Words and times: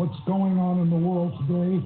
What's 0.00 0.16
going 0.24 0.56
on 0.56 0.80
in 0.80 0.88
the 0.88 0.96
world 0.96 1.36
today, 1.44 1.76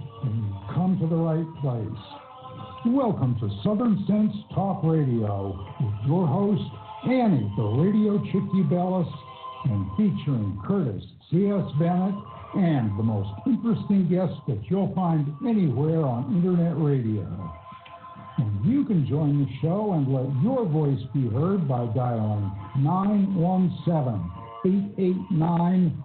come 0.70 0.94
to 1.02 1.06
the 1.10 1.18
right 1.18 1.50
place. 1.58 2.94
Welcome 2.94 3.34
to 3.42 3.50
Southern 3.66 4.06
Sense 4.06 4.30
Talk 4.54 4.84
Radio 4.84 5.58
with 5.82 6.06
your 6.06 6.24
host, 6.24 6.62
Annie, 7.10 7.50
the 7.58 7.66
Radio 7.74 8.22
Chickadee 8.30 8.70
Ubelis, 8.70 9.10
and 9.66 9.82
featuring 9.98 10.62
Curtis 10.62 11.02
C.S. 11.26 11.66
Bennett 11.82 12.14
and 12.54 12.94
the 12.94 13.02
most 13.02 13.34
interesting 13.50 14.06
guests 14.06 14.38
that 14.46 14.62
you'll 14.70 14.94
find 14.94 15.26
anywhere 15.42 16.06
on 16.06 16.38
Internet 16.38 16.78
radio. 16.78 17.26
And 18.38 18.64
you 18.64 18.84
can 18.84 19.08
join 19.10 19.42
the 19.42 19.50
show 19.58 19.90
and 19.98 20.06
let 20.06 20.30
your 20.38 20.62
voice 20.70 21.02
be 21.12 21.26
heard 21.34 21.66
by 21.66 21.90
dialing 21.98 22.46
917 22.78 24.22
889 25.02 26.04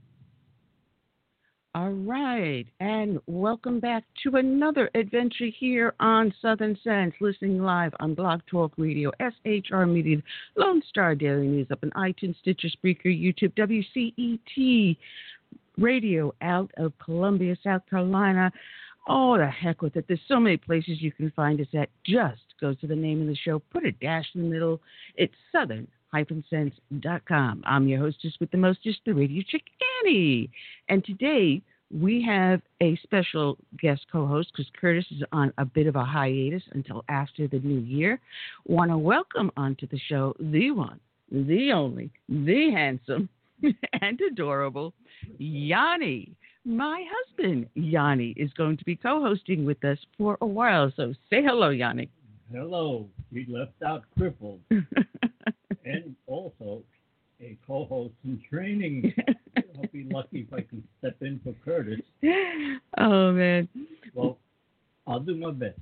All 1.73 1.91
right, 1.91 2.65
and 2.81 3.17
welcome 3.27 3.79
back 3.79 4.03
to 4.23 4.35
another 4.35 4.89
adventure 4.93 5.47
here 5.57 5.93
on 6.01 6.33
Southern 6.41 6.77
Sense, 6.83 7.13
listening 7.21 7.63
live 7.63 7.93
on 8.01 8.13
Blog 8.13 8.41
Talk 8.45 8.73
Radio, 8.75 9.09
SHR 9.21 9.89
Media, 9.89 10.17
Lone 10.57 10.81
Star 10.89 11.15
Daily 11.15 11.47
News 11.47 11.67
up 11.71 11.79
on 11.81 11.91
iTunes, 11.91 12.35
Stitcher, 12.39 12.67
Spreaker, 12.67 13.05
YouTube, 13.05 13.53
WCET 13.55 14.97
Radio 15.77 16.35
out 16.41 16.69
of 16.75 16.91
Columbia, 16.99 17.55
South 17.63 17.83
Carolina. 17.89 18.51
Oh, 19.07 19.37
the 19.37 19.47
heck 19.47 19.81
with 19.81 19.95
it. 19.95 20.03
There's 20.09 20.19
so 20.27 20.41
many 20.41 20.57
places 20.57 21.01
you 21.01 21.13
can 21.13 21.31
find 21.31 21.61
us 21.61 21.67
at. 21.73 21.87
Just 22.05 22.41
go 22.59 22.73
to 22.73 22.85
the 22.85 22.97
name 22.97 23.21
of 23.21 23.27
the 23.27 23.35
show, 23.45 23.59
put 23.71 23.85
a 23.85 23.93
dash 23.93 24.25
in 24.35 24.41
the 24.41 24.49
middle. 24.49 24.81
It's 25.15 25.33
Southern 25.53 25.87
sense.com. 26.49 27.63
I'm 27.65 27.87
your 27.87 27.99
hostess 27.99 28.33
with 28.39 28.51
the 28.51 28.57
mostest, 28.57 28.99
the 29.05 29.13
radio 29.13 29.43
chick 29.47 29.63
Annie. 30.03 30.49
And 30.89 31.03
today 31.05 31.61
we 31.93 32.23
have 32.23 32.61
a 32.81 32.97
special 33.03 33.57
guest 33.79 34.05
co-host 34.11 34.51
because 34.51 34.71
Curtis 34.79 35.05
is 35.11 35.23
on 35.31 35.53
a 35.57 35.65
bit 35.65 35.87
of 35.87 35.95
a 35.95 36.03
hiatus 36.03 36.63
until 36.73 37.03
after 37.09 37.47
the 37.47 37.59
new 37.59 37.79
year. 37.79 38.19
Want 38.65 38.91
to 38.91 38.97
welcome 38.97 39.51
onto 39.57 39.87
the 39.87 39.99
show 39.99 40.35
the 40.39 40.71
one, 40.71 40.99
the 41.31 41.71
only, 41.71 42.11
the 42.29 42.71
handsome 42.71 43.29
and 44.01 44.19
adorable 44.21 44.93
Yanni. 45.37 46.35
My 46.63 47.03
husband, 47.09 47.67
Yanni, 47.73 48.35
is 48.37 48.51
going 48.53 48.77
to 48.77 48.85
be 48.85 48.95
co 48.95 49.21
hosting 49.21 49.65
with 49.65 49.83
us 49.83 49.97
for 50.17 50.37
a 50.41 50.45
while. 50.45 50.91
So 50.95 51.13
say 51.29 51.41
hello, 51.43 51.69
Yanni. 51.69 52.09
Hello. 52.51 53.07
We 53.31 53.47
left 53.49 53.81
out 53.83 54.03
crippled. 54.17 54.59
and 55.85 56.15
also 56.27 56.83
a 57.39 57.57
co-host 57.65 58.13
in 58.23 58.41
training. 58.49 59.13
I'll 59.57 59.89
be 59.91 60.03
lucky 60.03 60.47
if 60.47 60.53
I 60.53 60.61
can 60.61 60.83
step 60.99 61.17
in 61.21 61.39
for 61.43 61.53
Curtis. 61.65 62.01
oh 62.97 63.31
man. 63.31 63.67
Well, 64.13 64.37
I'll 65.07 65.19
do 65.19 65.35
my 65.35 65.51
best. 65.51 65.79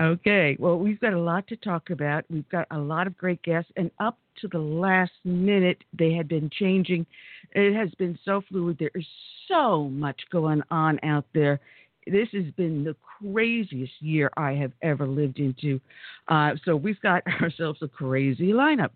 Okay. 0.00 0.56
Well, 0.58 0.78
we've 0.78 1.00
got 1.00 1.12
a 1.12 1.20
lot 1.20 1.46
to 1.48 1.56
talk 1.56 1.90
about. 1.90 2.24
We've 2.30 2.48
got 2.48 2.66
a 2.70 2.78
lot 2.78 3.06
of 3.06 3.16
great 3.16 3.42
guests, 3.42 3.70
and 3.76 3.90
up 4.00 4.18
to 4.40 4.48
the 4.48 4.58
last 4.58 5.12
minute, 5.24 5.78
they 5.96 6.12
had 6.12 6.28
been 6.28 6.50
changing. 6.50 7.06
It 7.52 7.74
has 7.74 7.90
been 7.94 8.18
so 8.24 8.42
fluid. 8.48 8.76
There 8.78 8.90
is 8.94 9.06
so 9.48 9.84
much 9.84 10.20
going 10.32 10.62
on 10.70 10.98
out 11.04 11.26
there. 11.34 11.60
This 12.06 12.28
has 12.32 12.44
been 12.56 12.84
the 12.84 12.96
craziest 13.18 13.92
year 14.00 14.30
I 14.36 14.52
have 14.52 14.72
ever 14.82 15.06
lived 15.06 15.38
into. 15.38 15.80
Uh, 16.28 16.52
so 16.64 16.76
we've 16.76 17.00
got 17.00 17.22
ourselves 17.42 17.80
a 17.82 17.88
crazy 17.88 18.48
lineup. 18.48 18.90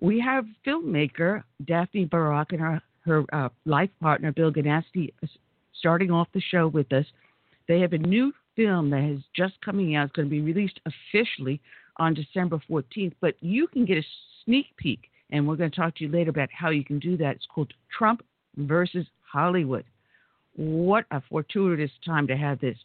We 0.00 0.20
have 0.20 0.44
filmmaker 0.66 1.42
Daphne 1.64 2.06
Barak 2.06 2.52
and 2.52 2.60
her, 2.60 2.82
her 3.04 3.24
uh, 3.32 3.48
life 3.64 3.90
partner 4.00 4.32
Bill 4.32 4.52
Ganasty 4.52 5.12
starting 5.78 6.10
off 6.10 6.28
the 6.32 6.40
show 6.40 6.68
with 6.68 6.92
us. 6.92 7.06
They 7.68 7.80
have 7.80 7.92
a 7.92 7.98
new 7.98 8.32
film 8.54 8.90
that 8.90 9.04
is 9.04 9.20
just 9.34 9.54
coming 9.64 9.94
out. 9.94 10.06
It's 10.06 10.12
going 10.16 10.28
to 10.28 10.30
be 10.30 10.40
released 10.40 10.80
officially 10.86 11.60
on 11.98 12.14
December 12.14 12.60
14th, 12.68 13.12
but 13.20 13.34
you 13.40 13.66
can 13.68 13.84
get 13.84 13.98
a 13.98 14.06
sneak 14.44 14.66
peek, 14.76 15.10
and 15.30 15.46
we're 15.46 15.56
going 15.56 15.70
to 15.70 15.76
talk 15.76 15.94
to 15.96 16.04
you 16.04 16.10
later 16.10 16.30
about 16.30 16.48
how 16.52 16.70
you 16.70 16.84
can 16.84 16.98
do 16.98 17.16
that. 17.18 17.36
It's 17.36 17.46
called 17.46 17.72
Trump 17.96 18.22
versus 18.56 19.06
Hollywood. 19.22 19.84
What 20.54 21.04
a 21.10 21.22
fortuitous 21.28 21.90
time 22.04 22.26
to 22.28 22.36
have 22.36 22.60
this. 22.60 22.78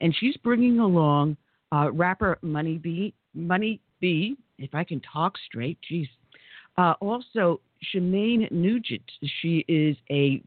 And 0.00 0.14
she's 0.18 0.36
bringing 0.38 0.80
along 0.80 1.36
uh, 1.72 1.90
rapper 1.92 2.38
Money 2.42 2.78
B, 2.78 3.14
Money 3.34 3.80
B, 4.00 4.36
if 4.58 4.74
I 4.74 4.84
can 4.84 5.00
talk 5.00 5.34
straight, 5.46 5.78
geez, 5.88 6.08
uh, 6.76 6.94
also, 7.00 7.60
Shemane 7.92 8.50
Nugent. 8.50 9.10
She 9.40 9.64
is 9.68 9.96
a 10.10 10.42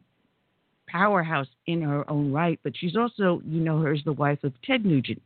powerhouse 0.87 1.47
in 1.67 1.81
her 1.81 2.09
own 2.09 2.31
right, 2.31 2.59
but 2.63 2.73
she's 2.75 2.95
also, 2.95 3.41
you 3.45 3.61
know, 3.61 3.79
her 3.81 3.93
as 3.93 4.03
the 4.05 4.13
wife 4.13 4.43
of 4.43 4.53
Ted 4.63 4.85
Nugent. 4.85 5.21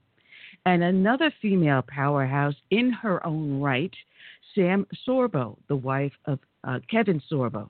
And 0.65 0.83
another 0.83 1.31
female 1.41 1.83
powerhouse 1.87 2.55
in 2.69 2.91
her 2.91 3.25
own 3.25 3.59
right, 3.59 3.93
Sam 4.53 4.85
Sorbo, 5.07 5.57
the 5.67 5.75
wife 5.75 6.13
of 6.25 6.39
uh, 6.63 6.79
Kevin 6.89 7.21
Sorbo. 7.31 7.69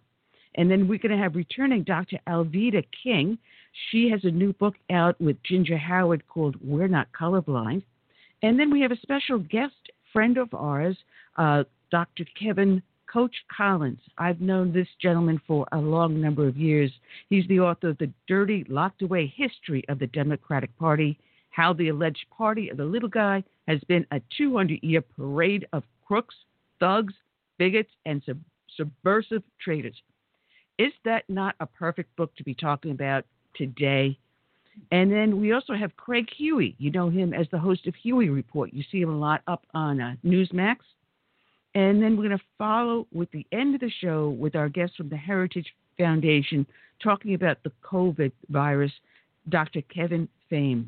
And 0.56 0.70
then 0.70 0.88
we're 0.88 1.00
going 1.00 1.16
to 1.16 1.22
have 1.22 1.36
returning 1.36 1.84
Dr. 1.84 2.18
Alveda 2.28 2.84
King. 3.04 3.38
She 3.90 4.10
has 4.10 4.26
a 4.26 4.32
new 4.32 4.52
book 4.54 4.76
out 4.90 5.20
with 5.22 5.42
Ginger 5.44 5.78
Howard 5.78 6.28
called 6.28 6.58
We're 6.62 6.90
Not 6.90 7.08
Colorblind. 7.14 7.84
And 8.44 8.60
then 8.60 8.70
we 8.72 8.82
have 8.82 8.92
a 8.92 8.98
special 8.98 9.40
guest 9.40 9.76
friend 10.12 10.38
of 10.38 10.54
ours, 10.54 10.98
uh, 11.38 11.64
Dr. 11.90 12.26
Kevin 12.38 12.82
Coach 13.12 13.36
Collins. 13.56 14.00
I've 14.18 14.40
known 14.40 14.72
this 14.72 14.88
gentleman 15.02 15.42
for 15.46 15.68
a 15.72 15.78
long 15.78 16.22
number 16.22 16.48
of 16.48 16.56
years. 16.56 16.92
He's 17.30 17.48
the 17.48 17.60
author 17.60 17.90
of 17.90 17.98
The 17.98 18.12
Dirty, 18.28 18.66
Locked 18.70 19.02
Away 19.02 19.34
History 19.36 19.84
of 19.90 20.00
the 20.00 20.08
Democratic 20.08 20.78
Party 20.78 21.20
How 21.50 21.74
the 21.74 21.90
Alleged 21.90 22.26
Party 22.36 22.70
of 22.70 22.78
the 22.78 22.86
Little 22.86 23.10
Guy 23.10 23.44
Has 23.68 23.80
Been 23.88 24.06
a 24.12 24.22
200 24.38 24.80
Year 24.82 25.02
Parade 25.02 25.68
of 25.74 25.84
Crooks, 26.08 26.36
Thugs, 26.80 27.14
Bigots, 27.58 27.92
and 28.06 28.22
sub- 28.26 28.40
Subversive 28.78 29.44
Traitors. 29.60 30.02
Is 30.78 30.94
that 31.04 31.26
not 31.30 31.56
a 31.60 31.66
perfect 31.66 32.16
book 32.16 32.34
to 32.38 32.44
be 32.44 32.56
talking 32.56 32.92
about 32.92 33.26
today? 33.56 34.18
And 34.92 35.12
then 35.12 35.42
we 35.42 35.52
also 35.52 35.74
have 35.74 35.96
Craig 35.98 36.28
Huey. 36.38 36.76
You 36.80 36.92
know 36.92 37.10
him 37.10 37.34
as 37.34 37.46
the 37.52 37.60
host 37.60 37.88
of 37.88 37.96
Huey 37.96 38.30
Report. 38.30 38.74
You 38.74 38.84
see 38.90 39.02
him 39.02 39.10
a 39.10 39.20
lot 39.20 39.42
up 39.48 39.66
on 39.74 40.00
uh, 40.00 40.16
Newsmax. 40.26 40.78
And 41.74 42.02
then 42.02 42.18
we're 42.18 42.28
going 42.28 42.38
to 42.38 42.46
follow 42.58 43.08
with 43.14 43.32
the 43.32 43.46
end 43.52 43.76
of 43.76 43.82
the 43.82 43.92
show 44.02 44.30
with 44.30 44.56
our 44.56 44.70
guest 44.70 44.94
from 44.98 45.10
the 45.10 45.18
Heritage 45.18 45.68
Foundation 45.98 46.66
talking 47.02 47.34
about 47.34 47.58
the 47.64 47.72
COVID 47.84 48.32
virus, 48.50 48.92
Dr. 49.50 49.82
Kevin 49.84 50.28
Pham. 50.52 50.88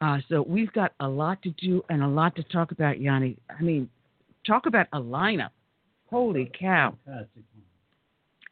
Uh, 0.00 0.18
so 0.28 0.42
we've 0.42 0.72
got 0.72 0.92
a 1.00 1.08
lot 1.08 1.42
to 1.42 1.50
do 1.50 1.82
and 1.90 2.02
a 2.02 2.08
lot 2.08 2.34
to 2.36 2.42
talk 2.44 2.72
about, 2.72 3.00
Yanni. 3.00 3.36
I 3.50 3.62
mean, 3.62 3.88
talk 4.46 4.66
about 4.66 4.86
a 4.92 5.00
lineup. 5.00 5.50
Holy 6.08 6.50
cow. 6.58 6.96
Fantastic. 7.04 7.44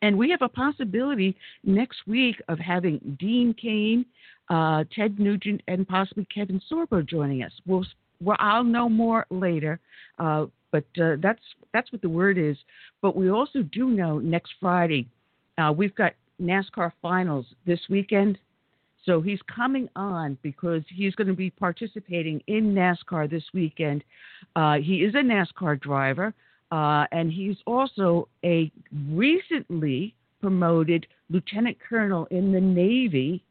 And 0.00 0.16
we 0.16 0.30
have 0.30 0.42
a 0.42 0.48
possibility 0.48 1.36
next 1.64 2.06
week 2.06 2.40
of 2.48 2.58
having 2.58 3.16
Dean 3.18 3.52
Cain, 3.60 4.06
uh, 4.48 4.84
Ted 4.94 5.18
Nugent, 5.18 5.60
and 5.66 5.88
possibly 5.88 6.26
Kevin 6.32 6.60
Sorbo 6.70 7.04
joining 7.04 7.42
us. 7.42 7.52
We'll, 7.66 7.84
well 8.20 8.36
I'll 8.38 8.62
know 8.62 8.88
more 8.88 9.26
later. 9.30 9.80
Uh, 10.18 10.46
but 10.70 10.84
uh, 11.00 11.16
that's 11.20 11.42
that's 11.72 11.92
what 11.92 12.02
the 12.02 12.08
word 12.08 12.38
is. 12.38 12.56
But 13.02 13.16
we 13.16 13.30
also 13.30 13.62
do 13.62 13.88
know 13.88 14.18
next 14.18 14.52
Friday 14.60 15.08
uh, 15.58 15.72
we've 15.72 15.94
got 15.94 16.12
NASCAR 16.40 16.92
finals 17.02 17.46
this 17.66 17.80
weekend. 17.90 18.38
So 19.04 19.20
he's 19.20 19.40
coming 19.54 19.88
on 19.96 20.36
because 20.42 20.82
he's 20.94 21.14
going 21.14 21.28
to 21.28 21.34
be 21.34 21.50
participating 21.50 22.42
in 22.46 22.74
NASCAR 22.74 23.30
this 23.30 23.44
weekend. 23.54 24.04
Uh, 24.54 24.74
he 24.74 24.96
is 24.96 25.14
a 25.14 25.18
NASCAR 25.18 25.80
driver, 25.80 26.34
uh, 26.72 27.06
and 27.10 27.32
he's 27.32 27.56
also 27.66 28.28
a 28.44 28.70
recently 29.10 30.14
promoted 30.40 31.06
lieutenant 31.30 31.78
colonel 31.88 32.26
in 32.30 32.52
the 32.52 32.60
Navy, 32.60 33.42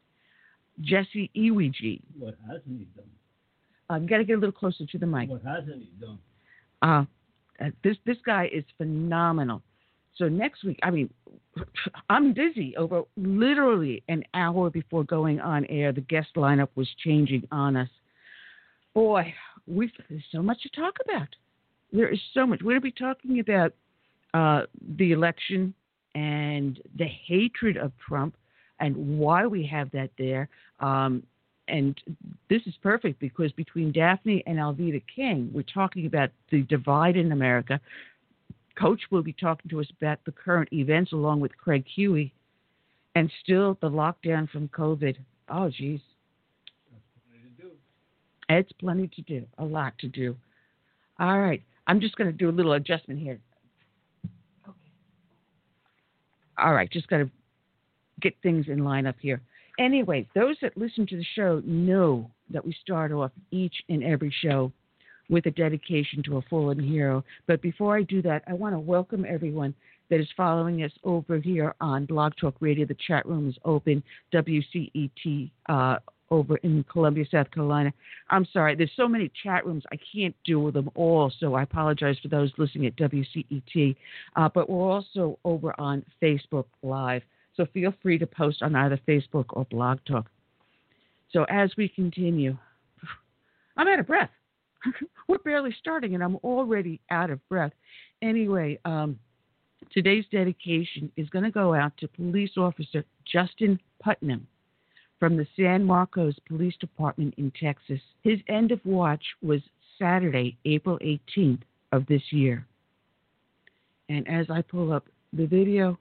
Jesse 0.81 1.31
Iwuji. 1.35 2.01
What 2.19 2.35
hasn't 2.45 2.63
he 2.67 2.87
done? 2.95 3.09
I've 3.89 4.07
got 4.07 4.17
to 4.17 4.25
get 4.25 4.33
a 4.33 4.39
little 4.39 4.51
closer 4.51 4.85
to 4.85 4.97
the 4.97 5.07
mic. 5.07 5.29
What 5.29 5.43
hasn't 5.43 5.81
he 5.81 5.89
done? 5.99 6.19
Uh, 6.81 7.06
uh, 7.59 7.69
this 7.83 7.97
this 8.06 8.18
guy 8.25 8.50
is 8.53 8.63
phenomenal. 8.77 9.62
So 10.15 10.27
next 10.27 10.63
week, 10.63 10.79
I 10.83 10.89
mean, 10.89 11.09
I'm 12.09 12.33
dizzy 12.33 12.75
over 12.77 13.03
literally 13.15 14.03
an 14.09 14.24
hour 14.33 14.69
before 14.69 15.03
going 15.03 15.39
on 15.39 15.65
air. 15.65 15.91
The 15.91 16.01
guest 16.01 16.29
lineup 16.35 16.69
was 16.75 16.88
changing 17.03 17.47
on 17.51 17.75
us. 17.75 17.89
Boy, 18.94 19.33
we 19.68 19.91
there's 20.09 20.24
so 20.31 20.41
much 20.41 20.62
to 20.63 20.69
talk 20.69 20.95
about. 21.06 21.27
There 21.91 22.09
is 22.09 22.19
so 22.33 22.45
much. 22.45 22.59
We're 22.62 22.80
going 22.80 22.81
to 22.81 22.81
be 22.81 22.91
talking 22.91 23.39
about 23.39 23.73
uh, 24.33 24.65
the 24.97 25.12
election 25.12 25.73
and 26.15 26.80
the 26.97 27.07
hatred 27.27 27.77
of 27.77 27.91
Trump 28.07 28.35
and 28.80 29.18
why 29.19 29.45
we 29.45 29.65
have 29.68 29.89
that 29.91 30.09
there. 30.18 30.49
Um, 30.80 31.23
and 31.68 32.00
this 32.50 32.62
is 32.66 32.74
perfect 32.81 33.19
because 33.19 33.52
between 33.54 33.92
Daphne 33.92 34.44
and 34.45 34.57
Alveda 34.57 35.02
King, 35.14 35.50
we're 35.54 35.64
talking 35.64 36.06
about 36.06 36.30
the 36.52 36.62
divide 36.64 37.18
in 37.18 37.31
America. 37.31 37.80
Coach 38.80 39.02
will 39.12 39.24
be 39.24 39.33
talking 39.33 39.69
to 39.69 39.80
us 39.81 39.88
about 40.00 40.19
the 40.26 40.31
current 40.31 40.69
events 40.71 41.12
along 41.12 41.40
with 41.40 41.57
Craig 41.57 41.83
Huey, 41.95 42.31
and 43.16 43.31
still 43.44 43.78
the 43.81 43.90
lockdown 43.90 44.50
from 44.50 44.68
COVID. 44.69 45.18
Oh, 45.50 45.69
geez. 45.69 46.00
It's 48.50 48.71
plenty 48.74 49.09
to 49.09 49.21
do, 49.24 49.45
a 49.57 49.66
lot 49.66 49.94
to 50.00 50.07
do. 50.07 50.36
All 51.19 51.40
right, 51.40 51.62
I'm 51.88 52.00
just 52.00 52.16
going 52.16 52.31
to 52.31 52.38
do 52.38 52.50
a 52.50 52.52
little 52.52 52.74
adjustment 52.74 53.19
here. 53.19 53.40
Okay. 54.66 54.78
All 56.57 56.74
right, 56.74 56.90
just 56.90 57.09
got 57.09 57.18
to 57.18 57.30
get 58.21 58.36
things 58.42 58.68
in 58.69 58.83
line 58.86 59.06
up 59.06 59.16
here 59.19 59.42
anyway, 59.77 60.27
those 60.35 60.55
that 60.61 60.77
listen 60.77 61.05
to 61.07 61.17
the 61.17 61.25
show 61.35 61.61
know 61.65 62.29
that 62.49 62.65
we 62.65 62.75
start 62.81 63.11
off 63.11 63.31
each 63.51 63.75
and 63.89 64.03
every 64.03 64.33
show 64.41 64.71
with 65.29 65.45
a 65.45 65.51
dedication 65.51 66.23
to 66.23 66.37
a 66.37 66.41
fallen 66.43 66.79
hero. 66.79 67.23
But 67.47 67.61
before 67.61 67.97
I 67.97 68.03
do 68.03 68.21
that, 68.21 68.43
I 68.47 68.53
want 68.53 68.75
to 68.75 68.79
welcome 68.79 69.25
everyone 69.27 69.73
that 70.09 70.19
is 70.19 70.27
following 70.37 70.83
us 70.83 70.91
over 71.03 71.37
here 71.37 71.75
on 71.81 72.05
Blog 72.05 72.33
Talk 72.39 72.55
Radio. 72.59 72.85
The 72.85 72.95
chat 73.07 73.25
room 73.25 73.49
is 73.49 73.57
open, 73.65 74.01
WCET 74.33 75.51
uh, 75.67 75.97
over 76.29 76.57
in 76.57 76.83
Columbia, 76.91 77.25
South 77.29 77.51
Carolina. 77.51 77.93
I'm 78.29 78.45
sorry, 78.51 78.75
there's 78.75 78.91
so 78.95 79.07
many 79.07 79.31
chat 79.43 79.65
rooms, 79.65 79.83
I 79.91 79.97
can't 80.13 80.35
do 80.45 80.71
them 80.71 80.89
all, 80.95 81.31
so 81.39 81.55
I 81.55 81.63
apologize 81.63 82.17
for 82.21 82.27
those 82.29 82.51
listening 82.57 82.87
at 82.87 82.95
WCET. 82.95 83.95
Uh, 84.35 84.49
but 84.53 84.69
we're 84.69 84.89
also 84.89 85.39
over 85.43 85.77
on 85.79 86.03
Facebook 86.21 86.65
Live. 86.83 87.23
So 87.57 87.66
feel 87.73 87.94
free 88.02 88.19
to 88.19 88.28
post 88.28 88.61
on 88.61 88.76
either 88.76 88.99
Facebook 89.07 89.45
or 89.49 89.66
Blog 89.66 89.97
Talk. 90.07 90.30
So 91.33 91.44
as 91.49 91.71
we 91.76 91.90
continue, 91.90 92.56
I'm 93.76 93.87
out 93.87 93.99
of 93.99 94.07
breath. 94.07 94.30
We're 95.28 95.40
barely 95.40 95.76
starting 95.80 96.14
and 96.14 96.23
I'm 96.23 96.37
already 96.37 97.02
out 97.09 97.31
of 97.31 97.45
breath. 97.49 97.73
Anyway, 98.21 98.80
um, 98.85 99.19
today's 99.92 100.26
dedication 100.31 101.11
is 101.18 101.30
going 101.30 101.44
to 101.44 101.52
go 101.52 101.73
out 101.73 101.97
to 101.97 102.07
police 102.07 102.52
officer 102.57 103.04
Justin 103.26 103.80
Putnam 103.99 104.47
from 105.19 105.35
the 105.35 105.47
San 105.56 105.83
Marcos 105.83 106.35
Police 106.47 106.76
Department 106.80 107.33
in 107.37 107.52
Texas. 107.59 107.99
His 108.21 108.40
end 108.47 108.71
of 108.71 108.80
watch 108.85 109.23
was 109.42 109.61
Saturday, 109.97 110.57
April 110.66 110.99
18th 110.99 111.61
of 111.92 112.06
this 112.06 112.21
year. 112.30 112.68
And 114.09 114.28
as 114.28 114.45
I 114.49 114.61
pull 114.61 114.94
up 114.94 115.07
the 115.33 115.47
video, 115.47 115.97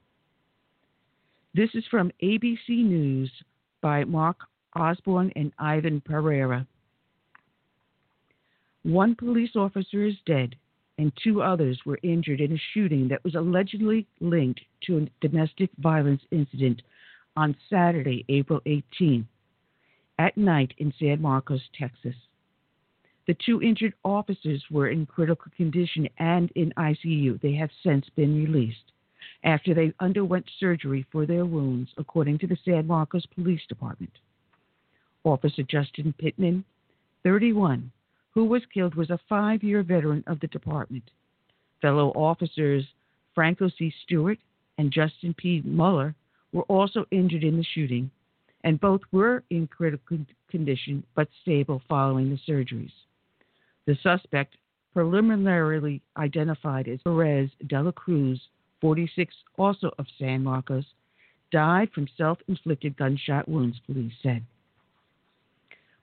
this 1.57 1.71
is 1.73 1.83
from 1.89 2.11
ABC 2.21 2.69
News 2.69 3.31
by 3.81 4.03
Mark 4.03 4.37
Osborne 4.75 5.31
and 5.35 5.51
Ivan 5.57 6.01
Pereira. 6.01 6.67
One 8.83 9.15
police 9.15 9.55
officer 9.55 10.05
is 10.05 10.13
dead 10.27 10.55
and 10.99 11.11
two 11.23 11.41
others 11.41 11.79
were 11.83 11.97
injured 12.03 12.41
in 12.41 12.53
a 12.53 12.61
shooting 12.75 13.07
that 13.07 13.23
was 13.23 13.33
allegedly 13.33 14.05
linked 14.19 14.61
to 14.83 14.97
a 14.99 15.27
domestic 15.27 15.71
violence 15.79 16.21
incident 16.29 16.83
on 17.35 17.55
Saturday, 17.71 18.23
April 18.29 18.61
18, 18.67 19.27
at 20.19 20.37
night 20.37 20.75
in 20.77 20.93
San 20.99 21.19
Marcos, 21.19 21.61
Texas. 21.77 22.15
The 23.25 23.35
two 23.43 23.63
injured 23.63 23.95
officers 24.05 24.63
were 24.69 24.89
in 24.89 25.07
critical 25.07 25.51
condition 25.57 26.07
and 26.19 26.51
in 26.51 26.71
ICU. 26.77 27.41
They 27.41 27.53
have 27.53 27.71
since 27.83 28.05
been 28.15 28.45
released 28.45 28.91
after 29.47 29.73
they 29.73 29.93
underwent 30.01 30.45
surgery 30.59 31.05
for 31.09 31.25
their 31.25 31.45
wounds, 31.45 31.89
according 31.97 32.37
to 32.37 32.47
the 32.47 32.57
San 32.65 32.85
Marcos 32.85 33.25
Police 33.33 33.61
Department. 33.69 34.11
Officer 35.23 35.63
Justin 35.63 36.13
Pittman, 36.19 36.65
31, 37.23 37.89
who 38.31 38.43
was 38.43 38.61
killed, 38.73 38.93
was 38.95 39.09
a 39.09 39.19
five 39.29 39.63
year 39.63 39.83
veteran 39.83 40.21
of 40.27 40.41
the 40.41 40.47
department. 40.47 41.03
Fellow 41.81 42.09
officers 42.09 42.83
Franco 43.33 43.69
C. 43.79 43.93
Stewart 44.03 44.37
and 44.77 44.91
Justin 44.91 45.33
P. 45.37 45.61
Muller 45.63 46.13
were 46.51 46.63
also 46.63 47.05
injured 47.11 47.45
in 47.45 47.55
the 47.55 47.65
shooting, 47.73 48.11
and 48.65 48.81
both 48.81 49.01
were 49.13 49.43
in 49.49 49.65
critical 49.67 50.17
condition 50.51 51.03
but 51.15 51.29
stable 51.41 51.81
following 51.87 52.29
the 52.29 52.51
surgeries. 52.51 52.91
The 53.85 53.97
suspect, 54.03 54.57
preliminarily 54.93 56.01
identified 56.17 56.89
as 56.89 56.99
Perez 57.03 57.49
de 57.67 57.81
la 57.81 57.91
Cruz, 57.91 58.41
46, 58.81 59.33
also 59.57 59.91
of 59.97 60.05
San 60.19 60.43
Marcos, 60.43 60.85
died 61.51 61.89
from 61.93 62.07
self 62.17 62.39
inflicted 62.47 62.97
gunshot 62.97 63.47
wounds, 63.47 63.79
police 63.85 64.13
said. 64.21 64.43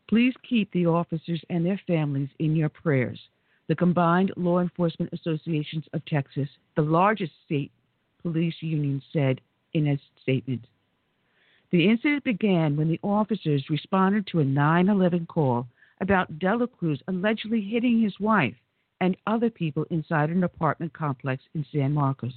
Please 0.08 0.34
keep 0.48 0.70
the 0.72 0.86
officers 0.86 1.42
and 1.50 1.64
their 1.64 1.80
families 1.86 2.28
in 2.38 2.54
your 2.54 2.68
prayers. 2.68 3.18
The 3.68 3.74
Combined 3.74 4.32
Law 4.36 4.60
Enforcement 4.60 5.12
Associations 5.12 5.84
of 5.94 6.04
Texas, 6.04 6.48
the 6.76 6.82
largest 6.82 7.32
state 7.46 7.72
police 8.22 8.54
union, 8.60 9.02
said 9.12 9.40
in 9.72 9.88
a 9.88 9.98
statement. 10.22 10.66
The 11.70 11.88
incident 11.88 12.24
began 12.24 12.76
when 12.76 12.88
the 12.88 13.00
officers 13.02 13.70
responded 13.70 14.26
to 14.28 14.40
a 14.40 14.44
911 14.44 15.26
call 15.26 15.66
about 16.00 16.38
Dela 16.38 16.68
Cruz 16.68 17.02
allegedly 17.08 17.62
hitting 17.62 18.00
his 18.00 18.20
wife 18.20 18.54
and 19.00 19.16
other 19.26 19.50
people 19.50 19.84
inside 19.90 20.30
an 20.30 20.44
apartment 20.44 20.92
complex 20.92 21.42
in 21.54 21.66
San 21.72 21.92
Marcos, 21.92 22.34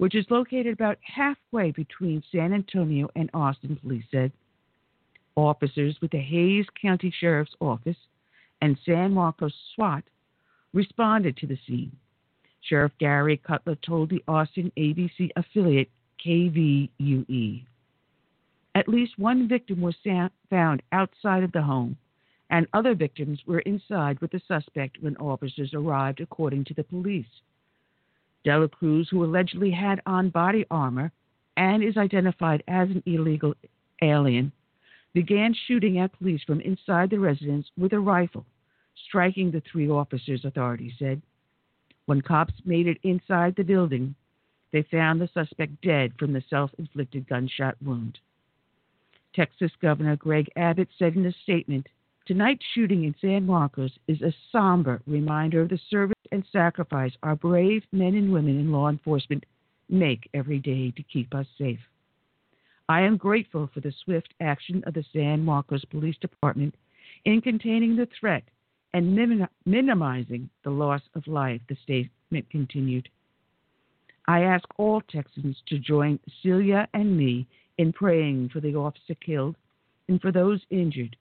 which 0.00 0.14
is 0.14 0.24
located 0.30 0.72
about 0.72 0.96
halfway 1.02 1.72
between 1.72 2.22
San 2.32 2.54
Antonio 2.54 3.10
and 3.16 3.28
Austin, 3.34 3.76
police 3.76 4.06
said. 4.10 4.32
Officers 5.36 5.94
with 6.00 6.10
the 6.10 6.18
Hays 6.18 6.64
County 6.80 7.12
Sheriff's 7.20 7.54
Office 7.60 7.98
and 8.62 8.78
San 8.86 9.12
Marcos 9.12 9.52
SWAT 9.74 10.02
responded 10.72 11.36
to 11.36 11.46
the 11.46 11.58
scene. 11.66 11.94
Sheriff 12.62 12.92
Gary 12.98 13.42
Cutler 13.46 13.76
told 13.86 14.08
the 14.08 14.24
Austin 14.26 14.72
ABC 14.78 15.28
affiliate 15.36 15.90
KVUE. 16.26 17.66
At 18.74 18.88
least 18.88 19.18
one 19.18 19.48
victim 19.48 19.82
was 19.82 19.96
found 20.48 20.82
outside 20.92 21.42
of 21.42 21.52
the 21.52 21.60
home, 21.60 21.98
and 22.48 22.66
other 22.72 22.94
victims 22.94 23.40
were 23.46 23.60
inside 23.60 24.18
with 24.20 24.30
the 24.30 24.40
suspect 24.48 24.96
when 25.02 25.18
officers 25.18 25.74
arrived, 25.74 26.22
according 26.22 26.64
to 26.64 26.74
the 26.74 26.84
police. 26.84 27.26
Dela 28.44 28.68
Cruz, 28.68 29.08
who 29.10 29.24
allegedly 29.24 29.70
had 29.70 30.00
on 30.06 30.30
body 30.30 30.64
armor 30.70 31.12
and 31.56 31.82
is 31.82 31.96
identified 31.96 32.62
as 32.68 32.88
an 32.90 33.02
illegal 33.06 33.54
alien, 34.02 34.52
began 35.12 35.54
shooting 35.66 35.98
at 35.98 36.16
police 36.18 36.42
from 36.44 36.60
inside 36.60 37.10
the 37.10 37.18
residence 37.18 37.70
with 37.76 37.92
a 37.92 38.00
rifle, 38.00 38.46
striking 39.06 39.50
the 39.50 39.62
three 39.70 39.88
officers, 39.88 40.44
authorities 40.44 40.94
said. 40.98 41.20
When 42.06 42.22
cops 42.22 42.54
made 42.64 42.86
it 42.86 42.98
inside 43.02 43.56
the 43.56 43.64
building, 43.64 44.14
they 44.72 44.82
found 44.82 45.20
the 45.20 45.28
suspect 45.28 45.80
dead 45.82 46.12
from 46.18 46.32
the 46.32 46.42
self 46.48 46.70
inflicted 46.78 47.28
gunshot 47.28 47.76
wound. 47.82 48.18
Texas 49.34 49.72
Governor 49.80 50.16
Greg 50.16 50.48
Abbott 50.56 50.88
said 50.98 51.14
in 51.14 51.26
a 51.26 51.32
statement 51.42 51.88
Tonight's 52.30 52.64
shooting 52.76 53.02
in 53.02 53.14
San 53.20 53.44
Marcos 53.44 53.90
is 54.06 54.22
a 54.22 54.32
somber 54.52 55.02
reminder 55.08 55.62
of 55.62 55.68
the 55.68 55.80
service 55.90 56.14
and 56.30 56.44
sacrifice 56.52 57.10
our 57.24 57.34
brave 57.34 57.82
men 57.90 58.14
and 58.14 58.32
women 58.32 58.56
in 58.60 58.70
law 58.70 58.88
enforcement 58.88 59.44
make 59.88 60.30
every 60.32 60.60
day 60.60 60.92
to 60.92 61.02
keep 61.02 61.34
us 61.34 61.46
safe. 61.58 61.80
I 62.88 63.00
am 63.00 63.16
grateful 63.16 63.68
for 63.74 63.80
the 63.80 63.92
swift 64.04 64.32
action 64.40 64.84
of 64.86 64.94
the 64.94 65.04
San 65.12 65.44
Marcos 65.44 65.84
Police 65.86 66.18
Department 66.20 66.76
in 67.24 67.40
containing 67.40 67.96
the 67.96 68.06
threat 68.20 68.44
and 68.94 69.12
minim- 69.12 69.48
minimizing 69.66 70.48
the 70.62 70.70
loss 70.70 71.02
of 71.16 71.26
life, 71.26 71.60
the 71.68 71.76
statement 71.82 72.48
continued. 72.48 73.08
I 74.28 74.42
ask 74.42 74.64
all 74.76 75.00
Texans 75.00 75.60
to 75.66 75.80
join 75.80 76.20
Celia 76.44 76.86
and 76.94 77.18
me 77.18 77.48
in 77.78 77.92
praying 77.92 78.50
for 78.50 78.60
the 78.60 78.76
officer 78.76 79.16
killed 79.16 79.56
and 80.06 80.20
for 80.20 80.30
those 80.30 80.60
injured, 80.70 81.16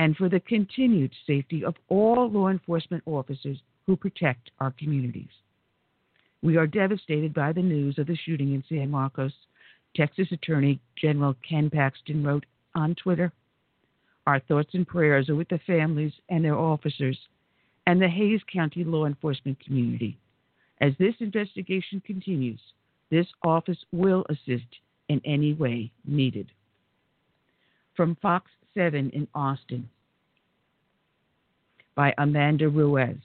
and 0.00 0.16
for 0.16 0.30
the 0.30 0.40
continued 0.40 1.12
safety 1.26 1.62
of 1.62 1.74
all 1.90 2.30
law 2.30 2.48
enforcement 2.48 3.02
officers 3.04 3.58
who 3.86 3.94
protect 3.94 4.50
our 4.58 4.70
communities. 4.78 5.28
We 6.40 6.56
are 6.56 6.66
devastated 6.66 7.34
by 7.34 7.52
the 7.52 7.60
news 7.60 7.98
of 7.98 8.06
the 8.06 8.16
shooting 8.16 8.54
in 8.54 8.64
San 8.66 8.90
Marcos 8.90 9.34
Texas 9.94 10.28
Attorney 10.32 10.80
General 10.96 11.36
Ken 11.46 11.68
Paxton 11.68 12.24
wrote 12.24 12.46
on 12.74 12.94
Twitter 12.94 13.30
Our 14.26 14.40
thoughts 14.40 14.70
and 14.72 14.88
prayers 14.88 15.28
are 15.28 15.34
with 15.34 15.50
the 15.50 15.60
families 15.66 16.14
and 16.30 16.42
their 16.42 16.56
officers 16.56 17.18
and 17.86 18.00
the 18.00 18.08
Hays 18.08 18.40
County 18.50 18.84
law 18.84 19.04
enforcement 19.04 19.62
community. 19.62 20.16
As 20.80 20.94
this 20.98 21.14
investigation 21.20 22.00
continues, 22.06 22.60
this 23.10 23.26
office 23.44 23.84
will 23.92 24.24
assist 24.30 24.78
in 25.10 25.20
any 25.26 25.52
way 25.52 25.92
needed. 26.06 26.50
From 27.94 28.16
Fox 28.22 28.50
7 28.74 29.10
in 29.10 29.26
Austin 29.34 29.88
by 31.94 32.14
Amanda 32.18 32.68
Ruiz. 32.68 33.18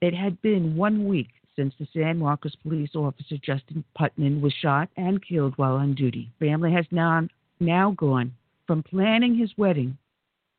It 0.00 0.14
had 0.14 0.40
been 0.42 0.76
one 0.76 1.06
week 1.06 1.28
since 1.54 1.74
the 1.78 1.86
San 1.92 2.18
Marcos 2.18 2.56
police 2.56 2.94
officer 2.94 3.36
Justin 3.38 3.84
Putnam 3.94 4.40
was 4.40 4.52
shot 4.54 4.88
and 4.96 5.24
killed 5.24 5.54
while 5.56 5.74
on 5.74 5.94
duty. 5.94 6.30
Family 6.40 6.72
has 6.72 6.86
now, 6.90 7.28
now 7.60 7.92
gone 7.92 8.32
from 8.66 8.82
planning 8.82 9.36
his 9.36 9.52
wedding 9.56 9.96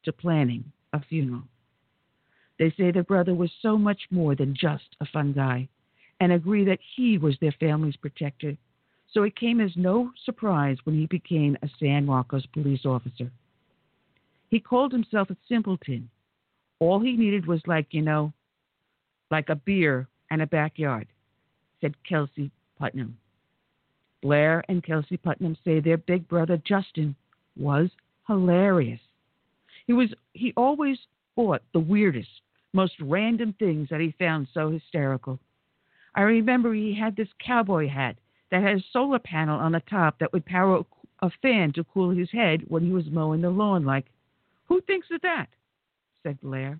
to 0.06 0.14
planning 0.14 0.64
a 0.94 1.02
funeral. 1.02 1.44
They 2.60 2.74
say 2.78 2.92
their 2.92 3.04
brother 3.04 3.34
was 3.34 3.52
so 3.62 3.78
much 3.78 4.02
more 4.12 4.36
than 4.36 4.56
just 4.56 4.96
a 5.02 5.06
fun 5.06 5.34
guy 5.34 5.68
and 6.20 6.32
agree 6.32 6.64
that 6.66 6.80
he 6.96 7.18
was 7.18 7.36
their 7.42 7.56
family's 7.60 7.98
protector. 7.98 8.56
So 9.14 9.24
it 9.24 9.36
came 9.36 9.62
as 9.62 9.72
no 9.76 10.12
surprise 10.26 10.78
when 10.86 10.98
he 10.98 11.06
became 11.06 11.56
a 11.62 11.70
San 11.80 12.06
Marcos 12.06 12.46
police 12.48 12.86
officer. 12.86 13.32
He 14.50 14.60
called 14.60 14.92
himself 14.92 15.30
a 15.30 15.38
simpleton. 15.48 16.10
All 16.80 17.00
he 17.00 17.16
needed 17.16 17.46
was 17.46 17.62
like, 17.68 17.88
you 17.92 18.02
know, 18.02 18.34
like 19.30 19.50
a 19.50 19.56
beer 19.56 20.08
and 20.32 20.42
a 20.42 20.48
backyard, 20.48 21.08
said 21.80 21.96
Kelsey 22.08 22.52
Putnam. 22.80 23.18
Blair 24.24 24.64
and 24.68 24.84
Kelsey 24.84 25.18
Putnam 25.18 25.58
say 25.64 25.80
their 25.80 25.98
big 25.98 26.28
brother 26.28 26.58
Justin 26.66 27.16
was 27.56 27.90
hilarious. 28.28 29.02
He 29.86 29.94
was 29.94 30.10
he 30.34 30.54
always 30.56 30.98
bought 31.36 31.62
the 31.74 31.80
weirdest, 31.80 32.30
most 32.74 32.94
random 33.02 33.54
things 33.60 33.90
that 33.90 34.00
he 34.00 34.16
found 34.18 34.48
so 34.54 34.72
hysterical. 34.72 35.40
I 36.16 36.22
remember 36.22 36.74
he 36.74 36.96
had 36.96 37.16
this 37.16 37.28
cowboy 37.46 37.90
hat 37.90 38.16
that 38.54 38.62
had 38.62 38.78
a 38.78 38.84
solar 38.94 39.18
panel 39.18 39.60
on 39.60 39.72
the 39.72 39.82
top 39.90 40.20
that 40.20 40.32
would 40.32 40.46
power 40.46 40.84
a 41.24 41.32
fan 41.42 41.74
to 41.74 41.84
cool 41.86 42.12
his 42.12 42.30
head 42.30 42.62
when 42.68 42.86
he 42.86 42.92
was 42.92 43.06
mowing 43.10 43.42
the 43.42 43.50
lawn. 43.50 43.84
Like, 43.84 44.06
who 44.68 44.80
thinks 44.82 45.08
of 45.12 45.22
that? 45.22 45.48
said 46.22 46.40
Blair. 46.40 46.80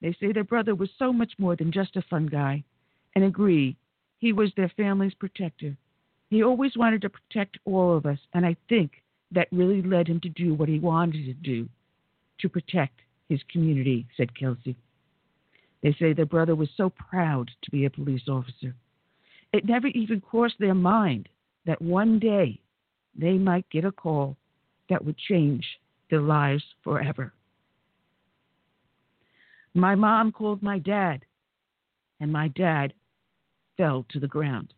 They 0.00 0.16
say 0.18 0.32
their 0.32 0.44
brother 0.44 0.74
was 0.74 0.88
so 0.98 1.12
much 1.12 1.34
more 1.36 1.56
than 1.56 1.72
just 1.72 1.96
a 1.96 2.02
fun 2.08 2.26
guy 2.26 2.64
and 3.14 3.22
agree 3.22 3.76
he 4.18 4.32
was 4.32 4.50
their 4.56 4.72
family's 4.74 5.12
protector. 5.12 5.76
He 6.30 6.42
always 6.42 6.74
wanted 6.74 7.02
to 7.02 7.10
protect 7.10 7.58
all 7.66 7.94
of 7.94 8.06
us, 8.06 8.18
and 8.32 8.46
I 8.46 8.56
think 8.70 8.92
that 9.30 9.48
really 9.52 9.82
led 9.82 10.08
him 10.08 10.20
to 10.20 10.30
do 10.30 10.54
what 10.54 10.70
he 10.70 10.78
wanted 10.78 11.26
to 11.26 11.34
do 11.34 11.68
to 12.40 12.48
protect 12.48 12.98
his 13.28 13.40
community, 13.52 14.06
said 14.16 14.34
Kelsey. 14.34 14.74
They 15.82 15.94
say 16.00 16.14
their 16.14 16.24
brother 16.24 16.54
was 16.54 16.70
so 16.78 16.88
proud 16.88 17.50
to 17.60 17.70
be 17.70 17.84
a 17.84 17.90
police 17.90 18.26
officer. 18.26 18.74
It 19.52 19.66
never 19.66 19.88
even 19.88 20.20
crossed 20.20 20.58
their 20.58 20.74
mind 20.74 21.28
that 21.66 21.80
one 21.80 22.18
day 22.18 22.60
they 23.14 23.32
might 23.34 23.68
get 23.70 23.84
a 23.84 23.92
call 23.92 24.36
that 24.88 25.04
would 25.04 25.18
change 25.18 25.66
their 26.10 26.20
lives 26.20 26.64
forever. 26.82 27.32
My 29.74 29.94
mom 29.94 30.32
called 30.32 30.62
my 30.62 30.78
dad, 30.78 31.24
and 32.20 32.32
my 32.32 32.48
dad 32.48 32.92
fell 33.76 34.04
to 34.10 34.20
the 34.20 34.28
ground. 34.28 34.74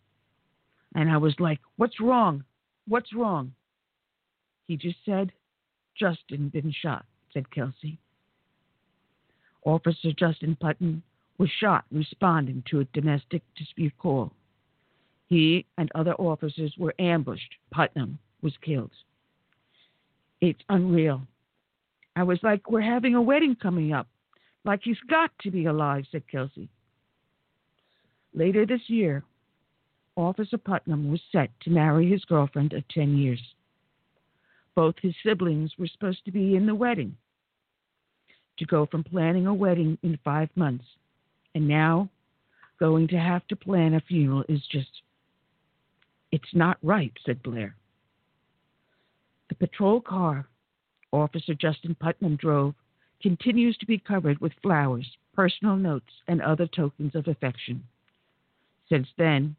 And 0.95 1.11
I 1.11 1.17
was 1.17 1.35
like, 1.39 1.61
What's 1.77 2.01
wrong? 2.01 2.45
What's 2.87 3.13
wrong? 3.15 3.55
He 4.67 4.77
just 4.77 4.99
said, 5.05 5.33
Justin 5.99 6.49
been 6.49 6.73
shot, 6.73 7.05
said 7.33 7.51
Kelsey. 7.51 7.99
Officer 9.65 10.13
Justin 10.17 10.57
Putnam 10.57 11.03
was 11.39 11.51
shot 11.61 11.85
responding 11.91 12.63
to 12.71 12.81
a 12.81 12.85
domestic 12.87 13.43
dispute 13.57 13.93
call. 13.99 14.33
He 15.29 15.67
and 15.79 15.91
other 15.95 16.15
officers 16.15 16.75
were 16.79 16.95
ambushed. 16.99 17.55
Putnam 17.71 18.19
was 18.43 18.53
killed. 18.63 18.91
It's 20.41 20.61
unreal. 20.69 21.23
I 22.17 22.23
was 22.23 22.39
like, 22.43 22.71
we're 22.71 22.81
having 22.81 23.15
a 23.15 23.23
wedding 23.23 23.57
coming 23.61 23.93
up. 23.93 24.07
Like 24.65 24.81
he's 24.83 25.01
got 25.09 25.31
to 25.43 25.51
be 25.51 25.67
alive, 25.67 26.05
said 26.11 26.23
Kelsey. 26.31 26.69
Later 28.35 28.67
this 28.67 28.83
year, 28.89 29.23
Officer 30.17 30.59
Putnam 30.59 31.11
was 31.11 31.21
set 31.33 31.51
to 31.63 31.71
marry 31.71 32.11
his 32.11 32.25
girlfriend 32.25 32.73
of 32.73 32.87
10 32.89 33.17
years. 33.17 33.41
Both 34.75 34.97
his 35.01 35.15
siblings 35.25 35.73
were 35.79 35.89
supposed 35.89 36.25
to 36.25 36.33
be 36.33 36.57
in 36.57 36.67
the 36.67 36.75
wedding. 36.75 37.17
To 38.59 38.67
go 38.67 38.87
from 38.87 39.03
planning 39.03 39.47
a 39.47 39.55
wedding 39.55 39.99
in 40.03 40.19
five 40.25 40.49
months 40.55 40.85
and 41.55 41.67
now 41.67 42.09
going 42.79 43.09
to 43.09 43.19
have 43.19 43.47
to 43.49 43.57
plan 43.57 43.95
a 43.95 44.01
funeral 44.01 44.45
is 44.49 44.61
just, 44.71 44.91
it's 46.35 46.53
not 46.53 46.79
right, 46.83 47.13
said 47.25 47.41
Blair. 47.45 47.77
The 49.51 49.55
patrol 49.55 50.01
car 50.01 50.49
Officer 51.13 51.55
Justin 51.55 51.95
Putnam 51.95 52.35
drove 52.35 52.75
continues 53.23 53.77
to 53.77 53.87
be 53.87 53.99
covered 53.99 54.41
with 54.41 54.53
flowers, 54.61 55.09
personal 55.33 55.77
notes, 55.77 56.11
and 56.27 56.43
other 56.43 56.67
tokens 56.67 57.15
of 57.15 57.29
affection. 57.29 57.85
Since 58.89 59.07
then, 59.17 59.55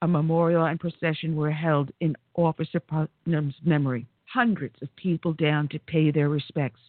a 0.00 0.08
memorial 0.08 0.64
and 0.64 0.80
procession 0.80 1.36
were 1.36 1.50
held 1.50 1.90
in 2.00 2.16
Officer 2.36 2.80
Putnam's 2.80 3.56
memory. 3.62 4.06
Hundreds 4.24 4.80
of 4.80 4.96
people 4.96 5.34
down 5.34 5.68
to 5.68 5.78
pay 5.78 6.10
their 6.10 6.30
respects. 6.30 6.80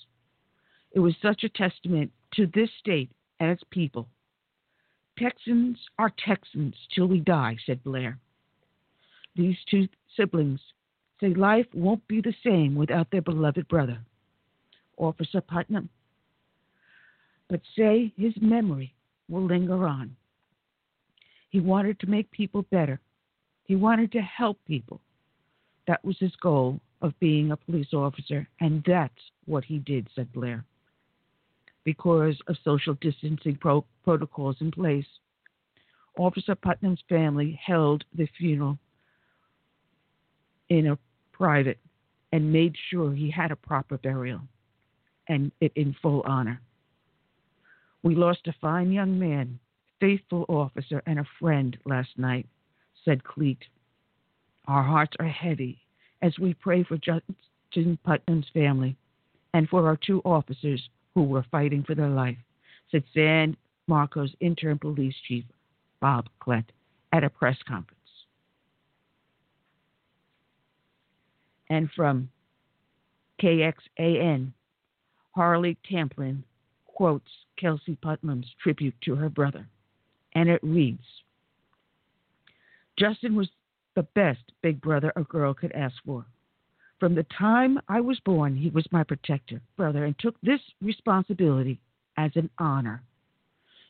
It 0.94 1.01
was 1.01 1.13
such 1.22 1.44
a 1.44 1.50
testament 1.50 2.10
to 2.36 2.48
this 2.48 2.70
state 2.80 3.12
and 3.42 3.51
its 3.51 3.63
people. 3.70 4.08
Texans 5.20 5.77
are 6.00 6.13
Texans 6.25 6.75
till 6.96 7.08
we 7.08 7.20
die, 7.20 7.58
said 7.65 7.84
Blair. 7.84 8.18
These 9.36 9.58
two 9.70 9.88
siblings 10.15 10.60
say 11.20 11.34
life 11.34 11.68
won't 11.74 12.06
be 12.08 12.22
the 12.22 12.34
same 12.44 12.75
without 12.75 13.10
their 13.12 13.22
beloved 13.22 13.68
brother, 13.68 14.00
Officer 14.98 15.42
Putnam. 15.42 15.89
But 17.50 17.62
say 17.77 18.13
his 18.18 18.34
memory 18.42 18.94
will 19.30 19.46
linger 19.46 19.86
on. 19.86 20.15
He 21.50 21.60
wanted 21.60 22.00
to 22.00 22.08
make 22.08 22.30
people 22.32 22.63
better. 22.63 23.00
He 23.65 23.75
wanted 23.75 24.12
to 24.13 24.22
help 24.22 24.58
people. 24.68 25.01
That 25.88 26.04
was 26.04 26.18
his 26.20 26.36
goal 26.38 26.80
of 27.01 27.18
being 27.20 27.51
a 27.51 27.58
police 27.58 27.94
officer, 27.94 28.48
and 28.60 28.84
that's 28.86 29.13
what 29.46 29.63
he 29.63 29.80
did, 29.80 30.08
said 30.15 30.32
Blair. 30.34 30.65
Because 31.84 32.36
of 32.48 32.58
social 32.63 32.96
distancing 32.96 33.56
pro- 33.56 33.86
protocols 34.04 34.58
in 34.60 34.72
place, 34.72 35.06
Officer 36.18 36.56
Putnam's 36.56 37.04
family 37.08 37.60
held 37.63 38.04
the 38.15 38.27
funeral 38.38 38.80
in 40.75 40.88
a 40.88 40.98
private 41.32 41.79
and 42.32 42.51
made 42.51 42.75
sure 42.89 43.13
he 43.13 43.32
had 43.32 43.51
a 43.51 43.55
proper 43.55 43.98
burial 43.98 44.41
and 45.29 45.51
it 45.62 45.72
in 45.75 45.96
full 46.01 46.22
honor. 46.25 46.60
We 48.03 48.13
lost 48.15 48.48
a 48.48 48.55
fine 48.60 48.91
young 48.91 49.17
man 49.17 49.60
faithful 50.01 50.46
officer 50.50 51.01
and 51.08 51.20
a 51.20 51.25
friend 51.39 51.77
last 51.86 52.10
night, 52.17 52.46
said 53.05 53.24
CLEAT. 53.24 53.60
Our 54.67 54.84
hearts 54.84 55.15
are 55.20 55.27
heavy 55.27 55.79
as 56.22 56.38
we 56.38 56.53
pray 56.53 56.84
for 56.84 56.98
Justin 56.98 57.98
Putnam's 58.03 58.48
family 58.53 58.98
and 59.53 59.70
for 59.70 59.88
our 59.88 59.98
two 59.98 60.22
officers 60.25 60.90
who 61.14 61.24
were 61.24 61.46
fighting 61.50 61.83
for 61.83 61.96
their 61.96 62.09
life, 62.09 62.38
said 62.92 63.03
San 63.14 63.55
Marcos 63.88 64.31
interim 64.42 64.77
police 64.77 65.16
chief 65.25 65.46
Bob 66.01 66.27
Klett 66.42 66.66
at 67.14 67.24
a 67.24 67.29
press 67.29 67.57
conference. 67.66 67.95
And 71.70 71.90
from 71.96 72.30
KXAN, 73.42 74.51
Harley 75.36 75.78
Tamplin 75.90 76.44
quotes 76.86 77.30
Kelsey 77.58 77.98
Putnam's 78.01 78.48
tribute 78.62 78.96
to 79.04 79.16
her 79.16 79.30
brother 79.30 79.68
and 80.36 80.50
it 80.50 80.60
reads 80.62 81.04
Justin 83.00 83.36
was 83.36 83.50
the 83.96 84.04
best 84.04 84.42
big 84.62 84.80
brother 84.82 85.12
a 85.16 85.24
girl 85.24 85.54
could 85.54 85.72
ask 85.72 85.96
for. 86.06 86.25
From 87.00 87.16
the 87.16 87.25
time 87.38 87.80
I 87.90 88.00
was 88.00 88.20
born, 88.22 88.56
he 88.56 88.70
was 88.70 88.86
my 88.92 89.04
protector, 89.04 89.62
brother, 89.75 90.06
and 90.06 90.18
took 90.18 90.36
this 90.42 90.62
responsibility 90.82 91.80
as 92.18 92.32
an 92.36 92.50
honor. 92.58 93.04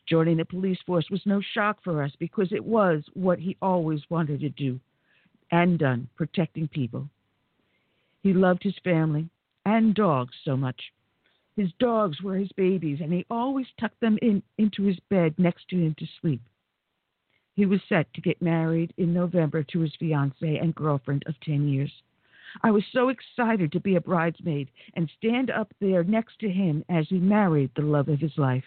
Joining 0.08 0.38
the 0.38 0.46
police 0.46 0.80
force 0.86 1.08
was 1.12 1.22
no 1.26 1.42
shock 1.54 1.78
for 1.84 2.02
us 2.02 2.12
because 2.20 2.52
it 2.52 2.64
was 2.64 3.04
what 3.14 3.40
he 3.40 3.58
always 3.62 4.02
wanted 4.10 4.40
to 4.40 4.50
do 4.50 4.80
and 5.52 5.78
done, 5.78 6.08
protecting 6.16 6.68
people. 6.68 7.08
He 8.26 8.34
loved 8.34 8.64
his 8.64 8.74
family 8.84 9.30
and 9.68 9.94
dogs 9.94 10.34
so 10.44 10.58
much. 10.58 10.92
His 11.56 11.72
dogs 11.78 12.24
were 12.24 12.36
his 12.36 12.52
babies, 12.54 13.00
and 13.00 13.14
he 13.14 13.24
always 13.30 13.68
tucked 13.80 14.00
them 14.00 14.18
in 14.20 14.42
into 14.58 14.82
his 14.82 15.00
bed 15.12 15.36
next 15.38 15.70
to 15.70 15.76
him 15.76 15.94
to 16.00 16.08
sleep. 16.20 16.42
He 17.54 17.68
was 17.68 17.82
set 17.88 18.12
to 18.16 18.22
get 18.22 18.42
married 18.42 18.96
in 18.98 19.14
November 19.14 19.62
to 19.66 19.80
his 19.80 19.94
fiancee 20.00 20.58
and 20.58 20.74
girlfriend 20.74 21.24
of 21.28 21.40
10 21.42 21.68
years. 21.68 21.92
I 22.64 22.72
was 22.72 22.84
so 22.92 23.10
excited 23.10 23.72
to 23.72 23.80
be 23.80 23.96
a 23.96 24.02
bridesmaid 24.02 24.72
and 24.96 25.08
stand 25.20 25.52
up 25.52 25.72
there 25.80 26.04
next 26.04 26.40
to 26.40 26.50
him 26.50 26.84
as 26.90 27.08
he 27.08 27.20
married 27.20 27.70
the 27.76 27.84
love 27.84 28.10
of 28.10 28.20
his 28.20 28.40
life. 28.40 28.66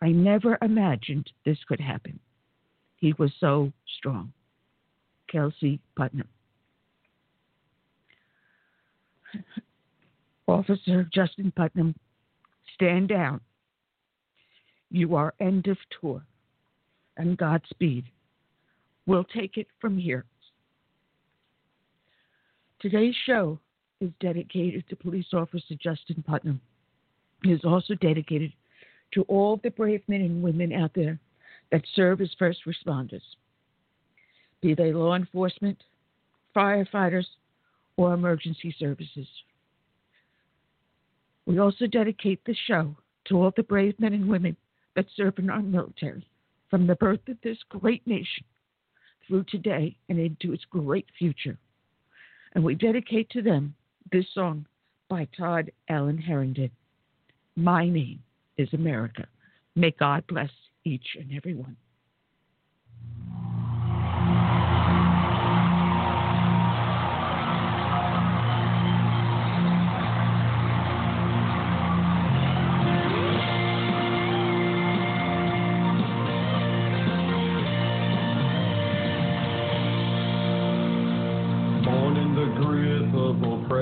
I 0.00 0.12
never 0.12 0.56
imagined 0.62 1.32
this 1.44 1.64
could 1.64 1.80
happen. 1.80 2.20
He 2.94 3.12
was 3.14 3.32
so 3.40 3.72
strong. 3.98 4.32
Kelsey 5.26 5.80
Putnam. 5.96 6.28
Officer 10.48 11.08
Justin 11.12 11.52
Putnam, 11.56 11.94
stand 12.74 13.08
down. 13.08 13.40
You 14.90 15.16
are 15.16 15.34
end 15.40 15.66
of 15.66 15.78
tour. 16.00 16.22
And 17.16 17.36
Godspeed. 17.36 18.04
We'll 19.06 19.24
take 19.24 19.56
it 19.56 19.66
from 19.80 19.96
here. 19.96 20.24
Today's 22.80 23.14
show 23.24 23.58
is 24.00 24.10
dedicated 24.20 24.84
to 24.88 24.96
police 24.96 25.26
officer 25.32 25.74
Justin 25.82 26.22
Putnam. 26.26 26.60
It 27.44 27.50
is 27.50 27.64
also 27.64 27.94
dedicated 27.94 28.52
to 29.14 29.22
all 29.22 29.58
the 29.62 29.70
brave 29.70 30.02
men 30.08 30.20
and 30.20 30.42
women 30.42 30.72
out 30.72 30.92
there 30.94 31.18
that 31.72 31.82
serve 31.94 32.20
as 32.20 32.30
first 32.38 32.60
responders, 32.66 33.22
be 34.60 34.74
they 34.74 34.92
law 34.92 35.14
enforcement, 35.14 35.82
firefighters, 36.54 37.26
or 37.96 38.14
emergency 38.14 38.74
services. 38.78 39.26
We 41.46 41.58
also 41.58 41.86
dedicate 41.86 42.40
this 42.44 42.56
show 42.66 42.96
to 43.26 43.36
all 43.36 43.52
the 43.56 43.62
brave 43.62 43.98
men 43.98 44.12
and 44.12 44.28
women 44.28 44.56
that 44.94 45.06
serve 45.16 45.38
in 45.38 45.50
our 45.50 45.62
military 45.62 46.26
from 46.70 46.86
the 46.86 46.96
birth 46.96 47.20
of 47.28 47.36
this 47.42 47.58
great 47.68 48.06
nation 48.06 48.44
through 49.26 49.44
today 49.44 49.96
and 50.08 50.18
into 50.18 50.52
its 50.52 50.64
great 50.70 51.06
future. 51.18 51.56
And 52.54 52.64
we 52.64 52.74
dedicate 52.74 53.30
to 53.30 53.42
them 53.42 53.74
this 54.10 54.26
song 54.34 54.66
by 55.08 55.28
Todd 55.36 55.70
Allen 55.88 56.18
Harrington. 56.18 56.70
My 57.54 57.88
name 57.88 58.22
is 58.56 58.68
America. 58.72 59.26
May 59.74 59.92
God 59.92 60.24
bless 60.26 60.50
each 60.84 61.16
and 61.18 61.32
every 61.36 61.54
one. 61.54 61.76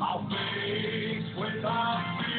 I'll 0.00 0.28
face 0.30 1.24
without 1.36 2.20
fear. 2.26 2.37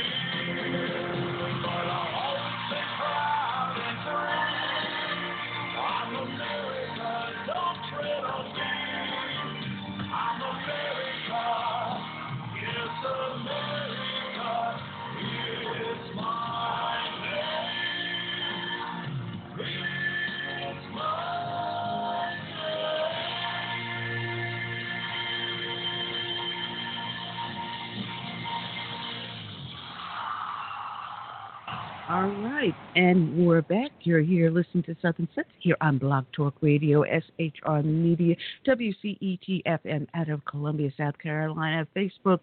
And 32.95 33.45
we're 33.45 33.61
back. 33.61 33.91
You're 34.01 34.21
here 34.21 34.49
listening 34.49 34.83
to 34.83 34.95
Southern 35.01 35.27
Sense 35.35 35.47
here 35.59 35.75
on 35.81 35.99
Blog 35.99 36.25
Talk 36.31 36.55
Radio, 36.61 37.03
SHR 37.03 37.83
Media, 37.85 38.35
WCET 38.67 39.63
FM 39.63 40.07
out 40.15 40.29
of 40.29 40.43
Columbia, 40.45 40.91
South 40.97 41.17
Carolina, 41.19 41.87
Facebook, 41.95 42.39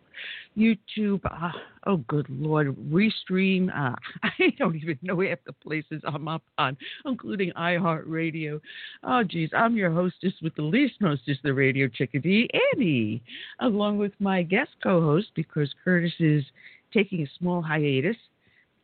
YouTube. 0.57 1.21
Uh, 1.25 1.51
oh, 1.87 1.97
good 2.09 2.27
Lord, 2.29 2.77
Restream. 2.91 3.71
Uh, 3.71 3.97
I 4.23 4.53
don't 4.59 4.77
even 4.77 4.99
know 5.03 5.21
half 5.21 5.39
the 5.47 5.53
places 5.53 6.03
I'm 6.07 6.29
up 6.29 6.43
on, 6.59 6.77
including 7.05 7.53
iHeartRadio. 7.53 8.61
Oh, 9.03 9.25
geez, 9.25 9.51
I'm 9.57 9.77
your 9.77 9.91
hostess 9.91 10.35
with 10.43 10.55
the 10.55 10.63
least 10.63 10.95
hostess, 11.01 11.39
the 11.43 11.55
radio 11.55 11.89
chickadee, 11.89 12.49
Annie, 12.73 13.23
along 13.61 13.99
with 13.99 14.13
my 14.21 14.43
guest 14.43 14.71
co-host 14.83 15.29
because 15.35 15.75
Curtis 15.83 16.15
is 16.21 16.45
taking 16.93 17.23
a 17.23 17.31
small 17.39 17.63
hiatus 17.63 18.17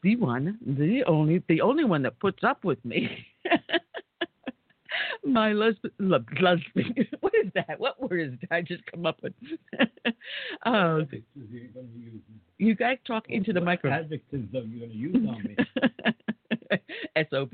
the 0.03 0.17
one, 0.17 0.59
the 0.65 1.05
only, 1.07 1.43
the 1.49 1.61
only 1.61 1.85
one 1.85 2.03
that 2.03 2.19
puts 2.19 2.43
up 2.45 2.65
with 2.65 2.85
me. 2.85 3.25
My 5.25 5.53
lesbian, 5.53 5.93
lesbian. 6.41 6.95
What 7.21 7.33
is 7.35 7.51
that? 7.55 7.79
What 7.79 8.01
word 8.01 8.21
is 8.21 8.33
that? 8.41 8.55
I 8.55 8.63
just 8.63 8.85
come 8.87 9.07
up 9.07 9.23
with? 9.23 9.33
oh, 10.67 10.99
you're 10.99 11.69
going 11.69 11.89
to 11.95 11.99
use. 11.99 12.21
you 12.59 12.75
guys 12.75 12.99
talk 13.07 13.25
into 13.29 13.53
the 13.53 13.61
What 13.61 13.67
microphone. 13.67 14.01
Adjectives 14.01 14.55
are 14.55 14.61
you 14.61 14.81
going 14.81 14.91
to 14.91 14.97
use 14.97 15.29
on 15.29 15.43
me? 15.45 15.57
SOB. 17.31 17.53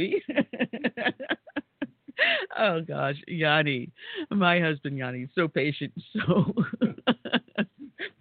oh 2.58 2.80
gosh, 2.80 3.16
Yanni, 3.28 3.90
my 4.30 4.60
husband 4.60 4.96
Yanni, 4.98 5.28
so 5.34 5.46
patient. 5.46 5.92
So 6.14 6.54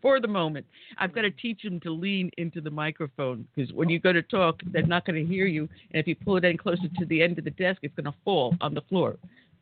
for 0.07 0.21
the 0.21 0.27
moment, 0.27 0.65
I've 0.97 1.13
got 1.13 1.23
to 1.23 1.31
teach 1.31 1.65
him 1.65 1.81
to 1.81 1.91
lean 1.91 2.31
into 2.37 2.61
the 2.61 2.71
microphone 2.71 3.45
because 3.53 3.73
when 3.73 3.89
you 3.89 3.99
go 3.99 4.13
to 4.13 4.21
talk, 4.21 4.61
they're 4.71 4.87
not 4.87 5.05
going 5.05 5.21
to 5.21 5.33
hear 5.33 5.47
you, 5.47 5.67
and 5.91 5.99
if 5.99 6.07
you 6.07 6.15
pull 6.15 6.37
it 6.37 6.45
in 6.45 6.57
closer 6.57 6.87
to 6.97 7.05
the 7.07 7.21
end 7.21 7.37
of 7.37 7.43
the 7.43 7.51
desk, 7.51 7.79
it's 7.81 7.93
going 7.93 8.05
to 8.05 8.17
fall 8.23 8.55
on 8.61 8.73
the 8.73 8.79
floor. 8.83 9.17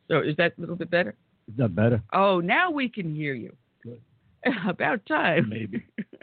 So 0.06 0.20
is 0.20 0.36
that 0.36 0.52
a 0.56 0.60
little 0.60 0.76
bit 0.76 0.88
better? 0.88 1.16
Is 1.48 1.56
that 1.58 1.74
better? 1.74 2.00
Oh, 2.12 2.38
now 2.38 2.70
we 2.70 2.88
can 2.88 3.12
hear 3.12 3.34
you. 3.34 3.56
Good. 3.82 4.00
About 4.68 5.04
time. 5.06 5.48
Maybe. 5.48 5.84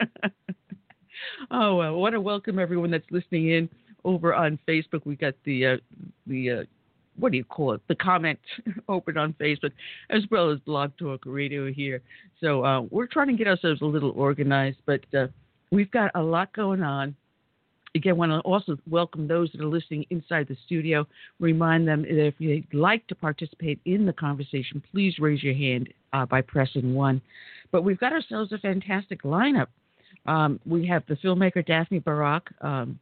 oh 1.50 1.76
well, 1.76 1.88
I 1.88 1.90
want 1.90 2.14
to 2.14 2.20
welcome 2.22 2.58
everyone 2.58 2.90
that's 2.90 3.10
listening 3.10 3.50
in 3.50 3.68
over 4.06 4.32
on 4.32 4.58
Facebook. 4.66 5.02
We 5.04 5.16
got 5.16 5.34
the 5.44 5.66
uh, 5.66 5.76
the 6.26 6.50
uh, 6.50 6.62
what 7.18 7.32
do 7.32 7.38
you 7.38 7.44
call 7.44 7.72
it? 7.72 7.80
The 7.88 7.94
comment 7.94 8.38
open 8.88 9.16
on 9.16 9.34
Facebook, 9.34 9.72
as 10.10 10.22
well 10.30 10.50
as 10.50 10.58
Blog 10.60 10.92
Talk 10.98 11.22
Radio 11.24 11.70
here. 11.70 12.02
So 12.40 12.64
uh, 12.64 12.82
we're 12.90 13.06
trying 13.06 13.28
to 13.28 13.34
get 13.34 13.46
ourselves 13.46 13.82
a 13.82 13.86
little 13.86 14.10
organized, 14.10 14.78
but 14.86 15.00
uh, 15.16 15.28
we've 15.70 15.90
got 15.90 16.10
a 16.14 16.22
lot 16.22 16.52
going 16.52 16.82
on. 16.82 17.14
Again, 17.96 18.16
want 18.16 18.32
to 18.32 18.40
also 18.40 18.76
welcome 18.90 19.28
those 19.28 19.52
that 19.52 19.60
are 19.60 19.66
listening 19.66 20.04
inside 20.10 20.48
the 20.48 20.56
studio. 20.66 21.06
Remind 21.38 21.86
them 21.86 22.02
that 22.02 22.26
if 22.26 22.34
you'd 22.38 22.74
like 22.74 23.06
to 23.06 23.14
participate 23.14 23.78
in 23.84 24.04
the 24.04 24.12
conversation, 24.12 24.82
please 24.90 25.20
raise 25.20 25.44
your 25.44 25.54
hand 25.54 25.92
uh, 26.12 26.26
by 26.26 26.40
pressing 26.40 26.94
one. 26.94 27.22
But 27.70 27.84
we've 27.84 27.98
got 28.00 28.12
ourselves 28.12 28.52
a 28.52 28.58
fantastic 28.58 29.22
lineup. 29.22 29.68
Um, 30.26 30.58
we 30.66 30.86
have 30.88 31.04
the 31.06 31.14
filmmaker 31.14 31.64
Daphne 31.64 32.00
Barak. 32.00 32.50
Um, 32.60 32.98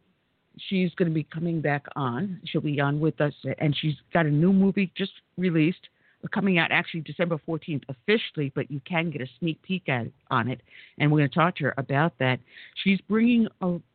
she's 0.69 0.95
going 0.95 1.09
to 1.09 1.15
be 1.15 1.25
coming 1.25 1.61
back 1.61 1.85
on. 1.97 2.41
She'll 2.45 2.61
be 2.61 2.81
on 2.81 3.01
with 3.01 3.21
us, 3.21 3.35
and 3.59 3.77
she's 3.77 3.95
got 4.13 4.27
a 4.27 4.31
new 4.31 4.53
movie 4.53 4.93
just 4.97 5.13
released, 5.37 5.89
coming 6.33 6.59
out 6.59 6.71
actually 6.71 7.01
December 7.01 7.39
14th 7.49 7.83
officially, 7.89 8.53
but 8.55 8.71
you 8.71 8.81
can 8.89 9.11
get 9.11 9.21
a 9.21 9.27
sneak 9.39 9.61
peek 9.63 9.89
at 9.89 10.07
on 10.31 10.49
it, 10.49 10.61
and 10.99 11.11
we're 11.11 11.19
going 11.19 11.31
to 11.31 11.35
talk 11.35 11.57
to 11.57 11.65
her 11.65 11.75
about 11.79 12.13
that. 12.19 12.39
She's 12.85 13.01
bringing 13.09 13.49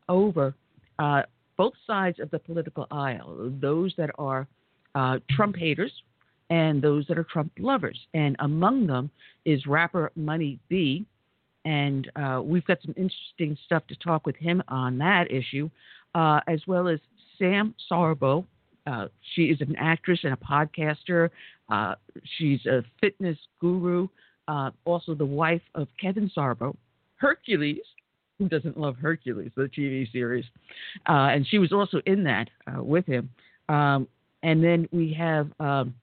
over 0.09 0.53
uh, 0.99 1.21
both 1.57 1.73
sides 1.85 2.19
of 2.19 2.29
the 2.31 2.39
political 2.39 2.87
aisle, 2.91 3.51
those 3.61 3.93
that 3.97 4.09
are 4.17 4.47
uh, 4.95 5.19
Trump 5.31 5.55
haters 5.55 5.91
and 6.49 6.81
those 6.81 7.05
that 7.07 7.17
are 7.17 7.25
Trump 7.25 7.51
lovers, 7.59 7.99
and 8.13 8.35
among 8.39 8.87
them 8.87 9.09
is 9.45 9.65
rapper 9.65 10.11
Money 10.15 10.59
B. 10.69 11.05
And 11.65 12.09
uh, 12.15 12.41
we've 12.41 12.63
got 12.65 12.77
some 12.81 12.95
interesting 12.95 13.57
stuff 13.65 13.85
to 13.87 13.95
talk 13.97 14.25
with 14.25 14.37
him 14.37 14.63
on 14.69 14.97
that 14.99 15.29
issue 15.29 15.69
uh, 16.17 16.41
as 16.47 16.59
well 16.65 16.87
as 16.87 16.99
Sam 17.37 17.75
Sorbo. 17.89 18.43
Uh, 18.87 19.07
she 19.35 19.43
is 19.43 19.61
an 19.61 19.75
actress 19.77 20.19
and 20.23 20.33
a 20.33 20.37
podcaster. 20.37 21.29
Uh, 21.69 21.93
she's 22.37 22.65
a 22.65 22.83
fitness 22.99 23.37
guru, 23.61 24.07
uh, 24.47 24.71
also 24.83 25.13
the 25.13 25.25
wife 25.25 25.61
of 25.75 25.87
Kevin 26.01 26.31
Sorbo, 26.35 26.75
Hercules. 27.17 27.83
Who 28.39 28.49
doesn't 28.49 28.79
love 28.79 28.97
Hercules, 28.97 29.51
the 29.55 29.63
TV 29.63 30.11
series? 30.11 30.45
Uh, 31.07 31.29
and 31.31 31.45
she 31.47 31.59
was 31.59 31.71
also 31.71 32.01
in 32.05 32.23
that 32.23 32.49
with 32.77 33.05
him. 33.05 33.29
Um, 33.67 34.07
and 34.43 34.63
then 34.63 34.87
we 34.91 35.13
have 35.13 35.49
um, 35.59 35.93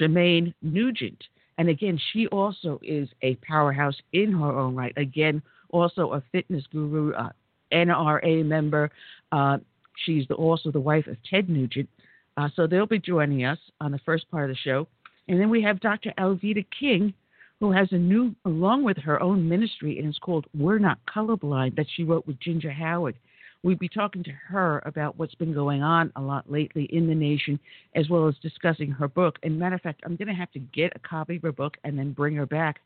Shemane 0.00 0.54
Nugent. 0.62 1.24
And 1.56 1.68
again, 1.68 1.98
she 2.12 2.28
also 2.28 2.78
is 2.82 3.08
a 3.22 3.34
powerhouse 3.36 3.96
in 4.12 4.32
her 4.32 4.58
own 4.58 4.76
right. 4.76 4.92
Again, 4.96 5.42
also 5.70 6.12
a 6.12 6.22
fitness 6.32 6.64
guru, 6.70 7.12
uh, 7.14 7.30
NRA 7.72 8.44
member. 8.44 8.90
Uh, 9.32 9.58
she's 10.04 10.26
the, 10.28 10.34
also 10.34 10.70
the 10.70 10.80
wife 10.80 11.06
of 11.06 11.16
Ted 11.28 11.48
Nugent. 11.48 11.88
Uh, 12.36 12.48
so 12.54 12.66
they'll 12.66 12.86
be 12.86 12.98
joining 12.98 13.44
us 13.44 13.58
on 13.80 13.90
the 13.92 13.98
first 14.06 14.30
part 14.30 14.50
of 14.50 14.56
the 14.56 14.60
show. 14.60 14.86
And 15.26 15.40
then 15.40 15.50
we 15.50 15.62
have 15.62 15.80
Dr. 15.80 16.12
Alveda 16.18 16.64
King, 16.78 17.12
who 17.60 17.72
has 17.72 17.88
a 17.90 17.96
new, 17.96 18.34
along 18.44 18.84
with 18.84 18.96
her 18.98 19.20
own 19.20 19.48
ministry, 19.48 19.98
and 19.98 20.08
it's 20.08 20.18
called 20.18 20.46
We're 20.56 20.78
Not 20.78 20.98
Colorblind, 21.12 21.76
that 21.76 21.86
she 21.94 22.04
wrote 22.04 22.26
with 22.26 22.40
Ginger 22.40 22.70
Howard. 22.70 23.16
We'll 23.64 23.76
be 23.76 23.88
talking 23.88 24.22
to 24.22 24.30
her 24.30 24.80
about 24.86 25.18
what's 25.18 25.34
been 25.34 25.52
going 25.52 25.82
on 25.82 26.12
a 26.14 26.20
lot 26.20 26.50
lately 26.50 26.84
in 26.84 27.08
the 27.08 27.14
nation, 27.14 27.58
as 27.96 28.08
well 28.08 28.28
as 28.28 28.36
discussing 28.40 28.92
her 28.92 29.08
book. 29.08 29.36
And 29.42 29.58
matter 29.58 29.74
of 29.74 29.82
fact, 29.82 30.02
I'm 30.04 30.14
going 30.14 30.28
to 30.28 30.34
have 30.34 30.52
to 30.52 30.60
get 30.60 30.92
a 30.94 31.00
copy 31.00 31.36
of 31.36 31.42
her 31.42 31.52
book 31.52 31.76
and 31.82 31.98
then 31.98 32.12
bring 32.12 32.36
her 32.36 32.46
back 32.46 32.80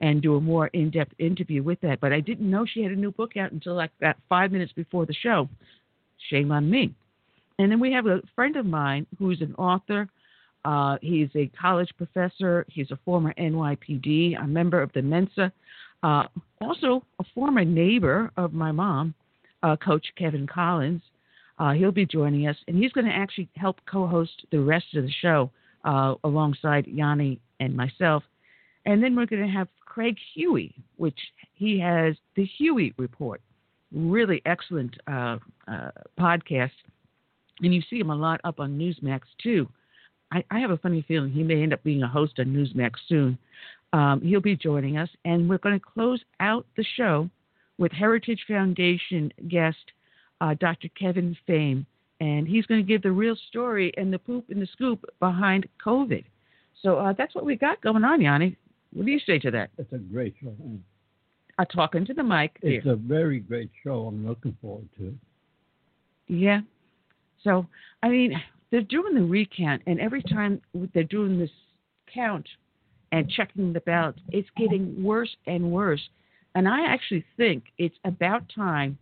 and 0.00 0.22
do 0.22 0.36
a 0.36 0.40
more 0.40 0.68
in-depth 0.68 1.12
interview 1.18 1.62
with 1.62 1.80
that. 1.80 2.00
But 2.00 2.12
I 2.12 2.20
didn't 2.20 2.50
know 2.50 2.64
she 2.66 2.82
had 2.82 2.92
a 2.92 2.96
new 2.96 3.10
book 3.10 3.36
out 3.36 3.52
until 3.52 3.74
like 3.74 3.90
that 4.00 4.16
five 4.28 4.52
minutes 4.52 4.72
before 4.72 5.06
the 5.06 5.14
show. 5.14 5.48
Shame 6.30 6.52
on 6.52 6.70
me. 6.70 6.94
And 7.58 7.70
then 7.70 7.80
we 7.80 7.92
have 7.92 8.06
a 8.06 8.22
friend 8.34 8.56
of 8.56 8.66
mine 8.66 9.06
who's 9.18 9.40
an 9.40 9.54
author. 9.56 10.08
Uh, 10.64 10.98
he's 11.02 11.28
a 11.34 11.50
college 11.60 11.90
professor. 11.96 12.64
He's 12.68 12.90
a 12.90 12.98
former 13.04 13.34
NYPD, 13.38 14.40
a 14.40 14.46
member 14.46 14.80
of 14.80 14.92
the 14.92 15.02
Mensa, 15.02 15.52
uh, 16.02 16.24
also 16.60 17.02
a 17.18 17.24
former 17.34 17.64
neighbor 17.64 18.30
of 18.36 18.52
my 18.52 18.70
mom, 18.70 19.14
uh, 19.62 19.76
Coach 19.76 20.06
Kevin 20.16 20.46
Collins. 20.46 21.02
Uh, 21.58 21.72
he'll 21.72 21.90
be 21.90 22.06
joining 22.06 22.46
us, 22.46 22.56
and 22.68 22.76
he's 22.76 22.92
going 22.92 23.06
to 23.06 23.12
actually 23.12 23.48
help 23.56 23.80
co-host 23.90 24.46
the 24.52 24.60
rest 24.60 24.86
of 24.94 25.02
the 25.02 25.12
show 25.20 25.50
uh, 25.84 26.14
alongside 26.22 26.86
Yanni 26.86 27.40
and 27.58 27.76
myself. 27.76 28.22
And 28.86 29.02
then 29.02 29.16
we're 29.16 29.26
going 29.26 29.44
to 29.44 29.52
have 29.52 29.68
Craig 29.98 30.16
Huey, 30.34 30.74
which 30.96 31.18
he 31.54 31.80
has 31.80 32.14
the 32.36 32.44
Huey 32.44 32.94
Report, 32.98 33.40
really 33.92 34.40
excellent 34.46 34.96
uh, 35.06 35.38
podcast 36.18 36.70
and 37.60 37.74
you 37.74 37.82
see 37.88 37.98
him 37.98 38.10
a 38.10 38.14
lot 38.14 38.40
up 38.44 38.60
on 38.60 38.78
Newsmax 38.78 39.22
too. 39.42 39.68
I, 40.32 40.44
I 40.50 40.60
have 40.60 40.70
a 40.70 40.76
funny 40.76 41.04
feeling 41.08 41.32
he 41.32 41.42
may 41.42 41.62
end 41.62 41.72
up 41.72 41.82
being 41.82 42.02
a 42.02 42.08
host 42.08 42.34
on 42.38 42.46
Newsmax 42.46 42.92
soon. 43.08 43.38
Um, 43.92 44.20
he'll 44.20 44.40
be 44.40 44.56
joining 44.56 44.98
us, 44.98 45.08
and 45.24 45.48
we're 45.48 45.58
going 45.58 45.78
to 45.78 45.84
close 45.84 46.20
out 46.40 46.66
the 46.76 46.84
show 46.96 47.28
with 47.78 47.90
Heritage 47.92 48.44
Foundation 48.46 49.32
guest 49.48 49.78
uh, 50.40 50.54
Dr. 50.60 50.88
Kevin 50.98 51.36
Pham, 51.48 51.86
and 52.20 52.46
he's 52.46 52.66
going 52.66 52.80
to 52.80 52.86
give 52.86 53.02
the 53.02 53.10
real 53.10 53.36
story 53.48 53.92
and 53.96 54.12
the 54.12 54.18
poop 54.18 54.50
and 54.50 54.60
the 54.60 54.68
scoop 54.72 55.04
behind 55.18 55.66
COVID. 55.84 56.24
So 56.82 56.98
uh, 56.98 57.14
that's 57.16 57.34
what 57.34 57.44
we 57.46 57.56
got 57.56 57.80
going 57.80 58.04
on, 58.04 58.20
Yanni. 58.20 58.56
What 58.92 59.06
do 59.06 59.12
you 59.12 59.20
say 59.20 59.38
to 59.40 59.50
that? 59.50 59.70
It's 59.78 59.92
a 59.92 59.98
great 59.98 60.34
show. 60.42 60.54
Uh, 61.58 61.64
talking 61.64 62.06
to 62.06 62.14
the 62.14 62.22
mic. 62.22 62.56
It's 62.62 62.86
a 62.86 62.96
very 62.96 63.40
great 63.40 63.70
show. 63.82 64.06
I'm 64.06 64.26
looking 64.26 64.56
forward 64.62 64.88
to 64.98 65.08
it. 65.08 65.14
Yeah, 66.28 66.60
so, 67.44 67.66
I 68.02 68.08
mean, 68.08 68.40
they're 68.70 68.82
doing 68.82 69.14
the 69.14 69.22
recount, 69.22 69.82
and 69.86 70.00
every 70.00 70.22
time 70.22 70.60
they're 70.94 71.04
doing 71.04 71.38
this 71.38 71.50
count 72.12 72.48
and 73.12 73.30
checking 73.30 73.72
the 73.72 73.80
ballots, 73.80 74.20
it's 74.30 74.48
getting 74.56 75.02
worse 75.02 75.34
and 75.46 75.70
worse. 75.70 76.02
And 76.54 76.68
I 76.68 76.86
actually 76.86 77.24
think 77.36 77.64
it's 77.78 77.96
about 78.04 78.44
time 78.54 78.98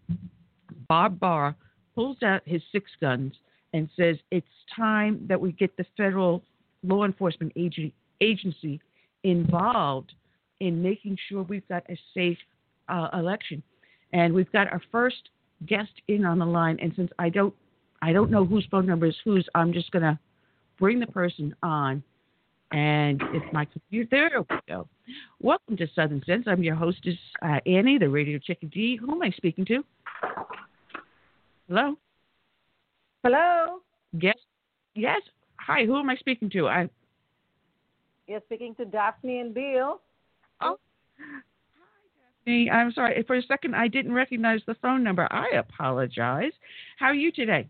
Bob 0.88 1.18
Barr 1.18 1.55
pulls 1.94 2.22
out 2.22 2.42
his 2.44 2.62
six 2.70 2.90
guns 3.01 3.33
and 3.72 3.88
says 3.96 4.16
it's 4.31 4.46
time 4.75 5.25
that 5.29 5.40
we 5.40 5.53
get 5.53 5.77
the 5.77 5.87
federal 5.96 6.42
law 6.83 7.05
enforcement 7.05 7.53
agency 7.57 8.81
involved 9.27 10.12
in 10.61 10.83
making 10.83 11.19
sure 11.29 11.43
we've 11.43 11.69
got 11.69 11.83
a 11.91 11.99
safe 12.15 12.39
uh, 12.89 13.09
election. 13.12 13.62
And 14.12 14.33
we've 14.33 14.51
got 14.53 14.73
our 14.73 14.81
first 14.91 15.31
guest 15.67 15.91
in 16.09 16.25
on 16.25 16.39
the 16.39 16.47
line. 16.47 16.79
And 16.81 16.93
since 16.97 17.11
I 17.19 17.29
don't 17.29 17.55
I 18.03 18.12
don't 18.12 18.31
know 18.31 18.45
whose 18.45 18.67
phone 18.71 18.87
number 18.87 19.07
is 19.07 19.17
whose. 19.25 19.47
I'm 19.55 19.73
just 19.73 19.91
going 19.91 20.03
to 20.03 20.19
bring 20.79 21.01
the 21.01 21.07
person 21.07 21.55
on. 21.62 22.03
And 22.73 23.23
if 23.33 23.53
my 23.53 23.65
computer, 23.65 24.09
there 24.11 24.41
we 24.43 24.57
go. 24.69 24.89
Welcome 25.41 25.77
to 25.77 25.87
Southern 25.95 26.23
Sense. 26.25 26.45
I'm 26.47 26.62
your 26.62 26.75
hostess, 26.75 27.15
uh, 27.43 27.59
Annie, 27.65 27.99
the 27.99 28.09
radio 28.09 28.39
chickadee. 28.39 28.97
Who 28.97 29.12
am 29.12 29.23
I 29.23 29.31
speaking 29.31 29.65
to? 29.67 29.85
Hello? 31.69 31.95
Hello? 33.25 33.79
Yes. 34.12 34.37
Yes. 34.95 35.21
Hi, 35.61 35.85
who 35.85 35.99
am 35.99 36.11
I 36.11 36.17
speaking 36.17 36.51
to? 36.51 36.69
I. 36.69 36.89
You're 38.27 38.41
speaking 38.47 38.75
to 38.77 38.85
Daphne 38.85 39.41
and 39.41 39.55
Bill. 39.55 40.01
Oh. 40.61 40.79
Hi, 41.19 41.43
Daphne. 42.45 42.71
I'm 42.71 42.93
sorry. 42.93 43.23
For 43.27 43.37
a 43.37 43.43
second, 43.43 43.75
I 43.77 43.89
didn't 43.89 44.12
recognize 44.12 44.61
the 44.67 44.75
phone 44.83 45.05
number. 45.05 45.29
I 45.31 45.57
apologize. 45.59 46.53
How 46.99 47.07
are 47.07 47.15
you 47.15 47.31
today? 47.31 47.69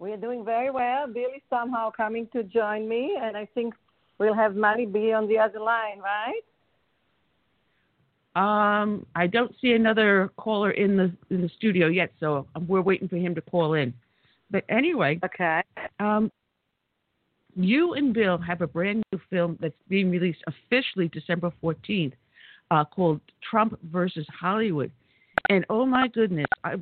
We're 0.00 0.16
doing 0.16 0.44
very 0.44 0.70
well. 0.70 1.06
Bill 1.06 1.30
is 1.34 1.42
somehow 1.48 1.90
coming 1.90 2.28
to 2.32 2.42
join 2.42 2.88
me, 2.88 3.16
and 3.20 3.36
I 3.36 3.46
think 3.54 3.74
we'll 4.18 4.34
have 4.34 4.56
Money 4.56 4.86
B 4.86 5.12
on 5.12 5.28
the 5.28 5.38
other 5.38 5.60
line, 5.60 6.00
right? 6.00 6.42
Um, 8.36 9.06
I 9.14 9.28
don't 9.28 9.54
see 9.60 9.72
another 9.72 10.32
caller 10.36 10.72
in 10.72 10.96
the 10.96 11.12
in 11.30 11.40
the 11.40 11.50
studio 11.56 11.86
yet, 11.86 12.10
so 12.18 12.48
we're 12.66 12.82
waiting 12.82 13.06
for 13.06 13.16
him 13.16 13.32
to 13.36 13.40
call 13.40 13.74
in. 13.74 13.94
But 14.50 14.64
anyway, 14.68 15.20
okay. 15.24 15.62
Um, 16.00 16.32
you 17.56 17.94
and 17.94 18.12
Bill 18.12 18.38
have 18.38 18.60
a 18.60 18.66
brand 18.66 19.02
new 19.12 19.20
film 19.30 19.58
that's 19.60 19.74
being 19.88 20.10
released 20.10 20.42
officially 20.46 21.08
December 21.08 21.52
14th, 21.62 22.12
uh, 22.70 22.84
called 22.84 23.20
Trump 23.48 23.78
versus 23.90 24.26
Hollywood. 24.28 24.90
And 25.50 25.64
oh 25.68 25.86
my 25.86 26.08
goodness, 26.08 26.46
I 26.62 26.74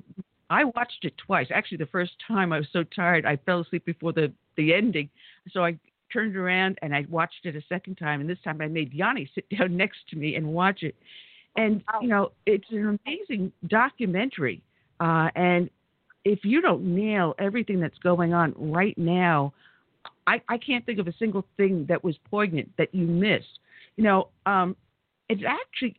I 0.50 0.64
watched 0.64 1.04
it 1.04 1.14
twice. 1.16 1.46
Actually, 1.52 1.78
the 1.78 1.86
first 1.86 2.12
time 2.28 2.52
I 2.52 2.58
was 2.58 2.68
so 2.72 2.84
tired 2.84 3.24
I 3.24 3.36
fell 3.36 3.60
asleep 3.60 3.84
before 3.84 4.12
the 4.12 4.32
the 4.56 4.74
ending, 4.74 5.08
so 5.50 5.64
I 5.64 5.78
turned 6.12 6.36
around 6.36 6.78
and 6.82 6.94
I 6.94 7.06
watched 7.08 7.44
it 7.44 7.56
a 7.56 7.62
second 7.68 7.96
time. 7.96 8.20
And 8.20 8.28
this 8.28 8.38
time 8.44 8.60
I 8.60 8.68
made 8.68 8.92
Yanni 8.92 9.30
sit 9.34 9.46
down 9.58 9.76
next 9.76 9.98
to 10.10 10.16
me 10.16 10.36
and 10.36 10.46
watch 10.46 10.82
it. 10.82 10.94
And 11.56 11.82
you 12.00 12.08
know, 12.08 12.32
it's 12.46 12.70
an 12.70 12.98
amazing 13.06 13.52
documentary. 13.66 14.62
Uh, 15.00 15.28
and 15.34 15.68
if 16.24 16.44
you 16.44 16.60
don't 16.60 16.84
nail 16.84 17.34
everything 17.38 17.80
that's 17.80 17.98
going 17.98 18.32
on 18.32 18.54
right 18.56 18.96
now, 18.96 19.52
I, 20.26 20.40
I 20.48 20.58
can't 20.58 20.84
think 20.86 20.98
of 20.98 21.08
a 21.08 21.14
single 21.18 21.44
thing 21.56 21.86
that 21.88 22.02
was 22.02 22.16
poignant 22.30 22.70
that 22.78 22.94
you 22.94 23.06
missed. 23.06 23.58
You 23.96 24.04
know, 24.04 24.28
um, 24.46 24.76
it's 25.28 25.42
actually 25.46 25.96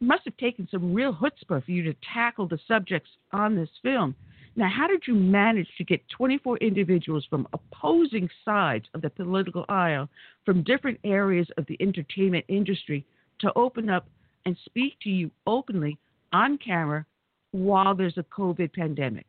must 0.00 0.24
have 0.24 0.36
taken 0.38 0.66
some 0.70 0.94
real 0.94 1.14
chutzpah 1.14 1.64
for 1.64 1.70
you 1.70 1.82
to 1.82 1.94
tackle 2.14 2.48
the 2.48 2.58
subjects 2.66 3.10
on 3.32 3.54
this 3.54 3.68
film. 3.82 4.14
Now, 4.56 4.68
how 4.68 4.86
did 4.86 5.02
you 5.06 5.14
manage 5.14 5.68
to 5.78 5.84
get 5.84 6.00
24 6.16 6.56
individuals 6.58 7.26
from 7.28 7.46
opposing 7.52 8.28
sides 8.44 8.86
of 8.94 9.02
the 9.02 9.10
political 9.10 9.64
aisle, 9.68 10.08
from 10.44 10.62
different 10.64 10.98
areas 11.04 11.46
of 11.56 11.66
the 11.66 11.76
entertainment 11.80 12.44
industry, 12.48 13.04
to 13.40 13.52
open 13.56 13.88
up 13.88 14.06
and 14.46 14.56
speak 14.64 14.94
to 15.02 15.10
you 15.10 15.30
openly 15.46 15.98
on 16.32 16.58
camera 16.58 17.06
while 17.52 17.94
there's 17.94 18.18
a 18.18 18.24
COVID 18.24 18.72
pandemic? 18.72 19.26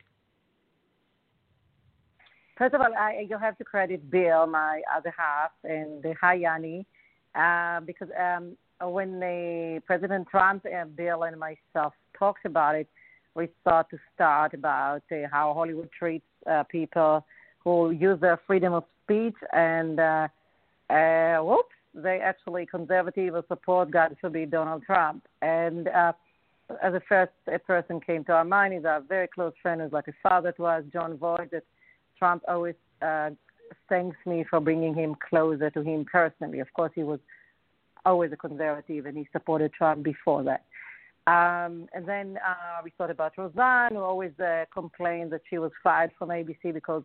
First 2.61 2.75
of 2.75 2.81
all, 2.81 2.93
I, 2.95 3.25
you 3.27 3.39
have 3.39 3.57
to 3.57 3.63
credit 3.63 4.11
Bill, 4.11 4.45
my 4.45 4.83
other 4.95 5.11
half, 5.17 5.49
and 5.63 6.03
the 6.03 6.13
Hayani, 6.21 6.85
uh, 7.33 7.83
because 7.83 8.09
um, 8.15 8.55
when 8.87 9.19
the 9.19 9.81
President 9.87 10.27
Trump 10.29 10.67
and 10.71 10.95
Bill 10.95 11.23
and 11.23 11.39
myself 11.39 11.93
talked 12.15 12.45
about 12.45 12.75
it, 12.75 12.87
we 13.33 13.49
thought 13.63 13.89
to 13.89 13.97
start 14.13 14.53
about 14.53 15.01
uh, 15.11 15.27
how 15.31 15.55
Hollywood 15.55 15.89
treats 15.97 16.23
uh, 16.45 16.61
people 16.61 17.25
who 17.63 17.89
use 17.89 18.21
their 18.21 18.39
freedom 18.45 18.73
of 18.73 18.83
speech, 19.05 19.33
and 19.53 19.99
uh, 19.99 20.27
uh, 20.91 21.37
whoops, 21.37 21.73
they 21.95 22.19
actually 22.19 22.67
conservative 22.67 23.33
or 23.33 23.43
support, 23.47 23.89
God 23.89 24.15
forbid, 24.21 24.51
Donald 24.51 24.83
Trump. 24.83 25.25
And 25.41 25.87
uh, 25.87 26.13
as 26.83 26.93
a 26.93 27.01
first 27.09 27.31
person 27.65 27.99
came 27.99 28.23
to 28.25 28.33
our 28.33 28.45
mind 28.45 28.75
is 28.75 28.85
our 28.85 29.01
very 29.01 29.27
close 29.27 29.53
friend, 29.63 29.81
who's 29.81 29.91
like 29.91 30.09
a 30.09 30.13
father 30.21 30.51
to 30.51 30.67
us, 30.67 30.83
Jon 30.93 31.17
Voight, 31.17 31.49
that 31.49 31.63
Trump 32.21 32.43
always 32.47 32.75
uh, 33.01 33.31
thanks 33.89 34.15
me 34.27 34.45
for 34.47 34.59
bringing 34.59 34.93
him 34.93 35.15
closer 35.27 35.71
to 35.71 35.81
him 35.81 36.05
personally. 36.05 36.59
Of 36.59 36.71
course, 36.73 36.91
he 36.93 37.01
was 37.01 37.19
always 38.05 38.31
a 38.31 38.37
conservative, 38.37 39.07
and 39.07 39.17
he 39.17 39.27
supported 39.31 39.73
Trump 39.73 40.03
before 40.03 40.43
that. 40.43 40.65
Um, 41.25 41.87
and 41.93 42.05
then 42.07 42.37
uh, 42.47 42.81
we 42.83 42.91
thought 42.95 43.09
about 43.09 43.33
Roseanne, 43.37 43.93
who 43.93 43.99
always 43.99 44.39
uh, 44.39 44.65
complained 44.71 45.31
that 45.31 45.41
she 45.49 45.57
was 45.57 45.71
fired 45.83 46.11
from 46.17 46.29
ABC 46.29 46.71
because 46.73 47.03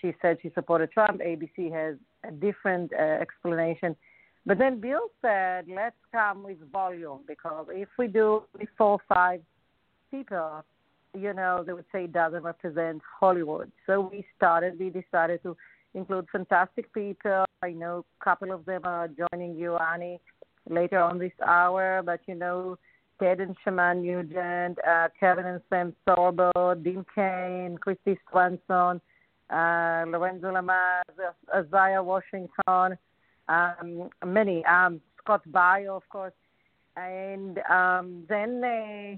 she 0.00 0.14
said 0.22 0.38
she 0.40 0.50
supported 0.54 0.90
Trump. 0.90 1.20
ABC 1.20 1.70
has 1.70 1.96
a 2.26 2.32
different 2.32 2.92
uh, 2.94 3.02
explanation. 3.02 3.94
But 4.46 4.56
then 4.56 4.80
Bill 4.80 5.08
said, 5.20 5.66
let's 5.68 5.96
come 6.12 6.44
with 6.44 6.58
volume 6.72 7.20
because 7.28 7.66
if 7.70 7.88
we 7.98 8.06
do 8.06 8.44
four 8.78 8.92
or 8.92 9.00
five 9.06 9.40
people, 10.10 10.64
you 11.16 11.32
know, 11.32 11.64
they 11.66 11.72
would 11.72 11.84
say 11.92 12.04
it 12.04 12.12
doesn't 12.12 12.42
represent 12.42 13.02
Hollywood. 13.20 13.70
So 13.86 14.08
we 14.12 14.24
started, 14.36 14.78
we 14.78 14.90
decided 14.90 15.42
to 15.42 15.56
include 15.94 16.26
fantastic 16.30 16.92
people. 16.92 17.44
I 17.62 17.70
know 17.70 18.04
a 18.20 18.24
couple 18.24 18.52
of 18.52 18.64
them 18.64 18.82
are 18.84 19.08
joining 19.08 19.56
you, 19.56 19.76
Annie, 19.76 20.20
later 20.68 20.98
on 20.98 21.18
this 21.18 21.32
hour, 21.44 22.02
but 22.04 22.20
you 22.26 22.34
know, 22.34 22.78
Ted 23.18 23.40
and 23.40 23.56
Shemane 23.64 24.02
Nugent, 24.02 24.78
uh, 24.86 25.08
Kevin 25.18 25.46
and 25.46 25.60
Sam 25.70 25.94
Sorbo, 26.06 26.50
Dean 26.82 27.04
Cain, 27.14 27.78
Kristy 27.78 28.18
Swanson, 28.30 29.00
uh, 29.50 30.04
Lorenzo 30.06 30.52
Lamas, 30.52 31.04
Isaiah 31.54 32.02
Washington, 32.02 32.98
um, 33.48 34.10
many, 34.24 34.64
um, 34.66 35.00
Scott 35.18 35.42
Baio, 35.50 35.96
of 35.96 36.08
course, 36.10 36.34
and 36.96 37.58
um, 37.70 38.24
then 38.28 38.62
uh, 38.62 39.16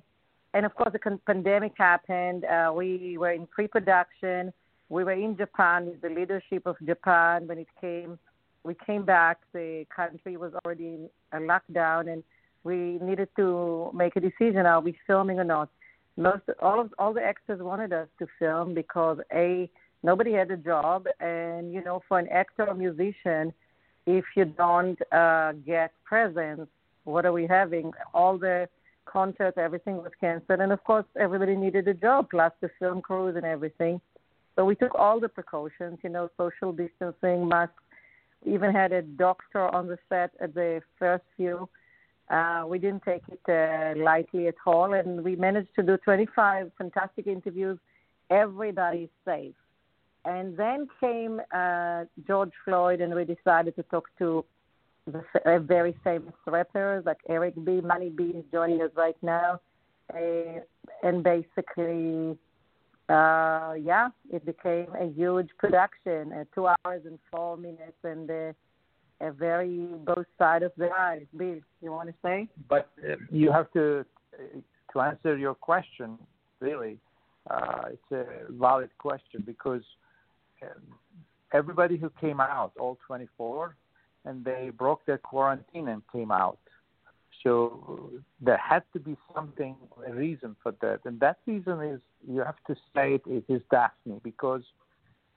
and 0.54 0.64
of 0.64 0.74
course 0.74 0.92
the 0.92 1.18
pandemic 1.26 1.72
happened. 1.76 2.44
Uh, 2.44 2.72
we 2.74 3.16
were 3.18 3.32
in 3.32 3.46
pre-production. 3.46 4.52
We 4.88 5.04
were 5.04 5.12
in 5.12 5.36
Japan 5.36 5.86
with 5.86 6.00
the 6.00 6.08
leadership 6.08 6.66
of 6.66 6.76
Japan 6.84 7.46
when 7.46 7.58
it 7.58 7.68
came. 7.80 8.18
We 8.64 8.74
came 8.86 9.04
back. 9.04 9.38
The 9.52 9.86
country 9.94 10.36
was 10.36 10.52
already 10.64 10.86
in 10.86 11.10
a 11.32 11.38
lockdown, 11.38 12.10
and 12.12 12.22
we 12.64 12.98
needed 13.00 13.28
to 13.36 13.90
make 13.94 14.16
a 14.16 14.20
decision: 14.20 14.66
are 14.66 14.80
we 14.80 14.96
filming 15.06 15.38
or 15.38 15.44
not? 15.44 15.68
Most 16.16 16.42
all 16.60 16.80
of 16.80 16.92
all 16.98 17.12
the 17.12 17.24
extras 17.24 17.60
wanted 17.60 17.92
us 17.92 18.08
to 18.18 18.26
film 18.38 18.74
because 18.74 19.18
a 19.32 19.70
nobody 20.02 20.32
had 20.32 20.50
a 20.50 20.56
job, 20.56 21.06
and 21.20 21.72
you 21.72 21.82
know, 21.84 22.02
for 22.08 22.18
an 22.18 22.28
actor 22.28 22.66
or 22.66 22.74
musician, 22.74 23.52
if 24.06 24.24
you 24.34 24.46
don't 24.46 24.98
uh, 25.12 25.52
get 25.66 25.92
presents, 26.04 26.70
what 27.04 27.26
are 27.26 27.32
we 27.32 27.46
having? 27.46 27.92
All 28.14 28.38
the 28.38 28.68
concerts, 29.10 29.58
everything 29.58 29.96
was 29.96 30.12
canceled, 30.20 30.60
and 30.60 30.72
of 30.72 30.82
course, 30.84 31.04
everybody 31.18 31.56
needed 31.56 31.88
a 31.88 31.94
job, 31.94 32.28
plus 32.30 32.52
the 32.60 32.70
film 32.78 33.00
crews 33.00 33.36
and 33.36 33.44
everything. 33.44 34.00
So 34.54 34.64
we 34.64 34.74
took 34.74 34.94
all 34.94 35.20
the 35.20 35.28
precautions, 35.28 35.98
you 36.02 36.10
know, 36.10 36.28
social 36.36 36.72
distancing, 36.72 37.48
masks. 37.48 37.82
We 38.44 38.54
even 38.54 38.72
had 38.72 38.92
a 38.92 39.02
doctor 39.02 39.68
on 39.74 39.86
the 39.86 39.98
set 40.08 40.32
at 40.40 40.54
the 40.54 40.80
first 40.98 41.24
few. 41.36 41.68
Uh, 42.30 42.64
we 42.66 42.78
didn't 42.78 43.04
take 43.04 43.22
it 43.28 43.40
uh, 43.48 43.98
lightly 44.02 44.48
at 44.48 44.56
all, 44.66 44.92
and 44.92 45.24
we 45.24 45.36
managed 45.36 45.74
to 45.76 45.82
do 45.82 45.96
25 45.96 46.72
fantastic 46.76 47.26
interviews. 47.26 47.78
Everybody's 48.30 49.08
safe. 49.24 49.54
And 50.24 50.56
then 50.56 50.88
came 51.00 51.40
uh, 51.54 52.04
George 52.26 52.52
Floyd, 52.64 53.00
and 53.00 53.14
we 53.14 53.24
decided 53.24 53.76
to 53.76 53.82
talk 53.84 54.08
to 54.18 54.44
the 55.12 55.50
uh, 55.50 55.58
very 55.60 55.94
famous 56.04 56.34
rappers 56.46 57.04
like 57.06 57.18
Eric 57.28 57.54
B. 57.64 57.80
Money 57.80 58.10
B 58.10 58.24
is 58.24 58.44
joining 58.52 58.82
us 58.82 58.90
right 58.96 59.16
now. 59.22 59.60
Uh, 60.12 60.60
and 61.02 61.22
basically, 61.22 62.36
uh, 63.08 63.74
yeah, 63.80 64.08
it 64.32 64.44
became 64.44 64.88
a 64.98 65.06
huge 65.06 65.48
production, 65.58 66.32
uh, 66.32 66.44
two 66.54 66.66
hours 66.66 67.02
and 67.04 67.18
four 67.30 67.56
minutes, 67.56 67.96
and 68.04 68.30
uh, 68.30 68.52
a 69.20 69.32
very 69.32 69.86
both 70.06 70.26
side 70.38 70.62
of 70.62 70.72
the 70.76 70.88
eyes. 70.90 71.26
Bill, 71.36 71.58
you 71.82 71.92
want 71.92 72.08
to 72.08 72.14
say? 72.22 72.48
But 72.68 72.90
uh, 73.02 73.16
you 73.30 73.52
have 73.52 73.70
to 73.72 74.04
uh, 74.34 74.60
to 74.92 75.00
answer 75.00 75.36
your 75.36 75.54
question. 75.54 76.18
Really, 76.60 76.98
it's 77.50 78.12
a 78.12 78.24
valid 78.50 78.90
question 78.98 79.42
because 79.44 79.82
um, 80.62 80.82
everybody 81.52 81.96
who 81.96 82.10
came 82.20 82.40
out, 82.40 82.72
all 82.78 82.98
24, 83.06 83.76
and 84.24 84.44
they 84.44 84.70
broke 84.76 85.04
their 85.06 85.18
quarantine 85.18 85.88
and 85.88 86.02
came 86.12 86.30
out. 86.30 86.58
So 87.42 88.10
there 88.40 88.56
had 88.58 88.82
to 88.92 88.98
be 88.98 89.16
something, 89.34 89.76
a 90.06 90.12
reason 90.12 90.56
for 90.62 90.74
that, 90.80 91.00
and 91.04 91.20
that 91.20 91.38
reason 91.46 91.80
is 91.82 92.00
you 92.28 92.40
have 92.40 92.56
to 92.66 92.74
say 92.94 93.14
it, 93.14 93.22
it 93.26 93.44
is 93.48 93.62
Daphne 93.70 94.20
because, 94.24 94.62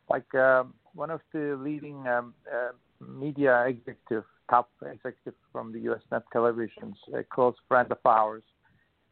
like 0.09 0.33
um, 0.33 0.73
one 0.95 1.11
of 1.11 1.21
the 1.31 1.57
leading 1.61 2.07
um, 2.07 2.33
uh, 2.51 2.71
media 2.99 3.65
executive, 3.67 4.23
top 4.49 4.69
executive 4.81 5.35
from 5.51 5.71
the 5.71 5.79
U.S. 5.81 6.01
Net 6.11 6.23
Television's 6.33 6.97
a 7.13 7.23
close 7.23 7.55
friend 7.67 7.91
of 7.91 7.99
ours, 8.03 8.43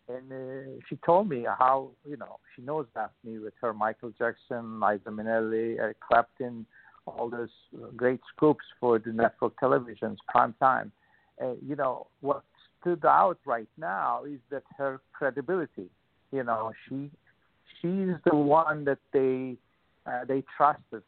and 0.08 0.32
uh, 0.32 0.82
she 0.90 0.96
told 1.06 1.30
me 1.30 1.46
how 1.46 1.92
you 2.06 2.18
know 2.18 2.40
she 2.56 2.64
knows 2.64 2.88
Daphne 2.96 3.38
with 3.38 3.54
her 3.62 3.74
Michael 3.74 4.12
Jackson, 4.18 4.80
Liza 4.80 5.10
Minnelli, 5.10 5.78
Eric 5.78 5.98
Clapton, 6.00 6.66
all 7.18 7.30
those 7.30 7.50
great 7.96 8.20
scoops 8.36 8.66
for 8.80 9.00
the 9.00 9.12
network 9.12 9.58
television's 9.60 10.20
prime 10.28 10.54
time. 10.60 10.92
Uh, 11.42 11.54
you 11.66 11.76
know 11.76 12.08
what 12.22 12.44
stood 12.82 13.04
out 13.06 13.38
right 13.46 13.70
now 13.78 14.24
is 14.24 14.40
that 14.50 14.64
her 14.78 15.02
credibility. 15.14 15.90
You 16.32 16.44
know 16.44 16.72
she 16.88 17.10
she's 17.82 18.16
the 18.26 18.36
one 18.36 18.86
that 18.86 19.00
they 19.14 19.56
uh, 20.06 20.26
they 20.26 20.44
trusted. 20.56 21.04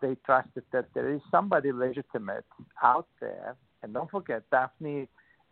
They 0.00 0.16
trusted 0.24 0.62
that 0.72 0.86
there 0.94 1.12
is 1.12 1.20
somebody 1.30 1.72
legitimate 1.72 2.44
out 2.82 3.08
there, 3.20 3.56
and 3.82 3.92
don't 3.92 4.10
forget 4.10 4.42
Daphne 4.50 5.08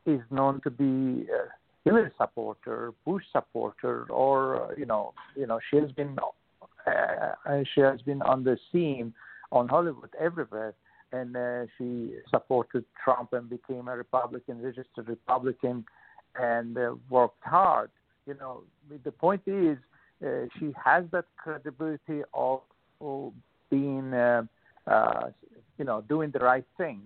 is 0.06 0.20
known 0.30 0.60
to 0.62 0.70
be. 0.70 1.26
Uh, 1.30 1.48
Hillary 1.84 2.10
supporter, 2.18 2.92
Bush 3.04 3.22
supporter, 3.32 4.06
or 4.10 4.74
you 4.76 4.86
know, 4.86 5.14
you 5.36 5.46
know, 5.46 5.60
she 5.70 5.76
has 5.76 5.92
been 5.92 6.16
uh, 6.86 7.62
she 7.74 7.80
has 7.80 8.00
been 8.02 8.22
on 8.22 8.44
the 8.44 8.58
scene 8.70 9.14
on 9.56 9.68
Hollywood 9.68 10.10
everywhere, 10.18 10.74
and 11.12 11.36
uh, 11.36 11.66
she 11.76 12.14
supported 12.30 12.84
Trump 13.02 13.32
and 13.32 13.48
became 13.48 13.88
a 13.88 13.96
Republican, 13.96 14.62
registered 14.62 15.08
Republican, 15.08 15.84
and 16.38 16.76
uh, 16.76 16.94
worked 17.08 17.42
hard. 17.42 17.90
You 18.26 18.34
know, 18.40 18.62
the 19.04 19.12
point 19.12 19.42
is, 19.46 19.78
uh, 20.24 20.46
she 20.58 20.74
has 20.82 21.04
that 21.12 21.26
credibility 21.36 22.22
of, 22.34 22.60
of 23.00 23.32
being, 23.70 24.12
uh, 24.12 24.42
uh, 24.86 25.28
you 25.78 25.84
know, 25.84 26.02
doing 26.08 26.30
the 26.32 26.40
right 26.40 26.64
thing 26.76 27.02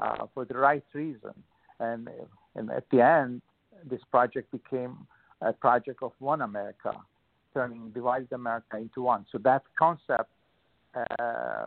uh, 0.00 0.26
for 0.32 0.44
the 0.44 0.58
right 0.68 0.84
reason, 0.92 1.34
and 1.80 2.08
and 2.56 2.70
at 2.70 2.84
the 2.90 3.00
end 3.00 3.42
this 3.90 4.00
project 4.10 4.50
became 4.50 4.96
a 5.40 5.52
project 5.52 6.02
of 6.02 6.12
one 6.18 6.42
America, 6.42 6.92
turning 7.52 7.90
divided 7.90 8.32
America 8.32 8.76
into 8.76 9.02
one. 9.02 9.26
So 9.30 9.38
that 9.38 9.62
concept 9.78 10.30
uh, 10.94 11.66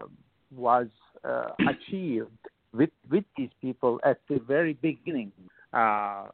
was 0.56 0.88
uh, 1.24 1.50
achieved 1.70 2.30
with 2.74 2.90
with 3.10 3.24
these 3.38 3.50
people 3.62 4.00
at 4.04 4.20
the 4.30 4.40
very 4.48 4.74
beginning, 4.74 5.32
uh, 5.74 6.26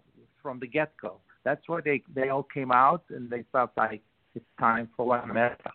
from 0.42 0.60
the 0.60 0.68
get 0.68 0.94
go. 1.02 1.18
That's 1.44 1.62
why 1.68 1.82
they 1.84 2.02
they 2.14 2.30
all 2.30 2.44
came 2.44 2.72
out 2.72 3.04
and 3.10 3.30
they 3.30 3.44
felt 3.52 3.72
like 3.78 4.02
it's 4.36 4.46
time 4.60 4.90
for 4.96 5.06
one 5.08 5.30
America. 5.30 5.72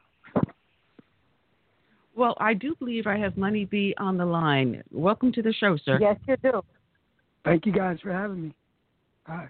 Well, 2.14 2.36
I 2.40 2.52
do 2.54 2.74
believe 2.74 3.06
I 3.06 3.16
have 3.16 3.36
Money 3.36 3.64
B 3.64 3.94
on 3.98 4.16
the 4.16 4.26
line. 4.26 4.82
Welcome 4.90 5.30
to 5.32 5.42
the 5.42 5.52
show, 5.52 5.76
sir. 5.84 5.98
Yes, 6.00 6.16
you 6.26 6.36
do. 6.42 6.62
Thank 7.44 7.64
you 7.64 7.72
guys 7.72 7.98
for 8.02 8.12
having 8.12 8.42
me. 8.42 8.54
Hi. 9.26 9.48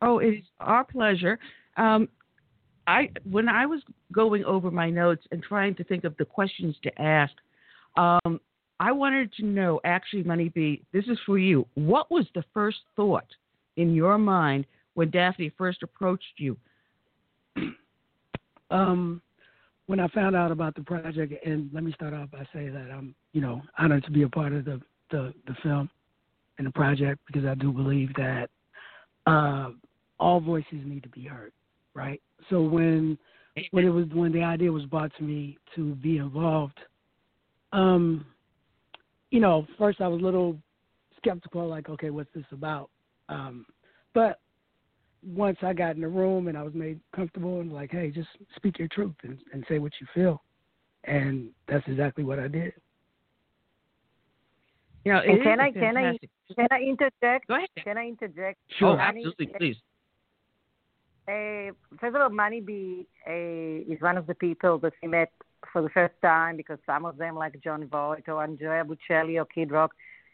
Oh, 0.00 0.18
it's 0.18 0.46
our 0.60 0.84
pleasure. 0.84 1.38
Um, 1.76 2.08
I 2.86 3.10
when 3.28 3.48
I 3.48 3.66
was 3.66 3.82
going 4.12 4.44
over 4.44 4.70
my 4.70 4.88
notes 4.88 5.24
and 5.30 5.42
trying 5.42 5.74
to 5.74 5.84
think 5.84 6.04
of 6.04 6.16
the 6.16 6.24
questions 6.24 6.76
to 6.84 7.02
ask, 7.02 7.34
um, 7.96 8.40
I 8.78 8.92
wanted 8.92 9.32
to 9.34 9.44
know, 9.44 9.80
actually, 9.84 10.22
Money 10.22 10.50
B, 10.50 10.82
this 10.92 11.04
is 11.06 11.18
for 11.24 11.38
you. 11.38 11.66
What 11.74 12.10
was 12.10 12.26
the 12.34 12.44
first 12.52 12.78
thought 12.94 13.26
in 13.76 13.94
your 13.94 14.18
mind 14.18 14.66
when 14.94 15.10
Daphne 15.10 15.52
first 15.56 15.82
approached 15.82 16.34
you? 16.38 16.56
Um, 18.68 19.22
when 19.86 20.00
I 20.00 20.08
found 20.08 20.34
out 20.34 20.50
about 20.50 20.74
the 20.74 20.82
project, 20.82 21.32
and 21.46 21.70
let 21.72 21.84
me 21.84 21.92
start 21.92 22.12
off 22.12 22.32
by 22.32 22.44
saying 22.52 22.74
that 22.74 22.90
I'm, 22.90 23.14
you 23.32 23.40
know, 23.40 23.62
honored 23.78 24.02
to 24.06 24.10
be 24.10 24.22
a 24.22 24.28
part 24.28 24.52
of 24.52 24.64
the 24.64 24.80
the, 25.12 25.32
the 25.46 25.54
film 25.62 25.88
and 26.58 26.66
the 26.66 26.72
project 26.72 27.20
because 27.26 27.44
I 27.44 27.54
do 27.54 27.72
believe 27.72 28.12
that 28.14 28.50
uh, 29.26 29.70
all 30.18 30.40
voices 30.40 30.80
need 30.84 31.02
to 31.04 31.08
be 31.08 31.22
heard, 31.24 31.52
right? 31.94 32.20
So 32.50 32.60
when 32.62 33.18
when 33.70 33.84
it 33.84 33.90
was 33.90 34.06
when 34.12 34.32
the 34.32 34.42
idea 34.42 34.72
was 34.72 34.84
brought 34.84 35.12
to 35.18 35.22
me 35.22 35.58
to 35.74 35.94
be 35.96 36.18
involved, 36.18 36.78
um, 37.76 38.24
you 39.30 39.38
know, 39.38 39.66
first 39.78 40.00
I 40.00 40.08
was 40.08 40.20
a 40.20 40.24
little 40.24 40.56
skeptical, 41.18 41.68
like, 41.68 41.88
okay, 41.90 42.10
what's 42.10 42.32
this 42.34 42.44
about? 42.50 42.88
Um, 43.28 43.66
but 44.14 44.40
once 45.22 45.58
I 45.62 45.74
got 45.74 45.94
in 45.94 46.00
the 46.00 46.08
room 46.08 46.48
and 46.48 46.56
I 46.56 46.62
was 46.62 46.72
made 46.72 47.00
comfortable 47.14 47.60
and 47.60 47.70
like, 47.70 47.90
hey, 47.90 48.10
just 48.10 48.28
speak 48.56 48.78
your 48.78 48.88
truth 48.88 49.14
and, 49.24 49.38
and 49.52 49.64
say 49.68 49.78
what 49.78 49.92
you 50.00 50.06
feel, 50.14 50.42
and 51.04 51.50
that's 51.68 51.86
exactly 51.86 52.24
what 52.24 52.38
I 52.38 52.48
did. 52.48 52.72
You 55.04 55.12
know, 55.12 55.20
and 55.20 55.42
can 55.42 55.60
I 55.60 55.70
can 55.70 55.96
I 55.96 56.18
can 56.56 56.66
I 56.70 56.80
interject? 56.80 57.46
Go 57.46 57.56
ahead. 57.56 57.68
Can 57.84 57.98
I 57.98 58.08
interject? 58.08 58.58
Sure. 58.78 58.92
Oh, 58.92 58.96
Money, 58.96 59.18
absolutely, 59.18 59.46
please. 59.58 59.76
Uh, 61.28 61.72
first 62.00 62.16
of 62.16 62.22
all, 62.22 62.30
Money 62.30 62.60
B 62.60 63.06
uh, 63.28 63.92
is 63.92 64.00
one 64.00 64.16
of 64.16 64.26
the 64.26 64.34
people 64.34 64.78
that 64.78 64.94
we 65.02 65.08
met 65.08 65.30
for 65.72 65.82
the 65.82 65.88
first 65.90 66.14
time 66.22 66.56
because 66.56 66.78
some 66.86 67.04
of 67.04 67.16
them, 67.16 67.36
like 67.36 67.60
Jon 67.62 67.86
Voight 67.86 68.28
or 68.28 68.42
Andrea 68.42 68.84
Bocelli 68.84 69.40
or 69.40 69.44
Kid 69.44 69.70
Rock, 69.70 69.92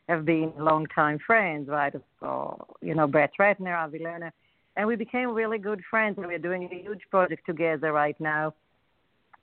have 0.09 0.25
been 0.25 0.53
longtime 0.59 1.19
friends, 1.27 1.69
right? 1.69 1.93
So, 2.21 2.67
you 2.81 2.95
know, 2.95 3.07
Brett 3.07 3.33
Ratner, 3.39 3.77
Avi 3.77 4.01
Lerner. 4.01 4.31
And 4.77 4.89
we 4.89 4.97
became 4.97 5.31
really 5.31 5.59
good 5.59 5.83
friends, 5.91 6.17
and 6.19 6.27
we're 6.27 6.39
doing 6.39 6.69
a 6.71 6.83
huge 6.83 7.03
project 7.11 7.45
together 7.47 7.93
right 7.93 8.19
now. 8.19 8.55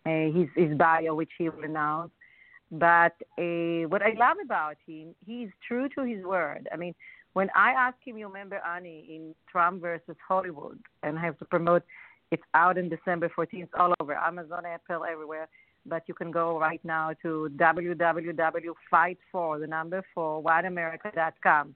Uh, 0.06 0.32
his, 0.32 0.48
his 0.56 0.78
bio, 0.78 1.14
which 1.14 1.30
he 1.38 1.50
will 1.50 1.64
announce. 1.64 2.12
But 2.72 3.14
uh, 3.38 3.88
what 3.88 4.02
I 4.02 4.14
love 4.18 4.38
about 4.44 4.78
him, 4.88 5.16
he's 5.26 5.50
true 5.68 5.90
to 5.96 6.04
his 6.04 6.24
word. 6.24 6.68
I 6.72 6.78
mean, 6.78 6.96
when 7.34 7.50
I 7.56 7.72
asked 7.72 8.00
him, 8.06 8.18
you 8.18 8.28
remember 8.28 8.62
Annie 8.66 9.06
in 9.10 9.36
Trump 9.52 9.82
versus 9.82 10.16
Hollywood, 10.28 10.80
and 11.04 11.18
I 11.18 11.22
have 11.22 11.38
to 11.40 11.46
promote, 11.46 11.84
it's 12.32 12.44
out 12.54 12.78
in 12.78 12.90
December 12.90 13.30
14th 13.36 13.70
all 13.78 13.94
over 14.00 14.16
Amazon, 14.16 14.66
Apple, 14.66 15.04
everywhere. 15.04 15.48
But 15.86 16.04
you 16.08 16.14
can 16.14 16.32
go 16.32 16.60
right 16.60 16.84
now 16.84 17.14
to 17.22 17.50
www.fightfor 17.56 19.60
the 19.60 19.68
number 19.68 20.04
for 20.14 20.44
whiteamerica.com. 20.44 21.76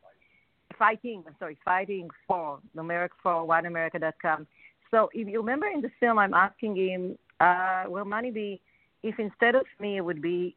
fighting. 0.77 1.23
I'm 1.27 1.35
sorry, 1.39 1.57
fighting 1.63 2.09
for 2.27 2.59
numeric 2.75 3.09
for 3.21 3.47
oneamerica.com. 3.47 4.47
So 4.91 5.09
if 5.13 5.27
you 5.27 5.39
remember 5.39 5.67
in 5.67 5.81
the 5.81 5.91
film, 5.99 6.19
I'm 6.19 6.33
asking 6.33 6.75
him, 6.75 7.17
uh, 7.39 7.85
"Will 7.87 8.05
Money 8.05 8.31
B 8.31 8.61
if 9.03 9.19
instead 9.19 9.55
of 9.55 9.65
me 9.79 9.97
it 9.97 10.01
would 10.01 10.21
be 10.21 10.55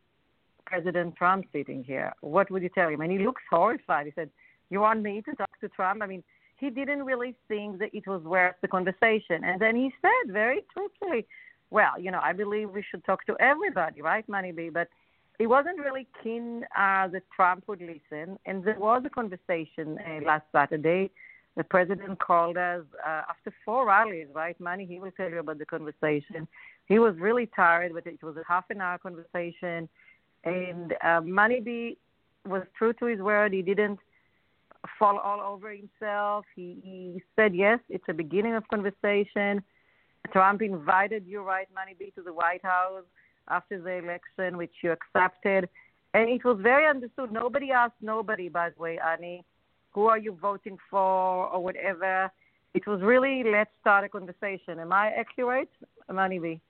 President 0.64 1.16
Trump 1.16 1.46
sitting 1.52 1.84
here? 1.84 2.12
What 2.20 2.50
would 2.50 2.62
you 2.62 2.70
tell 2.70 2.88
him?" 2.88 3.00
And 3.00 3.12
he 3.12 3.18
looks 3.18 3.42
horrified. 3.50 4.06
He 4.06 4.12
said, 4.12 4.30
"You 4.70 4.80
want 4.80 5.02
me 5.02 5.22
to 5.22 5.34
talk 5.34 5.58
to 5.60 5.68
Trump?" 5.68 6.02
I 6.02 6.06
mean, 6.06 6.24
he 6.56 6.70
didn't 6.70 7.04
really 7.04 7.34
think 7.48 7.78
that 7.78 7.94
it 7.94 8.06
was 8.06 8.22
worth 8.22 8.56
the 8.62 8.68
conversation. 8.68 9.44
And 9.44 9.60
then 9.60 9.76
he 9.76 9.92
said 10.02 10.32
very 10.32 10.64
truthfully, 10.72 11.26
"Well, 11.70 12.00
you 12.00 12.10
know, 12.10 12.20
I 12.22 12.32
believe 12.32 12.70
we 12.70 12.84
should 12.90 13.04
talk 13.04 13.24
to 13.26 13.36
everybody, 13.40 14.02
right, 14.02 14.26
Money 14.28 14.52
B?" 14.52 14.70
But 14.70 14.88
he 15.38 15.46
wasn't 15.46 15.78
really 15.78 16.06
keen 16.22 16.64
uh, 16.76 17.08
that 17.08 17.22
Trump 17.34 17.64
would 17.68 17.80
listen. 17.80 18.38
And 18.46 18.64
there 18.64 18.78
was 18.78 19.02
a 19.04 19.10
conversation 19.10 19.98
uh, 19.98 20.24
last 20.24 20.44
Saturday. 20.52 21.10
The 21.56 21.64
president 21.64 22.18
called 22.18 22.56
us 22.58 22.84
uh, 23.06 23.22
after 23.30 23.52
four 23.64 23.86
rallies, 23.86 24.28
right? 24.34 24.58
Money, 24.60 24.84
he 24.84 24.98
will 24.98 25.10
tell 25.10 25.30
you 25.30 25.38
about 25.38 25.58
the 25.58 25.64
conversation. 25.64 26.46
He 26.86 26.98
was 26.98 27.16
really 27.16 27.48
tired, 27.56 27.92
but 27.94 28.06
it 28.06 28.22
was 28.22 28.36
a 28.36 28.42
half 28.46 28.64
an 28.70 28.80
hour 28.80 28.98
conversation. 28.98 29.88
And 30.44 30.94
uh, 31.02 31.20
Money 31.22 31.60
B 31.60 31.96
was 32.46 32.62
true 32.76 32.92
to 32.94 33.06
his 33.06 33.20
word. 33.20 33.52
He 33.52 33.62
didn't 33.62 33.98
fall 34.98 35.18
all 35.18 35.40
over 35.40 35.70
himself. 35.70 36.44
He, 36.54 36.78
he 36.82 37.22
said, 37.34 37.54
yes, 37.54 37.80
it's 37.88 38.04
a 38.08 38.14
beginning 38.14 38.54
of 38.54 38.68
conversation. 38.68 39.62
Trump 40.26 40.62
invited 40.62 41.24
you, 41.26 41.42
right, 41.42 41.66
Money 41.74 41.94
B, 41.98 42.12
to 42.16 42.22
the 42.22 42.32
White 42.32 42.64
House 42.64 43.04
after 43.48 43.80
the 43.80 43.92
election, 43.92 44.56
which 44.56 44.72
you 44.82 44.92
accepted. 44.92 45.68
And 46.14 46.28
it 46.28 46.44
was 46.44 46.58
very 46.62 46.86
understood. 46.86 47.32
Nobody 47.32 47.70
asked 47.70 48.00
nobody, 48.00 48.48
by 48.48 48.70
the 48.70 48.80
way, 48.80 48.98
Annie, 48.98 49.44
who 49.90 50.06
are 50.06 50.18
you 50.18 50.36
voting 50.40 50.78
for 50.90 51.46
or 51.48 51.62
whatever. 51.62 52.30
It 52.74 52.86
was 52.86 53.00
really 53.00 53.42
let's 53.44 53.70
start 53.80 54.04
a 54.04 54.08
conversation. 54.08 54.78
Am 54.78 54.92
I 54.92 55.08
accurate, 55.08 55.70
Money 56.12 56.38
B? 56.38 56.60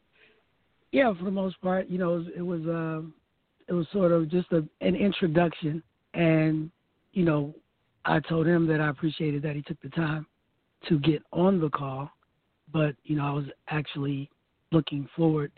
Yeah, 0.93 1.13
for 1.19 1.25
the 1.25 1.31
most 1.31 1.61
part, 1.61 1.89
you 1.89 1.99
know, 1.99 2.25
it 2.37 2.43
was 2.43 2.61
uh, 2.67 3.07
it 3.69 3.73
was 3.73 3.87
sort 3.93 4.13
of 4.13 4.31
just 4.31 4.51
a, 4.53 4.65
an 4.81 4.95
introduction, 4.95 5.83
and 6.15 6.71
you 7.13 7.25
know, 7.25 7.55
I 8.05 8.21
told 8.21 8.47
him 8.47 8.67
that 8.69 8.81
I 8.81 8.89
appreciated 8.89 9.43
that 9.43 9.57
he 9.57 9.63
took 9.63 9.81
the 9.83 9.89
time 9.89 10.27
to 10.89 10.99
get 11.01 11.23
on 11.33 11.61
the 11.61 11.71
call, 11.71 12.11
but 12.73 12.95
you 13.05 13.17
know, 13.17 13.27
I 13.27 13.31
was 13.31 13.47
actually 13.69 14.31
looking 14.73 15.09
forward 15.17 15.53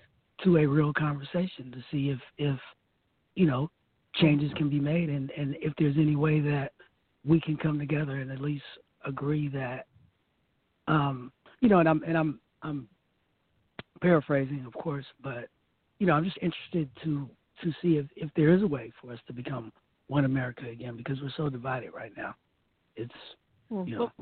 to 0.44 0.58
a 0.58 0.66
real 0.66 0.92
conversation 0.92 1.72
to 1.72 1.82
see 1.90 2.10
if 2.10 2.18
if 2.38 2.58
you 3.34 3.46
know 3.46 3.70
changes 4.14 4.52
can 4.56 4.68
be 4.68 4.80
made 4.80 5.08
and 5.08 5.30
and 5.30 5.56
if 5.60 5.72
there's 5.78 5.96
any 5.96 6.16
way 6.16 6.40
that 6.40 6.72
we 7.24 7.40
can 7.40 7.56
come 7.56 7.78
together 7.78 8.16
and 8.16 8.30
at 8.30 8.40
least 8.40 8.64
agree 9.06 9.48
that 9.48 9.86
um 10.86 11.32
you 11.60 11.68
know 11.68 11.78
and 11.78 11.88
I'm 11.88 12.02
and 12.06 12.16
I'm 12.16 12.40
I'm 12.62 12.88
paraphrasing 14.00 14.64
of 14.66 14.72
course 14.74 15.06
but 15.22 15.48
you 15.98 16.06
know 16.06 16.14
I'm 16.14 16.24
just 16.24 16.38
interested 16.40 16.88
to 17.04 17.28
to 17.62 17.72
see 17.82 17.96
if 17.96 18.06
if 18.16 18.30
there 18.36 18.54
is 18.54 18.62
a 18.62 18.66
way 18.66 18.92
for 19.00 19.12
us 19.12 19.18
to 19.26 19.32
become 19.32 19.72
one 20.06 20.24
America 20.24 20.68
again 20.68 20.96
because 20.96 21.20
we're 21.20 21.32
so 21.36 21.50
divided 21.50 21.90
right 21.92 22.12
now. 22.16 22.34
It's 22.96 23.12
you 23.86 23.98
know 23.98 24.12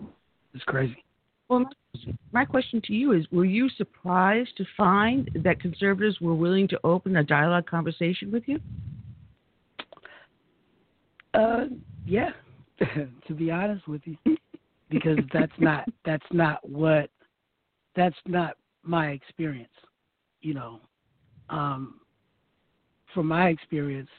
it's 0.54 0.64
crazy 0.64 1.04
Well, 1.48 1.60
my, 1.60 2.14
my 2.32 2.44
question 2.44 2.82
to 2.86 2.92
you 2.92 3.12
is 3.12 3.24
Were 3.30 3.44
you 3.44 3.68
surprised 3.70 4.56
to 4.56 4.64
find 4.76 5.30
that 5.44 5.60
conservatives 5.60 6.20
were 6.20 6.34
willing 6.34 6.68
to 6.68 6.80
open 6.84 7.16
a 7.16 7.24
dialogue 7.24 7.66
conversation 7.66 8.32
with 8.32 8.44
you? 8.46 8.60
Uh, 11.34 11.66
yeah, 12.06 12.30
to 13.28 13.34
be 13.34 13.50
honest 13.50 13.86
with 13.86 14.02
you, 14.04 14.36
because 14.90 15.18
that's 15.32 15.52
not 15.58 15.88
that's 16.04 16.26
not 16.32 16.66
what 16.68 17.10
that's 17.94 18.16
not 18.26 18.56
my 18.82 19.08
experience. 19.08 19.68
You 20.40 20.54
know, 20.54 20.80
um, 21.48 22.00
from 23.14 23.26
my 23.26 23.48
experience 23.48 24.10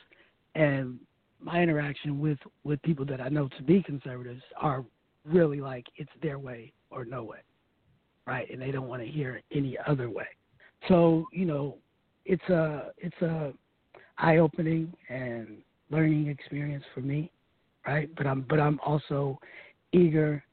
and 0.55 0.99
my 1.41 1.61
interaction 1.61 2.19
with 2.19 2.39
with 2.63 2.81
people 2.83 3.05
that 3.05 3.19
I 3.19 3.29
know 3.29 3.47
to 3.57 3.63
be 3.63 3.83
conservatives 3.83 4.41
are 4.59 4.85
really 5.25 5.59
like 5.59 5.85
it's 5.97 6.11
their 6.21 6.39
way 6.39 6.71
or 6.89 7.05
no 7.05 7.23
way, 7.23 7.39
right? 8.25 8.49
And 8.49 8.61
they 8.61 8.71
don't 8.71 8.87
want 8.87 9.01
to 9.01 9.07
hear 9.07 9.41
any 9.51 9.77
other 9.87 10.09
way. 10.09 10.27
So 10.87 11.25
you 11.31 11.45
know, 11.45 11.77
it's 12.25 12.47
a 12.49 12.91
it's 12.97 13.21
a 13.21 13.53
eye 14.17 14.37
opening 14.37 14.93
and 15.09 15.57
learning 15.89 16.27
experience 16.27 16.83
for 16.93 17.01
me, 17.01 17.31
right? 17.85 18.09
But 18.15 18.27
I'm 18.27 18.45
but 18.47 18.59
I'm 18.59 18.79
also 18.85 19.39
eager 19.91 20.43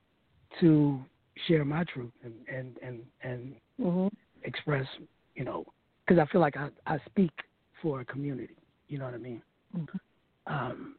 to 0.61 1.01
share 1.47 1.64
my 1.64 1.85
truth 1.85 2.12
and 2.22 2.35
and 2.49 2.76
and, 2.82 3.01
and 3.22 3.55
mm-hmm. 3.80 4.09
express, 4.45 4.87
you 5.35 5.45
know, 5.45 5.64
because 6.07 6.20
I 6.20 6.30
feel 6.30 6.41
like 6.41 6.57
I 6.57 6.68
I 6.87 6.99
speak 7.07 7.32
for 7.82 8.01
a 8.01 8.05
community. 8.05 8.57
You 8.89 8.99
know 8.99 9.07
what 9.07 9.14
I 9.14 9.18
mean? 9.18 9.43
Mm-hmm. 9.76 10.53
Um, 10.53 10.97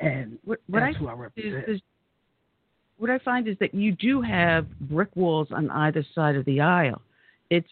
and 0.00 0.38
what, 0.44 0.60
what 0.68 0.80
that's 0.80 0.96
I 0.96 0.98
who 0.98 1.08
I 1.08 1.12
represent. 1.14 1.68
Is, 1.68 1.76
is, 1.76 1.80
what 2.98 3.10
I 3.10 3.18
find 3.18 3.48
is 3.48 3.56
that 3.60 3.74
you 3.74 3.92
do 3.92 4.20
have 4.20 4.66
brick 4.82 5.08
walls 5.14 5.48
on 5.50 5.70
either 5.70 6.04
side 6.14 6.36
of 6.36 6.44
the 6.44 6.60
aisle. 6.60 7.00
It's 7.50 7.68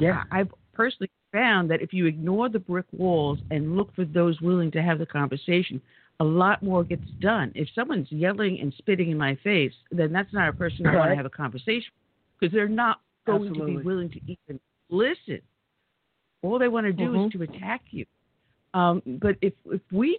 yeah. 0.00 0.22
I, 0.30 0.40
I've 0.40 0.50
personally 0.72 1.10
found 1.32 1.70
that 1.70 1.82
if 1.82 1.92
you 1.92 2.06
ignore 2.06 2.48
the 2.48 2.58
brick 2.58 2.86
walls 2.92 3.38
and 3.50 3.76
look 3.76 3.94
for 3.94 4.04
those 4.04 4.40
willing 4.40 4.70
to 4.72 4.82
have 4.82 4.98
the 4.98 5.06
conversation, 5.06 5.80
a 6.20 6.24
lot 6.24 6.62
more 6.62 6.84
gets 6.84 7.06
done. 7.20 7.52
If 7.54 7.68
someone's 7.74 8.10
yelling 8.10 8.60
and 8.60 8.72
spitting 8.78 9.10
in 9.10 9.18
my 9.18 9.34
face, 9.42 9.72
then 9.90 10.12
that's 10.12 10.32
not 10.32 10.48
a 10.48 10.52
person 10.52 10.86
I 10.86 10.96
want 10.96 11.10
to 11.10 11.16
have 11.16 11.26
a 11.26 11.30
conversation 11.30 11.92
because 12.38 12.52
they're 12.52 12.68
not 12.68 13.00
going 13.26 13.52
to 13.54 13.64
be 13.66 13.76
willing 13.78 14.10
to 14.10 14.20
even 14.26 14.60
listen. 14.90 15.40
All 16.42 16.58
they 16.58 16.68
want 16.68 16.86
to 16.86 16.92
do 16.92 17.12
Mhm. 17.12 17.26
is 17.26 17.32
to 17.32 17.42
attack 17.42 17.82
you. 17.90 18.04
Um, 18.74 19.02
but 19.06 19.36
if 19.42 19.52
if 19.66 19.80
we 19.92 20.18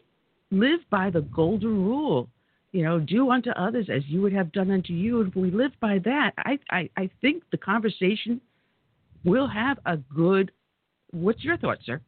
live 0.51 0.79
by 0.89 1.09
the 1.09 1.21
golden 1.21 1.85
rule, 1.85 2.29
you 2.73 2.83
know, 2.83 2.99
do 2.99 3.29
unto 3.29 3.51
others 3.51 3.87
as 3.89 4.01
you 4.07 4.21
would 4.21 4.33
have 4.33 4.51
done 4.51 4.71
unto 4.71 4.93
you, 4.93 5.21
if 5.21 5.35
we 5.35 5.51
live 5.51 5.71
by 5.79 5.99
that, 5.99 6.31
I 6.39 6.59
I, 6.71 6.89
I 6.97 7.09
think 7.21 7.43
the 7.51 7.57
conversation 7.57 8.41
will 9.23 9.47
have 9.47 9.77
a 9.85 9.97
good. 9.97 10.51
What's 11.11 11.43
your 11.43 11.57
thought, 11.57 11.77
sir? 11.85 12.01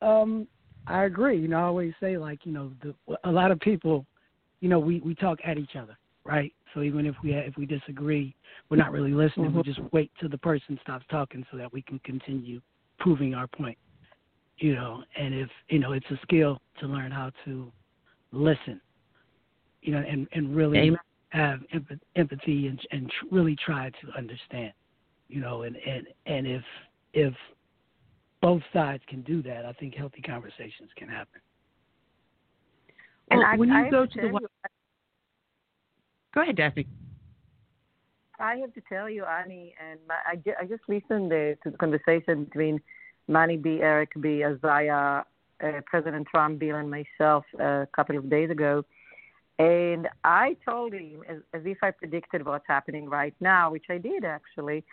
Um, 0.00 0.46
I 0.86 1.04
agree. 1.04 1.38
You 1.38 1.48
know, 1.48 1.58
I 1.58 1.62
always 1.62 1.92
say 2.00 2.16
like, 2.16 2.46
you 2.46 2.52
know, 2.52 2.72
the, 2.82 2.94
a 3.24 3.30
lot 3.30 3.50
of 3.50 3.60
people, 3.60 4.06
you 4.60 4.68
know, 4.68 4.78
we 4.78 5.00
we 5.00 5.16
talk 5.16 5.40
at 5.44 5.58
each 5.58 5.76
other, 5.76 5.98
right? 6.24 6.52
So 6.72 6.82
even 6.82 7.06
if 7.06 7.16
we 7.24 7.34
if 7.34 7.56
we 7.56 7.66
disagree, 7.66 8.34
we're 8.70 8.76
not 8.76 8.92
really 8.92 9.12
listening. 9.12 9.52
We 9.52 9.62
just 9.64 9.80
wait 9.92 10.12
till 10.20 10.28
the 10.28 10.38
person 10.38 10.78
stops 10.82 11.04
talking 11.10 11.44
so 11.50 11.56
that 11.56 11.72
we 11.72 11.82
can 11.82 11.98
continue 12.04 12.60
proving 13.00 13.34
our 13.34 13.48
point. 13.48 13.76
You 14.58 14.76
know, 14.76 15.02
and 15.18 15.34
if 15.34 15.48
you 15.68 15.80
know, 15.80 15.92
it's 15.92 16.06
a 16.10 16.18
skill 16.22 16.60
to 16.78 16.86
learn 16.86 17.10
how 17.10 17.32
to 17.46 17.72
listen. 18.32 18.80
You 19.82 19.92
know, 19.92 20.04
and 20.06 20.28
and 20.32 20.54
really 20.54 20.78
Amen. 20.78 20.98
have 21.30 21.60
empathy 22.16 22.66
and 22.66 22.80
and 22.90 23.10
really 23.30 23.56
try 23.56 23.90
to 23.90 24.18
understand. 24.18 24.72
You 25.28 25.40
know, 25.40 25.62
and 25.62 25.76
and 25.76 26.06
and 26.26 26.46
if 26.46 26.62
if 27.12 27.34
both 28.40 28.62
sides 28.72 29.02
can 29.08 29.22
do 29.22 29.42
that, 29.42 29.64
I 29.64 29.72
think 29.74 29.94
healthy 29.94 30.22
conversations 30.22 30.90
can 30.96 31.08
happen. 31.08 31.40
And 33.30 33.40
Well, 33.40 33.48
I, 33.48 33.56
when 33.56 33.68
you 33.68 33.74
I 33.76 33.90
go 33.90 34.06
to 34.06 34.12
to 34.12 34.20
the 34.20 34.26
you, 34.28 34.48
Go 36.34 36.42
ahead, 36.42 36.56
Daphne. 36.56 36.86
I 38.38 38.56
have 38.56 38.72
to 38.74 38.80
tell 38.88 39.10
you, 39.10 39.24
Annie, 39.24 39.74
and 39.84 40.00
my, 40.08 40.14
I, 40.26 40.36
ju- 40.36 40.54
I 40.58 40.64
just 40.64 40.82
listened 40.88 41.32
uh, 41.32 41.54
to 41.62 41.70
the 41.70 41.76
conversation 41.78 42.44
between 42.44 42.80
Manny 43.28 43.56
B, 43.56 43.80
Eric 43.82 44.12
B, 44.20 44.44
Isaiah, 44.44 45.24
uh, 45.62 45.80
President 45.86 46.26
Trump, 46.28 46.58
Bill, 46.58 46.76
and 46.76 46.90
myself 46.90 47.44
uh, 47.58 47.82
a 47.82 47.88
couple 47.94 48.16
of 48.16 48.28
days 48.30 48.50
ago. 48.50 48.84
And 49.58 50.08
I 50.24 50.56
told 50.64 50.94
him, 50.94 51.22
as, 51.28 51.38
as 51.52 51.62
if 51.66 51.78
I 51.82 51.90
predicted 51.90 52.46
what's 52.46 52.64
happening 52.66 53.08
right 53.08 53.34
now, 53.40 53.70
which 53.70 53.86
I 53.90 53.98
did 53.98 54.24
actually. 54.24 54.84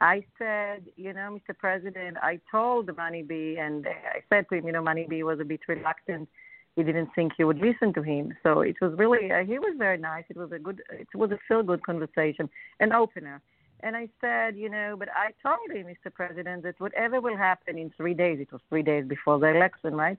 I 0.00 0.24
said, 0.36 0.84
you 0.96 1.12
know, 1.12 1.38
Mr. 1.38 1.56
President, 1.56 2.18
I 2.20 2.38
told 2.50 2.94
Manny 2.96 3.22
B, 3.22 3.56
and 3.58 3.86
I 3.86 4.20
said 4.28 4.46
to 4.50 4.56
him, 4.56 4.66
you 4.66 4.72
know, 4.72 4.82
Manny 4.82 5.06
B 5.08 5.22
was 5.22 5.40
a 5.40 5.44
bit 5.44 5.60
reluctant. 5.68 6.28
He 6.74 6.82
didn't 6.82 7.10
think 7.14 7.32
you 7.38 7.46
would 7.46 7.58
listen 7.58 7.94
to 7.94 8.02
him. 8.02 8.34
So 8.42 8.60
it 8.60 8.76
was 8.82 8.92
really, 8.98 9.32
uh, 9.32 9.44
he 9.44 9.58
was 9.58 9.74
very 9.78 9.96
nice. 9.96 10.24
It 10.28 10.36
was 10.36 10.52
a 10.52 10.58
good, 10.58 10.82
it 10.90 11.08
was 11.14 11.30
a 11.30 11.38
feel 11.48 11.62
good 11.62 11.82
conversation, 11.86 12.50
an 12.80 12.92
opener. 12.92 13.40
And 13.80 13.96
I 13.96 14.08
said, 14.20 14.56
you 14.56 14.70
know, 14.70 14.96
but 14.98 15.08
I 15.14 15.32
told 15.42 15.70
him, 15.70 15.86
Mr. 15.86 16.12
President, 16.12 16.62
that 16.62 16.80
whatever 16.80 17.20
will 17.20 17.36
happen 17.36 17.78
in 17.78 17.92
three 17.96 18.14
days, 18.14 18.38
it 18.40 18.50
was 18.50 18.60
three 18.68 18.82
days 18.82 19.06
before 19.06 19.38
the 19.38 19.48
election, 19.48 19.94
right? 19.94 20.18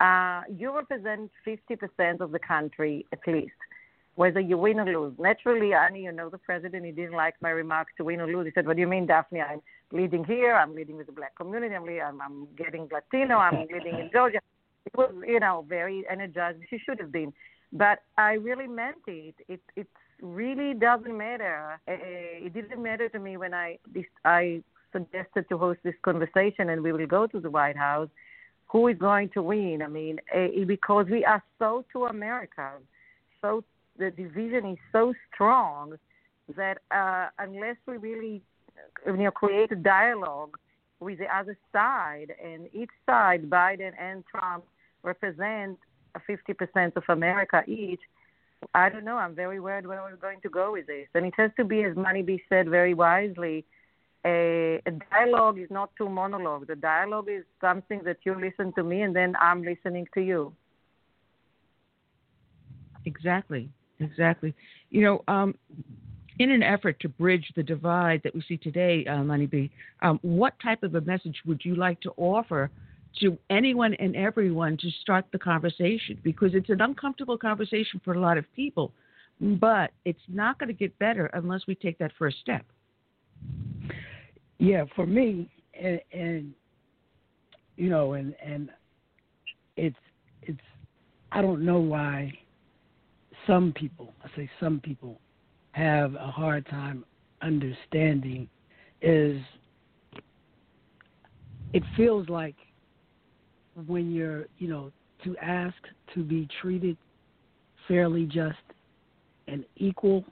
Uh, 0.00 0.42
you 0.50 0.74
represent 0.74 1.30
50% 1.46 2.20
of 2.20 2.32
the 2.32 2.38
country 2.38 3.06
at 3.12 3.20
least, 3.26 3.52
whether 4.14 4.40
you 4.40 4.56
win 4.56 4.80
or 4.80 4.86
lose. 4.86 5.14
Naturally, 5.18 5.74
Annie, 5.74 6.04
you 6.04 6.12
know 6.12 6.28
the 6.28 6.38
president, 6.38 6.84
he 6.84 6.92
didn't 6.92 7.12
like 7.12 7.34
my 7.40 7.50
remarks 7.50 7.92
to 7.98 8.04
win 8.04 8.20
or 8.20 8.26
lose. 8.26 8.46
He 8.46 8.52
said, 8.54 8.66
what 8.66 8.76
do 8.76 8.80
you 8.80 8.88
mean, 8.88 9.06
Daphne? 9.06 9.40
I'm 9.40 9.62
leading 9.92 10.24
here. 10.24 10.54
I'm 10.54 10.74
leading 10.74 10.96
with 10.96 11.06
the 11.06 11.12
black 11.12 11.36
community. 11.36 11.74
I'm, 11.74 11.84
leading, 11.84 12.02
I'm, 12.02 12.20
I'm 12.20 12.48
getting 12.56 12.88
Latino. 12.92 13.36
I'm 13.36 13.66
leading 13.72 13.98
in 13.98 14.10
Georgia. 14.12 14.40
It 14.86 14.96
was, 14.96 15.12
you 15.26 15.40
know, 15.40 15.64
very 15.68 16.04
energized. 16.10 16.58
She 16.68 16.78
should 16.78 16.98
have 17.00 17.12
been. 17.12 17.32
but 17.72 18.00
I 18.18 18.32
really 18.34 18.66
meant 18.66 18.98
it. 19.06 19.34
It 19.48 19.60
it 19.76 19.88
really 20.22 20.72
doesn't 20.72 21.16
matter. 21.16 21.80
Uh, 21.86 21.92
it 22.46 22.54
didn't 22.54 22.82
matter 22.82 23.08
to 23.10 23.18
me 23.18 23.36
when 23.36 23.52
I 23.52 23.78
I 24.24 24.62
suggested 24.92 25.48
to 25.48 25.58
host 25.58 25.80
this 25.82 25.94
conversation 26.02 26.70
and 26.70 26.82
we 26.82 26.92
will 26.92 27.06
go 27.06 27.26
to 27.26 27.40
the 27.40 27.50
White 27.50 27.76
House. 27.76 28.08
Who 28.68 28.88
is 28.88 28.96
going 28.96 29.28
to 29.30 29.42
win? 29.42 29.82
I 29.82 29.88
mean, 29.88 30.18
uh, 30.34 30.64
because 30.66 31.06
we 31.10 31.24
are 31.24 31.42
so 31.58 31.84
to 31.92 32.06
America, 32.06 32.70
so 33.42 33.64
the 33.98 34.10
division 34.10 34.64
is 34.64 34.78
so 34.92 35.12
strong 35.34 35.98
that 36.56 36.78
uh, 36.90 37.28
unless 37.38 37.76
we 37.86 37.96
really 37.98 38.42
you 39.06 39.16
know 39.16 39.30
create 39.30 39.72
a 39.72 39.76
dialogue 39.76 40.56
with 41.00 41.18
the 41.18 41.36
other 41.36 41.58
side, 41.72 42.32
and 42.42 42.68
each 42.72 42.90
side, 43.04 43.50
Biden 43.50 43.92
and 44.00 44.24
Trump, 44.30 44.64
represent 45.02 45.78
50% 46.28 46.96
of 46.96 47.02
America 47.08 47.62
each. 47.66 48.00
I 48.74 48.88
don't 48.88 49.04
know. 49.04 49.16
I'm 49.16 49.34
very 49.34 49.60
worried 49.60 49.86
where 49.86 50.02
we're 50.02 50.16
going 50.16 50.40
to 50.42 50.48
go 50.48 50.72
with 50.72 50.86
this. 50.86 51.06
And 51.14 51.26
it 51.26 51.34
has 51.36 51.50
to 51.56 51.64
be, 51.64 51.84
as 51.84 51.96
Money 51.96 52.22
B 52.22 52.42
said 52.48 52.68
very 52.68 52.94
wisely, 52.94 53.64
a, 54.24 54.80
a 54.86 54.90
dialogue 55.10 55.58
is 55.58 55.68
not 55.70 55.90
two 55.96 56.08
monologues. 56.08 56.68
The 56.68 56.76
dialogue 56.76 57.28
is 57.28 57.44
something 57.60 58.02
that 58.04 58.18
you 58.24 58.34
listen 58.38 58.72
to 58.74 58.82
me 58.82 59.02
and 59.02 59.14
then 59.14 59.34
I'm 59.40 59.62
listening 59.62 60.06
to 60.14 60.20
you. 60.20 60.52
Exactly. 63.04 63.68
Exactly. 64.00 64.54
You 64.90 65.02
know, 65.02 65.24
um, 65.28 65.54
in 66.38 66.50
an 66.50 66.62
effort 66.62 66.98
to 67.00 67.08
bridge 67.08 67.52
the 67.56 67.62
divide 67.62 68.20
that 68.24 68.34
we 68.34 68.42
see 68.48 68.56
today, 68.56 69.04
uh, 69.06 69.22
Money 69.22 69.46
B, 69.46 69.70
um, 70.00 70.18
what 70.22 70.54
type 70.62 70.82
of 70.82 70.94
a 70.94 71.00
message 71.00 71.36
would 71.46 71.60
you 71.64 71.76
like 71.76 72.00
to 72.00 72.12
offer 72.16 72.70
to 73.20 73.38
anyone 73.50 73.94
and 73.94 74.16
everyone 74.16 74.76
to 74.78 74.90
start 75.00 75.26
the 75.32 75.38
conversation? 75.38 76.18
Because 76.22 76.54
it's 76.54 76.70
an 76.70 76.80
uncomfortable 76.80 77.38
conversation 77.38 78.00
for 78.04 78.14
a 78.14 78.20
lot 78.20 78.38
of 78.38 78.44
people, 78.54 78.92
but 79.40 79.90
it's 80.04 80.20
not 80.28 80.58
going 80.58 80.68
to 80.68 80.74
get 80.74 80.98
better 80.98 81.26
unless 81.34 81.66
we 81.66 81.74
take 81.74 81.98
that 81.98 82.12
first 82.18 82.38
step. 82.40 82.64
Yeah, 84.58 84.84
for 84.94 85.06
me, 85.06 85.50
and, 85.80 86.00
and 86.12 86.54
you 87.76 87.90
know, 87.90 88.12
and 88.12 88.34
and 88.44 88.70
it's 89.76 89.96
it's 90.42 90.60
I 91.32 91.42
don't 91.42 91.64
know 91.64 91.78
why 91.78 92.32
some 93.46 93.72
people, 93.72 94.14
I 94.24 94.28
say 94.36 94.50
some 94.60 94.80
people, 94.80 95.20
have 95.72 96.14
a 96.14 96.30
hard 96.30 96.66
time 96.66 97.04
understanding 97.40 98.48
is 99.00 99.40
it 101.72 101.82
feels 101.96 102.28
like 102.28 102.54
when 103.86 104.12
you're, 104.12 104.46
you 104.58 104.68
know, 104.68 104.92
to 105.24 105.36
ask 105.38 105.76
to 106.14 106.22
be 106.22 106.48
treated 106.60 106.96
fairly 107.88 108.26
just 108.26 108.58
and 109.48 109.64
equal, 109.76 110.24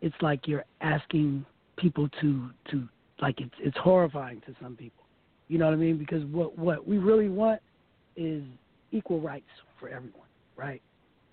it's 0.00 0.16
like 0.20 0.46
you're 0.46 0.64
asking 0.80 1.44
people 1.78 2.08
to 2.20 2.50
to 2.70 2.88
like 3.20 3.40
it's 3.40 3.54
it's 3.60 3.76
horrifying 3.78 4.40
to 4.46 4.54
some 4.62 4.76
people. 4.76 5.04
You 5.48 5.58
know 5.58 5.66
what 5.66 5.74
I 5.74 5.76
mean? 5.76 5.96
Because 5.96 6.24
what 6.26 6.58
what 6.58 6.86
we 6.86 6.98
really 6.98 7.28
want 7.28 7.60
is 8.16 8.42
equal 8.92 9.20
rights 9.20 9.46
for 9.78 9.88
everyone, 9.88 10.28
right? 10.56 10.82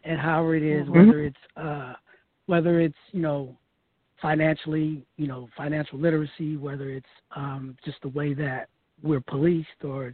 And 0.04 0.20
however 0.20 0.56
it 0.56 0.64
is, 0.64 0.88
Mm-hmm. 0.88 1.06
whether 1.06 1.24
it's 1.24 1.38
uh 1.58 1.94
whether 2.46 2.80
it's, 2.82 2.96
you 3.12 3.22
know, 3.22 3.56
financially, 4.22 5.06
you 5.18 5.28
know, 5.28 5.48
financial 5.56 6.00
literacy, 6.00 6.58
whether 6.58 6.90
it's 6.90 7.06
um 7.36 7.76
just 7.86 7.98
the 8.02 8.10
way 8.10 8.34
that 8.34 8.68
we're 9.02 9.22
policed 9.22 9.84
or 9.84 10.14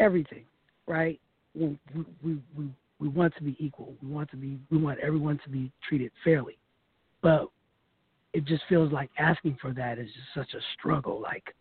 everything, 0.00 0.44
right? 0.86 1.20
We 1.54 1.78
we 2.24 2.38
we 2.56 2.68
we 2.98 3.08
want 3.08 3.34
to 3.36 3.42
be 3.42 3.56
equal. 3.58 3.94
We 4.02 4.08
want 4.08 4.30
to 4.30 4.36
be 4.36 4.58
we 4.70 4.78
want 4.78 4.98
everyone 5.00 5.40
to 5.44 5.50
be 5.50 5.70
treated 5.88 6.10
fairly. 6.24 6.58
But 7.20 7.48
it 8.32 8.44
just 8.44 8.62
feels 8.68 8.92
like 8.92 9.10
asking 9.18 9.58
for 9.60 9.72
that 9.72 9.98
is 9.98 10.06
just 10.06 10.28
such 10.34 10.54
a 10.54 10.62
struggle. 10.78 11.20
Like 11.20 11.54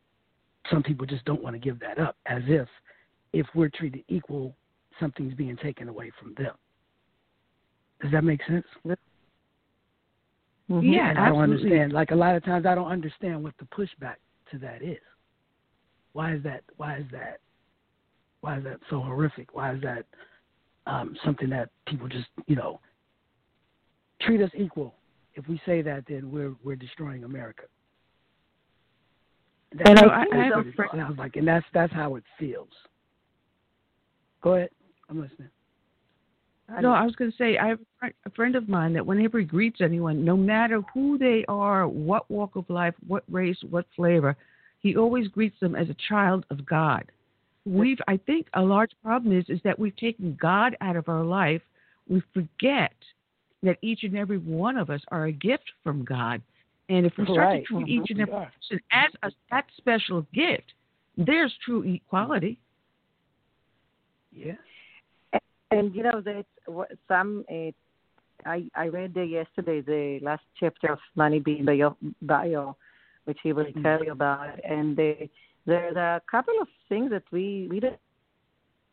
some 0.70 0.84
people 0.84 1.06
just 1.06 1.26
don't 1.26 1.42
want 1.42 1.56
to 1.56 1.60
give 1.60 1.80
that 1.80 2.00
up, 2.00 2.16
as 2.26 2.42
if 2.48 2.68
if 3.34 3.46
we're 3.56 3.70
treated 3.70 4.04
equal, 4.08 4.56
something's 5.00 5.34
being 5.34 5.58
taken 5.58 5.88
away 5.88 6.12
from 6.20 6.34
them. 6.36 6.54
Does 8.02 8.12
that 8.12 8.24
make 8.24 8.42
sense? 8.48 8.66
Mm-hmm. 10.70 10.80
Yeah, 10.82 11.10
and 11.10 11.20
I 11.20 11.30
don't 11.30 11.42
absolutely. 11.42 11.72
understand. 11.72 11.94
Like 11.94 12.12
a 12.12 12.16
lot 12.16 12.36
of 12.36 12.44
times, 12.44 12.66
I 12.66 12.76
don't 12.76 12.92
understand 12.92 13.44
what 13.44 13.54
the 13.60 13.66
pushback 13.66 14.16
to 14.52 14.58
that 14.60 14.82
is. 14.82 15.00
Why 16.14 16.34
is 16.34 16.44
that? 16.44 16.64
Why 16.78 16.98
is 16.98 17.06
that? 17.12 17.40
Why 18.42 18.58
is 18.58 18.64
that 18.64 18.80
so 18.90 19.00
horrific? 19.00 19.54
Why 19.56 19.74
is 19.74 19.82
that 19.82 20.06
um, 20.88 21.16
something 21.24 21.50
that 21.50 21.70
people 21.88 22.08
just 22.08 22.28
you 22.48 22.56
know 22.56 22.80
treat 24.22 24.42
us 24.42 24.52
equal? 24.58 24.96
If 25.36 25.48
we 25.48 25.62
say 25.66 25.82
that, 25.82 26.04
then 26.08 26.32
we're 26.32 26.54
we're 26.64 26.76
destroying 26.76 27.24
America. 27.24 27.64
That's 29.74 29.90
And 29.90 30.00
I 30.00 30.06
what 30.06 30.30
think 30.32 30.68
it 30.68 30.74
so- 30.76 30.98
sounds 30.98 31.18
like, 31.18 31.36
and 31.38 31.48
that's 31.48 31.66
that's 31.74 31.94
how 31.94 32.16
it 32.16 32.24
feels. 32.38 32.70
Go 34.42 34.56
ahead, 34.56 34.70
I'm 35.10 35.22
listening. 35.22 35.50
No, 36.80 36.92
I 36.94 37.04
was 37.04 37.16
going 37.18 37.30
to 37.30 37.38
say 37.38 37.58
I 37.58 37.68
have 37.68 37.80
a 38.26 38.30
friend 38.30 38.56
of 38.56 38.70
mine 38.70 38.94
that 38.94 39.06
whenever 39.06 39.40
he 39.40 39.46
greets 39.46 39.82
anyone, 39.82 40.24
no 40.24 40.38
matter 40.38 40.82
who 40.94 41.18
they 41.18 41.44
are, 41.50 41.86
what 41.86 42.32
walk 42.32 42.56
of 42.56 42.70
life, 42.70 42.96
what 43.06 43.26
race, 43.30 43.58
what 43.70 43.86
flavor, 43.94 44.38
he 44.80 44.96
always 44.96 45.28
greets 45.28 45.60
them 45.60 45.76
as 45.76 45.90
a 45.90 45.96
child 46.08 46.46
of 46.50 46.66
God. 46.66 47.04
We've, 47.66 48.00
I 48.08 48.18
think, 48.18 48.48
a 48.54 48.62
large 48.62 48.92
problem 49.04 49.38
is 49.38 49.46
is 49.50 49.60
that 49.64 49.78
we've 49.78 49.96
taken 49.96 50.38
God 50.42 50.76
out 50.82 50.96
of 50.96 51.08
our 51.10 51.24
life. 51.24 51.62
We 52.10 52.22
forget 52.34 52.94
that 53.64 53.78
each 53.82 54.04
and 54.04 54.18
every 54.18 54.40
one 54.40 54.78
of 54.78 54.90
us 54.90 55.02
are 55.10 55.26
a 55.26 55.32
gift 55.32 55.72
from 55.84 56.04
God, 56.04 56.42
and 56.90 57.06
if 57.06 57.14
we 57.18 57.26
start 57.26 57.38
Right. 57.38 57.66
to 57.68 57.74
treat 57.76 57.88
each 57.88 58.10
and 58.10 58.22
every 58.22 58.34
person 58.34 58.80
as 58.92 59.12
a, 59.24 59.32
that 59.52 59.66
special 59.78 60.26
gift, 60.34 60.74
there's 61.18 61.54
true 61.64 61.84
equality. 61.84 62.60
Yeah. 64.32 64.54
And 65.70 65.96
you 65.96 66.04
know 66.04 66.22
that 66.22 66.46
what- 66.66 66.92
some 67.08 67.46
uh, 67.50 67.72
I 68.46 68.64
I 68.76 68.88
read 68.88 69.16
uh, 69.16 69.22
yesterday 69.22 69.82
the 69.82 70.20
last 70.22 70.44
chapter 70.60 70.92
of 70.94 71.00
Money 71.16 71.40
Bean 71.40 71.66
bio, 71.66 71.96
bio 72.24 72.76
which 73.26 73.38
he 73.44 73.54
will 73.54 73.72
tell 73.84 74.04
you 74.04 74.12
about, 74.12 74.60
and 74.66 74.98
uh, 75.68 75.72
there's 75.72 75.96
a 75.96 76.22
couple 76.30 76.54
of 76.62 76.68
things 76.90 77.12
that 77.12 77.24
we 77.32 77.68
we 77.70 77.80
don't 77.80 77.98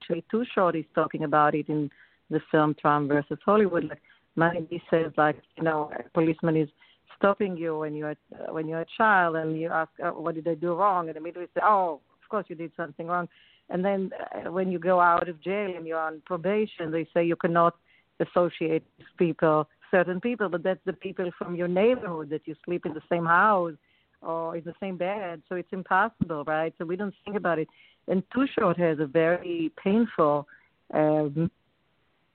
actually 0.01 0.25
Too 0.31 0.45
Short 0.55 0.77
is 0.77 0.85
talking 0.95 1.25
about 1.25 1.55
it 1.55 1.69
in 1.69 1.91
the 2.31 2.41
film 2.51 2.75
Trump 2.81 3.09
versus 3.09 3.39
Hollywood. 3.45 3.85
Like 3.85 4.03
Money 4.37 4.67
B 4.69 4.81
says, 4.91 5.13
like 5.17 5.37
you 5.57 5.65
know, 5.65 5.91
a 5.99 6.09
policeman 6.11 6.57
is 6.57 6.69
stopping 7.17 7.57
you 7.57 7.79
when 7.79 7.95
you're 7.95 8.13
uh, 8.13 8.53
when 8.53 8.69
you're 8.69 8.81
a 8.81 8.87
child, 8.97 9.37
and 9.37 9.59
you 9.61 9.69
ask, 9.69 9.91
uh, 10.03 10.11
"What 10.11 10.35
did 10.35 10.49
I 10.49 10.55
do 10.55 10.75
wrong?" 10.75 11.09
And 11.09 11.17
immediately 11.17 11.49
say, 11.55 11.61
"Oh, 11.65 12.01
of 12.23 12.29
course 12.29 12.47
you 12.49 12.57
did 12.57 12.73
something 12.77 13.07
wrong." 13.07 13.29
And 13.71 13.85
then 13.85 14.11
uh, 14.35 14.51
when 14.51 14.71
you 14.71 14.79
go 14.79 15.01
out 15.01 15.29
of 15.29 15.43
jail 15.43 15.75
and 15.77 15.87
you're 15.87 15.99
on 15.99 16.23
probation, 16.25 16.91
they 16.91 17.07
say 17.13 17.25
you 17.25 17.37
cannot 17.37 17.75
associate 18.21 18.83
with 18.97 19.07
people, 19.19 19.69
certain 19.91 20.21
people, 20.21 20.49
but 20.49 20.63
that's 20.63 20.81
the 20.87 20.93
people 20.93 21.31
from 21.37 21.55
your 21.55 21.69
neighborhood 21.69 22.31
that 22.31 22.43
you 22.47 22.55
sleep 22.65 22.87
in 22.87 22.95
the 22.95 23.03
same 23.11 23.27
house 23.27 23.75
or 24.23 24.57
in 24.57 24.65
the 24.65 24.75
same 24.81 24.97
bed. 24.97 25.43
So 25.49 25.55
it's 25.55 25.73
impossible, 25.73 26.45
right? 26.45 26.75
So 26.79 26.85
we 26.85 26.97
don't 26.97 27.15
think 27.25 27.37
about 27.37 27.59
it. 27.59 27.69
And 28.09 28.23
Too 28.35 28.47
Short 28.59 28.79
has 28.79 28.99
a 29.01 29.07
very 29.07 29.73
painful 29.83 30.47
um, 30.93 31.51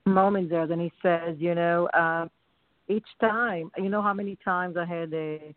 moment 0.06 0.50
there. 0.50 0.68
Then 0.68 0.80
he 0.80 0.92
says, 1.02 1.36
you 1.40 1.56
know, 1.56 1.88
uh, 1.94 2.28
each 2.88 3.08
time, 3.20 3.72
you 3.78 3.90
know 3.90 4.02
how 4.02 4.14
many 4.14 4.38
times 4.44 4.76
I 4.78 4.86
had 4.86 5.14
a, 5.14 5.56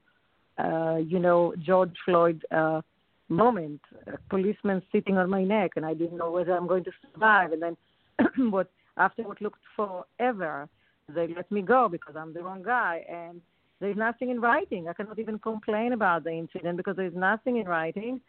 uh, 0.58 0.96
you 0.96 1.18
know, 1.18 1.54
George 1.58 1.94
Floyd 2.04 2.42
uh, 2.50 2.80
moment, 3.28 3.80
a 4.06 4.18
policeman 4.30 4.82
sitting 4.92 5.18
on 5.18 5.28
my 5.28 5.44
neck, 5.44 5.72
and 5.76 5.84
I 5.84 5.94
didn't 5.94 6.16
know 6.16 6.30
whether 6.30 6.52
I'm 6.56 6.66
going 6.66 6.84
to 6.84 6.92
survive. 7.12 7.52
And 7.52 7.62
then, 7.62 7.76
what 8.50 8.70
after 8.96 9.22
what 9.22 9.42
looked 9.42 9.60
forever, 9.74 10.68
they 11.14 11.28
let 11.28 11.50
me 11.50 11.62
go 11.62 11.88
because 11.88 12.14
I'm 12.16 12.32
the 12.32 12.42
wrong 12.42 12.62
guy, 12.62 13.04
and 13.10 13.40
there's 13.80 13.96
nothing 13.96 14.30
in 14.30 14.40
writing. 14.40 14.88
I 14.88 14.92
cannot 14.92 15.18
even 15.18 15.38
complain 15.38 15.92
about 15.92 16.24
the 16.24 16.32
incident 16.32 16.76
because 16.76 16.96
there's 16.96 17.14
nothing 17.14 17.58
in 17.58 17.66
writing. 17.66 18.20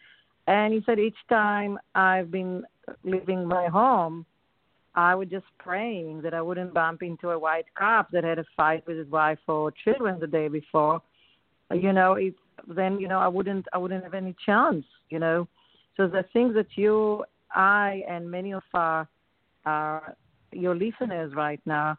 And 0.47 0.73
he 0.73 0.81
said 0.85 0.99
each 0.99 1.17
time 1.29 1.77
I've 1.95 2.31
been 2.31 2.63
leaving 3.03 3.45
my 3.45 3.67
home, 3.67 4.25
I 4.95 5.13
was 5.13 5.29
just 5.29 5.45
praying 5.59 6.21
that 6.23 6.33
I 6.33 6.41
wouldn't 6.41 6.73
bump 6.73 7.03
into 7.03 7.29
a 7.29 7.39
white 7.39 7.65
cop 7.77 8.09
that 8.11 8.23
had 8.23 8.39
a 8.39 8.45
fight 8.55 8.85
with 8.87 8.97
his 8.97 9.07
wife 9.09 9.39
or 9.47 9.71
children 9.83 10.19
the 10.19 10.27
day 10.27 10.47
before. 10.47 11.01
You 11.71 11.93
know, 11.93 12.13
it, 12.13 12.33
then 12.67 12.99
you 12.99 13.07
know 13.07 13.19
I 13.19 13.27
wouldn't 13.27 13.67
I 13.73 13.77
wouldn't 13.77 14.03
have 14.03 14.13
any 14.13 14.35
chance. 14.45 14.85
You 15.09 15.19
know, 15.19 15.47
so 15.97 16.07
the 16.07 16.23
things 16.33 16.55
that 16.55 16.67
you, 16.75 17.25
I, 17.51 18.03
and 18.09 18.29
many 18.29 18.53
of 18.53 18.63
our, 18.73 19.07
our 19.65 20.15
your 20.51 20.75
listeners 20.75 21.33
right 21.35 21.61
now 21.65 21.97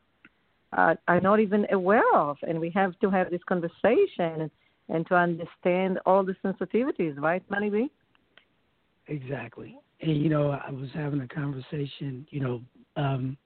uh, 0.76 0.94
are 1.06 1.20
not 1.20 1.40
even 1.40 1.66
aware 1.72 2.04
of, 2.14 2.36
and 2.46 2.60
we 2.60 2.70
have 2.70 2.98
to 3.00 3.10
have 3.10 3.30
this 3.30 3.40
conversation 3.48 4.50
and 4.88 5.06
to 5.06 5.14
understand 5.14 5.98
all 6.06 6.24
the 6.24 6.34
sensitivities, 6.44 7.18
right, 7.18 7.42
B? 7.50 7.90
Exactly. 9.06 9.76
And 10.00 10.22
you 10.22 10.28
know, 10.28 10.50
I 10.50 10.70
was 10.70 10.88
having 10.94 11.20
a 11.20 11.28
conversation, 11.28 12.26
you 12.30 12.40
know, 12.40 12.60
um 12.96 13.36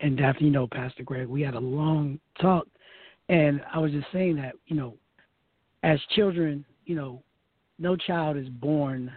and 0.00 0.16
Daphne, 0.16 0.46
you 0.46 0.52
know, 0.52 0.66
Pastor 0.66 1.02
Greg, 1.02 1.28
we 1.28 1.42
had 1.42 1.54
a 1.54 1.60
long 1.60 2.18
talk, 2.40 2.66
and 3.28 3.60
I 3.72 3.78
was 3.78 3.92
just 3.92 4.06
saying 4.12 4.36
that, 4.36 4.54
you 4.66 4.76
know, 4.76 4.94
as 5.82 6.00
children, 6.16 6.64
you 6.86 6.94
know, 6.94 7.22
no 7.78 7.96
child 7.96 8.36
is 8.36 8.48
born. 8.48 9.12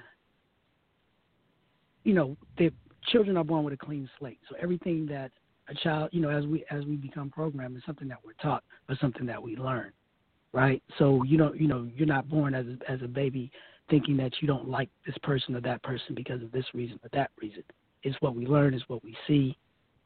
You 2.04 2.14
know, 2.14 2.38
the 2.58 2.72
children 3.12 3.38
are 3.38 3.44
born 3.44 3.64
with 3.64 3.74
a 3.74 3.78
clean 3.78 4.10
slate. 4.20 4.40
So 4.50 4.56
everything 4.62 5.06
that 5.08 5.32
a 5.70 5.74
child, 5.76 6.10
you 6.12 6.22
know, 6.22 6.30
as 6.30 6.46
we 6.46 6.66
as 6.70 6.84
we 6.86 6.96
become 6.96 7.30
programmed, 7.30 7.78
is 7.78 7.84
something 7.86 8.08
that 8.08 8.18
we're 8.24 8.34
taught, 8.42 8.64
but 8.88 8.98
something 9.00 9.26
that 9.26 9.42
we 9.42 9.56
learn, 9.56 9.92
right? 10.52 10.82
So 10.98 11.24
you 11.24 11.38
don't, 11.38 11.60
you 11.60 11.68
know, 11.68 11.88
you're 11.96 12.08
not 12.08 12.30
born 12.30 12.54
as 12.54 12.66
a, 12.66 12.92
as 12.92 13.02
a 13.02 13.08
baby 13.08 13.52
thinking 13.90 14.18
that 14.18 14.32
you 14.42 14.48
don't 14.48 14.68
like 14.68 14.90
this 15.06 15.16
person 15.24 15.56
or 15.56 15.62
that 15.62 15.84
person 15.84 16.16
because 16.16 16.42
of 16.42 16.52
this 16.52 16.66
reason 16.74 17.00
or 17.04 17.10
that 17.14 17.32
reason. 17.42 17.64
It's 18.04 18.16
what 18.22 18.36
we 18.36 18.46
learn, 18.46 18.74
it's 18.74 18.88
what 18.88 19.04
we 19.04 19.16
see, 19.28 19.58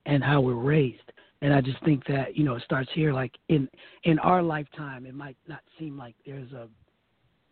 and 0.06 0.24
how 0.24 0.42
we're 0.42 0.56
raised. 0.56 1.12
And 1.42 1.54
I 1.54 1.62
just 1.62 1.84
think 1.84 2.06
that 2.08 2.36
you 2.36 2.44
know 2.44 2.56
it 2.56 2.64
starts 2.64 2.90
here. 2.94 3.14
Like 3.14 3.34
in 3.50 3.68
in 4.04 4.20
our 4.20 4.42
lifetime, 4.42 5.06
it 5.06 5.16
might 5.16 5.38
not 5.48 5.60
seem 5.80 5.98
like 5.98 6.16
there's 6.26 6.52
a 6.52 6.68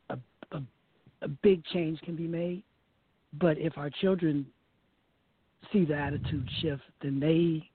a 0.10 0.18
a, 0.52 0.62
a 1.22 1.28
big 1.28 1.64
change 1.66 2.00
can 2.02 2.16
be 2.16 2.28
made, 2.28 2.64
but 3.40 3.58
if 3.58 3.78
our 3.78 3.90
children 3.90 4.46
see 5.74 5.86
the 5.86 5.96
attitude 5.96 6.48
shift, 6.62 6.84
then 7.02 7.20
they 7.20 7.68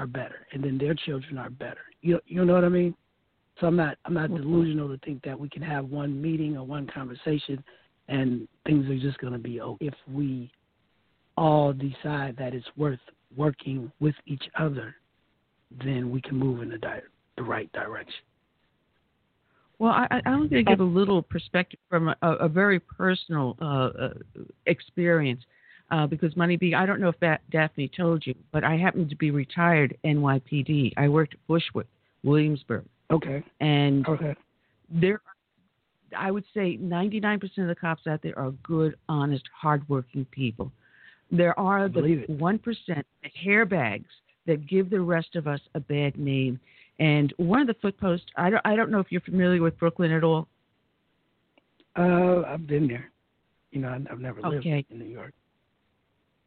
are 0.00 0.06
better, 0.06 0.46
and 0.52 0.64
then 0.64 0.78
their 0.78 0.94
children 0.94 1.36
are 1.36 1.50
better. 1.50 1.82
You 2.00 2.20
you 2.26 2.42
know 2.44 2.54
what 2.54 2.64
I 2.64 2.70
mean? 2.70 2.94
So 3.60 3.66
I'm 3.66 3.76
not 3.76 3.98
I'm 4.06 4.14
not 4.14 4.28
delusional 4.30 4.88
to 4.88 4.98
think 5.04 5.22
that 5.24 5.38
we 5.38 5.48
can 5.50 5.62
have 5.62 5.84
one 5.90 6.20
meeting 6.20 6.56
or 6.56 6.64
one 6.64 6.86
conversation, 6.86 7.62
and 8.08 8.48
things 8.66 8.88
are 8.88 8.98
just 8.98 9.18
going 9.18 9.34
to 9.34 9.38
be 9.38 9.60
okay 9.60 9.86
if 9.86 9.94
we 10.10 10.50
all 11.36 11.74
decide 11.74 12.34
that 12.38 12.54
it's 12.54 12.66
worth 12.76 12.98
working 13.36 13.92
with 14.00 14.14
each 14.26 14.44
other. 14.58 14.96
Then 15.84 16.10
we 16.10 16.22
can 16.22 16.36
move 16.36 16.62
in 16.62 16.70
the 16.70 16.78
di- 16.78 17.02
the 17.36 17.42
right 17.42 17.70
direction. 17.72 18.24
Well, 19.78 19.92
I, 19.92 20.20
I'm 20.26 20.48
going 20.48 20.50
to 20.50 20.62
give 20.62 20.80
a 20.80 20.84
little 20.84 21.22
perspective 21.22 21.78
from 21.88 22.08
a, 22.08 22.16
a 22.22 22.48
very 22.48 22.80
personal 22.80 23.56
uh, 23.62 23.64
uh, 23.64 24.08
experience 24.66 25.42
uh, 25.90 26.06
because 26.06 26.36
Money 26.36 26.56
B, 26.56 26.74
I 26.74 26.86
don't 26.86 27.00
know 27.00 27.08
if 27.08 27.18
that 27.20 27.42
Daphne 27.50 27.90
told 27.96 28.26
you, 28.26 28.34
but 28.52 28.64
I 28.64 28.76
happened 28.76 29.10
to 29.10 29.16
be 29.16 29.30
retired 29.30 29.96
NYPD. 30.04 30.92
I 30.96 31.08
worked 31.08 31.34
at 31.34 31.46
Bushwick, 31.46 31.86
Williamsburg. 32.22 32.84
Okay. 33.10 33.42
And 33.60 34.06
okay. 34.06 34.34
there, 34.88 35.20
I 36.16 36.30
would 36.30 36.44
say 36.54 36.78
99% 36.78 37.42
of 37.58 37.68
the 37.68 37.74
cops 37.74 38.06
out 38.06 38.22
there 38.22 38.38
are 38.38 38.52
good, 38.62 38.94
honest, 39.08 39.44
hardworking 39.60 40.26
people. 40.26 40.70
There 41.32 41.58
are 41.58 41.88
the 41.88 42.24
1% 42.28 43.04
hair 43.34 43.64
bags 43.64 44.08
that 44.46 44.66
give 44.66 44.90
the 44.90 45.00
rest 45.00 45.36
of 45.36 45.46
us 45.46 45.60
a 45.74 45.80
bad 45.80 46.18
name. 46.18 46.58
And 46.98 47.32
one 47.36 47.60
of 47.60 47.66
the 47.66 47.76
footposts, 47.80 48.26
I 48.36 48.50
don't, 48.50 48.62
I 48.64 48.76
don't 48.76 48.90
know 48.90 49.00
if 49.00 49.06
you're 49.10 49.20
familiar 49.22 49.62
with 49.62 49.78
Brooklyn 49.78 50.12
at 50.12 50.24
all. 50.24 50.48
Uh, 51.96 52.42
I've 52.46 52.66
been 52.66 52.86
there. 52.86 53.10
You 53.70 53.80
know, 53.80 53.88
I've 54.10 54.20
never 54.20 54.40
lived 54.42 54.66
Okay. 54.66 54.84
in 54.90 54.98
New 54.98 55.04
York. 55.04 55.32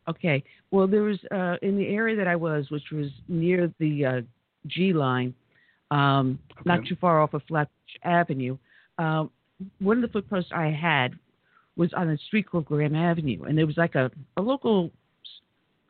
Okay. 0.07 0.43
Well, 0.71 0.87
there 0.87 1.03
was 1.03 1.19
uh, 1.31 1.55
in 1.61 1.77
the 1.77 1.87
area 1.87 2.15
that 2.15 2.27
I 2.27 2.35
was, 2.35 2.69
which 2.69 2.91
was 2.91 3.07
near 3.27 3.71
the 3.79 4.05
uh, 4.05 4.21
G 4.67 4.93
line, 4.93 5.33
um, 5.91 6.39
not 6.65 6.85
too 6.85 6.95
far 6.99 7.21
off 7.21 7.33
of 7.33 7.41
Flatbush 7.47 7.97
Avenue. 8.03 8.57
Um, 8.97 9.29
one 9.79 9.97
of 9.97 10.01
the 10.01 10.09
footposts 10.09 10.51
I 10.53 10.67
had 10.67 11.13
was 11.75 11.93
on 11.93 12.09
a 12.09 12.17
street 12.17 12.49
called 12.49 12.65
Graham 12.65 12.95
Avenue, 12.95 13.43
and 13.43 13.57
there 13.57 13.65
was 13.65 13.77
like 13.77 13.95
a, 13.95 14.11
a 14.37 14.41
local, 14.41 14.91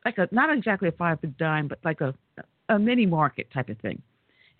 like 0.04 0.18
a 0.18 0.28
not 0.30 0.56
exactly 0.56 0.88
a 0.88 0.92
five 0.92 1.20
for 1.20 1.26
dime, 1.26 1.68
but 1.68 1.78
like 1.84 2.00
a 2.00 2.14
a 2.68 2.78
mini 2.78 3.06
market 3.06 3.46
type 3.52 3.68
of 3.68 3.78
thing. 3.78 4.00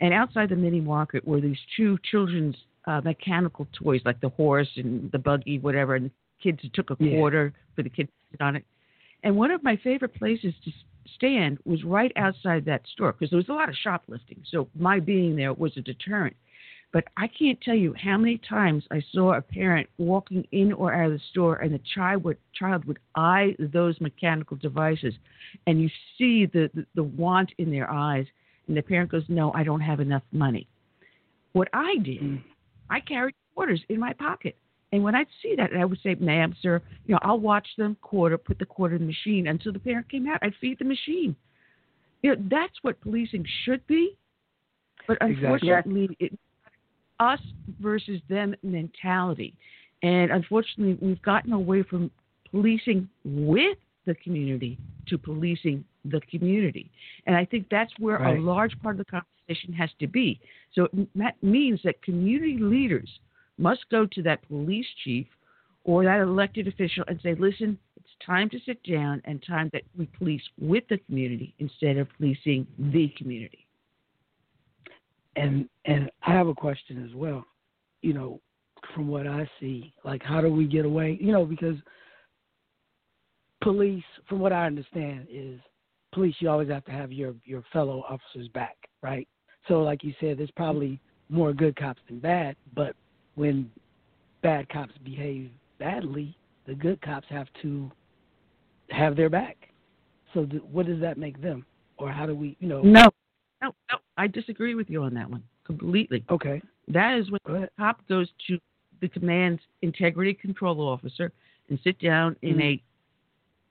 And 0.00 0.12
outside 0.12 0.48
the 0.48 0.56
mini 0.56 0.80
market 0.80 1.26
were 1.26 1.40
these 1.40 1.56
two 1.76 1.98
children's 2.10 2.56
uh, 2.86 3.00
mechanical 3.02 3.66
toys, 3.72 4.00
like 4.04 4.20
the 4.20 4.28
horse 4.30 4.68
and 4.76 5.10
the 5.12 5.18
buggy, 5.18 5.58
whatever. 5.58 5.94
And 5.94 6.06
the 6.06 6.10
kids 6.42 6.60
took 6.74 6.90
a 6.90 6.96
Yeah. 6.98 7.16
quarter 7.16 7.52
for 7.74 7.82
the 7.82 7.88
kids 7.88 8.10
to 8.10 8.32
sit 8.32 8.40
on 8.40 8.56
it. 8.56 8.64
And 9.24 9.36
one 9.36 9.50
of 9.50 9.64
my 9.64 9.76
favorite 9.82 10.14
places 10.14 10.54
to 10.64 10.70
stand 11.16 11.58
was 11.64 11.82
right 11.82 12.12
outside 12.16 12.66
that 12.66 12.86
store 12.92 13.12
because 13.12 13.30
there 13.30 13.38
was 13.38 13.48
a 13.48 13.54
lot 13.54 13.70
of 13.70 13.74
shoplifting. 13.82 14.42
So 14.50 14.68
my 14.78 15.00
being 15.00 15.34
there 15.34 15.54
was 15.54 15.72
a 15.76 15.80
deterrent. 15.80 16.36
But 16.92 17.04
I 17.16 17.26
can't 17.26 17.60
tell 17.60 17.74
you 17.74 17.92
how 18.00 18.18
many 18.18 18.38
times 18.48 18.84
I 18.92 19.02
saw 19.12 19.34
a 19.34 19.40
parent 19.42 19.88
walking 19.98 20.46
in 20.52 20.72
or 20.72 20.94
out 20.94 21.06
of 21.06 21.12
the 21.12 21.24
store 21.30 21.56
and 21.56 21.74
the 21.74 21.80
child 21.94 22.22
would 22.22 22.36
child 22.54 22.84
would 22.84 23.00
eye 23.16 23.56
those 23.58 24.00
mechanical 24.00 24.56
devices 24.58 25.14
and 25.66 25.80
you 25.80 25.88
see 26.16 26.46
the, 26.46 26.70
the, 26.72 26.86
the 26.94 27.02
want 27.02 27.50
in 27.58 27.72
their 27.72 27.90
eyes 27.90 28.26
and 28.68 28.76
the 28.76 28.82
parent 28.82 29.10
goes, 29.10 29.24
No, 29.28 29.52
I 29.54 29.64
don't 29.64 29.80
have 29.80 29.98
enough 30.00 30.22
money. 30.30 30.68
What 31.52 31.68
I 31.72 31.96
did, 31.96 32.20
mm. 32.20 32.42
I 32.90 33.00
carried 33.00 33.34
quarters 33.54 33.82
in 33.88 33.98
my 33.98 34.12
pocket. 34.12 34.56
And 34.94 35.02
when 35.02 35.16
I'd 35.16 35.26
see 35.42 35.56
that, 35.56 35.70
I 35.76 35.84
would 35.84 35.98
say, 36.04 36.14
ma'am, 36.14 36.54
sir, 36.62 36.80
you 37.06 37.14
know, 37.14 37.18
I'll 37.22 37.40
watch 37.40 37.66
them 37.76 37.96
quarter, 38.00 38.38
put 38.38 38.60
the 38.60 38.64
quarter 38.64 38.94
in 38.94 39.00
the 39.00 39.08
machine 39.08 39.48
until 39.48 39.72
the 39.72 39.80
parent 39.80 40.08
came 40.08 40.28
out. 40.28 40.38
I'd 40.40 40.54
feed 40.60 40.78
the 40.78 40.84
machine. 40.84 41.34
You 42.22 42.36
know, 42.36 42.42
that's 42.48 42.74
what 42.82 43.00
policing 43.00 43.44
should 43.64 43.84
be. 43.88 44.16
But 45.08 45.18
Exactly. 45.20 45.46
unfortunately, 45.46 46.16
it 46.20 46.38
us 47.18 47.40
versus 47.80 48.20
them 48.28 48.54
mentality. 48.62 49.52
And 50.04 50.30
unfortunately, 50.30 50.96
we've 51.04 51.22
gotten 51.22 51.52
away 51.52 51.82
from 51.82 52.08
policing 52.52 53.08
with 53.24 53.78
the 54.04 54.14
community 54.14 54.78
to 55.08 55.18
policing 55.18 55.84
the 56.04 56.20
community. 56.30 56.88
And 57.26 57.34
I 57.34 57.44
think 57.44 57.68
that's 57.68 57.92
where 57.98 58.18
Right. 58.18 58.38
a 58.38 58.40
large 58.40 58.80
part 58.80 58.94
of 58.94 59.04
the 59.04 59.10
conversation 59.10 59.72
has 59.72 59.90
to 59.94 60.06
be. 60.06 60.38
So 60.72 60.84
it- 60.84 61.08
that 61.16 61.42
means 61.42 61.82
that 61.82 62.00
community 62.02 62.58
leaders 62.58 63.18
must 63.58 63.88
go 63.90 64.06
to 64.06 64.22
that 64.22 64.46
police 64.48 64.86
chief 65.04 65.26
or 65.84 66.04
that 66.04 66.20
elected 66.20 66.66
official 66.66 67.04
and 67.08 67.20
say, 67.22 67.34
listen, 67.38 67.78
it's 67.96 68.08
time 68.24 68.48
to 68.50 68.58
sit 68.66 68.82
down 68.82 69.22
and 69.24 69.42
time 69.46 69.70
that 69.72 69.82
we 69.96 70.06
police 70.18 70.42
with 70.60 70.84
the 70.88 70.98
community 70.98 71.54
instead 71.58 71.96
of 71.96 72.08
policing 72.16 72.66
the 72.78 73.12
community. 73.16 73.66
And 75.36 75.68
and 75.84 76.10
I 76.22 76.32
have 76.32 76.46
a 76.46 76.54
question 76.54 77.04
as 77.04 77.14
well. 77.14 77.44
You 78.02 78.14
know, 78.14 78.40
from 78.94 79.08
what 79.08 79.26
I 79.26 79.48
see, 79.60 79.92
like 80.04 80.22
how 80.22 80.40
do 80.40 80.48
we 80.48 80.66
get 80.66 80.84
away? 80.84 81.18
You 81.20 81.32
know, 81.32 81.44
because 81.44 81.76
police, 83.62 84.04
from 84.28 84.38
what 84.38 84.52
I 84.52 84.66
understand, 84.66 85.26
is 85.30 85.58
police. 86.12 86.36
You 86.38 86.50
always 86.50 86.68
have 86.68 86.84
to 86.84 86.92
have 86.92 87.12
your 87.12 87.34
your 87.44 87.64
fellow 87.72 88.04
officers 88.08 88.48
back, 88.54 88.76
right? 89.02 89.26
So, 89.66 89.82
like 89.82 90.04
you 90.04 90.14
said, 90.20 90.38
there's 90.38 90.50
probably 90.52 91.00
more 91.28 91.52
good 91.52 91.74
cops 91.76 92.00
than 92.08 92.20
bad. 92.20 92.54
But 92.74 92.94
when 93.34 93.70
bad 94.42 94.68
cops 94.68 94.92
behave 95.04 95.50
badly, 95.78 96.36
the 96.66 96.74
good 96.74 97.00
cops 97.02 97.26
have 97.30 97.48
to 97.62 97.90
have 98.90 99.16
their 99.16 99.30
back. 99.30 99.56
So, 100.32 100.44
th- 100.44 100.62
what 100.70 100.86
does 100.86 101.00
that 101.00 101.18
make 101.18 101.40
them? 101.40 101.64
Or 101.98 102.10
how 102.10 102.26
do 102.26 102.34
we, 102.34 102.56
you 102.60 102.68
know? 102.68 102.82
No, 102.82 103.10
no, 103.62 103.74
no. 103.90 103.98
I 104.16 104.26
disagree 104.26 104.74
with 104.74 104.90
you 104.90 105.02
on 105.02 105.14
that 105.14 105.30
one 105.30 105.42
completely. 105.64 106.24
Okay. 106.30 106.60
That 106.88 107.16
is 107.18 107.30
when 107.30 107.40
the 107.44 107.68
cop 107.78 108.06
goes 108.08 108.28
to 108.48 108.58
the 109.00 109.08
command's 109.08 109.62
integrity 109.82 110.34
control 110.34 110.80
officer 110.86 111.32
and 111.68 111.78
sit 111.82 111.98
down 111.98 112.36
in 112.42 112.56
Mhm. 112.56 112.62
a, 112.62 112.82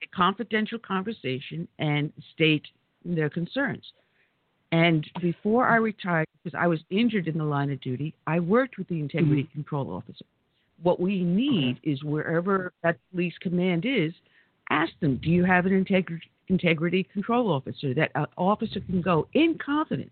a 0.03 0.07
confidential 0.07 0.79
conversation 0.79 1.67
and 1.79 2.11
state 2.33 2.67
their 3.05 3.29
concerns. 3.29 3.93
And 4.73 5.07
before 5.21 5.67
I 5.67 5.75
retired, 5.75 6.25
because 6.43 6.57
I 6.59 6.65
was 6.65 6.79
injured 6.89 7.27
in 7.27 7.37
the 7.37 7.43
line 7.43 7.69
of 7.69 7.79
duty, 7.79 8.15
I 8.25 8.39
worked 8.39 8.79
with 8.79 8.87
the 8.87 8.99
integrity 8.99 9.43
mm-hmm. 9.43 9.53
control 9.53 9.91
officer. 9.93 10.25
What 10.81 10.99
we 10.99 11.23
need 11.23 11.79
is 11.83 12.03
wherever 12.03 12.73
that 12.81 12.97
police 13.11 13.35
command 13.39 13.85
is, 13.85 14.13
ask 14.71 14.91
them, 14.99 15.17
do 15.23 15.29
you 15.29 15.45
have 15.45 15.67
an 15.67 15.73
integrity 15.73 16.27
integrity 16.49 17.03
control 17.13 17.51
officer 17.51 17.93
that 17.93 18.11
an 18.15 18.25
officer 18.35 18.79
can 18.81 19.01
go 19.01 19.27
in 19.33 19.59
confidence 19.63 20.09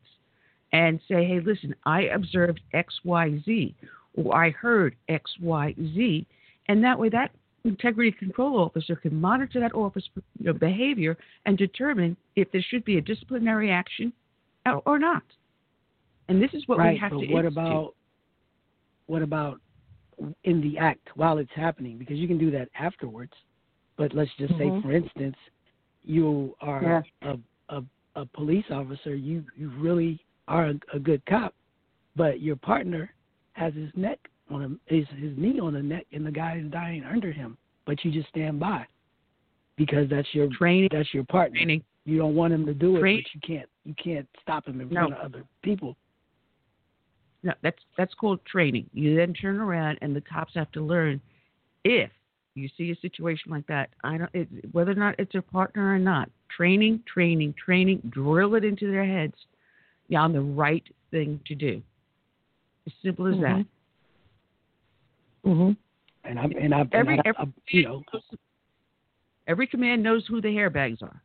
and 0.71 0.99
say, 1.07 1.25
hey, 1.25 1.39
listen, 1.43 1.75
I 1.85 2.03
observed 2.03 2.61
XYZ 2.73 3.73
or 4.13 4.35
I 4.35 4.51
heard 4.51 4.95
XYZ. 5.09 6.25
And 6.67 6.83
that 6.83 6.99
way, 6.99 7.09
that 7.09 7.31
integrity 7.65 8.11
control 8.11 8.59
officer 8.59 8.95
can 8.95 9.19
monitor 9.19 9.59
that 9.59 9.73
office 9.73 10.07
behavior 10.59 11.17
and 11.47 11.57
determine 11.57 12.15
if 12.35 12.51
there 12.51 12.65
should 12.69 12.85
be 12.85 12.97
a 12.97 13.01
disciplinary 13.01 13.71
action 13.71 14.13
or, 14.65 14.81
or 14.85 14.99
not. 14.99 15.23
And 16.29 16.41
this 16.41 16.53
is 16.53 16.63
what 16.67 16.77
right, 16.77 16.93
we 16.93 16.99
have 16.99 17.11
but 17.11 17.19
to 17.21 17.33
what 17.33 17.45
institute. 17.45 17.51
about 17.63 17.95
what 19.07 19.21
about 19.21 19.59
in 20.43 20.61
the 20.61 20.77
act 20.77 21.07
while 21.15 21.37
it's 21.39 21.51
happening? 21.55 21.97
Because 21.97 22.17
you 22.17 22.27
can 22.27 22.37
do 22.37 22.51
that 22.51 22.69
afterwards. 22.79 23.33
But 23.97 24.13
let's 24.13 24.31
just 24.37 24.53
say, 24.53 24.65
Mhm. 24.65 24.81
for 24.81 24.91
instance, 24.91 25.35
you 26.03 26.55
are 26.61 27.03
a, 27.21 27.37
a 27.69 27.83
a 28.15 28.25
police 28.27 28.65
officer. 28.71 29.15
You 29.15 29.43
you 29.55 29.69
really 29.77 30.19
are 30.47 30.67
a, 30.67 30.79
a 30.93 30.99
good 30.99 31.25
cop, 31.25 31.53
but 32.15 32.41
your 32.41 32.55
partner 32.55 33.13
has 33.53 33.73
his 33.73 33.89
neck 33.95 34.19
on 34.49 34.61
him, 34.61 34.79
his 34.85 35.05
his 35.17 35.37
knee 35.37 35.59
on 35.59 35.73
the 35.73 35.81
neck, 35.81 36.05
and 36.11 36.25
the 36.25 36.31
guy 36.31 36.57
is 36.63 36.71
dying 36.71 37.03
under 37.03 37.31
him. 37.31 37.57
But 37.85 38.03
you 38.05 38.11
just 38.11 38.29
stand 38.29 38.59
by 38.59 38.85
because 39.75 40.09
that's 40.09 40.33
your 40.33 40.47
training. 40.49 40.89
That's 40.91 41.13
your 41.13 41.23
partner. 41.25 41.57
Training. 41.57 41.83
You 42.05 42.17
don't 42.17 42.35
want 42.35 42.53
him 42.53 42.65
to 42.65 42.73
do 42.73 42.97
it, 42.97 42.99
Great. 42.99 43.25
but 43.25 43.35
you 43.49 43.57
can't 43.57 43.69
you 43.85 43.93
can't 44.01 44.27
stop 44.41 44.67
him 44.67 44.81
in 44.81 44.89
No. 44.89 45.07
front 45.07 45.13
of 45.13 45.19
other 45.19 45.43
people. 45.61 45.95
No, 47.43 47.53
that's 47.61 47.79
that's 47.97 48.13
called 48.15 48.43
training. 48.45 48.89
You 48.93 49.15
then 49.15 49.33
turn 49.33 49.57
around 49.57 49.97
and 50.01 50.15
the 50.15 50.21
cops 50.21 50.53
have 50.55 50.71
to 50.73 50.81
learn 50.81 51.21
if 51.83 52.11
you 52.55 52.69
see 52.77 52.91
a 52.91 52.95
situation 52.97 53.51
like 53.51 53.65
that. 53.67 53.89
I 54.03 54.17
don't 54.17 54.29
it, 54.33 54.47
whether 54.71 54.91
or 54.91 54.95
not 54.95 55.15
it's 55.19 55.35
a 55.35 55.41
partner 55.41 55.93
or 55.93 55.99
not. 55.99 56.29
Training, 56.55 57.01
training, 57.11 57.53
training. 57.63 58.01
Drill 58.09 58.55
it 58.55 58.63
into 58.65 58.91
their 58.91 59.05
heads. 59.05 59.35
Yeah, 60.07 60.21
on 60.21 60.33
the 60.33 60.41
right 60.41 60.83
thing 61.11 61.39
to 61.47 61.55
do. 61.55 61.81
As 62.87 62.93
simple 63.03 63.27
as 63.27 63.39
that. 63.41 63.65
Mm-hmm. 65.45 65.71
And 66.23 66.39
I'm 66.39 66.51
and 66.51 66.73
I'm, 66.73 66.89
Every- 66.91 67.13
and 67.13 67.21
I, 67.25 67.29
every- 67.29 67.37
I, 67.39 67.47
you 67.69 67.83
know 67.83 68.03
Every 69.47 69.65
command 69.67 70.03
knows 70.03 70.25
who 70.27 70.39
the 70.39 70.49
hairbags 70.49 71.01
are, 71.01 71.21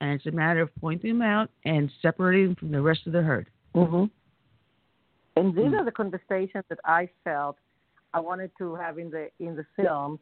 and 0.00 0.12
it's 0.12 0.26
a 0.26 0.30
matter 0.30 0.60
of 0.60 0.70
pointing 0.80 1.18
them 1.18 1.22
out 1.22 1.50
and 1.64 1.90
separating 2.02 2.48
them 2.48 2.56
from 2.56 2.70
the 2.70 2.80
rest 2.80 3.06
of 3.06 3.12
the 3.12 3.22
herd. 3.22 3.48
Mm-hmm. 3.74 4.04
And 5.36 5.54
these 5.54 5.72
are 5.72 5.84
the 5.84 5.92
conversations 5.92 6.64
that 6.68 6.80
I 6.84 7.08
felt 7.22 7.56
I 8.12 8.20
wanted 8.20 8.50
to 8.58 8.74
have 8.74 8.98
in 8.98 9.10
the 9.10 9.28
in 9.38 9.54
the 9.54 9.64
film 9.76 10.18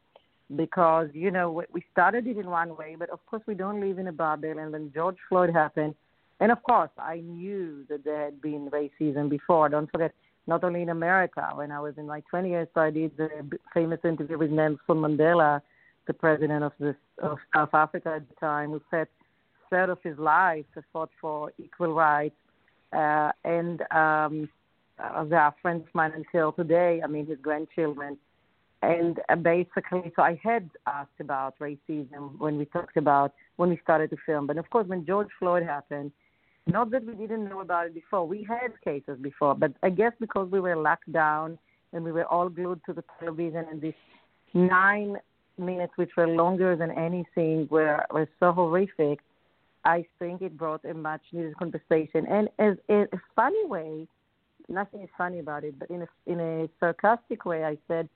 because 0.54 1.08
you 1.14 1.30
know 1.30 1.50
we- 1.52 1.64
we 1.72 1.84
started 1.90 2.26
it 2.26 2.36
in 2.36 2.48
one 2.50 2.76
way, 2.76 2.96
but 2.96 3.10
of 3.10 3.24
course 3.26 3.42
we 3.46 3.54
don't 3.54 3.80
live 3.80 3.98
in 3.98 4.08
a 4.08 4.12
bubble. 4.12 4.58
And 4.58 4.72
when 4.72 4.92
George 4.92 5.16
Floyd 5.28 5.50
happened, 5.50 5.94
and 6.40 6.52
of 6.52 6.62
course 6.62 6.90
I 6.98 7.20
knew 7.20 7.84
that 7.88 8.04
there 8.04 8.24
had 8.26 8.40
been 8.42 8.70
racism 8.70 9.28
before. 9.28 9.68
Don't 9.68 9.90
forget, 9.90 10.12
not 10.46 10.64
only 10.64 10.82
in 10.82 10.90
America. 10.90 11.48
When 11.54 11.72
I 11.72 11.80
was 11.80 11.96
in 11.96 12.06
my 12.06 12.20
20 12.30 12.50
years, 12.50 12.68
I 12.76 12.90
did 12.90 13.16
the 13.16 13.30
famous 13.72 14.00
interview 14.04 14.38
with 14.38 14.50
Nelson 14.50 14.78
Mandela, 14.88 15.62
the 16.06 16.14
president 16.14 16.62
of 16.62 16.72
this 16.78 16.96
of 17.22 17.38
South 17.54 17.72
Africa 17.72 18.14
at 18.16 18.28
the 18.28 18.34
time, 18.34 18.70
who 18.70 18.82
said 18.90 19.08
third 19.70 19.90
of 19.90 19.98
his 20.02 20.18
life 20.18 20.64
fought 20.92 21.10
for 21.20 21.52
equal 21.62 21.94
rights. 21.94 22.36
Uh, 22.92 23.30
and 23.44 23.82
um, 23.90 24.48
uh, 24.98 25.24
they 25.24 25.36
are 25.36 25.54
friends 25.60 25.84
of 25.86 25.94
mine 25.94 26.12
until 26.14 26.52
today. 26.52 27.00
I 27.02 27.06
mean, 27.06 27.26
his 27.26 27.38
grandchildren. 27.42 28.16
And 28.82 29.18
uh, 29.28 29.36
basically, 29.36 30.12
so 30.14 30.22
I 30.22 30.38
had 30.42 30.70
asked 30.86 31.20
about 31.20 31.58
racism 31.58 32.38
when 32.38 32.56
we 32.58 32.66
talked 32.66 32.96
about 32.96 33.32
when 33.56 33.70
we 33.70 33.80
started 33.82 34.10
to 34.10 34.16
film. 34.24 34.46
But 34.46 34.58
of 34.58 34.68
course, 34.70 34.86
when 34.86 35.04
George 35.04 35.28
Floyd 35.38 35.62
happened, 35.62 36.12
not 36.66 36.90
that 36.90 37.04
we 37.04 37.14
didn't 37.14 37.48
know 37.48 37.60
about 37.60 37.86
it 37.86 37.94
before. 37.94 38.26
We 38.26 38.42
had 38.42 38.72
cases 38.82 39.18
before, 39.20 39.54
but 39.54 39.72
I 39.82 39.90
guess 39.90 40.12
because 40.20 40.50
we 40.50 40.60
were 40.60 40.76
locked 40.76 41.10
down 41.12 41.58
and 41.92 42.04
we 42.04 42.12
were 42.12 42.26
all 42.26 42.48
glued 42.48 42.80
to 42.86 42.92
the 42.92 43.04
television, 43.18 43.64
and 43.70 43.80
these 43.80 43.94
nine 44.52 45.16
minutes, 45.58 45.92
which 45.96 46.10
were 46.16 46.26
longer 46.26 46.76
than 46.76 46.90
anything, 46.90 47.68
were 47.70 48.04
were 48.12 48.28
so 48.40 48.52
horrific. 48.52 49.20
I 49.86 50.04
think 50.18 50.42
it 50.42 50.56
brought 50.58 50.84
a 50.84 50.94
much 50.94 51.22
needed 51.32 51.56
conversation, 51.56 52.26
and 52.28 52.48
as 52.58 52.76
in 52.88 53.06
a 53.12 53.18
funny 53.36 53.64
way, 53.66 54.08
nothing 54.68 55.00
is 55.02 55.08
funny 55.16 55.38
about 55.38 55.62
it, 55.62 55.78
but 55.78 55.88
in 55.90 56.02
a 56.02 56.08
in 56.26 56.40
a 56.40 56.68
sarcastic 56.80 57.44
way, 57.44 57.64
I 57.64 57.78
said 57.86 58.08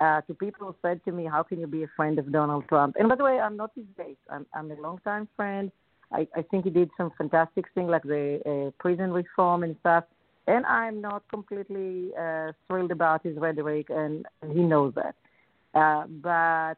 uh, 0.00 0.20
to 0.22 0.34
people 0.34 0.66
who 0.66 0.74
said 0.82 1.04
to 1.04 1.12
me, 1.12 1.24
"How 1.24 1.44
can 1.44 1.60
you 1.60 1.68
be 1.68 1.84
a 1.84 1.90
friend 1.96 2.18
of 2.18 2.32
Donald 2.32 2.64
Trump?" 2.68 2.96
And 2.98 3.08
by 3.08 3.14
the 3.14 3.22
way, 3.22 3.38
I'm 3.38 3.56
not 3.56 3.70
his 3.76 3.86
base. 3.96 4.16
I'm 4.28 4.46
I'm 4.52 4.68
a 4.70 4.74
longtime 4.74 5.28
friend. 5.36 5.70
I, 6.12 6.26
I 6.36 6.42
think 6.42 6.64
he 6.64 6.70
did 6.70 6.90
some 6.96 7.12
fantastic 7.16 7.66
things 7.74 7.90
like 7.90 8.02
the 8.02 8.40
uh, 8.46 8.70
prison 8.82 9.12
reform 9.12 9.62
and 9.62 9.76
stuff. 9.80 10.04
And 10.48 10.64
I'm 10.66 11.00
not 11.00 11.22
completely 11.28 12.10
uh, 12.16 12.52
thrilled 12.66 12.92
about 12.92 13.24
his 13.24 13.36
rhetoric, 13.36 13.90
and, 13.90 14.24
he 14.52 14.60
knows 14.60 14.94
that. 14.94 15.16
Uh, 15.74 16.06
but 16.06 16.74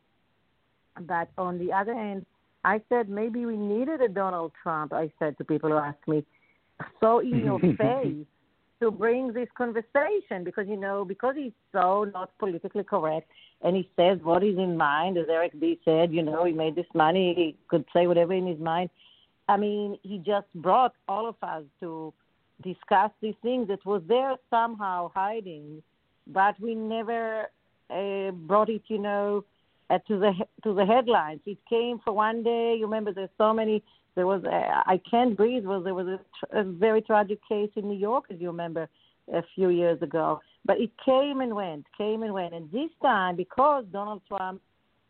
but 1.01 1.29
on 1.37 1.59
the 1.59 1.73
other 1.73 1.95
hand, 1.95 2.25
I 2.65 2.81
said 2.89 3.09
maybe 3.09 3.47
we 3.47 3.57
needed 3.57 4.01
a 4.01 4.09
Donald 4.09 4.53
Trump. 4.63 4.93
I 4.93 5.11
said 5.19 5.39
to 5.39 5.45
people 5.45 5.71
who 5.71 5.77
asked 5.77 6.07
me, 6.07 6.25
so 7.01 7.21
in 7.21 7.45
your 7.45 7.59
face 7.79 8.27
to 8.81 8.91
bring 8.91 9.33
this 9.33 9.49
conversation 9.57 10.45
because 10.45 10.67
you 10.69 10.77
know 10.77 11.05
because 11.05 11.35
he's 11.37 11.53
so 11.73 12.05
not 12.05 12.31
politically 12.39 12.85
correct 12.85 13.29
and 13.63 13.75
he 13.77 13.89
says 13.97 14.19
what 14.23 14.45
is 14.45 14.57
in 14.57 14.77
mind 14.77 15.19
as 15.19 15.27
Eric 15.29 15.59
B 15.59 15.81
said 15.85 16.13
you 16.13 16.23
know 16.23 16.45
he 16.45 16.53
made 16.53 16.77
this 16.77 16.87
money 16.95 17.35
he 17.35 17.57
could 17.69 17.85
say 17.93 18.07
whatever 18.07 18.33
in 18.33 18.47
his 18.47 18.61
mind 18.61 18.91
I 19.49 19.57
mean 19.57 19.99
he 20.03 20.19
just 20.19 20.47
brought 20.55 20.95
all 21.09 21.29
of 21.29 21.35
us 21.43 21.65
to 21.81 22.13
discuss 22.63 23.11
these 23.21 23.35
things 23.43 23.69
that 23.69 23.85
was 23.85 24.03
there 24.07 24.37
somehow 24.49 25.11
hiding 25.15 25.83
but 26.29 26.59
we 26.61 26.75
never 26.75 27.51
uh, 27.91 28.31
brought 28.31 28.69
it 28.69 28.83
you 28.87 28.99
know 28.99 29.45
uh, 29.91 29.99
to 30.07 30.19
the 30.19 30.33
to 30.65 30.75
the 30.75 30.85
headlines. 30.85 31.41
It 31.47 31.59
came 31.69 31.99
for 32.05 32.13
one 32.13 32.43
day. 32.43 32.77
You 32.79 32.85
remember 32.85 33.13
there's 33.13 33.31
so 33.39 33.53
many 33.53 33.83
there 34.15 34.27
was 34.27 34.43
a, 34.45 34.83
I 34.85 35.01
can't 35.09 35.37
breathe 35.37 35.65
was 35.65 35.85
there 35.85 35.95
was 35.95 36.09
a, 36.09 36.61
a 36.61 36.65
very 36.65 37.01
tragic 37.01 37.39
case 37.49 37.71
in 37.77 37.89
New 37.89 37.99
York 37.99 38.25
as 38.31 38.41
you 38.41 38.49
remember 38.49 38.89
a 39.33 39.43
few 39.55 39.69
years 39.69 40.03
ago. 40.03 40.41
But 40.65 40.81
it 40.81 40.91
came 41.05 41.41
and 41.41 41.55
went 41.55 41.87
came 41.97 42.23
and 42.23 42.35
went. 42.35 42.53
And 42.53 42.71
this 42.73 42.91
time 43.01 43.37
because 43.37 43.85
Donald 43.93 44.23
Trump 44.27 44.61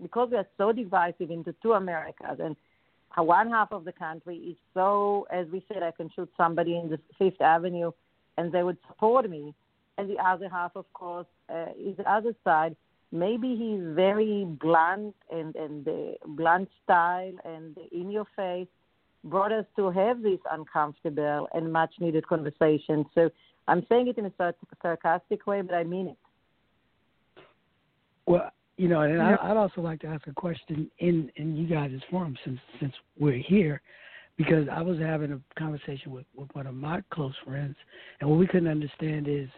because 0.01 0.29
we 0.31 0.37
are 0.37 0.47
so 0.57 0.73
divisive 0.73 1.31
into 1.31 1.55
two 1.63 1.73
Americas 1.73 2.39
and 2.39 2.55
one 3.17 3.51
half 3.51 3.73
of 3.73 3.85
the 3.85 3.93
country 3.93 4.37
is 4.37 4.57
so 4.75 5.27
as 5.33 5.47
we 5.49 5.65
said 5.73 5.83
I 5.83 5.91
can 5.91 6.11
shoot 6.15 6.31
somebody 6.37 6.77
in 6.77 6.91
the 6.91 7.01
Fifth 7.19 7.41
Avenue 7.41 7.91
and 8.37 8.53
they 8.53 8.63
would 8.63 8.77
support 8.87 9.29
me 9.29 9.55
and 9.97 10.09
the 10.09 10.19
other 10.19 10.49
half 10.49 10.77
of 10.77 10.85
course 10.93 11.27
uh, 11.53 11.67
is 11.79 11.97
the 11.97 12.09
other 12.09 12.35
side 12.45 12.77
maybe 13.13 13.57
he's 13.57 13.95
very 13.95 14.45
blunt 14.61 15.15
and 15.31 15.55
and 15.57 15.85
the 15.85 16.15
blunt 16.27 16.69
style 16.85 17.33
and 17.45 17.75
the 17.75 17.89
in 17.97 18.11
your 18.11 18.27
face 18.37 18.69
brought 19.25 19.53
us 19.53 19.65
to 19.77 19.91
have 19.91 20.23
this 20.23 20.39
uncomfortable 20.51 21.49
and 21.53 21.73
much 21.73 21.93
needed 22.01 22.27
conversation. 22.27 23.05
So 23.15 23.31
I'm 23.67 23.85
saying 23.89 24.09
it 24.09 24.19
in 24.19 24.27
a 24.27 24.33
sar- 24.39 24.55
sarcastic 24.81 25.47
way, 25.47 25.61
but 25.63 25.75
I 25.75 25.85
mean 25.85 26.09
it. 26.09 26.17
Well, 28.27 28.51
you 28.77 28.89
know, 28.89 29.01
and 29.01 29.15
Yeah. 29.15 29.37
I, 29.37 29.51
I'd 29.51 29.57
also 29.57 29.81
like 29.81 30.01
to 30.01 30.07
ask 30.07 30.27
a 30.27 30.33
question 30.33 30.91
in 30.99 31.31
in 31.37 31.57
you 31.57 31.67
guys' 31.67 32.01
forum 32.11 32.37
since 32.45 32.61
since 32.79 32.93
we're 33.19 33.43
here, 33.43 33.81
because 34.37 34.69
I 34.71 34.83
was 34.83 34.99
having 34.99 35.33
a 35.33 35.41
conversation 35.59 36.13
with 36.13 36.27
with 36.37 36.49
one 36.55 36.67
of 36.67 36.75
my 36.75 37.03
close 37.11 37.35
friends, 37.45 37.77
and 38.21 38.29
what 38.29 38.39
we 38.39 38.47
couldn't 38.47 38.69
understand 38.69 39.29
is 39.29 39.49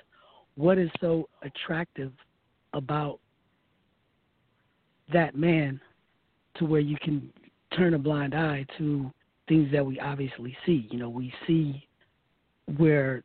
what 0.55 0.79
is 0.79 0.91
so 1.01 1.29
attractive 1.43 2.13
about 2.73 3.19
that 5.13 5.35
man 5.37 5.81
to 6.57 6.65
where 6.65 6.81
you 6.81 6.97
can 7.03 7.33
turn 7.77 7.95
a 7.95 7.99
blind 7.99 8.35
eye 8.35 8.67
to 8.79 9.11
things 9.49 9.71
that 9.73 9.85
we 9.85 9.99
obviously 10.01 10.57
see. 10.67 10.89
You 10.91 10.99
know, 10.99 11.09
we 11.09 11.33
see 11.47 11.87
where 12.77 13.23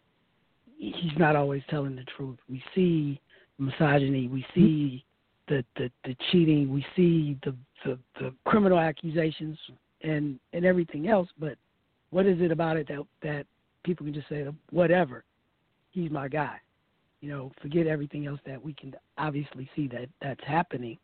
he's 0.78 1.18
not 1.18 1.36
always 1.36 1.64
telling 1.70 1.96
the 1.96 2.06
truth. 2.18 2.38
We 2.50 2.64
see 2.74 3.20
misogyny. 3.58 4.28
We 4.28 4.46
see 4.54 5.06
the 5.48 5.64
the, 5.76 5.90
the 6.04 6.16
cheating. 6.32 6.74
We 6.74 6.86
see 6.96 7.38
the, 7.44 7.56
the 7.84 8.00
the 8.20 8.34
criminal 8.46 8.80
accusations 8.80 9.58
and 10.02 10.40
and 10.54 10.66
everything 10.66 11.08
else. 11.08 11.30
But 11.40 11.58
what 12.10 12.26
is 12.26 12.42
it 12.42 12.52
about 12.52 12.78
it 12.78 12.88
that 12.88 13.06
that 13.22 13.46
people 13.84 14.06
can 14.06 14.14
just 14.14 14.30
say 14.30 14.46
whatever? 14.72 15.24
He's 15.92 16.12
my 16.12 16.28
guy. 16.28 16.58
You 17.22 17.30
know, 17.30 17.52
forget 17.62 17.88
everything 17.88 18.28
else 18.28 18.40
that 18.46 18.64
we 18.64 18.74
can 18.74 18.94
obviously 19.18 19.70
see 19.76 19.88
that 19.88 20.10
that's 20.22 20.44
happening. 20.46 20.98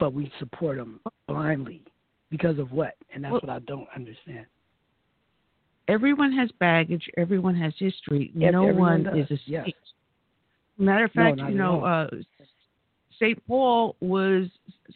But 0.00 0.12
we 0.14 0.32
support 0.40 0.78
them 0.78 0.98
blindly 1.28 1.82
because 2.30 2.58
of 2.58 2.72
what? 2.72 2.96
And 3.14 3.22
that's 3.22 3.30
Well- 3.32 3.42
what 3.44 3.50
I 3.50 3.60
don't 3.60 3.86
understand. 3.94 4.46
Everyone 5.88 6.32
has 6.32 6.50
baggage. 6.52 7.08
Everyone 7.16 7.54
has 7.54 7.74
history. 7.76 8.32
Ev- 8.40 8.52
no 8.52 8.64
one 8.66 9.06
is 9.16 9.28
does, 9.28 9.38
a 9.38 9.50
yes. 9.50 9.64
saint. 9.66 9.76
Matter 10.78 11.04
of 11.04 11.12
fact, 11.12 11.36
not 11.38 11.50
you 11.50 11.58
know, 11.58 11.84
uh, 11.84 12.08
Saint 13.18 13.44
Paul 13.46 13.96
was 14.00 14.48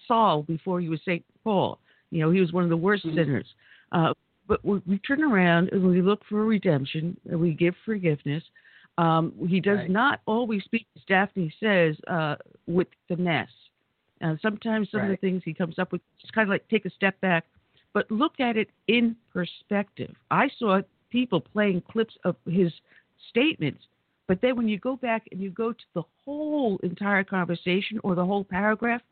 Saul 0.06 0.42
before 0.44 0.80
he 0.80 0.88
was 0.88 1.00
Saint 1.04 1.24
Paul. 1.42 1.78
You 2.10 2.20
know, 2.20 2.30
he 2.30 2.40
was 2.40 2.52
one 2.52 2.64
of 2.64 2.70
the 2.70 2.76
worst 2.76 3.04
Mm-hmm. 3.04 3.16
sinners. 3.16 3.54
Uh, 3.92 4.14
but 4.46 4.64
we, 4.64 4.80
we 4.86 4.98
turn 5.00 5.22
around 5.22 5.70
and 5.72 5.86
we 5.86 6.00
look 6.00 6.24
for 6.26 6.44
redemption 6.44 7.18
and 7.28 7.40
we 7.40 7.52
give 7.52 7.74
forgiveness. 7.84 8.42
Um, 8.96 9.32
he 9.48 9.60
does 9.60 9.78
Right. 9.78 9.90
not 9.90 10.20
always 10.26 10.62
speak, 10.64 10.86
as 10.96 11.02
Daphne 11.08 11.52
says, 11.58 11.96
uh, 12.06 12.36
with 12.66 12.88
finesse. 13.08 13.48
Uh, 14.24 14.36
sometimes 14.40 14.88
some 14.90 15.02
of 15.02 15.08
the 15.08 15.16
things 15.18 15.42
he 15.44 15.52
comes 15.52 15.78
up 15.78 15.92
with 15.92 16.00
just 16.18 16.32
kind 16.32 16.48
of 16.48 16.50
like 16.50 16.66
take 16.68 16.86
a 16.86 16.90
step 16.90 17.20
back, 17.20 17.44
but 17.92 18.10
look 18.10 18.40
at 18.40 18.56
it 18.56 18.70
in 18.88 19.14
perspective. 19.30 20.14
I 20.30 20.48
saw 20.58 20.80
people 21.10 21.40
playing 21.40 21.82
clips 21.92 22.14
of 22.24 22.34
his 22.48 22.72
statements, 23.28 23.82
but 24.26 24.40
then 24.40 24.56
when 24.56 24.66
you 24.66 24.78
go 24.78 24.96
back 24.96 25.24
and 25.30 25.40
you 25.40 25.50
go 25.50 25.72
to 25.72 25.84
the 25.94 26.02
whole 26.24 26.78
entire 26.82 27.22
conversation 27.22 28.00
or 28.02 28.14
the 28.14 28.24
whole 28.24 28.44
paragraph, 28.44 29.02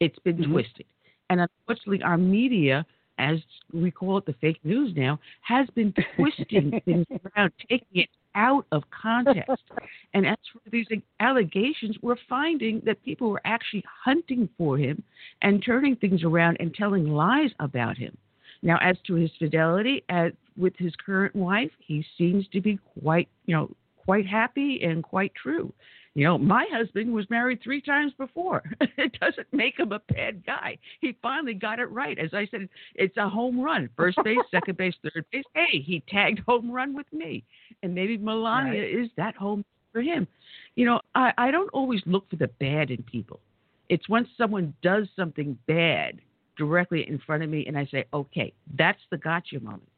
it's 0.00 0.18
been 0.20 0.38
Mhm. 0.38 0.52
twisted. 0.52 0.86
And 1.28 1.42
unfortunately, 1.42 2.02
our 2.02 2.16
media, 2.16 2.86
as 3.18 3.44
we 3.74 3.90
call 3.90 4.16
it 4.16 4.24
the 4.24 4.32
fake 4.34 4.64
news 4.64 4.96
now, 4.96 5.20
has 5.42 5.68
been 5.70 5.92
twisting 5.92 6.70
things 6.86 7.06
around, 7.36 7.52
taking 7.68 8.02
it 8.02 8.08
out 8.38 8.64
of 8.72 8.84
context. 8.90 9.64
And 10.14 10.26
as 10.26 10.38
for 10.50 10.60
these 10.70 10.86
allegations, 11.20 11.96
we're 12.00 12.16
finding 12.30 12.80
that 12.86 13.04
people 13.04 13.28
were 13.28 13.42
actually 13.44 13.84
hunting 14.04 14.48
for 14.56 14.78
him 14.78 15.02
and 15.42 15.62
turning 15.62 15.96
things 15.96 16.24
around 16.24 16.56
and 16.60 16.74
telling 16.74 17.12
lies 17.12 17.50
about 17.60 17.98
him. 17.98 18.16
Now, 18.62 18.78
as 18.80 18.96
to 19.06 19.14
his 19.14 19.30
fidelity 19.38 20.04
at, 20.08 20.32
with 20.56 20.72
his 20.78 20.94
current 21.04 21.36
wife, 21.36 21.70
he 21.78 22.02
seems 22.16 22.48
to 22.54 22.62
be 22.62 22.78
quite, 23.02 23.28
you 23.44 23.54
know, 23.54 23.70
quite 23.98 24.26
happy 24.26 24.80
and 24.82 25.04
quite 25.04 25.32
true. 25.34 25.70
You 26.14 26.24
know, 26.24 26.38
my 26.38 26.66
husband 26.72 27.12
was 27.12 27.28
married 27.30 27.60
three 27.62 27.80
times 27.80 28.12
before. 28.18 28.62
it 28.80 29.18
doesn't 29.20 29.46
make 29.52 29.78
him 29.78 29.92
a 29.92 30.00
bad 30.12 30.44
guy. 30.44 30.78
He 31.00 31.16
finally 31.22 31.54
got 31.54 31.78
it 31.78 31.86
right. 31.86 32.18
As 32.18 32.30
I 32.32 32.46
said, 32.50 32.68
it's 32.94 33.16
a 33.16 33.28
home 33.28 33.60
run. 33.60 33.88
First 33.96 34.18
base, 34.24 34.38
second 34.50 34.76
base, 34.76 34.94
third 35.02 35.24
base. 35.30 35.44
Hey, 35.54 35.80
he 35.80 36.02
tagged 36.08 36.40
home 36.46 36.70
run 36.70 36.94
with 36.94 37.10
me. 37.12 37.44
And 37.82 37.94
maybe 37.94 38.16
Melania 38.16 38.80
Right. 38.80 38.94
is 39.04 39.10
that 39.16 39.36
home 39.36 39.64
for 39.92 40.02
him. 40.02 40.26
You 40.74 40.86
know, 40.86 41.00
I, 41.14 41.32
I 41.38 41.50
don't 41.50 41.70
always 41.70 42.00
look 42.06 42.28
for 42.30 42.36
the 42.36 42.48
bad 42.60 42.90
in 42.90 43.02
people. 43.04 43.40
It's 43.88 44.08
when 44.08 44.26
someone 44.36 44.74
does 44.82 45.08
something 45.16 45.56
bad 45.66 46.20
directly 46.56 47.08
in 47.08 47.18
front 47.18 47.42
of 47.42 47.50
me 47.50 47.64
and 47.66 47.78
I 47.78 47.86
say, 47.86 48.04
okay, 48.12 48.52
that's 48.76 49.00
the 49.10 49.16
gotcha 49.16 49.60
moment. 49.60 49.88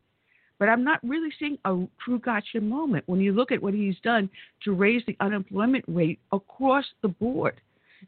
But 0.61 0.69
I'm 0.69 0.85
not 0.85 1.01
really 1.03 1.31
seeing 1.39 1.57
a 1.65 1.85
true 2.05 2.19
gotcha 2.19 2.61
moment 2.61 3.05
when 3.07 3.19
you 3.19 3.33
look 3.33 3.51
at 3.51 3.63
what 3.63 3.73
he's 3.73 3.97
done 4.05 4.29
to 4.65 4.75
raise 4.75 5.03
the 5.07 5.17
unemployment 5.19 5.87
rate 5.89 6.21
across 6.33 6.85
the 7.01 7.09
board. 7.09 7.59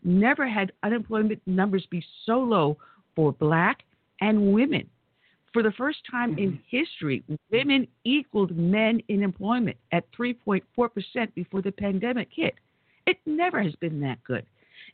Never 0.04 0.46
had 0.46 0.70
unemployment 0.82 1.40
numbers 1.46 1.86
be 1.90 2.04
so 2.26 2.38
low 2.38 2.76
for 3.16 3.32
black 3.32 3.84
and 4.20 4.52
women. 4.52 4.88
For 5.54 5.62
the 5.62 5.72
first 5.72 6.00
time 6.10 6.38
in 6.38 6.52
mm-hmm. 6.52 6.76
history, 6.76 7.24
women 7.50 7.88
equaled 8.04 8.54
men 8.54 9.00
in 9.08 9.22
employment 9.22 9.78
at 9.90 10.04
3.4% 10.12 10.62
before 11.34 11.62
the 11.62 11.72
pandemic 11.72 12.28
hit. 12.30 12.54
It 13.06 13.16
never 13.24 13.62
has 13.62 13.74
been 13.76 13.98
that 14.00 14.22
good. 14.24 14.44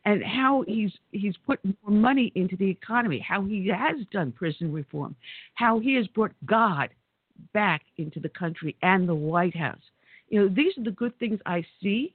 And 0.04 0.22
how 0.22 0.64
he's 0.68 0.92
he's 1.10 1.34
put 1.44 1.58
more 1.64 1.90
money 1.90 2.30
into 2.36 2.56
the 2.56 2.70
economy, 2.70 3.18
how 3.18 3.44
he 3.44 3.66
has 3.68 3.96
done 4.12 4.30
prison 4.30 4.72
reform, 4.72 5.16
how 5.54 5.80
he 5.80 5.94
has 5.94 6.06
brought 6.08 6.32
God 6.46 6.90
back 7.52 7.82
into 7.96 8.20
the 8.20 8.28
country 8.28 8.76
and 8.82 9.08
the 9.08 9.14
White 9.14 9.56
House. 9.56 9.80
You 10.28 10.40
know, 10.40 10.48
these 10.48 10.76
are 10.78 10.84
the 10.84 10.90
good 10.90 11.18
things 11.18 11.40
I 11.46 11.64
see. 11.82 12.14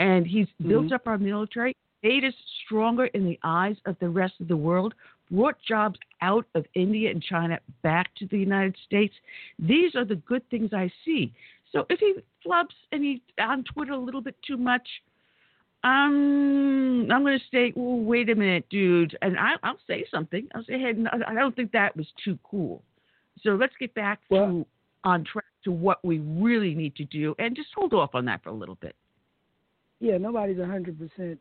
And 0.00 0.26
he's 0.26 0.48
built 0.66 0.90
up 0.90 1.06
our 1.06 1.18
military, 1.18 1.76
made 2.02 2.24
us 2.24 2.34
stronger 2.64 3.06
in 3.06 3.24
the 3.24 3.38
eyes 3.44 3.76
of 3.86 3.96
the 4.00 4.08
rest 4.08 4.34
of 4.40 4.48
the 4.48 4.56
world, 4.56 4.92
brought 5.30 5.56
jobs 5.66 6.00
out 6.20 6.46
of 6.56 6.66
India 6.74 7.10
and 7.12 7.22
China 7.22 7.60
back 7.82 8.12
to 8.16 8.26
the 8.26 8.36
United 8.36 8.76
States. 8.84 9.14
These 9.58 9.94
are 9.94 10.04
the 10.04 10.16
good 10.16 10.42
things 10.50 10.70
I 10.72 10.90
see. 11.04 11.32
So 11.70 11.86
if 11.88 12.00
he 12.00 12.14
flubs 12.44 12.74
and 12.90 13.04
he's 13.04 13.20
on 13.38 13.62
Twitter 13.72 13.92
a 13.92 13.98
little 13.98 14.20
bit 14.20 14.36
too 14.44 14.56
much, 14.56 14.86
um, 15.84 17.08
I'm 17.12 17.22
going 17.22 17.38
to 17.38 17.44
say, 17.52 17.72
well, 17.76 18.00
wait 18.00 18.30
a 18.30 18.34
minute, 18.34 18.64
dude. 18.70 19.16
And 19.22 19.38
I, 19.38 19.54
I'll 19.62 19.78
say 19.86 20.04
something. 20.10 20.48
I'll 20.54 20.64
say, 20.64 20.78
hey, 20.78 20.92
no, 20.96 21.10
I 21.26 21.34
don't 21.34 21.54
think 21.54 21.72
that 21.72 21.96
was 21.96 22.06
too 22.24 22.38
cool. 22.42 22.82
So 23.44 23.50
let's 23.50 23.74
get 23.78 23.94
back 23.94 24.20
to 24.30 24.66
on 25.04 25.24
track 25.24 25.44
to 25.64 25.70
what 25.70 26.02
we 26.04 26.18
really 26.18 26.74
need 26.74 26.96
to 26.96 27.04
do, 27.04 27.34
and 27.38 27.54
just 27.54 27.68
hold 27.74 27.92
off 27.92 28.14
on 28.14 28.24
that 28.24 28.42
for 28.42 28.48
a 28.48 28.54
little 28.54 28.76
bit. 28.76 28.96
Yeah, 30.00 30.16
nobody's 30.18 30.58
hundred 30.58 30.98
percent 30.98 31.38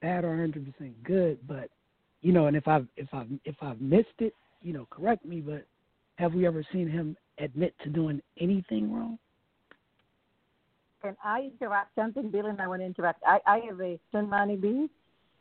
bad 0.00 0.24
or 0.24 0.36
hundred 0.36 0.72
percent 0.72 1.02
good, 1.04 1.38
but 1.46 1.68
you 2.22 2.32
know, 2.32 2.46
and 2.46 2.56
if 2.56 2.66
I've 2.68 2.86
if 2.96 3.08
I've 3.12 3.28
if 3.44 3.56
I've 3.60 3.80
missed 3.80 4.08
it, 4.20 4.34
you 4.62 4.72
know, 4.72 4.86
correct 4.90 5.24
me. 5.24 5.40
But 5.40 5.66
have 6.16 6.34
we 6.34 6.46
ever 6.46 6.64
seen 6.72 6.88
him 6.88 7.16
admit 7.38 7.74
to 7.82 7.90
doing 7.90 8.22
anything 8.40 8.92
wrong? 8.92 9.18
Can 11.02 11.16
I 11.24 11.50
interrupt 11.60 11.94
something, 11.96 12.30
Bill? 12.30 12.46
And 12.46 12.60
I 12.60 12.68
want 12.68 12.80
to 12.80 12.86
interrupt. 12.86 13.20
I, 13.26 13.40
I 13.46 13.58
have 13.68 13.80
a 13.80 13.98
son, 14.12 14.30
Money 14.30 14.54
B, 14.54 14.88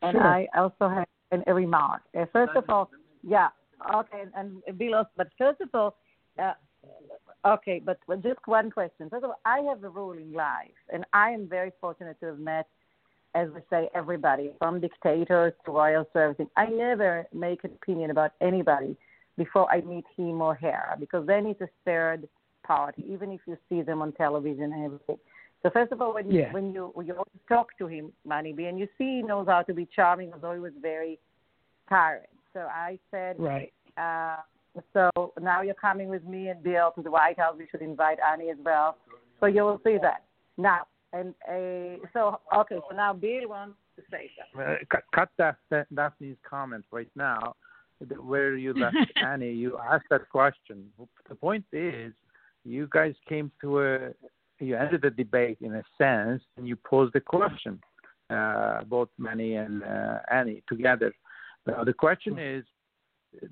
and 0.02 0.14
Sure. 0.14 0.26
I 0.26 0.48
also 0.56 0.90
have 0.90 1.06
an, 1.32 1.44
a 1.46 1.54
remark. 1.54 2.02
Uh, 2.20 2.26
first 2.34 2.56
of 2.56 2.68
all, 2.68 2.90
yeah, 3.22 3.50
okay, 3.96 4.24
and, 4.36 4.62
and 4.68 4.80
but 5.18 5.30
first 5.38 5.62
of 5.62 5.70
all, 5.74 5.96
uh, 6.42 6.54
okay, 7.46 7.82
but 7.84 8.00
just 8.22 8.40
one 8.46 8.72
question. 8.72 9.10
First 9.10 9.24
of 9.24 9.32
all, 9.32 9.40
I 9.46 9.60
have 9.70 9.84
a 9.84 9.90
rule 9.90 10.14
in 10.14 10.34
life, 10.34 10.70
and 10.94 11.06
I 11.14 11.32
am 11.32 11.48
very 11.48 11.72
fortunate 11.80 12.20
to 12.22 12.28
have 12.28 12.40
met, 12.40 12.68
as 13.36 13.50
we 13.54 13.62
say, 13.70 13.90
everybody 13.96 14.52
from 14.60 14.80
dictators 14.80 15.54
to 15.66 15.72
royals 15.72 16.08
to 16.14 16.20
everything. 16.20 16.50
I 16.58 16.66
never 16.68 17.26
make 17.34 17.64
an 17.64 17.72
opinion 17.82 18.12
about 18.12 18.32
anybody 18.42 18.96
before 19.38 19.72
I 19.72 19.82
meet 19.82 20.06
him 20.18 20.42
or 20.42 20.56
her, 20.56 20.96
because 21.00 21.26
then 21.26 21.46
it's 21.46 21.62
a 21.62 21.70
third 21.86 22.28
party, 22.64 23.04
even 23.08 23.32
if 23.32 23.42
you 23.48 23.58
see 23.70 23.82
them 23.82 24.02
on 24.02 24.12
television 24.14 24.74
and 24.74 24.86
everything. 24.86 25.18
So 25.64 25.70
first 25.70 25.92
of 25.92 26.02
all, 26.02 26.14
when 26.14 26.30
you 26.32 26.40
Yeah. 26.40 26.52
when 26.52 26.74
you 26.74 26.92
when 26.94 27.06
you 27.08 27.14
always 27.14 27.44
talk 27.48 27.78
to 27.78 27.88
him, 27.88 28.12
B, 28.26 28.66
and 28.66 28.80
you 28.80 28.88
see 28.98 29.18
he 29.18 29.22
knows 29.22 29.48
how 29.48 29.62
to 29.62 29.74
be 29.74 29.86
charming, 29.86 30.34
although 30.34 30.54
he 30.54 30.60
was 30.60 30.74
very 30.82 31.20
tiring. 31.88 32.31
So 32.54 32.62
I 32.62 33.00
said, 33.12 33.40
Right. 33.40 33.72
uh, 33.98 34.38
so 34.94 35.34
now 35.42 35.62
you're 35.62 35.74
coming 35.76 36.10
with 36.10 36.24
me 36.26 36.50
and 36.50 36.62
Bill 36.64 36.92
to 36.96 37.02
the 37.02 37.12
White 37.12 37.38
House. 37.40 37.56
We 37.58 37.68
should 37.70 37.82
invite 37.82 38.20
Annie 38.20 38.50
as 38.50 38.58
well. 38.64 38.98
So 39.40 39.46
you 39.48 39.64
will 39.64 39.82
see 39.84 39.98
that 40.02 40.24
now. 40.58 40.88
And 41.14 41.34
uh, 41.48 41.98
so 42.14 42.40
okay, 42.56 42.80
so 42.90 42.96
now 42.96 43.12
Bill 43.14 43.50
wants 43.50 43.76
to 43.98 44.02
say 44.10 44.32
something. 44.38 44.74
Uh, 44.74 44.78
cut, 44.90 45.04
cut 45.14 45.30
that, 45.38 45.58
that 45.70 45.94
Daphne's 45.94 46.38
comment 46.50 46.86
right 46.92 47.10
now, 47.16 47.56
where 48.20 48.56
you 48.56 48.74
left 48.74 48.96
Annie. 49.18 49.52
You 49.52 49.78
asked 49.78 50.06
that 50.10 50.30
question. 50.30 50.86
The 51.28 51.36
point 51.36 51.66
is, 51.74 52.14
you 52.64 52.88
guys 52.92 53.14
came 53.28 53.52
to 53.62 53.82
a, 53.82 53.98
you 54.60 54.78
ended 54.78 55.02
the 55.02 55.10
debate 55.10 55.58
in 55.60 55.76
a 55.76 55.84
sense, 55.98 56.42
and 56.56 56.66
you 56.66 56.78
posed 56.78 57.14
the 57.14 57.20
question, 57.20 57.82
uh, 58.30 58.84
both 58.86 59.10
Manny 59.18 59.56
and 59.56 59.84
uh, 59.84 60.20
Annie 60.32 60.64
together. 60.70 61.14
Now, 61.66 61.84
the 61.84 61.94
question 61.94 62.40
is, 62.40 62.64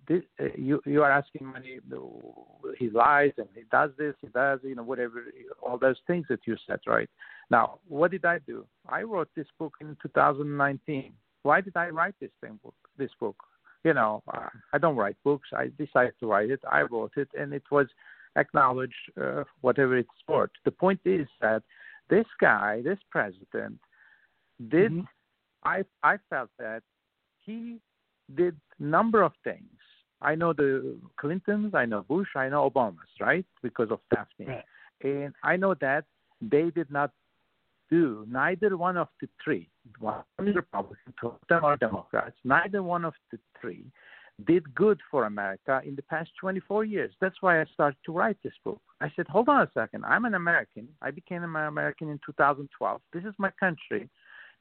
this, 0.08 0.24
uh, 0.40 0.46
you 0.58 0.82
you 0.86 1.04
are 1.04 1.12
asking 1.12 1.52
Manny, 1.52 1.80
he 2.78 2.90
lies 2.90 3.32
and 3.38 3.48
he 3.56 3.64
does 3.72 3.92
this, 3.98 4.14
he 4.22 4.28
does, 4.28 4.60
you 4.64 4.76
know, 4.76 4.84
whatever, 4.84 5.24
all 5.62 5.78
those 5.78 5.96
things 6.06 6.26
that 6.30 6.40
you 6.46 6.58
said, 6.68 6.80
right? 6.86 7.10
Now, 7.50 7.80
what 7.88 8.12
did 8.12 8.26
I 8.26 8.40
do? 8.40 8.66
I 8.88 9.04
wrote 9.04 9.30
this 9.36 9.48
book 9.58 9.76
in 9.80 9.96
2019. 10.02 11.14
Why 11.44 11.62
did 11.62 11.78
I 11.78 11.90
write 11.90 12.16
this 12.20 12.32
thing 12.42 12.60
book? 12.62 12.76
This 12.98 13.12
book, 13.20 13.38
you 13.84 13.94
know, 13.94 14.22
uh, 14.34 14.50
I 14.74 14.78
don't 14.78 14.98
write 14.98 15.16
books. 15.24 15.50
I 15.54 15.72
decided 15.78 16.14
to 16.20 16.28
write 16.28 16.50
it. 16.50 16.60
I 16.70 16.82
wrote 16.82 17.14
it, 17.16 17.30
and 17.40 17.54
it 17.54 17.64
was 17.72 17.88
acknowledged, 18.36 18.94
uh, 19.20 19.44
whatever 19.62 19.98
it's 19.98 20.10
worth. 20.28 20.52
The 20.66 20.72
point 20.72 21.00
is 21.06 21.28
that 21.42 21.64
this 22.10 22.26
guy, 22.42 22.82
this 22.84 23.00
president, 23.10 23.80
did. 24.70 24.92
I 25.64 25.84
I 26.04 26.18
felt 26.30 26.50
that 26.58 26.84
he 27.46 27.80
did 28.36 28.56
number 28.80 29.22
of 29.24 29.34
things. 29.44 29.66
I 30.22 30.36
know 30.36 30.54
the 30.54 30.98
Clintons, 31.18 31.74
I 31.74 31.86
know 31.86 32.04
Bush, 32.08 32.30
I 32.36 32.50
know 32.50 32.70
Obama's, 32.70 33.10
right? 33.20 33.46
Because 33.64 33.90
of 33.90 34.00
Daphne. 34.14 34.64
And 35.02 35.34
I 35.44 35.56
know 35.56 35.76
that 35.76 36.06
they 36.42 36.70
did 36.72 36.92
not 36.92 37.12
do 37.90 38.26
neither 38.30 38.76
one 38.78 38.98
of 38.98 39.08
the 39.22 39.28
three. 39.44 39.70
One 40.00 40.24
is 40.46 40.56
Republican, 40.56 41.14
two 41.20 41.28
of 41.28 41.36
them 41.48 41.64
are 41.64 41.78
Democrats. 41.78 42.36
Neither 42.44 42.84
one 42.84 43.06
of 43.06 43.14
the 43.32 43.40
three 43.60 43.86
did 44.46 44.74
good 44.76 45.00
for 45.10 45.26
America 45.26 45.82
in 45.86 45.96
the 45.96 46.02
past 46.04 46.30
24 46.40 46.86
years. 46.86 47.14
That's 47.20 47.36
why 47.42 47.62
I 47.62 47.66
started 47.74 47.98
to 48.06 48.12
write 48.12 48.38
this 48.44 48.54
book. 48.64 48.80
I 49.02 49.12
said, 49.16 49.28
hold 49.28 49.50
on 49.50 49.62
a 49.62 49.72
second. 49.74 50.06
I'm 50.06 50.26
an 50.26 50.36
American. 50.36 50.88
I 51.02 51.12
became 51.12 51.44
an 51.44 51.56
American 51.56 52.10
in 52.10 52.20
2012. 52.26 53.02
This 53.14 53.24
is 53.24 53.34
my 53.38 53.52
country. 53.60 54.10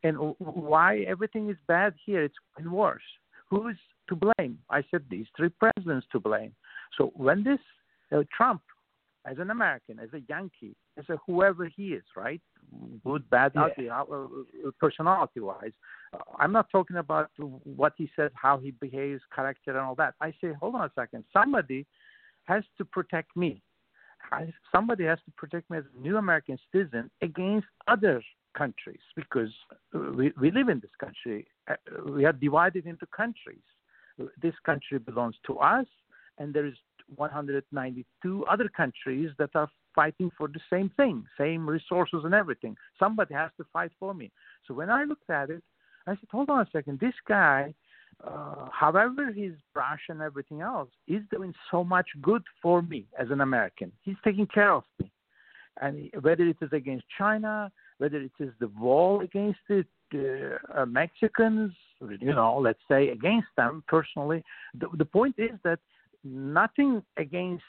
And 0.04 0.16
why 0.38 1.00
everything 1.08 1.50
is 1.50 1.56
bad 1.66 1.94
here? 2.04 2.24
It's 2.24 2.34
getting 2.56 2.72
worse. 2.72 3.02
Who 3.50 3.68
is 3.68 3.76
to 4.08 4.16
blame? 4.16 4.58
I 4.70 4.82
said 4.90 5.04
these 5.10 5.26
three 5.36 5.50
presidents 5.50 6.06
to 6.12 6.20
blame. 6.20 6.54
So 6.96 7.12
when 7.14 7.44
this 7.44 7.60
uh, 8.12 8.22
Trump, 8.36 8.62
as 9.26 9.38
an 9.38 9.50
American, 9.50 9.98
as 9.98 10.08
a 10.14 10.22
Yankee, 10.28 10.74
as 10.98 11.04
a 11.08 11.18
whoever 11.26 11.66
he 11.66 11.88
is, 11.88 12.04
right? 12.16 12.40
Good, 13.04 13.28
bad, 13.30 13.52
ugly, 13.56 13.90
uh, 13.90 14.04
personality-wise. 14.80 15.72
Uh, 16.12 16.18
I'm 16.38 16.52
not 16.52 16.70
talking 16.70 16.96
about 16.96 17.30
what 17.36 17.92
he 17.96 18.10
says, 18.16 18.30
how 18.34 18.58
he 18.58 18.70
behaves, 18.70 19.22
character, 19.34 19.70
and 19.70 19.80
all 19.80 19.94
that. 19.96 20.14
I 20.20 20.32
say, 20.40 20.52
hold 20.58 20.74
on 20.74 20.84
a 20.84 20.92
second. 20.94 21.24
Somebody 21.32 21.86
has 22.44 22.64
to 22.78 22.84
protect 22.84 23.36
me. 23.36 23.62
I, 24.32 24.52
somebody 24.74 25.04
has 25.04 25.18
to 25.26 25.30
protect 25.36 25.70
me 25.70 25.78
as 25.78 25.84
a 25.96 26.00
new 26.00 26.16
American 26.16 26.58
citizen 26.72 27.10
against 27.22 27.66
other 27.86 28.22
countries 28.56 29.00
because 29.14 29.50
uh, 29.94 30.10
we, 30.14 30.32
we 30.40 30.50
live 30.50 30.68
in 30.68 30.80
this 30.80 30.90
country. 30.98 31.46
Uh, 31.68 31.74
We 32.06 32.24
are 32.24 32.32
divided 32.32 32.86
into 32.86 33.06
countries. 33.06 33.66
This 34.42 34.54
country 34.64 34.98
belongs 34.98 35.36
to 35.46 35.58
us, 35.58 35.86
and 36.38 36.52
there 36.52 36.66
is 36.66 36.74
192 37.16 38.46
other 38.46 38.68
countries 38.68 39.30
that 39.38 39.50
are 39.54 39.70
fighting 39.94 40.30
for 40.36 40.48
the 40.48 40.60
same 40.70 40.90
thing, 40.96 41.24
same 41.36 41.68
resources 41.68 42.20
and 42.24 42.34
everything. 42.34 42.76
Somebody 42.98 43.34
has 43.34 43.50
to 43.56 43.64
fight 43.72 43.92
for 43.98 44.14
me. 44.14 44.30
So 44.66 44.74
when 44.74 44.90
I 44.90 45.04
looked 45.04 45.30
at 45.30 45.50
it, 45.50 45.62
I 46.06 46.12
said, 46.12 46.28
hold 46.30 46.50
on 46.50 46.60
a 46.60 46.68
second. 46.72 47.00
This 47.00 47.14
guy, 47.26 47.74
uh, 48.24 48.68
however 48.72 49.32
he's 49.32 49.52
brash 49.74 50.02
and 50.08 50.20
everything 50.22 50.60
else, 50.60 50.90
is 51.06 51.22
doing 51.30 51.54
so 51.70 51.84
much 51.84 52.08
good 52.22 52.42
for 52.62 52.82
me 52.82 53.06
as 53.18 53.30
an 53.30 53.40
American. 53.40 53.92
He's 54.02 54.16
taking 54.24 54.46
care 54.46 54.72
of 54.72 54.84
me. 54.98 55.10
And 55.80 56.10
whether 56.22 56.44
it 56.44 56.56
is 56.60 56.72
against 56.72 57.04
China, 57.16 57.70
whether 57.98 58.18
it 58.18 58.32
is 58.38 58.50
the 58.60 58.68
wall 58.68 59.20
against 59.20 59.60
it, 59.68 59.86
uh, 60.74 60.86
Mexicans, 60.86 61.72
you 62.00 62.32
know, 62.32 62.58
let's 62.58 62.78
say 62.90 63.08
against 63.10 63.48
them 63.56 63.84
personally, 63.86 64.42
the, 64.78 64.86
the 64.96 65.04
point 65.04 65.34
is 65.36 65.50
that 65.64 65.80
nothing 66.24 67.02
against 67.16 67.64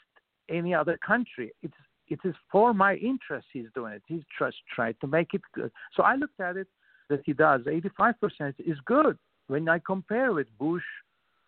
any 0.48 0.74
other 0.74 0.98
country. 1.06 1.52
It's 1.62 1.74
it 2.08 2.18
is 2.24 2.34
for 2.50 2.74
my 2.74 2.96
interest 2.96 3.46
he's 3.52 3.66
doing 3.72 3.92
it. 3.92 4.02
He's 4.06 4.24
just 4.36 4.56
trying 4.74 4.96
to 5.00 5.06
make 5.06 5.32
it 5.32 5.42
good. 5.54 5.70
So 5.94 6.02
I 6.02 6.16
looked 6.16 6.40
at 6.40 6.56
it 6.56 6.66
that 7.08 7.20
he 7.24 7.32
does. 7.32 7.60
85% 7.62 8.54
is 8.58 8.76
good 8.84 9.16
when 9.46 9.68
I 9.68 9.78
compare 9.78 10.32
with 10.32 10.48
Bush, 10.58 10.82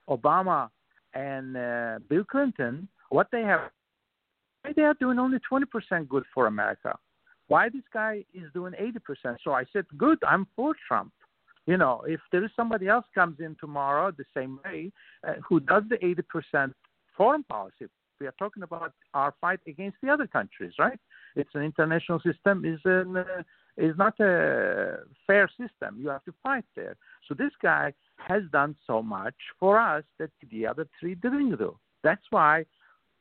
Obama, 0.09 0.71
and 1.15 1.57
uh, 1.57 1.99
Bill 2.09 2.25
Clinton. 2.25 2.89
What 3.09 3.27
they 3.33 3.43
have, 3.43 3.71
they 4.77 4.83
are 4.83 4.95
doing 4.95 5.19
only 5.19 5.39
20% 5.51 6.09
good 6.09 6.25
for 6.33 6.47
America. 6.47 6.97
Why 7.53 7.69
this 7.69 7.83
guy 7.93 8.25
is 8.33 8.51
doing 8.55 8.73
80%? 8.73 9.37
So 9.45 9.53
I 9.53 9.65
said, 9.75 9.85
good. 9.99 10.17
I'm 10.27 10.47
for 10.57 10.73
Trump. 10.89 11.13
You 11.67 11.77
know, 11.77 12.03
if 12.07 12.19
there 12.33 12.43
is 12.43 12.51
somebody 12.57 12.89
else 12.89 13.05
comes 13.15 13.41
in 13.41 13.57
tomorrow 13.61 14.11
the 14.11 14.25
same 14.35 14.59
way, 14.65 14.91
uh, 15.29 15.35
who 15.47 15.61
does 15.61 15.83
the 15.91 15.99
80% 15.99 16.73
foreign 17.15 17.43
policy, 17.45 17.89
we 18.19 18.27
are 18.27 18.35
talking 18.39 18.63
about 18.63 18.95
our 19.13 19.35
fight 19.39 19.61
against 19.67 19.99
the 20.03 20.09
other 20.09 20.27
countries, 20.27 20.73
right? 20.79 20.99
It's 21.37 21.55
an 21.55 21.61
international 21.61 22.21
system. 22.21 22.65
is 22.65 22.81
an 22.87 23.19
uh, 23.19 23.43
is 23.77 23.99
not 23.99 24.19
a 24.19 25.01
fair 25.27 25.47
system. 25.49 25.99
You 25.99 26.09
have 26.09 26.25
to 26.25 26.33
fight 26.43 26.65
there. 26.75 26.97
So 27.29 27.35
this 27.35 27.53
guy 27.63 27.93
has 28.17 28.45
done 28.51 28.77
so 28.87 29.03
much 29.03 29.35
for 29.61 29.79
us 29.79 30.05
that 30.19 30.31
the 30.51 30.67
other 30.67 30.89
three 30.99 31.17
didn't 31.17 31.57
do. 31.57 31.77
That's 32.03 32.25
why, 32.31 32.65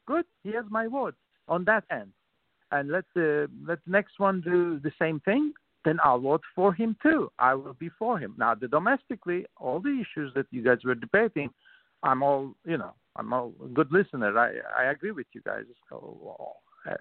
good. 0.05 0.23
He 0.41 0.53
has 0.53 0.63
my 0.69 0.87
vote 0.87 1.15
on 1.49 1.65
that 1.65 1.83
end, 1.91 2.13
and 2.71 2.89
let 2.89 3.05
the 3.15 3.49
let 3.65 3.79
the 3.85 3.91
next 3.91 4.19
one 4.19 4.41
do 4.41 4.79
the 4.79 4.91
same 4.99 5.19
thing. 5.21 5.53
Then 5.83 5.99
I'll 6.03 6.19
vote 6.19 6.43
for 6.55 6.73
him 6.73 6.95
too. 7.01 7.31
I 7.39 7.55
will 7.55 7.73
be 7.73 7.89
for 7.97 8.19
him. 8.19 8.35
Now, 8.37 8.53
the 8.53 8.67
domestically, 8.67 9.45
all 9.57 9.79
the 9.79 10.01
issues 10.01 10.31
that 10.35 10.45
you 10.51 10.63
guys 10.63 10.77
were 10.83 10.95
debating, 10.95 11.49
I'm 12.03 12.23
all 12.23 12.53
you 12.65 12.77
know. 12.77 12.93
I'm 13.17 13.33
a 13.33 13.49
good 13.73 13.91
listener. 13.91 14.37
I 14.37 14.83
I 14.83 14.91
agree 14.91 15.11
with 15.11 15.27
you 15.33 15.41
guys. 15.41 15.65
So, 15.89 16.55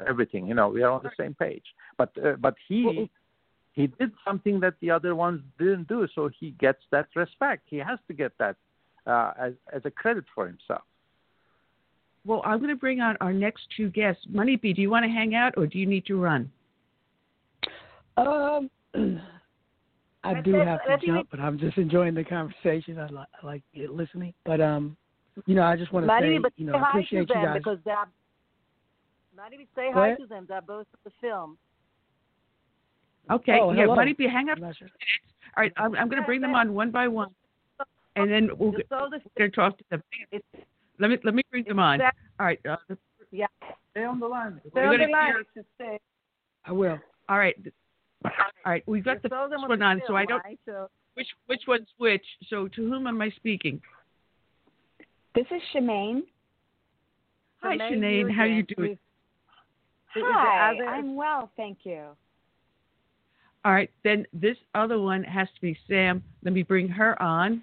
everything, 0.09 0.47
you 0.47 0.55
know, 0.55 0.69
we 0.69 0.83
are 0.83 0.91
on 0.91 1.03
the 1.03 1.11
same 1.19 1.35
page. 1.35 1.65
But 1.97 2.11
uh, 2.25 2.33
but 2.41 2.55
he 2.67 3.11
he 3.73 3.87
did 3.87 4.13
something 4.27 4.61
that 4.61 4.75
the 4.81 4.91
other 4.91 5.15
ones 5.15 5.43
didn't 5.59 5.89
do, 5.89 6.09
so 6.15 6.29
he 6.41 6.51
gets 6.53 6.83
that 6.91 7.09
respect. 7.15 7.63
He 7.67 7.77
has 7.77 7.99
to 8.09 8.15
get 8.15 8.33
that 8.39 8.57
uh, 9.07 9.33
as 9.39 9.53
as 9.73 9.83
a 9.85 9.91
credit 9.91 10.25
for 10.35 10.47
himself. 10.47 10.83
Well, 12.25 12.43
I'm 12.45 12.59
going 12.59 12.71
to 12.71 12.77
bring 12.77 13.01
on 13.01 13.17
our 13.21 13.33
next 13.33 13.63
two 13.77 13.89
guests. 13.91 14.23
Money 14.29 14.57
B, 14.57 14.73
do 14.73 14.83
you 14.83 14.91
want 14.91 15.05
to 15.05 15.11
hang 15.11 15.35
out 15.35 15.55
or 15.57 15.67
do 15.67 15.79
you 15.79 15.87
need 15.87 16.05
to 16.07 16.21
run? 16.21 16.51
Um, 18.17 18.71
I 20.25 20.41
do 20.43 20.55
have 20.55 20.81
to 20.85 21.07
jump, 21.07 21.29
but 21.31 21.41
I'm 21.41 21.59
just 21.59 21.79
enjoying 21.79 22.15
the 22.15 22.25
conversation. 22.25 22.99
I, 22.99 23.07
li- 23.07 23.25
I 23.43 23.47
like 23.47 23.63
it 23.73 23.91
listening, 23.91 24.35
but 24.45 24.61
um, 24.61 24.97
you 25.47 25.55
know, 25.55 25.63
I 25.63 25.77
just 25.77 25.93
want 25.93 26.05
to 26.05 26.09
Marie, 26.09 26.39
say, 26.43 26.51
you 26.57 26.67
know, 26.67 26.73
say 26.73 26.79
I 26.79 26.81
hi 26.83 26.91
appreciate 26.91 27.29
to 27.29 27.35
you 27.35 27.41
them 27.41 27.45
guys. 27.45 27.59
because 27.59 27.79
they're. 27.85 28.05
Marie, 29.35 29.67
say 29.75 29.91
Go 29.95 30.01
hi 30.01 30.15
to 30.15 30.27
them. 30.27 30.45
They're 30.47 30.61
both 30.61 30.87
in 30.93 30.99
the 31.05 31.11
film. 31.21 31.57
Okay, 33.31 33.59
Oh, 33.61 33.73
yeah, 33.73 33.83
hello. 33.83 33.95
Money 33.95 34.13
B, 34.13 34.27
hang 34.31 34.51
up. 34.51 34.59
Sure. 34.59 34.89
All 35.57 35.63
right, 35.63 35.73
I'm, 35.77 35.95
I'm 35.95 36.09
going 36.09 36.21
to 36.21 36.27
bring 36.27 36.41
them 36.41 36.55
on 36.55 36.75
one 36.75 36.91
by 36.91 37.07
one, 37.09 37.31
and 38.17 38.31
then 38.31 38.51
we'll 38.59 38.73
Just 38.73 38.89
so 38.89 39.09
the 39.11 39.21
going 39.39 39.51
to 39.51 39.57
talk 39.57 39.79
to 39.79 39.85
them. 39.91 40.03
it's 40.33 40.45
Let 41.01 41.09
me 41.11 41.19
let 41.25 41.35
me 41.35 41.43
bring 41.51 41.65
them 41.65 41.79
on. 41.79 41.99
that- 41.99 42.15
All 42.39 42.47
right, 42.47 42.61
uh, 42.67 42.77
yeah. 43.33 43.47
Stay 43.93 44.05
on 44.05 44.21
the 44.21 44.27
line. 44.29 44.61
Stay 44.71 44.85
on 44.85 44.99
the 44.99 45.07
line 45.07 45.27
hear- 45.33 45.45
to 45.55 45.65
stay. 45.75 45.99
I 46.67 46.73
will. 46.73 46.99
all 47.29 47.39
right, 47.39 47.57
all 48.25 48.31
right. 48.67 48.87
We've 48.87 49.03
got 49.03 49.17
You 49.17 49.21
the 49.23 49.29
saw 49.31 49.49
first 49.49 49.55
on 49.55 49.69
one 49.69 49.79
the 49.79 49.85
on, 49.85 50.03
so 50.07 50.15
I 50.15 50.27
don't 50.27 50.45
right? 50.45 50.61
So 50.67 50.91
which 51.15 51.29
which 51.47 51.63
one's 51.67 51.89
which. 51.97 52.25
So 52.49 52.69
to 52.69 52.89
whom 52.89 53.07
am 53.07 53.21
I 53.23 53.31
speaking? 53.31 53.81
This 55.35 55.47
is 55.51 55.63
Shemane. 55.75 56.23
Hi, 57.63 57.79
Shemane 57.79 57.93
Sinead. 57.93 58.31
How 58.33 58.45
you 58.45 58.63
doing? 58.63 58.91
with- 58.91 58.99
is 60.17 60.23
the 60.23 60.23
Hi, 60.25 60.77
I'm 60.87 61.15
well, 61.15 61.51
thank 61.57 61.87
you. 61.87 62.17
All 63.65 63.73
right, 63.73 63.91
then 64.03 64.27
this 64.33 64.57
other 64.75 64.99
one 64.99 65.23
has 65.23 65.49
to 65.55 65.61
be 65.61 65.79
Sam. 65.87 66.23
Let 66.43 66.53
me 66.53 66.63
bring 66.63 66.89
her 66.89 67.21
on. 67.23 67.63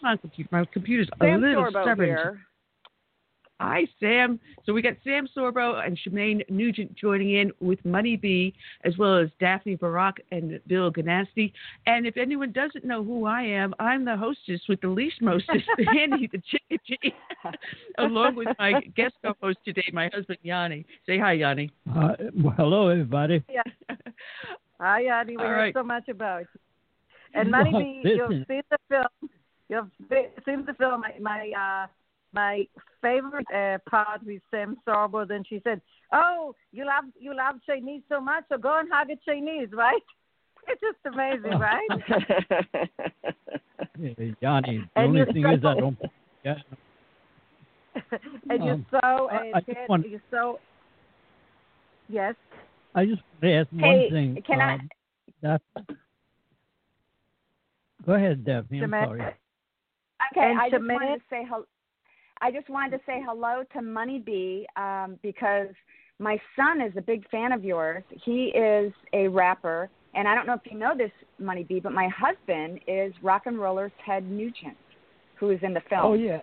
Come 0.00 0.10
on, 0.10 0.18
computer. 0.18 0.48
My 0.52 0.64
computer's 0.66 1.08
a 1.20 1.26
little 1.36 1.64
Sorbo 1.64 1.82
stubborn. 1.82 2.06
here. 2.06 2.46
Hi, 3.60 3.86
Sam. 4.00 4.40
So 4.66 4.72
we 4.72 4.82
got 4.82 4.94
Sam 5.04 5.28
Sorbo 5.36 5.86
and 5.86 5.96
Shemane 5.96 6.42
Nugent 6.50 6.96
joining 6.96 7.34
in 7.34 7.52
with 7.60 7.84
Money 7.84 8.16
B, 8.16 8.52
as 8.84 8.98
well 8.98 9.16
as 9.18 9.28
Daphne 9.38 9.76
Barak 9.76 10.16
and 10.32 10.58
Bill 10.66 10.90
Ganasty. 10.92 11.52
And 11.86 12.04
if 12.06 12.16
anyone 12.16 12.50
doesn't 12.50 12.84
know 12.84 13.04
who 13.04 13.24
I 13.26 13.42
am, 13.42 13.72
I'm 13.78 14.04
the 14.04 14.16
hostess 14.16 14.60
with 14.68 14.80
the 14.80 14.88
least 14.88 15.22
mostest, 15.22 15.64
Andy 15.78 16.28
the 16.32 16.42
Chickadee, 16.50 17.14
along 17.98 18.34
with 18.34 18.48
my 18.58 18.80
guest 18.96 19.14
co-host 19.24 19.58
today, 19.64 19.88
my 19.92 20.10
husband 20.12 20.38
Jani. 20.42 20.84
Say 21.06 21.18
hi, 21.18 21.34
Jani. 21.34 21.70
Uh, 21.88 22.14
well, 22.34 22.54
hello, 22.56 22.88
everybody. 22.88 23.44
Yeah. 23.52 23.62
Hi, 24.80 25.08
Adi. 25.20 25.36
We 25.36 25.42
All 25.44 25.48
heard 25.48 25.56
right. 25.56 25.74
so 25.74 25.84
much 25.84 26.08
about 26.08 26.40
you. 26.40 26.60
And 27.34 27.50
Money 27.52 27.70
Well, 27.72 27.82
B, 27.82 28.00
you've 28.04 28.28
listen. 28.28 28.44
seen 28.48 28.62
the 28.68 28.78
film. 28.88 29.30
You've 29.68 29.90
seen 30.44 30.64
the 30.66 30.74
film. 30.74 31.02
My 31.02 31.12
my 31.20 31.52
uh, 31.84 31.86
my 32.32 32.66
favorite 33.00 33.46
uh, 33.54 33.78
part 33.88 34.22
with 34.24 34.40
Sam 34.50 34.76
Sorbo. 34.86 35.26
Then 35.26 35.44
she 35.48 35.60
said, 35.64 35.80
"Oh, 36.12 36.54
you 36.72 36.84
love 36.86 37.04
you 37.18 37.34
love 37.36 37.56
Chinese 37.66 38.02
so 38.08 38.20
much, 38.20 38.44
so 38.48 38.56
go 38.58 38.78
and 38.78 38.88
hug 38.92 39.10
a 39.10 39.16
Chinese, 39.28 39.68
right?" 39.72 40.02
It's 40.68 40.80
just 40.80 40.98
amazing, 41.04 41.58
right? 41.58 41.88
Hey, 43.98 44.34
Johnny, 44.42 44.78
the 44.78 45.00
And 45.00 45.08
only 45.08 45.18
you're 45.18 45.26
thing 45.32 45.46
is 45.46 45.64
I 45.64 45.74
don't. 45.74 45.98
Yeah, 46.44 46.54
and 48.50 48.64
you're 48.64 48.74
Um, 48.74 48.86
so 48.90 48.98
I- 49.02 49.50
uh, 49.50 49.50
I 49.56 49.60
just 49.60 49.88
want- 49.88 50.08
you're 50.08 50.20
so 50.30 50.58
yes. 52.08 52.34
I 52.94 53.04
just 53.06 53.22
want 53.22 53.42
to 53.42 53.52
ask 53.52 53.68
Hey, 53.70 53.76
one 54.02 54.10
thing. 54.10 54.42
can 54.46 54.60
I- 54.60 54.74
um, 54.74 54.88
That... 55.42 55.62
Go 58.06 58.14
ahead, 58.14 58.44
Daphne. 58.44 58.82
I'm 58.82 58.90
Shemane- 58.90 59.06
sorry. 59.06 59.20
Okay, 59.20 60.50
And 60.50 60.60
I 60.60 60.70
just 60.70 60.82
Shemane- 60.82 60.94
wanted 60.94 61.18
to 61.18 61.22
say 61.30 61.44
hello. 61.48 61.64
I 62.42 62.50
just 62.50 62.68
wanted 62.68 62.98
to 62.98 63.04
say 63.06 63.22
hello 63.24 63.62
to 63.72 63.80
Money 63.80 64.18
B 64.18 64.66
um, 64.76 65.16
because 65.22 65.68
my 66.18 66.36
son 66.56 66.80
is 66.80 66.92
a 66.96 67.00
big 67.00 67.28
fan 67.30 67.52
of 67.52 67.64
yours. 67.64 68.02
He 68.24 68.46
is 68.46 68.92
a 69.12 69.28
rapper, 69.28 69.88
and 70.14 70.26
I 70.26 70.34
don't 70.34 70.48
know 70.48 70.54
if 70.54 70.60
you 70.70 70.76
know 70.76 70.92
this, 70.96 71.12
Money 71.38 71.62
B, 71.62 71.78
but 71.78 71.92
my 71.92 72.08
husband 72.08 72.80
is 72.88 73.12
rock 73.22 73.42
and 73.46 73.60
roller 73.60 73.92
Ted 74.04 74.28
Nugent, 74.28 74.76
who 75.38 75.50
is 75.50 75.60
in 75.62 75.72
the 75.72 75.82
film. 75.88 76.02
Oh 76.04 76.14
yeah, 76.14 76.40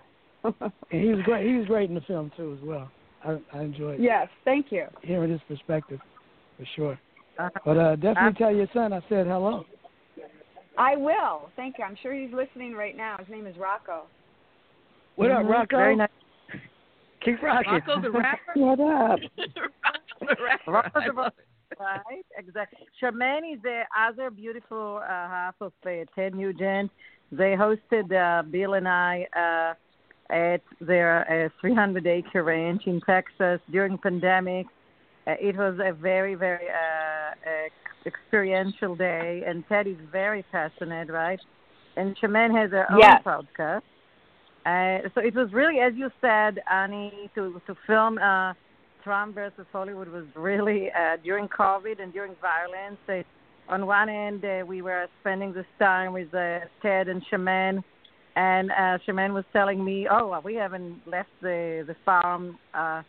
and 0.44 0.52
he 0.90 1.08
was 1.08 1.20
great. 1.24 1.46
He 1.46 1.54
was 1.54 1.66
great 1.66 1.88
in 1.88 1.94
the 1.94 2.02
film 2.02 2.30
too, 2.36 2.58
as 2.60 2.68
well. 2.68 2.90
I, 3.24 3.38
I 3.56 3.62
enjoyed 3.62 4.00
it. 4.00 4.02
yes, 4.02 4.28
thank 4.44 4.66
you. 4.70 4.84
hearing 5.02 5.30
his 5.30 5.40
perspective, 5.48 5.98
for 6.58 6.66
sure. 6.76 7.00
Uh, 7.38 7.48
But 7.64 7.78
uh, 7.78 7.96
definitely 7.96 8.38
tell 8.38 8.54
your 8.54 8.68
son 8.74 8.92
I 8.92 9.00
said 9.08 9.26
hello. 9.26 9.64
I 10.76 10.94
will. 10.94 11.50
Thank 11.56 11.76
you. 11.78 11.84
I'm 11.84 11.96
sure 12.02 12.12
he's 12.12 12.32
listening 12.32 12.74
right 12.74 12.96
now. 12.96 13.16
His 13.18 13.28
name 13.28 13.46
is 13.46 13.56
Rocco. 13.56 14.04
What 15.18 15.32
up, 15.32 15.44
mhm, 15.44 15.50
Rocco? 15.50 15.76
Very 15.76 15.96
nice. 15.96 16.08
Keep 17.24 17.42
rocking. 17.42 17.72
Rocco 17.72 18.00
the 18.00 18.10
rapper. 18.12 18.38
what 18.54 18.78
up? 18.80 19.18
Rocco 20.20 20.36
the 20.36 20.42
rapper. 20.44 20.70
Rocco 20.70 21.00
the 21.04 21.12
love. 21.12 21.32
Right, 21.80 22.24
exactly. 22.36 22.86
Charmaine 23.02 23.54
is 23.56 23.60
the 23.62 23.82
other 23.98 24.30
beautiful 24.30 25.00
uh, 25.02 25.08
half 25.08 25.56
of 25.60 25.72
uh, 25.84 25.90
Ted 26.14 26.36
Nugent. 26.36 26.92
They 27.32 27.56
hosted 27.56 28.12
uh, 28.12 28.42
Bill 28.44 28.74
and 28.74 28.86
I 28.86 29.26
uh, 29.36 30.32
at 30.32 30.60
their 30.80 31.46
uh, 31.46 31.48
300 31.60 32.06
acre 32.06 32.44
ranch 32.44 32.82
in 32.86 33.00
Texas 33.00 33.60
during 33.72 33.98
pandemic. 33.98 34.66
Uh, 35.26 35.32
it 35.40 35.56
was 35.56 35.80
a 35.84 35.92
very, 35.92 36.36
very 36.36 36.68
uh, 36.68 37.30
uh, 37.50 37.68
experiential 38.06 38.94
day, 38.94 39.42
and 39.44 39.64
Ted 39.68 39.88
is 39.88 39.96
very 40.12 40.44
passionate, 40.52 41.10
right? 41.10 41.40
And 41.96 42.16
Charmaine 42.18 42.56
has 42.56 42.70
her 42.70 42.86
own 42.92 43.00
Yes. 43.00 43.22
podcast. 43.24 43.82
Uh, 44.68 45.08
so 45.14 45.20
it 45.22 45.34
was 45.34 45.48
really, 45.52 45.78
as 45.80 45.94
you 45.96 46.10
said, 46.20 46.60
Annie, 46.70 47.30
to 47.34 47.42
to 47.66 47.74
film 47.86 48.18
uh, 48.18 48.52
Trump 49.02 49.34
versus 49.34 49.66
Hollywood 49.72 50.08
was 50.08 50.26
really 50.36 50.90
uh, 50.90 51.16
during 51.24 51.48
COVID 51.48 52.02
and 52.02 52.12
during 52.12 52.34
violence. 52.42 52.98
Uh, 53.08 53.72
on 53.72 53.86
one 53.86 54.08
end, 54.10 54.44
uh, 54.44 54.64
we 54.66 54.82
were 54.82 55.06
spending 55.20 55.54
this 55.54 55.70
time 55.78 56.12
with 56.12 56.32
uh, 56.34 56.58
Ted 56.82 57.08
and 57.08 57.22
Shemane, 57.30 57.82
and 58.36 58.70
uh, 58.70 58.98
Shemane 59.06 59.32
was 59.32 59.44
telling 59.54 59.82
me, 59.82 60.06
"Oh, 60.10 60.38
we 60.44 60.54
haven't 60.56 61.00
left 61.06 61.30
the 61.40 61.84
the 61.86 61.96
farm, 62.04 62.58
uh, 62.74 63.02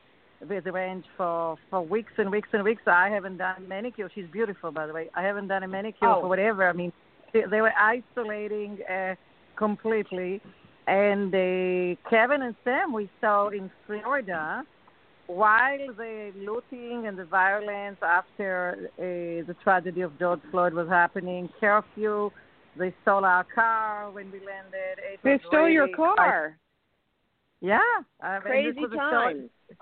the, 0.48 0.72
range 0.72 1.04
for 1.18 1.58
for 1.70 1.82
weeks 1.82 2.14
and 2.18 2.30
weeks 2.32 2.50
and 2.54 2.64
weeks. 2.64 2.84
I 2.88 3.10
haven't 3.10 3.38
done 3.38 3.56
a 3.58 3.68
manicure. 3.68 4.10
She's 4.16 4.30
beautiful, 4.32 4.72
by 4.72 4.88
the 4.88 4.94
way. 4.94 5.10
I 5.14 5.24
haven't 5.24 5.50
done 5.50 5.64
a 5.64 5.68
manicure 5.68 6.08
Oh. 6.08 6.22
for 6.22 6.30
whatever. 6.30 6.70
I 6.70 6.74
mean, 6.74 6.94
they, 7.34 7.44
they 7.52 7.60
were 7.60 7.74
isolating 7.78 8.78
uh, 8.90 9.16
completely." 9.58 10.42
And 10.90 11.34
uh, 11.34 12.10
Kevin 12.10 12.42
and 12.42 12.56
Sam 12.64 12.94
we 12.94 13.08
saw 13.22 13.50
in 13.50 13.70
Florida 13.86 14.64
while 15.28 15.94
the 15.96 16.32
looting 16.36 17.06
and 17.06 17.16
the 17.16 17.26
violence 17.26 17.98
after 18.02 18.90
uh, 18.98 19.46
the 19.46 19.56
tragedy 19.64 20.02
of 20.02 20.18
George 20.18 20.40
Floyd 20.50 20.74
was 20.74 20.90
happening, 20.90 21.48
curfew, 21.60 22.32
they 22.76 22.92
stole 23.04 23.24
our 23.24 23.46
car 23.54 24.10
when 24.10 24.32
we 24.32 24.40
landed. 24.40 24.98
It 24.98 25.20
They 25.24 25.40
stole 25.48 25.70
your 25.70 25.90
car. 25.96 26.58
Yeah, 27.62 27.80
I 28.22 28.34
mean, 28.34 28.42
Crazy 28.42 28.80
was 28.80 28.92
a. 28.94 29.46
It 29.70 29.78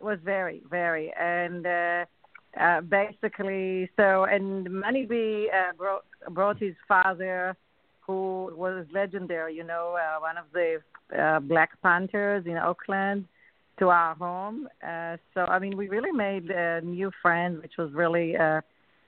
was 0.00 0.18
very, 0.24 0.62
very, 0.68 1.12
and 1.16 1.64
uh, 1.64 2.04
uh, 2.60 2.80
basically, 2.80 3.88
so 3.96 4.24
and 4.24 4.68
Money 4.68 5.06
B 5.06 5.48
uh, 5.52 5.72
brought 5.76 6.04
brought 6.30 6.58
his 6.58 6.74
father, 6.88 7.56
who 8.12 8.54
was 8.56 8.86
legendary, 8.92 9.54
you 9.54 9.64
know, 9.64 9.96
uh, 9.98 10.20
one 10.20 10.36
of 10.36 10.44
the 10.52 10.80
uh, 11.18 11.40
Black 11.40 11.70
Panthers 11.82 12.44
in 12.46 12.56
Oakland, 12.56 13.24
to 13.78 13.88
our 13.88 14.14
home. 14.14 14.68
Uh, 14.86 15.16
so 15.34 15.40
I 15.42 15.58
mean, 15.58 15.76
we 15.76 15.88
really 15.88 16.12
made 16.12 16.50
uh, 16.50 16.80
new 16.80 17.10
friends, 17.22 17.62
which 17.62 17.76
was 17.78 17.90
really 17.92 18.36
uh, 18.36 18.60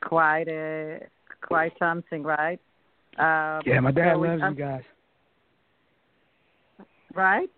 quite 0.03 0.49
a 0.49 1.01
quite 1.43 1.73
something, 1.79 2.23
right? 2.23 2.61
Uh, 3.19 3.61
Yeah, 3.67 3.81
my 3.81 3.93
dad 3.93 4.15
so 4.15 4.19
we- 4.19 4.29
loves 4.29 4.43
um, 4.43 4.55
you 4.55 4.65
guys. 4.65 4.83
Right? 7.15 7.51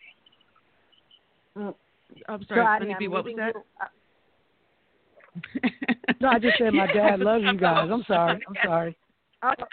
I'm 2.29 2.45
sorry, 2.49 2.61
Ani, 2.61 2.93
Honeybee, 2.93 3.07
I'm 3.07 3.11
what 3.11 3.25
was 3.25 3.35
that? 3.37 3.55
you- 3.55 3.63
uh, 3.81 3.89
No, 6.21 6.29
I 6.29 6.39
just 6.39 6.59
said 6.59 6.73
my 6.75 6.87
dad 6.93 7.21
loves 7.29 7.45
you 7.45 7.57
guys. 7.59 7.89
I'm 7.91 8.05
sorry. 8.07 8.41
sorry. 8.41 8.45
I'm 8.49 8.57
sorry. 8.69 8.97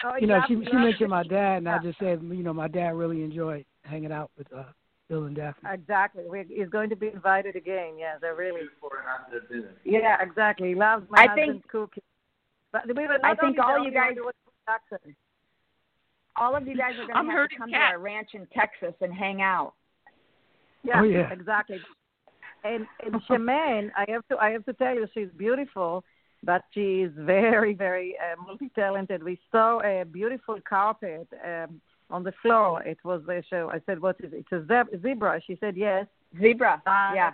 Oh, 0.04 0.16
You 0.20 0.26
know, 0.26 0.36
yeah, 0.36 0.46
she 0.46 0.54
I'm 0.54 0.64
she 0.66 0.72
mentioned 0.72 1.10
my 1.10 1.22
dad, 1.24 1.58
and 1.58 1.68
I 1.68 1.78
just 1.78 1.98
said, 1.98 2.20
you 2.22 2.42
know, 2.42 2.52
my 2.54 2.68
dad 2.68 2.94
really 2.94 3.22
enjoyed 3.22 3.64
hanging 3.82 4.12
out 4.12 4.30
with 4.38 4.46
uh, 4.52 4.64
Bill 5.08 5.24
and 5.24 5.36
Daphne. 5.36 5.68
Exactly. 5.72 6.24
We, 6.28 6.44
he's 6.48 6.68
going 6.68 6.90
to 6.90 6.96
be 6.96 7.08
invited 7.08 7.56
again. 7.56 7.94
Yeah, 7.98 8.14
they're 8.20 8.34
really. 8.34 8.62
Yeah, 9.84 10.16
exactly. 10.22 10.68
He 10.68 10.74
loves 10.74 11.04
my 11.10 11.22
I 11.24 11.26
husband's 11.28 11.52
think- 11.52 11.68
cooking. 11.68 12.02
But 12.72 12.86
we 12.88 13.06
were 13.06 13.18
I 13.22 13.34
think 13.36 13.56
only 13.56 13.58
all 13.60 13.84
the 13.84 13.90
you 13.90 13.90
only 13.90 13.90
one 13.90 14.08
guys- 14.08 14.16
who 14.16 14.24
was 14.24 14.34
production. 14.66 15.16
All 16.36 16.56
of 16.56 16.66
you 16.66 16.76
guys 16.76 16.94
are 16.98 17.06
going 17.06 17.26
to 17.26 17.32
have 17.32 17.48
to 17.50 17.56
come 17.56 17.70
cats. 17.70 17.80
to 17.92 17.94
our 17.94 17.98
ranch 18.00 18.30
in 18.34 18.46
Texas 18.52 18.94
and 19.00 19.14
hang 19.14 19.40
out. 19.40 19.74
Yeah, 20.82 21.00
Oh, 21.00 21.04
yeah. 21.04 21.32
exactly. 21.32 21.78
And 22.64 22.86
and 23.04 23.22
Shemane, 23.28 23.90
I 23.96 24.04
have 24.10 24.26
to 24.28 24.36
I 24.38 24.50
have 24.50 24.64
to 24.64 24.72
tell 24.72 24.94
you, 24.94 25.06
she's 25.14 25.28
beautiful, 25.36 26.02
but 26.44 26.62
she 26.72 27.02
is 27.02 27.12
very 27.16 27.74
very 27.74 28.16
uh, 28.18 28.42
multi 28.42 28.70
talented. 28.74 29.22
We 29.22 29.38
saw 29.50 29.80
a 29.80 30.04
beautiful 30.04 30.58
carpet 30.68 31.28
um, 31.44 31.80
on 32.10 32.22
the 32.22 32.32
floor. 32.42 32.82
It 32.82 32.98
was 33.04 33.22
a 33.28 33.42
show. 33.48 33.70
I 33.72 33.80
said, 33.86 34.00
"What 34.00 34.16
is 34.20 34.32
it? 34.32 34.44
It's 34.50 34.52
a 34.52 34.64
zeb- 34.66 35.02
zebra." 35.02 35.40
She 35.46 35.56
said, 35.60 35.76
"Yes." 35.76 36.06
Zebra. 36.40 36.82
Uh, 36.86 37.14
yeah. 37.14 37.30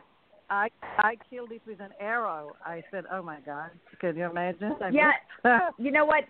I 0.50 0.68
I 0.98 1.16
killed 1.30 1.52
it 1.52 1.62
with 1.66 1.80
an 1.80 1.90
arrow. 2.00 2.56
I 2.64 2.82
said, 2.90 3.04
"Oh 3.12 3.22
my 3.22 3.38
God!" 3.46 3.70
Can 4.00 4.16
you 4.16 4.28
imagine? 4.28 4.74
I 4.80 4.88
Yeah. 4.88 5.12
You 5.78 5.92
know 5.92 6.04
what, 6.04 6.24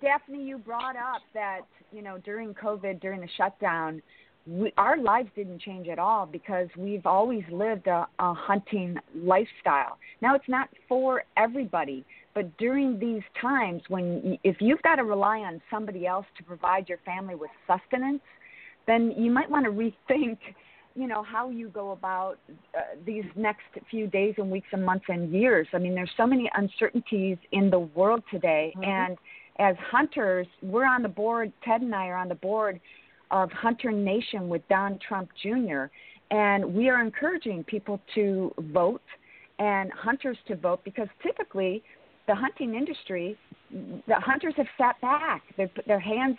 Daphne, 0.00 0.42
you 0.42 0.58
brought 0.58 0.96
up 0.96 1.22
that, 1.34 1.60
you 1.92 2.02
know, 2.02 2.18
during 2.18 2.54
COVID, 2.54 3.00
during 3.00 3.20
the 3.20 3.28
shutdown, 3.36 4.02
we, 4.46 4.72
our 4.76 4.96
lives 4.96 5.28
didn't 5.34 5.60
change 5.60 5.88
at 5.88 5.98
all 5.98 6.26
because 6.26 6.68
we've 6.76 7.06
always 7.06 7.42
lived 7.50 7.86
a, 7.86 8.06
a 8.18 8.34
hunting 8.34 8.96
lifestyle. 9.14 9.98
Now, 10.20 10.34
it's 10.34 10.48
not 10.48 10.68
for 10.88 11.24
everybody, 11.36 12.04
but 12.36 12.54
during 12.58 12.98
these 12.98 13.22
times 13.40 13.80
when, 13.88 14.38
if 14.44 14.56
you've 14.60 14.82
got 14.82 14.96
to 14.96 15.04
rely 15.04 15.38
on 15.38 15.60
somebody 15.70 16.06
else 16.06 16.26
to 16.36 16.44
provide 16.44 16.86
your 16.86 16.98
family 16.98 17.34
with 17.34 17.50
sustenance, 17.66 18.20
then 18.86 19.12
you 19.16 19.30
might 19.30 19.50
want 19.50 19.64
to 19.64 19.72
rethink 19.72 20.38
you 20.94 21.06
know 21.06 21.22
how 21.22 21.50
you 21.50 21.68
go 21.68 21.90
about 21.90 22.38
uh, 22.74 22.80
these 23.04 23.24
next 23.36 23.64
few 23.90 24.06
days 24.06 24.34
and 24.38 24.50
weeks 24.50 24.68
and 24.72 24.82
months 24.82 25.04
and 25.08 25.30
years. 25.30 25.66
I 25.74 25.78
mean 25.78 25.94
there's 25.94 26.10
so 26.16 26.26
many 26.26 26.50
uncertainties 26.54 27.36
in 27.52 27.68
the 27.68 27.80
world 27.80 28.22
today. 28.30 28.72
Mhm. 28.76 28.86
and 28.86 29.18
as 29.58 29.76
hunters 29.90 30.46
we're 30.62 30.86
on 30.86 31.02
the 31.02 31.08
board 31.08 31.50
ted 31.64 31.80
and 31.80 31.94
i 31.94 32.06
are 32.08 32.16
on 32.16 32.28
the 32.28 32.34
board 32.34 32.78
of 33.30 33.50
hunter 33.52 33.90
nation 33.90 34.50
with 34.50 34.62
don 34.68 34.98
trump 34.98 35.30
jr 35.42 35.84
and 36.30 36.62
we 36.74 36.90
are 36.90 37.00
encouraging 37.00 37.64
people 37.64 37.98
to 38.14 38.52
vote 38.58 39.00
and 39.58 39.90
hunters 39.92 40.36
to 40.46 40.56
vote 40.56 40.80
because 40.84 41.08
typically 41.22 41.82
the 42.26 42.34
hunting 42.34 42.74
industry 42.74 43.36
the 43.70 44.14
hunters 44.14 44.54
have 44.56 44.66
sat 44.78 45.00
back. 45.00 45.42
Put 45.56 45.86
their 45.86 46.00
hands 46.00 46.36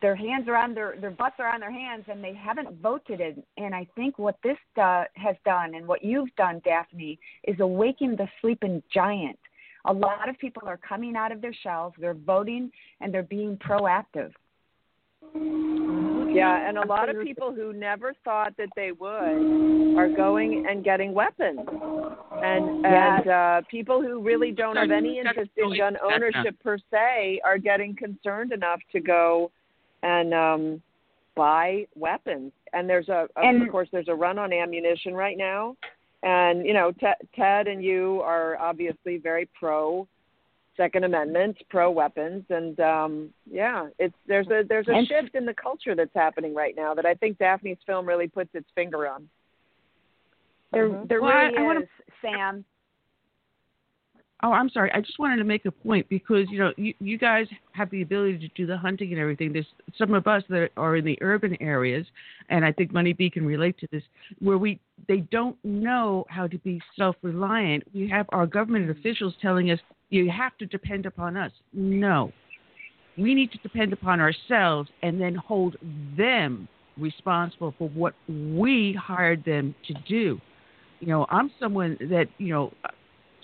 their 0.00 0.16
hands 0.16 0.48
are 0.48 0.56
on 0.56 0.74
their 0.74 0.96
their 1.00 1.10
butts 1.10 1.36
are 1.38 1.52
on 1.52 1.60
their 1.60 1.72
hands 1.72 2.04
and 2.08 2.22
they 2.22 2.34
haven't 2.34 2.80
voted. 2.80 3.20
It 3.20 3.44
and 3.56 3.74
i 3.74 3.86
think 3.94 4.18
what 4.18 4.36
this 4.42 4.56
uh, 4.80 5.04
has 5.14 5.36
done 5.44 5.74
and 5.74 5.86
what 5.86 6.04
you've 6.04 6.34
done 6.36 6.60
daphne 6.64 7.18
is 7.44 7.58
awaken 7.60 8.16
the 8.16 8.28
sleeping 8.40 8.82
giant. 8.92 9.38
A 9.86 9.92
lot 9.92 10.30
of 10.30 10.38
people 10.38 10.62
are 10.66 10.78
coming 10.78 11.14
out 11.14 11.30
of 11.30 11.42
their 11.42 11.54
shells. 11.62 11.92
They're 11.98 12.14
voting 12.14 12.70
and 13.00 13.12
they're 13.12 13.22
being 13.22 13.58
proactive 13.58 14.32
Yeah, 15.34 16.68
and 16.68 16.78
a 16.78 16.86
lot 16.86 17.08
of 17.08 17.22
people 17.22 17.54
who 17.54 17.72
never 17.72 18.12
thought 18.24 18.56
that 18.56 18.68
they 18.74 18.90
would 18.92 19.96
are 19.96 20.08
going 20.08 20.66
and 20.68 20.82
getting 20.82 21.14
weapons. 21.14 21.60
And 22.42 22.80
Yes. 22.82 23.20
and 23.22 23.28
uh 23.28 23.62
people 23.70 24.02
who 24.02 24.20
really 24.20 24.50
don't 24.50 24.76
have 24.76 24.90
any 24.90 25.18
interest 25.18 25.52
in 25.56 25.76
gun 25.76 25.96
ownership 26.02 26.56
per 26.62 26.76
se 26.90 27.40
are 27.44 27.56
getting 27.58 27.94
concerned 27.94 28.52
enough 28.52 28.80
to 28.92 29.00
go 29.00 29.50
and 30.02 30.34
um 30.34 30.82
buy 31.36 31.86
weapons. 31.94 32.52
And 32.72 32.88
there's 32.90 33.08
a 33.08 33.28
of 33.36 33.44
And- 33.44 33.70
course 33.70 33.88
there's 33.92 34.08
a 34.08 34.14
run 34.14 34.38
on 34.38 34.52
ammunition 34.52 35.14
right 35.14 35.38
now. 35.38 35.76
And 36.24 36.66
you 36.66 36.72
know, 36.74 36.90
Ted, 36.92 37.16
Ted 37.36 37.68
and 37.68 37.82
you 37.82 38.20
are 38.24 38.56
obviously 38.58 39.18
very 39.18 39.46
pro 39.58 40.08
Second 40.76 41.04
Amendment, 41.04 41.56
pro 41.70 41.90
weapons, 41.90 42.44
and 42.50 42.78
um, 42.80 43.30
yeah, 43.50 43.88
it's 43.98 44.14
there's 44.26 44.48
a 44.48 44.62
there's 44.68 44.88
a 44.88 44.92
And- 44.92 45.06
shift 45.06 45.34
in 45.34 45.46
the 45.46 45.54
culture 45.54 45.94
that's 45.94 46.14
happening 46.14 46.54
right 46.54 46.74
now 46.76 46.94
that 46.94 47.06
I 47.06 47.14
think 47.14 47.38
Daphne's 47.38 47.78
film 47.86 48.06
really 48.06 48.28
puts 48.28 48.50
its 48.54 48.68
finger 48.74 49.06
on. 49.08 49.28
there 50.72 50.88
Mhm. 50.90 51.08
there 51.08 51.20
Well, 51.22 51.36
really 51.36 51.56
I 51.56 51.62
wanna- 51.62 51.80
is 51.80 51.88
sam 52.20 52.64
Oh, 54.42 54.52
I'm 54.52 54.68
sorry. 54.68 54.92
I 54.92 55.00
just 55.00 55.18
wanted 55.18 55.36
to 55.36 55.44
make 55.44 55.64
a 55.64 55.70
point 55.70 56.06
because 56.10 56.50
you 56.50 56.58
know 56.58 56.72
you, 56.76 56.92
you 57.00 57.16
guys 57.16 57.46
have 57.72 57.88
the 57.88 58.02
ability 58.02 58.38
to 58.40 58.48
do 58.48 58.66
the 58.66 58.76
hunting 58.76 59.10
and 59.12 59.18
everything. 59.18 59.54
There's 59.54 59.72
some 59.96 60.12
of 60.12 60.26
us 60.26 60.42
that 60.50 60.70
are 60.76 60.96
in 60.96 61.04
the 61.06 61.16
urban 61.22 61.56
areas, 61.62 62.06
and 62.50 62.62
I 62.62 62.70
think 62.70 62.92
Money 62.92 63.14
B 63.14 63.30
can 63.30 63.46
relate 63.46 63.78
to 63.78 63.88
this, 63.90 64.02
where 64.40 64.58
we 64.58 64.78
they 65.08 65.18
don't 65.30 65.56
know 65.64 66.26
how 66.28 66.46
to 66.46 66.58
be 66.58 66.78
self-reliant. 66.94 67.84
We 67.94 68.06
have 68.10 68.26
our 68.32 68.46
government 68.46 68.90
officials 68.90 69.34
telling 69.40 69.70
us 69.70 69.80
you 70.14 70.30
have 70.30 70.56
to 70.58 70.66
depend 70.66 71.06
upon 71.06 71.36
us. 71.36 71.52
No, 71.72 72.32
we 73.18 73.34
need 73.34 73.50
to 73.52 73.58
depend 73.58 73.92
upon 73.92 74.20
ourselves 74.20 74.90
and 75.02 75.20
then 75.20 75.34
hold 75.34 75.76
them 76.16 76.68
responsible 76.96 77.74
for 77.78 77.88
what 77.90 78.14
we 78.28 78.96
hired 79.00 79.44
them 79.44 79.74
to 79.86 79.94
do. 80.08 80.40
You 81.00 81.08
know, 81.08 81.26
I'm 81.28 81.50
someone 81.60 81.96
that 82.00 82.26
you 82.38 82.52
know 82.52 82.72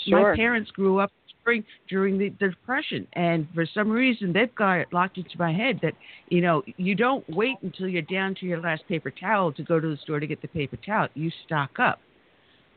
Sure. 0.06 0.30
my 0.30 0.36
parents 0.36 0.70
grew 0.70 0.98
up 0.98 1.12
during 1.44 1.64
during 1.88 2.18
the 2.18 2.30
depression 2.30 3.06
and 3.14 3.46
for 3.54 3.66
some 3.66 3.90
reason 3.90 4.32
they've 4.32 4.54
got 4.54 4.78
it 4.78 4.88
locked 4.92 5.18
into 5.18 5.36
my 5.38 5.52
head 5.52 5.78
that 5.82 5.92
you 6.28 6.40
know 6.40 6.62
you 6.76 6.94
don't 6.94 7.24
wait 7.28 7.56
until 7.62 7.88
you're 7.88 8.02
down 8.02 8.34
to 8.34 8.46
your 8.46 8.60
last 8.60 8.86
paper 8.88 9.10
towel 9.10 9.52
to 9.52 9.62
go 9.62 9.80
to 9.80 9.88
the 9.88 9.96
store 9.98 10.20
to 10.20 10.26
get 10.26 10.40
the 10.42 10.48
paper 10.48 10.76
towel 10.84 11.08
you 11.14 11.30
stock 11.46 11.70
up 11.78 11.98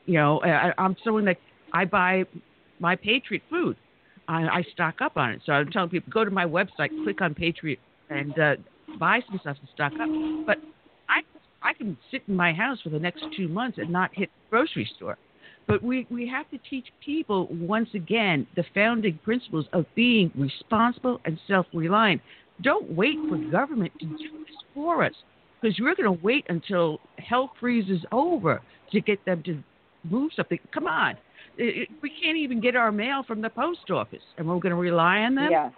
you 0.05 0.13
know 0.15 0.41
I, 0.41 0.73
i'm 0.77 0.95
someone 1.03 1.25
that 1.25 1.37
i 1.73 1.85
buy 1.85 2.23
my 2.79 2.95
patriot 2.95 3.43
food 3.49 3.75
I, 4.27 4.47
I 4.47 4.63
stock 4.73 4.95
up 5.01 5.17
on 5.17 5.31
it 5.31 5.41
so 5.45 5.53
i'm 5.53 5.69
telling 5.71 5.89
people 5.89 6.11
go 6.11 6.25
to 6.25 6.31
my 6.31 6.45
website 6.45 6.89
click 7.03 7.21
on 7.21 7.33
patriot 7.33 7.79
and 8.09 8.37
uh, 8.39 8.55
buy 8.99 9.21
some 9.27 9.39
stuff 9.39 9.57
and 9.59 9.69
stock 9.73 9.93
up 9.93 10.09
but 10.45 10.57
i 11.09 11.21
i 11.61 11.73
can 11.73 11.97
sit 12.11 12.23
in 12.27 12.35
my 12.35 12.53
house 12.53 12.79
for 12.81 12.89
the 12.89 12.99
next 12.99 13.23
two 13.35 13.47
months 13.47 13.77
and 13.77 13.89
not 13.89 14.11
hit 14.13 14.29
the 14.29 14.49
grocery 14.49 14.89
store 14.95 15.17
but 15.67 15.81
we, 15.81 16.05
we 16.09 16.27
have 16.27 16.49
to 16.51 16.57
teach 16.69 16.87
people 17.03 17.47
once 17.51 17.89
again 17.93 18.45
the 18.55 18.65
founding 18.73 19.19
principles 19.23 19.65
of 19.73 19.85
being 19.95 20.31
responsible 20.35 21.21
and 21.25 21.39
self 21.47 21.65
reliant. 21.73 22.21
Don't 22.61 22.91
wait 22.91 23.17
for 23.29 23.37
government 23.49 23.91
to 23.99 24.05
do 24.05 24.17
this 24.17 24.55
for 24.73 25.03
us 25.03 25.13
because 25.61 25.77
you're 25.77 25.95
going 25.95 26.17
to 26.17 26.23
wait 26.23 26.45
until 26.49 26.99
hell 27.17 27.51
freezes 27.59 28.01
over 28.11 28.61
to 28.91 29.01
get 29.01 29.23
them 29.25 29.41
to 29.43 29.63
move 30.03 30.31
something. 30.35 30.59
Come 30.73 30.87
on. 30.87 31.15
It- 31.57 31.89
we 32.01 32.09
can't 32.09 32.37
even 32.37 32.59
get 32.59 32.75
our 32.75 32.91
mail 32.91 33.23
from 33.23 33.41
the 33.41 33.49
post 33.49 33.91
office, 33.91 34.23
and 34.37 34.47
we're 34.47 34.59
going 34.59 34.71
to 34.71 34.75
rely 34.75 35.19
on 35.23 35.35
them. 35.35 35.51
yeah 35.51 35.69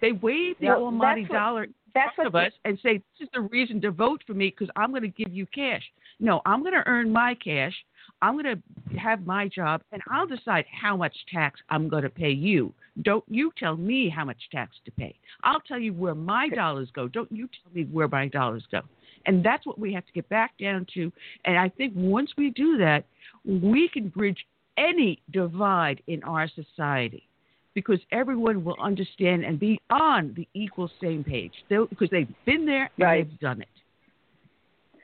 They 0.00 0.12
wave 0.12 0.56
the 0.60 0.66
Well, 0.68 0.84
almighty 0.84 1.22
what- 1.22 1.32
dollar 1.32 1.64
in 1.64 1.74
front 1.92 2.28
of 2.28 2.34
us 2.36 2.52
and 2.64 2.78
say, 2.80 2.98
This 3.18 3.26
is 3.26 3.28
the 3.32 3.40
reason 3.40 3.80
to 3.80 3.90
vote 3.90 4.22
for 4.26 4.34
me 4.34 4.50
because 4.50 4.70
I'm 4.76 4.90
going 4.90 5.02
to 5.02 5.08
give 5.08 5.32
you 5.32 5.46
cash. 5.46 5.82
No, 6.20 6.40
I'm 6.46 6.60
going 6.62 6.74
to 6.74 6.86
earn 6.86 7.12
my 7.12 7.34
cash. 7.34 7.74
I'm 8.22 8.40
going 8.40 8.56
to 8.56 8.98
have 8.98 9.26
my 9.26 9.48
job, 9.48 9.82
and 9.92 10.02
I'll 10.10 10.26
decide 10.26 10.66
how 10.70 10.96
much 10.96 11.14
tax 11.32 11.60
I'm 11.70 11.88
going 11.88 12.02
to 12.04 12.10
pay 12.10 12.30
you. 12.30 12.72
Don't 13.02 13.24
you 13.28 13.52
tell 13.56 13.76
me 13.76 14.08
how 14.08 14.24
much 14.24 14.48
tax 14.50 14.76
to 14.84 14.90
pay. 14.92 15.16
I'll 15.44 15.60
tell 15.60 15.78
you 15.78 15.92
where 15.92 16.14
my 16.16 16.48
dollars 16.48 16.90
go. 16.92 17.06
Don't 17.08 17.30
you 17.30 17.48
tell 17.48 17.72
me 17.72 17.84
where 17.84 18.08
my 18.08 18.28
dollars 18.28 18.64
go. 18.72 18.80
And 19.26 19.44
that's 19.44 19.66
what 19.66 19.78
we 19.78 19.92
have 19.92 20.06
to 20.06 20.12
get 20.12 20.28
back 20.28 20.56
down 20.58 20.86
to. 20.94 21.12
And 21.44 21.58
I 21.58 21.68
think 21.68 21.92
once 21.94 22.32
we 22.36 22.50
do 22.50 22.76
that, 22.78 23.04
we 23.48 23.88
can 23.88 24.08
bridge 24.08 24.46
any 24.76 25.20
divide 25.32 26.02
in 26.06 26.22
our 26.22 26.48
society 26.48 27.26
because 27.74 27.98
everyone 28.12 28.64
will 28.64 28.76
understand 28.80 29.44
and 29.44 29.58
be 29.58 29.80
on 29.90 30.34
the 30.36 30.46
equal 30.54 30.90
same 31.00 31.24
page 31.24 31.52
They'll, 31.68 31.86
because 31.86 32.10
they've 32.10 32.28
been 32.44 32.66
there 32.66 32.90
and 32.96 33.04
Right. 33.04 33.28
they've 33.28 33.40
done 33.40 33.62
it. 33.62 33.68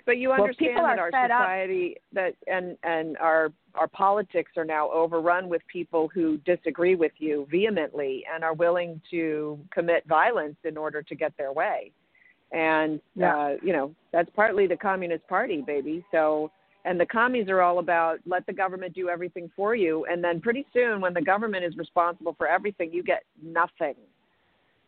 But 0.07 0.19
you 0.19 0.33
understand 0.33 0.73
people 0.73 0.83
that 0.83 0.99
our 0.99 1.11
fed 1.11 1.31
up. 1.31 1.41
society 1.41 1.97
that 2.13 2.35
and 2.47 2.77
and 2.83 3.17
our 3.19 3.51
our 3.75 3.89
politics 3.89 4.53
are 4.57 4.65
now 4.65 4.91
overrun 4.91 5.49
with 5.49 5.63
people 5.67 6.09
who 6.09 6.37
disagree 6.39 6.95
with 6.95 7.13
you 7.19 7.47
vehemently 7.51 8.25
and 8.33 8.45
are 8.45 8.53
willing 8.53 9.01
to 9.11 9.59
commit 9.73 10.05
violence 10.07 10.57
in 10.65 10.77
order 10.77 11.03
to 11.03 11.15
get 11.15 11.35
their 11.39 11.53
way. 11.53 11.91
And 12.53 13.01
Yeah. 13.17 13.35
uh, 13.35 13.57
you 13.63 13.73
know, 13.73 13.95
that's 14.13 14.29
partly 14.37 14.67
the 14.67 14.77
Communist 14.77 15.27
Party, 15.27 15.63
baby. 15.63 16.05
So 16.11 16.51
and 16.85 17.01
the 17.01 17.07
commies 17.07 17.49
are 17.49 17.63
all 17.63 17.79
about 17.79 18.19
let 18.27 18.47
the 18.47 18.53
government 18.53 18.95
do 18.95 19.09
everything 19.09 19.51
for 19.57 19.75
you. 19.75 20.05
And 20.11 20.23
then 20.23 20.41
pretty 20.41 20.67
soon 20.73 21.01
when 21.01 21.15
the 21.15 21.23
government 21.23 21.65
is 21.65 21.77
responsible 21.77 22.35
for 22.37 22.47
everything 22.47 22.93
you 22.93 23.03
get 23.03 23.23
nothing. 23.43 23.95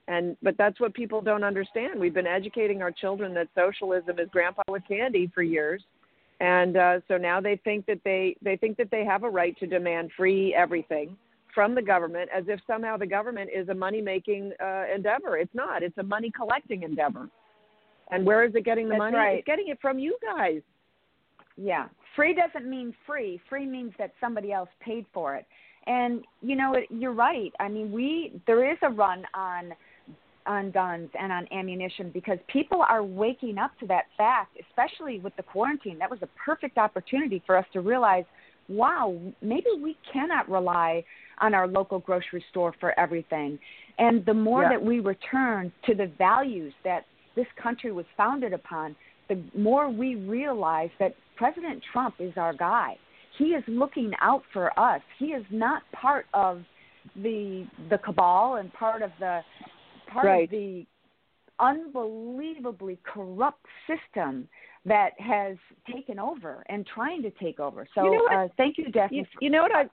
And 0.08 0.36
but 0.42 0.56
that's 0.56 0.78
what 0.78 0.94
people 0.94 1.20
don't 1.20 1.42
understand. 1.42 1.98
We've 1.98 2.14
been 2.14 2.26
educating 2.26 2.82
our 2.82 2.92
children 2.92 3.34
that 3.34 3.48
socialism 3.54 4.18
is 4.18 4.28
grandpa 4.30 4.62
with 4.68 4.82
candy 4.86 5.30
for 5.34 5.42
years. 5.42 5.82
And 6.38 6.76
uh, 6.76 7.00
so 7.08 7.16
now 7.16 7.40
they 7.40 7.56
think 7.64 7.86
that 7.86 8.00
they 8.04 8.36
they 8.42 8.56
think 8.56 8.76
that 8.76 8.90
they 8.90 9.04
have 9.04 9.24
a 9.24 9.30
right 9.30 9.58
to 9.58 9.66
demand 9.66 10.10
free 10.16 10.54
everything 10.54 11.16
from 11.54 11.74
the 11.74 11.82
government 11.82 12.28
as 12.36 12.44
if 12.48 12.60
somehow 12.66 12.98
the 12.98 13.06
government 13.06 13.48
is 13.52 13.70
a 13.70 13.74
money 13.74 14.02
making 14.02 14.52
uh, 14.62 14.84
endeavor. 14.94 15.38
It's 15.38 15.54
not. 15.54 15.82
It's 15.82 15.96
a 15.96 16.02
money 16.02 16.30
collecting 16.30 16.82
endeavor. 16.82 17.30
And 18.10 18.24
where 18.24 18.44
is 18.44 18.54
it 18.54 18.64
getting 18.64 18.84
the 18.84 18.90
That's 18.90 18.98
money? 18.98 19.16
Right. 19.16 19.38
it's 19.38 19.46
getting 19.46 19.68
it 19.68 19.78
from 19.80 19.98
you 19.98 20.16
guys 20.22 20.60
Yeah. 21.56 21.88
Free 22.14 22.34
doesn't 22.34 22.68
mean 22.68 22.94
free. 23.06 23.40
Free 23.48 23.66
means 23.66 23.92
that 23.98 24.12
somebody 24.20 24.52
else 24.52 24.68
paid 24.80 25.06
for 25.12 25.34
it. 25.36 25.46
And 25.86 26.24
you 26.42 26.56
know, 26.56 26.74
it- 26.74 26.90
you're 26.90 27.12
right. 27.12 27.52
I 27.60 27.68
mean, 27.68 27.92
we 27.92 28.40
there 28.46 28.70
is 28.70 28.78
a 28.82 28.90
run 28.90 29.26
on 29.34 29.74
on 30.46 30.70
guns 30.70 31.10
and 31.18 31.32
on 31.32 31.46
ammunition 31.52 32.10
because 32.10 32.38
people 32.46 32.80
are 32.88 33.02
waking 33.02 33.58
up 33.58 33.76
to 33.80 33.86
that 33.88 34.04
fact, 34.16 34.56
especially 34.68 35.18
with 35.18 35.34
the 35.36 35.42
quarantine. 35.42 35.98
That 35.98 36.10
was 36.10 36.22
a 36.22 36.28
perfect 36.44 36.78
opportunity 36.78 37.42
for 37.44 37.56
us 37.56 37.66
to 37.72 37.80
realize, 37.80 38.24
wow, 38.68 39.16
maybe 39.42 39.70
we 39.80 39.96
cannot 40.12 40.48
rely 40.48 41.04
on 41.40 41.52
our 41.52 41.66
local 41.66 41.98
grocery 41.98 42.44
store 42.50 42.72
for 42.78 42.98
everything. 42.98 43.58
And 43.98 44.24
the 44.24 44.34
more 44.34 44.62
Yeah. 44.62 44.70
that 44.70 44.82
we 44.82 45.00
return 45.00 45.72
to 45.82 45.94
the 45.94 46.06
values 46.06 46.72
that 46.84 47.06
this 47.34 47.50
country 47.56 47.90
was 47.90 48.06
founded 48.16 48.52
upon, 48.52 48.94
the 49.28 49.42
more 49.56 49.88
we 49.90 50.14
realize 50.16 50.90
that 50.98 51.14
President 51.36 51.82
Trump 51.92 52.14
is 52.18 52.32
our 52.36 52.52
guy. 52.54 52.96
He 53.38 53.46
is 53.46 53.62
looking 53.68 54.12
out 54.22 54.42
for 54.52 54.78
us. 54.78 55.02
He 55.18 55.26
is 55.26 55.44
not 55.50 55.82
part 55.92 56.26
of 56.32 56.62
the 57.14 57.66
the 57.90 57.98
cabal 57.98 58.56
and 58.56 58.72
part 58.72 59.02
of 59.02 59.10
the 59.20 59.40
part 60.12 60.24
Right. 60.26 60.44
of 60.44 60.50
the 60.50 60.86
unbelievably 61.58 62.98
corrupt 63.04 63.64
system 63.86 64.48
that 64.84 65.10
has 65.18 65.56
taken 65.92 66.18
over 66.18 66.62
and 66.68 66.86
trying 66.86 67.22
to 67.22 67.30
take 67.32 67.58
over. 67.60 67.86
So 67.94 68.04
You 68.04 68.10
know 68.12 68.22
what? 68.24 68.32
uh, 68.32 68.48
thank 68.56 68.78
you, 68.78 68.90
Daphne. 68.90 69.18
you, 69.18 69.24
you 69.40 69.50
know 69.50 69.62
what 69.62 69.74
I 69.74 69.84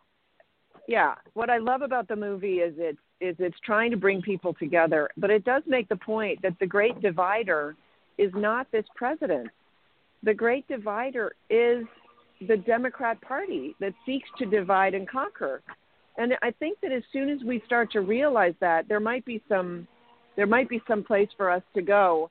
yeah 0.88 1.16
what 1.34 1.50
I 1.50 1.58
love 1.58 1.82
about 1.82 2.08
the 2.08 2.16
movie 2.16 2.56
is 2.60 2.74
it's 2.78 2.98
is 3.22 3.36
it's 3.40 3.58
trying 3.66 3.90
to 3.92 3.98
bring 3.98 4.22
people 4.22 4.54
together 4.56 5.10
but 5.16 5.30
it 5.30 5.46
does 5.46 5.64
make 5.66 5.88
the 5.88 5.96
point 5.96 6.42
that 6.42 6.54
the 6.60 6.66
great 6.66 7.00
divider 7.02 7.76
is 8.18 8.32
not 8.36 8.72
this 8.72 8.86
president 8.96 9.50
the 10.24 10.34
great 10.34 10.68
divider 10.68 11.34
is 11.50 11.86
the 12.48 12.58
Democrat 12.58 13.22
Party 13.22 13.76
that 13.80 13.94
seeks 14.06 14.30
to 14.38 14.46
divide 14.46 14.94
and 14.94 15.10
conquer 15.10 15.62
and 16.18 16.34
I 16.42 16.52
think 16.52 16.80
that 16.82 16.92
as 16.92 17.04
soon 17.12 17.30
as 17.30 17.40
we 17.44 17.62
start 17.66 17.92
to 17.94 18.02
realize 18.02 18.54
that 18.60 18.88
there 18.88 19.00
might 19.00 19.26
be 19.26 19.42
some 19.50 19.88
there 20.36 20.48
might 20.48 20.70
be 20.70 20.82
some 20.88 21.04
place 21.04 21.30
for 21.38 21.50
us 21.50 21.64
to 21.76 21.82
go 21.82 22.30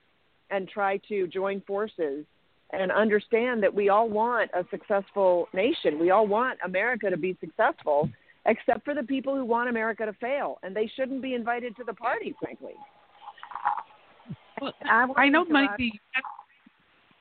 and 0.49 0.67
try 0.67 0.97
to 1.09 1.27
join 1.27 1.61
forces 1.61 2.25
and 2.71 2.91
understand 2.91 3.63
that 3.63 3.73
we 3.73 3.89
all 3.89 4.09
want 4.09 4.49
a 4.53 4.65
successful 4.71 5.47
nation. 5.53 5.99
We 5.99 6.09
all 6.09 6.27
want 6.27 6.59
America 6.65 7.09
to 7.09 7.17
be 7.17 7.37
successful, 7.39 8.09
except 8.45 8.83
for 8.83 8.93
the 8.93 9.03
people 9.03 9.35
who 9.35 9.45
want 9.45 9.69
America 9.69 10.05
to 10.05 10.13
fail, 10.13 10.59
and 10.63 10.75
they 10.75 10.91
shouldn't 10.95 11.21
be 11.21 11.33
invited 11.33 11.75
to 11.77 11.83
the 11.83 11.93
party, 11.93 12.35
frankly. 12.39 12.73
Well, 14.61 14.73
I, 14.85 15.07
I 15.17 15.29
know 15.29 15.45
Money 15.45 15.67
B. 15.77 15.99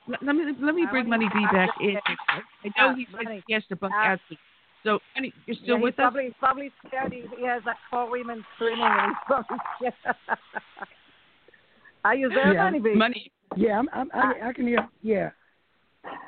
Let 0.09 0.23
let 0.23 0.35
me 0.35 0.45
let 0.61 0.75
me 0.75 0.85
I 0.87 0.91
bring 0.91 1.09
Money 1.09 1.29
B 1.33 1.41
back 1.53 1.71
in. 1.81 1.97
I 2.29 2.69
know 2.77 2.91
Yeah, 2.91 2.97
he 2.97 3.07
said 3.17 3.25
Money. 3.25 3.43
he 3.47 3.53
has 3.55 3.63
to 3.69 3.77
buck 3.77 3.93
Ask- 3.95 4.21
out. 4.31 4.39
So, 4.85 4.99
Money, 5.15 5.33
you're 5.47 5.55
still 5.63 5.77
yeah, 5.77 5.83
with 5.83 5.95
he's 5.95 6.01
us? 6.01 6.03
probably, 6.03 6.25
he's 6.25 6.33
probably 6.41 6.73
scared. 6.87 7.13
He, 7.13 7.23
he 7.39 7.47
has 7.47 7.63
like 7.65 7.77
four 7.89 8.11
women 8.11 8.45
screaming, 8.57 8.81
and 8.85 9.13
he's 9.13 9.17
probably 9.27 9.57
scared. 9.77 10.17
Are 12.05 12.17
you 12.17 12.29
there, 12.31 12.53
Yeah. 12.55 12.65
Money 12.65 12.81
B? 12.81 12.95
Money. 12.95 13.31
Yeah, 13.57 13.79
I'm, 13.79 13.89
I'm, 13.93 14.11
I, 14.13 14.49
I 14.49 14.53
can 14.53 14.67
hear. 14.67 14.89
Yeah. 15.03 15.31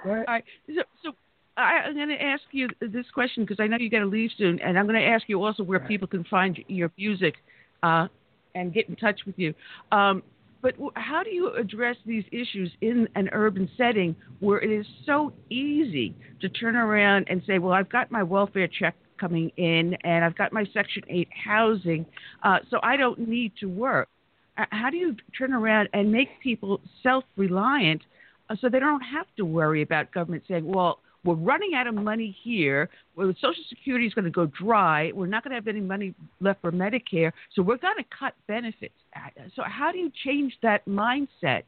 Go 0.05 0.10
ahead. 0.12 0.24
All 0.28 0.35
right. 0.35 0.44
So, 0.68 0.82
so 1.02 1.12
I, 1.56 1.81
I'm 1.86 1.94
going 1.97 2.10
to 2.10 2.22
ask 2.22 2.43
you 2.52 2.68
this 2.81 3.06
question 3.12 3.43
because 3.43 3.59
I 3.59 3.66
know 3.66 3.76
you 3.76 3.90
got 3.90 4.01
to 4.01 4.06
leave 4.06 4.31
soon, 4.39 4.60
and 4.60 4.78
I'm 4.78 4.86
going 4.86 5.01
to 5.01 5.05
ask 5.06 5.24
you 5.28 5.43
also 5.43 5.64
where 5.64 5.81
Right. 5.81 5.89
people 5.89 6.06
can 6.06 6.22
find 6.24 6.56
your 6.68 6.93
music 6.97 7.35
uh, 7.82 8.06
and 8.55 8.72
get 8.72 8.89
in 8.89 8.94
touch 8.94 9.20
with 9.26 9.36
you. 9.36 9.52
Um, 9.90 10.22
but 10.64 10.74
how 10.96 11.22
do 11.22 11.28
you 11.28 11.54
address 11.54 11.94
these 12.06 12.24
issues 12.32 12.72
in 12.80 13.06
an 13.16 13.28
urban 13.32 13.68
setting 13.76 14.16
where 14.40 14.58
it 14.60 14.70
is 14.70 14.86
so 15.04 15.30
easy 15.50 16.16
to 16.40 16.48
turn 16.48 16.74
around 16.74 17.26
and 17.28 17.42
say, 17.46 17.58
"Well, 17.58 17.74
I've 17.74 17.90
got 17.90 18.10
my 18.10 18.22
welfare 18.22 18.66
check 18.66 18.96
coming 19.20 19.50
in, 19.58 19.94
and 20.04 20.24
I've 20.24 20.34
got 20.36 20.54
my 20.54 20.64
Section 20.72 21.02
Eight 21.10 21.28
housing, 21.44 22.06
uh, 22.42 22.60
so 22.70 22.80
I 22.82 22.96
don't 22.96 23.28
need 23.28 23.52
to 23.60 23.66
work." 23.66 24.08
Uh, 24.56 24.64
How 24.70 24.88
do 24.88 24.96
you 24.96 25.14
turn 25.36 25.52
around 25.52 25.90
and 25.92 26.10
make 26.10 26.28
people 26.42 26.80
self-reliant 27.02 28.00
uh, 28.48 28.56
so 28.60 28.70
they 28.70 28.80
don't 28.80 29.02
have 29.02 29.26
to 29.36 29.44
worry 29.44 29.82
about 29.82 30.12
government 30.12 30.44
saying, 30.48 30.66
well, 30.66 31.00
we're 31.24 31.34
running 31.34 31.74
out 31.74 31.86
of 31.86 31.94
money 31.94 32.36
here. 32.42 32.90
Well, 33.16 33.32
Social 33.40 33.64
Security 33.68 34.06
is 34.06 34.14
going 34.14 34.26
to 34.26 34.30
go 34.30 34.46
dry. 34.46 35.10
We're 35.12 35.26
not 35.26 35.42
going 35.42 35.52
to 35.52 35.56
have 35.56 35.68
any 35.68 35.80
money 35.80 36.14
left 36.40 36.60
for 36.60 36.70
Medicare, 36.70 37.32
so 37.55 37.62
we're 37.62 37.78
going 37.78 37.96
to 37.96 38.05
cut 38.16 38.34
benefits. 38.46 38.94
Uh, 39.16 39.42
So, 39.56 39.62
how 39.64 39.90
do 39.90 39.98
you 39.98 40.12
change 40.24 40.52
that 40.62 40.84
mindset 40.86 41.62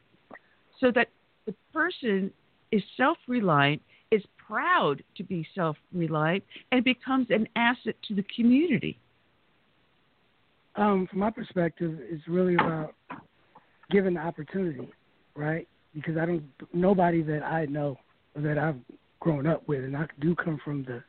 so 0.79 0.91
that 0.95 1.09
the 1.47 1.55
person 1.73 2.31
is 2.71 2.83
self 2.97 3.17
reliant, 3.27 3.81
is 4.11 4.23
proud 4.47 5.03
to 5.17 5.25
be 5.25 5.47
self 5.55 5.77
reliant, 5.93 6.45
and 6.71 6.85
becomes 6.85 7.29
an 7.31 7.49
asset 7.57 7.97
to 8.09 8.15
the 8.15 8.25
community? 8.35 8.99
Um, 10.77 11.07
from 11.11 11.21
my 11.21 11.31
perspective, 11.31 11.99
it's 12.03 12.29
really 12.29 12.55
about 12.55 12.95
giving 13.91 14.15
the 14.15 14.21
opportunity, 14.21 14.87
right? 15.35 15.67
Because 15.95 16.19
I 16.19 16.27
don't, 16.27 16.45
nobody 16.75 17.23
that 17.23 17.43
I 17.43 17.65
know 17.65 17.99
that 18.35 18.59
I've 18.59 18.77
grown 19.27 19.45
up 19.45 19.67
with, 19.67 19.83
and 19.83 19.97
I 19.97 20.07
do 20.21 20.37
come 20.37 20.61
from 20.65 20.85
the 20.85 21.03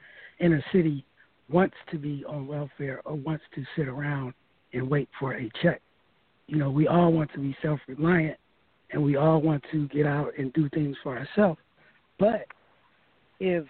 inner 0.43 0.63
city, 0.73 1.05
wants 1.51 1.75
to 1.91 1.99
be 1.99 2.25
on 2.27 2.47
welfare 2.47 2.99
or 3.05 3.13
wants 3.13 3.43
to 3.53 3.63
sit 3.75 3.87
around 3.87 4.33
and 4.73 4.89
wait 4.89 5.07
for 5.19 5.35
a 5.35 5.51
check. 5.61 5.81
You 6.47 6.57
know, 6.57 6.71
we 6.71 6.87
all 6.87 7.13
want 7.13 7.31
to 7.33 7.39
be 7.39 7.55
self 7.61 7.79
reliant 7.87 8.39
and 8.91 9.03
we 9.03 9.17
all 9.17 9.39
want 9.39 9.63
to 9.71 9.87
get 9.89 10.07
out 10.07 10.31
and 10.35 10.51
do 10.53 10.67
things 10.69 10.97
for 11.03 11.15
ourselves. 11.15 11.59
But 12.17 12.47
if 13.39 13.65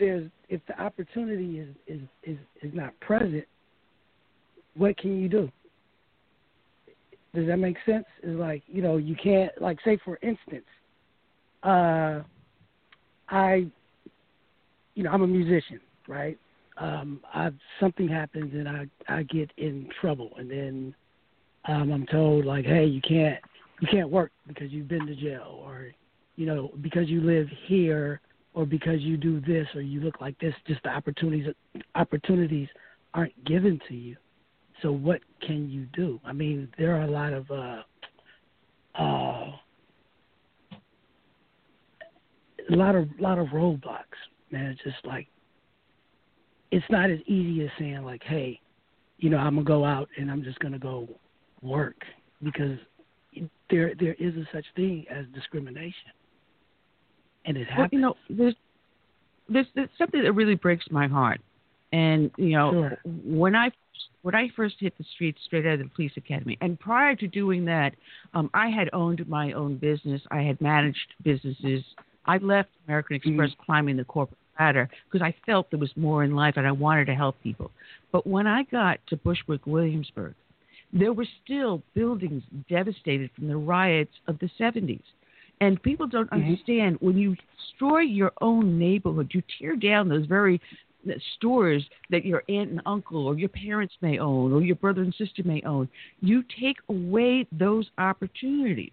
there's 0.00 0.28
if 0.48 0.60
the 0.66 0.82
opportunity 0.82 1.60
is 1.60 1.68
is 1.86 2.00
is, 2.24 2.38
is 2.60 2.74
not 2.74 2.98
present, 2.98 3.44
what 4.76 4.98
can 4.98 5.20
you 5.20 5.28
do? 5.28 5.48
Does 7.36 7.46
that 7.46 7.58
make 7.58 7.76
sense? 7.86 8.04
It's 8.20 8.36
like, 8.36 8.64
you 8.66 8.82
know, 8.82 8.96
you 8.96 9.14
can't 9.14 9.52
like 9.60 9.78
say 9.84 9.96
for 10.04 10.18
instance, 10.22 10.66
uh 11.62 12.22
I 13.32 13.66
you 14.94 15.02
know, 15.02 15.10
I'm 15.10 15.22
a 15.22 15.26
musician, 15.26 15.80
right? 16.06 16.38
Um 16.76 17.20
I 17.34 17.50
something 17.80 18.08
happens 18.08 18.52
and 18.54 18.68
I 18.68 18.86
I 19.08 19.24
get 19.24 19.50
in 19.56 19.88
trouble 20.00 20.30
and 20.38 20.50
then 20.50 20.94
um 21.66 21.90
I'm 21.92 22.06
told 22.06 22.44
like, 22.44 22.64
hey, 22.64 22.84
you 22.84 23.00
can't 23.00 23.42
you 23.80 23.88
can't 23.88 24.10
work 24.10 24.30
because 24.46 24.70
you've 24.70 24.88
been 24.88 25.06
to 25.06 25.14
jail 25.14 25.60
or 25.64 25.86
you 26.36 26.46
know, 26.46 26.70
because 26.80 27.08
you 27.08 27.20
live 27.20 27.48
here 27.66 28.20
or 28.54 28.66
because 28.66 29.00
you 29.00 29.16
do 29.16 29.40
this 29.40 29.66
or 29.74 29.80
you 29.80 30.00
look 30.00 30.20
like 30.20 30.38
this, 30.38 30.54
just 30.66 30.82
the 30.82 30.90
opportunities 30.90 31.52
opportunities 31.94 32.68
aren't 33.14 33.44
given 33.44 33.80
to 33.88 33.94
you. 33.94 34.16
So 34.82 34.92
what 34.92 35.20
can 35.40 35.70
you 35.70 35.86
do? 35.92 36.20
I 36.24 36.32
mean, 36.32 36.68
there 36.78 36.96
are 36.96 37.02
a 37.02 37.10
lot 37.10 37.32
of 37.32 37.50
uh 37.50 37.82
uh 38.94 39.52
a 42.70 42.76
lot 42.76 42.94
of 42.94 43.08
lot 43.18 43.38
of 43.38 43.48
roadblocks, 43.48 44.18
man. 44.50 44.66
It's 44.66 44.82
just 44.82 45.04
like 45.04 45.26
it's 46.70 46.84
not 46.90 47.10
as 47.10 47.18
easy 47.26 47.64
as 47.64 47.70
saying 47.78 48.02
like, 48.04 48.22
hey, 48.24 48.60
you 49.18 49.30
know, 49.30 49.38
I'm 49.38 49.54
gonna 49.54 49.64
go 49.64 49.84
out 49.84 50.08
and 50.18 50.30
I'm 50.30 50.42
just 50.42 50.58
gonna 50.60 50.78
go 50.78 51.08
work 51.60 51.96
because 52.42 52.78
there 53.70 53.94
there 53.98 54.14
is 54.18 54.34
a 54.36 54.46
such 54.52 54.64
thing 54.76 55.04
as 55.10 55.24
discrimination, 55.34 56.10
and 57.44 57.56
it 57.56 57.66
Well, 57.70 57.82
happens. 57.84 57.92
you 57.92 57.98
know, 58.00 58.16
there's, 58.28 58.54
there's 59.48 59.66
there's 59.74 59.88
something 59.98 60.22
that 60.22 60.32
really 60.32 60.54
breaks 60.54 60.86
my 60.90 61.06
heart, 61.06 61.40
and 61.92 62.30
you 62.36 62.50
know, 62.50 62.72
Sure. 62.72 62.98
when 63.24 63.54
I 63.54 63.70
when 64.22 64.34
I 64.34 64.48
first 64.56 64.76
hit 64.78 64.96
the 64.98 65.04
streets 65.14 65.40
straight 65.44 65.66
out 65.66 65.74
of 65.74 65.78
the 65.80 65.88
police 65.94 66.12
academy, 66.16 66.58
and 66.60 66.78
prior 66.78 67.14
to 67.16 67.26
doing 67.28 67.64
that, 67.66 67.94
um, 68.34 68.50
I 68.54 68.68
had 68.68 68.88
owned 68.92 69.26
my 69.28 69.52
own 69.52 69.76
business. 69.76 70.22
I 70.30 70.42
had 70.42 70.60
managed 70.60 71.14
businesses. 71.22 71.84
I 72.26 72.38
left 72.38 72.70
American 72.86 73.16
Express 73.16 73.50
climbing 73.64 73.96
the 73.96 74.04
corporate 74.04 74.38
ladder 74.58 74.88
because 75.10 75.24
I 75.24 75.34
felt 75.44 75.70
there 75.70 75.78
was 75.78 75.92
more 75.96 76.24
in 76.24 76.34
life 76.34 76.54
and 76.56 76.66
I 76.66 76.72
wanted 76.72 77.06
to 77.06 77.14
help 77.14 77.36
people. 77.42 77.70
But 78.12 78.26
when 78.26 78.46
I 78.46 78.64
got 78.64 78.98
to 79.08 79.16
Bushwick, 79.16 79.66
Williamsburg, 79.66 80.34
there 80.92 81.12
were 81.12 81.26
still 81.44 81.82
buildings 81.94 82.42
devastated 82.68 83.30
from 83.34 83.48
the 83.48 83.56
riots 83.56 84.12
of 84.28 84.38
the 84.38 84.50
70s. 84.60 85.02
And 85.60 85.82
people 85.82 86.06
don't 86.06 86.30
understand 86.32 86.98
when 87.00 87.16
you 87.16 87.36
destroy 87.56 88.00
your 88.00 88.32
own 88.40 88.78
neighborhood, 88.78 89.30
you 89.32 89.42
tear 89.58 89.76
down 89.76 90.08
those 90.08 90.26
very 90.26 90.60
uh, 91.08 91.12
stores 91.36 91.84
that 92.10 92.24
your 92.24 92.42
aunt 92.48 92.70
and 92.70 92.82
uncle 92.84 93.26
or 93.26 93.38
your 93.38 93.48
parents 93.48 93.94
may 94.00 94.18
own 94.18 94.52
or 94.52 94.60
your 94.60 94.76
brother 94.76 95.02
and 95.02 95.14
sister 95.14 95.42
may 95.44 95.62
own. 95.62 95.88
You 96.20 96.42
take 96.60 96.78
away 96.88 97.46
those 97.52 97.88
opportunities. 97.98 98.92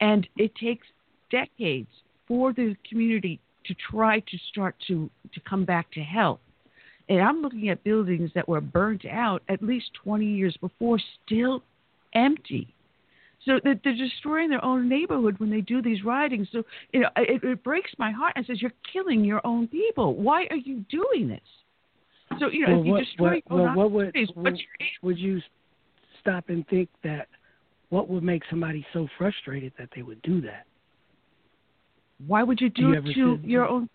And 0.00 0.26
it 0.36 0.54
takes 0.54 0.86
decades 1.30 1.88
for 2.26 2.52
the 2.52 2.76
community 2.88 3.40
to 3.66 3.74
try 3.90 4.20
to 4.20 4.38
start 4.50 4.74
to, 4.88 5.10
to 5.32 5.40
come 5.48 5.64
back 5.64 5.90
to 5.92 6.00
health. 6.00 6.40
And 7.08 7.20
I'm 7.20 7.42
looking 7.42 7.68
at 7.68 7.84
buildings 7.84 8.30
that 8.34 8.48
were 8.48 8.60
burnt 8.60 9.04
out 9.04 9.42
at 9.48 9.62
least 9.62 9.90
20 10.02 10.24
years 10.24 10.56
before, 10.60 10.98
still 11.24 11.62
empty. 12.14 12.68
So 13.44 13.60
that 13.62 13.80
they're 13.84 13.94
destroying 13.94 14.48
their 14.48 14.64
own 14.64 14.88
neighborhood 14.88 15.38
when 15.38 15.50
they 15.50 15.60
do 15.60 15.82
these 15.82 16.02
ridings. 16.02 16.48
So 16.50 16.62
you 16.92 17.00
know, 17.00 17.08
it, 17.16 17.44
it 17.44 17.62
breaks 17.62 17.90
my 17.98 18.10
heart. 18.10 18.32
and 18.36 18.46
says 18.46 18.62
you're 18.62 18.72
killing 18.90 19.22
your 19.22 19.42
own 19.44 19.68
people. 19.68 20.14
Why 20.14 20.46
are 20.48 20.56
you 20.56 20.82
doing 20.90 21.28
this? 21.28 21.40
So 22.40 22.48
you 22.48 22.66
know, 22.66 22.78
well, 22.78 22.80
if 22.80 22.86
you 22.86 22.92
what, 22.92 23.04
destroy 23.04 23.42
what, 23.46 23.64
well, 23.64 23.74
what 23.74 23.90
would 23.90 24.08
opportunities, 24.08 24.34
would, 24.34 24.44
what's 24.44 24.58
your 24.58 24.88
would 25.02 25.18
you 25.18 25.42
stop 26.20 26.48
and 26.48 26.66
think 26.68 26.88
that 27.02 27.28
what 27.90 28.08
would 28.08 28.22
make 28.22 28.42
somebody 28.48 28.84
so 28.94 29.06
frustrated 29.18 29.72
that 29.78 29.90
they 29.94 30.00
would 30.00 30.22
do 30.22 30.40
that? 30.40 30.64
Why 32.26 32.42
would 32.42 32.60
you 32.60 32.70
do 32.70 32.92
it 32.92 33.04
to 33.14 33.38
your 33.42 33.66
own? 33.66 33.88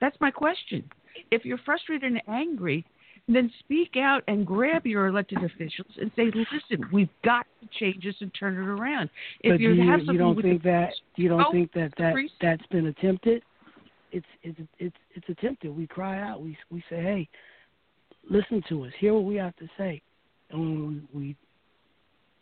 That's 0.00 0.16
my 0.20 0.30
question. 0.30 0.88
If 1.30 1.44
you're 1.44 1.58
frustrated 1.58 2.10
and 2.10 2.22
angry, 2.26 2.86
then 3.28 3.50
speak 3.60 3.96
out 3.96 4.22
and 4.28 4.46
grab 4.46 4.86
your 4.86 5.06
elected 5.06 5.38
officials 5.44 5.92
and 6.00 6.10
say, 6.16 6.30
"Listen, 6.34 6.88
we've 6.92 7.10
got 7.22 7.46
to 7.60 7.68
change 7.78 8.02
this 8.04 8.14
and 8.20 8.32
turn 8.34 8.54
it 8.54 8.66
around." 8.66 9.10
If 9.40 9.54
but 9.54 9.60
you, 9.60 9.72
you, 9.72 9.90
have 9.90 10.00
you 10.00 10.16
don't 10.16 10.36
with 10.36 10.44
think 10.44 10.62
the, 10.62 10.70
that 10.70 10.90
you 11.16 11.28
don't 11.28 11.44
Oh, 11.46 11.52
think 11.52 11.72
that 11.74 11.92
that 11.98 12.14
priest- 12.14 12.34
that's 12.40 12.66
been 12.66 12.86
attempted? 12.86 13.42
It's 14.10 14.26
it's 14.42 14.58
it's 14.78 14.96
it's 15.14 15.28
attempted. 15.28 15.76
We 15.76 15.86
cry 15.86 16.20
out. 16.20 16.40
We 16.40 16.56
we 16.70 16.82
say, 16.88 17.02
hey, 17.02 17.28
listen 18.28 18.62
to 18.68 18.84
us. 18.86 18.92
Hear 18.98 19.14
what 19.14 19.24
we 19.24 19.36
have 19.36 19.54
to 19.56 19.68
say. 19.76 20.02
And 20.50 20.60
when 20.60 21.08
we, 21.12 21.20
we 21.20 21.36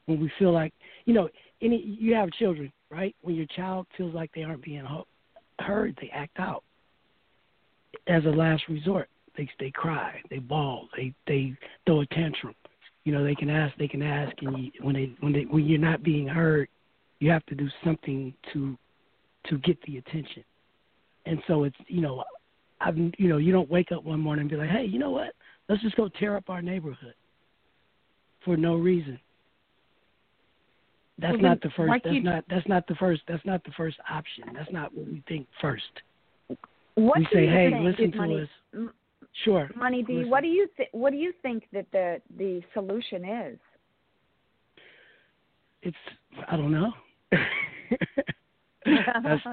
when 0.07 0.21
we 0.21 0.31
feel 0.39 0.53
like 0.53 0.73
you 1.05 1.13
know 1.13 1.29
any 1.61 1.83
you 1.83 2.15
have 2.15 2.31
children 2.31 2.73
right? 2.91 3.15
When 3.23 3.35
your 3.35 3.47
child 3.47 3.87
feels 3.97 4.15
like 4.15 4.31
they 4.35 4.43
aren't 4.43 4.63
being 4.63 4.87
heard 5.61 5.97
they 6.01 6.11
act 6.11 6.39
out. 6.39 6.65
As 8.07 8.25
a 8.25 8.29
last 8.29 8.63
resort 8.69 9.09
they 9.37 9.49
they 9.61 9.71
cry 9.71 10.21
they 10.31 10.39
bawl 10.39 10.89
they 10.97 11.15
they 11.27 11.57
throw 11.87 12.01
a 12.01 12.07
tantrum. 12.07 12.55
You 13.05 13.13
know 13.13 13.25
they 13.25 13.35
can 13.35 13.51
ask 13.51 13.77
they 13.77 13.89
can 13.89 14.03
ask 14.03 14.35
and 14.43 14.65
you, 14.65 14.71
when 14.83 14.95
they 14.95 15.15
when 15.21 15.33
they 15.33 15.43
when 15.43 15.65
you're 15.65 15.79
not 15.79 16.03
being 16.03 16.27
heard 16.27 16.69
you 17.21 17.31
have 17.31 17.45
to 17.47 17.55
do 17.55 17.69
something 17.85 18.35
to 18.53 18.77
to 19.49 19.59
get 19.59 19.81
the 19.83 19.99
attention. 19.99 20.45
And 21.27 21.43
so 21.47 21.65
it's 21.65 21.77
you 21.87 22.01
know 22.01 22.25
i've 22.81 22.97
you 22.97 23.29
know 23.29 23.39
you 23.39 23.53
don't 23.53 23.71
wake 23.71 23.91
up 23.91 24.05
one 24.05 24.21
morning 24.21 24.43
and 24.43 24.51
be 24.51 24.57
like 24.57 24.71
hey 24.71 24.85
you 24.85 24.99
know 24.99 25.11
what? 25.11 25.33
Let's 25.69 25.83
just 25.83 25.97
go 25.97 26.09
tear 26.09 26.37
up 26.37 26.49
our 26.49 26.63
neighborhood 26.63 27.15
for 28.45 28.57
no 28.57 28.75
reason 28.75 29.19
that's 31.19 31.33
Well, 31.33 31.43
not 31.43 31.61
the 31.61 31.71
first 31.71 31.91
that's 31.91 32.05
can't- 32.05 32.45
that's 32.49 32.69
not 32.69 32.87
the 32.87 32.95
first 32.95 33.23
that's 33.27 33.45
not 33.45 33.63
the 33.65 33.73
first 33.73 33.99
option 34.11 34.45
that's 34.55 34.71
not 34.73 34.93
what 34.95 35.07
we 35.07 35.23
think 35.29 35.47
first 35.61 35.85
What 36.95 37.19
we 37.19 37.25
do 37.25 37.31
say 37.33 37.45
you 37.45 37.51
hey 37.51 37.71
think, 37.71 37.85
listen 37.85 38.13
to 38.13 38.19
Money, 38.19 38.41
us 38.43 38.49
M- 38.75 38.93
sure 39.45 39.71
Money 39.77 40.03
B, 40.03 40.15
listen. 40.15 40.31
what 40.31 40.41
do 40.43 40.49
you 40.49 40.69
th- 40.77 40.89
what 40.93 41.11
do 41.11 41.17
you 41.17 41.33
think 41.43 41.65
that 41.73 41.87
the 41.93 42.21
the 42.37 42.63
solution 42.75 43.25
is? 43.25 43.59
it's 45.83 45.97
i 46.49 46.57
don't 46.57 46.73
know 46.73 46.93
that's 47.33 47.43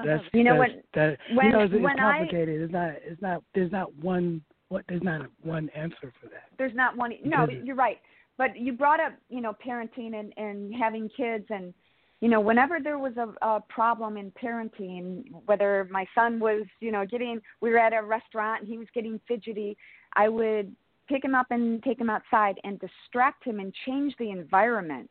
that's 0.04 0.24
You 0.32 0.44
know, 0.44 0.58
that's, 0.58 0.58
when- 0.58 0.82
that 0.94 1.18
when- 1.34 1.46
you 1.46 1.52
know 1.52 1.60
it's, 1.60 1.74
it's 1.74 1.82
when 1.82 2.00
I- 2.00 2.18
complicated 2.18 2.60
it's 2.62 2.72
not 2.72 2.90
it's 3.04 3.22
not 3.22 3.42
there's 3.54 3.72
not 3.72 3.94
one 3.96 4.42
what 4.68 4.84
there's 4.88 5.02
not 5.02 5.26
one 5.42 5.68
answer 5.76 6.12
for 6.20 6.26
that 6.28 6.44
There's 6.58 6.74
not 6.74 6.96
one. 6.96 7.12
No, 7.24 7.46
you're 7.62 7.76
right. 7.76 7.98
But 8.38 8.56
you 8.56 8.72
brought 8.72 9.00
up, 9.00 9.12
you 9.28 9.40
know, 9.40 9.56
parenting 9.66 10.14
and 10.14 10.32
and 10.36 10.74
having 10.74 11.08
kids, 11.08 11.46
and 11.50 11.72
you 12.20 12.28
know, 12.28 12.40
whenever 12.40 12.78
there 12.82 12.98
was 12.98 13.12
a, 13.16 13.46
a 13.46 13.60
problem 13.68 14.16
in 14.16 14.32
parenting, 14.32 15.24
whether 15.46 15.86
my 15.90 16.06
son 16.14 16.38
was, 16.40 16.64
you 16.80 16.90
know, 16.90 17.04
getting, 17.04 17.40
we 17.60 17.70
were 17.70 17.78
at 17.78 17.92
a 17.92 18.02
restaurant 18.02 18.62
and 18.62 18.68
he 18.68 18.78
was 18.78 18.86
getting 18.94 19.20
fidgety, 19.28 19.76
I 20.14 20.28
would 20.28 20.74
pick 21.08 21.24
him 21.24 21.34
up 21.34 21.46
and 21.50 21.82
take 21.82 22.00
him 22.00 22.10
outside 22.10 22.56
and 22.64 22.80
distract 22.80 23.44
him 23.44 23.60
and 23.60 23.72
change 23.84 24.14
the 24.18 24.30
environment, 24.30 25.10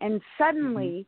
and 0.00 0.20
suddenly, 0.38 1.06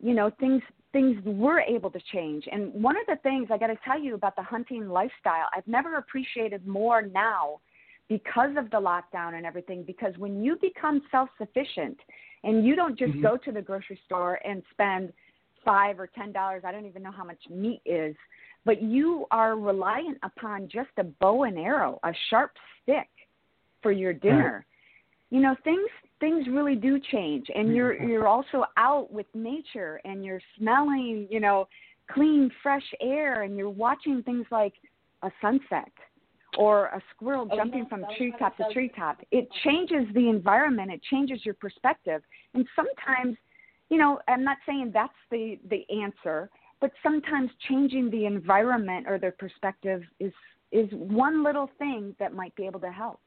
mm-hmm. 0.00 0.08
you 0.08 0.14
know, 0.14 0.30
things 0.38 0.62
things 0.92 1.18
were 1.24 1.60
able 1.60 1.90
to 1.90 2.00
change. 2.12 2.44
And 2.50 2.72
one 2.72 2.96
of 2.96 3.02
the 3.06 3.16
things 3.22 3.48
I 3.50 3.58
got 3.58 3.66
to 3.66 3.78
tell 3.84 4.00
you 4.00 4.14
about 4.14 4.36
the 4.36 4.42
hunting 4.42 4.88
lifestyle, 4.88 5.46
I've 5.54 5.66
never 5.66 5.96
appreciated 5.96 6.66
more 6.66 7.02
now 7.02 7.60
because 8.08 8.56
of 8.56 8.70
the 8.70 8.76
lockdown 8.76 9.34
and 9.34 9.44
everything 9.44 9.82
because 9.82 10.16
when 10.18 10.42
you 10.42 10.56
become 10.56 11.02
self-sufficient 11.10 11.98
and 12.44 12.64
you 12.64 12.74
don't 12.74 12.96
just 12.98 13.12
Mhm. 13.12 13.22
go 13.22 13.36
to 13.36 13.52
the 13.52 13.60
grocery 13.62 13.96
store 14.06 14.40
and 14.44 14.64
spend 14.70 15.12
5 15.64 16.00
or 16.00 16.06
10 16.06 16.32
dollars, 16.32 16.64
I 16.64 16.72
don't 16.72 16.86
even 16.86 17.02
know 17.02 17.10
how 17.10 17.24
much 17.24 17.48
meat 17.50 17.82
is, 17.84 18.16
but 18.64 18.80
you 18.80 19.26
are 19.30 19.56
reliant 19.56 20.18
upon 20.22 20.68
just 20.68 20.90
a 20.96 21.04
bow 21.04 21.44
and 21.44 21.58
arrow, 21.58 21.98
a 22.02 22.14
sharp 22.28 22.56
stick 22.82 23.08
for 23.82 23.92
your 23.92 24.12
dinner. 24.12 24.64
You 25.30 25.40
know, 25.40 25.54
things 25.64 25.90
things 26.20 26.48
really 26.48 26.74
do 26.74 26.98
change 26.98 27.48
and 27.54 27.74
you're 27.76 27.94
you're 28.08 28.26
also 28.26 28.64
out 28.76 29.12
with 29.12 29.26
nature 29.34 30.00
and 30.04 30.24
you're 30.24 30.40
smelling, 30.56 31.28
you 31.30 31.40
know, 31.40 31.68
clean 32.10 32.50
fresh 32.62 32.94
air 33.00 33.42
and 33.42 33.56
you're 33.56 33.68
watching 33.70 34.22
things 34.22 34.46
like 34.50 34.74
a 35.22 35.30
sunset 35.40 35.92
or 36.58 36.86
a 36.86 37.00
squirrel 37.14 37.46
jumping 37.54 37.86
from 37.86 38.04
treetop 38.16 38.56
to 38.56 38.64
treetop. 38.72 39.20
It 39.30 39.48
changes 39.64 40.12
the 40.12 40.28
environment, 40.28 40.90
it 40.90 41.00
changes 41.04 41.40
your 41.44 41.54
perspective. 41.54 42.20
And 42.52 42.66
sometimes, 42.74 43.36
you 43.90 43.96
know, 43.96 44.18
I'm 44.26 44.42
not 44.42 44.58
saying 44.66 44.90
that's 44.92 45.12
the 45.30 45.58
the 45.70 45.86
answer, 46.02 46.50
but 46.80 46.90
sometimes 47.00 47.50
changing 47.68 48.10
the 48.10 48.26
environment 48.26 49.06
or 49.08 49.20
their 49.20 49.30
perspective 49.30 50.02
is 50.18 50.32
is 50.72 50.88
one 50.90 51.44
little 51.44 51.70
thing 51.78 52.14
that 52.18 52.34
might 52.34 52.54
be 52.56 52.66
able 52.66 52.80
to 52.80 52.90
help. 52.90 53.20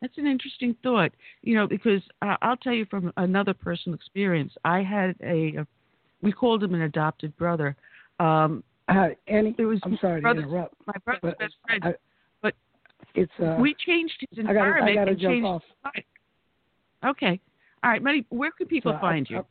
That's 0.00 0.18
an 0.18 0.26
interesting 0.26 0.76
thought, 0.82 1.12
you 1.42 1.54
know, 1.54 1.68
because 1.68 2.02
uh, 2.22 2.36
I'll 2.42 2.56
tell 2.56 2.74
you 2.74 2.86
from 2.86 3.12
another 3.16 3.54
personal 3.54 3.94
experience. 3.94 4.52
I 4.64 4.82
had 4.82 5.14
a, 5.22 5.58
a 5.58 5.66
we 6.22 6.32
called 6.32 6.64
him 6.64 6.74
an 6.74 6.82
adopted 6.82 7.36
brother. 7.36 7.76
Um, 8.18 8.64
uh, 8.88 9.08
Annie, 9.26 9.54
it 9.58 9.64
was 9.64 9.80
I'm 9.84 9.98
sorry 10.00 10.20
to 10.22 10.30
interrupt, 10.30 10.74
My 10.86 10.92
brother's 11.04 11.20
but 11.22 11.38
best 11.38 11.54
friend, 11.66 11.84
I- 11.84 11.94
but 12.42 12.54
it's 13.14 13.32
uh 13.42 13.56
we 13.60 13.74
changed 13.74 14.14
his 14.30 14.40
I 14.40 14.52
gotta- 14.52 14.58
I 14.60 14.66
environment 14.66 14.94
gotta 14.96 15.10
and 15.12 15.20
changed 15.20 15.46
off. 15.46 15.62
Okay, 17.04 17.40
all 17.82 17.90
right, 17.90 18.02
Money. 18.02 18.24
Where 18.30 18.50
can 18.50 18.66
people 18.66 18.92
So 18.92 18.96
I- 18.96 19.00
find 19.00 19.28
you? 19.30 19.44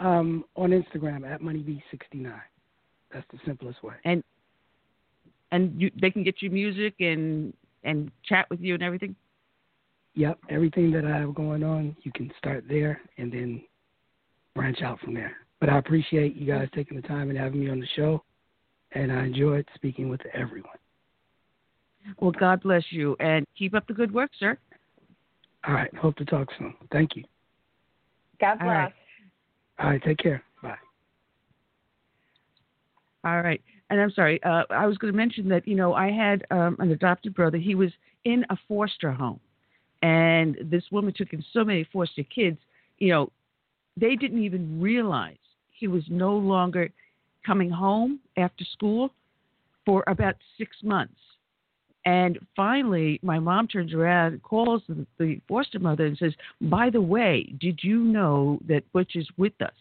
um 0.00 0.44
on 0.56 0.70
Instagram 0.70 1.28
at 1.30 1.40
moneyb69 1.42 2.40
that's 3.12 3.26
the 3.32 3.38
simplest 3.44 3.82
way 3.82 3.94
and 4.04 4.22
and 5.52 5.80
you, 5.80 5.90
they 6.00 6.10
can 6.10 6.22
get 6.22 6.40
you 6.42 6.48
music 6.50 6.94
and 7.00 7.52
and 7.82 8.10
chat 8.24 8.48
with 8.50 8.60
you 8.60 8.74
and 8.74 8.82
everything. 8.82 9.14
Yep, 10.14 10.38
everything 10.48 10.90
that 10.92 11.04
I 11.04 11.18
have 11.18 11.34
going 11.34 11.62
on, 11.64 11.96
you 12.02 12.12
can 12.12 12.30
start 12.38 12.64
there 12.68 13.00
and 13.18 13.32
then 13.32 13.62
branch 14.54 14.80
out 14.82 15.00
from 15.00 15.14
there. 15.14 15.32
But 15.60 15.68
I 15.68 15.78
appreciate 15.78 16.36
you 16.36 16.46
guys 16.46 16.68
taking 16.74 16.96
the 16.96 17.06
time 17.06 17.28
and 17.28 17.38
having 17.38 17.60
me 17.60 17.70
on 17.70 17.80
the 17.80 17.86
show, 17.94 18.24
and 18.92 19.12
I 19.12 19.24
enjoyed 19.24 19.66
speaking 19.74 20.08
with 20.08 20.20
everyone. 20.32 20.72
Well, 22.18 22.32
God 22.32 22.62
bless 22.62 22.84
you 22.90 23.14
and 23.20 23.46
keep 23.58 23.74
up 23.74 23.86
the 23.86 23.92
good 23.92 24.12
work, 24.12 24.30
sir. 24.38 24.56
All 25.68 25.74
right, 25.74 25.94
hope 25.96 26.16
to 26.16 26.24
talk 26.24 26.48
soon. 26.58 26.74
Thank 26.90 27.14
you. 27.14 27.24
God 28.40 28.58
bless. 28.58 28.68
All 28.68 28.74
right. 28.74 28.92
All 29.78 29.90
right, 29.90 30.02
take 30.02 30.18
care. 30.18 30.42
Bye. 30.62 30.76
All 33.24 33.42
right. 33.42 33.60
And 33.90 34.00
I'm 34.00 34.10
sorry, 34.12 34.42
uh, 34.44 34.64
I 34.70 34.86
was 34.86 34.96
going 34.98 35.12
to 35.12 35.16
mention 35.16 35.48
that, 35.48 35.66
you 35.66 35.74
know, 35.74 35.94
I 35.94 36.10
had 36.10 36.46
um, 36.50 36.76
an 36.78 36.92
adopted 36.92 37.34
brother. 37.34 37.58
He 37.58 37.74
was 37.74 37.90
in 38.24 38.46
a 38.48 38.56
foster 38.68 39.12
home. 39.12 39.40
And 40.02 40.56
this 40.62 40.84
woman 40.90 41.12
took 41.14 41.32
in 41.32 41.44
so 41.52 41.64
many 41.64 41.86
foster 41.92 42.22
kids, 42.22 42.58
you 42.98 43.08
know, 43.10 43.30
they 43.96 44.16
didn't 44.16 44.42
even 44.42 44.80
realize 44.80 45.36
he 45.80 45.88
was 45.88 46.04
no 46.08 46.36
longer 46.36 46.90
coming 47.44 47.70
home 47.70 48.20
after 48.36 48.64
school. 48.64 49.10
for 49.86 50.04
about 50.06 50.36
six 50.58 50.76
months. 50.84 51.20
And 52.04 52.38
finally, 52.54 53.18
my 53.22 53.38
mom 53.38 53.66
turns 53.66 53.92
around, 53.94 54.42
calls 54.42 54.82
the, 54.88 55.06
the 55.18 55.40
foster 55.48 55.78
mother, 55.78 56.04
and 56.06 56.16
says, 56.18 56.34
By 56.60 56.90
the 56.90 57.00
way, 57.00 57.52
did 57.58 57.80
you 57.82 57.98
know 57.98 58.60
that 58.68 58.90
Butch 58.92 59.16
is 59.16 59.26
with 59.36 59.60
us? 59.60 59.74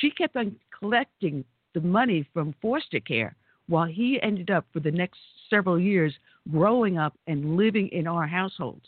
She 0.00 0.10
kept 0.10 0.36
on 0.36 0.56
collecting 0.76 1.44
the 1.74 1.80
money 1.80 2.28
from 2.34 2.54
foster 2.60 3.00
care 3.00 3.36
while 3.68 3.86
he 3.86 4.20
ended 4.22 4.50
up 4.50 4.66
for 4.72 4.80
the 4.80 4.90
next 4.90 5.18
several 5.48 5.78
years 5.78 6.12
growing 6.50 6.98
up 6.98 7.14
and 7.26 7.56
living 7.56 7.88
in 7.88 8.06
our 8.06 8.26
household. 8.26 8.80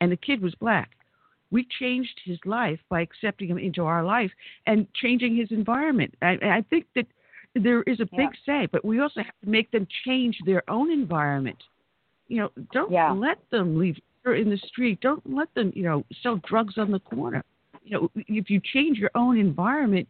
And 0.00 0.10
the 0.10 0.16
kid 0.16 0.42
was 0.42 0.54
black. 0.56 0.90
We 1.54 1.68
changed 1.78 2.20
his 2.24 2.38
life 2.44 2.80
by 2.88 3.00
accepting 3.02 3.46
him 3.46 3.58
into 3.58 3.84
our 3.84 4.02
life 4.02 4.32
and 4.66 4.92
changing 4.94 5.36
his 5.36 5.52
environment. 5.52 6.12
I, 6.20 6.32
I 6.42 6.64
think 6.68 6.86
that 6.96 7.06
there 7.54 7.82
is 7.84 8.00
a 8.00 8.06
big 8.16 8.30
say, 8.44 8.66
but 8.72 8.84
we 8.84 8.98
also 8.98 9.20
have 9.20 9.40
to 9.44 9.48
make 9.48 9.70
them 9.70 9.86
change 10.04 10.36
their 10.44 10.68
own 10.68 10.90
environment. 10.90 11.62
You 12.26 12.38
know, 12.38 12.50
don't 12.72 12.90
Yeah. 12.90 13.12
let 13.12 13.38
them 13.50 13.78
leave 13.78 13.96
in 14.26 14.50
the 14.50 14.58
street. 14.66 15.00
Don't 15.00 15.22
let 15.32 15.54
them, 15.54 15.72
you 15.76 15.84
know, 15.84 16.04
sell 16.24 16.40
drugs 16.48 16.76
on 16.76 16.90
the 16.90 16.98
corner. 16.98 17.44
You 17.84 17.92
know, 17.92 18.10
if 18.16 18.50
you 18.50 18.60
change 18.72 18.98
your 18.98 19.12
own 19.14 19.38
environment, 19.38 20.08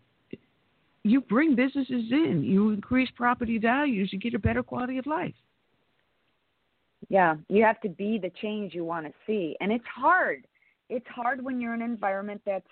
you 1.03 1.21
bring 1.21 1.55
businesses 1.55 2.11
in, 2.11 2.43
you 2.43 2.71
increase 2.71 3.11
property 3.11 3.59
values, 3.59 4.15
you 4.15 4.19
get 4.19 4.33
a 4.33 4.39
better 4.39 4.63
quality 4.63 4.97
of 4.97 5.05
life. 5.05 5.35
Yeah, 7.11 7.37
you 7.51 7.63
have 7.65 7.83
to 7.83 7.91
be 7.91 8.17
the 8.17 8.31
change 8.41 8.73
you 8.73 8.87
want 8.87 9.05
to 9.05 9.13
see, 9.27 9.59
and 9.61 9.71
it's 9.71 9.85
hard. 9.95 10.47
It's 10.95 11.07
hard 11.09 11.45
when 11.45 11.61
you're 11.61 11.75
in 11.75 11.83
an 11.83 11.91
environment 11.91 12.41
that's 12.47 12.69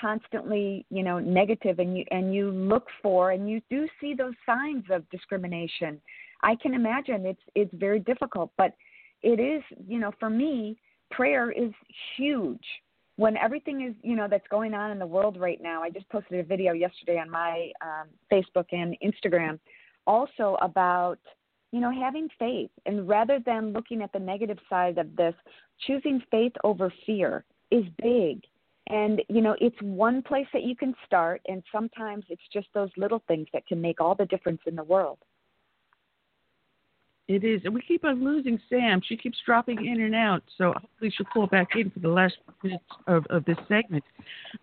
constantly, 0.00 0.86
you 0.88 1.02
know, 1.02 1.18
negative, 1.18 1.80
and 1.80 1.98
you 1.98 2.04
and 2.12 2.32
you 2.32 2.52
look 2.52 2.86
for 3.02 3.32
and 3.32 3.50
you 3.50 3.60
do 3.68 3.88
see 4.00 4.14
those 4.14 4.34
signs 4.46 4.84
of 4.88 5.08
discrimination. 5.10 6.00
I 6.44 6.54
can 6.54 6.74
imagine 6.74 7.26
it's 7.26 7.40
it's 7.56 7.74
very 7.74 7.98
difficult, 7.98 8.52
but 8.56 8.72
it 9.22 9.40
is, 9.40 9.64
you 9.84 9.98
know, 9.98 10.12
for 10.20 10.30
me, 10.30 10.78
prayer 11.10 11.50
is 11.50 11.72
huge. 12.16 12.64
When 13.16 13.36
everything 13.36 13.80
is, 13.80 13.94
you 14.00 14.14
know, 14.14 14.28
that's 14.30 14.46
going 14.46 14.72
on 14.72 14.92
in 14.92 15.00
the 15.00 15.06
world 15.06 15.36
right 15.36 15.60
now. 15.60 15.82
I 15.82 15.90
just 15.90 16.08
posted 16.08 16.38
a 16.38 16.44
video 16.44 16.72
yesterday 16.72 17.18
on 17.18 17.28
my 17.28 17.72
um, 17.80 18.06
Facebook 18.30 18.66
and 18.70 18.96
Instagram, 19.02 19.58
also 20.06 20.56
about 20.62 21.18
you 21.72 21.80
know, 21.80 21.90
having 21.90 22.28
faith 22.38 22.70
and 22.86 23.08
rather 23.08 23.40
than 23.44 23.72
looking 23.72 24.00
at 24.00 24.12
the 24.12 24.18
negative 24.18 24.56
side 24.70 24.98
of 24.98 25.14
this, 25.16 25.34
choosing 25.86 26.22
faith 26.30 26.52
over 26.64 26.92
fear 27.04 27.44
is 27.70 27.84
big. 28.02 28.42
And, 28.88 29.20
you 29.28 29.40
know, 29.40 29.56
it's 29.60 29.76
one 29.82 30.22
place 30.22 30.46
that 30.52 30.62
you 30.62 30.76
can 30.76 30.94
start, 31.04 31.40
and 31.48 31.62
sometimes 31.72 32.24
it's 32.28 32.42
just 32.52 32.68
those 32.72 32.90
little 32.96 33.22
things 33.26 33.48
that 33.52 33.66
can 33.66 33.80
make 33.80 34.00
all 34.00 34.14
the 34.14 34.26
difference 34.26 34.60
in 34.66 34.76
the 34.76 34.84
world. 34.84 35.18
It 37.28 37.42
is. 37.42 37.62
And 37.64 37.74
we 37.74 37.82
keep 37.82 38.04
on 38.04 38.24
losing 38.24 38.60
Sam. 38.70 39.00
She 39.04 39.16
keeps 39.16 39.36
dropping 39.44 39.84
in 39.84 40.00
and 40.02 40.14
out. 40.14 40.44
So 40.56 40.72
hopefully 40.80 41.12
she'll 41.16 41.26
call 41.26 41.48
back 41.48 41.70
in 41.74 41.90
for 41.90 41.98
the 41.98 42.08
last 42.08 42.36
minutes 42.62 42.84
of, 43.08 43.26
of 43.30 43.44
this 43.44 43.56
segment. 43.66 44.04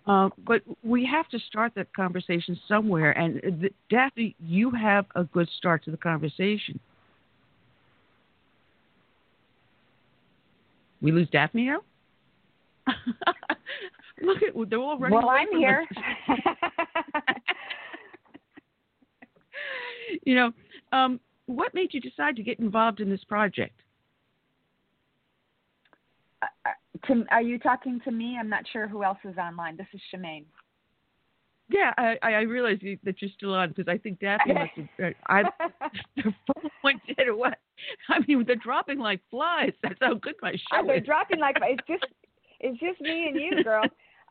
Uh, 0.08 0.30
but 0.48 0.62
we 0.82 1.06
have 1.06 1.28
to 1.30 1.40
start 1.40 1.74
that 1.76 1.94
conversation 1.94 2.58
somewhere. 2.70 3.12
And 3.12 3.40
uh, 3.40 3.60
th- 3.60 3.74
Daphne, 3.90 4.34
you 4.40 4.72
have 4.72 5.06
a 5.16 5.26
good 5.26 5.50
start 5.58 5.84
to 5.86 5.92
the 5.92 5.98
conversation. 5.98 6.80
We 11.02 11.12
lose 11.12 11.28
Daphne 11.32 11.66
now? 11.66 11.82
Look 14.22 14.44
at 14.44 14.70
they're 14.70 14.80
all 14.80 14.98
running. 14.98 15.18
Well, 15.18 15.30
away 15.30 15.46
I'm 15.52 15.58
here. 15.58 15.86
you 20.24 20.36
know, 20.36 20.52
um, 20.92 21.20
what 21.46 21.74
made 21.74 21.94
you 21.94 22.00
decide 22.00 22.36
to 22.38 22.44
get 22.44 22.60
involved 22.60 23.00
in 23.00 23.10
this 23.10 23.24
project? 23.24 23.80
to, 27.08 27.26
are 27.32 27.42
you 27.42 27.60
talking 27.60 28.00
to 28.06 28.12
me? 28.12 28.38
I'm 28.40 28.50
not 28.50 28.64
sure 28.72 28.88
who 28.88 29.04
else 29.04 29.18
is 29.24 29.38
online. 29.38 29.78
This 29.78 29.88
is 29.94 30.02
Shemane. 30.14 30.46
Yeah, 31.70 31.94
I, 31.98 32.18
I 32.22 32.42
realize 32.42 32.80
that 33.04 33.22
you're 33.22 33.32
still 33.36 33.54
on 33.54 33.70
because 33.70 33.88
I 33.88 33.98
think 33.98 34.20
Daphne 34.20 34.54
must 34.54 34.72
have. 34.76 34.88
uh, 35.02 35.10
I 35.28 35.44
the 36.18 36.24
phone 36.24 36.70
went 36.84 37.02
dead 37.08 37.28
or 37.28 37.36
what? 37.36 37.58
I 38.10 38.20
mean, 38.28 38.44
they're 38.46 38.56
dropping 38.58 39.00
like 39.00 39.22
flies. 39.32 39.72
That's 39.82 39.96
how 40.02 40.14
good 40.16 40.36
my 40.42 40.52
Uh, 40.52 40.82
show 40.82 40.88
they're 40.88 41.00
dropping 41.00 41.40
like 41.40 41.58
it's 41.62 41.88
just 41.88 42.06
it's 42.64 42.80
just 42.80 43.00
me 43.02 43.28
and 43.28 43.40
you, 43.40 43.64
girl. 43.64 43.84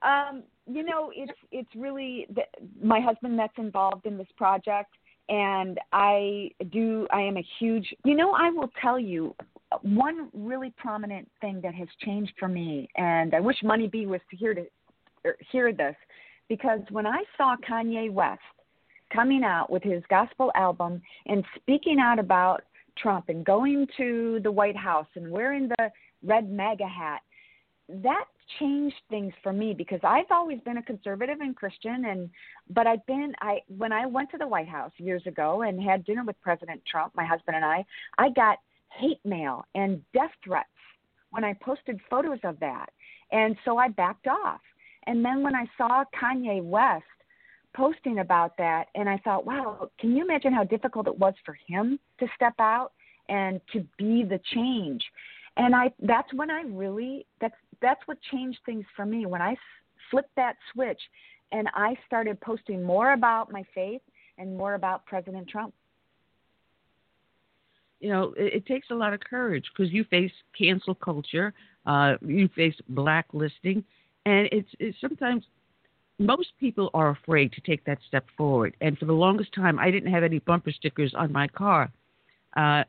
Um, 0.03 0.43
you 0.67 0.83
know, 0.83 1.13
it's 1.15 1.39
it's 1.53 1.69
really 1.77 2.27
the, 2.35 2.43
my 2.83 3.01
husband 3.01 3.39
that's 3.39 3.57
involved 3.59 4.07
in 4.07 4.17
this 4.17 4.27
project, 4.37 4.91
and 5.29 5.79
I 5.93 6.51
do. 6.71 7.07
I 7.13 7.21
am 7.21 7.37
a 7.37 7.47
huge. 7.61 7.95
You 8.05 8.17
know, 8.17 8.33
I 8.33 8.51
will 8.51 8.71
tell 8.81 8.99
you 8.99 9.35
one 9.83 10.29
really 10.35 10.73
prominent 10.77 11.31
thing 11.41 11.61
that 11.63 11.75
has 11.75 11.89
changed 12.05 12.33
for 12.39 12.49
me, 12.49 12.89
and 12.97 13.35
I 13.35 13.41
wish 13.41 13.57
Money 13.63 13.87
B 13.87 14.07
was 14.07 14.21
here 14.31 14.55
to 14.55 14.65
hear 15.51 15.73
this, 15.73 15.95
because 16.49 16.81
when 16.91 17.07
I 17.07 17.23
saw 17.37 17.55
Kanye 17.69 18.11
West 18.11 18.41
coming 19.13 19.45
out 19.45 19.71
with 19.71 19.83
his 19.83 20.03
gospel 20.09 20.51
album 20.55 21.01
and 21.27 21.45
speaking 21.57 21.99
out 22.01 22.19
about 22.19 22.63
Trump 22.97 23.29
and 23.29 23.45
going 23.45 23.87
to 23.97 24.41
the 24.43 24.51
White 24.51 24.77
House 24.77 25.07
and 25.15 25.31
wearing 25.31 25.69
the 25.69 25.91
red 26.25 26.51
MAGA 26.51 26.87
hat, 26.87 27.21
that 28.03 28.25
changed 28.59 28.97
things 29.11 29.33
for 29.43 29.53
me 29.53 29.75
because 29.75 30.01
I've 30.03 30.31
always 30.31 30.61
been 30.61 30.79
a 30.79 30.83
conservative 30.83 31.41
and 31.41 31.55
Christian 31.55 32.07
and 32.07 32.31
but 32.71 32.87
I've 32.87 33.05
been 33.07 33.35
I 33.41 33.61
when 33.77 33.93
I 33.93 34.07
went 34.07 34.31
to 34.31 34.39
the 34.39 34.47
White 34.47 34.69
House 34.69 34.93
years 34.99 35.23
ago 35.27 35.63
and 35.63 35.83
had 35.83 36.05
dinner 36.05 36.25
with 36.25 36.41
President 36.41 36.81
Trump, 36.91 37.15
my 37.15 37.25
husband 37.25 37.57
and 37.57 37.65
I, 37.65 37.85
I 38.19 38.31
got 38.31 38.59
hate 38.99 39.21
mail 39.25 39.65
and 39.75 40.03
death 40.13 40.31
threats 40.45 40.69
when 41.31 41.45
I 41.45 41.55
posted 41.55 42.01
photos 42.11 42.39
of 42.45 42.59
that. 42.61 42.91
And 43.31 43.57
so 43.65 43.79
I 43.79 43.89
backed 43.89 44.27
off. 44.27 44.61
And 45.07 45.25
then 45.25 45.43
when 45.43 45.55
I 45.55 45.67
saw 45.77 46.05
Kanye 46.15 46.63
West 46.63 47.05
posting 47.75 48.19
about 48.19 48.57
that 48.59 48.87
and 48.95 49.09
I 49.09 49.19
thought, 49.19 49.47
wow, 49.47 49.89
can 49.99 50.15
you 50.15 50.23
imagine 50.23 50.53
how 50.53 50.65
difficult 50.65 51.07
it 51.07 51.19
was 51.19 51.35
for 51.45 51.57
him 51.67 51.99
to 52.21 52.27
step 52.37 52.55
out 52.59 52.93
and 53.29 53.61
to 53.73 53.81
be 53.99 54.25
the 54.25 54.41
change? 54.55 55.03
And 55.57 55.75
I 55.75 55.93
that's 56.01 56.33
when 56.35 56.51
I 56.51 56.63
really 56.63 57.27
that's 57.41 57.55
that's 57.83 58.01
what 58.07 58.19
changed 58.31 58.59
things 58.65 58.85
for 58.97 59.05
me 59.05 59.27
when 59.27 59.43
I 59.43 59.53
s- 59.53 59.59
flipped 60.11 60.35
that 60.37 60.57
switch 60.73 61.01
and 61.51 61.69
I 61.75 61.97
started 62.07 62.41
posting 62.41 62.83
more 62.83 63.13
about 63.13 63.53
my 63.53 63.65
faith 63.75 64.01
and 64.39 64.57
more 64.57 64.75
about 64.75 65.05
President 65.05 65.49
Trump. 65.49 65.75
you 68.03 68.11
know, 68.11 68.35
it, 68.37 68.55
it 68.55 68.67
takes 68.67 68.91
a 68.91 68.95
lot 68.95 69.15
of 69.15 69.21
courage 69.21 69.65
because 69.73 69.93
you 69.93 70.05
face 70.05 70.33
cancel 70.59 70.95
culture, 70.95 71.55
uh, 71.87 72.15
you 72.21 72.49
face 72.55 72.75
blacklisting, 72.89 73.83
and 74.27 74.49
it's, 74.53 74.69
it's 74.81 75.01
sometimes 75.01 75.45
most 76.19 76.49
people 76.59 76.91
are 76.95 77.11
afraid 77.11 77.53
to 77.53 77.61
take 77.61 77.85
that 77.85 77.99
step 78.07 78.27
forward. 78.37 78.77
And 78.81 78.99
for 78.99 79.07
the 79.07 79.13
longest 79.13 79.55
time, 79.55 79.79
I 79.79 79.91
didn't 79.91 80.13
have 80.13 80.25
any 80.25 80.41
bumper 80.41 80.73
stickers 80.73 81.15
on 81.17 81.33
my 81.33 81.47
car 81.49 81.91
uh, 82.57 82.83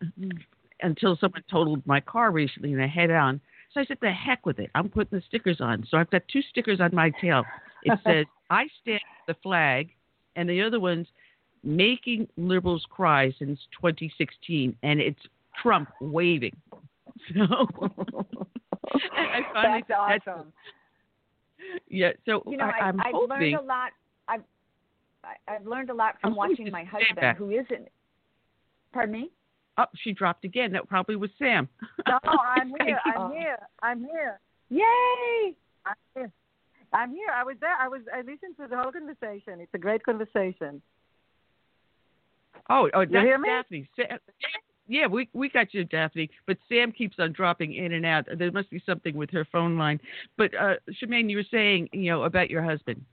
until 0.81 1.15
someone 1.15 1.43
totaled 1.49 1.85
my 1.85 1.99
car 1.99 2.31
recently 2.31 2.73
and 2.73 2.81
I 2.81 2.87
head 2.87 3.11
on. 3.11 3.39
So 3.73 3.81
I 3.81 3.85
said, 3.85 3.97
"The 4.01 4.11
heck 4.11 4.45
with 4.45 4.59
it! 4.59 4.69
I'm 4.75 4.89
putting 4.89 5.17
the 5.17 5.23
stickers 5.27 5.59
on." 5.59 5.85
So 5.89 5.97
I've 5.97 6.09
got 6.11 6.21
two 6.31 6.41
stickers 6.49 6.79
on 6.79 6.93
my 6.93 7.11
tail. 7.21 7.43
It 7.83 7.99
says, 8.05 8.25
"I 8.49 8.67
stand 8.81 9.01
the 9.27 9.35
flag," 9.41 9.89
and 10.35 10.49
the 10.49 10.61
other 10.61 10.79
one's 10.79 11.07
"Making 11.63 12.27
Liberals 12.37 12.85
Cry" 12.89 13.33
since 13.39 13.59
2016, 13.79 14.75
and 14.83 14.99
it's 14.99 15.19
Trump 15.61 15.89
waving. 15.99 16.55
So 17.33 17.41
I 19.13 19.41
finally 19.53 19.83
That's 19.87 20.27
awesome. 20.27 20.51
yeah. 21.87 22.11
So 22.25 22.43
You 22.47 22.57
know, 22.57 22.65
I, 22.65 22.85
I'm 22.85 22.99
I've 22.99 23.13
hoping. 23.13 23.29
learned 23.29 23.55
a 23.55 23.61
lot. 23.61 23.91
I've 24.27 24.41
I've 25.47 25.65
learned 25.65 25.89
a 25.89 25.93
lot 25.93 26.19
from 26.19 26.31
I'm 26.31 26.35
watching 26.35 26.69
my 26.71 26.83
husband, 26.83 27.37
who 27.37 27.51
isn't. 27.51 27.87
Pardon 28.91 29.13
me. 29.13 29.31
Oh, 29.77 29.85
she 29.95 30.11
dropped 30.11 30.45
again. 30.45 30.71
That 30.71 30.87
probably 30.87 31.15
was 31.15 31.29
Sam. 31.39 31.67
No, 32.07 32.19
I'm 32.23 32.69
here. 32.85 32.99
I'm 33.15 33.31
here. 33.31 33.57
I'm 33.81 33.99
here. 34.01 34.39
Yay! 34.69 35.55
I'm 35.85 35.95
here. 36.15 36.31
I'm 36.91 37.11
here. 37.11 37.29
I 37.33 37.43
was 37.43 37.55
there. 37.59 37.75
I 37.79 37.87
was. 37.87 38.01
I 38.13 38.19
listened 38.19 38.55
to 38.59 38.67
the 38.67 38.77
whole 38.77 38.91
conversation. 38.91 39.59
It's 39.59 39.73
a 39.73 39.77
great 39.79 40.03
conversation. 40.03 40.81
Oh, 42.69 42.89
oh, 42.93 43.01
You 43.01 43.07
that's 43.07 43.25
hear 43.25 43.37
me? 43.39 43.49
Daphne. 43.49 43.89
Sa- 43.95 44.17
yeah, 44.87 45.07
we 45.07 45.29
we 45.33 45.49
got 45.49 45.73
you, 45.73 45.85
Daphne. 45.85 46.29
But 46.45 46.57
Sam 46.69 46.91
keeps 46.91 47.15
on 47.19 47.31
dropping 47.31 47.73
in 47.73 47.93
and 47.93 48.05
out. 48.05 48.27
There 48.37 48.51
must 48.51 48.69
be 48.69 48.81
something 48.85 49.15
with 49.15 49.29
her 49.31 49.45
phone 49.51 49.77
line. 49.77 49.99
But 50.37 50.51
uh, 50.55 50.75
Shemane, 51.01 51.29
you 51.29 51.37
were 51.37 51.45
saying, 51.49 51.89
you 51.93 52.11
know, 52.11 52.23
about 52.23 52.49
your 52.49 52.63
husband. 52.63 53.03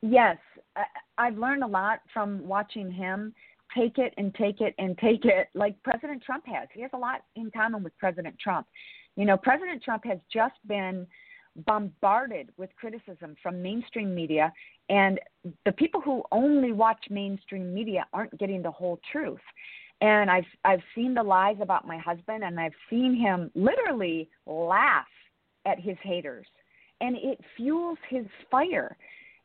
Yes, 0.00 0.36
I, 0.76 0.84
I've 1.18 1.38
learned 1.38 1.62
a 1.62 1.66
lot 1.66 2.00
from 2.12 2.46
watching 2.46 2.90
him 2.90 3.34
take 3.76 3.98
it 3.98 4.14
and 4.16 4.34
take 4.34 4.60
it 4.60 4.74
and 4.78 4.96
take 4.98 5.24
it, 5.24 5.48
like 5.54 5.80
President 5.82 6.22
Trump 6.22 6.46
has. 6.46 6.68
He 6.72 6.82
has 6.82 6.90
a 6.94 6.98
lot 6.98 7.22
in 7.36 7.50
common 7.50 7.82
with 7.82 7.96
President 7.98 8.38
Trump. 8.38 8.66
You 9.16 9.24
know, 9.24 9.36
President 9.36 9.82
Trump 9.82 10.04
has 10.04 10.18
just 10.32 10.54
been 10.66 11.06
bombarded 11.66 12.50
with 12.56 12.70
criticism 12.76 13.36
from 13.42 13.62
mainstream 13.62 14.14
media, 14.14 14.52
and 14.88 15.20
the 15.64 15.72
people 15.72 16.00
who 16.00 16.22
only 16.32 16.72
watch 16.72 17.04
mainstream 17.10 17.72
media 17.72 18.06
aren't 18.12 18.36
getting 18.38 18.62
the 18.62 18.70
whole 18.70 18.98
truth. 19.12 19.40
and 20.00 20.30
I've 20.30 20.44
I've 20.64 20.82
seen 20.94 21.14
the 21.14 21.22
lies 21.22 21.56
about 21.60 21.86
my 21.86 21.98
husband, 21.98 22.42
and 22.44 22.58
I've 22.58 22.72
seen 22.90 23.14
him 23.14 23.50
literally 23.54 24.28
laugh 24.46 25.06
at 25.64 25.78
his 25.78 25.96
haters, 26.02 26.46
and 27.00 27.16
it 27.16 27.38
fuels 27.56 27.98
his 28.08 28.26
fire. 28.50 28.96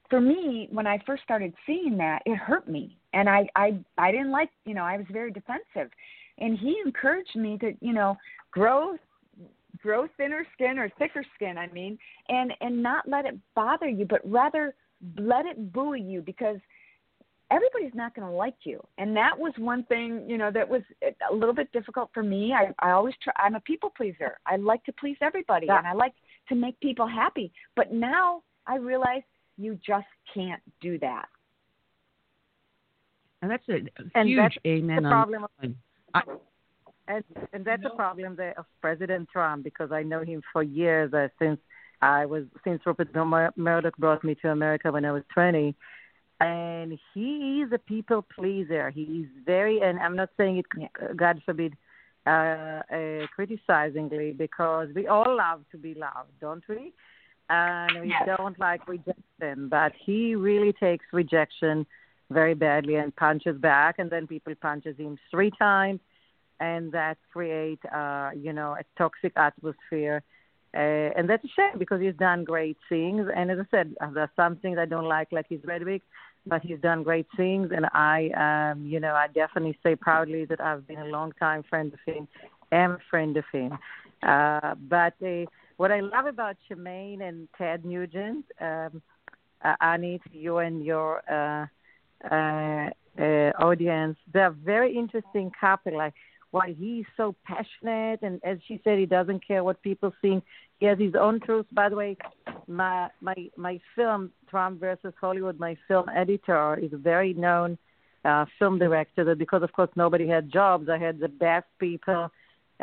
For 0.10 0.20
me, 0.20 0.68
when 0.72 0.88
I 0.88 1.02
first 1.06 1.24
started 1.24 1.54
seeing 1.66 1.98
that, 1.98 2.22
it 2.26 2.36
hurt 2.36 2.68
me, 2.68 2.98
and 3.14 3.30
I 3.30 3.48
I 3.56 3.80
I 3.98 4.12
didn't 4.12 4.32
like 4.32 4.50
you 4.66 4.74
know 4.74 4.84
I 4.84 4.98
was 4.98 5.06
very 5.12 5.32
defensive, 5.32 5.92
and 6.40 6.58
he 6.58 6.78
encouraged 6.84 7.36
me 7.36 7.58
to 7.60 7.74
you 7.82 7.94
know 7.94 8.18
grow 8.52 8.96
grow 9.82 10.08
thinner 10.18 10.46
skin 10.54 10.78
or 10.78 10.90
thicker 10.98 11.24
skin 11.36 11.58
i 11.58 11.68
mean 11.68 11.98
and 12.28 12.52
and 12.60 12.84
not 12.84 13.08
let 13.08 13.26
it 13.26 13.36
bother 13.56 13.88
you 13.88 14.04
but 14.04 14.20
rather 14.30 14.74
let 15.18 15.46
it 15.46 15.72
buoy 15.72 16.02
you 16.02 16.22
because 16.22 16.58
everybody's 17.52 17.94
not 17.96 18.16
going 18.16 18.28
to 18.28 18.34
like 18.34 18.56
you. 18.64 18.80
And 18.98 19.16
that 19.16 19.38
was 19.38 19.54
one 19.58 19.84
thing 19.86 20.26
you 20.28 20.38
know 20.38 20.52
that 20.52 20.68
was 20.68 20.82
a 21.30 21.34
little 21.34 21.54
bit 21.56 21.72
difficult 21.72 22.10
for 22.14 22.24
me. 22.24 22.54
I 22.54 22.74
i 22.80 22.92
always 22.92 23.16
try 23.24 23.34
i'm 23.38 23.56
a 23.56 23.60
people 23.62 23.92
pleaser. 23.96 24.38
I 24.46 24.58
like 24.58 24.84
to 24.86 24.94
please 24.94 25.18
everybody 25.22 25.68
Yeah. 25.68 25.78
and 25.78 25.88
i 25.88 25.94
like 25.94 26.14
to 26.50 26.56
make 26.56 26.80
people 26.80 27.08
happy. 27.08 27.52
But 27.76 27.92
now 27.92 28.44
i 28.68 28.76
realize 28.78 29.24
you 29.60 29.78
just 29.86 30.08
can't 30.34 30.62
do 30.82 30.98
that 31.00 31.28
And 33.42 33.52
that's 33.52 33.68
a 33.70 33.80
And 34.16 34.30
huge 34.30 34.38
that's 34.38 34.58
amen. 34.66 35.04
the 35.04 35.08
on 35.08 35.12
problem 35.12 35.46
that 36.14 36.28
one. 36.28 36.40
and 37.08 37.24
and 37.54 37.66
that's 37.66 37.84
a 37.86 37.96
problem 37.96 38.36
there 38.36 38.54
of 38.58 38.66
President 38.82 39.30
Trump 39.32 39.64
because 39.64 39.92
I 39.92 40.04
know 40.04 40.22
him 40.24 40.42
for 40.52 40.64
years 40.64 41.14
uh, 41.14 41.28
since 41.40 41.60
I 42.02 42.26
was 42.26 42.44
since 42.64 42.82
Rupert 42.86 43.14
Mur- 43.16 43.54
Murdoch 43.56 43.98
brought 43.98 44.24
me 44.24 44.36
to 44.42 44.52
America 44.52 44.92
when 44.92 45.06
I 45.06 45.12
was 45.12 45.24
20, 45.34 45.76
and 46.40 46.98
he 47.14 47.62
is 47.66 47.72
a 47.74 47.78
people 47.78 48.26
pleaser. 48.36 48.90
He 48.90 49.04
is 49.24 49.30
very, 49.46 49.82
and 49.82 50.00
I'm 50.00 50.16
not 50.16 50.30
saying 50.38 50.58
it, 50.62 51.18
God 51.18 51.42
forbid, 51.46 51.74
uh, 52.26 52.30
uh, 52.30 53.28
criticizingly, 53.38 54.38
because 54.38 54.88
we 54.96 55.08
all 55.08 55.36
love 55.36 55.62
to 55.72 55.78
be 55.78 55.94
loved, 55.94 56.32
don't 56.40 56.64
we? 56.70 56.94
And 57.50 58.02
we 58.02 58.10
Yes. 58.10 58.24
don't 58.26 58.60
like 58.60 58.88
rejection, 58.88 59.70
but 59.70 59.94
he 60.06 60.36
really 60.36 60.74
takes 60.74 61.06
rejection 61.12 61.86
very 62.30 62.54
badly 62.54 62.96
and 62.96 63.16
punches 63.16 63.58
back, 63.58 63.96
and 63.98 64.10
then 64.10 64.28
people 64.28 64.54
punches 64.62 64.98
him 64.98 65.18
three 65.32 65.52
times 65.52 66.00
and 66.60 66.92
that 66.92 67.18
create 67.32 67.80
uh, 67.94 68.32
you 68.36 68.54
know 68.54 68.76
a 68.80 68.84
toxic 68.98 69.34
atmosphere. 69.36 70.24
Uh, 70.72 71.10
and 71.18 71.28
that's 71.28 71.44
a 71.44 71.48
shame 71.56 71.80
because 71.80 72.00
he's 72.00 72.14
done 72.16 72.44
great 72.44 72.78
things. 72.90 73.28
And 73.36 73.50
as 73.50 73.58
I 73.60 73.66
said, 73.72 73.96
uh, 74.02 74.12
there 74.12 74.24
are 74.24 74.32
some 74.36 74.56
things 74.58 74.78
I 74.78 74.86
don't 74.86 75.08
like, 75.08 75.30
like 75.32 75.48
his 75.50 75.60
rhetoric, 75.66 76.04
but 76.46 76.62
he's 76.62 76.80
done 76.80 77.02
great 77.02 77.26
things. 77.36 77.72
And 77.76 77.88
I, 77.88 78.30
um, 78.74 78.86
you 78.86 79.00
know, 79.00 79.16
I 79.16 79.26
definitely 79.34 79.80
say 79.82 79.96
proudly 79.96 80.46
that 80.46 80.62
I've 80.62 80.88
been 80.88 81.00
a 81.00 81.06
long 81.06 81.32
time 81.40 81.64
friend 81.68 81.92
of 81.92 82.00
him, 82.06 82.28
am 82.72 82.92
a 82.92 82.98
friend 83.10 83.36
of 83.36 83.46
him. 83.52 83.80
Uh, 84.22 84.76
but 84.76 85.16
uh, 85.26 85.46
what 85.80 85.94
I 85.94 86.02
love 86.02 86.26
about 86.26 86.58
Shemane 86.70 87.22
and 87.22 87.48
Ted 87.58 87.86
Nugent, 87.86 88.44
um, 88.60 89.02
uh, 89.64 89.76
Annie, 89.80 90.20
you 90.30 90.58
and 90.58 90.84
your 90.84 91.22
uh, 91.32 91.68
uh, 92.30 92.90
uh, 93.18 93.52
audience, 93.58 94.18
they're 94.34 94.52
very 94.52 94.94
interesting 94.94 95.50
couple. 95.58 95.96
Like 95.96 96.14
why 96.52 96.76
he's 96.78 97.06
so 97.16 97.34
passionate 97.46 98.20
and 98.24 98.42
as 98.44 98.58
she 98.68 98.82
said 98.84 99.00
he 99.00 99.06
doesn't 99.06 99.48
care 99.48 99.64
what 99.64 99.82
people 99.82 100.12
think. 100.22 100.44
He 100.82 100.86
has 100.86 101.00
his 101.00 101.16
own 101.16 101.40
truth 101.40 101.68
by 101.72 101.88
the 101.88 101.96
way 101.96 102.18
my 102.68 103.10
my 103.22 103.36
my 103.56 103.80
film 103.96 104.32
trump 104.50 104.80
versus 104.80 105.14
hollywood 105.22 105.60
my 105.60 105.78
film 105.88 106.08
editor 106.16 106.78
is 106.82 106.92
a 106.94 106.98
very 106.98 107.34
known 107.34 107.78
uh 108.26 108.46
film 108.58 108.80
director 108.80 109.24
that 109.26 109.38
because 109.38 109.62
of 109.62 109.72
course 109.74 109.92
nobody 109.96 110.28
had 110.28 110.52
jobs. 110.52 110.90
I 110.90 110.98
had 110.98 111.20
the 111.20 111.28
best 111.28 111.68
people 111.80 112.32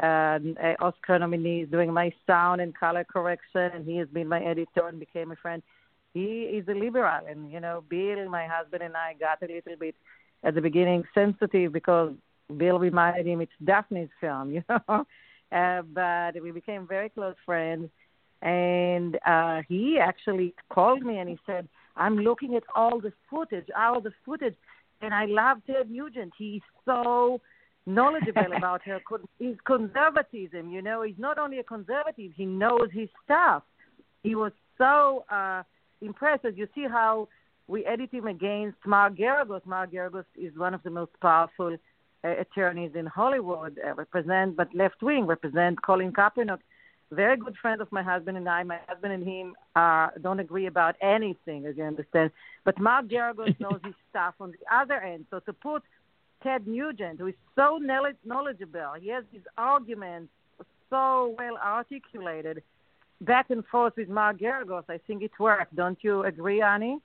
um, 0.03 0.57
oscar 0.81 1.19
nominee, 1.19 1.65
doing 1.65 1.93
my 1.93 2.13
sound 2.27 2.61
and 2.61 2.79
color 2.79 3.05
correction 3.05 3.71
and 3.75 3.87
he 3.87 3.97
has 3.97 4.09
been 4.09 4.29
my 4.29 4.43
editor 4.43 4.87
and 4.89 5.01
became 5.01 5.31
a 5.33 5.37
friend 5.37 5.63
he 6.15 6.43
is 6.59 6.67
a 6.69 6.75
liberal 6.75 7.21
and 7.29 7.51
you 7.51 7.61
know 7.61 7.83
bill 7.89 8.29
my 8.29 8.47
husband 8.47 8.83
and 8.83 8.97
i 8.97 9.15
got 9.19 9.43
a 9.43 9.47
little 9.53 9.77
bit 9.79 9.95
at 10.45 10.55
the 10.55 10.61
beginning 10.61 11.03
sensitive 11.15 11.73
because 11.73 12.13
Bill 12.57 12.79
reminded 12.79 13.27
him 13.27 13.41
it's 13.41 13.53
Daphne's 13.65 14.11
film, 14.21 14.51
you 14.55 14.63
know. 14.69 15.05
Uh, 15.53 15.83
but 15.83 16.41
we 16.43 16.51
became 16.51 16.87
very 16.87 17.09
close 17.09 17.37
friends, 17.45 17.89
and 18.43 19.17
uh, 19.27 19.63
he 19.69 19.99
actually 20.01 20.55
called 20.71 21.03
me 21.03 21.19
and 21.19 21.29
he 21.29 21.39
said, 21.47 21.69
"I'm 21.97 22.17
looking 22.19 22.57
at 22.57 22.65
all 22.75 23.01
the 23.01 23.13
footage, 23.31 23.67
all 23.77 24.01
the 24.01 24.13
footage, 24.25 24.57
and 25.03 25.15
I 25.15 25.27
love 25.27 25.59
Ted 25.67 25.89
Nugent. 25.89 26.33
He's 26.37 26.63
so 26.85 27.41
knowledgeable 27.87 28.53
about 28.57 28.83
her 28.83 29.01
con- 29.07 29.29
his 29.39 29.57
conservatism. 29.65 30.71
You 30.71 30.83
know, 30.83 31.03
he's 31.03 31.19
not 31.19 31.39
only 31.39 31.59
a 31.59 31.65
conservative; 31.65 32.33
he 32.35 32.45
knows 32.45 32.89
his 32.93 33.09
stuff. 33.25 33.63
He 34.23 34.35
was 34.35 34.53
so 34.79 35.25
uh, 35.31 35.63
impressed. 36.01 36.45
As 36.45 36.55
you 36.57 36.69
see 36.75 36.85
how." 36.85 37.29
We 37.69 37.85
edit 37.85 38.11
him 38.13 38.29
against 38.29 38.79
Mark 38.87 39.17
Geragos. 39.17 39.67
Mark 39.67 39.91
Geragos 39.91 40.25
is 40.37 40.57
one 40.57 40.73
of 40.73 40.85
the 40.85 40.91
most 40.91 41.11
powerful 41.21 41.77
uh, 42.23 42.29
attorneys 42.41 42.93
in 42.95 43.07
Hollywood, 43.07 43.79
uh, 43.85 43.95
represent 43.95 44.57
but 44.57 44.73
left 44.73 45.03
wing, 45.03 45.27
represent 45.27 45.83
Colin 45.83 46.13
Kaepernick, 46.13 46.61
very 47.13 47.37
good 47.37 47.55
friend 47.61 47.81
of 47.81 47.91
my 47.93 48.03
husband 48.03 48.37
and 48.37 48.49
I. 48.49 48.63
My 48.65 48.79
husband 48.89 49.13
and 49.13 49.23
him 49.23 49.55
uh, 49.77 50.09
don't 50.21 50.41
agree 50.41 50.67
about 50.67 50.97
anything, 51.01 51.67
as 51.67 51.77
you 51.77 51.85
understand. 51.85 52.31
But 52.65 52.81
Mark 52.81 53.07
Geragos 53.07 53.59
knows 53.61 53.81
his 53.85 53.95
stuff 54.11 54.35
on 54.41 54.53
the 54.53 54.75
other 54.75 54.95
end. 55.01 55.27
So 55.31 55.41
to 55.41 55.53
put 55.53 55.83
Ted 56.47 56.69
Nugent, 56.69 57.19
who 57.19 57.27
is 57.27 57.35
so 57.57 57.79
knowledge- 57.79 58.25
knowledgeable, 58.25 58.93
he 59.01 59.09
has 59.09 59.25
his 59.33 59.43
arguments 59.59 60.33
so 60.89 61.35
well 61.37 61.57
articulated, 61.57 62.63
back 63.21 63.51
and 63.51 63.67
forth 63.67 63.97
with 63.97 64.09
Mark 64.09 64.39
Geragos, 64.39 64.85
I 64.89 64.99
think 64.99 65.23
it 65.23 65.33
worked. 65.41 65.75
Don't 65.75 65.99
you 66.03 66.23
agree, 66.23 66.63
Annie? 66.63 67.01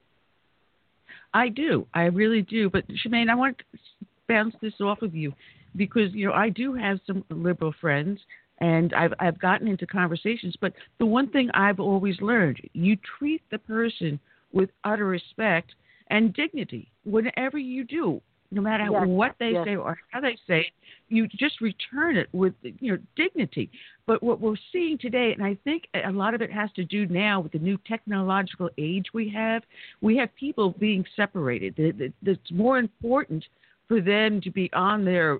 I 1.33 1.49
do. 1.49 1.87
I 1.95 2.03
really 2.03 2.43
do. 2.43 2.69
But 2.69 2.87
Shemane, 2.89 3.31
I 3.31 3.35
want 3.35 3.57
to 3.57 3.79
bounce 4.27 4.53
this 4.61 4.79
off 4.79 5.01
of 5.01 5.15
you 5.15 5.33
because 5.75 6.13
you 6.13 6.27
know 6.27 6.33
I 6.33 6.49
do 6.49 6.75
have 6.75 6.99
some 7.07 7.25
liberal 7.31 7.73
friends 7.81 8.19
and 8.59 8.93
I've 8.93 9.13
I've 9.19 9.39
gotten 9.39 9.67
into 9.67 9.87
conversations. 9.87 10.55
But 10.61 10.73
the 10.99 11.07
one 11.07 11.27
thing 11.31 11.49
I've 11.55 11.79
always 11.79 12.21
learned, 12.21 12.61
you 12.73 12.95
treat 13.17 13.41
the 13.49 13.57
person 13.57 14.19
with 14.53 14.69
utter 14.83 15.07
respect 15.07 15.73
and 16.11 16.31
dignity 16.31 16.91
whenever 17.05 17.57
you 17.57 17.83
do. 17.83 18.21
No 18.53 18.61
matter 18.61 18.85
Yes, 18.91 19.07
what 19.07 19.35
they 19.39 19.51
yes. 19.51 19.65
say 19.65 19.75
or 19.77 19.97
how 20.11 20.19
they 20.19 20.37
say 20.45 20.59
it, 20.61 20.73
you 21.07 21.27
just 21.27 21.61
return 21.61 22.17
it 22.17 22.27
with 22.33 22.53
you 22.61 22.91
know 22.91 22.97
dignity. 23.15 23.69
But 24.05 24.21
what 24.21 24.41
we're 24.41 24.55
seeing 24.73 24.97
today, 24.97 25.31
and 25.31 25.41
I 25.43 25.55
think 25.63 25.87
a 25.93 26.11
lot 26.11 26.33
of 26.33 26.41
it 26.41 26.51
has 26.51 26.69
to 26.73 26.83
do 26.83 27.05
now 27.05 27.39
with 27.39 27.53
the 27.53 27.59
new 27.59 27.77
technological 27.87 28.69
age 28.77 29.05
we 29.13 29.29
have, 29.29 29.63
we 30.01 30.17
have 30.17 30.35
people 30.35 30.71
being 30.71 31.05
separated. 31.15 31.75
That- 31.77 32.39
more 32.51 32.77
important 32.77 33.45
for 33.87 34.01
them 34.01 34.41
to 34.41 34.51
be 34.51 34.69
on 34.73 35.05
their 35.05 35.39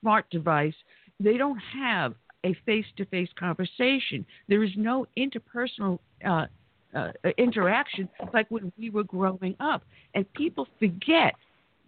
smart 0.00 0.28
device. 0.30 0.74
They 1.20 1.36
don't 1.36 1.58
have 1.58 2.14
a 2.44 2.54
face-to-face 2.64 3.30
conversation. 3.38 4.24
There 4.48 4.62
is 4.62 4.70
no 4.76 5.06
interpersonal 5.16 5.98
uh, 6.24 6.46
uh, 6.94 7.12
interaction 7.36 8.08
like 8.32 8.46
when 8.50 8.72
we 8.78 8.90
were 8.90 9.04
growing 9.04 9.54
up, 9.60 9.82
and 10.14 10.30
people 10.32 10.66
forget 10.78 11.34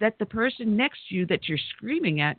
that 0.01 0.19
the 0.19 0.27
person 0.27 0.77
next 0.77 0.99
to 1.09 1.15
you 1.15 1.27
that 1.27 1.49
you're 1.49 1.59
screaming 1.77 2.21
at 2.21 2.37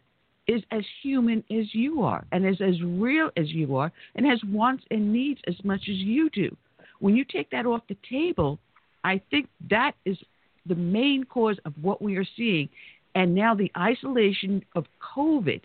is 0.47 0.61
as 0.71 0.83
human 1.03 1.43
as 1.51 1.73
you 1.73 2.01
are 2.01 2.25
and 2.31 2.47
is 2.47 2.59
as 2.61 2.81
real 2.81 3.29
as 3.38 3.49
you 3.51 3.75
are 3.75 3.91
and 4.15 4.25
has 4.25 4.39
wants 4.45 4.83
and 4.91 5.13
needs 5.13 5.39
as 5.47 5.55
much 5.63 5.81
as 5.81 5.95
you 5.97 6.29
do. 6.31 6.55
When 6.99 7.15
you 7.15 7.23
take 7.23 7.49
that 7.51 7.65
off 7.65 7.81
the 7.88 7.97
table, 8.09 8.59
I 9.03 9.21
think 9.29 9.47
that 9.69 9.93
is 10.05 10.17
the 10.65 10.75
main 10.75 11.23
cause 11.23 11.57
of 11.65 11.73
what 11.81 12.01
we 12.01 12.17
are 12.17 12.25
seeing. 12.35 12.69
And 13.15 13.35
now 13.35 13.55
the 13.55 13.71
isolation 13.77 14.63
of 14.75 14.85
COVID 15.15 15.61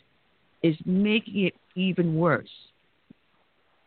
is 0.62 0.76
making 0.84 1.46
it 1.46 1.54
even 1.74 2.16
worse. 2.16 2.48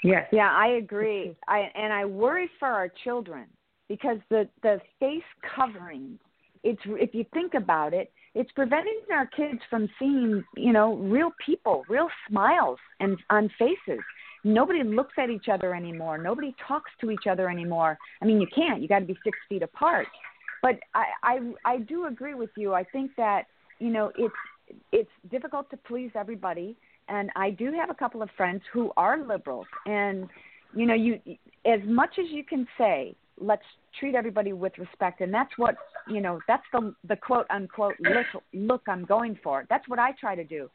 Yes. 0.04 0.28
Yeah, 0.32 0.50
I 0.52 0.78
agree. 0.78 1.36
I 1.48 1.70
and 1.76 1.92
I 1.92 2.06
worry 2.06 2.50
for 2.58 2.70
our 2.70 2.90
children 3.04 3.46
because 3.90 4.18
the 4.30 4.48
the 4.64 4.80
face 5.00 5.24
coverings. 5.56 6.20
It's 6.64 6.82
if 6.86 7.14
you 7.14 7.26
think 7.34 7.54
about 7.54 7.94
it, 7.94 8.12
it's 8.36 8.52
preventing 8.52 9.00
our 9.12 9.26
kids 9.28 9.60
from 9.70 9.90
seeing 9.98 10.44
you 10.56 10.74
know 10.74 10.96
real 10.96 11.32
people, 11.46 11.84
real 11.90 12.10
smiles 12.28 12.80
and 13.00 13.18
on 13.30 13.50
faces. 13.58 14.04
Nobody 14.44 14.84
looks 14.84 15.14
at 15.18 15.30
each 15.30 15.50
other 15.52 15.76
anymore. 15.76 16.18
Nobody 16.18 16.56
talks 16.66 16.92
to 17.02 17.12
each 17.12 17.28
other 17.30 17.50
anymore. 17.50 17.98
I 18.22 18.26
mean, 18.26 18.40
you 18.40 18.48
can't. 18.56 18.82
You 18.82 18.88
got 18.88 19.00
to 19.00 19.06
be 19.06 19.18
six 19.24 19.38
feet 19.50 19.64
apart. 19.64 20.08
But 20.62 20.80
I, 20.94 21.06
I 21.24 21.52
I 21.66 21.78
do 21.80 22.06
agree 22.06 22.36
with 22.36 22.52
you. 22.58 22.74
I 22.74 22.84
think 22.84 23.12
that 23.18 23.46
you 23.80 23.90
know 23.90 24.12
it's 24.18 24.36
it's 24.92 25.10
difficult 25.30 25.70
to 25.72 25.78
please 25.78 26.12
everybody 26.16 26.76
and 27.10 27.32
I 27.36 27.50
do 27.50 27.72
have 27.74 27.90
a 27.90 27.94
couple 27.94 28.22
of 28.22 28.30
friends 28.38 28.62
who 28.72 28.92
are 28.96 29.18
liberals 29.24 29.68
and 29.86 30.30
you 30.74 30.86
know 30.86 30.94
you 30.94 31.20
as 31.66 31.80
much 31.86 32.18
as 32.20 32.26
you 32.30 32.44
can 32.44 32.68
say 32.78 33.16
let's 33.40 33.64
treat 34.00 34.16
everybody 34.16 34.54
with 34.54 34.78
respect. 34.78 35.22
And 35.22 35.34
that's 35.34 35.52
what 35.58 35.76
you 36.08 36.22
know 36.22 36.40
that's 36.48 36.64
the 36.72 36.94
the 37.08 37.16
quote 37.16 37.46
unquote 37.50 37.96
look 38.00 38.44
look 38.54 38.82
i'm 38.88 39.06
going 39.06 39.38
for. 39.44 39.66
That's 39.70 39.88
what 39.88 40.00
i 40.00 40.12
try 40.20 40.36
to 40.36 40.44
do. 40.44 40.70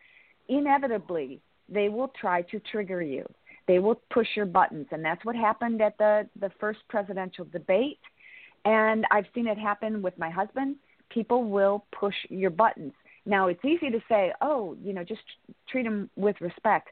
Inevitably 0.48 1.40
they 1.68 1.88
will 1.88 2.12
try 2.20 2.42
to 2.42 2.60
trigger 2.60 3.02
you. 3.02 3.24
They 3.66 3.78
will 3.78 4.00
push 4.12 4.28
your 4.36 4.46
buttons. 4.46 4.86
And 4.90 5.02
that's 5.02 5.24
what 5.24 5.36
happened 5.36 5.80
at 5.80 5.96
the 5.98 6.28
the 6.40 6.50
first 6.60 6.80
presidential 6.88 7.46
debate. 7.52 8.00
And 8.64 9.04
i've 9.10 9.26
seen 9.34 9.46
it 9.46 9.58
happen 9.58 10.02
with 10.02 10.16
my 10.18 10.30
husband. 10.30 10.76
People 11.10 11.44
will 11.44 11.84
push 11.98 12.16
your 12.28 12.50
buttons. 12.50 12.92
Now 13.26 13.48
it's 13.48 13.64
easy 13.64 13.90
to 13.90 14.00
say 14.08 14.32
oh 14.40 14.76
you 14.82 14.92
know 14.92 15.04
just 15.04 15.22
treat 15.68 15.84
them 15.84 16.10
with 16.16 16.40
respect. 16.40 16.88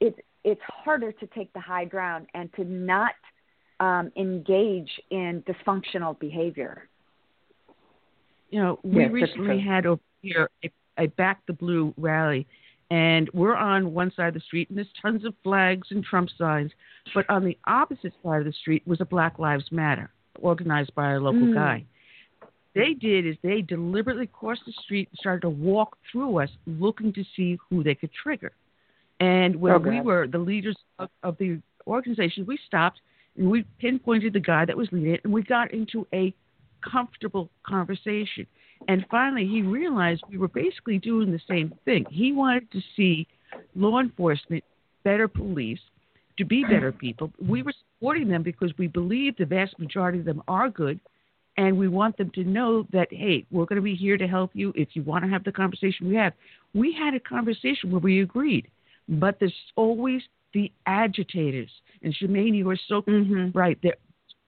It's 0.00 0.18
it's 0.44 0.60
harder 0.66 1.10
to 1.10 1.26
take 1.28 1.52
the 1.52 1.60
high 1.60 1.86
ground 1.86 2.26
and 2.34 2.52
to 2.54 2.64
not 2.64 3.14
um, 3.84 4.10
engage 4.16 4.90
in 5.10 5.44
dysfunctional 5.46 6.18
behavior. 6.18 6.88
You 8.50 8.60
know, 8.62 8.80
we 8.82 9.02
Yes, 9.02 9.12
recently 9.12 9.60
had 9.60 9.84
over 9.84 10.00
here 10.22 10.48
a, 10.64 10.70
a 10.96 11.06
Back 11.08 11.44
the 11.46 11.52
Blue 11.52 11.92
rally, 11.98 12.46
and 12.90 13.28
we're 13.34 13.56
on 13.56 13.92
one 13.92 14.12
side 14.16 14.28
of 14.28 14.34
the 14.34 14.40
street, 14.40 14.68
and 14.68 14.78
there's 14.78 14.88
tons 15.02 15.24
of 15.24 15.34
flags 15.42 15.88
and 15.90 16.02
Trump 16.04 16.30
signs. 16.38 16.70
But 17.14 17.28
on 17.28 17.44
the 17.44 17.58
opposite 17.66 18.14
side 18.22 18.38
of 18.38 18.46
the 18.46 18.52
street 18.52 18.82
was 18.86 19.00
a 19.00 19.04
Black 19.04 19.38
Lives 19.38 19.70
Matter, 19.70 20.10
organized 20.40 20.94
by 20.94 21.12
a 21.12 21.20
local 21.20 21.48
Mm. 21.48 21.54
guy. 21.54 21.84
They 22.74 22.94
did 22.94 23.26
is 23.26 23.36
they 23.42 23.60
deliberately 23.62 24.26
crossed 24.26 24.64
the 24.66 24.72
street 24.72 25.08
and 25.10 25.18
started 25.18 25.42
to 25.42 25.50
walk 25.50 25.98
through 26.10 26.38
us, 26.38 26.50
looking 26.66 27.12
to 27.12 27.24
see 27.36 27.58
who 27.68 27.82
they 27.82 27.94
could 27.94 28.12
trigger. 28.12 28.52
And 29.20 29.56
when 29.56 29.74
Oh, 29.74 29.78
we 29.78 30.00
were 30.00 30.26
the 30.26 30.38
leaders 30.38 30.76
of, 30.98 31.08
of 31.22 31.36
the 31.38 31.60
organization, 31.86 32.46
we 32.46 32.56
stopped 32.66 32.98
and 32.98 33.04
we 33.36 33.64
pinpointed 33.78 34.32
the 34.32 34.40
guy 34.40 34.64
that 34.64 34.76
was 34.76 34.88
leading 34.92 35.14
it, 35.14 35.20
and 35.24 35.32
we 35.32 35.42
got 35.42 35.72
into 35.72 36.06
a 36.12 36.34
comfortable 36.88 37.50
conversation. 37.66 38.46
And 38.88 39.04
finally, 39.10 39.46
he 39.46 39.62
realized 39.62 40.22
we 40.28 40.38
were 40.38 40.48
basically 40.48 40.98
doing 40.98 41.32
the 41.32 41.40
same 41.48 41.72
thing. 41.84 42.04
He 42.10 42.32
wanted 42.32 42.70
to 42.72 42.80
see 42.96 43.26
law 43.74 44.00
enforcement, 44.00 44.62
better 45.04 45.26
police, 45.26 45.80
to 46.36 46.44
be 46.44 46.64
better 46.64 46.92
people. 46.92 47.32
We 47.40 47.62
were 47.62 47.72
supporting 47.96 48.28
them 48.28 48.42
because 48.42 48.72
we 48.76 48.88
believe 48.88 49.36
the 49.36 49.46
vast 49.46 49.78
majority 49.78 50.18
of 50.18 50.24
them 50.24 50.42
are 50.48 50.68
good, 50.68 51.00
and 51.56 51.78
we 51.78 51.88
want 51.88 52.16
them 52.16 52.30
to 52.34 52.44
know 52.44 52.86
that 52.92 53.08
hey, 53.10 53.46
we're 53.50 53.66
going 53.66 53.76
to 53.76 53.82
be 53.82 53.94
here 53.94 54.16
to 54.16 54.26
help 54.26 54.50
you 54.54 54.72
if 54.76 54.88
you 54.94 55.02
want 55.02 55.24
to 55.24 55.30
have 55.30 55.44
the 55.44 55.52
conversation 55.52 56.08
we 56.08 56.16
have. 56.16 56.32
We 56.74 56.92
had 56.92 57.14
a 57.14 57.20
conversation 57.20 57.90
where 57.90 58.00
we 58.00 58.20
agreed, 58.20 58.68
but 59.08 59.38
there's 59.38 59.54
always 59.76 60.22
the 60.54 60.72
agitators. 60.86 61.70
And 62.02 62.14
Shemane, 62.14 62.56
you 62.56 62.70
are 62.70 62.78
so 62.88 63.02
mm-hmm. 63.02 63.56
right. 63.56 63.78
There's 63.82 63.94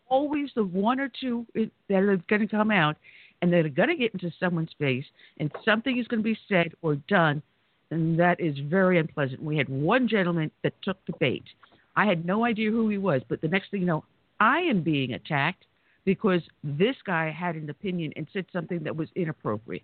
always 0.08 0.50
the 0.54 0.64
one 0.64 1.00
or 1.00 1.10
two 1.20 1.46
that 1.54 1.96
are 1.96 2.16
going 2.28 2.40
to 2.42 2.48
come 2.48 2.70
out, 2.70 2.96
and 3.42 3.52
they're 3.52 3.68
going 3.68 3.88
to 3.88 3.96
get 3.96 4.12
into 4.12 4.30
someone's 4.40 4.70
face, 4.78 5.04
and 5.38 5.50
something 5.64 5.98
is 5.98 6.06
going 6.06 6.20
to 6.20 6.24
be 6.24 6.38
said 6.48 6.72
or 6.82 6.96
done, 7.08 7.42
and 7.90 8.18
that 8.18 8.40
is 8.40 8.56
very 8.70 8.98
unpleasant. 8.98 9.42
We 9.42 9.58
had 9.58 9.68
one 9.68 10.08
gentleman 10.08 10.50
that 10.62 10.72
took 10.82 11.04
the 11.06 11.12
bait. 11.20 11.44
I 11.96 12.06
had 12.06 12.24
no 12.24 12.44
idea 12.44 12.70
who 12.70 12.88
he 12.88 12.98
was, 12.98 13.22
but 13.28 13.40
the 13.40 13.48
next 13.48 13.70
thing 13.70 13.80
you 13.80 13.86
know, 13.86 14.04
I 14.38 14.60
am 14.60 14.82
being 14.82 15.12
attacked 15.12 15.64
because 16.04 16.42
this 16.62 16.96
guy 17.04 17.30
had 17.30 17.56
an 17.56 17.68
opinion 17.70 18.12
and 18.16 18.26
said 18.32 18.46
something 18.52 18.82
that 18.84 18.94
was 18.94 19.08
inappropriate. 19.16 19.82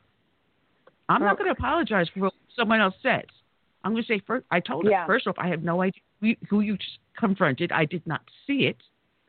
I'm 1.09 1.23
not 1.23 1.37
going 1.37 1.49
to 1.49 1.59
apologize 1.59 2.07
for 2.15 2.21
what 2.21 2.35
someone 2.57 2.81
else 2.81 2.95
says. 3.03 3.25
I'm 3.83 3.93
going 3.93 4.05
to 4.05 4.07
say 4.07 4.23
first. 4.27 4.47
I 4.51 4.61
told 4.61 4.87
Yeah. 4.89 5.01
her 5.01 5.07
first 5.07 5.27
off, 5.27 5.35
I 5.39 5.49
have 5.49 5.63
no 5.63 5.83
idea 5.83 6.01
who- 6.23 6.37
who 6.49 6.61
you 6.61 6.77
just 6.79 6.99
confronted. 7.17 7.73
I 7.73 7.85
did 7.85 8.07
not 8.07 8.23
see 8.47 8.67
it, 8.67 8.83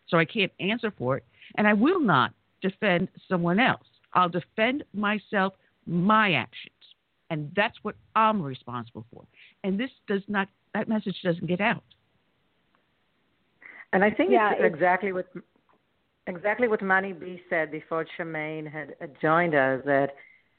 so 0.07 0.17
I 0.17 0.25
can't 0.25 0.51
answer 0.59 0.91
for 0.91 1.17
it, 1.17 1.25
and 1.55 1.67
I 1.67 1.73
will 1.73 1.99
not 1.99 2.33
defend 2.61 3.09
someone 3.27 3.59
else. 3.59 3.87
I'll 4.13 4.29
defend 4.29 4.83
myself, 4.93 5.55
my 5.85 6.33
actions, 6.33 6.95
and 7.29 7.51
that's 7.55 7.83
what 7.83 7.95
I'm 8.15 8.41
responsible 8.41 9.05
for. 9.11 9.25
And 9.63 9.79
this 9.79 9.91
does 10.07 10.21
not. 10.27 10.47
That 10.73 10.87
message 10.87 11.19
doesn't 11.23 11.47
get 11.47 11.61
out. 11.61 11.83
And 13.91 14.03
I 14.03 14.09
think 14.09 14.31
Yeah, 14.31 14.51
it's, 14.51 14.59
it's- 14.59 14.73
exactly 14.73 15.11
what 15.11 15.27
exactly 16.27 16.67
what 16.67 16.81
Money 16.81 17.13
B 17.13 17.41
said 17.49 17.71
before 17.71 18.05
Tremaine 18.15 18.65
had 18.65 18.95
joined 19.21 19.55
us. 19.55 19.83
That 19.85 20.15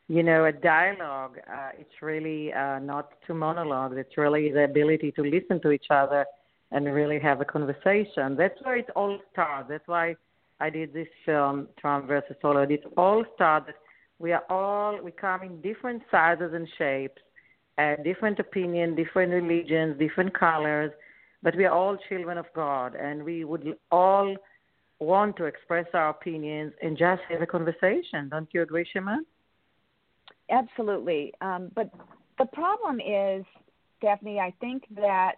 you 0.09 0.23
know, 0.23 0.45
a 0.45 0.53
dialogue. 0.53 1.39
Uh, 1.51 1.71
it's 1.79 2.03
really 2.03 2.53
uh, 2.53 2.79
not 2.79 3.11
two 3.27 3.35
monologues. 3.35 3.97
It's 3.99 4.17
really 4.17 4.53
the 4.53 4.65
ability 4.65 5.13
to 5.13 5.23
listen 5.23 5.61
to 5.63 5.71
each 5.71 5.87
other 5.91 6.27
and 6.71 6.87
really 6.87 7.19
have 7.21 7.41
a 7.41 7.45
conversation. 7.45 8.37
That's 8.37 8.61
where 8.63 8.77
it 8.77 8.91
all 8.97 9.19
starts. 9.33 9.69
That's 9.69 9.87
why 9.87 10.17
I 10.61 10.71
did 10.71 10.93
this 10.93 11.09
film, 11.25 11.69
Trump 11.81 12.09
versus 12.09 12.37
Hollywood. 12.43 12.71
It 12.71 12.85
all 12.97 13.25
started. 13.35 13.75
We 14.19 14.33
are 14.33 14.45
all 14.49 15.01
we 15.03 15.11
come 15.11 15.43
in 15.43 15.61
different 15.61 16.03
sizes 16.11 16.53
and 16.55 16.69
shapes, 16.79 17.21
uh, 17.79 17.97
different 18.03 18.39
opinion, 18.39 18.95
different 18.95 19.33
religions, 19.33 19.99
different 19.99 20.39
colors 20.39 20.93
but 21.45 21.55
we 21.57 21.67
are 21.67 21.73
all 21.73 21.99
children 22.09 22.39
of 22.39 22.47
God, 22.55 22.95
and 22.95 23.23
we 23.23 23.45
would 23.45 23.77
all 23.93 24.35
want 24.99 25.37
to 25.37 25.45
express 25.45 25.87
our 25.93 26.09
opinions 26.09 26.73
and 26.83 26.97
just 26.97 27.21
have 27.29 27.43
a 27.43 27.47
conversation. 27.47 28.31
Don't 28.31 28.49
you 28.53 28.63
agree, 28.63 28.87
Shema? 28.91 29.19
Absolutely. 30.51 31.33
Um, 31.41 31.71
but 31.75 31.91
the 32.39 32.47
problem 32.47 33.01
is, 33.01 33.45
Daphne, 34.01 34.39
I 34.41 34.53
think 34.61 34.85
that, 34.97 35.37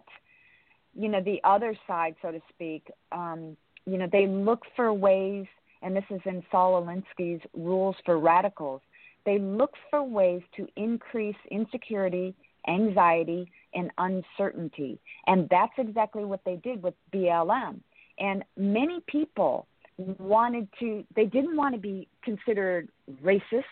you 0.93 1.07
know, 1.07 1.21
the 1.21 1.39
other 1.43 1.77
side, 1.87 2.15
so 2.21 2.31
to 2.31 2.41
speak, 2.49 2.87
um, 3.11 3.55
you 3.85 3.97
know, 3.97 4.07
they 4.11 4.27
look 4.27 4.63
for 4.75 4.91
ways, 4.93 5.45
and 5.81 5.95
this 5.95 6.03
is 6.09 6.19
in 6.25 6.43
Saul 6.51 6.81
Alinsky's 6.81 7.41
Rules 7.53 7.95
for 8.05 8.19
Radicals, 8.19 8.81
they 9.25 9.39
look 9.39 9.73
for 9.89 10.03
ways 10.03 10.41
to 10.55 10.67
increase 10.75 11.35
insecurity, 11.51 12.33
anxiety, 12.67 13.49
and 13.73 13.91
uncertainty. 13.97 14.99
And 15.27 15.47
that's 15.49 15.73
exactly 15.77 16.25
what 16.25 16.41
they 16.45 16.55
did 16.57 16.81
with 16.81 16.93
BLM. 17.13 17.79
And 18.19 18.43
many 18.57 19.01
people 19.07 19.67
wanted 19.97 20.67
to, 20.79 21.03
they 21.15 21.25
didn't 21.25 21.55
want 21.55 21.75
to 21.75 21.81
be 21.81 22.07
considered 22.23 22.89
racist, 23.23 23.63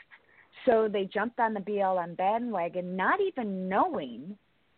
so 0.65 0.87
they 0.91 1.05
jumped 1.05 1.39
on 1.39 1.53
the 1.53 1.59
BLM 1.59 2.15
bandwagon, 2.17 2.95
not 2.95 3.19
even 3.21 3.67
knowing 3.67 4.37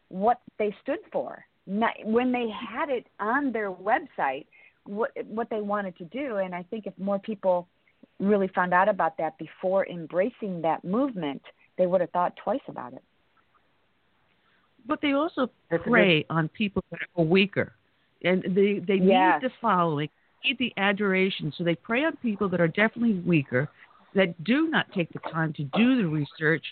what 0.09 0.41
they 0.57 0.75
stood 0.81 0.99
for. 1.11 1.45
Not, 1.65 1.93
when 2.05 2.31
they 2.31 2.47
had 2.49 2.89
it 2.89 3.07
on 3.19 3.51
their 3.51 3.71
website, 3.71 4.45
what 4.85 5.11
what 5.25 5.49
they 5.49 5.59
wanted 5.59 5.97
to 5.97 6.05
do, 6.05 6.37
and 6.37 6.55
I 6.55 6.63
think 6.63 6.87
if 6.87 6.93
more 6.97 7.19
people 7.19 7.67
really 8.19 8.47
found 8.55 8.73
out 8.73 8.87
about 8.87 9.17
that 9.17 9.37
before 9.37 9.85
embracing 9.87 10.61
that 10.61 10.83
movement, 10.85 11.41
they 11.77 11.85
would 11.85 11.99
have 12.01 12.09
thought 12.11 12.33
twice 12.41 12.61
about 12.69 12.93
it. 12.93 13.03
But 14.87 15.01
they 15.01 15.11
also 15.11 15.49
That's 15.69 15.81
a 15.85 15.89
prey 15.89 16.25
on 16.29 16.47
people 16.47 16.83
that 16.91 17.01
are 17.17 17.23
weaker, 17.25 17.73
and 18.23 18.41
they 18.43 18.79
they 18.79 18.95
Yes. 18.95 19.41
need 19.41 19.49
the 19.49 19.53
following, 19.59 20.09
need 20.45 20.57
the 20.57 20.73
adoration. 20.77 21.51
So 21.57 21.65
they 21.65 21.75
prey 21.75 22.05
on 22.05 22.15
people 22.17 22.47
that 22.49 22.61
are 22.61 22.69
definitely 22.69 23.19
weaker, 23.25 23.69
that 24.15 24.43
do 24.43 24.69
not 24.69 24.91
take 24.93 25.11
the 25.13 25.19
time 25.31 25.53
to 25.53 25.63
do 25.63 26.01
the 26.01 26.07
research, 26.07 26.63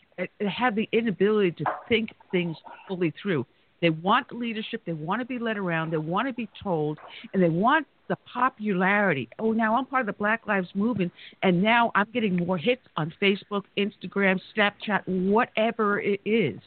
have 0.48 0.76
the 0.76 0.88
inability 0.92 1.52
to 1.52 1.66
think 1.88 2.10
things 2.32 2.56
fully 2.88 3.14
through. 3.22 3.46
They 3.82 3.90
want 3.90 4.32
leadership. 4.32 4.82
They 4.86 4.94
want 4.94 5.22
to 5.22 5.26
be 5.26 5.38
led 5.38 5.58
around. 5.58 5.92
They 5.92 5.98
want 5.98 6.28
to 6.28 6.34
be 6.34 6.50
told, 6.64 6.98
and 7.34 7.44
they 7.44 7.50
want 7.50 7.86
the 8.08 8.16
popularity. 8.32 9.28
Oh, 9.38 9.52
now 9.52 9.76
I'm 9.76 9.86
part 9.86 10.02
of 10.02 10.08
the 10.08 10.14
Black 10.14 10.48
Lives 10.48 10.70
Movement, 10.74 11.12
and 11.44 11.62
now 11.62 11.92
I'm 11.94 12.08
getting 12.14 12.38
more 12.38 12.58
hits 12.58 12.82
on 12.98 13.14
Facebook, 13.22 13.64
Instagram, 13.78 14.40
Snapchat, 14.56 15.08
whatever 15.08 16.00
it 16.00 16.22
is 16.26 16.60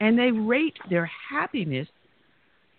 and 0.00 0.18
they 0.18 0.30
rate 0.30 0.76
their 0.90 1.10
happiness 1.30 1.88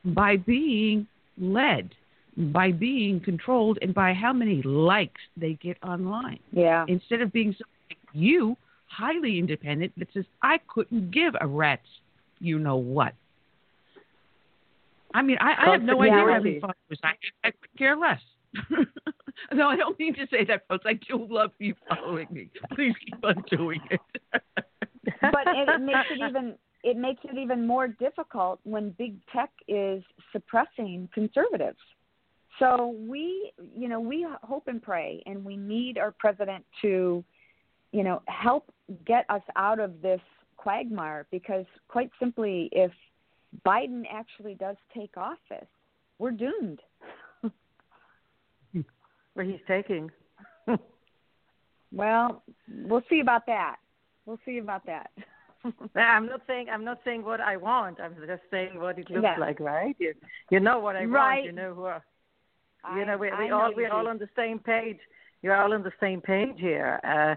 by 0.04 0.38
being 0.38 1.08
led, 1.38 1.90
by 2.38 2.72
being 2.72 3.20
controlled, 3.20 3.80
and 3.82 3.94
by 3.94 4.14
how 4.14 4.34
many 4.34 4.62
likes 4.64 5.22
they 5.38 5.54
get 5.54 5.78
online. 5.84 6.40
Yeah. 6.52 6.86
Instead 6.88 7.22
of 7.22 7.32
being 7.32 7.54
something 7.54 7.66
like 7.90 7.98
you, 8.14 8.58
highly 8.88 9.40
independent, 9.40 9.94
that 9.98 10.10
says, 10.14 10.26
I 10.42 10.60
couldn't 10.68 11.12
give 11.12 11.34
a 11.40 11.48
rat's 11.48 11.88
you 12.40 12.60
know 12.60 12.78
what. 12.78 13.14
I 15.14 15.22
mean, 15.22 15.38
I, 15.40 15.68
I 15.68 15.72
have 15.72 15.82
no 15.82 16.02
idea 16.02 16.14
how 16.14 16.26
many 16.26 16.60
Consequences. 16.60 17.00
followers 17.02 17.18
I, 17.44 17.48
I 17.48 17.52
could 17.52 17.78
care 17.78 17.96
less. 17.96 18.20
no, 19.54 19.70
I 19.70 19.76
don't 19.78 19.98
mean 19.98 20.14
to 20.16 20.28
say 20.30 20.44
that, 20.46 20.68
folks. 20.68 20.86
I 20.86 20.94
do 20.94 21.26
love 21.30 21.52
you 21.58 21.74
following 21.88 22.28
me. 22.32 22.50
Please 22.74 22.94
keep 23.04 23.24
on 23.24 23.44
doing 23.50 23.80
it. 23.90 24.02
but 25.22 25.48
it, 25.48 25.70
it 25.70 25.82
makes 25.82 26.00
it 26.12 26.20
even 26.28 26.56
it 26.84 26.98
makes 26.98 27.22
it 27.24 27.38
even 27.38 27.66
more 27.66 27.88
difficult 27.88 28.60
when 28.64 28.92
big 28.92 29.18
tech 29.34 29.52
is 29.68 30.04
suppressing 30.32 31.10
conservatives. 31.14 31.80
So 32.60 32.96
we, 33.08 33.52
you 33.76 33.88
know, 33.90 34.00
we 34.00 34.26
hope 34.44 34.68
and 34.68 34.82
pray, 34.82 35.22
and 35.26 35.44
we 35.44 35.58
need 35.58 35.98
our 35.98 36.12
president 36.12 36.64
to, 36.82 37.24
you 37.92 38.04
know, 38.04 38.22
help 38.28 38.72
get 39.06 39.26
us 39.30 39.42
out 39.56 39.80
of 39.80 40.02
this 40.02 40.22
quagmire. 40.58 41.26
Because 41.32 41.66
quite 41.88 42.10
simply, 42.20 42.70
if 42.72 42.92
Biden 43.66 44.04
actually 44.12 44.56
does 44.56 44.78
take 44.94 45.18
office, 45.18 45.68
we're 46.18 46.32
doomed. 46.32 46.80
where 49.34 49.46
he's 49.46 49.60
taking. 49.68 50.10
well, 51.92 52.42
we'll 52.84 53.04
see 53.10 53.20
about 53.20 53.46
that. 53.48 53.76
We'll 54.26 54.40
see 54.46 54.58
about 54.58 54.86
that. 54.86 55.12
I'm 55.96 56.28
not 56.28 56.42
saying 56.48 56.68
I'm 56.72 56.84
not 56.84 57.00
saying 57.06 57.24
what 57.24 57.42
I 57.42 57.58
want. 57.58 58.00
I'm 58.00 58.16
just 58.26 58.42
saying 58.50 58.80
what 58.80 58.98
it 58.98 59.10
looks 59.10 59.24
Yeah. 59.24 59.36
like, 59.40 59.60
right? 59.60 59.96
You 60.00 60.14
you 60.50 60.60
know 60.60 60.80
what 60.80 60.96
I 60.96 61.06
Right. 61.06 61.44
want. 61.44 61.46
You 61.46 61.52
know 61.52 61.74
who. 61.74 61.86
I, 61.86 62.00
you 62.96 63.06
know 63.06 63.18
we 63.18 63.32
we 63.40 63.48
know 63.50 63.62
all 63.62 63.74
we're 63.76 63.92
all 63.92 64.08
on 64.08 64.18
the 64.18 64.30
same 64.36 64.60
page. 64.60 65.00
You're 65.42 65.56
all 65.56 65.74
on 65.74 65.84
the 65.84 65.94
same 66.00 66.22
page 66.22 66.56
here. 66.58 67.00
Uh, 67.04 67.36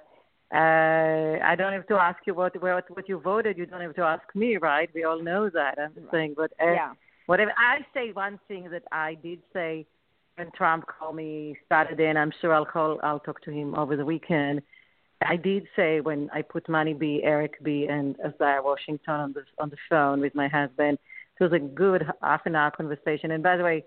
uh, 0.55 1.39
I 1.45 1.55
don't 1.57 1.75
have 1.75 1.87
to 1.89 1.97
ask 1.97 2.19
you 2.27 2.35
what 2.35 2.61
what 2.63 2.85
what 2.97 3.09
you 3.09 3.19
voted. 3.21 3.59
You 3.59 3.67
don't 3.67 3.81
have 3.81 3.95
to 3.97 4.03
ask 4.03 4.25
me, 4.35 4.57
right? 4.57 4.89
We 4.95 5.05
all 5.05 5.23
know 5.23 5.51
that. 5.51 5.79
I'm 5.79 5.95
just 5.95 6.11
saying, 6.11 6.35
but 6.37 6.53
uh, 6.61 6.73
Yeah. 6.73 6.93
whatever. 7.27 7.53
I 7.57 7.85
say 7.93 8.13
one 8.13 8.39
thing 8.49 8.71
that 8.71 8.85
I 8.91 9.15
did 9.15 9.41
say 9.53 9.87
when 10.37 10.51
Trump 10.53 10.87
called 10.87 11.17
me 11.17 11.57
Saturday, 11.69 12.07
and 12.07 12.19
I'm 12.19 12.33
sure 12.41 12.55
I'll 12.55 12.65
call. 12.65 12.99
I'll 13.03 13.21
talk 13.21 13.43
to 13.43 13.51
him 13.51 13.75
over 13.75 13.97
the 13.97 14.07
weekend. 14.07 14.63
I 15.23 15.37
did 15.37 15.67
say 15.75 16.01
when 16.01 16.31
I 16.33 16.43
put 16.43 16.69
Money 16.69 16.95
B, 16.95 17.21
Eric 17.25 17.55
B, 17.63 17.87
and 17.91 18.17
Isaiah 18.25 18.63
Washington 18.63 19.15
on 19.15 19.33
the 19.33 19.43
on 19.59 19.69
the 19.69 19.77
phone 19.91 20.21
with 20.21 20.35
my 20.35 20.49
husband, 20.49 20.99
it 21.39 21.43
was 21.43 21.53
a 21.53 21.59
good 21.59 22.07
half 22.23 22.47
an 22.47 22.55
hour 22.55 22.71
conversation. 22.71 23.33
And 23.33 23.43
by 23.43 23.57
the 23.57 23.65
way, 23.65 23.85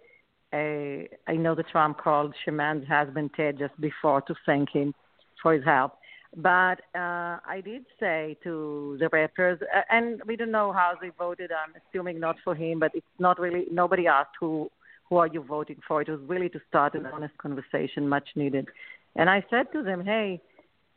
uh, 0.54 1.08
I 1.28 1.36
know 1.36 1.56
that 1.56 1.70
Trump 1.70 1.98
called 1.98 2.34
Shemane's 2.46 2.88
husband 2.88 3.32
Ted 3.36 3.58
just 3.58 3.80
before 3.80 4.22
to 4.22 4.36
thank 4.46 4.70
him 4.70 4.94
for 5.42 5.54
his 5.54 5.64
help. 5.64 5.94
But 6.36 6.80
uh, 6.96 7.40
I 7.46 7.62
did 7.64 7.86
say 8.00 8.38
to 8.44 8.98
the 9.00 9.10
rappers, 9.10 9.60
uh, 9.62 9.82
and 9.90 10.22
we 10.26 10.38
don't 10.38 10.52
know 10.52 10.72
how 10.72 10.94
they 11.02 11.10
voted. 11.18 11.52
I'm 11.52 11.74
assuming 11.82 12.20
not 12.20 12.38
for 12.44 12.56
him, 12.56 12.80
but 12.80 12.92
it's 12.94 13.06
not 13.20 13.40
really. 13.40 13.66
Nobody 13.70 14.08
asked 14.08 14.36
who 14.40 14.70
who 15.10 15.18
are 15.18 15.28
you 15.28 15.44
voting 15.44 15.76
for. 15.86 16.02
It 16.02 16.08
was 16.08 16.22
really 16.26 16.48
to 16.50 16.60
start 16.70 16.96
an 16.96 17.06
honest 17.06 17.38
conversation, 17.38 18.08
much 18.08 18.30
needed. 18.36 18.70
And 19.18 19.30
I 19.30 19.44
said 19.50 19.66
to 19.74 19.84
them, 19.84 20.06
hey, 20.06 20.42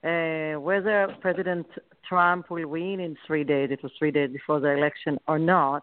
uh, 0.04 0.60
whether 0.60 1.12
President 1.20 1.66
Trump 2.08 2.48
will 2.48 2.68
win 2.68 3.00
in 3.00 3.16
three 3.26 3.42
days, 3.42 3.70
it 3.72 3.82
was 3.82 3.90
three 3.98 4.12
days 4.12 4.30
before 4.30 4.60
the 4.60 4.68
election 4.68 5.18
or 5.26 5.40
not, 5.40 5.82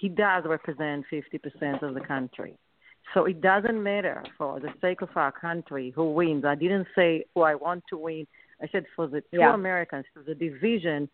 he 0.00 0.08
does 0.08 0.44
represent 0.46 1.04
50% 1.12 1.82
of 1.82 1.92
the 1.92 2.00
country. 2.00 2.56
So 3.12 3.26
it 3.26 3.40
doesn't 3.40 3.82
matter 3.82 4.22
for 4.38 4.60
the 4.60 4.72
sake 4.80 5.02
of 5.02 5.10
our 5.16 5.30
country 5.32 5.92
who 5.94 6.12
wins. 6.12 6.44
I 6.44 6.54
didn't 6.54 6.86
say 6.96 7.24
who 7.34 7.42
I 7.42 7.54
want 7.54 7.84
to 7.90 7.96
win. 7.98 8.26
I 8.62 8.66
said 8.72 8.86
for 8.96 9.06
the 9.06 9.20
two 9.20 9.38
Yeah. 9.40 9.54
Americans, 9.54 10.06
for 10.14 10.22
the 10.22 10.34
division, 10.34 11.08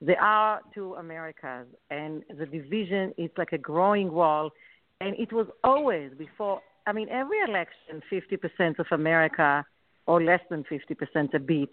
there 0.00 0.20
are 0.20 0.60
two 0.74 0.94
Americas, 0.94 1.66
and 1.90 2.22
the 2.28 2.46
division 2.46 3.12
is 3.16 3.30
like 3.36 3.52
a 3.52 3.58
growing 3.58 4.12
wall. 4.12 4.50
And 5.00 5.14
it 5.18 5.32
was 5.32 5.46
always 5.62 6.12
before. 6.14 6.60
I 6.86 6.92
mean, 6.92 7.08
every 7.08 7.40
election, 7.40 8.02
50% 8.10 8.78
of 8.78 8.86
America, 8.90 9.64
or 10.06 10.22
less 10.22 10.40
than 10.50 10.64
50% 10.64 11.34
a 11.34 11.38
bit, 11.38 11.70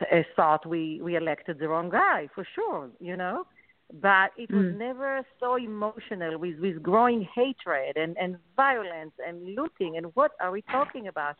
uh, 0.00 0.22
thought 0.36 0.66
we 0.66 1.00
we 1.02 1.16
elected 1.16 1.58
the 1.58 1.68
wrong 1.68 1.88
guy 1.90 2.28
for 2.34 2.44
sure. 2.54 2.88
You 3.00 3.16
know, 3.16 3.46
but 3.92 4.32
it 4.36 4.50
was 4.50 4.66
Mm. 4.66 4.78
never 4.78 5.24
so 5.40 5.56
emotional 5.56 6.38
with 6.38 6.58
with 6.60 6.82
growing 6.82 7.22
hatred 7.22 7.96
and 7.96 8.16
and 8.18 8.36
violence 8.56 9.14
and 9.26 9.54
looting 9.54 9.96
and 9.96 10.06
what 10.14 10.32
are 10.40 10.50
we 10.50 10.62
talking 10.62 11.08
about? 11.08 11.36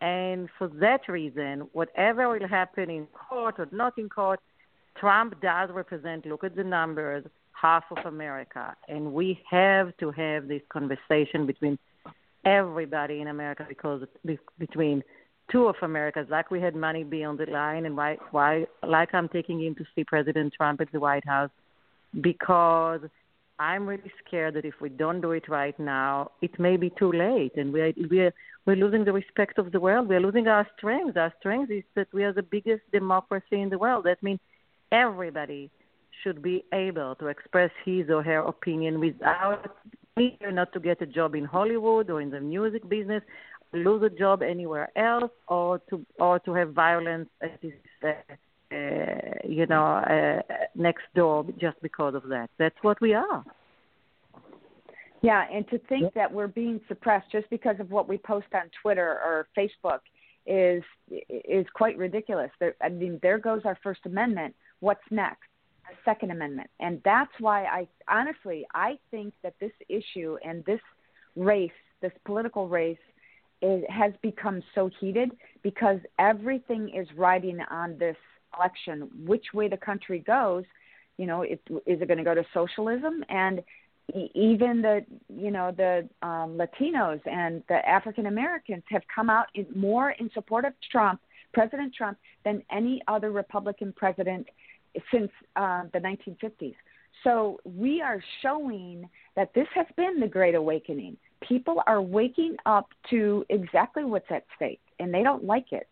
And 0.00 0.50
for 0.58 0.68
that 0.84 1.08
reason, 1.08 1.60
whatever 1.72 2.28
will 2.28 2.46
happen 2.46 2.90
in 2.90 3.06
court 3.06 3.58
or 3.58 3.66
not 3.72 3.96
in 3.96 4.10
court, 4.10 4.40
Trump 4.96 5.40
does 5.40 5.70
represent, 5.70 6.26
look 6.26 6.44
at 6.44 6.54
the 6.54 6.64
numbers, 6.64 7.24
half 7.52 7.84
of 7.90 8.04
America. 8.04 8.76
And 8.88 9.14
we 9.14 9.40
have 9.48 9.96
to 9.96 10.10
have 10.10 10.48
this 10.48 10.60
conversation 10.68 11.46
between 11.46 11.78
everybody 12.44 13.20
in 13.22 13.28
America 13.28 13.64
because 13.66 14.02
between 14.58 15.02
two 15.50 15.66
of 15.66 15.76
Americas, 15.80 16.26
like 16.28 16.50
we 16.50 16.60
had 16.60 16.74
Money 16.74 17.04
be 17.04 17.24
on 17.24 17.36
the 17.38 17.46
line, 17.46 17.86
and 17.86 17.96
why, 17.96 18.18
why, 18.32 18.66
like 18.82 19.14
I'm 19.14 19.28
taking 19.28 19.62
him 19.62 19.74
to 19.76 19.84
see 19.94 20.04
President 20.04 20.52
Trump 20.54 20.80
at 20.82 20.92
the 20.92 21.00
White 21.00 21.26
House, 21.26 21.50
because 22.20 23.00
I'm 23.58 23.86
really 23.86 24.12
scared 24.26 24.54
that 24.54 24.64
if 24.64 24.74
we 24.80 24.88
don't 24.88 25.20
do 25.20 25.32
it 25.32 25.48
right 25.48 25.78
now, 25.78 26.32
it 26.42 26.58
may 26.58 26.76
be 26.76 26.90
too 26.90 27.12
late, 27.12 27.52
and 27.56 27.72
we're 27.72 27.92
we're 28.10 28.32
we're 28.66 28.76
losing 28.76 29.04
the 29.04 29.12
respect 29.12 29.58
of 29.58 29.72
the 29.72 29.80
world. 29.80 30.08
We're 30.08 30.20
losing 30.20 30.48
our 30.48 30.66
strength. 30.76 31.16
Our 31.16 31.32
strength 31.38 31.70
is 31.70 31.84
that 31.94 32.08
we 32.12 32.24
are 32.24 32.32
the 32.32 32.42
biggest 32.42 32.82
democracy 32.92 33.60
in 33.60 33.70
the 33.70 33.78
world. 33.78 34.04
That 34.04 34.22
means 34.22 34.40
everybody 34.92 35.70
should 36.22 36.42
be 36.42 36.64
able 36.72 37.14
to 37.16 37.28
express 37.28 37.70
his 37.84 38.10
or 38.10 38.22
her 38.22 38.40
opinion 38.40 39.00
without 39.00 39.76
fear 40.16 40.50
not 40.50 40.72
to 40.72 40.80
get 40.80 41.00
a 41.02 41.06
job 41.06 41.34
in 41.34 41.44
Hollywood 41.44 42.10
or 42.10 42.20
in 42.20 42.30
the 42.30 42.40
music 42.40 42.88
business, 42.88 43.22
lose 43.72 44.02
a 44.02 44.10
job 44.10 44.42
anywhere 44.42 44.90
else, 44.96 45.30
or 45.48 45.78
to 45.90 46.04
or 46.18 46.38
to 46.40 46.52
have 46.54 46.72
violence 46.72 47.28
at 47.40 47.58
his, 47.62 47.72
uh, 48.02 48.12
you 48.70 49.66
know, 49.66 49.84
uh, 49.84 50.42
next 50.74 51.04
door 51.14 51.46
just 51.58 51.80
because 51.82 52.14
of 52.14 52.28
that. 52.28 52.50
That's 52.58 52.76
what 52.82 53.00
we 53.00 53.14
are. 53.14 53.44
Yeah, 55.22 55.44
and 55.52 55.66
to 55.68 55.78
think 55.88 56.14
that 56.14 56.32
we're 56.32 56.48
being 56.48 56.80
suppressed 56.88 57.32
just 57.32 57.48
because 57.50 57.76
of 57.80 57.90
what 57.90 58.08
we 58.08 58.18
post 58.18 58.46
on 58.54 58.70
Twitter 58.82 59.08
or 59.08 59.48
Facebook 59.56 60.00
is 60.46 60.82
is 61.28 61.66
quite 61.74 61.96
ridiculous. 61.96 62.50
There, 62.60 62.76
I 62.82 62.88
mean, 62.90 63.18
there 63.22 63.38
goes 63.38 63.62
our 63.64 63.78
First 63.82 64.00
Amendment. 64.04 64.54
What's 64.80 65.00
next? 65.10 65.48
A 65.90 65.94
Second 66.04 66.32
Amendment, 66.32 66.68
and 66.80 67.00
that's 67.04 67.32
why 67.38 67.64
I 67.64 67.88
honestly 68.08 68.66
I 68.74 68.98
think 69.10 69.34
that 69.42 69.54
this 69.60 69.72
issue 69.88 70.36
and 70.44 70.64
this 70.64 70.80
race, 71.36 71.70
this 72.00 72.12
political 72.24 72.68
race, 72.68 72.98
is, 73.62 73.84
has 73.88 74.12
become 74.22 74.62
so 74.74 74.90
heated 75.00 75.30
because 75.62 75.98
everything 76.18 76.90
is 76.94 77.06
riding 77.16 77.60
on 77.70 77.98
this 77.98 78.16
election. 78.56 79.08
Which 79.24 79.46
way 79.54 79.68
the 79.68 79.76
country 79.76 80.18
goes, 80.20 80.64
you 81.16 81.26
know, 81.26 81.42
it, 81.42 81.60
is 81.86 82.00
it 82.00 82.08
going 82.08 82.18
to 82.18 82.24
go 82.24 82.34
to 82.34 82.44
socialism 82.52 83.24
and 83.28 83.62
even 84.34 84.82
the 84.82 85.04
you 85.28 85.50
know 85.50 85.72
the 85.76 86.08
um, 86.22 86.58
Latinos 86.58 87.20
and 87.26 87.62
the 87.68 87.86
African 87.88 88.26
Americans 88.26 88.84
have 88.88 89.02
come 89.12 89.28
out 89.28 89.46
in, 89.54 89.66
more 89.74 90.12
in 90.12 90.30
support 90.32 90.64
of 90.64 90.74
Trump, 90.92 91.20
President 91.52 91.92
Trump, 91.94 92.18
than 92.44 92.62
any 92.70 93.02
other 93.08 93.32
Republican 93.32 93.92
president 93.96 94.46
since 95.10 95.30
uh, 95.56 95.82
the 95.92 95.98
1950s. 95.98 96.74
So 97.24 97.58
we 97.64 98.00
are 98.00 98.22
showing 98.42 99.08
that 99.34 99.52
this 99.54 99.66
has 99.74 99.86
been 99.96 100.20
the 100.20 100.28
Great 100.28 100.54
Awakening. 100.54 101.16
People 101.40 101.82
are 101.86 102.00
waking 102.00 102.56
up 102.64 102.90
to 103.10 103.44
exactly 103.48 104.04
what's 104.04 104.30
at 104.30 104.44
stake, 104.54 104.80
and 105.00 105.12
they 105.12 105.22
don't 105.22 105.44
like 105.44 105.72
it. 105.72 105.88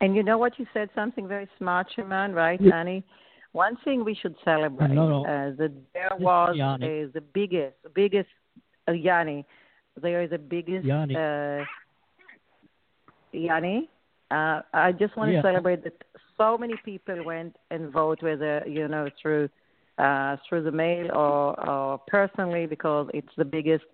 And 0.00 0.14
you 0.14 0.22
know 0.22 0.38
what 0.38 0.58
you 0.58 0.66
said 0.72 0.88
something 0.94 1.26
very 1.26 1.48
smart, 1.58 1.88
Shemane, 1.96 2.34
right, 2.34 2.60
Yeah. 2.60 2.76
Annie? 2.76 3.04
One 3.52 3.76
thing 3.84 4.04
we 4.04 4.14
should 4.14 4.36
celebrate 4.44 4.90
No, 4.90 5.08
no. 5.08 5.24
uh, 5.24 5.50
that 5.56 5.72
there 5.94 6.10
was 6.18 6.50
uh, 6.60 6.76
the 7.14 7.22
biggest, 7.32 7.74
biggest 7.94 8.28
uh, 8.86 8.92
Jani. 8.92 9.44
There 10.00 10.22
is 10.22 10.30
the 10.30 10.38
biggest 10.38 10.84
Jani. 10.86 11.16
uh, 11.16 11.64
Jani. 13.32 13.88
Uh, 14.30 14.60
I 14.74 14.92
just 14.92 15.16
want 15.16 15.30
to 15.30 15.34
Yeah. 15.36 15.42
celebrate 15.42 15.82
that 15.84 15.94
so 16.36 16.58
many 16.58 16.76
people 16.84 17.24
went 17.24 17.56
and 17.70 17.90
vote, 17.90 18.22
whether 18.22 18.62
you 18.66 18.86
know 18.86 19.08
through 19.20 19.48
uh, 19.96 20.36
through 20.48 20.62
the 20.62 20.70
mail 20.70 21.10
or, 21.12 21.68
or 21.68 21.98
personally, 22.06 22.66
because 22.66 23.08
it's 23.14 23.34
the 23.36 23.44
biggest 23.44 23.84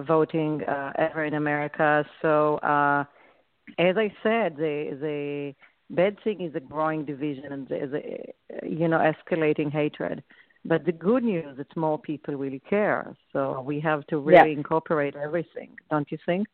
voting 0.00 0.62
uh, 0.64 0.92
ever 0.96 1.24
in 1.24 1.34
America. 1.34 2.04
So, 2.20 2.56
uh, 2.58 3.04
as 3.78 3.96
I 3.96 4.12
said, 4.22 4.56
the 4.56 4.96
the 5.00 5.54
bad 5.90 6.22
thing 6.22 6.40
is 6.42 6.54
a 6.54 6.60
growing 6.60 7.04
division 7.04 7.52
and 7.52 7.68
the, 7.68 7.78
the 8.62 8.68
you 8.68 8.88
know 8.88 8.98
escalating 8.98 9.70
hatred. 9.72 10.22
But 10.64 10.84
the 10.84 10.92
good 10.92 11.24
news 11.24 11.58
is 11.58 11.66
more 11.76 11.98
people 11.98 12.34
really 12.34 12.60
care. 12.60 13.14
So 13.32 13.60
we 13.60 13.80
have 13.80 14.06
to 14.08 14.18
really 14.18 14.50
Yes. 14.50 14.58
incorporate 14.58 15.16
everything, 15.16 15.70
don't 15.90 16.10
you 16.10 16.18
think? 16.26 16.46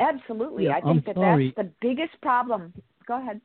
Absolutely, 0.00 0.64
Yeah, 0.64 0.76
I 0.76 0.80
think 0.80 0.86
I'm 0.86 1.02
that 1.06 1.14
sorry. 1.14 1.54
that's 1.56 1.68
the 1.68 1.72
biggest 1.80 2.20
problem. 2.20 2.74
Go 3.06 3.20
ahead. 3.20 3.40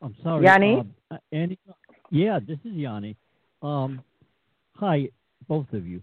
I'm 0.00 0.14
sorry. 0.22 0.44
Jani? 0.44 0.74
Um, 0.76 0.94
uh, 1.10 1.18
Andy, 1.32 1.58
yeah, 2.10 2.38
this 2.38 2.58
is 2.64 2.72
Jani. 2.74 3.16
Um, 3.62 4.02
hi, 4.74 5.08
both 5.48 5.72
of 5.72 5.86
you. 5.86 6.00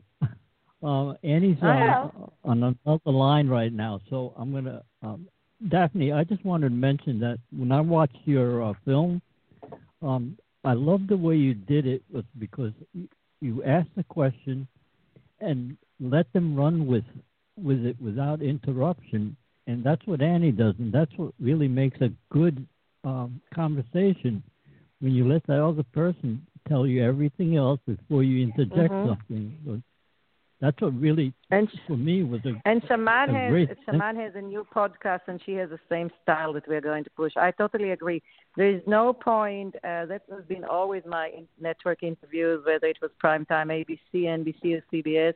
Uh, 0.83 1.13
Annie's 1.23 1.59
Hi. 1.59 2.09
on, 2.43 2.75
another 2.85 3.11
line 3.11 3.47
right 3.47 3.71
now, 3.71 4.01
so 4.09 4.33
I'm 4.35 4.51
gonna. 4.51 4.81
Um, 5.03 5.27
Daphne, 5.69 6.11
I 6.11 6.23
just 6.23 6.43
wanted 6.43 6.69
to 6.69 6.75
mention 6.75 7.19
that 7.19 7.37
when 7.55 7.71
I 7.71 7.81
watched 7.81 8.17
your 8.25 8.63
uh, 8.63 8.73
film, 8.83 9.21
um, 10.01 10.35
I 10.63 10.73
loved 10.73 11.09
the 11.09 11.17
way 11.17 11.35
you 11.35 11.53
did 11.53 11.85
it 11.85 12.01
was 12.11 12.23
because 12.39 12.71
you, 13.41 13.63
asked 13.63 13.95
the 13.95 14.03
question 14.03 14.67
and 15.39 15.77
let 15.99 16.31
them 16.33 16.55
run 16.55 16.87
with 16.87 17.05
with 17.61 17.85
it 17.85 18.01
without 18.01 18.41
interruption, 18.41 19.35
and 19.67 19.83
that's 19.83 20.05
what 20.07 20.21
Annie 20.21 20.51
does, 20.51 20.73
and 20.79 20.91
that's 20.91 21.11
what 21.15 21.31
really 21.39 21.67
makes 21.67 22.01
a 22.01 22.09
good 22.31 22.65
um, 23.03 23.39
conversation 23.53 24.41
when 24.99 25.13
you 25.13 25.27
let 25.27 25.45
the 25.45 25.63
other 25.63 25.83
person 25.93 26.43
tell 26.67 26.87
you 26.87 27.03
everything 27.03 27.55
else 27.55 27.79
before 27.85 28.23
you 28.23 28.43
interject 28.43 28.93
Mhm. 28.93 29.07
something. 29.07 29.83
That's 30.61 30.79
what 30.79 30.93
really 30.99 31.33
And 31.49 31.67
for 31.88 31.97
me 31.97 32.23
was 32.23 32.41
a 32.45 32.53
And 32.65 32.83
Shemane 32.83 33.29
a 33.29 33.39
has 33.39 33.49
great. 33.49 33.69
Shemane 33.88 34.23
has 34.23 34.33
a 34.35 34.41
new 34.41 34.65
podcast, 34.73 35.21
and 35.27 35.41
she 35.43 35.53
has 35.53 35.71
the 35.71 35.79
same 35.89 36.11
style 36.21 36.53
that 36.53 36.67
we're 36.67 36.81
going 36.81 37.03
to 37.03 37.09
push. 37.09 37.33
I 37.35 37.49
totally 37.49 37.91
agree. 37.91 38.21
There 38.55 38.69
is 38.69 38.81
no 38.85 39.11
point. 39.11 39.75
Uh, 39.77 40.05
that 40.05 40.21
has 40.29 40.45
been 40.47 40.63
always 40.63 41.01
my 41.07 41.31
network 41.59 42.03
interviews, 42.03 42.63
whether 42.63 42.85
it 42.85 42.97
was 43.01 43.09
primetime 43.23 43.69
ABC, 43.69 43.99
NBC, 44.13 44.77
or 44.77 44.83
CBS. 44.93 45.33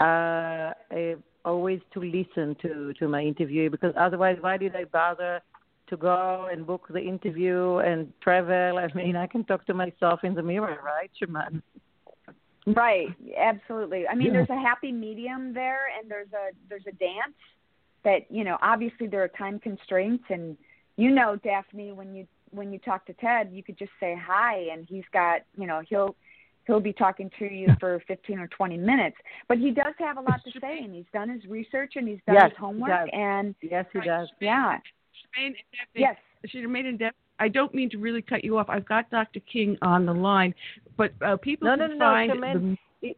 Uh, 0.00 0.74
I 0.90 1.14
always 1.46 1.80
to 1.94 2.00
listen 2.00 2.54
to 2.60 2.92
to 2.98 3.08
my 3.08 3.22
interview 3.22 3.70
because 3.70 3.94
otherwise, 3.96 4.36
why 4.42 4.58
did 4.58 4.76
I 4.76 4.84
bother 4.84 5.40
to 5.88 5.96
go 5.96 6.48
and 6.52 6.66
book 6.66 6.88
the 6.90 7.00
interview 7.00 7.78
and 7.78 8.12
travel? 8.20 8.78
I 8.84 8.92
mean, 8.94 9.16
I 9.16 9.26
can 9.26 9.44
talk 9.44 9.64
to 9.66 9.74
myself 9.74 10.20
in 10.24 10.34
the 10.34 10.42
mirror, 10.42 10.78
right, 10.84 11.10
Shemane? 11.18 11.62
Right, 12.66 13.08
absolutely. 13.36 14.06
I 14.06 14.14
mean, 14.14 14.28
Yeah. 14.28 14.32
there's 14.34 14.50
a 14.50 14.60
happy 14.60 14.92
medium 14.92 15.52
there, 15.52 15.86
and 15.98 16.10
there's 16.10 16.32
a 16.32 16.50
there's 16.68 16.86
a 16.86 16.92
dance 16.92 17.34
that 18.04 18.30
you 18.30 18.44
know. 18.44 18.56
Obviously, 18.62 19.06
there 19.08 19.22
are 19.22 19.28
time 19.28 19.58
constraints, 19.58 20.24
and 20.30 20.56
you 20.96 21.10
know, 21.10 21.36
Daphne, 21.36 21.92
when 21.92 22.14
you 22.14 22.26
when 22.50 22.72
you 22.72 22.78
talk 22.78 23.04
to 23.06 23.14
Ted, 23.14 23.50
you 23.52 23.62
could 23.64 23.76
just 23.78 23.90
say 23.98 24.14
hi, 24.20 24.68
and 24.72 24.86
he's 24.88 25.04
got 25.12 25.40
you 25.56 25.66
know 25.66 25.82
he'll 25.88 26.14
he'll 26.66 26.78
be 26.80 26.92
talking 26.92 27.28
to 27.40 27.46
you 27.52 27.66
for 27.80 28.00
15 28.06 28.38
or 28.38 28.46
20 28.46 28.76
minutes. 28.76 29.16
But 29.48 29.58
he 29.58 29.72
does 29.72 29.94
have 29.98 30.16
a 30.16 30.20
lot 30.20 30.40
to 30.44 30.60
say, 30.60 30.78
and 30.84 30.94
he's 30.94 31.04
done 31.12 31.28
his 31.28 31.44
research 31.46 31.94
and 31.96 32.06
he's 32.06 32.20
done 32.24 32.36
Yes, 32.36 32.50
his 32.50 32.58
homework, 32.58 32.90
does. 32.90 33.08
and 33.12 33.54
yes, 33.60 33.84
he 33.92 34.00
does. 34.00 34.28
Yeah. 34.40 34.78
Shemane 35.36 35.46
and 35.46 35.56
Daphne, 35.72 36.00
Yes. 36.00 36.16
Shemane 36.46 36.86
and 36.86 36.98
Daphne, 37.00 37.18
I 37.42 37.48
don't 37.48 37.74
mean 37.74 37.90
to 37.90 37.98
really 37.98 38.22
cut 38.22 38.44
you 38.44 38.56
off. 38.58 38.68
I've 38.68 38.86
got 38.86 39.10
Dr. 39.10 39.40
King 39.52 39.76
on 39.82 40.06
the 40.06 40.12
line, 40.12 40.54
but 40.96 41.10
uh, 41.26 41.36
people 41.38 41.66
No, 41.66 41.76
can 41.76 41.88
no, 41.90 41.94
no, 41.96 42.04
find 42.12 42.30
Shemane, 42.32 42.78
the 43.02 43.16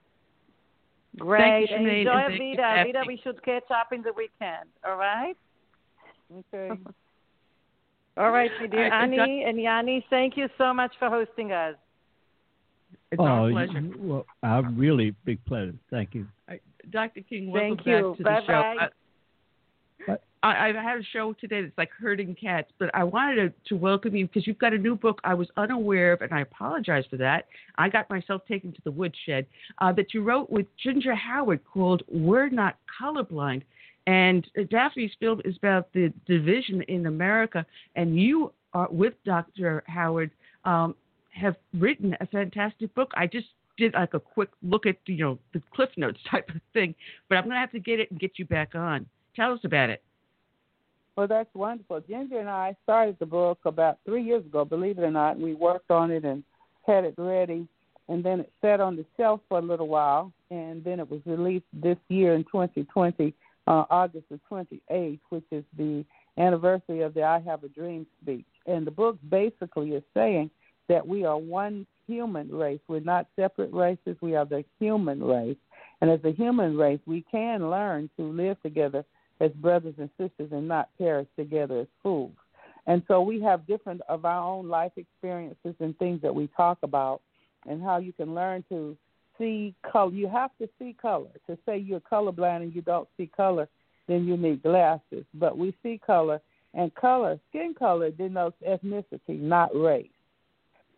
Great. 1.18 1.70
you, 1.70 1.76
and 1.76 1.88
enjoy 1.88 2.12
and 2.12 2.26
thank 2.28 2.42
you, 2.42 2.56
Vida. 2.56 2.84
Vida, 2.86 3.04
we 3.08 3.20
should 3.24 3.44
catch 3.44 3.70
up 3.70 3.92
in 3.92 4.02
the 4.02 4.14
weekend, 4.14 4.70
all 4.86 4.98
right? 4.98 5.36
Okay. 6.54 6.80
All 8.16 8.30
right, 8.30 8.52
my 8.60 8.68
dear 8.68 8.86
All 8.86 8.90
right, 8.92 9.04
and 9.04 9.12
Doc- 9.16 9.28
Annie 9.28 9.44
and 9.44 9.60
Jani, 9.60 10.06
thank 10.12 10.38
you 10.38 10.48
so 10.60 10.72
much 10.72 10.94
for 11.00 11.10
hosting 11.10 11.52
us. 11.52 11.74
It's 13.14 13.20
oh, 13.20 13.26
our 13.26 13.50
you- 13.50 13.54
pleasure. 13.54 13.92
well, 14.00 14.26
a 14.42 14.64
really 14.64 15.16
big 15.24 15.44
pleasure. 15.46 15.76
Thank 15.92 16.16
you. 16.16 16.28
Dr. 16.90 17.22
King, 17.22 17.52
welcome 17.52 17.78
Thank 17.78 17.88
you. 17.88 17.94
back 17.94 18.18
to 18.18 18.24
the 18.24 18.24
Bye-bye. 18.24 18.88
show. 20.08 20.12
I, 20.12 20.18
I, 20.42 20.68
I've 20.68 20.76
had 20.76 21.00
a 21.00 21.04
show 21.04 21.34
today 21.34 21.62
that's 21.62 21.78
like 21.78 21.92
herding 21.92 22.36
cats, 22.36 22.72
but 22.80 22.90
I 22.96 23.04
wanted 23.04 23.36
to, 23.36 23.70
to 23.70 23.76
welcome 23.76 24.16
you 24.16 24.26
because 24.26 24.48
you've 24.48 24.58
got 24.58 24.74
a 24.74 24.78
new 24.80 24.96
book 24.96 25.22
I 25.24 25.36
was 25.36 25.48
unaware 25.58 26.14
of, 26.14 26.22
and 26.22 26.34
I 26.34 26.42
apologize 26.42 27.06
for 27.08 27.18
that. 27.18 27.46
I 27.78 27.88
got 27.88 28.10
myself 28.10 28.42
taken 28.48 28.74
to 28.74 28.82
the 28.84 28.92
woodshed 28.92 29.46
uh, 29.78 29.94
that 29.94 30.14
you 30.16 30.24
wrote 30.24 30.50
with 30.50 30.66
Ginger 30.84 31.14
Howard 31.14 31.62
called 31.72 32.02
"We're 32.12 32.50
Not 32.50 32.78
Colorblind." 33.00 33.62
And 34.08 34.46
uh, 34.60 34.64
Daphne's 34.72 35.12
film 35.20 35.40
is 35.46 35.56
about 35.56 35.94
the 35.94 36.12
division 36.28 36.82
in 36.90 37.06
America, 37.06 37.64
and 37.96 38.20
you 38.20 38.52
are 38.74 38.90
with 38.92 39.14
Dr. 39.24 39.84
Howard 39.88 40.32
um, 40.66 40.96
have 41.34 41.56
written 41.78 42.16
a 42.20 42.28
fantastic 42.28 42.94
book. 42.94 43.12
I 43.16 43.28
just 43.28 43.48
did 43.78 43.94
like 43.94 44.14
a 44.14 44.20
quick 44.20 44.50
look 44.62 44.86
at 44.86 44.98
you 45.06 45.18
know 45.18 45.40
the 45.54 45.62
cliff 45.74 45.90
notes 45.98 46.20
type 46.32 46.50
of 46.50 46.62
thing, 46.74 46.96
but 47.30 47.38
I'm 47.38 47.46
gonna 47.46 47.60
have 47.60 47.72
to 47.72 47.80
get 47.80 48.00
it 48.00 48.12
and 48.12 48.20
get 48.20 48.34
you 48.38 48.46
back 48.46 48.76
on. 48.76 49.06
Tell 49.36 49.54
us 49.54 49.60
about 49.64 49.90
it. 49.90 50.04
Well, 51.16 51.28
that's 51.28 51.54
wonderful. 51.54 52.02
Ginger 52.02 52.40
and 52.40 52.50
I 52.50 52.76
started 52.84 53.18
the 53.20 53.26
book 53.26 53.60
about 53.66 54.00
three 54.06 54.24
years 54.24 54.44
ago, 54.46 54.66
believe 54.66 54.98
it 54.98 55.04
or 55.04 55.12
not. 55.12 55.40
We 55.40 55.54
worked 55.54 55.92
on 55.92 56.10
it 56.10 56.26
and 56.26 56.44
had 56.88 57.06
it 57.06 57.14
ready, 57.18 57.68
and 58.10 58.24
then 58.24 58.40
it 58.42 58.52
sat 58.62 58.80
on 58.80 58.96
the 58.96 59.06
shelf 59.16 59.42
for 59.48 59.60
a 59.60 59.62
little 59.62 59.88
while, 59.88 60.32
and 60.50 60.84
then 60.84 61.00
it 61.00 61.10
was 61.10 61.22
released 61.26 61.66
this 61.72 61.98
year 62.10 62.34
in 62.34 62.44
2020, 62.46 63.34
uh, 63.68 63.84
August 63.92 64.26
the 64.30 64.40
28th, 64.52 65.20
which 65.30 65.46
is 65.52 65.64
the 65.78 66.04
anniversary 66.38 67.02
of 67.02 67.14
the 67.14 67.24
I 67.24 67.40
Have 67.42 67.64
a 67.64 67.70
Dream 67.70 68.08
speech. 68.22 68.46
And 68.66 68.88
the 68.88 68.92
book 68.92 69.18
basically 69.30 69.92
is 69.92 70.04
saying 70.16 70.50
that 70.90 71.06
we 71.08 71.26
are 71.26 71.38
one 71.38 71.86
human 72.08 72.52
race. 72.52 72.80
We're 72.88 73.00
not 73.00 73.28
separate 73.36 73.72
races. 73.74 74.18
We 74.22 74.36
are 74.36 74.46
the 74.46 74.64
human 74.80 75.24
race. 75.24 75.58
And 76.02 76.12
as 76.12 76.20
a 76.24 76.32
human 76.32 76.78
race, 76.78 77.00
we 77.06 77.24
can 77.32 77.70
learn 77.70 78.10
to 78.18 78.24
live 78.24 78.62
together 78.62 79.06
as 79.40 79.52
brothers 79.54 79.96
and 79.98 80.10
sisters 80.18 80.52
and 80.52 80.68
not 80.68 80.90
perish 80.98 81.28
together 81.38 81.82
as 81.82 81.88
fools. 82.02 82.34
And 82.86 83.02
so 83.08 83.22
we 83.22 83.42
have 83.42 83.66
different 83.66 84.02
of 84.10 84.26
our 84.26 84.44
own 84.44 84.68
life 84.68 84.92
experiences 84.98 85.76
and 85.80 85.98
things 85.98 86.22
that 86.22 86.36
we 86.36 86.48
talk 86.56 86.80
about 86.84 87.22
and 87.66 87.82
how 87.82 87.98
you 87.98 88.12
can 88.12 88.36
learn 88.36 88.64
to 88.70 88.98
see 89.38 89.74
color. 89.90 90.12
You 90.12 90.28
have 90.28 90.52
to 90.60 90.68
see 90.78 90.96
color. 91.02 91.30
To 91.48 91.58
say 91.66 91.78
you're 91.78 92.02
colorblind 92.02 92.64
and 92.64 92.76
you 92.76 92.82
don't 92.82 93.08
see 93.16 93.28
color, 93.28 93.70
then 94.08 94.26
you 94.26 94.36
need 94.36 94.64
glasses. 94.64 95.24
But 95.34 95.58
we 95.58 95.74
see 95.82 96.00
color, 96.06 96.42
and 96.74 96.94
color, 96.96 97.40
skin 97.50 97.74
color 97.78 98.12
denotes 98.12 98.58
ethnicity, 98.68 99.40
not 99.40 99.74
race. 99.76 100.10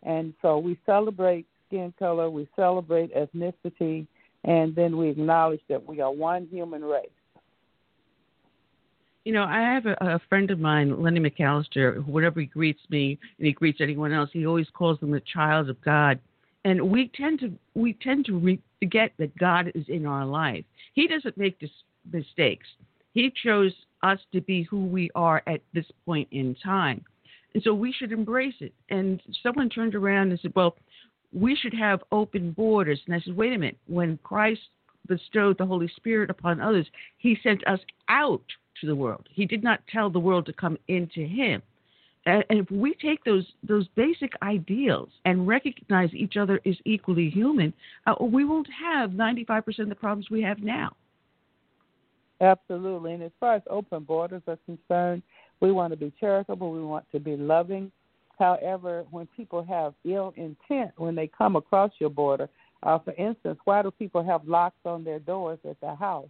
And 0.06 0.32
so 0.40 0.56
we 0.56 0.78
celebrate 0.86 1.46
skin 1.66 1.92
color, 1.98 2.30
we 2.30 2.48
celebrate 2.56 3.12
ethnicity, 3.14 4.06
and 4.44 4.74
then 4.74 4.96
we 4.96 5.10
acknowledge 5.10 5.60
that 5.68 5.84
we 5.84 6.00
are 6.00 6.12
one 6.12 6.46
human 6.50 6.82
race. 6.82 7.08
You 9.24 9.32
know, 9.32 9.42
I 9.42 9.58
have 9.58 9.86
a, 9.86 9.96
a 10.00 10.20
friend 10.28 10.52
of 10.52 10.60
mine, 10.60 11.02
Lenny 11.02 11.18
McAllister. 11.18 12.06
Whenever 12.06 12.38
he 12.38 12.46
greets 12.46 12.80
me 12.88 13.18
and 13.38 13.46
he 13.46 13.52
greets 13.52 13.80
anyone 13.80 14.12
else, 14.12 14.30
he 14.32 14.46
always 14.46 14.68
calls 14.72 15.00
them 15.00 15.10
the 15.10 15.20
child 15.34 15.68
of 15.68 15.82
God. 15.82 16.20
And 16.64 16.90
we 16.90 17.10
tend 17.16 17.40
to 17.40 17.52
we 17.74 17.94
tend 17.94 18.24
to 18.26 18.38
re- 18.38 18.62
forget 18.78 19.10
that 19.18 19.36
God 19.36 19.72
is 19.74 19.84
in 19.88 20.06
our 20.06 20.24
life. 20.24 20.64
He 20.94 21.08
doesn't 21.08 21.36
make 21.36 21.58
dis- 21.58 21.70
mistakes. 22.12 22.68
He 23.14 23.32
chose 23.44 23.72
us 24.04 24.20
to 24.32 24.40
be 24.40 24.62
who 24.62 24.84
we 24.84 25.10
are 25.16 25.42
at 25.48 25.60
this 25.74 25.86
point 26.04 26.28
in 26.30 26.54
time, 26.62 27.04
and 27.56 27.62
so 27.62 27.72
we 27.72 27.90
should 27.90 28.12
embrace 28.12 28.56
it. 28.60 28.74
And 28.90 29.22
someone 29.42 29.70
turned 29.70 29.94
around 29.94 30.30
and 30.30 30.38
said, 30.40 30.52
"Well, 30.54 30.76
we 31.32 31.56
should 31.56 31.72
have 31.72 32.04
open 32.12 32.52
borders." 32.52 33.00
And 33.06 33.14
I 33.14 33.20
said, 33.20 33.34
"Wait 33.34 33.54
a 33.54 33.56
minute. 33.56 33.78
When 33.86 34.18
Christ 34.18 34.68
bestowed 35.06 35.56
the 35.56 35.64
Holy 35.64 35.88
Spirit 35.96 36.28
upon 36.28 36.60
others, 36.60 36.86
He 37.16 37.34
sent 37.42 37.66
us 37.66 37.80
out 38.10 38.44
to 38.82 38.86
the 38.86 38.94
world. 38.94 39.26
He 39.32 39.46
did 39.46 39.64
not 39.64 39.80
tell 39.86 40.10
the 40.10 40.20
world 40.20 40.44
to 40.44 40.52
come 40.52 40.76
into 40.88 41.22
Him." 41.22 41.62
And 42.26 42.44
if 42.50 42.70
we 42.70 42.92
take 42.92 43.24
those 43.24 43.50
those 43.62 43.88
basic 43.88 44.34
ideals 44.42 45.08
and 45.24 45.48
recognize 45.48 46.12
each 46.12 46.36
other 46.36 46.60
as 46.66 46.76
equally 46.84 47.30
human, 47.30 47.72
uh, 48.06 48.16
we 48.20 48.44
won't 48.44 48.68
have 48.70 49.12
95% 49.12 49.78
of 49.78 49.88
the 49.88 49.94
problems 49.94 50.28
we 50.28 50.42
have 50.42 50.62
now. 50.62 50.94
Absolutely. 52.42 53.14
And 53.14 53.22
as 53.22 53.32
far 53.40 53.54
as 53.54 53.62
open 53.70 54.02
borders 54.02 54.42
are 54.46 54.58
concerned, 54.66 55.22
we 55.60 55.72
want 55.72 55.92
to 55.92 55.96
be 55.96 56.12
charitable, 56.18 56.70
we 56.72 56.82
want 56.82 57.04
to 57.12 57.20
be 57.20 57.36
loving. 57.36 57.90
However, 58.38 59.04
when 59.10 59.26
people 59.36 59.64
have 59.64 59.94
ill 60.04 60.34
intent 60.36 60.92
when 60.96 61.14
they 61.14 61.26
come 61.26 61.56
across 61.56 61.90
your 61.98 62.10
border, 62.10 62.48
uh, 62.82 62.98
for 62.98 63.12
instance, 63.14 63.58
why 63.64 63.82
do 63.82 63.90
people 63.90 64.22
have 64.22 64.46
locks 64.46 64.76
on 64.84 65.04
their 65.04 65.18
doors 65.18 65.58
at 65.68 65.80
their 65.80 65.94
house? 65.94 66.28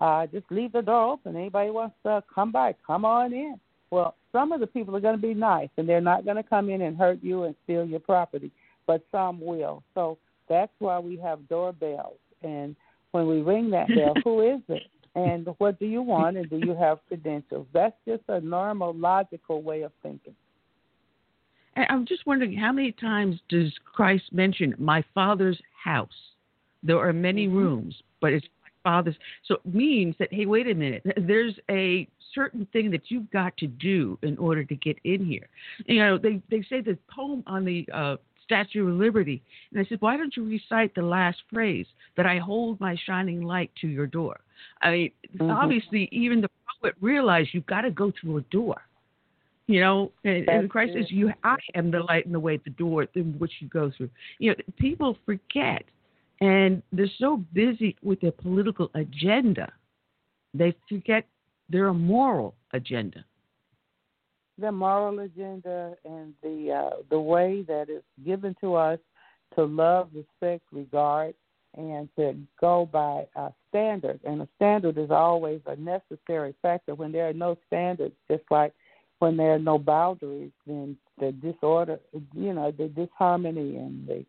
Uh, 0.00 0.26
just 0.26 0.46
leave 0.50 0.72
the 0.72 0.82
door 0.82 1.12
open. 1.12 1.36
Anybody 1.36 1.70
wants 1.70 1.94
to 2.04 2.22
come 2.34 2.50
by, 2.50 2.74
come 2.86 3.04
on 3.04 3.32
in. 3.32 3.60
Well, 3.90 4.16
some 4.32 4.52
of 4.52 4.60
the 4.60 4.66
people 4.66 4.96
are 4.96 5.00
going 5.00 5.16
to 5.16 5.22
be 5.22 5.34
nice, 5.34 5.68
and 5.76 5.86
they're 5.86 6.00
not 6.00 6.24
going 6.24 6.38
to 6.38 6.42
come 6.42 6.70
in 6.70 6.80
and 6.80 6.96
hurt 6.96 7.18
you 7.22 7.44
and 7.44 7.54
steal 7.64 7.84
your 7.84 8.00
property. 8.00 8.50
but 8.86 9.04
some 9.12 9.40
will. 9.40 9.82
So 9.94 10.18
that's 10.48 10.72
why 10.78 10.98
we 10.98 11.16
have 11.18 11.48
doorbells. 11.48 12.18
And 12.42 12.74
when 13.12 13.28
we 13.28 13.42
ring 13.42 13.70
that 13.70 13.88
bell, 13.88 14.14
who 14.24 14.40
is 14.40 14.60
it? 14.68 14.82
And 15.14 15.46
what 15.58 15.78
do 15.78 15.86
you 15.86 16.02
want? 16.02 16.36
And 16.36 16.48
do 16.48 16.56
you 16.56 16.74
have 16.74 16.98
credentials? 17.06 17.66
That's 17.72 17.96
just 18.06 18.22
a 18.28 18.40
normal, 18.40 18.94
logical 18.94 19.62
way 19.62 19.82
of 19.82 19.92
thinking. 20.02 20.34
And 21.76 21.86
I'm 21.88 22.06
just 22.06 22.26
wondering 22.26 22.54
how 22.54 22.72
many 22.72 22.92
times 22.92 23.38
does 23.48 23.72
Christ 23.84 24.24
mention 24.32 24.74
my 24.78 25.04
father's 25.14 25.60
house? 25.82 26.08
There 26.82 26.98
are 26.98 27.12
many 27.12 27.46
Mm-hmm. 27.46 27.56
rooms, 27.56 28.02
but 28.20 28.32
it's 28.32 28.46
my 28.62 28.90
father's. 28.90 29.16
So 29.46 29.54
it 29.56 29.74
means 29.74 30.14
that, 30.18 30.32
hey, 30.32 30.46
wait 30.46 30.66
a 30.66 30.74
minute, 30.74 31.02
there's 31.16 31.54
a 31.70 32.08
certain 32.34 32.66
thing 32.72 32.90
that 32.90 33.10
you've 33.10 33.30
got 33.30 33.56
to 33.58 33.66
do 33.66 34.18
in 34.22 34.38
order 34.38 34.64
to 34.64 34.74
get 34.76 34.98
in 35.04 35.24
here. 35.24 35.48
You 35.86 35.98
know, 36.00 36.18
they, 36.18 36.40
they 36.50 36.62
say 36.68 36.80
the 36.80 36.98
poem 37.14 37.42
on 37.46 37.64
the 37.64 37.86
uh, 37.92 38.16
Statue 38.44 38.88
of 38.88 38.94
Liberty, 38.94 39.42
and 39.70 39.80
I 39.80 39.88
said, 39.88 40.00
why 40.00 40.16
don't 40.16 40.36
you 40.36 40.44
recite 40.44 40.94
the 40.94 41.02
last 41.02 41.38
phrase, 41.52 41.86
that 42.16 42.26
I 42.26 42.38
hold 42.38 42.80
my 42.80 42.96
shining 43.06 43.42
light 43.42 43.70
to 43.80 43.88
your 43.88 44.06
door? 44.06 44.40
I 44.80 44.90
mean, 44.90 45.10
Mhm. 45.36 45.54
obviously, 45.62 46.08
even 46.12 46.40
the 46.40 46.50
poet 46.80 46.94
realized 47.00 47.50
you've 47.52 47.66
got 47.66 47.82
to 47.82 47.90
go 47.90 48.10
through 48.10 48.38
a 48.38 48.42
door. 48.42 48.82
You 49.68 49.80
know, 49.80 50.12
and, 50.24 50.48
and 50.48 50.68
Christ 50.68 50.92
says, 50.94 51.10
"You, 51.10 51.32
I 51.44 51.56
am 51.76 51.90
the 51.90 52.00
light 52.00 52.26
and 52.26 52.34
the 52.34 52.40
way, 52.40 52.56
the 52.56 52.70
door 52.70 53.06
in 53.14 53.38
which 53.38 53.52
you 53.60 53.68
go 53.68 53.90
through." 53.90 54.10
You 54.38 54.50
know, 54.50 54.56
people 54.76 55.16
forget, 55.24 55.84
and 56.40 56.82
they're 56.92 57.06
so 57.18 57.36
busy 57.52 57.96
with 58.02 58.20
their 58.20 58.32
political 58.32 58.90
agenda, 58.94 59.72
they 60.52 60.74
forget 60.88 61.26
their 61.70 61.92
moral 61.94 62.54
agenda. 62.72 63.24
The 64.58 64.70
moral 64.70 65.20
agenda 65.20 65.96
and 66.04 66.34
the 66.42 66.70
uh, 66.72 66.96
the 67.10 67.18
way 67.18 67.62
that 67.62 67.88
is 67.88 68.02
given 68.24 68.54
to 68.60 68.74
us 68.74 68.98
to 69.56 69.64
love, 69.64 70.08
respect, 70.14 70.64
regard, 70.72 71.34
and 71.76 72.08
to 72.16 72.36
go 72.60 72.88
by 72.90 73.26
a 73.36 73.50
standard. 73.68 74.20
And 74.24 74.42
a 74.42 74.48
standard 74.56 74.98
is 74.98 75.10
always 75.10 75.60
a 75.66 75.76
necessary 75.76 76.54
factor. 76.62 76.94
When 76.94 77.12
there 77.12 77.28
are 77.28 77.34
no 77.34 77.56
standards, 77.66 78.14
just 78.30 78.44
like 78.50 78.72
when 79.18 79.36
there 79.36 79.54
are 79.54 79.58
no 79.58 79.78
boundaries, 79.78 80.52
then 80.66 80.96
the 81.18 81.32
disorder, 81.32 82.00
you 82.34 82.52
know, 82.52 82.72
the 82.72 82.88
disharmony 82.88 83.76
and 83.76 84.06
the 84.06 84.24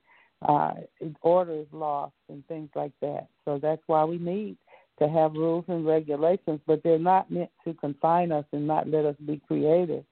uh, 0.48 0.74
order 1.22 1.54
is 1.54 1.68
lost 1.72 2.14
and 2.30 2.46
things 2.48 2.70
like 2.76 2.92
that. 3.02 3.28
So 3.46 3.60
that's 3.62 3.82
why 3.88 4.04
we 4.04 4.18
need 4.18 4.58
to 5.00 5.10
have 5.10 5.34
rules 5.34 5.66
and 5.68 5.86
regulations, 5.86 6.60
but 6.68 6.84
they're 6.84 7.00
not 7.00 7.32
meant 7.32 7.50
to 7.66 7.74
confine 7.74 8.32
us 8.32 8.46
and 8.52 8.68
not 8.68 8.88
let 8.88 9.06
us 9.06 9.16
be 9.26 9.42
creative, 9.48 10.04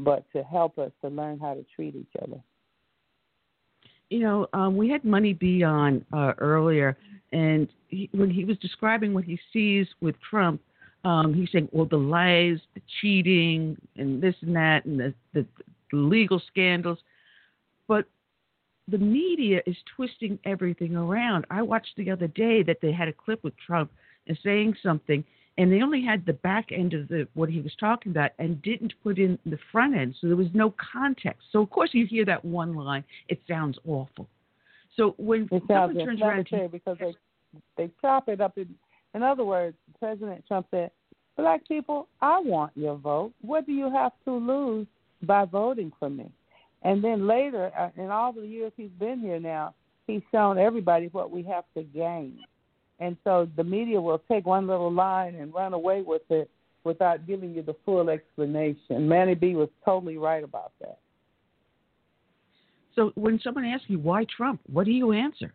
but 0.00 0.24
to 0.32 0.42
help 0.42 0.78
us 0.78 0.90
to 1.02 1.08
learn 1.08 1.38
how 1.38 1.54
to 1.54 1.64
treat 1.74 1.94
each 1.94 2.12
other. 2.22 2.40
You 4.08 4.20
know, 4.20 4.48
um, 4.52 4.76
we 4.76 4.88
had 4.88 5.04
Money 5.04 5.34
B 5.34 5.62
on 5.62 6.04
uh, 6.12 6.32
earlier, 6.38 6.96
and 7.32 7.68
he, 7.88 8.08
when 8.12 8.30
he 8.30 8.44
was 8.44 8.56
describing 8.58 9.14
what 9.14 9.24
he 9.24 9.38
sees 9.52 9.86
with 10.00 10.16
Trump, 10.28 10.60
um, 11.04 11.32
he's 11.32 11.48
saying, 11.52 11.68
well, 11.72 11.86
the 11.86 11.96
lies, 11.96 12.58
the 12.74 12.82
cheating, 13.00 13.76
and 13.96 14.20
this 14.20 14.34
and 14.42 14.54
that, 14.56 14.84
and 14.84 14.98
the, 14.98 15.14
the, 15.32 15.46
the 15.92 15.96
legal 15.96 16.42
scandals. 16.48 16.98
But 17.86 18.06
the 18.88 18.98
media 18.98 19.60
is 19.66 19.76
twisting 19.94 20.38
everything 20.44 20.96
around. 20.96 21.46
I 21.50 21.62
watched 21.62 21.94
the 21.96 22.10
other 22.10 22.26
day 22.26 22.62
that 22.64 22.78
they 22.82 22.92
had 22.92 23.08
a 23.08 23.12
clip 23.12 23.44
with 23.44 23.54
Trump 23.64 23.92
and 24.26 24.38
saying 24.42 24.74
something, 24.82 25.24
and 25.58 25.70
they 25.70 25.82
only 25.82 26.02
had 26.02 26.24
the 26.26 26.32
back 26.34 26.70
end 26.72 26.94
of 26.94 27.08
the 27.08 27.26
what 27.34 27.48
he 27.48 27.60
was 27.60 27.72
talking 27.78 28.12
about 28.12 28.30
and 28.38 28.62
didn't 28.62 28.94
put 29.02 29.18
in 29.18 29.38
the 29.46 29.58
front 29.70 29.94
end, 29.94 30.14
so 30.20 30.26
there 30.26 30.36
was 30.36 30.48
no 30.54 30.74
context. 30.92 31.42
So 31.52 31.60
of 31.62 31.70
course 31.70 31.90
you 31.92 32.06
hear 32.06 32.24
that 32.24 32.44
one 32.44 32.74
line, 32.74 33.04
it 33.28 33.40
sounds 33.48 33.78
awful. 33.86 34.26
So 34.96 35.14
when 35.18 35.42
It 35.50 35.62
someone 35.66 35.94
sounds 35.94 36.04
turns 36.04 36.22
around 36.22 36.46
to 36.48 36.68
because 36.68 36.96
they 36.98 37.14
they 37.76 37.90
chop 38.00 38.28
it 38.28 38.40
up. 38.40 38.56
In, 38.58 38.74
in 39.14 39.22
other 39.22 39.44
words, 39.44 39.76
President 39.98 40.44
Trump 40.46 40.66
said, 40.70 40.90
"Black 41.36 41.66
people, 41.66 42.08
I 42.20 42.40
want 42.40 42.72
your 42.76 42.96
vote. 42.96 43.32
What 43.40 43.66
do 43.66 43.72
you 43.72 43.90
have 43.90 44.12
to 44.24 44.32
lose 44.32 44.86
by 45.22 45.44
voting 45.44 45.92
for 45.98 46.10
me?" 46.10 46.30
And 46.82 47.04
then 47.04 47.26
later, 47.26 47.70
uh, 47.78 47.90
in 47.96 48.10
all 48.10 48.32
the 48.32 48.46
years 48.46 48.72
he's 48.76 48.90
been 48.98 49.20
here 49.20 49.40
now, 49.40 49.74
he's 50.06 50.22
shown 50.32 50.58
everybody 50.58 51.08
what 51.08 51.30
we 51.30 51.42
have 51.44 51.64
to 51.76 51.82
gain. 51.82 52.38
And 53.00 53.16
so 53.24 53.48
the 53.56 53.64
media 53.64 54.00
will 54.00 54.22
take 54.30 54.46
one 54.46 54.66
little 54.66 54.92
line 54.92 55.34
and 55.34 55.52
run 55.52 55.72
away 55.72 56.02
with 56.02 56.22
it 56.30 56.50
without 56.84 57.26
giving 57.26 57.54
you 57.54 57.62
the 57.62 57.74
full 57.84 58.08
explanation. 58.10 59.08
Money 59.08 59.34
B 59.34 59.54
was 59.54 59.68
totally 59.84 60.18
right 60.18 60.44
about 60.44 60.72
that. 60.80 60.98
So 62.94 63.12
when 63.14 63.40
someone 63.42 63.64
asks 63.64 63.86
you 63.88 63.98
why 63.98 64.26
Trump, 64.36 64.60
what 64.70 64.84
do 64.84 64.92
you 64.92 65.12
answer? 65.12 65.52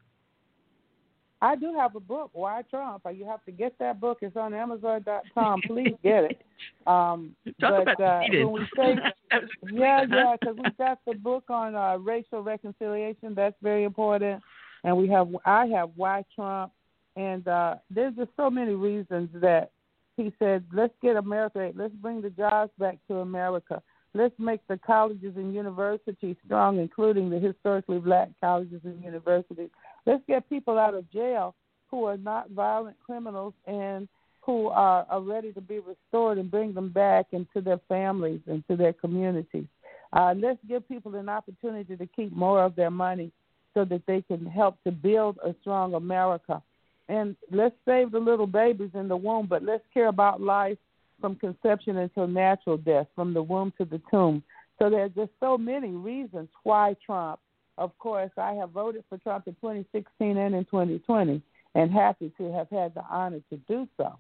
I 1.41 1.55
do 1.55 1.75
have 1.77 1.95
a 1.95 1.99
book, 1.99 2.31
Why 2.33 2.63
Trump. 2.69 3.03
You 3.13 3.25
have 3.25 3.43
to 3.45 3.51
get 3.51 3.77
that 3.79 3.99
book. 3.99 4.19
It's 4.21 4.35
on 4.35 4.53
Amazon.com. 4.53 5.61
Please 5.67 5.93
get 6.03 6.25
it. 6.25 6.41
Um, 6.87 7.35
Talk 7.59 7.83
but 7.85 7.93
about 7.95 8.01
uh, 8.01 8.21
when 8.31 8.51
we 8.53 8.67
say, 8.77 8.95
yeah, 9.73 10.05
yeah, 10.09 10.35
because 10.39 10.55
we've 10.55 10.77
got 10.77 10.99
the 11.05 11.15
book 11.15 11.43
on 11.49 11.75
uh, 11.75 11.97
racial 11.97 12.41
reconciliation. 12.41 13.35
That's 13.35 13.57
very 13.61 13.83
important. 13.83 14.41
And 14.85 14.95
we 14.95 15.09
have, 15.09 15.27
I 15.45 15.65
have 15.65 15.89
Why 15.97 16.23
Trump, 16.33 16.71
and 17.15 17.47
uh, 17.47 17.75
there's 17.89 18.15
just 18.15 18.31
so 18.35 18.49
many 18.49 18.73
reasons 18.73 19.29
that 19.35 19.71
he 20.17 20.33
said, 20.39 20.63
let's 20.73 20.93
get 21.01 21.15
America, 21.15 21.71
let's 21.75 21.93
bring 21.95 22.21
the 22.21 22.29
jobs 22.29 22.71
back 22.79 22.97
to 23.07 23.17
America. 23.17 23.81
Let's 24.13 24.35
make 24.39 24.65
the 24.69 24.77
colleges 24.77 25.33
and 25.35 25.53
universities 25.53 26.37
strong, 26.45 26.79
including 26.79 27.29
the 27.29 27.37
historically 27.37 27.99
black 27.99 28.29
colleges 28.39 28.79
and 28.85 29.03
universities. 29.03 29.69
Let's 30.05 30.23
get 30.25 30.49
people 30.49 30.79
out 30.79 30.93
of 30.93 31.11
jail 31.11 31.53
who 31.91 32.05
are 32.05 32.17
not 32.17 32.49
violent 32.51 32.95
criminals 33.05 33.53
and 33.67 34.07
who 34.41 34.67
are, 34.67 35.05
are 35.09 35.21
ready 35.21 35.51
to 35.53 35.61
be 35.61 35.79
restored 35.79 36.37
and 36.37 36.49
bring 36.49 36.73
them 36.73 36.91
back 36.91 37.27
into 37.31 37.59
their 37.61 37.79
families 37.89 38.39
and 38.47 38.63
to 38.69 38.77
their 38.77 38.93
communities. 38.93 39.65
Uh, 40.13 40.33
let's 40.37 40.59
give 40.67 40.87
people 40.87 41.13
an 41.15 41.27
opportunity 41.27 41.97
to 41.97 42.07
keep 42.07 42.31
more 42.31 42.63
of 42.63 42.75
their 42.75 42.91
money 42.91 43.31
so 43.73 43.83
that 43.83 44.03
they 44.07 44.21
can 44.21 44.45
help 44.45 44.77
to 44.85 44.91
build 44.91 45.37
a 45.43 45.53
strong 45.61 45.95
America. 45.95 46.61
And 47.07 47.35
let's 47.51 47.75
save 47.85 48.11
the 48.11 48.19
little 48.19 48.47
babies 48.47 48.91
in 48.93 49.07
the 49.07 49.17
womb, 49.17 49.45
but 49.47 49.63
let's 49.63 49.83
care 49.93 50.07
about 50.07 50.41
life 50.41 50.77
from 51.21 51.35
conception 51.35 51.97
until 51.97 52.27
natural 52.27 52.77
death, 52.77 53.07
from 53.15 53.33
the 53.33 53.43
womb 53.43 53.71
to 53.77 53.85
the 53.85 54.01
tomb. 54.09 54.43
So 54.79 54.89
there's 54.89 55.11
just 55.11 55.31
so 55.39 55.57
many 55.57 55.89
reasons 55.89 56.49
why 56.63 56.95
Trump. 57.05 57.39
Of 57.77 57.97
course, 57.99 58.31
I 58.37 58.53
have 58.53 58.71
voted 58.71 59.03
for 59.09 59.17
Trump 59.17 59.47
in 59.47 59.53
2016 59.55 60.37
and 60.37 60.55
in 60.55 60.65
2020, 60.65 61.41
and 61.75 61.91
happy 61.91 62.31
to 62.37 62.51
have 62.53 62.69
had 62.69 62.93
the 62.93 63.03
honor 63.09 63.41
to 63.49 63.57
do 63.67 63.87
so. 63.97 64.17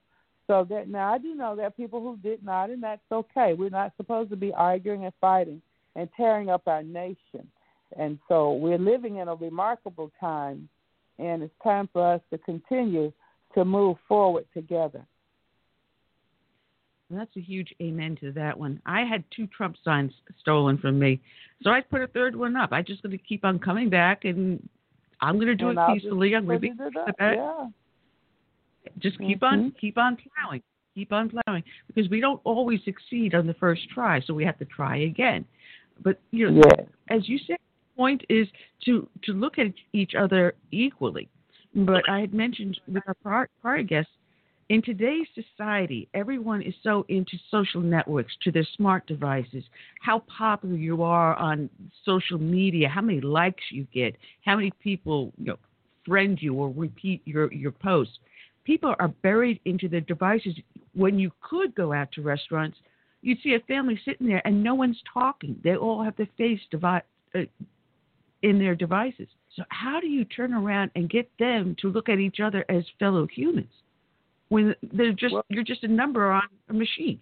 So 0.47 0.65
that 0.69 0.89
now 0.89 1.13
I 1.13 1.17
do 1.17 1.33
know 1.33 1.55
there 1.55 1.65
are 1.65 1.71
people 1.71 2.01
who 2.01 2.17
did 2.17 2.43
not, 2.43 2.69
and 2.69 2.83
that's 2.83 3.01
okay. 3.11 3.53
We're 3.53 3.69
not 3.69 3.93
supposed 3.97 4.29
to 4.29 4.35
be 4.35 4.53
arguing 4.53 5.05
and 5.05 5.13
fighting 5.19 5.61
and 5.95 6.09
tearing 6.15 6.49
up 6.49 6.67
our 6.67 6.83
nation. 6.83 7.49
And 7.97 8.19
so 8.27 8.53
we're 8.53 8.77
living 8.77 9.17
in 9.17 9.27
a 9.27 9.35
remarkable 9.35 10.11
time, 10.19 10.69
and 11.19 11.43
it's 11.43 11.53
time 11.63 11.89
for 11.93 12.13
us 12.13 12.21
to 12.31 12.37
continue 12.39 13.11
to 13.53 13.65
move 13.65 13.97
forward 14.07 14.45
together. 14.53 15.05
And 17.09 17.19
that's 17.19 17.35
a 17.37 17.41
huge 17.41 17.73
amen 17.81 18.17
to 18.21 18.31
that 18.33 18.57
one. 18.57 18.81
I 18.85 19.01
had 19.03 19.23
two 19.35 19.47
Trump 19.47 19.75
signs 19.83 20.11
stolen 20.39 20.77
from 20.77 20.97
me, 20.97 21.21
so 21.61 21.69
I 21.69 21.81
put 21.81 22.01
a 22.01 22.07
third 22.07 22.35
one 22.35 22.55
up. 22.55 22.71
I 22.71 22.81
just 22.81 23.03
going 23.03 23.15
to 23.17 23.23
keep 23.23 23.45
on 23.45 23.59
coming 23.59 23.89
back, 23.89 24.25
and 24.25 24.67
I'm 25.21 25.35
going 25.35 25.47
to 25.47 25.55
do 25.55 25.69
And 25.69 25.77
it 25.77 25.81
I'll 25.81 25.93
peacefully. 25.93 26.35
I'm 26.35 26.45
going 26.47 26.57
to 26.57 26.61
be 26.61 26.73
put 26.73 26.87
it 26.87 26.97
up. 26.97 27.09
about 27.09 27.33
it. 27.33 27.37
Yeah. 27.37 27.67
just 28.99 29.17
keep 29.19 29.41
on 29.43 29.71
Mhm. 29.71 29.77
keep 29.79 29.97
on 29.97 30.15
plowing 30.15 30.61
keep 30.93 31.11
on 31.11 31.27
plowing 31.29 31.63
because 31.87 32.07
we 32.09 32.19
don't 32.21 32.39
always 32.43 32.79
succeed 32.83 33.33
on 33.33 33.47
the 33.47 33.53
first 33.55 33.89
try 33.89 34.19
so 34.21 34.31
we 34.33 34.45
have 34.45 34.57
to 34.59 34.65
try 34.65 34.97
again 34.97 35.43
but 36.03 36.19
you 36.29 36.51
know 36.51 36.61
as 37.09 37.27
you 37.27 37.39
said 37.39 37.57
point 37.95 38.23
is 38.29 38.47
to 38.83 39.07
to 39.23 39.33
look 39.33 39.57
at 39.57 39.67
each 39.93 40.13
other 40.15 40.53
equally 40.71 41.29
but 41.75 42.07
i 42.09 42.19
had 42.19 42.33
mentioned 42.33 42.79
with 42.87 43.03
our 43.07 43.47
prior, 43.61 43.83
guests 43.83 44.11
in 44.69 44.81
today's 44.81 45.27
society 45.35 46.07
everyone 46.13 46.61
is 46.61 46.73
so 46.83 47.05
into 47.09 47.37
social 47.51 47.81
networks 47.81 48.33
to 48.43 48.51
their 48.51 48.67
smart 48.75 49.05
devices 49.07 49.63
how 50.01 50.19
popular 50.37 50.75
you 50.75 51.03
are 51.03 51.35
on 51.35 51.69
social 52.03 52.37
media 52.37 52.87
how 52.87 53.01
many 53.01 53.21
likes 53.21 53.63
you 53.71 53.85
get 53.93 54.15
how 54.43 54.55
many 54.55 54.71
people 54.81 55.31
you 55.37 55.45
know 55.45 55.57
friend 56.05 56.37
you 56.41 56.53
or 56.53 56.69
repeat 56.69 57.21
your 57.25 57.51
your 57.53 57.71
posts 57.71 58.19
people 58.65 58.95
are 58.99 59.07
buried 59.07 59.59
into 59.65 59.87
their 59.87 60.01
devices. 60.01 60.55
When 60.93 61.17
you 61.17 61.31
could 61.41 61.73
go 61.75 61.93
out 61.93 62.11
to 62.13 62.21
restaurants, 62.21 62.77
you'd 63.21 63.39
see 63.41 63.53
a 63.53 63.59
family 63.61 63.99
sitting 64.03 64.27
there 64.27 64.41
and 64.45 64.61
no 64.61 64.75
one's 64.75 65.01
talking. 65.11 65.57
They 65.63 65.75
all 65.75 66.03
have 66.03 66.17
their 66.17 66.27
face 66.37 66.59
devi- 66.71 67.05
uh, 67.35 67.39
in 68.45 68.59
their 68.59 68.75
devices. 68.75 69.27
So 69.55 69.63
how 69.69 69.99
do 69.99 70.07
you 70.07 70.23
turn 70.23 70.53
around 70.53 70.91
and 70.95 71.09
get 71.09 71.29
them 71.39 71.75
to 71.81 71.89
look 71.89 72.09
at 72.09 72.19
each 72.19 72.39
other 72.39 72.63
as 72.69 72.83
fellow 72.99 73.25
humans 73.25 73.71
when 74.49 74.75
they're 74.93 75.13
just 75.13 75.33
you're 75.49 75.63
just 75.63 75.83
a 75.83 75.87
number 75.87 76.31
on 76.31 76.43
a 76.69 76.73
machine? 76.73 77.19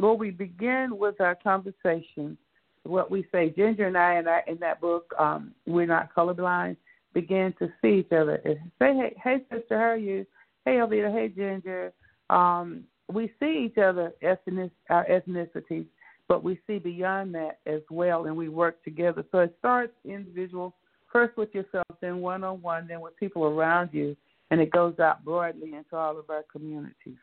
Well, 0.00 0.16
we 0.16 0.30
begin 0.30 0.96
with 0.98 1.20
our 1.20 1.34
conversation 1.34 2.38
what 2.84 3.10
we 3.10 3.26
say. 3.30 3.50
Ginger 3.50 3.86
and 3.86 3.96
I, 3.96 4.18
in, 4.18 4.26
our, 4.26 4.42
in 4.48 4.56
that 4.60 4.80
book, 4.80 5.12
um, 5.18 5.52
we're 5.66 5.86
not 5.86 6.12
colorblind. 6.14 6.76
Begin 7.12 7.54
to 7.58 7.68
see 7.80 8.00
each 8.00 8.12
other. 8.12 8.40
And 8.44 8.58
say, 8.80 8.96
hey, 8.96 9.14
hey, 9.22 9.36
sister, 9.52 9.78
how 9.78 9.90
are 9.90 9.96
you? 9.96 10.26
Hey, 10.64 10.72
Alveda. 10.72 11.12
Hey, 11.12 11.28
Ginger. 11.28 11.92
Um, 12.30 12.84
we 13.12 13.30
see 13.38 13.68
each 13.70 13.78
other 13.78 14.12
ethnic, 14.22 14.72
our 14.88 15.06
ethnicities, 15.06 15.86
but 16.32 16.42
we 16.42 16.58
see 16.66 16.78
beyond 16.78 17.34
that 17.34 17.58
as 17.66 17.82
well, 17.90 18.24
and 18.24 18.34
we 18.34 18.48
work 18.48 18.82
together. 18.84 19.22
So 19.30 19.40
it 19.40 19.54
starts 19.58 19.92
individual, 20.02 20.74
first 21.12 21.36
with 21.36 21.54
yourself, 21.54 21.84
then 22.00 22.22
one 22.22 22.42
on 22.42 22.62
one, 22.62 22.88
then 22.88 23.02
with 23.02 23.14
people 23.18 23.44
around 23.44 23.90
you, 23.92 24.16
and 24.50 24.58
it 24.58 24.70
goes 24.70 24.98
out 24.98 25.22
broadly 25.26 25.74
into 25.74 25.94
all 25.94 26.18
of 26.18 26.30
our 26.30 26.42
communities. 26.50 27.18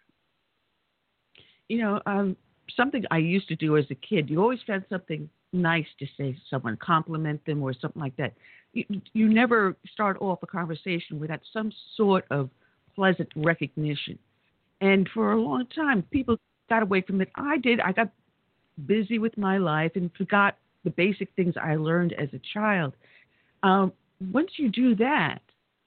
You 1.70 1.80
know, 1.80 2.00
um, 2.06 2.38
something 2.78 3.04
I 3.10 3.18
used 3.18 3.48
to 3.48 3.56
do 3.56 3.78
as 3.78 3.86
a 3.90 3.96
kid. 3.96 4.30
You 4.30 4.44
always 4.44 4.60
found 4.68 4.86
something 4.90 5.28
nice 5.54 5.88
to 5.98 6.06
say 6.16 6.34
to 6.34 6.40
someone, 6.48 6.78
compliment 6.78 7.44
them, 7.48 7.64
or 7.64 7.74
something 7.74 8.00
like 8.00 8.16
that. 8.18 8.34
You, 8.74 8.86
you 9.14 9.28
never 9.28 9.76
start 9.92 10.18
off 10.22 10.44
a 10.44 10.48
conversation 10.48 11.20
without 11.20 11.40
some 11.52 11.72
sort 11.98 12.26
of 12.30 12.52
pleasant 12.94 13.30
recognition. 13.36 14.20
And 14.82 15.10
for 15.16 15.32
a 15.32 15.42
long 15.42 15.66
time, 15.74 16.04
people 16.12 16.38
got 16.70 16.84
away 16.84 17.02
from 17.02 17.22
it. 17.22 17.30
I 17.34 17.58
did. 17.58 17.80
I 17.80 17.92
got 17.92 18.12
busy 18.86 19.20
with 19.20 19.38
my 19.38 19.58
life 19.58 19.92
and 19.96 20.12
forgot 20.18 20.58
the 20.84 20.90
basic 20.92 21.30
things 21.36 21.56
I 21.62 21.76
learned 21.76 22.14
as 22.14 22.30
a 22.34 22.42
child. 22.54 22.94
Um, 23.64 23.92
once 24.32 24.52
you 24.58 24.70
do 24.70 24.96
that, 24.96 25.42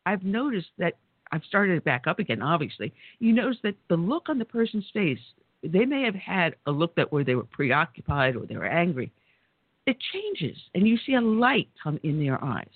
I've 0.06 0.24
noticed 0.24 0.70
that 0.78 0.94
I've 1.30 1.44
started 1.44 1.76
it 1.76 1.84
back 1.84 2.06
up 2.06 2.18
again, 2.18 2.42
obviously. 2.42 2.92
You 3.18 3.32
notice 3.32 3.58
that 3.62 3.74
the 3.88 3.96
look 3.96 4.28
on 4.28 4.38
the 4.38 4.44
person's 4.44 4.84
face, 4.92 5.18
they 5.62 5.86
may 5.86 6.02
have 6.02 6.14
had 6.14 6.56
a 6.66 6.70
look 6.70 6.94
that 6.96 7.10
where 7.12 7.24
they 7.24 7.34
were 7.34 7.44
preoccupied 7.44 8.36
or 8.36 8.46
they 8.46 8.56
were 8.56 8.66
angry. 8.66 9.12
It 9.86 9.96
changes, 10.12 10.56
and 10.74 10.86
you 10.86 10.98
see 11.06 11.14
a 11.14 11.20
light 11.20 11.68
come 11.82 11.98
in 12.02 12.18
their 12.24 12.42
eyes. 12.44 12.68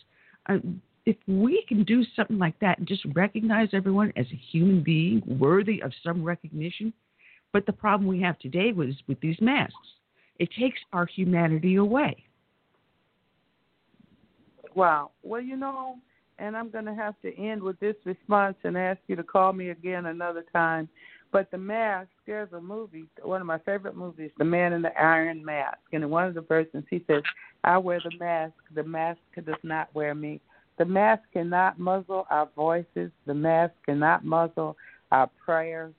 Um, 0.48 0.80
if 1.04 1.16
we 1.28 1.64
can 1.68 1.84
do 1.84 2.04
something 2.16 2.38
like 2.38 2.58
that 2.60 2.78
and 2.78 2.88
just 2.88 3.04
recognize 3.14 3.68
everyone 3.72 4.12
as 4.16 4.26
a 4.32 4.40
human 4.50 4.82
being 4.82 5.22
worthy 5.38 5.80
of 5.82 5.92
some 6.02 6.24
recognition, 6.24 6.92
but 7.52 7.64
the 7.64 7.72
problem 7.72 8.08
we 8.08 8.20
have 8.22 8.38
today 8.40 8.72
was 8.72 8.94
with 9.06 9.20
these 9.20 9.40
masks, 9.40 9.76
it 10.38 10.48
takes 10.58 10.80
our 10.92 11.06
humanity 11.06 11.76
away. 11.76 12.24
Wow. 14.74 15.10
Well, 15.22 15.40
you 15.40 15.56
know, 15.56 15.96
and 16.38 16.56
I'm 16.56 16.70
going 16.70 16.84
to 16.84 16.94
have 16.94 17.14
to 17.22 17.34
end 17.36 17.62
with 17.62 17.80
this 17.80 17.96
response 18.04 18.56
and 18.64 18.76
ask 18.76 19.00
you 19.06 19.16
to 19.16 19.22
call 19.22 19.52
me 19.52 19.70
again 19.70 20.06
another 20.06 20.44
time. 20.52 20.88
But 21.32 21.50
The 21.50 21.58
Mask, 21.58 22.08
there's 22.26 22.52
a 22.52 22.60
movie, 22.60 23.06
one 23.22 23.40
of 23.40 23.46
my 23.46 23.58
favorite 23.58 23.96
movies, 23.96 24.30
The 24.38 24.44
Man 24.44 24.72
in 24.72 24.82
the 24.82 24.96
Iron 25.00 25.44
Mask. 25.44 25.78
And 25.92 26.04
in 26.04 26.10
one 26.10 26.26
of 26.26 26.34
the 26.34 26.42
verses, 26.42 26.84
he 26.88 27.02
says, 27.06 27.22
I 27.64 27.78
wear 27.78 28.00
the 28.02 28.16
mask, 28.18 28.54
the 28.74 28.84
mask 28.84 29.18
does 29.44 29.56
not 29.62 29.92
wear 29.94 30.14
me. 30.14 30.40
The 30.78 30.84
mask 30.84 31.22
cannot 31.32 31.78
muzzle 31.78 32.26
our 32.30 32.48
voices, 32.54 33.10
the 33.26 33.34
mask 33.34 33.74
cannot 33.86 34.24
muzzle 34.24 34.76
our 35.10 35.28
prayers. 35.44 35.94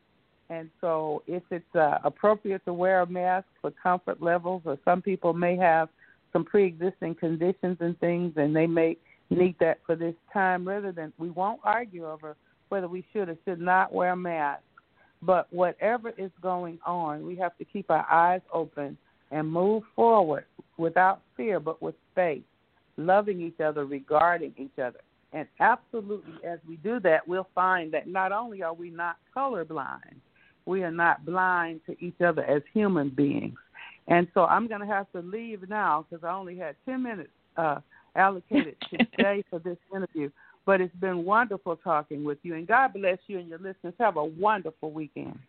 And 0.50 0.70
so, 0.80 1.24
if 1.28 1.44
it's 1.52 1.76
uh, 1.76 1.98
appropriate 2.04 2.64
to 2.66 2.74
wear 2.74 3.02
a 3.02 3.06
mask 3.06 3.48
for 3.62 3.72
comfort 3.72 4.22
levels, 4.22 4.62
or 4.66 4.78
some 4.86 5.02
people 5.02 5.34
may 5.34 5.58
have 5.58 5.90
some 6.32 6.46
pre 6.46 6.66
existing 6.66 7.16
conditions 7.16 7.78
and 7.80 8.00
things, 8.00 8.34
and 8.38 8.56
they 8.56 8.68
may 8.68 8.98
need 9.30 9.56
that 9.60 9.80
for 9.86 9.96
this 9.96 10.16
time 10.32 10.66
rather 10.66 10.92
than 10.92 11.12
we 11.18 11.30
won't 11.30 11.60
argue 11.64 12.08
over 12.08 12.36
whether 12.70 12.88
we 12.88 13.06
should 13.12 13.30
or 13.30 13.38
should 13.46 13.60
not 13.60 13.94
wear 13.94 14.12
a 14.12 14.16
mask. 14.16 14.64
But 15.22 15.52
whatever 15.52 16.14
is 16.18 16.32
going 16.42 16.80
on, 16.86 17.26
we 17.26 17.36
have 17.38 17.58
to 17.58 17.66
keep 17.66 17.90
our 17.90 18.06
eyes 18.10 18.42
open 18.54 18.98
and 19.32 19.52
move 19.52 19.84
forward 19.96 20.46
without 20.78 21.22
fear 21.36 21.60
but 21.60 21.82
with 21.82 21.96
faith, 22.16 22.44
loving 22.98 23.42
each 23.42 23.60
other, 23.60 23.86
regarding 23.86 24.54
each 24.58 24.80
other. 24.80 25.00
And 25.34 25.48
absolutely, 25.60 26.34
as 26.48 26.60
we 26.68 26.78
do 26.78 27.00
that, 27.02 27.28
we'll 27.28 27.50
find 27.54 27.92
that 27.94 28.08
not 28.08 28.32
only 28.32 28.64
are 28.64 28.74
we 28.74 28.90
not 28.90 29.18
colorblind, 29.36 30.16
we 30.68 30.84
are 30.84 30.92
not 30.92 31.26
blind 31.26 31.82
to 31.86 31.96
each 32.04 32.22
other 32.22 32.44
as 32.44 32.62
human 32.74 33.10
beings. 33.10 33.58
And 34.08 34.28
so 34.34 34.46
I'm 34.46 34.68
going 34.68 34.82
to 34.82 34.88
have 34.88 35.12
to 35.14 35.20
leave 35.20 35.68
now 35.68 36.06
because 36.10 36.24
I 36.24 36.32
only 36.32 36.58
had 36.58 36.76
10 36.86 37.02
minutes 37.02 37.30
uh, 37.58 37.80
allocated 38.16 38.76
today 38.90 39.44
for 39.50 39.60
this 39.60 39.78
interview. 39.96 40.30
But 40.66 40.82
it's 40.82 40.96
been 40.96 41.24
wonderful 41.24 41.78
talking 41.78 42.26
with 42.26 42.40
you, 42.44 42.56
and 42.56 42.68
God 42.68 42.94
bless 42.94 43.20
you 43.28 43.40
and 43.40 43.48
your 43.48 43.58
listeners. 43.58 43.94
Have 44.00 44.18
a 44.18 44.24
wonderful 44.24 44.92
weekend. 44.92 45.40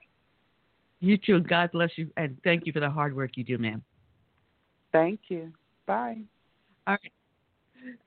You 1.01 1.19
too. 1.19 1.41
God 1.41 1.73
bless 1.73 1.91
you, 1.97 2.09
and 2.17 2.37
thank 2.45 2.67
you 2.67 2.73
for 2.73 2.79
the 2.79 2.91
hard 2.91 3.17
work 3.17 3.33
you 3.37 3.43
do, 3.43 3.59
ma'am. 3.59 3.83
Thank 4.93 5.21
you. 5.29 5.53
Bye. 5.87 6.19
All 6.87 6.97
right. 7.03 7.13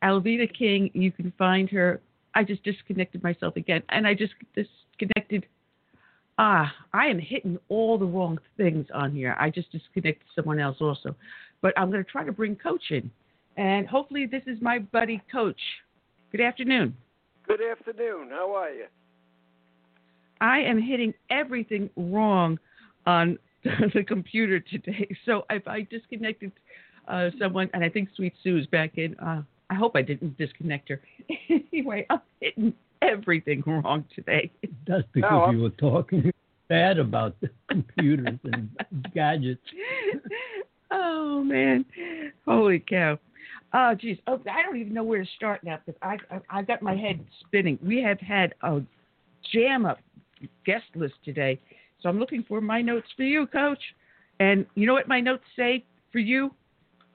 Alveda 0.03 0.47
King, 0.57 0.89
you 0.93 1.11
can 1.11 1.33
find 1.38 1.69
her. 1.69 1.99
I 2.33 2.45
just 2.45 2.63
disconnected 2.63 3.21
myself 3.23 3.57
again, 3.57 3.83
and 3.89 4.07
I 4.07 4.13
just 4.13 4.33
disconnected. 4.55 5.45
Ah, 6.43 6.73
I 6.91 7.05
am 7.05 7.19
hitting 7.19 7.59
all 7.69 7.99
the 7.99 8.05
wrong 8.05 8.39
things 8.57 8.88
on 8.95 9.13
here. 9.13 9.35
I 9.39 9.51
just 9.51 9.72
disconnected 9.72 10.26
someone 10.35 10.59
else 10.59 10.77
also. 10.81 11.15
But 11.61 11.72
I'm 11.77 11.91
going 11.91 12.03
to 12.03 12.09
try 12.09 12.23
to 12.23 12.31
bring 12.31 12.55
Coach 12.55 12.81
in. 12.89 13.11
And 13.57 13.88
hopefully, 13.88 14.26
this 14.26 14.41
is 14.47 14.57
my 14.59 14.80
buddy, 14.80 15.22
Coach. 15.31 15.59
Good 16.31 16.41
afternoon. 16.41 16.97
Good 17.47 17.59
afternoon. 17.61 18.30
How 18.31 18.55
are 18.55 18.72
you? 18.72 18.85
I 20.41 20.61
am 20.61 20.81
hitting 20.81 21.13
everything 21.30 21.91
wrong 21.95 22.57
on 23.05 23.38
the 23.63 24.03
computer 24.03 24.59
today. 24.59 25.15
So 25.26 25.45
if 25.51 25.68
I 25.68 25.84
disconnected 25.91 26.51
uh, 27.07 27.30
someone, 27.38 27.69
and 27.76 27.84
I 27.84 27.89
think 27.89 28.09
Sweet 28.15 28.34
Sue 28.43 28.57
is 28.57 28.65
back 28.65 28.97
in, 28.97 29.15
uh, 29.19 29.43
I 29.69 29.76
hope 29.76 29.95
I 29.95 30.01
didn't 30.01 30.39
disconnect 30.39 30.89
her. 30.89 31.01
anyway, 31.72 32.07
I'm 32.09 32.22
hitting 32.39 32.73
everything 33.01 33.63
wrong 33.65 34.05
today. 34.15 34.51
That's 34.87 35.03
because 35.13 35.31
No, 35.31 35.51
you 35.51 35.61
were 35.61 35.69
talking 35.71 36.31
bad 36.69 36.99
about 36.99 37.35
the 37.41 37.49
computers 37.69 38.39
and 38.43 38.69
gadgets. 39.13 39.61
oh 40.91 41.43
man, 41.43 41.85
holy 42.45 42.79
cow! 42.79 43.19
Oh 43.73 43.93
geez, 43.99 44.17
oh 44.27 44.39
I 44.49 44.61
don't 44.63 44.77
even 44.77 44.93
know 44.93 45.03
where 45.03 45.23
to 45.23 45.29
start 45.35 45.63
now 45.63 45.79
because 45.85 45.99
I, 46.01 46.17
I 46.33 46.59
I 46.59 46.61
got 46.61 46.81
my 46.81 46.95
head 46.95 47.23
spinning. 47.45 47.77
We 47.83 48.01
have 48.01 48.19
had 48.19 48.53
a 48.63 48.81
jam 49.53 49.85
up 49.85 49.99
guest 50.65 50.85
list 50.95 51.15
today, 51.25 51.59
so 52.01 52.09
I'm 52.09 52.19
looking 52.19 52.43
for 52.47 52.61
my 52.61 52.81
notes 52.81 53.07
for 53.15 53.23
you, 53.23 53.47
Coach. 53.47 53.81
And 54.39 54.65
you 54.75 54.87
know 54.87 54.93
what 54.93 55.07
my 55.07 55.19
notes 55.19 55.43
say 55.55 55.85
for 56.11 56.19
you, 56.19 56.51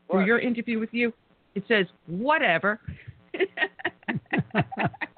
for 0.08 0.22
your 0.22 0.38
interview 0.38 0.78
with 0.78 0.90
you? 0.92 1.12
It 1.54 1.64
says 1.66 1.86
whatever. 2.06 2.80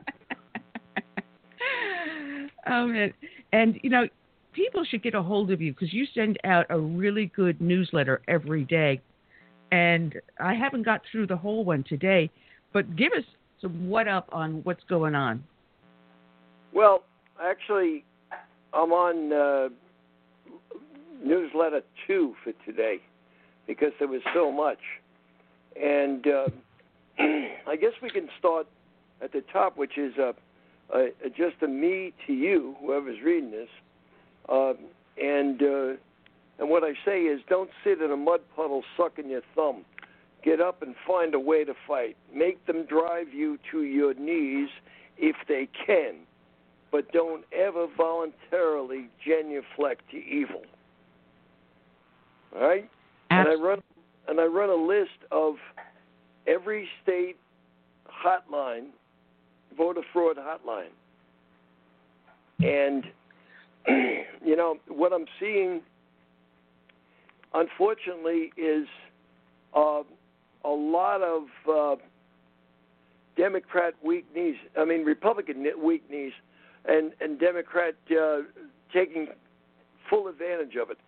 oh 2.69 2.87
man, 2.87 3.13
and 3.53 3.79
you 3.83 3.91
know 3.91 4.09
people 4.53 4.85
should 4.85 5.03
get 5.03 5.15
a 5.15 5.23
hold 5.23 5.51
of 5.51 5.61
you 5.61 5.73
because 5.73 5.93
you 5.93 6.07
send 6.15 6.39
out 6.45 6.67
a 6.71 6.79
really 6.79 7.27
good 7.37 7.61
newsletter 7.61 8.21
every 8.29 8.65
day. 8.65 9.01
And 9.71 10.15
I 10.41 10.55
haven't 10.55 10.85
got 10.85 11.03
through 11.13 11.27
the 11.27 11.37
whole 11.37 11.65
one 11.65 11.85
today, 11.89 12.31
but 12.73 12.97
give 12.97 13.13
us 13.13 13.25
some 13.61 13.89
what 13.89 14.09
up 14.09 14.29
on 14.33 14.61
what's 14.65 14.83
going 14.89 15.15
on. 15.15 15.45
Well, 16.73 17.05
actually, 17.43 18.05
I'm 18.73 18.93
on 18.93 19.33
uh, 19.33 19.69
newsletter 21.25 21.83
two 22.07 22.35
for 22.43 22.53
today 22.65 23.01
because 23.67 23.93
there 23.99 24.09
was 24.09 24.23
so 24.35 24.51
much. 24.51 24.79
And 25.81 26.27
uh, 26.27 26.49
I 27.69 27.77
guess 27.77 27.93
we 28.03 28.11
can 28.11 28.29
start 28.39 28.67
at 29.23 29.33
the 29.33 29.43
top, 29.53 29.77
which 29.77 29.99
is 29.99 30.15
uh, 30.19 30.33
uh, 30.95 31.05
just 31.37 31.63
a 31.63 31.69
me 31.69 32.13
to 32.27 32.33
you, 32.33 32.77
whoever's 32.81 33.21
reading 33.25 33.51
this. 33.51 33.69
Uh, 34.49 34.73
and 35.23 35.63
uh, 35.63 35.93
and 36.59 36.69
what 36.69 36.83
I 36.83 36.93
say 37.05 37.23
is, 37.23 37.41
don't 37.49 37.71
sit 37.85 38.01
in 38.01 38.11
a 38.11 38.17
mud 38.17 38.41
puddle 38.57 38.83
sucking 38.97 39.31
your 39.31 39.43
thumb. 39.55 39.85
Get 40.43 40.61
up 40.61 40.83
and 40.83 40.95
find 41.07 41.35
a 41.35 41.41
way 41.41 41.65
to 41.65 41.75
fight. 41.87 42.17
Make 42.35 42.65
them 42.67 42.85
drive 42.87 43.33
you 43.33 43.59
to 43.71 43.83
your 43.83 44.15
knees 44.15 44.69
if 45.17 45.37
they 45.49 45.69
can, 45.87 46.15
but 46.91 47.11
don't 47.13 47.45
ever 47.53 47.87
voluntarily 47.97 49.09
genuflect 49.25 50.03
to 50.13 50.17
evil. 50.17 50.63
All 52.55 52.63
right? 52.63 52.89
And 53.31 53.49
I 53.49 53.55
run 53.55 53.83
and 54.27 54.41
I 54.41 54.45
run 54.45 54.71
a 54.71 54.75
list 54.75 55.19
of 55.31 55.57
every 56.47 56.89
state 57.03 57.37
hotline, 58.09 58.89
voter 59.79 60.03
fraud 60.13 60.37
hotline. 60.37 60.93
And 62.61 63.05
you 64.45 64.57
know 64.57 64.77
what 64.89 65.13
I'm 65.13 65.27
seeing, 65.41 65.81
unfortunately, 67.55 68.53
is 68.57 68.87
uh, 69.75 70.03
a 70.65 70.69
lot 70.69 71.23
of 71.23 71.45
uh, 71.73 71.97
Democrat 73.37 73.95
weak 74.05 74.27
knees. 74.35 74.57
I 74.77 74.85
mean, 74.85 75.05
Republican 75.05 75.65
weak 75.83 76.11
knees, 76.11 76.33
and 76.87 77.13
and 77.21 77.39
Democrat 77.39 77.95
uh, 78.11 78.41
taking 78.93 79.29
full 80.11 80.27
advantage 80.27 80.75
of 80.75 80.91
it 80.91 80.99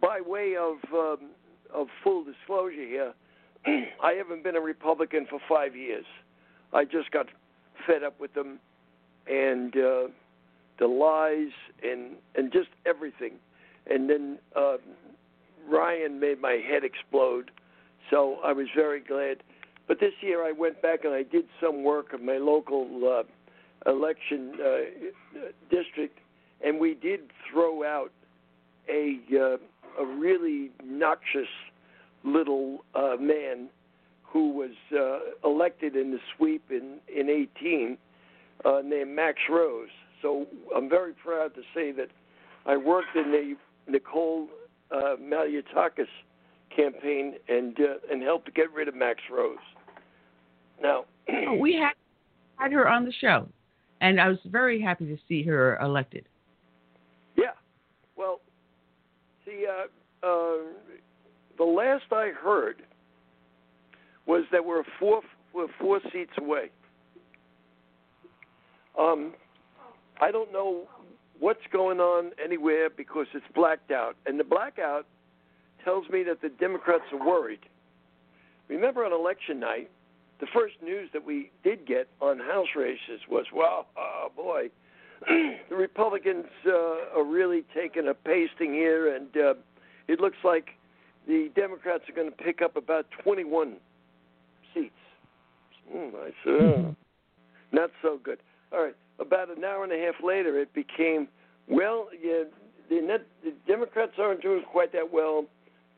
by 0.00 0.20
way 0.24 0.54
of 0.56 0.76
um, 0.92 1.30
of 1.74 1.88
full 2.02 2.24
disclosure 2.24 2.86
here, 2.86 3.12
I 3.66 4.12
haven't 4.12 4.42
been 4.42 4.56
a 4.56 4.60
Republican 4.60 5.26
for 5.28 5.40
five 5.48 5.76
years. 5.76 6.04
I 6.72 6.84
just 6.84 7.10
got 7.10 7.26
fed 7.86 8.02
up 8.02 8.20
with 8.20 8.34
them 8.34 8.58
and 9.26 9.74
uh, 9.76 10.08
the 10.78 10.86
lies 10.86 11.52
and 11.82 12.16
and 12.34 12.52
just 12.52 12.68
everything. 12.86 13.34
And 13.90 14.08
then 14.08 14.38
uh, 14.54 14.76
Ryan 15.68 16.20
made 16.20 16.40
my 16.40 16.60
head 16.68 16.84
explode. 16.84 17.50
So 18.10 18.38
I 18.44 18.52
was 18.52 18.66
very 18.74 19.00
glad. 19.00 19.38
But 19.86 20.00
this 20.00 20.12
year 20.20 20.44
I 20.44 20.52
went 20.52 20.82
back 20.82 21.04
and 21.04 21.14
I 21.14 21.22
did 21.22 21.46
some 21.60 21.82
work 21.82 22.12
of 22.12 22.20
my 22.20 22.36
local 22.36 23.24
uh, 23.86 23.90
election 23.90 24.52
uh, 24.62 25.38
district, 25.70 26.18
and 26.64 26.78
we 26.78 26.94
did 26.94 27.20
throw 27.50 27.84
out 27.84 28.12
a 28.88 29.18
uh, 29.32 29.56
a 30.02 30.06
really 30.06 30.70
noxious 30.84 31.48
little 32.24 32.84
uh, 32.94 33.16
man 33.18 33.68
who 34.30 34.52
was 34.52 34.70
uh, 34.92 35.48
elected 35.48 35.96
in 35.96 36.10
the 36.10 36.18
sweep 36.36 36.64
in 36.70 36.98
in 37.14 37.30
18, 37.30 37.96
uh, 38.64 38.80
named 38.84 39.14
Max 39.14 39.38
Rose. 39.50 39.88
So 40.22 40.46
I'm 40.76 40.88
very 40.88 41.12
proud 41.12 41.54
to 41.54 41.62
say 41.74 41.92
that 41.92 42.08
I 42.66 42.76
worked 42.76 43.16
in 43.16 43.30
the 43.30 43.56
Nicole 43.90 44.48
uh, 44.90 45.16
Malliotakis 45.20 46.06
campaign 46.74 47.34
and 47.48 47.78
uh, 47.80 48.12
and 48.12 48.22
helped 48.22 48.52
get 48.54 48.72
rid 48.72 48.88
of 48.88 48.94
Max 48.94 49.20
Rose. 49.30 49.56
Now 50.82 51.04
Oh, 51.28 51.54
we 51.54 51.74
had 51.74 51.92
had 52.56 52.72
her 52.72 52.88
on 52.88 53.04
the 53.04 53.12
show, 53.12 53.48
and 54.00 54.20
I 54.20 54.28
was 54.28 54.38
very 54.46 54.80
happy 54.80 55.06
to 55.06 55.18
see 55.28 55.42
her 55.44 55.78
elected. 55.78 56.24
Yeah. 57.36 57.52
Well, 58.16 58.40
see, 59.44 59.66
uh, 59.66 60.26
uh, 60.26 60.56
the 61.56 61.64
last 61.64 62.04
I 62.12 62.30
heard 62.30 62.82
was 64.28 64.44
that 64.52 64.64
we're 64.64 64.84
four 65.00 65.22
we're 65.52 65.66
four 65.80 66.00
seats 66.12 66.34
away. 66.38 66.70
Um, 68.96 69.32
I 70.20 70.30
don't 70.30 70.52
know 70.52 70.86
what's 71.40 71.66
going 71.72 71.98
on 71.98 72.32
anywhere 72.44 72.90
because 72.94 73.26
it's 73.32 73.46
blacked 73.54 73.90
out, 73.90 74.16
and 74.26 74.38
the 74.38 74.44
blackout 74.44 75.06
tells 75.84 76.08
me 76.10 76.22
that 76.24 76.42
the 76.42 76.50
Democrats 76.50 77.04
are 77.12 77.26
worried. 77.26 77.60
Remember 78.68 79.04
on 79.04 79.12
election 79.12 79.58
night, 79.58 79.90
the 80.40 80.46
first 80.52 80.74
news 80.82 81.08
that 81.12 81.24
we 81.24 81.50
did 81.64 81.86
get 81.86 82.08
on 82.20 82.38
House 82.38 82.68
races 82.76 83.20
was, 83.30 83.46
well, 83.54 83.86
oh 83.96 84.28
boy, 84.36 84.68
the 85.70 85.76
Republicans 85.76 86.46
uh, 86.66 87.18
are 87.18 87.24
really 87.24 87.64
taking 87.74 88.08
a 88.08 88.14
pasting 88.14 88.74
here, 88.74 89.14
and 89.14 89.28
uh, 89.36 89.54
it 90.06 90.20
looks 90.20 90.36
like 90.44 90.70
the 91.26 91.50
Democrats 91.56 92.04
are 92.08 92.14
going 92.14 92.30
to 92.30 92.36
pick 92.36 92.60
up 92.60 92.76
about 92.76 93.06
21 93.24 93.70
seats. 93.70 93.87
Hmm, 95.90 96.14
I 96.16 96.30
said, 96.44 96.96
not 97.72 97.90
so 98.02 98.18
good. 98.22 98.38
All 98.72 98.82
right, 98.82 98.96
about 99.18 99.56
an 99.56 99.64
hour 99.64 99.84
and 99.84 99.92
a 99.92 99.98
half 99.98 100.22
later, 100.22 100.58
it 100.58 100.72
became, 100.74 101.28
well, 101.68 102.08
yeah, 102.22 102.44
the, 102.90 103.00
net, 103.00 103.26
the 103.44 103.52
Democrats 103.66 104.12
aren't 104.18 104.42
doing 104.42 104.62
quite 104.70 104.92
that 104.92 105.12
well, 105.12 105.44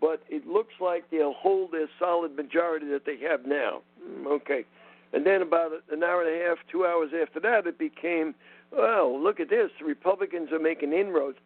but 0.00 0.22
it 0.28 0.46
looks 0.46 0.74
like 0.80 1.10
they'll 1.10 1.34
hold 1.34 1.72
their 1.72 1.88
solid 1.98 2.36
majority 2.36 2.86
that 2.88 3.04
they 3.04 3.18
have 3.18 3.46
now. 3.46 3.82
Mm, 4.02 4.26
Okay. 4.26 4.64
And 5.12 5.26
then 5.26 5.42
about 5.42 5.72
an 5.90 6.04
hour 6.04 6.22
and 6.22 6.40
a 6.40 6.46
half, 6.46 6.58
two 6.70 6.86
hours 6.86 7.10
after 7.20 7.40
that, 7.40 7.66
it 7.66 7.78
became, 7.78 8.32
well, 8.70 9.20
look 9.20 9.40
at 9.40 9.50
this. 9.50 9.70
The 9.80 9.84
Republicans 9.84 10.52
are 10.52 10.60
making 10.60 10.92
inroads. 10.92 11.38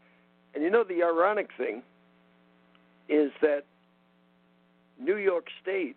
And 0.54 0.62
you 0.62 0.68
know, 0.70 0.84
the 0.84 1.02
ironic 1.02 1.48
thing 1.56 1.82
is 3.08 3.32
that 3.40 3.64
New 5.00 5.16
York 5.16 5.46
State, 5.62 5.96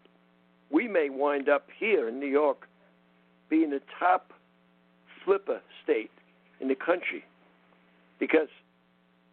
we 0.69 0.87
may 0.87 1.09
wind 1.09 1.49
up 1.49 1.67
here 1.79 2.07
in 2.09 2.19
New 2.19 2.27
York 2.27 2.67
being 3.49 3.69
the 3.69 3.81
top 3.99 4.33
flipper 5.23 5.61
state 5.83 6.11
in 6.59 6.67
the 6.67 6.75
country 6.75 7.23
because 8.19 8.49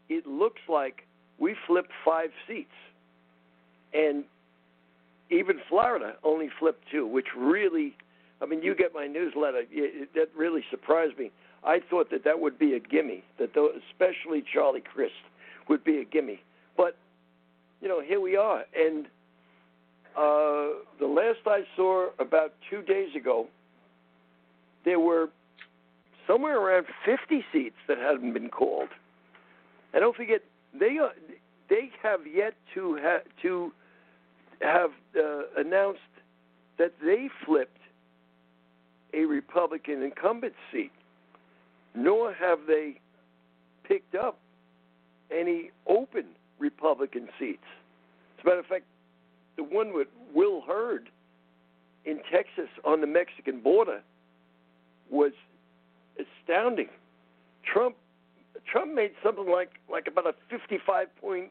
it 0.09 0.27
looks 0.27 0.61
like 0.69 1.07
we 1.39 1.55
flipped 1.67 1.91
five 2.05 2.31
seats. 2.47 2.71
And 3.93 4.25
even 5.31 5.57
Florida 5.69 6.15
only 6.23 6.49
flipped 6.59 6.85
two, 6.91 7.07
which 7.07 7.29
really, 7.37 7.97
I 8.43 8.47
mean, 8.47 8.63
you 8.63 8.75
get 8.75 8.95
my 8.95 9.07
newsletter. 9.07 9.63
y- 9.75 10.07
That 10.15 10.29
really 10.37 10.65
surprised 10.71 11.19
me. 11.19 11.31
I 11.65 11.81
thought 11.81 12.11
that 12.11 12.25
that 12.25 12.39
would 12.41 12.59
be 12.59 12.75
a 12.75 12.79
gimme, 12.81 13.25
that 13.39 13.55
tho- 13.55 13.73
especially 13.91 14.43
Charlie 14.43 14.83
Crist 14.83 15.15
would 15.69 15.83
be 15.83 15.99
a 15.99 16.05
gimme. 16.05 16.41
But 16.77 16.97
you 17.81 17.89
know, 17.89 18.01
here 18.01 18.21
we 18.21 18.37
are. 18.37 18.65
And 18.77 19.07
uh, 20.17 20.69
the 21.01 21.07
last 21.07 21.41
I 21.47 21.63
saw, 21.77 22.09
about 22.19 22.53
two 22.71 22.83
days 22.83 23.15
ago, 23.17 23.49
there 24.85 25.01
were 25.01 25.29
somewhere 26.27 26.61
around 26.61 26.87
50 27.05 27.45
seats 27.53 27.77
that 27.89 27.99
hadn't 27.99 28.33
been 28.33 28.49
called. 28.49 28.89
And 29.93 30.03
don't 30.03 30.17
forget, 30.17 30.43
they 30.79 30.99
are, 30.99 31.13
they 31.69 31.91
have 32.03 32.21
yet 32.33 32.55
to 32.75 32.99
ha- 33.01 33.29
to 33.43 33.73
have 34.61 34.91
uh, 35.17 35.43
announced 35.57 36.01
that 36.79 36.93
they 37.05 37.29
flipped 37.45 37.79
a 39.13 39.25
Republican 39.25 40.03
incumbent 40.03 40.55
seat, 40.73 40.91
nor 41.95 42.33
have 42.33 42.61
they 42.67 43.01
picked 43.85 44.15
up 44.15 44.39
any 45.31 45.71
open 45.87 46.27
Republican 46.59 47.29
seats. 47.39 47.63
As 48.39 48.45
a 48.45 48.49
matter 48.49 48.61
of 48.61 48.67
fact, 48.67 48.85
the 49.57 49.65
one 49.65 49.95
with 49.95 50.09
Will 50.35 50.63
Hurd 50.63 51.11
in 52.05 52.21
Texas 52.31 52.69
on 52.85 53.01
the 53.01 53.07
Mexican 53.07 53.61
border 53.61 54.03
was 55.11 55.33
astounding. 56.19 56.89
Trump 57.65 57.97
Trump 58.71 58.95
made 58.95 59.13
something 59.23 59.51
like 59.51 59.73
like 59.91 60.07
about 60.07 60.27
a 60.27 60.35
55 60.51 61.09
point 61.21 61.51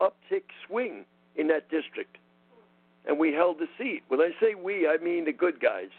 uptick 0.00 0.44
swing 0.66 1.04
in 1.36 1.48
that 1.48 1.70
district, 1.70 2.16
and 3.06 3.18
we 3.18 3.32
held 3.32 3.58
the 3.58 3.68
seat. 3.78 4.02
When 4.08 4.20
I 4.20 4.30
say 4.40 4.54
we, 4.54 4.86
I 4.86 5.02
mean 5.02 5.24
the 5.24 5.32
good 5.32 5.60
guys. 5.60 5.90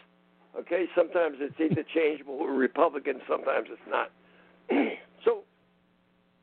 Okay, 0.58 0.86
sometimes 0.96 1.36
it's 1.38 1.58
interchangeable 1.60 2.38
with 2.38 2.50
Republicans, 2.50 3.22
sometimes 3.28 3.68
it's 3.70 3.80
not. 3.88 4.10
so, 5.24 5.44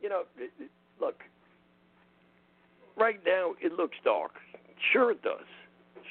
you 0.01 0.07
know, 0.07 0.23
look, 1.01 1.23
right 2.95 3.19
now 3.25 3.53
it 3.61 3.73
looks 3.73 3.97
dark. 4.05 4.31
Sure, 4.91 5.11
it 5.11 5.21
does. 5.21 5.45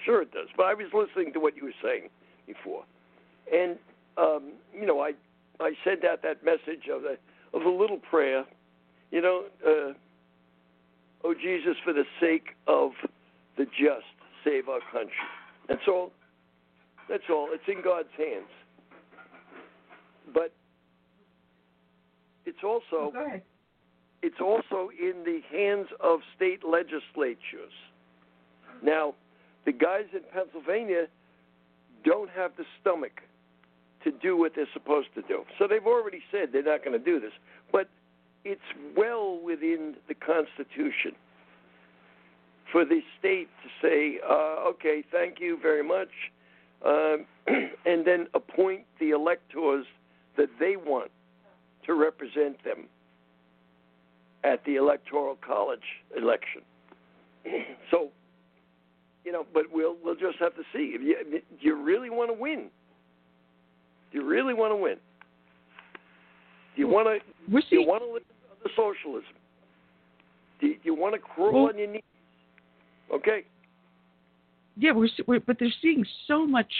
Sure, 0.04 0.22
it 0.22 0.32
does. 0.32 0.48
But 0.56 0.66
I 0.66 0.74
was 0.74 0.86
listening 0.92 1.32
to 1.32 1.40
what 1.40 1.56
you 1.56 1.64
were 1.64 1.80
saying 1.82 2.08
before, 2.46 2.84
and 3.52 3.76
um, 4.16 4.52
you 4.72 4.86
know, 4.86 5.00
I 5.00 5.12
I 5.60 5.72
sent 5.84 6.04
out 6.04 6.22
that 6.22 6.44
message 6.44 6.88
of 6.92 7.02
the 7.02 7.16
of 7.56 7.64
a 7.64 7.70
little 7.70 7.98
prayer. 7.98 8.44
You 9.10 9.22
know, 9.22 9.44
uh, 9.66 9.92
oh 11.24 11.34
Jesus, 11.34 11.76
for 11.84 11.92
the 11.92 12.04
sake 12.20 12.48
of 12.66 12.90
the 13.56 13.64
just, 13.64 14.06
save 14.44 14.68
our 14.68 14.80
country. 14.92 15.12
That's 15.68 15.88
all. 15.88 16.12
That's 17.08 17.24
all. 17.30 17.48
It's 17.52 17.64
in 17.68 17.82
God's 17.82 18.08
hands. 18.16 18.50
But 20.32 20.52
it's 22.44 22.62
also 22.64 23.12
it's 24.22 24.40
also 24.40 24.90
in 24.98 25.24
the 25.24 25.40
hands 25.50 25.88
of 26.00 26.20
state 26.34 26.60
legislatures. 26.64 27.72
Now, 28.82 29.14
the 29.64 29.72
guys 29.72 30.04
in 30.12 30.20
Pennsylvania 30.32 31.06
don't 32.04 32.30
have 32.30 32.52
the 32.56 32.64
stomach 32.80 33.22
to 34.04 34.12
do 34.12 34.36
what 34.36 34.52
they're 34.54 34.68
supposed 34.72 35.08
to 35.14 35.22
do. 35.22 35.42
So 35.58 35.66
they've 35.66 35.86
already 35.86 36.22
said 36.30 36.50
they're 36.52 36.62
not 36.62 36.84
going 36.84 36.98
to 36.98 37.04
do 37.04 37.18
this. 37.18 37.32
But 37.72 37.88
it's 38.44 38.60
well 38.96 39.40
within 39.44 39.96
the 40.06 40.14
Constitution 40.14 41.12
for 42.70 42.84
the 42.84 43.00
state 43.18 43.48
to 43.62 43.68
say, 43.82 44.20
uh, 44.28 44.68
okay, 44.68 45.02
thank 45.10 45.40
you 45.40 45.58
very 45.60 45.82
much, 45.82 46.08
um, 46.84 47.26
and 47.86 48.06
then 48.06 48.26
appoint 48.34 48.82
the 49.00 49.10
electors 49.10 49.86
that 50.36 50.48
they 50.60 50.76
want 50.76 51.10
to 51.86 51.94
represent 51.94 52.62
them 52.64 52.86
at 54.44 54.64
the 54.64 54.76
electoral 54.76 55.36
college 55.36 56.04
election. 56.16 56.62
so, 57.90 58.10
you 59.26 59.32
know, 59.32 59.44
but 59.52 59.64
we'll 59.72 59.96
we'll 60.02 60.14
just 60.14 60.38
have 60.38 60.54
to 60.54 60.62
see. 60.72 60.92
If 60.94 61.02
you, 61.02 61.16
do 61.30 61.66
you 61.66 61.82
really 61.82 62.08
want 62.08 62.30
to 62.30 62.34
win? 62.34 62.70
Do 64.12 64.18
you 64.20 64.24
really 64.24 64.54
want 64.54 64.70
to 64.72 64.76
win? 64.76 64.96
Do 66.76 66.80
you 66.80 66.88
want 66.88 67.08
to? 67.08 67.18
Do 67.50 67.66
you 67.76 67.86
want 67.86 68.02
to 68.04 68.12
live 68.12 68.22
under 68.50 68.70
socialism? 68.76 69.34
Do 70.60 70.68
you, 70.68 70.74
do 70.74 70.80
you 70.84 70.94
want 70.94 71.14
to 71.14 71.18
crawl 71.18 71.52
Well- 71.52 71.68
on 71.72 71.78
your 71.78 71.88
knees? 71.88 72.02
Okay. 73.12 73.44
Yeah, 74.78 74.92
we're, 74.92 75.06
s- 75.06 75.20
we're 75.26 75.40
but 75.40 75.58
they're 75.58 75.72
seeing 75.82 76.04
so 76.28 76.46
much 76.46 76.70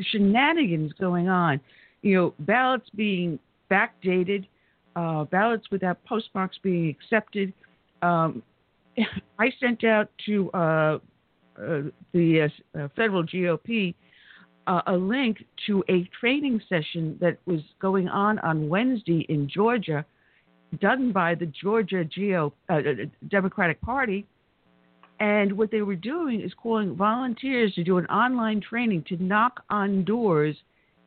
shenanigans 0.00 0.92
going 1.00 1.28
on. 1.28 1.60
You 2.02 2.14
know, 2.16 2.34
ballots 2.40 2.88
being 2.96 3.38
backdated, 3.70 4.46
uh, 4.96 5.24
ballots 5.24 5.66
without 5.70 6.02
postmarks 6.04 6.58
being 6.62 6.88
accepted, 6.88 7.52
um, 8.02 8.42
I 9.38 9.52
sent 9.60 9.84
out 9.84 10.10
to 10.26 10.50
uh, 10.52 10.98
uh, 11.56 11.80
the 12.12 12.50
uh, 12.74 12.88
federal 12.96 13.24
GOP 13.24 13.94
uh, 14.66 14.82
a 14.86 14.92
link 14.92 15.44
to 15.66 15.82
a 15.88 16.08
training 16.20 16.60
session 16.68 17.16
that 17.20 17.38
was 17.46 17.60
going 17.80 18.08
on 18.08 18.38
on 18.40 18.68
Wednesday 18.68 19.26
in 19.28 19.48
Georgia, 19.48 20.04
done 20.80 21.12
by 21.12 21.34
the 21.34 21.46
Georgia 21.46 22.04
GO, 22.04 22.52
uh, 22.68 22.80
Democratic 23.28 23.80
Party. 23.80 24.26
And 25.20 25.56
what 25.56 25.70
they 25.70 25.82
were 25.82 25.96
doing 25.96 26.40
is 26.40 26.52
calling 26.54 26.96
volunteers 26.96 27.74
to 27.74 27.84
do 27.84 27.98
an 27.98 28.06
online 28.06 28.60
training 28.60 29.04
to 29.08 29.22
knock 29.22 29.62
on 29.70 30.04
doors 30.04 30.56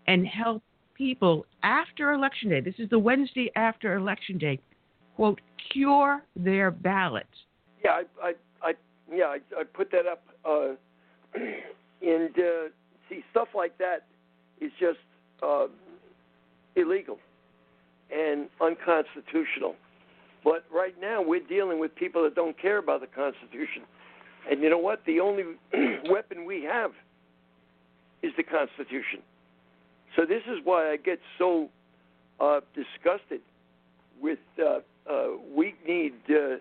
and 0.07 0.26
help 0.26 0.64
people 0.94 1.45
after 1.64 2.14
Election 2.14 2.49
Day. 2.49 2.62
This 2.62 2.76
is 2.78 2.90
the 2.90 2.99
Wednesday 2.99 3.52
after 3.56 3.95
Election 3.95 4.38
Day. 4.38 4.60
Quote, 5.16 5.41
cure 5.72 6.24
their 6.36 6.72
ballots. 6.72 7.28
Yeah, 7.86 8.02
I, 8.24 8.30
I, 8.30 8.34
I 8.64 8.74
yeah, 9.14 9.26
I, 9.26 9.38
I 9.60 9.64
put 9.64 9.91
that 9.91 10.07
up. 10.07 10.24
Uh, 10.44 10.70
and 12.02 12.32
uh, 12.36 12.70
see, 13.07 13.24
stuff 13.30 13.49
like 13.56 13.78
that 13.78 14.06
is 14.60 14.72
just 14.80 14.98
uh, 15.44 15.68
illegal 16.76 17.20
and 18.12 18.49
unconstitutional. 18.60 19.76
But 20.44 20.66
right 20.74 20.95
now, 20.99 21.22
we're 21.22 21.45
dealing 21.48 21.80
with 21.80 21.95
people 21.95 22.24
that 22.24 22.34
don't 22.34 22.60
care 22.60 22.80
about 22.80 23.02
the 23.02 23.07
Constitution. 23.07 23.84
And 24.49 24.62
you 24.62 24.70
know 24.72 24.80
what? 24.80 25.03
The 25.06 25.20
only 25.20 25.44
weapon 26.10 26.45
we 26.45 26.64
have 26.64 26.91
is 28.24 28.32
the 28.36 28.44
Constitution. 28.44 29.22
So 30.16 30.26
this 30.26 30.41
is 30.48 30.57
why 30.64 30.90
I 30.90 30.98
get 30.98 31.20
so 31.38 31.70
uh, 32.40 32.62
disgusted 32.74 33.41
with 34.20 34.40
uh, 34.60 34.80
uh, 35.07 35.28
weak-kneed 35.56 36.14
uh, 36.30 36.56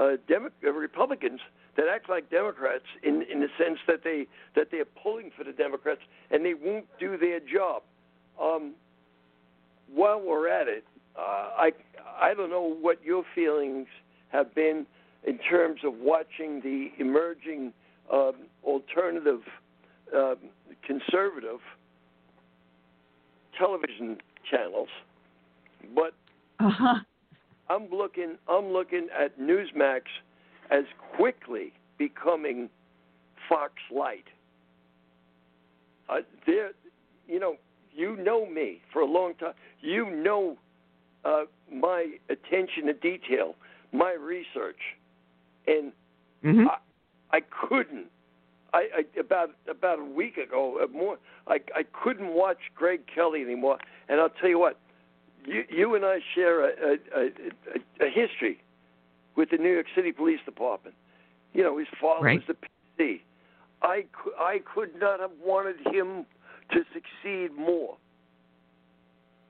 uh, 0.00 0.16
Demo- 0.28 0.50
uh, 0.64 0.72
Republicans 0.72 1.40
that 1.76 1.86
act 1.88 2.08
like 2.08 2.30
Democrats 2.30 2.84
in 3.02 3.22
in 3.30 3.40
the 3.40 3.48
sense 3.58 3.78
that 3.86 4.02
they 4.02 4.26
that 4.56 4.68
they're 4.70 4.84
pulling 4.84 5.30
for 5.36 5.44
the 5.44 5.52
Democrats 5.52 6.00
and 6.30 6.44
they 6.44 6.54
won't 6.54 6.86
do 6.98 7.16
their 7.16 7.40
job. 7.40 7.82
Um, 8.40 8.74
while 9.92 10.20
we're 10.20 10.48
at 10.48 10.68
it, 10.68 10.84
uh, 11.16 11.20
I 11.20 11.72
I 12.18 12.34
don't 12.34 12.50
know 12.50 12.76
what 12.80 13.04
your 13.04 13.24
feelings 13.34 13.88
have 14.30 14.54
been 14.54 14.86
in 15.26 15.38
terms 15.38 15.80
of 15.84 15.94
watching 15.98 16.60
the 16.62 16.90
emerging 16.98 17.72
um, 18.12 18.32
alternative 18.64 19.42
um, 20.16 20.36
conservative 20.86 21.60
television 23.58 24.18
channels, 24.50 24.88
but 25.94 26.14
uh-huh. 26.58 27.00
I'm 27.70 27.88
looking 27.90 28.36
I'm 28.48 28.72
looking 28.72 29.06
at 29.18 29.38
Newsmax 29.38 30.02
as 30.70 30.84
quickly 31.16 31.72
becoming 31.98 32.68
Fox 33.48 33.74
Light. 33.94 34.24
Uh, 36.08 36.16
there, 36.46 36.72
you 37.28 37.38
know, 37.38 37.54
you 37.94 38.16
know 38.16 38.44
me 38.44 38.82
for 38.92 39.02
a 39.02 39.06
long 39.06 39.34
time. 39.34 39.54
You 39.80 40.10
know 40.10 40.58
uh, 41.24 41.44
my 41.72 42.14
attention 42.28 42.86
to 42.86 42.92
detail, 42.92 43.54
my 43.92 44.12
research, 44.12 44.80
and 45.68 45.92
mm-hmm. 46.44 46.66
I, 46.68 47.36
I 47.36 47.40
couldn't. 47.68 48.06
I, 48.72 48.88
I 48.98 49.20
about 49.20 49.50
about 49.68 50.00
a 50.00 50.04
week 50.04 50.38
ago, 50.38 50.80
uh, 50.82 50.86
more. 50.88 51.18
I 51.46 51.60
I 51.74 51.84
couldn't 51.92 52.34
watch 52.34 52.58
Greg 52.74 53.02
Kelly 53.12 53.42
anymore. 53.42 53.78
And 54.08 54.20
I'll 54.20 54.30
tell 54.40 54.48
you 54.48 54.58
what, 54.58 54.76
you 55.46 55.64
you 55.68 55.94
and 55.94 56.04
I 56.04 56.18
share 56.34 56.64
a 56.64 56.68
a, 56.68 56.96
a, 57.16 58.06
a 58.06 58.10
history 58.10 58.62
with 59.36 59.50
the 59.50 59.56
New 59.56 59.72
York 59.72 59.86
City 59.94 60.12
Police 60.12 60.40
Department. 60.44 60.94
You 61.52 61.62
know, 61.62 61.78
his 61.78 61.88
father 62.00 62.24
right. 62.24 62.42
was 62.46 62.56
the 62.56 63.02
PC. 63.02 63.20
I 63.82 64.04
could, 64.12 64.34
I 64.38 64.60
could 64.74 64.90
not 64.98 65.20
have 65.20 65.30
wanted 65.42 65.76
him 65.86 66.26
to 66.72 66.84
succeed 66.92 67.56
more. 67.56 67.96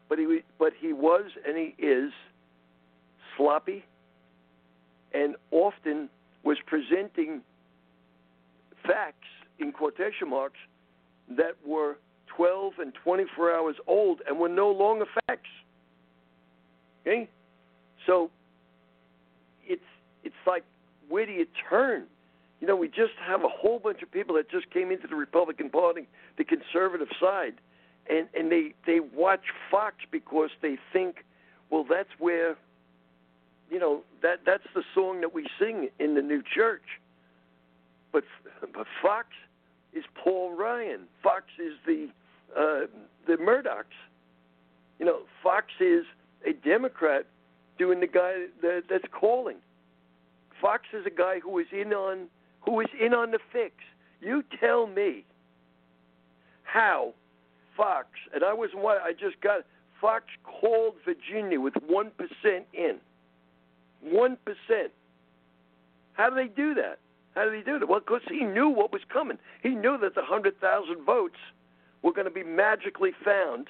But 0.08 0.18
he 0.18 0.40
but 0.58 0.72
he 0.78 0.92
was 0.92 1.30
and 1.46 1.56
he 1.56 1.74
is 1.82 2.12
sloppy 3.36 3.84
and 5.12 5.36
often 5.50 6.08
was 6.42 6.58
presenting 6.66 7.42
facts 8.86 9.28
in 9.58 9.72
quotation 9.72 10.30
marks 10.30 10.58
that 11.28 11.54
were 11.64 11.98
12 12.36 12.74
and 12.78 12.92
24 13.04 13.54
hours 13.54 13.76
old 13.86 14.20
and 14.26 14.38
were 14.38 14.48
no 14.48 14.70
longer 14.70 15.04
facts. 15.26 15.50
Okay? 17.02 17.28
So 18.06 18.30
it's 19.66 19.82
it's 20.24 20.34
like 20.46 20.64
where 21.08 21.26
do 21.26 21.32
you 21.32 21.46
turn? 21.68 22.04
You 22.60 22.66
know, 22.66 22.76
we 22.76 22.88
just 22.88 23.14
have 23.26 23.42
a 23.42 23.48
whole 23.48 23.78
bunch 23.78 24.02
of 24.02 24.10
people 24.10 24.36
that 24.36 24.50
just 24.50 24.70
came 24.70 24.90
into 24.90 25.06
the 25.06 25.16
Republican 25.16 25.70
Party, 25.70 26.06
the 26.36 26.44
conservative 26.44 27.08
side, 27.20 27.54
and 28.08 28.28
and 28.34 28.50
they 28.50 28.74
they 28.86 29.00
watch 29.00 29.44
Fox 29.70 29.96
because 30.10 30.50
they 30.62 30.78
think, 30.92 31.24
well, 31.70 31.84
that's 31.88 32.10
where, 32.18 32.56
you 33.70 33.78
know, 33.78 34.02
that 34.22 34.40
that's 34.44 34.66
the 34.74 34.82
song 34.94 35.20
that 35.22 35.34
we 35.34 35.46
sing 35.58 35.88
in 35.98 36.14
the 36.14 36.22
new 36.22 36.42
church. 36.54 37.00
But 38.12 38.24
but 38.74 38.86
Fox 39.02 39.28
is 39.92 40.04
Paul 40.22 40.54
Ryan. 40.54 41.00
Fox 41.22 41.44
is 41.58 41.74
the 41.86 42.08
uh, 42.56 42.86
the 43.26 43.36
Murdochs. 43.36 43.84
You 44.98 45.06
know, 45.06 45.20
Fox 45.42 45.66
is 45.80 46.04
a 46.46 46.52
Democrat 46.52 47.26
doing 47.78 48.00
the 48.00 48.06
guy 48.06 48.46
that, 48.62 48.84
that's 48.88 49.04
calling. 49.12 49.56
Fox 50.60 50.84
is 50.92 51.06
a 51.06 51.10
guy 51.10 51.40
who 51.40 51.58
is 51.58 51.66
in 51.72 51.92
on 51.92 52.26
who 52.60 52.80
is 52.80 52.88
in 53.00 53.14
on 53.14 53.30
the 53.30 53.38
fix. 53.52 53.74
You 54.20 54.44
tell 54.60 54.86
me 54.86 55.24
how 56.62 57.14
Fox 57.76 58.08
and 58.34 58.44
I 58.44 58.52
was 58.52 58.70
what 58.74 59.00
I 59.02 59.12
just 59.12 59.40
got 59.40 59.64
Fox 60.00 60.24
called 60.44 60.94
Virginia 61.04 61.60
with 61.60 61.74
one 61.86 62.10
percent 62.18 62.66
in. 62.74 62.96
One 64.02 64.36
percent. 64.44 64.92
How 66.12 66.28
do 66.28 66.36
they 66.36 66.48
do 66.48 66.74
that? 66.74 66.98
How 67.34 67.44
did 67.44 67.54
he 67.54 67.62
do 67.62 67.78
that? 67.78 67.88
Well, 67.88 68.00
because 68.00 68.22
he 68.28 68.44
knew 68.44 68.68
what 68.68 68.92
was 68.92 69.02
coming. 69.10 69.38
He 69.62 69.70
knew 69.70 69.96
that 69.98 70.14
the 70.14 70.22
hundred 70.22 70.60
thousand 70.60 71.04
votes 71.04 71.38
were 72.02 72.12
going 72.12 72.26
to 72.26 72.30
be 72.30 72.42
magically 72.42 73.12
found 73.24 73.68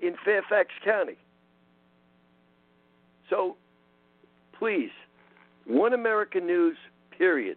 in 0.00 0.14
Fairfax 0.24 0.70
County. 0.84 1.16
So, 3.30 3.56
please, 4.58 4.90
One 5.66 5.94
American 5.94 6.46
News, 6.46 6.76
period. 7.16 7.56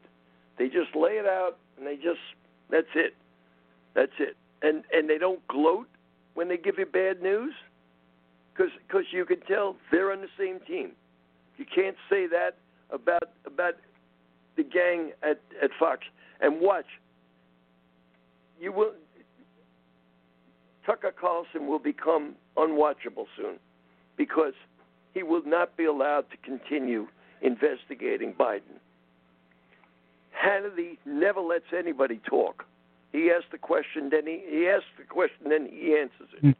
They 0.57 0.67
just 0.67 0.95
lay 0.95 1.13
it 1.13 1.25
out 1.25 1.57
and 1.77 1.85
they 1.85 1.95
just, 1.95 2.19
that's 2.69 2.87
it. 2.95 3.15
That's 3.95 4.11
it. 4.19 4.37
And, 4.61 4.83
and 4.93 5.09
they 5.09 5.17
don't 5.17 5.45
gloat 5.47 5.87
when 6.35 6.47
they 6.47 6.57
give 6.57 6.75
you 6.77 6.85
bad 6.85 7.21
news 7.21 7.53
because 8.53 8.71
cause 8.89 9.03
you 9.11 9.25
can 9.25 9.39
tell 9.41 9.75
they're 9.91 10.11
on 10.11 10.21
the 10.21 10.27
same 10.37 10.59
team. 10.67 10.91
You 11.57 11.65
can't 11.73 11.95
say 12.09 12.27
that 12.27 12.57
about 12.91 13.29
about 13.45 13.73
the 14.55 14.63
gang 14.63 15.11
at, 15.23 15.41
at 15.61 15.71
Fox. 15.79 16.01
And 16.41 16.61
watch, 16.61 16.85
you 18.59 18.71
will 18.71 18.93
Tucker 20.85 21.13
Carlson 21.19 21.67
will 21.67 21.79
become 21.79 22.35
unwatchable 22.57 23.25
soon 23.37 23.57
because 24.17 24.53
he 25.14 25.23
will 25.23 25.44
not 25.45 25.76
be 25.77 25.85
allowed 25.85 26.26
to 26.31 26.38
continue 26.38 27.07
investigating 27.41 28.34
Biden. 28.34 28.80
Hannity 30.34 30.98
never 31.06 31.40
lets 31.41 31.65
anybody 31.77 32.19
talk. 32.27 32.65
He 33.11 33.30
asks 33.30 33.48
the 33.52 33.60
question, 33.60 34.10
then 34.10 34.26
he, 34.26 34.41
he 34.49 34.68
asks 34.68 34.88
the 34.98 35.06
question, 35.06 35.49
then 35.49 35.69
he 35.72 35.95
answers 35.95 36.30
it. 36.41 36.57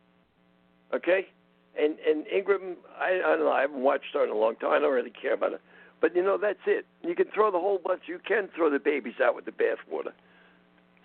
Okay? 0.94 1.28
And 1.76 1.98
and 2.08 2.28
Ingraham, 2.28 2.78
I, 3.00 3.20
I 3.26 3.36
don't 3.36 3.40
know. 3.40 3.52
I 3.52 3.62
haven't 3.62 3.82
watched 3.82 4.14
her 4.14 4.24
in 4.24 4.30
a 4.30 4.38
long 4.38 4.56
time. 4.58 4.74
I 4.74 4.80
don't 4.80 4.94
really 4.94 5.10
care 5.10 5.34
about 5.34 5.54
it. 5.54 5.62
But 6.02 6.16
you 6.16 6.22
know, 6.22 6.38
that's 6.38 6.60
it. 6.68 6.86
You 7.02 7.16
can 7.16 7.26
throw 7.34 7.50
the 7.50 7.60
whole 7.60 7.80
bunch. 7.84 8.04
You 8.06 8.20
can 8.20 8.48
throw 8.56 8.70
the 8.70 8.78
babies 8.78 9.16
out 9.24 9.36
with 9.36 9.46
the 9.46 9.52
bathwater. 9.52 10.14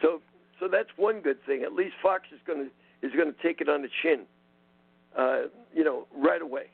So 0.02 0.20
so 0.60 0.68
that's 0.68 0.90
one 0.96 1.20
good 1.20 1.42
thing. 1.46 1.62
At 1.62 1.72
least 1.72 1.94
Fox 2.02 2.24
is 2.34 2.40
going 2.46 2.68
to 2.68 3.06
is 3.06 3.14
going 3.14 3.32
to 3.32 3.42
take 3.42 3.62
it 3.62 3.70
on 3.70 3.80
the 3.80 3.88
chin. 4.02 4.26
Uh, 5.16 5.44
you 5.74 5.84
know, 5.84 6.06
right 6.14 6.42
away. 6.42 6.66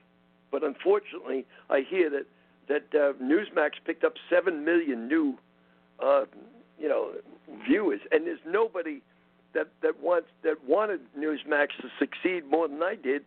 But 0.55 0.62
unfortunately, 0.62 1.47
I 1.68 1.81
hear 1.81 2.09
that 2.10 2.26
that 2.68 2.97
uh, 2.97 3.12
Newsmax 3.20 3.70
picked 3.85 4.05
up 4.05 4.12
seven 4.31 4.64
million 4.64 5.09
new, 5.09 5.36
uh, 5.98 6.26
you 6.78 6.89
know, 6.89 7.10
viewers, 7.66 7.98
and 8.12 8.24
there's 8.24 8.39
nobody 8.47 9.02
that 9.55 9.66
that 9.82 10.01
wants 10.01 10.28
that 10.44 10.64
wanted 10.64 11.01
Newsmax 11.18 11.70
to 11.81 11.89
succeed 11.98 12.48
more 12.48 12.68
than 12.68 12.81
I 12.85 12.94
did, 12.94 13.26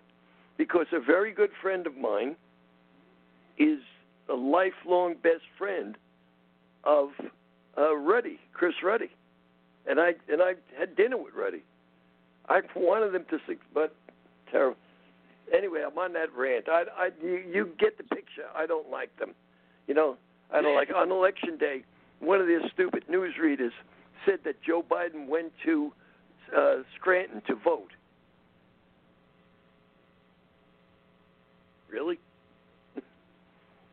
because 0.58 0.86
a 0.94 1.02
very 1.02 1.34
good 1.34 1.50
friend 1.62 1.86
of 1.86 1.98
mine 1.98 2.38
is 3.58 3.80
a 4.30 4.34
lifelong 4.34 5.16
best 5.22 5.44
friend 5.58 5.98
of 6.86 7.10
uh, 7.78 7.94
Ruddy, 7.94 8.40
Chris 8.54 8.76
Ruddy, 8.82 9.12
and 9.86 10.00
I 10.00 10.14
and 10.32 10.42
I 10.42 10.54
had 10.80 10.96
dinner 10.96 11.18
with 11.18 11.34
Ruddy. 11.34 11.64
I 12.48 12.62
wanted 12.74 13.12
them 13.12 13.26
to, 13.32 13.38
succeed, 13.40 13.60
but 13.74 13.94
terrible 14.50 14.78
anyway, 15.54 15.84
I'm 15.86 15.98
on 15.98 16.14
that 16.14 16.36
rant. 16.36 16.68
I, 16.70 16.84
I, 16.98 17.10
you, 17.24 17.44
you 17.52 17.70
get 17.80 17.98
the 17.98 18.04
picture. 18.04 18.46
I 18.56 18.66
don't 18.66 18.90
like 18.90 19.16
them. 19.18 19.34
You 19.88 19.94
know, 19.94 20.18
I 20.52 20.62
don't 20.62 20.76
like 20.76 20.90
on 20.96 21.12
election 21.12 21.58
day. 21.58 21.84
One 22.20 22.42
of 22.42 22.48
their 22.48 22.62
stupid 22.74 23.04
newsreaders 23.10 23.72
said 24.26 24.40
that 24.46 24.62
Joe 24.62 24.84
Biden 24.90 25.28
went 25.28 25.52
to 25.66 25.92
uh, 26.56 26.76
Scranton 27.00 27.42
to 27.48 27.56
vote. 27.56 27.92
Really? 31.90 32.20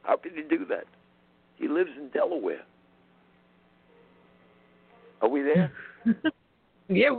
How 0.03 0.17
could 0.17 0.33
he 0.33 0.43
do 0.43 0.65
that? 0.67 0.85
He 1.57 1.69
lives 1.69 1.91
in 1.97 2.09
Delaware. 2.09 2.65
Are 5.23 5.29
we 5.29 5.43
there? 5.43 5.73
yeah, 6.89 7.11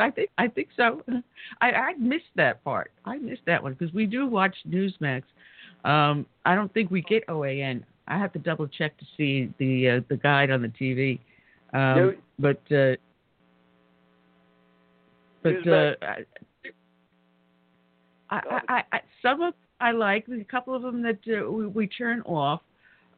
I 0.00 0.10
think 0.10 0.30
I 0.38 0.48
think 0.48 0.68
so. 0.76 1.02
I 1.60 1.70
I 1.72 1.92
missed 1.94 2.24
that 2.36 2.62
part. 2.64 2.92
I 3.04 3.18
missed 3.18 3.42
that 3.46 3.62
one 3.62 3.74
because 3.74 3.94
we 3.94 4.06
do 4.06 4.26
watch 4.26 4.56
Newsmax. 4.68 5.22
Um, 5.84 6.26
I 6.44 6.54
don't 6.54 6.72
think 6.72 6.90
we 6.90 7.02
get 7.02 7.26
OAN. 7.26 7.82
I 8.06 8.18
have 8.18 8.32
to 8.34 8.38
double 8.38 8.68
check 8.68 8.96
to 8.98 9.04
see 9.16 9.52
the 9.58 9.88
uh, 9.88 10.00
the 10.08 10.16
guide 10.16 10.50
on 10.50 10.62
the 10.62 10.68
TV. 10.68 11.18
Um. 11.72 12.16
But 12.38 12.60
uh, 12.72 12.96
but 15.42 15.68
uh, 15.68 15.94
I, 16.02 16.24
I, 18.30 18.60
I, 18.68 18.84
I 18.92 19.00
some 19.22 19.42
of 19.42 19.54
I 19.80 19.90
like 19.90 20.26
a 20.28 20.44
couple 20.44 20.74
of 20.74 20.82
them 20.82 21.02
that 21.02 21.18
uh, 21.28 21.50
we, 21.50 21.66
we 21.66 21.86
turn 21.86 22.22
off. 22.22 22.60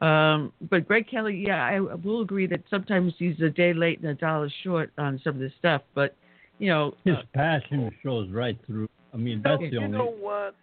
Um, 0.01 0.53
but 0.71 0.87
Greg 0.87 1.09
Kelly, 1.09 1.45
yeah, 1.47 1.65
I 1.65 1.81
will 1.81 2.21
agree 2.21 2.47
that 2.49 2.63
sometimes 2.69 3.15
he's 3.19 3.41
a 3.41 3.49
day 3.49 3.73
late 3.73 4.01
and 4.01 4.09
a 4.09 4.15
dollar 4.15 4.51
short 4.63 4.91
on 4.99 5.21
some 5.25 5.35
of 5.35 5.41
this 5.41 5.53
stuff. 5.59 5.83
But 5.95 6.15
you 6.59 6.69
know, 6.69 6.95
His 7.05 7.17
uh, 7.17 7.23
passion 7.35 7.91
shows 8.03 8.29
right 8.31 8.59
through. 8.67 8.89
I 9.13 9.17
mean, 9.17 9.41
No, 9.45 9.57
that's 9.59 9.71
the 9.71 9.77
only. 9.79 9.91
you 9.91 10.05
know 10.05 10.15
what? 10.19 10.55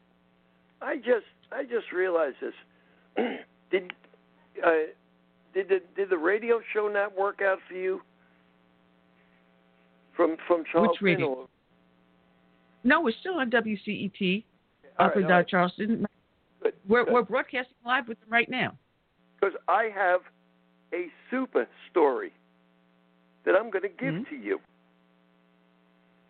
I 0.81 0.97
just 0.97 1.25
I 1.51 1.63
just 1.63 1.91
realized 1.93 2.35
this. 2.41 2.53
did 3.71 3.91
uh, 4.65 4.69
did 5.53 5.69
the 5.69 5.79
did 5.95 6.09
the 6.09 6.17
radio 6.17 6.61
show 6.73 6.87
not 6.87 7.17
work 7.17 7.39
out 7.41 7.59
for 7.67 7.75
you? 7.75 8.01
From 10.15 10.37
from 10.47 10.63
Charleston 10.71 11.05
radio? 11.05 11.27
or 11.27 11.47
no, 12.83 13.01
we're 13.01 13.13
still 13.19 13.35
on 13.35 13.49
WCET 13.51 14.43
All 14.99 15.05
up 15.07 15.15
right, 15.15 15.23
in 15.23 15.31
uh, 15.31 15.35
right. 15.35 15.47
Charleston. 15.47 16.05
Good, 16.61 16.73
We're 16.87 17.05
good. 17.05 17.13
we're 17.13 17.21
broadcasting 17.23 17.75
live 17.85 18.07
with 18.07 18.19
them 18.19 18.29
right 18.29 18.49
now. 18.49 18.75
Because 19.41 19.55
I 19.67 19.89
have 19.93 20.21
a 20.93 21.07
super 21.29 21.67
story 21.89 22.31
that 23.43 23.55
I'm 23.55 23.69
going 23.71 23.81
to 23.81 23.89
give 23.89 24.13
Mhm. 24.13 24.29
to 24.29 24.35
you. 24.35 24.61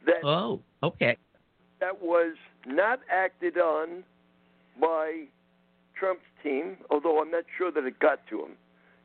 That 0.05 0.23
Oh, 0.23 0.61
okay. 0.81 1.17
that 1.79 2.01
was 2.01 2.35
not 2.65 3.01
acted 3.09 3.57
on 3.57 4.03
by 4.77 5.27
Trump's 5.93 6.25
team, 6.41 6.77
although 6.89 7.21
I'm 7.21 7.29
not 7.29 7.45
sure 7.57 7.69
that 7.71 7.85
it 7.85 7.99
got 7.99 8.25
to 8.27 8.45
him. 8.45 8.57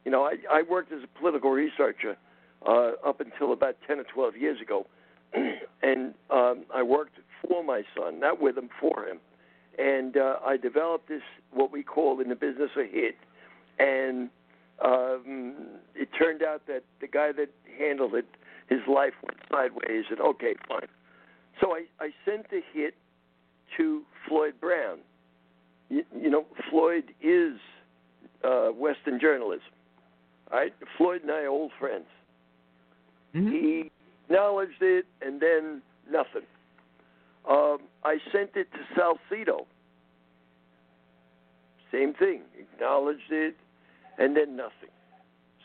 You 0.04 0.10
know, 0.12 0.24
I, 0.24 0.38
I 0.50 0.62
worked 0.62 0.92
as 0.92 1.02
a 1.02 1.06
political 1.18 1.50
researcher 1.50 2.16
uh, 2.64 2.92
up 3.04 3.20
until 3.20 3.52
about 3.52 3.76
10 3.86 3.98
or 3.98 4.04
12 4.04 4.36
years 4.36 4.60
ago, 4.60 4.86
and 5.82 6.14
um, 6.30 6.64
I 6.72 6.82
worked 6.82 7.18
for 7.46 7.64
my 7.64 7.84
son, 7.96 8.20
not 8.20 8.40
with 8.40 8.56
him, 8.56 8.70
for 8.80 9.04
him. 9.06 9.20
And 9.78 10.16
uh, 10.16 10.38
I 10.44 10.56
developed 10.56 11.08
this, 11.08 11.22
what 11.50 11.70
we 11.70 11.82
call 11.82 12.20
in 12.20 12.28
the 12.28 12.34
business 12.36 12.70
a 12.76 12.84
hit. 12.84 13.16
And 13.78 14.30
um, 14.84 15.54
it 15.94 16.08
turned 16.18 16.42
out 16.42 16.62
that 16.66 16.82
the 17.00 17.06
guy 17.06 17.32
that 17.32 17.48
handled 17.78 18.14
it, 18.14 18.26
his 18.68 18.80
life 18.88 19.12
went 19.22 19.38
sideways, 19.50 20.04
and 20.10 20.20
okay, 20.20 20.54
fine. 20.68 20.88
So 21.60 21.74
I, 21.74 21.84
I 22.00 22.10
sent 22.24 22.50
the 22.50 22.60
hit 22.72 22.94
to 23.76 24.02
Floyd 24.28 24.54
Brown. 24.60 24.98
You, 25.88 26.04
you 26.20 26.30
know, 26.30 26.46
Floyd 26.70 27.14
is 27.22 27.58
uh, 28.44 28.68
Western 28.68 29.20
journalism. 29.20 29.62
All 30.52 30.58
right, 30.58 30.74
Floyd 30.96 31.22
and 31.22 31.30
I 31.30 31.42
are 31.42 31.48
old 31.48 31.72
friends. 31.78 32.06
He 33.32 33.90
acknowledged 34.24 34.80
it, 34.80 35.04
and 35.20 35.40
then 35.40 35.82
nothing. 36.10 36.46
Um, 37.48 37.78
I 38.02 38.16
sent 38.32 38.50
it 38.54 38.68
to 38.72 38.78
Salcedo. 38.96 39.66
Same 41.92 42.14
thing. 42.14 42.42
Acknowledged 42.58 43.30
it, 43.30 43.56
and 44.18 44.36
then 44.36 44.56
nothing. 44.56 44.90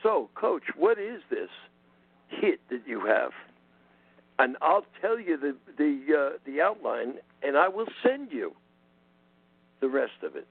So, 0.03 0.29
Coach, 0.35 0.63
what 0.75 0.97
is 0.97 1.21
this 1.29 1.49
hit 2.29 2.59
that 2.69 2.81
you 2.87 3.05
have? 3.05 3.31
And 4.39 4.57
I'll 4.61 4.85
tell 5.01 5.19
you 5.19 5.37
the 5.37 5.55
the 5.77 6.15
uh, 6.17 6.37
the 6.45 6.61
outline, 6.61 7.15
and 7.43 7.57
I 7.57 7.67
will 7.67 7.87
send 8.03 8.31
you 8.31 8.53
the 9.79 9.87
rest 9.87 10.23
of 10.23 10.35
it. 10.35 10.47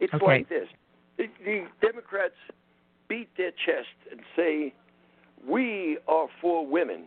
It's 0.00 0.12
Okay. 0.14 0.24
like 0.24 0.48
this: 0.48 0.68
the, 1.16 1.28
the 1.44 1.66
Democrats 1.80 2.34
beat 3.08 3.28
their 3.36 3.52
chest 3.52 3.96
and 4.10 4.20
say, 4.36 4.74
"We 5.46 5.98
are 6.06 6.28
for 6.40 6.66
women." 6.66 7.04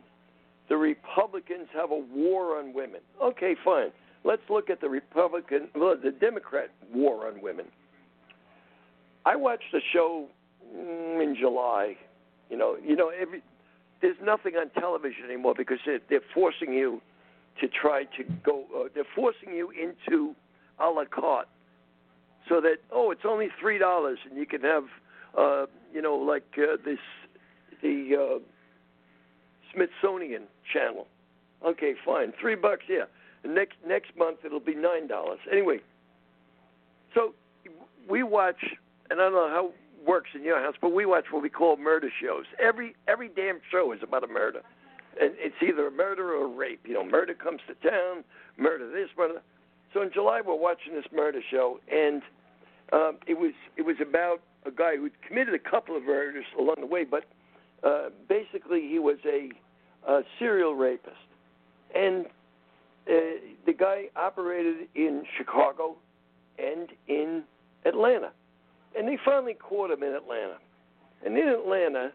The 0.70 0.78
Republicans 0.78 1.68
have 1.74 1.92
a 1.92 1.98
war 1.98 2.58
on 2.58 2.74
women. 2.74 3.02
Okay, 3.22 3.56
fine. 3.64 3.92
Let's 4.24 4.42
look 4.50 4.70
at 4.70 4.80
the 4.80 4.90
Republican, 4.90 5.68
well, 5.76 5.96
the 6.02 6.12
Democrat 6.12 6.70
war 6.94 7.28
on 7.28 7.42
women. 7.42 7.66
I 9.26 9.36
watched 9.36 9.72
the 9.72 9.82
show 9.92 10.28
mm, 10.76 11.24
in 11.24 11.36
July. 11.40 11.96
You 12.50 12.58
know, 12.58 12.78
you 12.84 12.96
know, 12.96 13.10
every 13.10 13.42
there's 14.02 14.18
nothing 14.22 14.56
on 14.56 14.70
television 14.80 15.24
anymore 15.26 15.54
because 15.58 15.80
they're, 15.86 16.02
they're 16.10 16.20
forcing 16.34 16.74
you 16.74 17.02
to 17.62 17.68
try 17.68 18.04
to 18.18 18.24
go. 18.44 18.66
Uh, 18.76 18.90
they're 18.94 19.06
forcing 19.16 19.54
you 19.54 19.72
into 19.72 20.36
a 20.80 20.90
la 20.90 21.06
carte, 21.06 21.48
so 22.50 22.60
that 22.62 22.78
oh, 22.92 23.12
it's 23.12 23.26
only 23.26 23.48
three 23.60 23.78
dollars 23.78 24.20
and 24.30 24.38
you 24.38 24.46
can 24.46 24.62
have, 24.62 24.84
uh, 25.38 25.66
you 25.94 26.02
know, 26.02 26.16
like 26.16 26.44
uh, 26.58 26.76
this 26.84 27.00
the 27.82 28.16
uh, 28.20 28.40
Smithsonian 29.74 30.44
Channel. 30.72 31.08
Okay, 31.66 31.94
fine, 32.06 32.34
three 32.40 32.56
bucks. 32.56 32.84
Yeah, 32.90 33.06
and 33.44 33.56
next 33.56 33.78
next 33.88 34.12
month 34.18 34.40
it'll 34.44 34.60
be 34.60 34.76
nine 34.76 35.08
dollars. 35.08 35.40
Anyway, 35.50 35.80
so 37.14 37.34
we 38.10 38.24
watch, 38.24 38.64
and 39.10 39.20
I 39.20 39.24
don't 39.26 39.34
know 39.34 39.50
how 39.50 39.68
it 39.68 40.08
works 40.08 40.30
in 40.36 40.44
your 40.44 40.60
house, 40.62 40.76
but 40.82 40.94
we 40.94 41.06
watch 41.06 41.26
what 41.32 41.42
we 41.42 41.50
call 41.50 41.78
murder 41.78 42.10
shows. 42.22 42.46
Every 42.60 42.96
every 43.08 43.30
damn 43.30 43.60
show 43.72 43.92
is 43.92 44.00
about 44.02 44.24
a 44.24 44.28
murder, 44.28 44.62
and 45.20 45.32
it's 45.38 45.56
either 45.62 45.88
a 45.88 45.92
murder 45.92 46.34
or 46.34 46.46
a 46.46 46.48
rape. 46.48 46.82
You 46.86 46.96
know, 46.96 47.06
murder 47.06 47.34
comes 47.34 47.62
to 47.68 47.90
town, 47.90 48.24
murder 48.58 48.90
this, 48.92 49.10
murder. 49.18 49.42
So 49.94 50.02
in 50.02 50.12
July 50.14 50.42
we're 50.46 50.56
watching 50.56 50.94
this 50.94 51.06
murder 51.14 51.40
show, 51.52 51.80
and 51.92 52.22
um, 52.92 53.18
it 53.28 53.38
was 53.38 53.54
it 53.78 53.84
was 53.84 53.98
about 54.02 54.42
a 54.66 54.72
guy 54.72 54.96
who 54.96 55.10
committed 55.28 55.54
a 55.54 55.60
couple 55.60 55.96
of 55.96 56.04
murders 56.04 56.46
along 56.58 56.78
the 56.80 56.86
way, 56.86 57.04
but 57.04 57.26
uh, 57.84 58.10
basically 58.30 58.88
he 58.90 59.00
was 59.00 59.18
a, 59.26 59.50
a 60.10 60.22
serial 60.40 60.76
rapist, 60.76 61.16
and 61.94 62.26
uh, 63.08 63.12
the 63.66 63.74
guy 63.78 64.06
operated 64.16 64.88
in 64.96 65.24
Chicago 65.38 65.98
and 66.58 66.90
in 67.08 67.44
Atlanta, 67.86 68.32
and 68.98 69.08
they 69.08 69.18
finally 69.24 69.56
caught 69.56 69.92
him 69.92 70.04
in 70.04 70.14
Atlanta. 70.14 70.58
And 71.26 71.38
in 71.38 71.48
Atlanta, 71.48 72.12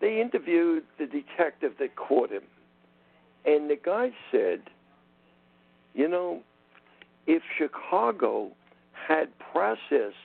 they 0.00 0.20
interviewed 0.20 0.84
the 0.98 1.06
detective 1.06 1.72
that 1.78 1.94
caught 1.96 2.30
him, 2.30 2.42
and 3.44 3.70
the 3.70 3.76
guy 3.76 4.12
said, 4.30 4.62
"You 5.94 6.08
know, 6.08 6.42
if 7.26 7.42
Chicago 7.56 8.50
had 8.92 9.28
processed 9.38 10.16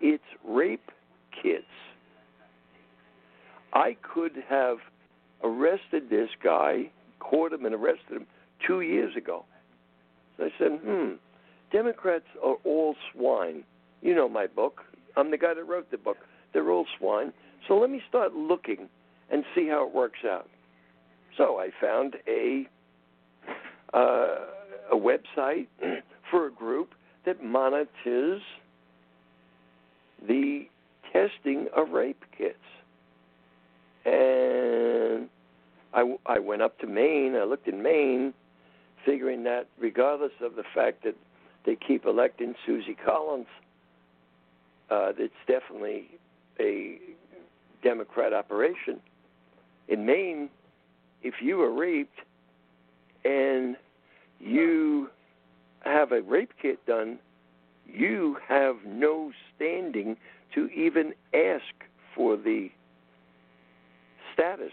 its 0.00 0.24
rape 0.44 0.90
kits, 1.42 1.64
I 3.72 3.96
could 4.02 4.32
have 4.48 4.78
arrested 5.42 6.10
this 6.10 6.28
guy, 6.42 6.90
caught 7.20 7.52
him, 7.52 7.64
and 7.64 7.74
arrested 7.74 8.16
him 8.16 8.26
two 8.66 8.80
years 8.80 9.16
ago. 9.16 9.44
So 10.36 10.44
I 10.44 10.52
said, 10.58 10.80
hmm, 10.84 11.14
Democrats 11.70 12.26
are 12.44 12.56
all 12.64 12.94
swine. 13.12 13.64
You 14.02 14.14
know 14.14 14.28
my 14.28 14.46
book. 14.46 14.82
I'm 15.16 15.30
the 15.30 15.38
guy 15.38 15.54
that 15.54 15.64
wrote 15.64 15.90
the 15.90 15.98
book. 15.98 16.18
They're 16.52 16.70
all 16.70 16.86
swine. 16.98 17.32
So 17.68 17.78
let 17.78 17.88
me 17.88 18.02
start 18.08 18.34
looking 18.34 18.88
and 19.30 19.44
see 19.54 19.68
how 19.68 19.86
it 19.86 19.94
works 19.94 20.20
out. 20.28 20.48
So 21.36 21.58
I 21.58 21.70
found 21.80 22.16
a 22.28 22.68
uh, 23.94 24.36
a 24.90 24.96
website 24.96 25.68
for 26.30 26.46
a 26.46 26.50
group 26.50 26.94
that 27.24 27.42
monitors 27.42 28.42
the 30.26 30.66
testing 31.12 31.66
of 31.76 31.90
rape 31.90 32.24
kits. 32.36 32.56
And 34.04 35.28
I, 35.94 36.16
I 36.26 36.38
went 36.38 36.62
up 36.62 36.78
to 36.80 36.86
Maine. 36.86 37.36
I 37.36 37.44
looked 37.44 37.68
in 37.68 37.82
Maine, 37.82 38.34
figuring 39.04 39.44
that 39.44 39.68
regardless 39.78 40.32
of 40.42 40.56
the 40.56 40.64
fact 40.74 41.04
that 41.04 41.14
they 41.64 41.76
keep 41.76 42.06
electing 42.06 42.54
Susie 42.66 42.96
Collins, 43.04 43.46
uh, 44.92 45.12
it's 45.16 45.34
definitely 45.46 46.10
a 46.60 46.98
Democrat 47.82 48.32
operation. 48.34 49.00
In 49.88 50.04
Maine, 50.04 50.50
if 51.22 51.34
you 51.40 51.56
were 51.56 51.72
raped 51.72 52.20
and 53.24 53.76
you 54.38 55.08
have 55.80 56.12
a 56.12 56.20
rape 56.20 56.52
kit 56.60 56.84
done, 56.86 57.18
you 57.86 58.36
have 58.46 58.76
no 58.86 59.32
standing 59.54 60.16
to 60.54 60.68
even 60.68 61.14
ask 61.34 61.74
for 62.14 62.36
the 62.36 62.68
status 64.34 64.72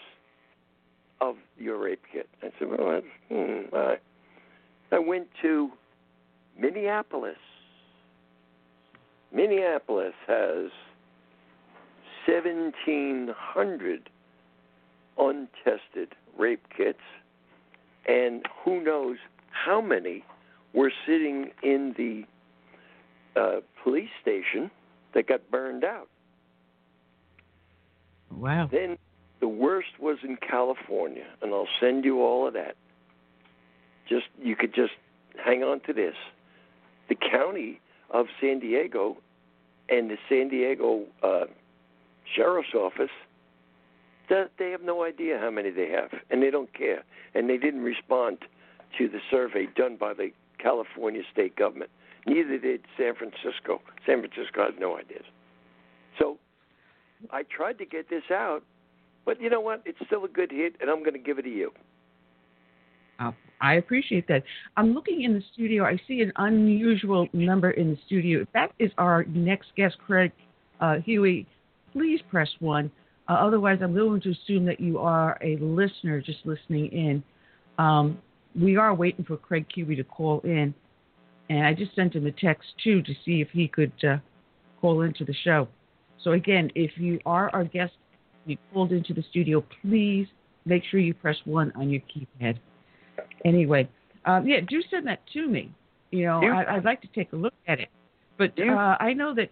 of 1.21 1.35
your 1.57 1.77
rape 1.77 2.03
kit. 2.11 2.27
I 2.43 2.49
said, 2.59 2.67
well, 2.69 2.91
that's, 2.91 3.05
hmm. 3.29 3.75
I 4.91 4.99
went 4.99 5.27
to 5.41 5.69
Minneapolis. 6.59 7.37
Minneapolis 9.31 10.13
has 10.27 10.71
1,700 12.25 14.09
untested 15.17 16.15
rape 16.37 16.65
kits, 16.75 16.99
and 18.07 18.45
who 18.63 18.83
knows 18.83 19.17
how 19.51 19.81
many 19.81 20.23
were 20.73 20.91
sitting 21.05 21.51
in 21.63 21.93
the 21.97 22.23
uh, 23.39 23.59
police 23.83 24.09
station 24.21 24.71
that 25.13 25.27
got 25.27 25.49
burned 25.51 25.83
out. 25.83 26.07
Wow. 28.31 28.69
Then 28.71 28.97
the 29.39 29.47
worst 29.47 29.99
was 29.99 30.17
in 30.23 30.37
California, 30.37 31.25
and 31.41 31.53
I'll 31.53 31.67
send 31.79 32.05
you 32.05 32.21
all 32.21 32.47
of 32.47 32.53
that. 32.53 32.75
Just 34.07 34.25
you 34.41 34.55
could 34.55 34.73
just 34.73 34.93
hang 35.43 35.63
on 35.63 35.81
to 35.81 35.93
this. 35.93 36.15
The 37.09 37.15
county 37.15 37.79
of 38.11 38.27
San 38.41 38.59
Diego 38.59 39.17
and 39.89 40.09
the 40.09 40.17
San 40.27 40.49
Diego 40.49 41.05
uh, 41.23 41.45
sheriff's 42.35 42.73
office 42.73 43.09
that 44.29 44.51
they 44.59 44.69
have 44.71 44.81
no 44.81 45.03
idea 45.03 45.39
how 45.39 45.49
many 45.49 45.71
they 45.71 45.89
have, 45.89 46.11
and 46.29 46.43
they 46.43 46.51
don't 46.51 46.71
care, 46.73 47.03
and 47.33 47.49
they 47.49 47.57
didn't 47.57 47.81
respond 47.81 48.37
to 48.97 49.09
the 49.09 49.19
survey 49.29 49.67
done 49.75 49.97
by 49.99 50.13
the 50.13 50.31
California 50.59 51.21
state 51.31 51.55
government. 51.55 51.89
Neither 52.27 52.59
did 52.59 52.81
San 52.97 53.15
Francisco. 53.15 53.81
San 54.05 54.19
Francisco 54.19 54.65
has 54.65 54.73
no 54.79 54.97
ideas. 54.97 55.23
So 56.19 56.37
I 57.31 57.43
tried 57.43 57.79
to 57.79 57.85
get 57.85 58.09
this 58.09 58.23
out, 58.31 58.63
but 59.25 59.41
you 59.41 59.49
know 59.49 59.61
what? 59.61 59.81
It's 59.85 59.99
still 60.05 60.25
a 60.25 60.27
good 60.27 60.51
hit, 60.51 60.75
and 60.79 60.89
I'm 60.89 60.99
going 60.99 61.13
to 61.13 61.19
give 61.19 61.39
it 61.39 61.43
to 61.43 61.49
you. 61.49 61.71
Oh, 63.19 63.33
I 63.61 63.75
appreciate 63.75 64.27
that. 64.27 64.43
I'm 64.77 64.93
looking 64.93 65.23
in 65.23 65.33
the 65.33 65.43
studio. 65.53 65.83
I 65.83 65.99
see 66.07 66.21
an 66.21 66.31
unusual 66.37 67.27
number 67.33 67.71
in 67.71 67.91
the 67.91 67.97
studio. 68.05 68.45
That 68.53 68.71
is 68.79 68.91
our 68.97 69.25
next 69.25 69.67
guest, 69.75 69.97
Craig 70.05 70.31
uh, 70.79 70.97
Huey. 70.99 71.45
Please 71.91 72.21
press 72.29 72.49
one. 72.59 72.91
Uh, 73.27 73.33
otherwise, 73.33 73.79
I'm 73.81 73.93
going 73.93 74.21
to 74.21 74.31
assume 74.31 74.65
that 74.65 74.79
you 74.79 74.97
are 74.97 75.37
a 75.43 75.57
listener 75.57 76.21
just 76.21 76.39
listening 76.45 76.87
in. 76.87 77.23
Um, 77.77 78.17
we 78.59 78.77
are 78.77 78.93
waiting 78.93 79.25
for 79.25 79.37
Craig 79.37 79.65
Huey 79.73 79.95
to 79.95 80.03
call 80.03 80.41
in, 80.43 80.73
and 81.49 81.65
I 81.65 81.73
just 81.73 81.95
sent 81.95 82.15
him 82.15 82.25
a 82.25 82.31
text 82.31 82.67
too 82.83 83.01
to 83.03 83.13
see 83.25 83.41
if 83.41 83.49
he 83.51 83.67
could 83.67 83.91
uh, 84.03 84.17
call 84.81 85.01
into 85.01 85.25
the 85.25 85.35
show. 85.43 85.67
So 86.23 86.31
again, 86.31 86.71
if 86.75 86.91
you 86.97 87.19
are 87.25 87.49
our 87.53 87.63
guest, 87.63 87.93
you 88.45 88.57
called 88.73 88.91
into 88.91 89.13
the 89.13 89.23
studio, 89.29 89.63
please 89.81 90.27
make 90.65 90.83
sure 90.89 90.99
you 90.99 91.13
press 91.13 91.37
one 91.45 91.71
on 91.75 91.89
your 91.89 92.01
keypad. 92.01 92.57
Anyway, 93.45 93.89
um, 94.25 94.47
yeah, 94.47 94.59
do 94.67 94.81
send 94.89 95.07
that 95.07 95.21
to 95.33 95.47
me. 95.47 95.71
You 96.11 96.25
know, 96.25 96.41
I, 96.41 96.75
I'd 96.75 96.85
like 96.85 97.01
to 97.01 97.07
take 97.07 97.33
a 97.33 97.35
look 97.35 97.53
at 97.67 97.79
it. 97.79 97.89
But 98.37 98.53
uh, 98.59 98.95
I 98.99 99.13
know 99.13 99.35
that 99.35 99.49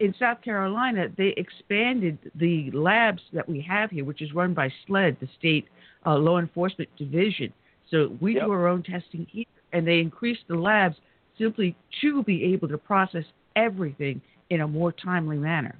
in 0.00 0.14
South 0.18 0.42
Carolina, 0.42 1.06
they 1.16 1.34
expanded 1.36 2.18
the 2.34 2.70
labs 2.72 3.22
that 3.32 3.48
we 3.48 3.60
have 3.60 3.90
here, 3.90 4.04
which 4.04 4.20
is 4.20 4.32
run 4.34 4.52
by 4.52 4.70
SLED, 4.86 5.16
the 5.20 5.28
state 5.38 5.66
uh, 6.04 6.16
law 6.16 6.38
enforcement 6.38 6.90
division. 6.98 7.52
So 7.90 8.16
we 8.20 8.34
Yep. 8.34 8.44
do 8.44 8.52
our 8.52 8.66
own 8.66 8.82
testing 8.82 9.26
here, 9.30 9.44
and 9.72 9.86
they 9.86 10.00
increased 10.00 10.42
the 10.48 10.56
labs 10.56 10.96
simply 11.38 11.76
to 12.00 12.22
be 12.24 12.44
able 12.52 12.68
to 12.68 12.78
process 12.78 13.24
everything 13.54 14.20
in 14.50 14.62
a 14.62 14.68
more 14.68 14.92
timely 14.92 15.38
manner. 15.38 15.76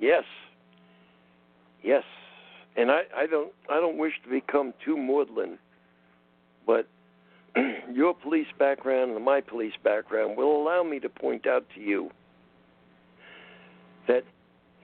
Yes. 0.00 0.24
Yes. 1.82 2.04
And 2.76 2.90
I, 2.90 3.02
I 3.14 3.26
don't 3.26 3.52
I 3.68 3.74
don't 3.74 3.98
wish 3.98 4.14
to 4.24 4.30
become 4.30 4.74
too 4.84 4.96
maudlin, 4.96 5.58
but 6.66 6.86
your 7.92 8.14
police 8.14 8.46
background 8.58 9.12
and 9.12 9.24
my 9.24 9.40
police 9.40 9.74
background 9.82 10.36
will 10.36 10.56
allow 10.56 10.82
me 10.82 10.98
to 11.00 11.08
point 11.08 11.46
out 11.46 11.64
to 11.74 11.80
you 11.80 12.10
that 14.08 14.24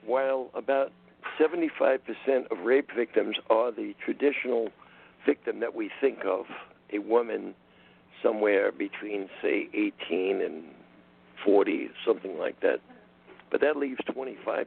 while 0.05 0.49
about 0.53 0.91
75% 1.39 1.99
of 2.49 2.59
rape 2.63 2.89
victims 2.95 3.37
are 3.49 3.71
the 3.71 3.93
traditional 4.03 4.69
victim 5.25 5.59
that 5.59 5.75
we 5.75 5.89
think 5.99 6.19
of, 6.25 6.45
a 6.91 6.99
woman 6.99 7.53
somewhere 8.21 8.71
between, 8.71 9.29
say, 9.41 9.67
18 9.73 10.41
and 10.41 10.63
40, 11.45 11.89
something 12.05 12.37
like 12.37 12.59
that. 12.61 12.79
But 13.49 13.61
that 13.61 13.77
leaves 13.77 13.99
25%. 14.09 14.65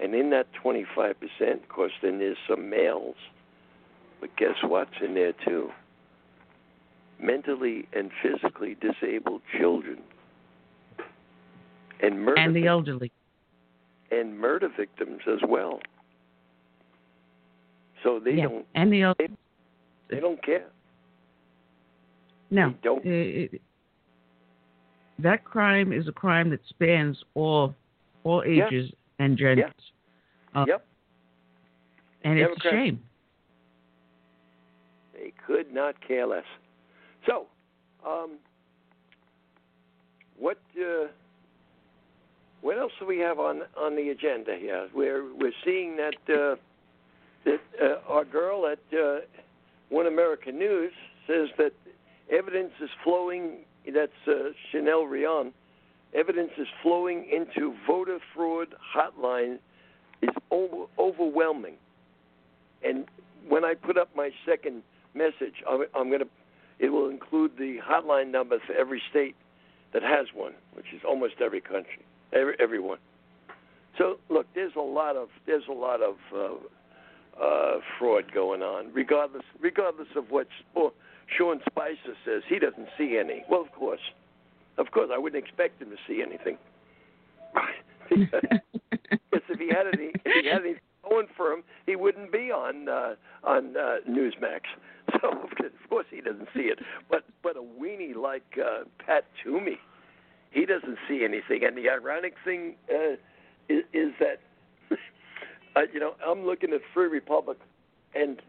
And 0.00 0.14
in 0.14 0.30
that 0.30 0.46
25%, 0.62 1.14
of 1.52 1.68
course, 1.68 1.92
then 2.02 2.18
there's 2.18 2.36
some 2.48 2.68
males. 2.68 3.16
But 4.20 4.36
guess 4.36 4.54
what's 4.62 4.90
in 5.04 5.14
there, 5.14 5.32
too? 5.44 5.70
Mentally 7.20 7.86
and 7.92 8.10
physically 8.22 8.76
disabled 8.80 9.42
children. 9.58 9.98
And 12.02 12.22
murder 12.24 12.40
And 12.40 12.54
the 12.56 12.66
elderly. 12.66 13.12
and 14.10 14.38
murder 14.38 14.68
victims 14.76 15.20
as 15.26 15.38
well. 15.48 15.80
So 18.02 18.20
they 18.20 18.32
yeah. 18.32 18.44
don't 18.44 18.66
And 18.74 18.92
the 18.92 19.02
elderly. 19.02 19.30
they 20.08 20.20
don't 20.20 20.42
care. 20.44 20.66
No. 22.50 22.70
They 22.70 22.76
don't. 22.82 22.98
Uh, 22.98 23.10
it- 23.10 23.62
that 25.20 25.44
crime 25.44 25.92
is 25.92 26.08
a 26.08 26.12
crime 26.12 26.50
that 26.50 26.60
spans 26.68 27.22
all 27.34 27.74
all 28.24 28.44
Yeah. 28.44 28.66
ages 28.66 28.92
and 29.20 29.38
genders. 29.38 29.72
Uh, 30.54 30.64
yep. 30.66 30.84
And 32.24 32.38
it's 32.38 32.64
a 32.64 32.68
shame. 32.70 33.02
Could 35.46 35.72
not 35.72 35.94
care 36.06 36.26
less. 36.26 36.44
So, 37.26 37.46
um, 38.06 38.38
what 40.38 40.58
uh, 40.78 41.06
what 42.60 42.78
else 42.78 42.92
do 42.98 43.06
we 43.06 43.18
have 43.18 43.38
on 43.38 43.62
on 43.76 43.94
the 43.96 44.08
agenda 44.10 44.56
here? 44.58 44.88
We're 44.94 45.24
we're 45.34 45.52
seeing 45.64 45.96
that 45.96 46.14
uh, 46.28 46.56
that 47.44 47.60
uh, 47.82 48.12
our 48.12 48.24
girl 48.24 48.66
at 48.66 48.78
uh, 48.98 49.20
One 49.90 50.06
American 50.06 50.58
News 50.58 50.92
says 51.26 51.48
that 51.58 51.72
evidence 52.30 52.72
is 52.80 52.90
flowing. 53.02 53.58
That's 53.92 54.12
uh, 54.26 54.50
Chanel 54.72 55.04
Rion. 55.04 55.52
Evidence 56.14 56.52
is 56.56 56.68
flowing 56.82 57.26
into 57.30 57.74
voter 57.86 58.18
fraud 58.34 58.68
hotline 58.96 59.58
is 60.22 60.30
over, 60.50 60.86
overwhelming. 60.98 61.74
And 62.82 63.06
when 63.48 63.64
I 63.64 63.74
put 63.74 63.98
up 63.98 64.08
my 64.16 64.30
second 64.46 64.82
message, 65.14 65.62
I'm, 65.68 65.84
I'm 65.94 66.08
going 66.08 66.20
to. 66.20 66.28
It 66.78 66.90
will 66.90 67.08
include 67.08 67.52
the 67.56 67.78
hotline 67.88 68.30
number 68.30 68.58
for 68.66 68.72
every 68.74 69.00
state 69.10 69.36
that 69.92 70.02
has 70.02 70.26
one, 70.34 70.52
which 70.74 70.86
is 70.94 71.02
almost 71.06 71.34
every 71.40 71.60
country, 71.60 72.04
every, 72.32 72.54
everyone. 72.58 72.98
So 73.96 74.18
look, 74.28 74.46
there's 74.54 74.74
a 74.76 74.80
lot 74.80 75.16
of 75.16 75.28
there's 75.46 75.68
a 75.68 75.72
lot 75.72 76.00
of 76.02 76.16
uh, 76.34 77.42
uh, 77.42 77.78
fraud 77.98 78.32
going 78.32 78.62
on, 78.62 78.92
regardless 78.92 79.44
regardless 79.60 80.08
of 80.16 80.30
what 80.30 80.48
oh, 80.76 80.92
Sean 81.38 81.60
Spicer 81.70 82.16
says. 82.24 82.42
He 82.48 82.58
doesn't 82.58 82.88
see 82.98 83.18
any. 83.18 83.44
Well, 83.48 83.62
of 83.62 83.70
course, 83.72 84.00
of 84.78 84.90
course, 84.90 85.10
I 85.14 85.18
wouldn't 85.18 85.42
expect 85.42 85.80
him 85.80 85.90
to 85.90 85.96
see 86.08 86.22
anything. 86.22 86.58
Because 89.34 89.48
if 89.50 89.58
he 89.58 89.68
had 89.68 89.86
any, 89.92 90.12
if 90.24 90.44
he 90.44 90.48
had 90.48 90.62
any 90.62 90.76
going 91.08 91.26
for 91.36 91.52
him, 91.52 91.62
he 91.86 91.96
wouldn't 91.96 92.32
be 92.32 92.50
on 92.50 92.88
uh, 92.88 93.14
on 93.42 93.76
uh, 93.76 93.96
Newsmax. 94.08 94.60
So 95.20 95.30
of 95.30 95.90
course 95.90 96.06
he 96.10 96.22
doesn't 96.22 96.48
see 96.54 96.62
it. 96.62 96.78
But 97.10 97.24
but 97.42 97.56
a 97.56 97.60
weenie 97.60 98.16
like 98.16 98.58
uh, 98.58 98.84
Pat 99.04 99.24
Toomey, 99.42 99.78
he 100.50 100.64
doesn't 100.64 100.96
see 101.06 101.24
anything. 101.24 101.62
And 101.64 101.76
the 101.76 101.90
ironic 101.90 102.34
thing 102.42 102.76
uh, 102.90 103.12
is, 103.68 103.84
is 103.92 104.12
that 104.18 104.40
uh, 105.76 105.80
you 105.92 106.00
know 106.00 106.14
I'm 106.26 106.46
looking 106.46 106.72
at 106.72 106.80
Free 106.94 107.06
Republic, 107.06 107.58
and 108.14 108.40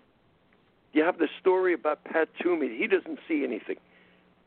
you 0.93 1.03
have 1.03 1.17
the 1.17 1.27
story 1.41 1.73
about 1.73 2.03
Pat 2.05 2.29
Toomey. 2.41 2.77
He 2.77 2.87
doesn't 2.87 3.19
see 3.27 3.43
anything. 3.43 3.75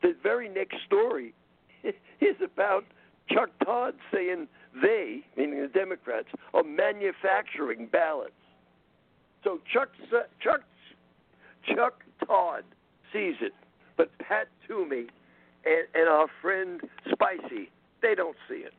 The 0.00 0.16
very 0.22 0.48
next 0.48 0.76
story 0.86 1.34
is 1.84 2.36
about 2.42 2.84
Chuck 3.30 3.50
Todd 3.64 3.94
saying 4.12 4.48
they, 4.82 5.22
meaning 5.36 5.60
the 5.60 5.68
Democrats, 5.68 6.28
are 6.54 6.62
manufacturing 6.62 7.88
ballots. 7.90 8.32
So 9.44 9.58
Chuck 9.72 9.88
Chuck 10.40 10.62
Chuck 11.74 12.04
Todd 12.26 12.64
sees 13.12 13.34
it, 13.40 13.52
but 13.96 14.10
Pat 14.18 14.48
Toomey 14.66 15.06
and, 15.64 15.86
and 15.94 16.08
our 16.08 16.26
friend 16.40 16.80
Spicy, 17.10 17.70
they 18.02 18.14
don't 18.14 18.36
see 18.48 18.64
it. 18.66 18.74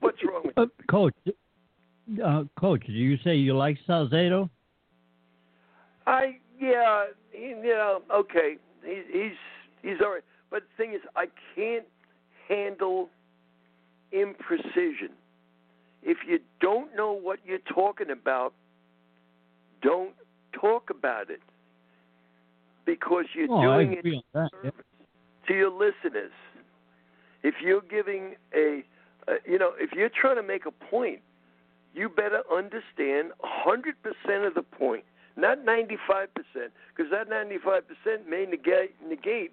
What's 0.00 0.18
wrong 0.24 0.42
with 0.44 0.58
Uh, 0.58 0.66
Coach, 0.90 1.14
uh, 2.24 2.44
Coach, 2.58 2.86
do 2.86 2.92
you 2.92 3.16
say 3.22 3.36
you 3.36 3.56
like 3.56 3.78
Salcedo? 3.86 4.50
I 6.06 6.38
yeah, 6.60 7.06
he, 7.32 7.48
you 7.48 7.62
know, 7.62 8.02
okay, 8.12 8.56
he, 8.84 9.02
he's 9.12 9.36
he's 9.82 10.00
all 10.00 10.12
right, 10.12 10.24
but 10.50 10.56
but 10.56 10.62
the 10.62 10.82
thing 10.82 10.94
is, 10.94 11.02
I 11.14 11.26
can't 11.54 11.84
handle 12.48 13.10
imprecision. 14.12 15.10
If 16.02 16.18
you 16.28 16.38
don't 16.60 16.94
know 16.96 17.12
what 17.12 17.40
you're 17.44 17.58
talking 17.58 18.10
about, 18.10 18.52
don't 19.82 20.12
talk 20.52 20.90
about 20.90 21.30
it 21.30 21.40
because 22.84 23.26
you're 23.34 23.50
Oh, 23.50 23.62
doing 23.62 23.92
it 23.94 24.24
that. 24.32 24.50
yeah. 24.62 24.70
to 25.48 25.54
your 25.54 25.70
listeners. 25.70 26.32
If 27.42 27.56
you're 27.62 27.82
giving 27.82 28.36
a, 28.54 28.84
uh, 29.28 29.34
you 29.44 29.58
know, 29.58 29.72
if 29.78 29.92
you're 29.92 30.08
trying 30.08 30.36
to 30.36 30.42
make 30.42 30.66
a 30.66 30.70
point, 30.70 31.20
you 31.94 32.08
better 32.08 32.42
understand 32.52 33.32
100% 33.42 34.46
of 34.46 34.54
the 34.54 34.62
point, 34.62 35.04
not 35.36 35.58
95%, 35.64 36.28
because 36.94 37.10
that 37.10 37.28
95% 37.28 38.28
may 38.28 38.44
negate, 38.46 38.94
negate 39.06 39.52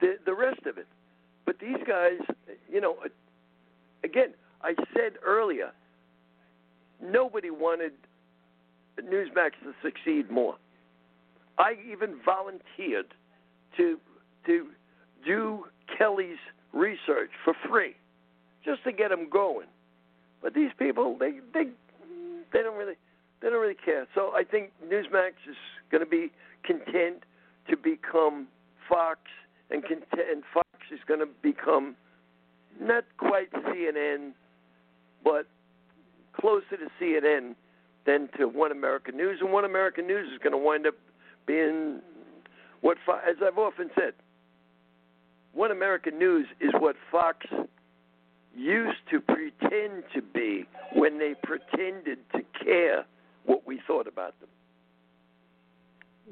the, 0.00 0.16
the 0.24 0.34
rest 0.34 0.66
of 0.66 0.78
it. 0.78 0.86
But 1.46 1.58
these 1.58 1.78
guys, 1.86 2.20
you 2.70 2.80
know, 2.80 2.96
again, 4.04 4.34
I 4.62 4.74
said 4.94 5.12
earlier, 5.24 5.72
nobody 7.02 7.50
wanted 7.50 7.92
Newsmax 9.00 9.52
to 9.64 9.72
succeed 9.82 10.30
more. 10.30 10.56
I 11.58 11.74
even 11.90 12.16
volunteered 12.24 13.14
to 13.76 13.98
to 14.46 14.68
do 15.24 15.64
Kelly's 15.98 16.38
research 16.72 17.30
for 17.44 17.54
free, 17.68 17.94
just 18.64 18.82
to 18.84 18.92
get 18.92 19.10
him 19.12 19.28
going. 19.30 19.66
But 20.42 20.54
these 20.54 20.70
people, 20.78 21.16
they 21.18 21.40
they 21.52 21.70
they 22.52 22.62
don't 22.62 22.76
really 22.76 22.94
they 23.40 23.48
don't 23.48 23.60
really 23.60 23.74
care. 23.74 24.06
So 24.14 24.32
I 24.34 24.44
think 24.44 24.70
Newsmax 24.84 25.32
is 25.48 25.56
going 25.90 26.04
to 26.04 26.10
be 26.10 26.30
content 26.64 27.24
to 27.68 27.76
become 27.76 28.46
Fox, 28.88 29.20
and 29.70 29.82
content, 29.82 30.28
and 30.30 30.42
Fox 30.52 30.68
is 30.90 31.00
going 31.06 31.20
to 31.20 31.28
become 31.42 31.94
not 32.80 33.04
quite 33.18 33.52
CNN, 33.52 34.32
but 35.22 35.46
closer 36.38 36.76
to 36.76 36.88
CNN 37.00 37.54
than 38.06 38.28
to 38.38 38.46
One 38.46 38.72
American 38.72 39.16
News, 39.16 39.38
and 39.40 39.52
One 39.52 39.64
American 39.64 40.06
News 40.06 40.28
is 40.32 40.38
going 40.38 40.52
to 40.52 40.58
wind 40.58 40.86
up 40.86 40.94
being 41.46 42.00
what, 42.80 42.96
as 43.08 43.36
I've 43.44 43.58
often 43.58 43.90
said, 43.94 44.14
One 45.52 45.70
American 45.70 46.18
News 46.18 46.46
is 46.60 46.70
what 46.78 46.96
Fox 47.10 47.46
used 48.56 48.98
to 49.10 49.20
pretend 49.20 50.04
to 50.14 50.22
be 50.22 50.66
when 50.94 51.18
they 51.18 51.34
pretended 51.42 52.18
to 52.32 52.40
care 52.64 53.04
what 53.44 53.66
we 53.66 53.80
thought 53.86 54.06
about 54.06 54.34
them. 54.40 54.48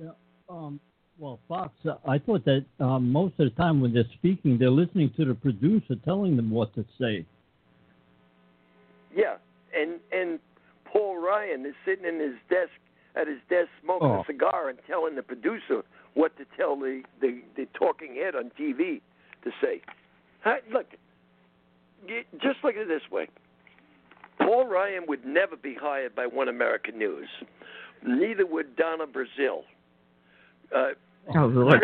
Yeah. 0.00 0.10
Um, 0.48 0.80
well, 1.18 1.40
Fox, 1.48 1.72
uh, 1.84 1.94
I 2.06 2.18
thought 2.18 2.44
that 2.44 2.64
um, 2.80 3.10
most 3.10 3.34
of 3.38 3.50
the 3.50 3.56
time 3.56 3.80
when 3.80 3.92
they're 3.92 4.04
speaking, 4.14 4.56
they're 4.58 4.70
listening 4.70 5.12
to 5.16 5.24
the 5.24 5.34
producer 5.34 5.96
telling 6.04 6.36
them 6.36 6.50
what 6.50 6.74
to 6.74 6.84
say. 7.00 7.24
Yeah, 9.14 9.36
and 9.74 9.98
and 10.12 10.38
Paul 10.84 11.18
Ryan 11.18 11.66
is 11.66 11.74
sitting 11.84 12.04
in 12.04 12.20
his 12.20 12.36
desk 12.48 12.70
at 13.16 13.26
his 13.26 13.38
desk 13.50 13.68
smoking 13.82 14.08
Oh. 14.08 14.20
a 14.20 14.24
cigar 14.26 14.68
and 14.68 14.78
telling 14.86 15.16
the 15.16 15.22
producer 15.22 15.82
what 16.14 16.36
to 16.36 16.44
tell 16.56 16.76
the 16.76 17.02
the, 17.20 17.42
the 17.56 17.66
talking 17.74 18.14
head 18.14 18.34
on 18.36 18.50
TV 18.58 19.00
to 19.44 19.50
say. 19.60 19.80
Look, 20.72 20.86
just 22.40 22.58
look 22.62 22.76
at 22.76 22.82
it 22.82 22.88
this 22.88 23.10
way. 23.10 23.28
Paul 24.38 24.66
Ryan 24.66 25.04
would 25.08 25.24
never 25.26 25.56
be 25.56 25.74
hired 25.74 26.14
by 26.14 26.26
One 26.26 26.48
American 26.48 26.96
News. 26.96 27.28
Neither 28.06 28.46
would 28.46 28.76
Donna 28.76 29.04
Brazile. 29.06 29.62
Uh, 30.74 30.90
Oh, 31.34 31.46
Lord. 31.46 31.80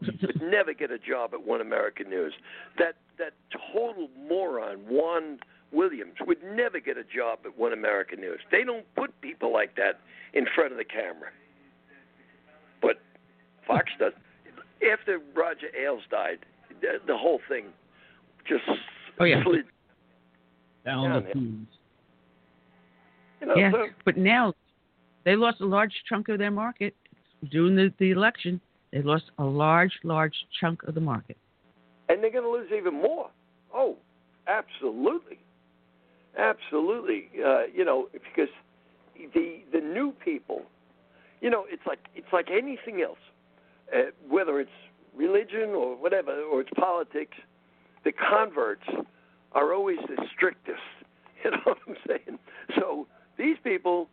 Chris 0.00 0.12
would 0.22 0.42
never 0.42 0.72
get 0.72 0.90
a 0.90 0.98
job 0.98 1.30
at 1.34 1.46
One 1.46 1.60
American 1.60 2.08
News. 2.10 2.32
That 2.78 2.94
that 3.18 3.32
total 3.72 4.08
moron, 4.28 4.78
Juan 4.88 5.38
Williams, 5.72 6.14
would 6.26 6.42
never 6.42 6.80
get 6.80 6.96
a 6.96 7.04
job 7.04 7.40
at 7.44 7.56
One 7.58 7.72
American 7.72 8.20
News. 8.20 8.40
They 8.50 8.64
don't 8.64 8.86
put 8.96 9.18
people 9.20 9.52
like 9.52 9.76
that 9.76 10.00
in 10.34 10.46
front 10.54 10.72
of 10.72 10.78
the 10.78 10.84
camera. 10.84 11.30
But 12.80 13.00
Fox 13.66 13.90
does. 13.98 14.12
After 14.92 15.18
Roger 15.34 15.66
Ailes 15.76 16.02
died, 16.10 16.38
the, 16.80 16.98
the 17.06 17.16
whole 17.16 17.40
thing 17.48 17.66
just 18.48 18.62
Oh, 19.20 19.24
yeah. 19.24 19.42
slid. 19.42 19.64
Down 20.84 21.10
Down 21.10 21.24
the 21.24 21.32
tubes. 21.32 21.66
You 23.40 23.46
know, 23.48 23.56
yeah, 23.56 23.70
so- 23.72 23.86
but 24.04 24.16
now 24.16 24.54
they 25.24 25.34
lost 25.36 25.60
a 25.60 25.66
large 25.66 25.92
chunk 26.08 26.28
of 26.28 26.38
their 26.38 26.50
market 26.52 26.94
during 27.50 27.74
the, 27.76 27.92
the 27.98 28.10
election. 28.12 28.60
They 28.92 29.02
lost 29.02 29.24
a 29.38 29.44
large, 29.44 29.92
large 30.02 30.34
chunk 30.60 30.82
of 30.84 30.94
the 30.94 31.00
market. 31.00 31.36
and 32.08 32.22
they're 32.22 32.30
going 32.30 32.44
to 32.44 32.50
lose 32.50 32.70
even 32.76 32.94
more. 32.94 33.28
Oh, 33.74 33.96
absolutely, 34.46 35.38
absolutely. 36.38 37.28
Uh, 37.44 37.64
you 37.74 37.84
know, 37.84 38.08
because 38.12 38.52
the 39.34 39.60
the 39.72 39.80
new 39.80 40.12
people, 40.24 40.62
you 41.40 41.50
know, 41.50 41.64
it's 41.68 41.86
like 41.86 41.98
it's 42.14 42.32
like 42.32 42.48
anything 42.50 43.02
else, 43.02 43.18
uh, 43.94 44.10
whether 44.28 44.58
it's 44.60 44.70
religion 45.14 45.70
or 45.70 45.96
whatever, 45.96 46.32
or 46.42 46.60
it's 46.62 46.70
politics. 46.76 47.36
The 48.04 48.12
converts 48.12 48.86
are 49.52 49.74
always 49.74 49.98
the 50.08 50.16
strictest. 50.34 50.80
You 51.44 51.52
know 51.52 51.58
what 51.64 51.78
I'm 51.86 51.96
saying? 52.04 52.38
So 52.76 53.06
these 53.38 53.58
people 53.62 54.08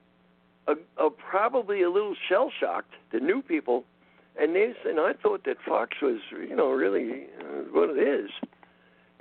are, 0.67 0.75
are 0.99 1.09
probably 1.09 1.81
a 1.81 1.89
little 1.89 2.13
shell 2.29 2.51
shocked. 2.59 2.93
The 3.11 3.19
new 3.19 3.41
people 3.41 3.83
and 4.39 4.55
they 4.55 4.73
and 4.85 4.99
I 4.99 5.13
thought 5.13 5.45
that 5.45 5.57
Fox 5.67 5.97
was 6.01 6.19
you 6.31 6.55
know 6.55 6.71
really 6.71 7.27
uh, 7.39 7.63
what 7.71 7.89
it 7.89 7.99
is, 7.99 8.29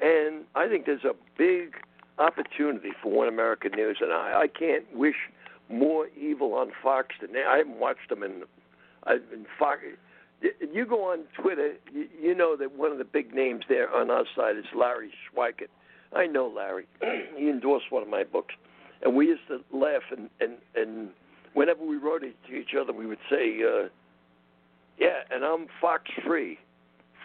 and 0.01 0.45
I 0.55 0.69
think 0.69 0.87
there's 0.87 1.05
a 1.05 1.15
big 1.39 1.75
opportunity 2.19 2.91
for 3.03 3.11
One 3.13 3.29
American 3.29 3.73
News, 3.73 3.99
and 4.01 4.13
I, 4.13 4.43
I 4.43 4.47
can't 4.49 4.85
wish 4.95 5.17
more 5.69 6.09
evil 6.17 6.55
on 6.55 6.71
Fox 6.83 7.09
than 7.21 7.33
they. 7.33 7.43
I 7.43 7.59
haven't 7.59 7.79
watched 7.79 8.09
them 8.09 8.23
in, 8.23 8.43
I've 9.05 9.29
been 9.31 9.47
Fox. 9.59 9.81
You 10.73 10.85
go 10.85 11.11
on 11.11 11.21
Twitter, 11.41 11.75
you, 11.93 12.07
you 12.21 12.35
know 12.35 12.57
that 12.57 12.77
one 12.77 12.93
of 12.93 12.99
the 12.99 13.05
big 13.05 13.35
names 13.35 13.65
there 13.69 13.93
on 13.93 14.11
our 14.11 14.25
side 14.37 14.57
is 14.57 14.65
Larry 14.77 15.11
Schweikart. 15.33 15.69
I 16.13 16.27
know 16.27 16.53
Larry. 16.55 16.87
he 17.37 17.49
endorsed 17.49 17.91
one 17.91 18.03
of 18.03 18.09
my 18.09 18.25
books, 18.25 18.55
and 19.03 19.17
we 19.17 19.27
used 19.27 19.47
to 19.49 19.61
laugh 19.77 20.03
and 20.11 20.29
and 20.41 20.55
and 20.75 21.11
whenever 21.55 21.85
we 21.85 21.97
wrote 21.97 22.25
it 22.25 22.37
to 22.49 22.55
each 22.55 22.75
other, 22.81 22.93
we 22.93 23.07
would 23.07 23.19
say. 23.31 23.61
uh 23.63 23.89
yeah, 24.99 25.23
and 25.31 25.45
I'm 25.45 25.67
Fox 25.81 26.05
free 26.27 26.59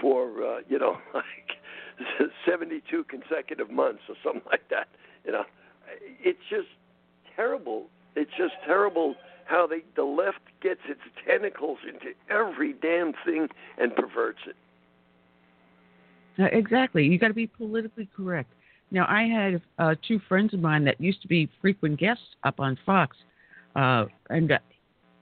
for 0.02 0.44
uh, 0.44 0.60
you 0.68 0.80
know 0.80 0.98
like 1.14 1.60
72 2.46 3.06
consecutive 3.06 3.70
months 3.70 4.02
or 4.08 4.16
something 4.24 4.44
like 4.50 4.70
that. 4.70 4.88
You 5.26 5.34
know, 5.34 5.44
it's 6.24 6.40
just 6.50 6.68
terrible. 7.36 7.88
It's 8.16 8.32
just 8.38 8.54
terrible 8.66 9.16
how 9.46 9.68
they 9.68 9.84
the 9.96 10.04
left 10.04 10.40
gets 10.62 10.82
its 10.88 11.02
tentacles 11.26 11.80
into 11.88 12.14
every 12.30 12.74
damn 12.74 13.14
thing 13.26 13.48
and 13.78 13.96
perverts 13.96 14.40
it. 14.48 14.56
Exactly. 16.38 17.04
You 17.04 17.20
got 17.20 17.30
to 17.30 17.34
be 17.34 17.48
politically 17.48 18.08
correct. 18.16 18.54
Now, 18.92 19.06
I 19.08 19.24
had 19.24 19.62
uh, 19.78 19.96
two 20.08 20.20
friends 20.28 20.54
of 20.54 20.62
mine 20.62 20.86
that 20.86 21.00
used 21.00 21.22
to 21.22 21.28
be 21.28 21.50
frequent 21.62 22.00
guests 22.00 22.24
up 22.44 22.60
on 22.60 22.78
Fox, 22.86 23.18
uh, 23.76 24.06
and 24.30 24.52
uh, 24.52 24.60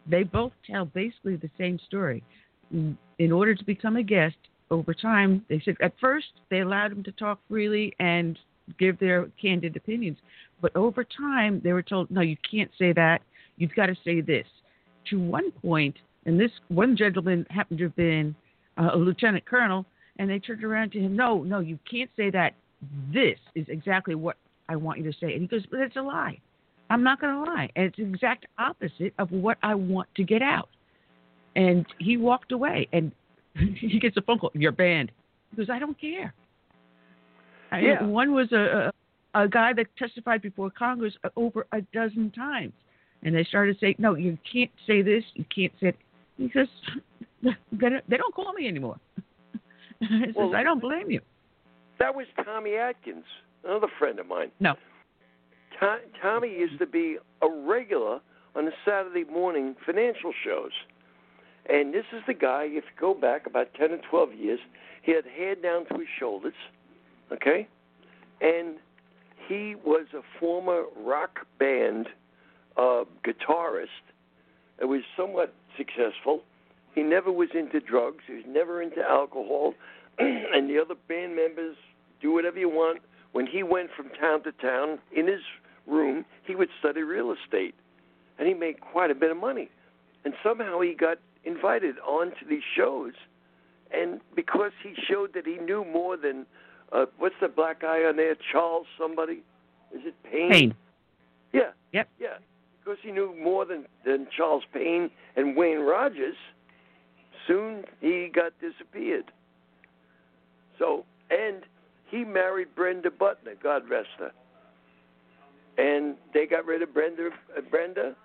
they 0.10 0.24
both 0.24 0.54
tell 0.70 0.86
basically 0.86 1.36
the 1.36 1.50
same 1.58 1.80
story. 1.88 2.24
In 2.72 2.98
in 3.20 3.32
order 3.32 3.56
to 3.56 3.66
become 3.66 3.96
a 3.96 4.04
guest, 4.04 4.36
over 4.70 4.94
time, 4.94 5.46
they 5.50 5.62
said 5.64 5.76
at 5.82 5.94
first 6.00 6.28
they 6.50 6.60
allowed 6.60 6.92
them 6.92 7.04
to 7.04 7.12
talk 7.12 7.40
freely 7.48 7.94
and 8.00 8.38
give 8.78 9.00
their 9.00 9.30
candid 9.42 9.76
opinions, 9.76 10.18
but 10.62 10.76
over 10.76 11.04
time 11.04 11.62
they 11.64 11.74
were 11.74 11.82
told, 11.82 12.12
no, 12.12 12.22
you 12.22 12.38
can't 12.50 12.70
say 12.78 12.92
that. 12.94 13.22
You've 13.58 13.76
got 13.76 13.88
to 13.88 13.96
say 14.04 14.22
this. 14.22 14.46
To 15.10 15.20
one 15.20 15.52
point, 15.52 15.96
and 16.26 16.40
this 16.40 16.52
one 16.68 16.98
gentleman 16.98 17.48
happened 17.50 17.80
to 17.80 17.86
have 17.86 17.96
been 17.96 18.36
uh, 18.78 18.90
a 18.94 18.98
lieutenant 18.98 19.46
colonel, 19.46 19.86
and 20.20 20.30
they 20.30 20.40
turned 20.40 20.64
around 20.64 20.92
to 20.92 21.00
him, 21.00 21.16
no, 21.16 21.44
no, 21.44 21.60
you 21.60 21.80
can't 21.90 22.12
say 22.18 22.30
that. 22.32 22.54
This 23.14 23.40
is 23.56 23.66
exactly 23.70 24.16
what 24.16 24.36
I 24.68 24.76
want 24.76 25.00
you 25.00 25.06
to 25.06 25.18
say. 25.18 25.34
And 25.34 25.42
he 25.42 25.48
goes, 25.48 25.66
but 25.72 25.80
it's 25.80 25.96
a 25.96 26.02
lie. 26.02 26.40
I'm 26.90 27.04
not 27.04 27.20
going 27.20 27.34
to 27.34 27.52
lie. 27.52 27.70
And 27.76 27.86
it's 27.86 27.98
the 27.98 28.04
exact 28.04 28.46
opposite 28.58 29.14
of 29.20 29.32
what 29.32 29.58
I 29.64 29.76
want 29.76 30.08
to 30.16 30.24
get 30.24 30.42
out. 30.42 30.70
And 31.56 31.86
he 32.00 32.18
walked 32.18 32.52
away, 32.52 32.88
and 32.94 33.12
he 33.56 34.00
gets 34.00 34.16
a 34.18 34.22
phone 34.22 34.40
call. 34.40 34.52
You're 34.54 34.72
banned. 34.72 35.12
He 35.52 35.58
goes, 35.58 35.70
I 35.70 35.80
don't 35.80 36.00
care. 36.00 36.34
Yeah. 37.72 38.04
one 38.04 38.34
was 38.34 38.52
a, 38.54 38.88
a 38.88 38.92
a 39.44 39.48
guy 39.48 39.74
that 39.74 39.88
testified 39.98 40.42
before 40.42 40.70
Congress 40.70 41.14
over 41.36 41.68
a 41.72 41.82
dozen 41.94 42.32
times, 42.32 42.74
and 43.24 43.36
they 43.36 43.44
started 43.44 43.78
saying, 43.80 43.96
"No, 44.00 44.16
you 44.16 44.38
can't 44.52 44.72
say 44.86 45.02
this. 45.02 45.24
You 45.34 45.46
can't 45.54 45.74
say." 45.80 45.90
It. 45.90 45.98
He 46.38 46.52
says, 46.54 46.68
"They 47.72 48.18
don't, 48.18 48.36
call 48.36 48.54
me 48.54 48.68
anymore." 48.68 48.98
he 50.00 50.08
says, 50.08 50.54
"I 50.56 50.64
don't 50.64 50.82
blame 50.82 51.12
you." 51.12 51.22
That 52.00 52.16
was 52.16 52.26
Tommy 52.44 52.76
Atkins, 52.76 53.26
another 53.64 53.88
friend 54.00 54.20
of 54.20 54.28
mine. 54.28 54.52
No. 54.60 54.76
To- 55.80 56.00
Tommy 56.22 56.50
used 56.50 56.80
to 56.80 56.86
be 56.86 57.18
a 57.42 57.50
regular 57.50 58.20
on 58.56 58.66
the 58.66 58.72
Saturday 58.86 59.24
morning 59.32 59.76
financial 59.86 60.34
shows. 60.44 60.72
And 61.70 61.94
this 61.94 62.06
is 62.14 62.22
the 62.26 62.34
guy, 62.34 62.64
if 62.64 62.84
you 62.86 63.00
go 63.00 63.14
back 63.14 63.46
about 63.46 63.74
10 63.74 63.92
or 63.92 64.00
12 64.10 64.34
years, 64.34 64.60
he 65.04 65.14
had 65.14 65.26
hair 65.26 65.56
down 65.56 65.86
to 65.88 65.96
his 65.96 66.08
shoulders, 66.20 66.54
okay? 67.32 67.68
And 68.42 68.78
he 69.48 69.76
was 69.86 70.08
a 70.14 70.22
former 70.40 70.84
rock 70.98 71.46
band 71.60 72.08
uh, 72.78 73.04
guitarist. 73.26 73.88
It 74.80 74.86
was 74.86 75.02
somewhat 75.16 75.54
successful. 75.78 76.42
He 76.96 77.04
never 77.04 77.32
was 77.32 77.50
into 77.54 77.80
drugs. 77.80 78.24
He 78.28 78.34
was 78.34 78.46
never 78.48 78.82
into 78.82 79.02
alcohol. 79.02 79.74
and 80.20 80.70
the 80.70 80.80
other 80.80 80.96
band 81.08 81.36
members 81.36 81.76
do 82.22 82.34
whatever 82.34 82.60
you 82.60 82.70
want. 82.70 83.02
When 83.34 83.46
he 83.46 83.62
went 83.62 83.90
from 83.96 84.10
town 84.20 84.44
to 84.44 84.52
town 84.54 85.00
in 85.16 85.28
his 85.28 85.42
room, 85.88 86.26
he 86.46 86.56
would 86.56 86.70
study 86.80 87.02
real 87.02 87.34
estate, 87.34 87.76
and 88.38 88.48
he 88.48 88.54
made 88.54 88.82
quite 88.82 89.10
a 89.10 89.16
bit 89.16 89.32
of 89.32 89.38
money. 89.38 89.70
And 90.26 90.34
somehow 90.44 90.80
he 90.82 90.94
got 90.94 91.18
invited 91.44 91.96
onto 92.00 92.48
these 92.48 92.64
shows, 92.76 93.14
and 93.92 94.20
because 94.36 94.72
he 94.84 94.94
showed 95.10 95.34
that 95.34 95.46
he 95.46 95.58
knew 95.58 95.86
more 95.86 96.18
than 96.18 96.46
uh, 96.92 97.06
what's 97.18 97.36
the 97.42 97.48
black 97.48 97.82
guy 97.82 98.04
on 98.04 98.18
there, 98.18 98.36
Charles 98.52 98.88
somebody, 99.00 99.44
is 99.94 100.02
it 100.06 100.16
Payne? 100.24 100.52
Payne. 100.52 100.76
Yeah. 101.54 101.72
Yep. 101.94 102.10
Yeah. 102.20 102.28
Because 102.80 103.00
he 103.02 103.12
knew 103.12 103.36
more 103.42 103.66
than 103.66 103.86
than 104.06 104.28
Charles 104.36 104.64
Payne 104.74 105.10
and 105.36 105.56
Wayne 105.56 105.80
Rogers. 105.80 106.36
Soon 107.46 107.86
he 108.02 108.30
got 108.34 108.54
disappeared. 108.60 109.32
So 110.80 111.06
and 111.30 111.64
he 112.10 112.24
married 112.24 112.70
Brenda 112.76 113.10
Buttner, 113.10 113.62
God 113.62 113.90
rest 113.90 114.10
her. 114.20 114.32
And 115.78 116.16
they 116.34 116.46
got 116.46 116.66
rid 116.66 116.82
of 116.82 116.94
Brenda, 116.94 117.30
uh, 117.56 117.62
Brenda, 117.70 118.16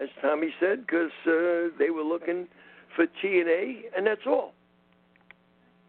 as 0.00 0.08
Tommy 0.22 0.50
said, 0.60 0.86
because 0.86 1.10
uh, 1.26 1.74
they 1.78 1.90
were 1.90 2.04
looking 2.04 2.46
for 2.94 3.06
TNA, 3.22 3.82
and 3.96 4.06
that's 4.06 4.26
all. 4.26 4.52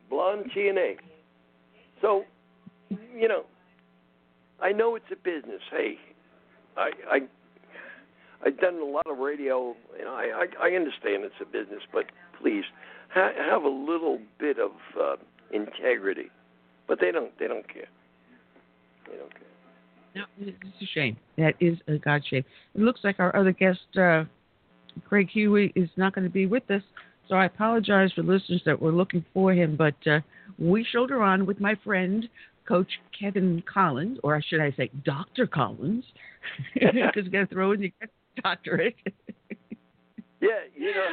Blonde 0.10 0.52
TNA. 0.56 0.98
So, 2.02 2.24
you 2.90 3.28
know, 3.28 3.44
I 4.62 4.72
know 4.72 4.96
it's 4.96 5.06
a 5.12 5.16
business. 5.16 5.62
Hey, 5.72 5.96
I, 6.76 6.92
I, 7.10 7.20
I've 8.46 8.60
done 8.60 8.76
a 8.76 8.86
lot 8.86 9.08
of 9.08 9.18
radio. 9.18 9.76
Know, 10.00 10.14
I, 10.14 10.46
I, 10.62 10.70
I 10.70 10.76
understand 10.76 11.24
it's 11.24 11.36
a 11.42 11.46
business, 11.46 11.82
but 11.92 12.06
please 12.42 12.64
ha- 13.10 13.34
have 13.38 13.64
a 13.64 13.70
little 13.70 14.20
bit 14.40 14.58
of 14.60 14.72
uh, 15.00 15.16
integrity. 15.52 16.30
But 16.88 17.00
they 17.02 17.12
don't. 17.12 17.38
They 17.38 17.48
don't 17.48 17.68
care. 17.72 17.90
They 19.10 19.18
don't 19.18 19.32
care. 19.32 19.42
It's 20.40 20.82
a 20.82 20.86
shame. 20.94 21.18
That 21.38 21.56
is 21.60 21.78
a 21.88 21.98
God 21.98 22.24
shame. 22.30 22.44
It 22.76 22.82
looks 22.82 23.02
like 23.04 23.20
our 23.20 23.36
other 23.36 23.52
guest, 23.52 23.80
uh, 24.00 24.24
Craig 25.08 25.30
Huey, 25.32 25.72
is 25.76 25.90
not 25.98 26.14
going 26.14 26.26
to 26.26 26.30
be 26.30 26.46
with 26.46 26.70
us. 26.72 26.82
So 27.28 27.36
I 27.36 27.46
apologize 27.46 28.12
for 28.14 28.24
listeners 28.24 28.62
that 28.66 28.82
were 28.82 28.92
looking 28.92 29.26
for 29.34 29.52
him, 29.52 29.76
but 29.76 29.96
uh, 30.10 30.20
we 30.58 30.86
shoulder 30.92 31.22
on 31.22 31.46
with 31.46 31.60
my 31.60 31.76
friend, 31.84 32.28
Coach 32.68 32.90
Kevin 33.18 33.64
Collins, 33.72 34.20
or 34.24 34.42
should 34.42 34.62
I 34.62 34.72
say 34.78 34.90
Dr. 35.04 35.46
Collins, 35.46 36.06
because 36.74 37.26
you 37.26 37.30
got 37.32 37.40
to 37.40 37.48
throw 37.48 37.74
in 37.74 37.82
the 37.82 37.94
doctorate. 38.42 38.96
Yeah, 40.40 40.50
you 40.76 40.94
know, 40.94 41.10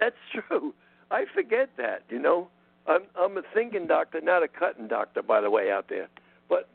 that's 0.00 0.16
true. 0.32 0.74
I 1.10 1.24
forget 1.34 1.68
that. 1.76 2.02
You 2.08 2.18
know, 2.18 2.48
I'm 2.86 3.02
I'm 3.16 3.36
a 3.38 3.42
thinking 3.54 3.86
doctor, 3.86 4.20
not 4.20 4.42
a 4.42 4.48
cutting 4.48 4.88
doctor, 4.88 5.22
by 5.22 5.40
the 5.40 5.50
way, 5.50 5.70
out 5.70 5.86
there. 5.88 6.08
But 6.48 6.68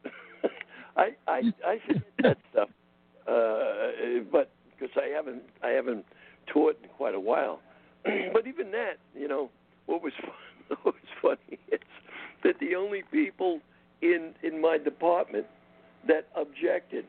I 1.00 1.16
I 1.28 1.42
I 1.66 1.80
forget 1.88 2.04
that 2.24 2.38
stuff. 2.52 2.70
Uh, 3.28 4.24
but 4.32 4.52
because 4.72 4.96
I 4.98 5.08
haven't 5.16 5.44
I 5.64 5.70
haven't 5.70 6.06
taught 6.48 6.78
in 6.84 6.90
quite 6.90 7.16
a 7.16 7.20
while. 7.20 7.62
but 8.34 8.48
even 8.48 8.72
that, 8.72 8.98
you 9.16 9.28
know, 9.28 9.50
what 9.86 10.04
was 10.04 10.14
fun, 10.22 10.78
what 10.84 10.96
was 10.96 11.38
funny 11.48 11.60
is 11.72 11.80
that 12.44 12.56
the 12.60 12.76
only 12.76 13.04
people 13.12 13.60
in 14.02 14.34
in 14.44 14.60
my 14.62 14.78
department 14.78 15.46
that 16.08 16.28
objected 16.36 17.06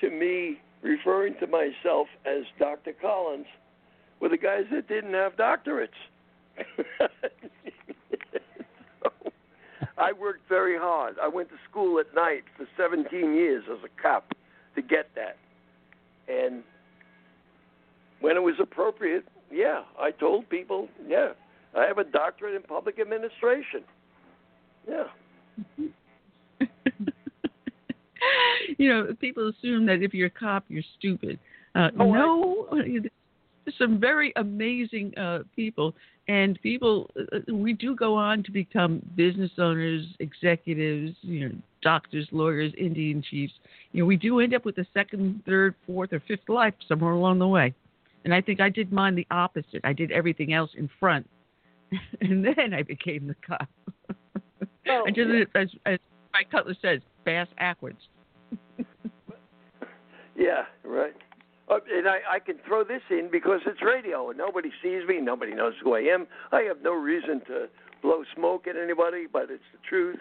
to 0.00 0.10
me 0.10 0.60
referring 0.82 1.34
to 1.38 1.46
myself 1.46 2.08
as 2.26 2.42
Dr. 2.58 2.92
Collins 3.00 3.46
were 4.20 4.28
the 4.28 4.36
guys 4.36 4.64
that 4.72 4.88
didn't 4.88 5.14
have 5.14 5.36
doctorates. 5.36 5.88
I 9.98 10.12
worked 10.12 10.48
very 10.48 10.78
hard. 10.78 11.16
I 11.22 11.28
went 11.28 11.48
to 11.50 11.56
school 11.68 11.98
at 11.98 12.14
night 12.14 12.44
for 12.56 12.66
17 12.76 13.34
years 13.34 13.64
as 13.70 13.78
a 13.84 14.02
cop 14.02 14.32
to 14.74 14.82
get 14.82 15.08
that. 15.14 15.36
And 16.28 16.62
when 18.20 18.36
it 18.36 18.42
was 18.42 18.54
appropriate, 18.60 19.24
yeah, 19.50 19.82
I 19.98 20.10
told 20.12 20.48
people, 20.48 20.88
yeah, 21.06 21.32
I 21.76 21.84
have 21.86 21.98
a 21.98 22.04
doctorate 22.04 22.54
in 22.54 22.62
public 22.62 22.98
administration. 22.98 23.82
Yeah. 24.88 25.04
you 28.78 28.88
know, 28.88 29.14
people 29.20 29.48
assume 29.48 29.86
that 29.86 30.02
if 30.02 30.14
you're 30.14 30.28
a 30.28 30.30
cop, 30.30 30.64
you're 30.68 30.82
stupid. 30.98 31.38
Uh, 31.74 31.88
Oh, 31.98 32.12
no, 32.12 32.68
there's 32.70 33.10
some 33.78 34.00
very 34.00 34.32
amazing 34.36 35.16
uh, 35.16 35.40
people, 35.54 35.94
and 36.28 36.60
people. 36.62 37.10
Uh, 37.16 37.38
we 37.52 37.72
do 37.72 37.94
go 37.94 38.14
on 38.14 38.42
to 38.44 38.50
become 38.50 39.02
business 39.16 39.50
owners, 39.58 40.06
executives, 40.18 41.16
you 41.22 41.48
know, 41.48 41.54
doctors, 41.82 42.28
lawyers, 42.32 42.72
Indian 42.78 43.22
chiefs. 43.22 43.52
You 43.92 44.02
know, 44.02 44.06
we 44.06 44.16
do 44.16 44.40
end 44.40 44.54
up 44.54 44.64
with 44.64 44.78
a 44.78 44.86
second, 44.94 45.42
third, 45.46 45.74
fourth, 45.86 46.12
or 46.12 46.20
fifth 46.26 46.48
life 46.48 46.74
somewhere 46.88 47.12
along 47.12 47.38
the 47.38 47.48
way. 47.48 47.74
And 48.24 48.32
I 48.32 48.40
think 48.40 48.60
I 48.60 48.68
did 48.68 48.92
mine 48.92 49.16
the 49.16 49.26
opposite. 49.30 49.80
I 49.84 49.92
did 49.92 50.12
everything 50.12 50.52
else 50.52 50.70
in 50.76 50.88
front, 51.00 51.28
and 52.20 52.44
then 52.44 52.72
I 52.74 52.82
became 52.82 53.26
the 53.26 53.36
cop. 53.46 53.68
Oh, 54.88 55.04
I 55.06 55.10
just, 55.10 55.28
yeah. 55.28 55.60
as, 55.60 55.68
as 55.86 55.98
Mike 56.32 56.50
Cutler 56.50 56.76
says, 56.80 57.00
bass 57.24 57.48
backwards. 57.58 57.98
Yeah, 60.36 60.64
right. 60.84 61.14
Uh, 61.72 61.78
and 61.90 62.06
I, 62.06 62.18
I 62.34 62.38
can 62.38 62.56
throw 62.66 62.84
this 62.84 63.00
in 63.08 63.30
because 63.32 63.60
it's 63.66 63.80
radio 63.82 64.28
and 64.28 64.36
nobody 64.36 64.70
sees 64.82 65.06
me, 65.08 65.20
nobody 65.20 65.54
knows 65.54 65.72
who 65.82 65.94
I 65.94 66.00
am. 66.00 66.26
I 66.50 66.62
have 66.62 66.82
no 66.82 66.92
reason 66.92 67.40
to 67.46 67.68
blow 68.02 68.24
smoke 68.34 68.66
at 68.66 68.76
anybody, 68.76 69.26
but 69.32 69.44
it's 69.50 69.62
the 69.72 69.78
truth. 69.88 70.18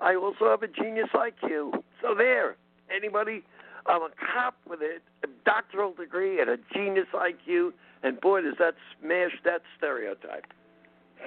I 0.00 0.14
also 0.14 0.46
have 0.46 0.62
a 0.62 0.68
genius 0.68 1.08
IQ. 1.14 1.72
So 2.00 2.14
there, 2.16 2.56
anybody, 2.94 3.42
I'm 3.86 4.02
a 4.02 4.08
cop 4.32 4.56
with 4.68 4.80
a, 4.80 4.98
a 5.24 5.28
doctoral 5.44 5.92
degree 5.92 6.40
and 6.40 6.48
a 6.48 6.56
genius 6.72 7.08
IQ, 7.12 7.72
and 8.02 8.18
boy, 8.20 8.40
does 8.40 8.54
that 8.58 8.74
smash 9.00 9.32
that 9.44 9.60
stereotype. 9.76 10.46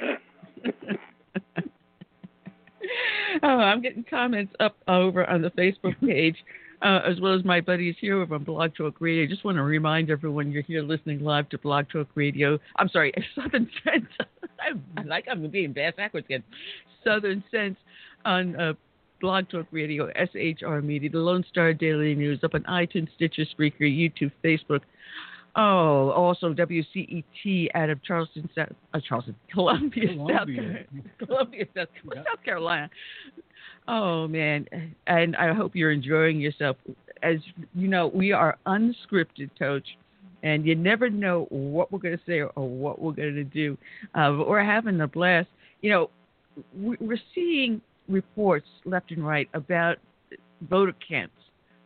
oh, 3.43 3.47
I'm 3.47 3.81
getting 3.81 4.05
comments 4.09 4.53
up 4.59 4.75
over 4.87 5.29
on 5.29 5.41
the 5.43 5.51
Facebook 5.51 5.99
page, 6.05 6.37
uh, 6.81 7.01
as 7.05 7.19
well 7.19 7.33
as 7.33 7.43
my 7.43 7.61
buddies 7.61 7.95
here 7.99 8.21
on 8.21 8.43
Blog 8.43 8.75
Talk 8.75 8.95
Radio. 8.99 9.23
I 9.23 9.27
just 9.27 9.43
want 9.43 9.57
to 9.57 9.63
remind 9.63 10.09
everyone 10.09 10.51
you're 10.51 10.61
here 10.63 10.83
listening 10.83 11.19
live 11.19 11.49
to 11.49 11.57
Blog 11.57 11.89
Talk 11.89 12.07
Radio. 12.15 12.59
I'm 12.77 12.89
sorry, 12.89 13.13
Southern 13.35 13.69
Sense. 13.83 14.05
I 14.59 15.01
like 15.03 15.25
I'm 15.29 15.47
being 15.49 15.73
bass 15.73 15.93
backwards 15.97 16.25
again. 16.25 16.43
Southern 17.03 17.43
Sense 17.51 17.77
on 18.25 18.55
uh, 18.59 18.73
Blog 19.21 19.49
Talk 19.49 19.67
Radio, 19.71 20.11
SHR 20.13 20.83
Media, 20.83 21.09
the 21.09 21.19
Lone 21.19 21.43
Star 21.49 21.73
Daily 21.73 22.13
News, 22.15 22.43
up 22.43 22.53
on 22.53 22.63
iTunes, 22.63 23.07
Stitcher, 23.15 23.45
Spreaker, 23.45 23.81
YouTube, 23.81 24.31
Facebook. 24.43 24.81
Oh, 25.59 26.11
also 26.11 26.53
WCET 26.53 27.69
out 27.73 27.89
of 27.89 28.03
Charleston, 28.03 28.47
South, 28.53 28.69
uh, 28.93 28.99
Charleston, 29.07 29.35
Columbia, 29.51 30.07
South 30.09 30.17
Columbia. 30.27 30.55
Carolina. 30.55 30.85
Columbia, 31.25 31.65
South, 31.75 31.87
South 32.15 32.43
Carolina. 32.45 32.89
Oh 33.87 34.27
man, 34.27 34.67
and 35.07 35.35
I 35.35 35.53
hope 35.53 35.75
you're 35.75 35.91
enjoying 35.91 36.39
yourself. 36.39 36.77
As 37.23 37.37
you 37.73 37.87
know, 37.87 38.07
we 38.07 38.31
are 38.31 38.57
unscripted, 38.67 39.49
Coach, 39.57 39.97
and 40.43 40.65
you 40.65 40.75
never 40.75 41.09
know 41.09 41.47
what 41.49 41.91
we're 41.91 41.99
going 41.99 42.17
to 42.17 42.23
say 42.27 42.41
or 42.41 42.69
what 42.69 43.01
we're 43.01 43.13
going 43.13 43.33
to 43.35 43.43
do. 43.43 43.75
Uh, 44.13 44.31
but 44.33 44.47
we're 44.47 44.63
having 44.63 45.01
a 45.01 45.07
blast. 45.07 45.47
You 45.81 45.89
know, 45.91 46.09
we- 46.79 46.97
we're 46.99 47.19
seeing 47.33 47.81
reports 48.07 48.67
left 48.85 49.11
and 49.11 49.25
right 49.25 49.49
about 49.55 49.97
voter 50.69 50.93
camps, 51.07 51.33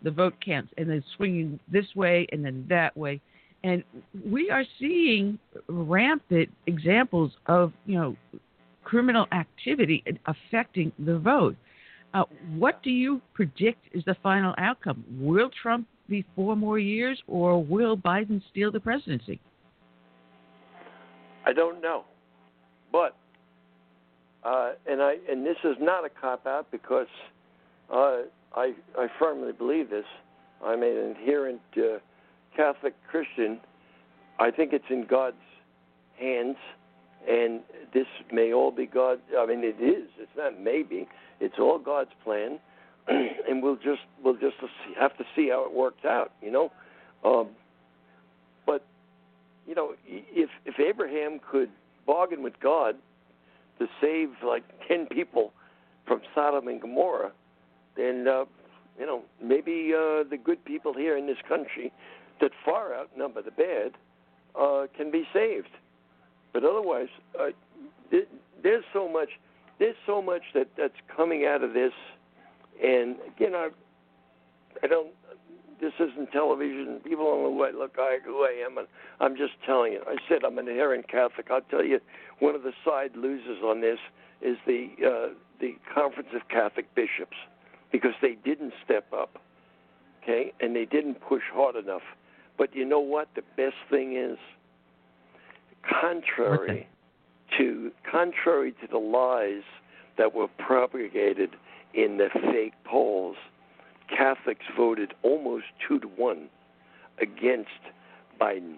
the 0.01 0.11
vote 0.11 0.33
camps, 0.43 0.73
and 0.77 0.89
then 0.89 1.03
swinging 1.15 1.57
this 1.71 1.85
way 1.95 2.27
and 2.33 2.43
then 2.43 2.65
that 2.67 2.95
way. 2.97 3.21
And 3.63 3.83
we 4.29 4.49
are 4.49 4.63
seeing 4.79 5.37
rampant 5.67 6.49
examples 6.65 7.31
of, 7.45 7.73
you 7.85 7.97
know, 7.97 8.15
criminal 8.83 9.27
activity 9.31 10.03
affecting 10.25 10.91
the 10.97 11.19
vote. 11.19 11.55
Uh, 12.13 12.23
what 12.55 12.81
do 12.83 12.89
you 12.89 13.21
predict 13.33 13.85
is 13.93 14.03
the 14.05 14.15
final 14.23 14.53
outcome? 14.57 15.03
Will 15.19 15.49
Trump 15.61 15.87
be 16.09 16.25
four 16.35 16.55
more 16.55 16.77
years, 16.77 17.21
or 17.27 17.63
will 17.63 17.95
Biden 17.95 18.41
steal 18.49 18.71
the 18.71 18.79
presidency? 18.79 19.39
I 21.45 21.53
don't 21.53 21.81
know, 21.81 22.03
but 22.91 23.15
uh, 24.43 24.71
and 24.87 25.01
I 25.01 25.15
and 25.29 25.45
this 25.45 25.57
is 25.63 25.77
not 25.79 26.05
a 26.05 26.09
cop 26.09 26.45
out 26.45 26.69
because 26.71 27.07
uh, 27.91 28.23
I 28.55 28.73
I 28.97 29.07
firmly 29.17 29.53
believe 29.53 29.89
this. 29.89 30.05
I'm 30.63 30.83
an 30.83 31.15
adherent 31.17 31.61
Catholic 32.55 32.93
Christian. 33.09 33.59
I 34.39 34.51
think 34.51 34.73
it's 34.73 34.85
in 34.89 35.05
God's 35.05 35.35
hands, 36.19 36.57
and 37.27 37.61
this 37.93 38.07
may 38.31 38.53
all 38.53 38.71
be 38.71 38.85
God. 38.85 39.19
I 39.37 39.45
mean, 39.45 39.63
it 39.63 39.81
is. 39.81 40.09
It's 40.17 40.31
not 40.37 40.59
maybe. 40.59 41.07
It's 41.39 41.55
all 41.59 41.79
God's 41.79 42.11
plan, 42.23 42.59
and 43.07 43.61
we'll 43.61 43.75
just 43.75 44.01
we'll 44.23 44.37
just 44.37 44.55
have 44.99 45.17
to 45.17 45.23
see 45.35 45.49
how 45.49 45.65
it 45.65 45.73
works 45.73 46.05
out. 46.05 46.31
You 46.41 46.51
know, 46.51 46.71
um, 47.23 47.49
but 48.65 48.85
you 49.67 49.75
know, 49.75 49.93
if 50.05 50.49
if 50.65 50.79
Abraham 50.79 51.39
could 51.49 51.69
bargain 52.05 52.43
with 52.43 52.59
God 52.59 52.95
to 53.79 53.87
save 53.99 54.29
like 54.45 54.63
ten 54.87 55.05
people 55.07 55.53
from 56.07 56.21
Sodom 56.33 56.67
and 56.67 56.81
Gomorrah, 56.81 57.31
then 57.95 58.27
uh, 58.27 58.45
you 58.99 59.05
know 59.05 59.23
maybe 59.41 59.91
uh, 59.93 60.23
the 60.29 60.37
good 60.43 60.63
people 60.65 60.93
here 60.93 61.17
in 61.17 61.27
this 61.27 61.37
country 61.47 61.91
that 62.41 62.51
far 62.65 62.93
outnumber 62.93 63.41
the 63.41 63.51
bad 63.51 63.93
uh, 64.59 64.87
can 64.95 65.11
be 65.11 65.23
saved. 65.33 65.69
But 66.53 66.63
otherwise, 66.63 67.07
uh, 67.39 67.49
th- 68.09 68.27
there's 68.61 68.83
so 68.93 69.07
much 69.07 69.29
there's 69.79 69.95
so 70.05 70.21
much 70.21 70.43
that 70.53 70.67
that's 70.77 70.93
coming 71.15 71.45
out 71.45 71.63
of 71.63 71.73
this, 71.73 71.93
and 72.83 73.15
again, 73.35 73.55
I 73.55 73.69
I 74.83 74.87
don't. 74.87 75.09
This 75.79 75.93
isn't 75.99 76.31
television. 76.31 76.99
People 77.03 77.25
don't 77.25 77.43
know 77.43 77.49
what 77.49 77.73
look 77.73 77.95
I, 77.97 78.19
who 78.23 78.43
I 78.43 78.63
am, 78.63 78.77
and 78.77 78.87
I'm 79.19 79.35
just 79.35 79.53
telling 79.65 79.93
you. 79.93 80.01
I 80.07 80.17
said 80.29 80.43
I'm 80.45 80.59
an 80.59 80.67
inherent 80.67 81.07
Catholic. 81.07 81.47
I'll 81.49 81.61
tell 81.61 81.83
you, 81.83 81.99
one 82.37 82.53
of 82.53 82.61
the 82.61 82.73
side 82.85 83.15
losers 83.15 83.63
on 83.63 83.81
this 83.81 83.97
is 84.41 84.57
the 84.67 84.89
uh, 85.03 85.33
the 85.59 85.75
Conference 85.93 86.29
of 86.35 86.47
Catholic 86.49 86.93
Bishops 86.93 87.37
because 87.91 88.13
they 88.21 88.37
didn't 88.45 88.73
step 88.85 89.11
up, 89.11 89.39
okay, 90.21 90.53
and 90.59 90.75
they 90.75 90.85
didn't 90.85 91.21
push 91.21 91.43
hard 91.51 91.75
enough. 91.75 92.03
But 92.61 92.75
you 92.75 92.85
know 92.85 92.99
what? 92.99 93.27
The 93.33 93.41
best 93.57 93.77
thing 93.89 94.15
is, 94.15 94.37
contrary 95.81 96.87
to 97.57 97.91
contrary 98.09 98.73
to 98.73 98.87
the 98.87 98.99
lies 98.99 99.63
that 100.19 100.35
were 100.35 100.47
propagated 100.59 101.55
in 101.95 102.17
the 102.17 102.27
fake 102.51 102.75
polls, 102.85 103.35
Catholics 104.15 104.63
voted 104.77 105.15
almost 105.23 105.65
two 105.87 105.99
to 106.01 106.07
one 106.09 106.49
against 107.19 107.81
Biden. 108.39 108.75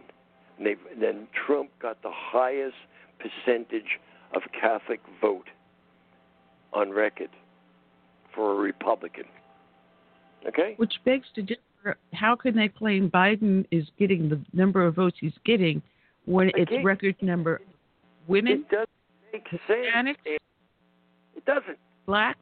And 0.58 0.66
they, 0.66 0.76
then 0.98 1.28
Trump 1.46 1.70
got 1.82 2.02
the 2.04 2.12
highest 2.14 2.78
percentage 3.20 4.00
of 4.34 4.44
Catholic 4.58 5.02
vote 5.20 5.50
on 6.72 6.92
record 6.92 7.32
for 8.34 8.54
a 8.54 8.56
Republican. 8.56 9.26
Okay? 10.48 10.76
Which 10.78 10.94
begs 11.04 11.28
to 11.36 11.42
differ. 11.42 11.60
How 12.14 12.36
can 12.36 12.56
they 12.56 12.68
claim 12.70 13.10
Biden 13.10 13.66
is 13.72 13.86
getting 14.00 14.30
the 14.30 14.40
number 14.54 14.86
of 14.86 14.96
votes 14.96 15.18
he's 15.20 15.34
getting 15.46 15.82
when 16.26 16.52
it's 16.56 16.72
record 16.84 17.16
number 17.22 17.62
women, 18.28 18.54
It 18.54 18.70
doesn't 18.70 18.90
make 19.34 19.50
sense. 19.50 19.62
Hispanics, 19.70 20.16
It, 20.26 20.42
it 21.36 21.46
doesn't. 21.46 21.78
blacks? 22.06 22.40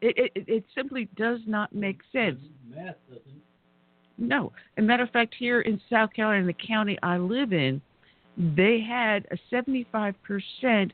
It, 0.00 0.32
it 0.34 0.44
it 0.46 0.64
simply 0.74 1.08
does 1.16 1.40
not 1.46 1.74
make 1.74 2.00
sense. 2.12 2.38
Math 2.68 2.96
doesn't. 3.08 3.42
No. 4.18 4.52
As 4.76 4.84
a 4.84 4.86
matter 4.86 5.02
of 5.02 5.10
fact, 5.10 5.34
here 5.38 5.60
in 5.62 5.80
South 5.90 6.12
Carolina, 6.12 6.46
the 6.46 6.52
county 6.54 6.98
I 7.02 7.18
live 7.18 7.52
in, 7.52 7.80
they 8.36 8.80
had 8.80 9.26
a 9.30 9.38
75% 9.54 10.92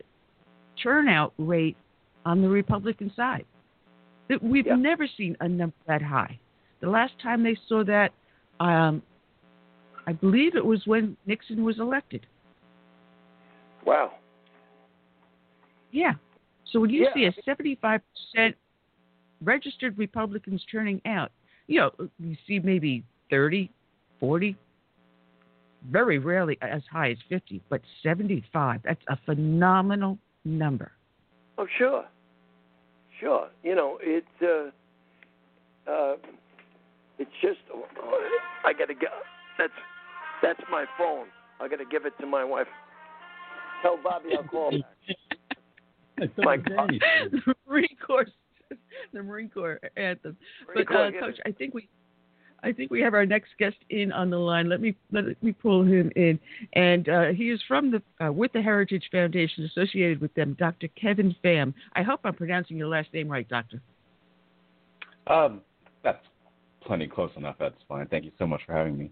turnout 0.83 1.33
rate 1.39 1.77
on 2.25 2.43
the 2.43 2.49
Republican 2.49 3.13
side. 3.15 3.45
That 4.29 4.43
We've 4.43 4.67
never 4.67 5.07
seen 5.17 5.37
a 5.41 5.49
number 5.49 5.75
that 5.87 6.03
high. 6.03 6.39
The 6.83 6.91
last 6.91 7.13
time 7.23 7.45
they 7.45 7.57
saw 7.69 7.85
that, 7.85 8.13
um, 8.59 9.03
I 10.07 10.13
believe 10.13 10.57
it 10.57 10.67
was 10.67 10.85
when 10.85 11.17
Nixon 11.27 11.63
was 11.63 11.79
elected. 11.79 12.27
Wow. 13.87 14.13
Yeah. 15.93 16.15
So 16.67 16.81
when 16.81 16.91
you 16.91 17.05
Yeah. 17.05 17.15
see 17.15 17.25
a 17.27 17.33
75% 17.43 18.57
registered 19.43 19.97
Republicans 19.97 20.65
turning 20.65 21.01
out, 21.07 21.31
you 21.69 21.79
know, 21.79 21.93
you 22.19 22.37
see 22.47 22.59
maybe 22.59 23.05
30, 23.31 23.71
40, 24.19 24.57
very 25.85 26.19
rarely 26.19 26.59
as 26.63 26.85
high 26.87 27.11
as 27.11 27.19
50, 27.29 27.61
but 27.69 27.81
75. 28.03 28.83
That's 28.83 29.05
a 29.07 29.17
phenomenal 29.17 30.19
number. 30.45 30.93
Oh, 31.59 31.67
sure, 31.67 32.09
sure. 33.21 33.51
You 33.63 33.77
know, 33.77 33.99
it. 34.01 34.27
Uh, 34.41 34.71
uh, 35.91 36.17
it's 37.19 37.31
just. 37.41 37.59
I 38.65 38.73
gotta 38.73 38.95
get. 38.95 39.11
That's 39.59 39.73
that's 40.43 40.61
my 40.71 40.85
phone. 40.99 41.27
I 41.61 41.69
gotta 41.69 41.85
give 41.85 42.07
it 42.07 42.13
to 42.21 42.27
my 42.27 42.45
wife. 42.45 42.67
Tell 43.83 43.99
Bobby 44.03 44.31
I'll 44.37 44.45
call 44.45 44.71
back. 44.71 46.29
My 46.39 46.57
God. 46.57 46.93
the 47.33 47.55
Marine 47.69 47.97
Corps, 48.05 48.27
the 49.13 49.23
Marine 49.23 49.49
Corps 49.49 49.81
anthem. 49.97 50.37
Marine 50.67 50.85
but 50.85 50.89
Corps, 50.89 51.07
uh, 51.07 51.11
yeah. 51.11 51.21
Coach, 51.21 51.39
I 51.47 51.51
think 51.53 51.75
we, 51.75 51.89
I 52.63 52.73
think 52.73 52.91
we 52.91 53.01
have 53.01 53.15
our 53.15 53.27
next 53.27 53.51
guest 53.59 53.77
in 53.91 54.13
on 54.13 54.31
the 54.31 54.37
line. 54.39 54.69
Let 54.69 54.81
me 54.81 54.95
let 55.11 55.43
me 55.43 55.53
pull 55.53 55.83
him 55.83 56.13
in, 56.15 56.39
and 56.75 57.09
uh, 57.09 57.27
he 57.29 57.51
is 57.51 57.61
from 57.67 57.91
the 57.91 58.03
uh, 58.25 58.33
with 58.33 58.53
the 58.53 58.63
Heritage 58.63 59.09
Foundation 59.11 59.65
associated 59.65 60.21
with 60.21 60.33
them, 60.35 60.57
Dr. 60.59 60.89
Kevin 60.89 61.35
Pham. 61.45 61.75
I 61.95 62.03
hope 62.03 62.21
I'm 62.25 62.35
pronouncing 62.35 62.77
your 62.77 62.89
last 62.89 63.09
name 63.13 63.29
right, 63.29 63.49
Doctor. 63.49 63.81
Um, 65.27 65.55
that's 65.55 65.72
plenty 66.87 67.07
close 67.07 67.31
enough. 67.37 67.57
That's 67.59 67.75
fine. 67.89 68.07
Thank 68.07 68.25
you 68.25 68.33
so 68.39 68.47
much 68.47 68.61
for 68.67 68.73
having 68.73 68.97
me. 68.97 69.11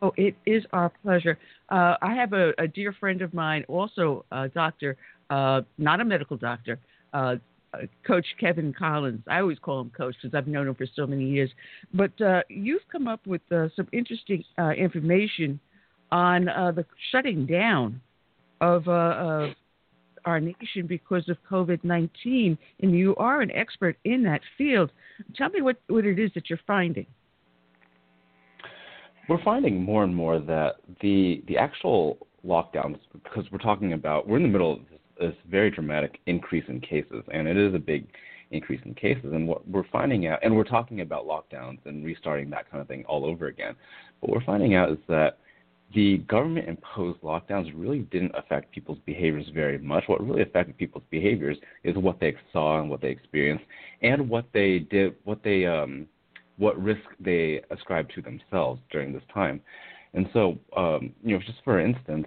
Oh, 0.00 0.12
it 0.16 0.34
is 0.46 0.64
our 0.72 0.90
pleasure. 1.02 1.38
Uh, 1.68 1.94
I 2.02 2.14
have 2.14 2.32
a, 2.32 2.52
a 2.58 2.66
dear 2.66 2.92
friend 2.92 3.22
of 3.22 3.32
mine, 3.32 3.64
also 3.68 4.24
a 4.32 4.48
doctor, 4.48 4.96
uh, 5.30 5.62
not 5.78 6.00
a 6.00 6.04
medical 6.04 6.36
doctor, 6.36 6.80
uh, 7.14 7.36
Coach 8.04 8.26
Kevin 8.38 8.74
Collins. 8.76 9.22
I 9.28 9.38
always 9.38 9.58
call 9.60 9.80
him 9.80 9.90
Coach 9.90 10.16
because 10.20 10.36
I've 10.36 10.48
known 10.48 10.66
him 10.66 10.74
for 10.74 10.86
so 10.94 11.06
many 11.06 11.24
years. 11.24 11.50
But 11.94 12.20
uh, 12.20 12.42
you've 12.48 12.82
come 12.90 13.06
up 13.06 13.26
with 13.26 13.42
uh, 13.52 13.68
some 13.76 13.88
interesting 13.92 14.44
uh, 14.58 14.70
information 14.70 15.60
on 16.10 16.44
the 16.46 16.84
shutting 17.10 17.46
down 17.46 18.00
of, 18.60 18.86
of 18.88 19.50
our 20.24 20.40
nation 20.40 20.86
because 20.86 21.28
of 21.28 21.36
COVID 21.50 21.82
19, 21.84 22.56
and 22.80 22.92
you 22.92 23.14
are 23.16 23.40
an 23.40 23.50
expert 23.52 23.96
in 24.04 24.22
that 24.24 24.40
field. 24.56 24.90
Tell 25.36 25.50
me 25.50 25.60
what, 25.60 25.76
what 25.88 26.04
it 26.04 26.18
is 26.18 26.30
that 26.34 26.48
you're 26.50 26.60
finding. 26.66 27.06
We're 29.28 29.42
finding 29.42 29.82
more 29.82 30.04
and 30.04 30.14
more 30.14 30.40
that 30.40 30.76
the 31.00 31.42
the 31.46 31.56
actual 31.56 32.18
lockdowns, 32.46 32.98
because 33.12 33.44
we're 33.52 33.58
talking 33.58 33.92
about, 33.92 34.26
we're 34.26 34.36
in 34.36 34.42
the 34.42 34.48
middle 34.48 34.72
of 34.72 34.80
this, 34.90 34.98
this 35.20 35.34
very 35.48 35.70
dramatic 35.70 36.18
increase 36.26 36.64
in 36.68 36.80
cases, 36.80 37.22
and 37.32 37.46
it 37.46 37.56
is 37.56 37.74
a 37.74 37.78
big 37.78 38.06
increase 38.50 38.80
in 38.84 38.94
cases. 38.94 39.32
And 39.32 39.46
what 39.48 39.66
we're 39.68 39.86
finding 39.90 40.26
out, 40.26 40.40
and 40.42 40.54
we're 40.54 40.64
talking 40.64 41.00
about 41.00 41.26
lockdowns 41.26 41.78
and 41.84 42.04
restarting 42.04 42.50
that 42.50 42.70
kind 42.70 42.80
of 42.80 42.88
thing 42.88 43.04
all 43.06 43.24
over 43.24 43.46
again. 43.46 43.74
But 44.20 44.30
what 44.30 44.40
we're 44.40 44.46
finding 44.46 44.74
out 44.74 44.90
is 44.90 44.98
that 45.08 45.38
the 45.94 46.18
government 46.28 46.68
imposed 46.68 47.20
lockdowns 47.20 47.72
really 47.74 48.00
didn't 48.00 48.32
affect 48.34 48.72
people's 48.72 48.98
behaviors 49.04 49.46
very 49.54 49.78
much. 49.78 50.04
What 50.06 50.26
really 50.26 50.42
affected 50.42 50.78
people's 50.78 51.04
behaviors 51.10 51.58
is 51.84 51.96
what 51.96 52.20
they 52.20 52.34
saw 52.52 52.80
and 52.80 52.88
what 52.88 53.00
they 53.00 53.08
experienced, 53.08 53.64
and 54.02 54.28
what 54.28 54.46
they 54.52 54.80
did, 54.80 55.14
what 55.24 55.42
they 55.42 55.66
um, 55.66 56.06
what 56.58 56.80
risk 56.80 57.02
they 57.18 57.60
ascribed 57.70 58.12
to 58.14 58.22
themselves 58.22 58.80
during 58.90 59.12
this 59.12 59.22
time. 59.32 59.60
And 60.14 60.28
so, 60.32 60.58
um, 60.76 61.12
you 61.22 61.34
know, 61.34 61.42
just 61.44 61.58
for 61.64 61.80
instance, 61.80 62.26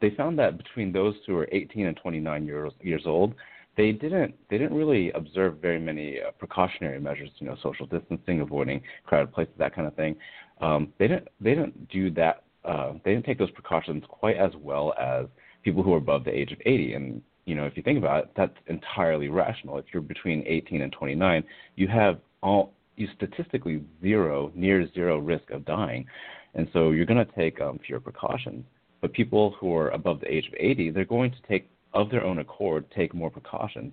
they 0.00 0.10
found 0.10 0.38
that 0.38 0.58
between 0.58 0.92
those 0.92 1.14
who 1.26 1.34
were 1.34 1.48
18 1.52 1.86
and 1.86 1.96
29 1.96 2.46
years 2.46 2.72
years 2.80 3.02
old, 3.06 3.34
they 3.76 3.92
didn't 3.92 4.34
they 4.50 4.58
didn't 4.58 4.76
really 4.76 5.10
observe 5.12 5.58
very 5.58 5.78
many 5.78 6.20
uh, 6.20 6.30
precautionary 6.32 7.00
measures, 7.00 7.30
you 7.38 7.46
know, 7.46 7.56
social 7.62 7.86
distancing, 7.86 8.40
avoiding 8.40 8.80
crowded 9.04 9.32
places, 9.32 9.54
that 9.58 9.74
kind 9.74 9.86
of 9.86 9.94
thing. 9.94 10.16
Um, 10.60 10.92
they 10.98 11.08
didn't 11.08 11.28
they 11.40 11.50
didn't 11.50 11.88
do 11.88 12.10
that. 12.12 12.42
Uh, 12.66 12.94
they 13.04 13.14
didn't 13.14 13.24
take 13.26 13.38
those 13.38 13.50
precautions 13.52 14.02
quite 14.08 14.36
as 14.36 14.50
well 14.60 14.92
as 15.00 15.26
people 15.62 15.82
who 15.82 15.94
are 15.94 15.98
above 15.98 16.24
the 16.24 16.36
age 16.36 16.52
of 16.52 16.58
80. 16.66 16.94
And 16.94 17.22
you 17.44 17.54
know, 17.54 17.64
if 17.64 17.76
you 17.76 17.82
think 17.82 17.98
about 17.98 18.24
it, 18.24 18.30
that's 18.36 18.56
entirely 18.66 19.28
rational. 19.28 19.78
If 19.78 19.86
you're 19.92 20.02
between 20.02 20.42
18 20.46 20.82
and 20.82 20.92
29, 20.92 21.44
you 21.76 21.88
have 21.88 22.18
all 22.42 22.72
you 22.96 23.08
statistically 23.14 23.82
zero, 24.00 24.50
near 24.54 24.90
zero 24.92 25.18
risk 25.18 25.50
of 25.50 25.64
dying, 25.64 26.06
and 26.54 26.66
so 26.72 26.90
you're 26.90 27.06
going 27.06 27.24
to 27.24 27.32
take 27.32 27.60
um, 27.60 27.78
fewer 27.86 28.00
precautions. 28.00 28.64
But 29.00 29.12
people 29.12 29.54
who 29.60 29.74
are 29.76 29.90
above 29.90 30.20
the 30.20 30.32
age 30.32 30.48
of 30.48 30.54
80, 30.58 30.90
they're 30.90 31.04
going 31.04 31.30
to 31.30 31.36
take 31.46 31.70
of 31.92 32.10
their 32.10 32.24
own 32.24 32.38
accord 32.38 32.86
take 32.96 33.14
more 33.14 33.30
precautions, 33.30 33.92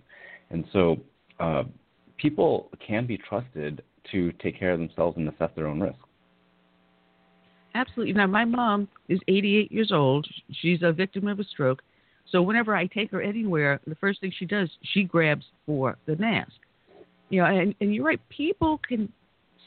and 0.50 0.66
so 0.72 0.98
uh, 1.40 1.64
people 2.18 2.72
can 2.85 3.06
be 3.06 3.18
trusted 3.18 3.84
to 4.11 4.32
take 4.34 4.58
care 4.58 4.72
of 4.72 4.80
themselves 4.80 5.18
and 5.18 5.27
assess 5.27 5.50
their 5.56 5.68
own 5.68 5.80
risk. 5.80 6.00
Absolutely. 7.76 8.14
Now, 8.14 8.27
my 8.27 8.45
mom 8.45 8.88
is 9.10 9.19
88 9.27 9.72
years 9.72 9.92
old. 9.92 10.27
She's 10.61 10.80
a 10.84 10.92
victim 10.92 11.27
of 11.27 11.40
a 11.40 11.43
stroke. 11.43 11.82
So 12.32 12.42
whenever 12.42 12.76
I 12.76 12.85
take 12.88 13.11
her 13.11 13.22
anywhere, 13.22 13.80
the 13.85 13.95
first 13.95 14.22
thing 14.22 14.32
she 14.38 14.45
does, 14.45 14.69
she 14.93 15.03
grabs 15.03 15.45
for 15.66 15.98
the 16.06 16.16
mask. 16.16 16.53
You 17.30 17.42
know, 17.42 17.48
and, 17.48 17.76
and 17.82 17.93
you're 17.93 18.06
right. 18.06 18.22
People 18.30 18.80
can 18.88 19.11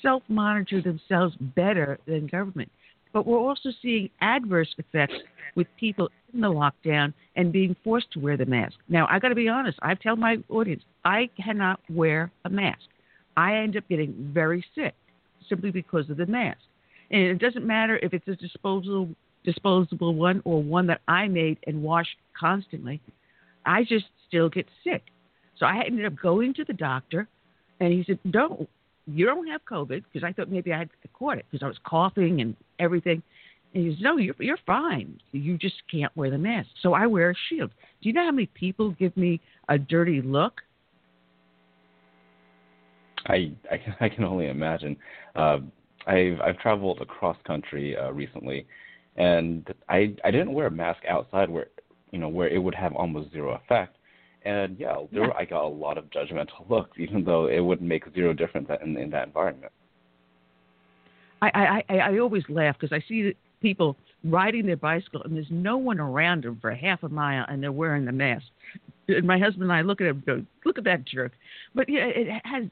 self-monitor 0.02 0.83
themselves 0.83 1.35
better 1.55 1.99
than 2.07 2.26
government. 2.26 2.70
but 3.12 3.26
we're 3.26 3.39
also 3.39 3.70
seeing 3.81 4.10
adverse 4.20 4.68
effects 4.78 5.15
with 5.55 5.67
people 5.81 6.10
in 6.35 6.43
the 6.43 6.49
lockdown 6.49 7.15
and 7.35 7.51
being 7.51 7.75
forced 7.83 8.12
to 8.12 8.20
wear 8.20 8.36
the 8.36 8.44
mask. 8.44 8.75
Now, 8.89 9.07
I 9.10 9.18
got 9.18 9.31
to 9.31 9.35
be 9.35 9.49
honest. 9.49 9.78
I 9.83 9.94
tell 9.94 10.17
my 10.17 10.36
audience, 10.51 10.83
I 11.05 11.31
cannot 11.43 11.81
wear 11.89 12.31
a 12.44 12.51
mask. 12.51 12.83
I 13.36 13.57
end 13.57 13.76
up 13.76 13.89
getting 13.89 14.15
very 14.35 14.65
sick 14.75 14.94
simply 15.49 15.70
because 15.70 16.10
of 16.10 16.18
the 16.18 16.26
mask. 16.26 16.60
And 17.10 17.23
it 17.23 17.39
doesn't 17.39 17.67
matter 17.67 17.99
if 18.02 18.12
it's 18.12 18.26
a 18.28 18.36
disposable 18.36 19.09
disposable 19.44 20.15
one 20.15 20.43
or 20.44 20.60
one 20.60 20.89
that 20.89 21.01
I 21.07 21.28
made 21.28 21.59
and 21.67 21.83
washed 21.83 22.17
constantly. 22.39 23.01
I 23.65 23.85
just 23.85 24.07
still 24.28 24.49
get 24.49 24.67
sick. 24.85 25.05
So 25.59 25.67
I 25.67 25.85
ended 25.86 26.05
up 26.05 26.17
going 26.20 26.52
to 26.55 26.65
the 26.65 26.73
doctor, 26.73 27.28
and 27.81 27.93
he 27.93 28.05
said, 28.05 28.18
"No, 28.25 28.67
you 29.07 29.25
don't 29.25 29.47
have 29.47 29.65
COVID," 29.65 30.02
because 30.12 30.25
I 30.25 30.33
thought 30.33 30.51
maybe 30.51 30.73
I 30.73 30.78
had 30.78 30.91
caught 31.12 31.39
it 31.39 31.47
because 31.51 31.65
I 31.65 31.68
was 31.68 31.78
coughing 31.85 32.41
and 32.41 32.57
everything. 32.78 33.23
And 33.73 33.85
he 33.85 33.93
says, 33.93 34.01
"No, 34.02 34.18
you're 34.18 34.35
you're 34.39 34.59
fine. 34.67 35.18
You 35.33 35.57
just 35.57 35.76
can't 35.91 36.15
wear 36.17 36.31
the 36.31 36.39
mask." 36.39 36.68
So 36.83 36.93
I 36.93 37.07
wear 37.07 37.31
a 37.31 37.35
shield. 37.49 37.70
Do 38.02 38.09
you 38.09 38.12
know 38.12 38.25
how 38.25 38.33
many 38.33 38.47
people 38.47 38.91
give 38.91 39.17
me 39.17 39.41
a 39.68 39.78
dirty 39.78 40.20
look? 40.20 40.62
I 43.26 43.52
I 43.70 43.76
can, 43.78 43.97
I 44.01 44.09
can 44.09 44.25
only 44.25 44.49
imagine. 44.49 44.97
Uh, 45.35 45.60
I've 46.07 46.41
I've 46.41 46.59
traveled 46.59 47.01
across 47.01 47.36
country 47.47 47.97
uh, 47.97 48.10
recently, 48.10 48.67
and 49.17 49.67
I 49.89 50.15
I 50.25 50.31
didn't 50.31 50.52
wear 50.52 50.67
a 50.67 50.70
mask 50.70 51.01
outside 51.09 51.51
where 51.51 51.67
you 52.12 52.18
know 52.18 52.28
where 52.28 52.49
it 52.49 52.59
would 52.59 52.75
have 52.75 52.94
almost 52.94 53.33
zero 53.33 53.55
effect. 53.55 53.97
And 54.44 54.78
yeah, 54.78 54.97
there 55.12 55.25
Yeah. 55.25 55.33
I 55.36 55.44
got 55.44 55.65
a 55.65 55.68
lot 55.68 55.99
of 55.99 56.05
judgmental 56.10 56.68
looks, 56.68 56.99
even 56.99 57.25
though 57.25 57.47
it 57.49 57.60
would 57.60 57.83
make 57.83 58.05
zero 58.15 58.33
difference 58.33 58.68
in 58.83 58.97
in 58.97 59.10
that 59.10 59.26
environment. 59.26 59.73
I 61.43 61.51
I 61.55 61.94
I, 61.94 61.99
I 61.99 62.18
always 62.18 62.44
laugh 62.49 62.76
because 62.78 62.97
I 62.97 63.05
see 63.09 63.35
people 63.60 63.97
riding 64.25 64.67
their 64.67 64.76
bicycle 64.76 65.23
and 65.23 65.35
there's 65.35 65.51
no 65.51 65.76
one 65.76 65.99
around 66.01 66.44
them 66.44 66.59
for 66.60 66.73
half 66.73 67.02
a 67.02 67.09
mile 67.09 67.44
and 67.49 67.62
they're 67.62 67.73
wearing 67.73 68.05
the 68.05 68.12
mask. 68.12 68.47
And 69.09 69.26
my 69.26 69.39
husband 69.39 69.65
and 69.65 69.73
I 69.73 69.83
look 69.83 70.01
at 70.01 70.07
him 70.09 70.23
go, 70.26 70.44
"Look 70.65 70.78
at 70.78 70.85
that 70.85 71.05
jerk!" 71.05 71.33
But 71.75 71.89
yeah, 71.89 72.07
it 72.07 72.43
has. 72.44 72.65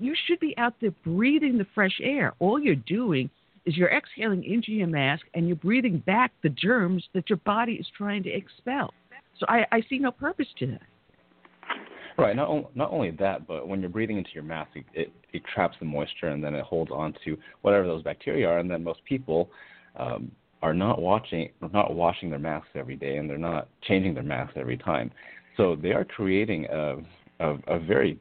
You 0.00 0.14
should 0.26 0.40
be 0.40 0.54
out 0.58 0.74
there 0.80 0.92
breathing 1.04 1.58
the 1.58 1.66
fresh 1.74 1.98
air. 2.02 2.34
All 2.38 2.58
you're 2.58 2.74
doing 2.74 3.30
is 3.64 3.76
you're 3.76 3.90
exhaling 3.90 4.44
into 4.44 4.72
your 4.72 4.86
mask 4.86 5.24
and 5.34 5.46
you're 5.46 5.56
breathing 5.56 6.02
back 6.06 6.32
the 6.42 6.48
germs 6.48 7.04
that 7.14 7.28
your 7.28 7.38
body 7.38 7.74
is 7.74 7.86
trying 7.96 8.22
to 8.22 8.30
expel. 8.30 8.92
So 9.38 9.46
I, 9.48 9.64
I 9.72 9.82
see 9.88 9.98
no 9.98 10.10
purpose 10.10 10.48
to 10.58 10.66
that. 10.68 10.82
Right. 12.16 12.34
Not 12.34 12.74
not 12.74 12.90
only 12.90 13.12
that, 13.12 13.46
but 13.46 13.68
when 13.68 13.80
you're 13.80 13.88
breathing 13.90 14.18
into 14.18 14.30
your 14.34 14.42
mask, 14.42 14.70
it, 14.74 14.84
it 14.92 15.12
it 15.32 15.42
traps 15.54 15.76
the 15.78 15.86
moisture 15.86 16.28
and 16.28 16.42
then 16.42 16.54
it 16.54 16.64
holds 16.64 16.90
on 16.90 17.14
to 17.24 17.38
whatever 17.62 17.86
those 17.86 18.02
bacteria 18.02 18.48
are. 18.48 18.58
And 18.58 18.68
then 18.68 18.82
most 18.82 19.04
people 19.04 19.50
um, 19.94 20.32
are 20.60 20.74
not 20.74 21.00
watching, 21.00 21.50
not 21.72 21.94
washing 21.94 22.28
their 22.28 22.40
masks 22.40 22.70
every 22.74 22.96
day, 22.96 23.18
and 23.18 23.30
they're 23.30 23.38
not 23.38 23.68
changing 23.82 24.14
their 24.14 24.24
masks 24.24 24.54
every 24.56 24.76
time. 24.76 25.12
So 25.56 25.76
they 25.76 25.92
are 25.92 26.04
creating 26.04 26.66
a 26.72 26.96
a, 27.38 27.56
a 27.68 27.78
very 27.78 28.18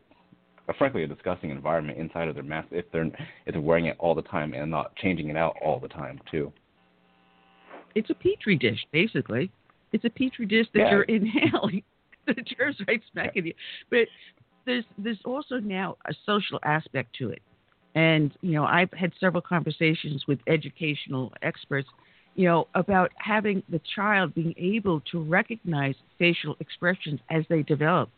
frankly 0.74 1.04
a 1.04 1.08
disgusting 1.08 1.50
environment 1.50 1.98
inside 1.98 2.28
of 2.28 2.36
their 2.36 2.44
mask 2.44 2.68
if 2.72 2.86
they're 2.92 3.06
if 3.46 3.54
they're 3.54 3.62
wearing 3.62 3.86
it 3.86 3.96
all 4.00 4.14
the 4.14 4.22
time 4.24 4.54
and 4.54 4.70
not 4.70 4.96
changing 4.98 5.30
it 5.30 5.38
out 5.38 5.56
all 5.64 5.80
the 5.80 5.88
time 5.88 6.20
too. 6.30 6.52
It's 7.96 8.10
a 8.10 8.14
petri 8.14 8.56
dish, 8.56 8.86
basically. 8.92 9.50
It's 9.92 10.06
a 10.06 10.10
petri 10.10 10.46
dish 10.46 10.68
that 10.74 10.80
Yeah. 10.80 10.92
you're 10.92 11.04
inhaling 11.18 11.84
the 12.26 12.34
germs 12.34 12.78
right 12.88 13.02
smack 13.12 13.36
in 13.36 13.48
you. 13.48 13.54
But 13.90 14.08
there's 14.66 14.86
there's 14.98 15.22
also 15.26 15.60
now 15.60 15.98
a 16.06 16.14
social 16.26 16.60
aspect 16.64 17.16
to 17.16 17.30
it. 17.30 17.42
And, 17.96 18.32
you 18.42 18.52
know, 18.52 18.66
I've 18.66 18.92
had 18.94 19.12
several 19.20 19.42
conversations 19.42 20.26
with 20.28 20.38
educational 20.46 21.34
experts, 21.42 21.88
you 22.36 22.48
know, 22.48 22.68
about 22.76 23.12
having 23.18 23.64
the 23.70 23.82
child 23.96 24.36
being 24.36 24.54
able 24.58 25.02
to 25.12 25.24
recognize 25.24 25.96
facial 26.20 26.56
expressions 26.60 27.20
as 27.32 27.44
they 27.50 27.64
develop. 27.64 28.10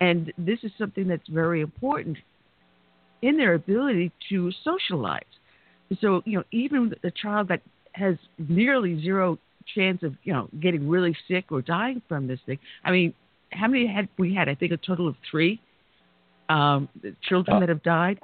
And 0.00 0.32
this 0.38 0.60
is 0.62 0.70
something 0.78 1.08
that's 1.08 1.28
very 1.28 1.60
important 1.60 2.18
in 3.22 3.36
their 3.36 3.54
ability 3.54 4.12
to 4.28 4.52
socialize. 4.62 5.22
So, 6.00 6.22
you 6.24 6.38
know, 6.38 6.44
even 6.52 6.94
a 7.02 7.10
child 7.10 7.48
that 7.48 7.62
has 7.92 8.16
nearly 8.38 9.00
zero 9.02 9.38
chance 9.74 10.02
of, 10.02 10.14
you 10.22 10.32
know, 10.32 10.48
getting 10.60 10.88
really 10.88 11.16
sick 11.26 11.46
or 11.50 11.62
dying 11.62 12.02
from 12.08 12.26
this 12.26 12.38
thing. 12.46 12.58
I 12.84 12.90
mean, 12.90 13.14
how 13.50 13.66
many 13.66 13.86
had 13.86 14.08
we 14.18 14.34
had? 14.34 14.48
I 14.48 14.54
think 14.54 14.72
a 14.72 14.76
total 14.76 15.08
of 15.08 15.16
three 15.30 15.60
um, 16.48 16.88
children 17.22 17.56
Uh, 17.56 17.60
that 17.60 17.68
have 17.68 17.82
died. 17.82 18.20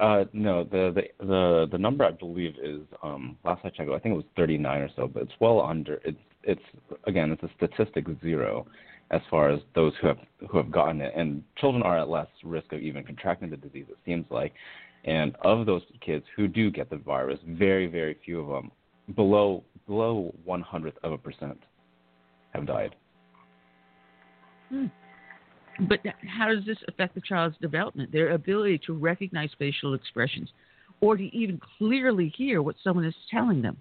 Uh, 0.00 0.24
no, 0.32 0.64
the, 0.64 0.92
the 0.94 1.24
the 1.24 1.68
the 1.72 1.78
number 1.78 2.04
I 2.04 2.10
believe 2.10 2.54
is 2.60 2.80
um, 3.02 3.36
last 3.44 3.60
I 3.64 3.68
checked, 3.68 3.90
I 3.90 3.98
think 3.98 4.14
it 4.14 4.16
was 4.16 4.24
39 4.36 4.80
or 4.80 4.88
so, 4.96 5.06
but 5.06 5.22
it's 5.22 5.32
well 5.38 5.60
under. 5.60 6.00
It's 6.04 6.18
it's 6.42 6.62
again, 7.04 7.30
it's 7.30 7.42
a 7.42 7.50
statistic 7.56 8.06
zero 8.20 8.66
as 9.12 9.20
far 9.30 9.50
as 9.50 9.60
those 9.74 9.92
who 10.00 10.08
have 10.08 10.18
who 10.50 10.56
have 10.56 10.70
gotten 10.70 11.00
it, 11.00 11.12
and 11.14 11.44
children 11.58 11.82
are 11.82 11.98
at 11.98 12.08
less 12.08 12.28
risk 12.42 12.72
of 12.72 12.80
even 12.80 13.04
contracting 13.04 13.50
the 13.50 13.56
disease. 13.56 13.86
It 13.88 13.98
seems 14.04 14.24
like, 14.30 14.52
and 15.04 15.36
of 15.42 15.66
those 15.66 15.82
kids 16.04 16.24
who 16.34 16.48
do 16.48 16.70
get 16.70 16.90
the 16.90 16.96
virus, 16.96 17.38
very 17.46 17.86
very 17.86 18.16
few 18.24 18.40
of 18.40 18.48
them, 18.48 18.70
below 19.14 19.62
below 19.86 20.34
one 20.44 20.62
hundredth 20.62 20.98
of 21.02 21.12
a 21.12 21.18
percent, 21.18 21.58
have 22.52 22.66
died. 22.66 22.94
Hmm. 24.70 24.86
But 25.88 26.00
how 26.26 26.48
does 26.48 26.64
this 26.64 26.78
affect 26.88 27.14
the 27.14 27.20
child's 27.20 27.56
development, 27.60 28.12
their 28.12 28.30
ability 28.32 28.80
to 28.86 28.92
recognize 28.92 29.50
facial 29.58 29.94
expressions, 29.94 30.50
or 31.00 31.16
to 31.16 31.24
even 31.36 31.60
clearly 31.78 32.32
hear 32.36 32.62
what 32.62 32.76
someone 32.82 33.04
is 33.04 33.14
telling 33.30 33.62
them? 33.62 33.76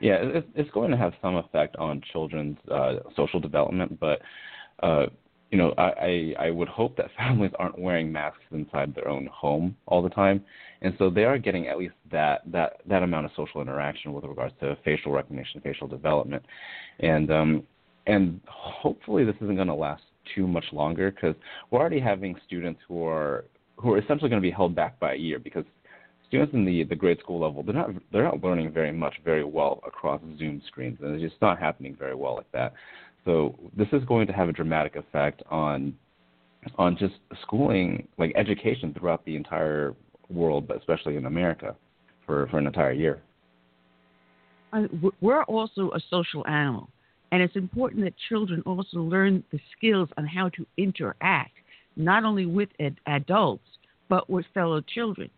Yeah, 0.00 0.14
it, 0.14 0.48
it's 0.54 0.70
going 0.70 0.90
to 0.90 0.96
have 0.96 1.12
some 1.20 1.36
effect 1.36 1.76
on 1.76 2.02
children's 2.12 2.56
uh, 2.70 2.96
social 3.16 3.40
development, 3.40 4.00
but 4.00 4.20
uh, 4.82 5.06
you 5.50 5.58
know, 5.58 5.74
I, 5.76 5.82
I 5.82 6.34
I 6.46 6.50
would 6.50 6.68
hope 6.68 6.96
that 6.96 7.06
families 7.18 7.50
aren't 7.58 7.78
wearing 7.78 8.10
masks 8.10 8.42
inside 8.50 8.94
their 8.94 9.08
own 9.08 9.28
home 9.32 9.76
all 9.86 10.02
the 10.02 10.08
time, 10.08 10.42
and 10.82 10.94
so 10.98 11.10
they 11.10 11.24
are 11.24 11.38
getting 11.38 11.68
at 11.68 11.78
least 11.78 11.94
that 12.10 12.42
that 12.50 12.80
that 12.86 13.02
amount 13.02 13.26
of 13.26 13.32
social 13.36 13.60
interaction 13.60 14.12
with 14.12 14.24
regards 14.24 14.54
to 14.60 14.76
facial 14.84 15.12
recognition, 15.12 15.60
facial 15.60 15.86
development, 15.88 16.44
and 17.00 17.30
um, 17.30 17.62
and 18.06 18.40
hopefully 18.48 19.24
this 19.24 19.36
isn't 19.40 19.56
going 19.56 19.68
to 19.68 19.74
last 19.74 20.02
too 20.34 20.46
much 20.46 20.64
longer 20.72 21.10
because 21.10 21.34
we're 21.70 21.80
already 21.80 22.00
having 22.00 22.36
students 22.46 22.80
who 22.86 23.04
are 23.04 23.44
who 23.76 23.92
are 23.94 23.98
essentially 23.98 24.28
going 24.28 24.40
to 24.40 24.46
be 24.46 24.50
held 24.50 24.74
back 24.74 24.98
by 25.00 25.14
a 25.14 25.16
year 25.16 25.38
because 25.38 25.64
students 26.30 26.54
in 26.54 26.64
the 26.64 26.84
the 26.84 26.94
grade 26.94 27.18
school 27.18 27.40
level 27.40 27.62
they're 27.62 27.74
not 27.74 27.90
they're 28.12 28.24
not 28.24 28.42
learning 28.42 28.72
very 28.72 28.92
much 28.92 29.14
very 29.24 29.44
well 29.44 29.80
across 29.86 30.20
Zoom 30.38 30.62
screens 30.66 30.96
and 31.02 31.14
it's 31.14 31.22
just 31.22 31.42
not 31.42 31.58
happening 31.58 31.94
very 31.98 32.14
well 32.14 32.36
like 32.36 32.50
that. 32.52 32.72
So 33.24 33.58
this 33.76 33.88
is 33.92 34.02
going 34.04 34.26
to 34.28 34.32
have 34.32 34.48
a 34.48 34.52
dramatic 34.52 34.96
effect 34.96 35.42
on 35.50 35.94
on 36.76 36.96
just 36.96 37.14
schooling 37.42 38.06
like 38.16 38.32
education 38.36 38.94
throughout 38.94 39.24
the 39.24 39.34
entire 39.34 39.94
world, 40.28 40.68
but 40.68 40.76
especially 40.78 41.16
in 41.16 41.26
America 41.26 41.74
for 42.24 42.46
for 42.48 42.58
an 42.58 42.66
entire 42.66 42.92
year. 42.92 43.20
Uh, 44.72 44.84
We're 45.20 45.42
also 45.44 45.90
a 45.90 46.00
social 46.08 46.46
animal, 46.46 46.88
and 47.32 47.42
it's 47.42 47.56
important 47.56 48.04
that 48.04 48.14
children 48.28 48.62
also 48.64 48.98
learn 48.98 49.42
the 49.50 49.58
skills 49.76 50.08
on 50.16 50.26
how 50.26 50.48
to 50.50 50.64
interact, 50.76 51.54
not 51.96 52.24
only 52.24 52.46
with 52.46 52.68
ad- 52.78 53.00
adults, 53.06 53.64
but 54.08 54.30
with 54.30 54.44
fellow 54.54 54.80
children. 54.80 55.28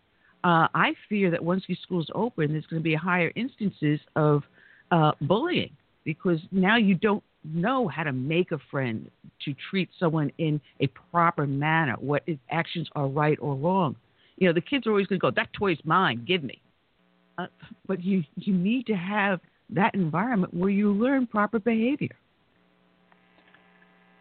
Uh, 0.44 0.66
I 0.74 0.94
fear 1.08 1.30
that 1.30 1.42
once 1.42 1.62
these 1.68 1.78
schools 1.82 2.08
open, 2.14 2.52
there's 2.52 2.66
going 2.66 2.80
to 2.80 2.84
be 2.84 2.94
higher 2.94 3.32
instances 3.36 4.00
of 4.16 4.42
uh, 4.90 5.12
bullying 5.20 5.70
because 6.04 6.40
now 6.50 6.76
you 6.76 6.94
don't 6.94 7.22
know 7.44 7.88
how 7.88 8.02
to 8.02 8.12
make 8.12 8.52
a 8.52 8.58
friend, 8.70 9.10
to 9.44 9.54
treat 9.70 9.88
someone 9.98 10.30
in 10.38 10.60
a 10.80 10.86
proper 11.10 11.46
manner, 11.46 11.94
what 11.98 12.22
i- 12.28 12.38
actions 12.50 12.88
are 12.94 13.08
right 13.08 13.38
or 13.40 13.54
wrong. 13.54 13.96
You 14.36 14.48
know, 14.48 14.52
the 14.52 14.60
kids 14.60 14.86
are 14.86 14.90
always 14.90 15.06
going 15.06 15.20
to 15.20 15.22
go, 15.22 15.30
"That 15.30 15.52
toy's 15.52 15.78
mine, 15.84 16.24
give 16.26 16.42
me." 16.42 16.60
Uh, 17.38 17.46
but 17.86 18.02
you 18.02 18.24
you 18.36 18.54
need 18.54 18.86
to 18.86 18.94
have 18.94 19.40
that 19.70 19.94
environment 19.94 20.52
where 20.54 20.70
you 20.70 20.92
learn 20.92 21.26
proper 21.26 21.58
behavior. 21.58 22.16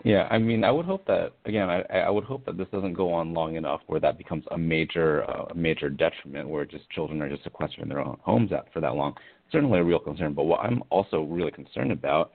Yeah, 0.04 0.28
I 0.32 0.40
mean, 0.40 0.64
I 0.64 0.72
would 0.72 0.86
hope 0.86 1.06
that 1.08 1.34
again. 1.46 1.70
I, 1.70 1.82
I 1.82 2.10
would 2.10 2.24
hope 2.24 2.46
that 2.46 2.58
this 2.58 2.68
doesn't 2.72 2.94
go 2.94 3.14
on 3.14 3.34
long 3.34 3.56
enough 3.56 3.82
where 3.86 4.00
that 4.00 4.18
becomes 4.18 4.44
a 4.52 4.58
major, 4.58 5.30
uh, 5.30 5.46
a 5.52 5.56
major 5.56 5.90
detriment, 5.90 6.50
where 6.50 6.66
just 6.66 6.90
children 6.90 7.22
are 7.22 7.30
just 7.30 7.44
sequestered 7.44 7.84
in 7.84 7.90
their 7.90 8.00
own 8.00 8.18
homes 8.22 8.52
at, 8.52 8.72
for 8.74 8.80
that 8.82 8.96
long. 8.96 9.14
Certainly 9.52 9.80
a 9.80 9.84
real 9.84 10.00
concern. 10.00 10.34
But 10.34 10.46
what 10.46 10.62
I'm 10.62 10.82
also 10.90 11.22
really 11.22 11.52
concerned 11.52 11.92
about 11.92 12.32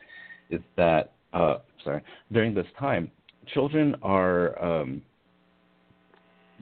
is 0.48 0.60
that, 0.76 1.14
uh, 1.32 1.56
sorry, 1.82 2.02
during 2.30 2.54
this 2.54 2.66
time, 2.78 3.10
children 3.52 3.96
are 4.02 4.62
um, 4.62 5.02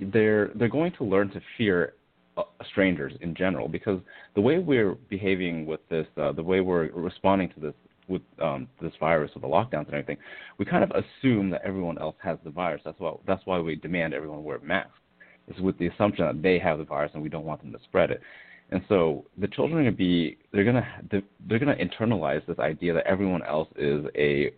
they're 0.00 0.52
they're 0.55 0.68
going 0.68 0.92
to 0.92 1.05
learn 1.05 1.31
to 1.31 1.41
fear 1.58 1.94
uh, 2.36 2.42
strangers 2.70 3.12
in 3.20 3.34
general 3.34 3.68
because 3.68 4.00
the 4.34 4.41
way 4.41 4.58
we're 4.58 4.94
behaving 5.10 5.66
with 5.66 5.81
this, 5.89 6.07
uh, 6.16 6.33
the 6.33 6.42
way 6.42 6.60
we're 6.60 6.91
responding 6.92 7.50
to 7.50 7.60
this 7.60 7.74
with 8.08 8.23
um, 8.42 8.68
this 8.81 8.92
virus, 9.00 9.31
with 9.34 9.42
the 9.42 9.49
lockdowns 9.49 9.86
and 9.86 9.94
everything, 9.94 10.18
we 10.58 10.65
kind 10.65 10.84
of 10.84 10.91
assume 10.91 11.50
that 11.50 11.62
everyone 11.65 11.99
else 11.99 12.16
has 12.23 12.39
the 12.44 12.50
virus. 12.50 12.83
That's 12.84 12.99
why 13.00 13.12
that's 13.26 13.44
why 13.47 13.58
we 13.60 13.76
demand 13.76 14.15
everyone 14.15 14.44
wear 14.44 14.58
masks. 14.60 14.92
is 15.49 15.60
with 15.60 15.78
the 15.78 15.86
assumption 15.89 16.26
that 16.26 16.42
they 16.42 16.58
have 16.58 16.78
the 16.78 16.84
virus 16.84 17.12
and 17.15 17.23
we 17.23 17.28
don't 17.28 17.44
want 17.44 17.60
them 17.62 17.73
to 17.73 17.78
spread 17.84 18.10
it. 18.10 18.20
And 18.70 18.83
so 18.89 19.24
the 19.39 19.49
children 19.49 19.78
are 19.78 19.83
going 19.83 19.94
to 19.94 19.97
be 19.97 20.39
they're 20.52 20.65
going 20.65 20.83
to 21.10 21.23
they're 21.49 21.58
going 21.58 21.76
to 21.76 21.84
internalize 21.84 22.44
this 22.47 22.58
idea 22.58 22.92
that 22.94 23.07
everyone 23.07 23.42
else 23.44 23.68
is 23.76 24.05
a 24.16 24.52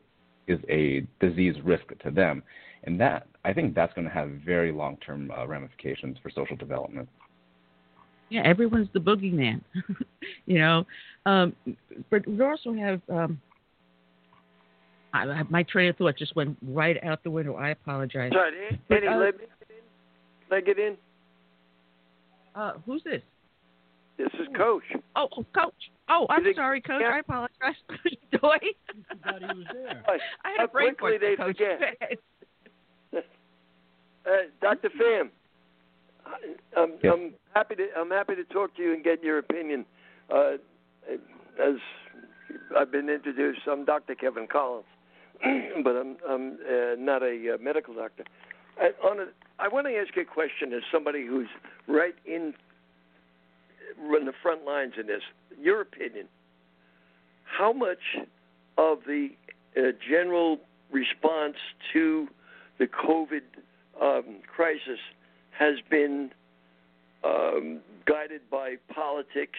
is 0.46 0.60
a 0.68 1.06
disease 1.20 1.56
risk 1.64 1.86
to 2.02 2.10
them, 2.10 2.42
and 2.84 3.00
that 3.00 3.26
I 3.44 3.52
think 3.52 3.74
that's 3.74 3.92
going 3.94 4.06
to 4.06 4.14
have 4.14 4.30
very 4.44 4.72
long 4.72 4.96
term 4.98 5.30
uh, 5.36 5.46
ramifications 5.46 6.18
for 6.22 6.30
social 6.30 6.56
development. 6.56 7.08
Yeah, 8.28 8.42
everyone's 8.44 8.88
the 8.92 8.98
boogeyman, 9.00 9.60
you 10.46 10.58
know. 10.58 10.84
Um, 11.26 11.54
but 12.10 12.26
we 12.26 12.40
also 12.42 12.72
have 12.72 13.00
um, 13.08 13.40
I, 15.14 15.42
my 15.48 15.62
train 15.62 15.88
of 15.90 15.96
thought 15.96 16.16
just 16.18 16.34
went 16.36 16.56
right 16.66 17.02
out 17.04 17.22
the 17.22 17.30
window. 17.30 17.54
I 17.54 17.70
apologize. 17.70 18.32
Sorry, 18.32 18.80
But, 18.88 18.96
Eddie, 18.98 19.06
uh, 19.06 19.16
let 19.16 19.34
me 19.38 19.44
get 19.60 19.70
in. 19.70 19.76
Let 20.50 20.66
get 20.66 20.78
in. 20.78 20.96
Uh, 22.54 22.72
who's 22.84 23.02
this? 23.04 23.22
This 24.18 24.28
is 24.40 24.48
Coach. 24.56 24.82
Oh, 25.14 25.28
oh, 25.36 25.44
Coach. 25.54 25.74
Oh, 26.08 26.26
I'm 26.30 26.42
Is 26.42 26.50
it- 26.50 26.56
sorry, 26.56 26.80
Coach. 26.80 27.02
yeah. 27.02 27.14
I 27.14 27.18
apologize. 27.20 27.76
Doy. 28.32 28.56
I 29.24 29.30
I 30.44 30.48
had 30.50 30.58
How 30.58 30.64
a 30.64 30.68
brain 30.68 30.94
quickly 30.94 31.18
they 31.18 31.36
Coach. 31.36 31.56
forget. 31.58 32.18
Uh, 34.26 34.30
Dr. 34.60 34.88
Pham, 34.90 35.26
I- 35.26 35.28
I'm, 36.76 36.92
Yes. 37.02 37.12
I'm 37.14 37.34
happy 37.54 37.74
to 37.76 37.86
I'm 37.96 38.10
happy 38.10 38.34
to 38.36 38.44
talk 38.44 38.76
to 38.76 38.82
you 38.82 38.92
and 38.92 39.02
get 39.02 39.22
your 39.22 39.38
opinion. 39.38 39.84
Uh, 40.32 40.54
as 41.62 41.76
I've 42.76 42.92
been 42.92 43.08
introduced, 43.08 43.60
I'm 43.70 43.84
Dr. 43.84 44.14
Kevin 44.14 44.46
Collins, 44.46 44.84
but 45.84 45.90
I'm 45.90 46.16
I'm 46.28 46.58
uh, 46.68 46.96
not 46.98 47.22
a 47.22 47.54
uh, 47.54 47.62
medical 47.62 47.94
doctor. 47.94 48.24
I, 48.78 48.90
on 49.06 49.20
a, 49.20 49.26
I 49.58 49.68
want 49.68 49.86
to 49.86 49.96
ask 49.96 50.14
you 50.16 50.22
a 50.22 50.24
question 50.24 50.72
as 50.72 50.82
somebody 50.92 51.26
who's 51.26 51.48
right 51.86 52.14
in 52.26 52.54
in 53.98 54.26
the 54.26 54.34
front 54.42 54.64
lines 54.64 54.94
in 55.00 55.06
this. 55.06 55.22
Your 55.58 55.80
opinion: 55.80 56.28
How 57.44 57.72
much 57.72 58.26
of 58.76 58.98
the 59.06 59.30
uh, 59.76 59.92
general 60.08 60.58
response 60.90 61.56
to 61.92 62.28
the 62.78 62.86
COVID 62.86 63.40
um, 64.00 64.40
crisis 64.46 64.98
has 65.58 65.76
been 65.90 66.30
um, 67.24 67.80
guided 68.06 68.42
by 68.50 68.76
politics, 68.94 69.58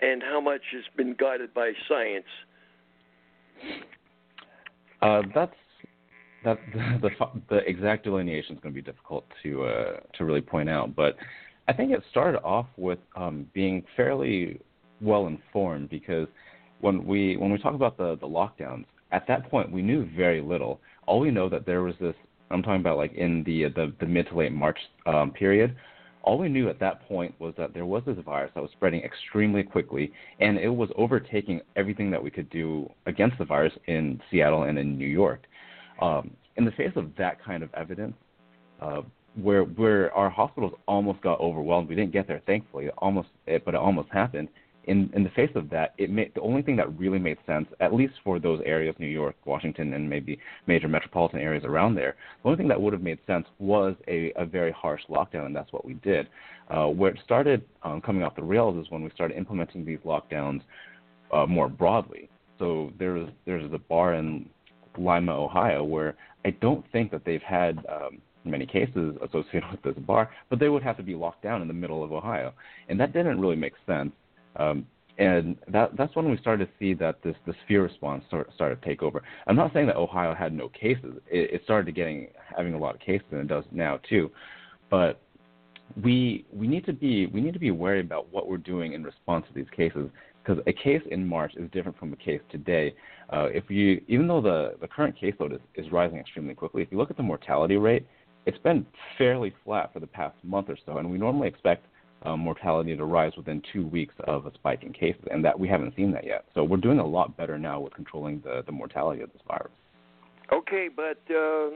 and 0.00 0.22
how 0.22 0.40
much 0.40 0.62
has 0.72 0.84
been 0.96 1.14
guided 1.18 1.52
by 1.54 1.72
science? 1.88 2.24
Uh, 5.02 5.22
that's 5.34 5.54
that 6.44 6.58
the 7.02 7.10
the 7.48 7.58
exact 7.68 8.04
delineation 8.04 8.56
is 8.56 8.62
going 8.62 8.74
to 8.74 8.82
be 8.82 8.82
difficult 8.82 9.24
to 9.42 9.64
uh, 9.64 10.00
to 10.16 10.24
really 10.24 10.40
point 10.40 10.68
out, 10.68 10.94
but 10.94 11.16
I 11.66 11.72
think 11.72 11.92
it 11.92 12.02
started 12.10 12.40
off 12.42 12.66
with 12.76 12.98
um, 13.16 13.46
being 13.54 13.82
fairly 13.96 14.60
well 15.00 15.26
informed 15.26 15.90
because 15.90 16.28
when 16.80 17.04
we 17.06 17.36
when 17.36 17.50
we 17.50 17.58
talk 17.58 17.74
about 17.74 17.96
the 17.96 18.16
the 18.20 18.26
lockdowns, 18.26 18.84
at 19.12 19.26
that 19.28 19.50
point 19.50 19.72
we 19.72 19.82
knew 19.82 20.08
very 20.16 20.40
little. 20.40 20.80
All 21.06 21.20
we 21.20 21.30
know 21.30 21.48
that 21.48 21.66
there 21.66 21.82
was 21.82 21.94
this. 22.00 22.14
I'm 22.54 22.62
talking 22.62 22.80
about 22.80 22.96
like 22.96 23.12
in 23.14 23.42
the 23.44 23.64
the, 23.64 23.92
the 24.00 24.06
mid 24.06 24.28
to 24.28 24.36
late 24.36 24.52
March 24.52 24.78
um, 25.06 25.32
period. 25.32 25.76
All 26.22 26.38
we 26.38 26.48
knew 26.48 26.70
at 26.70 26.80
that 26.80 27.06
point 27.06 27.34
was 27.38 27.52
that 27.58 27.74
there 27.74 27.84
was 27.84 28.02
this 28.06 28.16
virus 28.24 28.50
that 28.54 28.62
was 28.62 28.70
spreading 28.72 29.02
extremely 29.02 29.62
quickly, 29.62 30.10
and 30.40 30.56
it 30.56 30.70
was 30.70 30.88
overtaking 30.96 31.60
everything 31.76 32.10
that 32.12 32.22
we 32.22 32.30
could 32.30 32.48
do 32.48 32.88
against 33.04 33.36
the 33.36 33.44
virus 33.44 33.74
in 33.88 34.18
Seattle 34.30 34.62
and 34.62 34.78
in 34.78 34.96
New 34.96 35.06
York. 35.06 35.42
Um, 36.00 36.30
in 36.56 36.64
the 36.64 36.70
face 36.70 36.92
of 36.96 37.10
that 37.18 37.44
kind 37.44 37.62
of 37.62 37.68
evidence, 37.74 38.14
uh, 38.80 39.02
where 39.34 39.64
where 39.64 40.14
our 40.14 40.30
hospitals 40.30 40.72
almost 40.86 41.20
got 41.20 41.40
overwhelmed, 41.40 41.88
we 41.88 41.94
didn't 41.94 42.12
get 42.12 42.26
there, 42.28 42.40
thankfully. 42.46 42.86
It 42.86 42.94
almost, 42.98 43.28
it, 43.46 43.64
but 43.64 43.74
it 43.74 43.80
almost 43.80 44.08
happened. 44.10 44.48
In 44.86 45.10
in 45.14 45.24
the 45.24 45.30
face 45.30 45.50
of 45.54 45.70
that, 45.70 45.94
it 45.98 46.10
made 46.10 46.32
the 46.34 46.40
only 46.40 46.62
thing 46.62 46.76
that 46.76 46.98
really 46.98 47.18
made 47.18 47.38
sense, 47.46 47.66
at 47.80 47.94
least 47.94 48.14
for 48.22 48.38
those 48.38 48.60
areas, 48.64 48.94
New 48.98 49.06
York, 49.06 49.36
Washington, 49.44 49.94
and 49.94 50.08
maybe 50.08 50.38
major 50.66 50.88
metropolitan 50.88 51.40
areas 51.40 51.64
around 51.64 51.94
there, 51.94 52.16
the 52.42 52.48
only 52.48 52.58
thing 52.58 52.68
that 52.68 52.80
would 52.80 52.92
have 52.92 53.02
made 53.02 53.18
sense 53.26 53.46
was 53.58 53.94
a, 54.08 54.32
a 54.36 54.44
very 54.44 54.72
harsh 54.72 55.02
lockdown, 55.08 55.46
and 55.46 55.56
that's 55.56 55.72
what 55.72 55.84
we 55.84 55.94
did. 55.94 56.28
Uh, 56.68 56.86
where 56.86 57.12
it 57.12 57.20
started 57.24 57.62
um, 57.82 58.00
coming 58.00 58.22
off 58.22 58.34
the 58.36 58.42
rails 58.42 58.76
is 58.82 58.90
when 58.90 59.02
we 59.02 59.10
started 59.10 59.36
implementing 59.36 59.84
these 59.84 59.98
lockdowns 60.00 60.62
uh, 61.32 61.46
more 61.46 61.68
broadly. 61.68 62.28
So 62.58 62.92
there's 62.98 63.28
there's 63.46 63.72
a 63.72 63.78
bar 63.78 64.14
in 64.14 64.48
Lima, 64.98 65.32
Ohio, 65.32 65.82
where 65.84 66.14
I 66.44 66.50
don't 66.50 66.84
think 66.92 67.10
that 67.10 67.24
they've 67.24 67.42
had 67.42 67.84
um, 67.90 68.18
many 68.44 68.66
cases 68.66 69.16
associated 69.22 69.70
with 69.72 69.82
this 69.82 70.04
bar, 70.04 70.30
but 70.50 70.58
they 70.58 70.68
would 70.68 70.82
have 70.82 70.96
to 70.96 71.02
be 71.02 71.14
locked 71.14 71.42
down 71.42 71.62
in 71.62 71.68
the 71.68 71.74
middle 71.74 72.04
of 72.04 72.12
Ohio, 72.12 72.52
and 72.88 72.98
that 73.00 73.12
didn't 73.12 73.40
really 73.40 73.56
make 73.56 73.74
sense. 73.86 74.12
Um, 74.56 74.86
and 75.18 75.56
that 75.68 75.96
that's 75.96 76.14
when 76.16 76.28
we 76.28 76.36
started 76.38 76.66
to 76.66 76.72
see 76.78 76.92
that 76.94 77.22
this 77.22 77.36
this 77.46 77.54
fear 77.68 77.82
response 77.82 78.24
start, 78.26 78.50
started 78.54 78.82
to 78.82 78.86
take 78.86 79.02
over. 79.02 79.22
I'm 79.46 79.56
not 79.56 79.72
saying 79.72 79.86
that 79.86 79.96
Ohio 79.96 80.34
had 80.34 80.52
no 80.52 80.68
cases; 80.68 81.14
it, 81.30 81.54
it 81.54 81.60
started 81.64 81.86
to 81.86 81.92
getting 81.92 82.28
having 82.56 82.74
a 82.74 82.78
lot 82.78 82.94
of 82.94 83.00
cases, 83.00 83.26
and 83.30 83.40
it 83.40 83.46
does 83.46 83.64
now 83.70 84.00
too. 84.08 84.30
But 84.90 85.20
we 86.02 86.44
we 86.52 86.66
need 86.66 86.84
to 86.86 86.92
be 86.92 87.26
we 87.26 87.40
need 87.40 87.52
to 87.52 87.60
be 87.60 87.70
wary 87.70 88.00
about 88.00 88.32
what 88.32 88.48
we're 88.48 88.56
doing 88.56 88.94
in 88.94 89.04
response 89.04 89.46
to 89.48 89.54
these 89.54 89.70
cases 89.76 90.10
because 90.42 90.62
a 90.66 90.72
case 90.72 91.02
in 91.10 91.26
March 91.26 91.52
is 91.56 91.70
different 91.70 91.98
from 91.98 92.12
a 92.12 92.16
case 92.16 92.40
today. 92.50 92.94
Uh, 93.30 93.46
if 93.52 93.70
you 93.70 94.02
even 94.08 94.26
though 94.26 94.40
the 94.40 94.74
the 94.80 94.88
current 94.88 95.14
caseload 95.20 95.54
is, 95.54 95.60
is 95.76 95.90
rising 95.92 96.18
extremely 96.18 96.54
quickly, 96.54 96.82
if 96.82 96.88
you 96.90 96.98
look 96.98 97.10
at 97.10 97.16
the 97.16 97.22
mortality 97.22 97.76
rate, 97.76 98.06
it's 98.46 98.58
been 98.58 98.84
fairly 99.16 99.54
flat 99.64 99.92
for 99.92 100.00
the 100.00 100.06
past 100.06 100.36
month 100.42 100.68
or 100.68 100.76
so, 100.84 100.98
and 100.98 101.08
we 101.08 101.18
normally 101.18 101.46
expect 101.48 101.86
um, 102.24 102.40
mortality 102.40 102.96
to 102.96 103.04
rise 103.04 103.32
within 103.36 103.62
two 103.72 103.86
weeks 103.86 104.14
of 104.24 104.46
a 104.46 104.54
spike 104.54 104.82
in 104.82 104.92
cases, 104.92 105.22
and 105.30 105.44
that 105.44 105.58
we 105.58 105.68
haven't 105.68 105.94
seen 105.94 106.10
that 106.12 106.24
yet. 106.24 106.44
So 106.54 106.64
we're 106.64 106.78
doing 106.78 106.98
a 106.98 107.06
lot 107.06 107.36
better 107.36 107.58
now 107.58 107.80
with 107.80 107.94
controlling 107.94 108.40
the 108.40 108.62
the 108.66 108.72
mortality 108.72 109.22
of 109.22 109.32
this 109.32 109.42
virus. 109.46 109.72
Okay, 110.52 110.88
but 110.94 111.18
uh, 111.30 111.70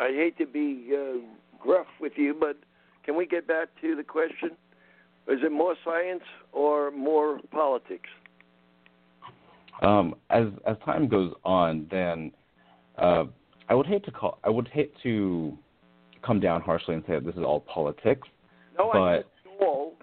I 0.00 0.08
hate 0.08 0.36
to 0.38 0.46
be 0.46 0.92
uh, 0.94 1.18
gruff 1.62 1.86
with 2.00 2.12
you, 2.16 2.34
but 2.38 2.56
can 3.04 3.16
we 3.16 3.26
get 3.26 3.46
back 3.46 3.68
to 3.80 3.96
the 3.96 4.02
question? 4.02 4.50
Is 5.28 5.38
it 5.42 5.52
more 5.52 5.74
science 5.84 6.22
or 6.52 6.90
more 6.90 7.40
politics? 7.50 8.08
Um, 9.82 10.14
as 10.30 10.46
as 10.66 10.76
time 10.84 11.08
goes 11.08 11.32
on, 11.44 11.86
then 11.90 12.32
uh, 12.98 13.24
I 13.68 13.74
would 13.74 13.86
hate 13.86 14.04
to 14.04 14.10
call 14.10 14.38
I 14.44 14.50
would 14.50 14.68
hate 14.68 14.92
to 15.02 15.56
come 16.24 16.40
down 16.40 16.60
harshly 16.60 16.94
and 16.94 17.02
say 17.06 17.14
that 17.14 17.24
this 17.24 17.34
is 17.34 17.42
all 17.42 17.60
politics. 17.60 18.28
No, 18.78 18.90
I 18.90 18.98
but 18.98 19.30
said 19.42 19.52
all. 19.62 19.94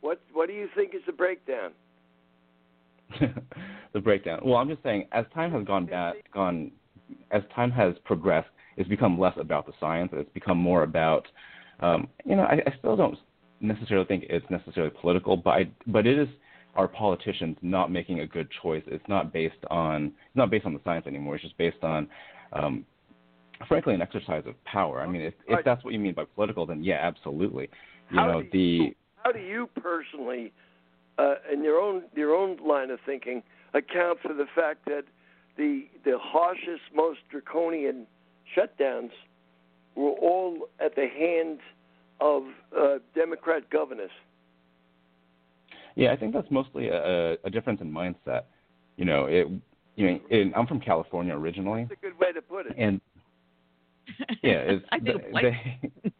What 0.00 0.20
What 0.32 0.48
do 0.48 0.54
you 0.54 0.68
think 0.74 0.94
is 0.94 1.02
the 1.06 1.12
breakdown? 1.12 1.72
the 3.92 4.00
breakdown. 4.00 4.40
Well, 4.44 4.56
I'm 4.56 4.68
just 4.68 4.82
saying, 4.82 5.06
as 5.12 5.24
time 5.34 5.52
has 5.52 5.64
gone 5.64 5.86
back, 5.86 6.14
gone, 6.32 6.70
as 7.30 7.42
time 7.54 7.70
has 7.72 7.94
progressed, 8.04 8.48
it's 8.76 8.88
become 8.88 9.18
less 9.18 9.34
about 9.38 9.66
the 9.66 9.72
science. 9.78 10.10
It's 10.14 10.32
become 10.32 10.56
more 10.56 10.82
about, 10.82 11.26
um, 11.80 12.08
you 12.24 12.36
know, 12.36 12.42
I, 12.42 12.54
I 12.66 12.74
still 12.78 12.96
don't 12.96 13.18
necessarily 13.60 14.06
think 14.06 14.24
it's 14.28 14.46
necessarily 14.50 14.92
political, 15.00 15.36
but 15.36 15.50
I, 15.50 15.70
but 15.86 16.06
it 16.06 16.18
is 16.18 16.28
our 16.74 16.88
politicians 16.88 17.56
not 17.60 17.92
making 17.92 18.20
a 18.20 18.26
good 18.26 18.48
choice. 18.62 18.82
It's 18.86 19.06
not 19.08 19.32
based 19.32 19.54
on, 19.70 20.06
it's 20.06 20.36
not 20.36 20.50
based 20.50 20.64
on 20.64 20.72
the 20.72 20.80
science 20.84 21.06
anymore. 21.06 21.34
It's 21.34 21.44
just 21.44 21.58
based 21.58 21.82
on, 21.82 22.08
um, 22.54 22.86
frankly, 23.68 23.92
an 23.92 24.00
exercise 24.00 24.44
of 24.46 24.62
power. 24.64 25.02
I 25.02 25.06
mean, 25.06 25.20
if, 25.20 25.34
if 25.46 25.62
that's 25.64 25.84
what 25.84 25.92
you 25.92 26.00
mean 26.00 26.14
by 26.14 26.24
political, 26.34 26.64
then 26.64 26.82
yeah, 26.82 26.98
absolutely. 27.02 27.68
You 28.10 28.18
How 28.18 28.26
know, 28.26 28.42
do 28.42 28.48
the 28.52 28.94
How 29.22 29.32
do 29.32 29.38
you 29.40 29.68
personally, 29.80 30.52
uh, 31.18 31.34
in 31.52 31.62
your 31.64 31.78
own 31.80 32.02
your 32.14 32.34
own 32.34 32.58
line 32.66 32.90
of 32.90 32.98
thinking, 33.06 33.42
account 33.74 34.18
for 34.22 34.34
the 34.34 34.46
fact 34.54 34.84
that 34.86 35.04
the 35.56 35.86
the 36.04 36.18
harshest, 36.20 36.82
most 36.94 37.20
draconian 37.30 38.06
shutdowns 38.56 39.10
were 39.94 40.10
all 40.10 40.68
at 40.80 40.94
the 40.96 41.06
hands 41.08 41.60
of 42.20 42.44
uh, 42.78 42.98
Democrat 43.14 43.68
governors? 43.70 44.10
Yeah, 45.94 46.12
I 46.12 46.16
think 46.16 46.32
that's 46.32 46.50
mostly 46.50 46.88
a, 46.88 47.32
a 47.44 47.50
difference 47.50 47.80
in 47.80 47.90
mindset. 47.92 48.42
You 48.96 49.04
know, 49.04 49.26
it. 49.26 49.48
You 49.94 50.06
know, 50.10 50.20
it, 50.30 50.52
I'm 50.56 50.66
from 50.66 50.80
California 50.80 51.34
originally, 51.36 51.84
That's 51.84 52.00
a 52.00 52.06
good 52.06 52.18
way 52.18 52.32
to 52.32 52.40
put 52.40 52.64
it. 52.66 52.74
and 52.78 52.98
yeah, 54.42 54.52
it's 54.52 54.84
I 54.90 54.98
think 54.98 55.20
they, 55.34 55.42
they- 55.42 56.12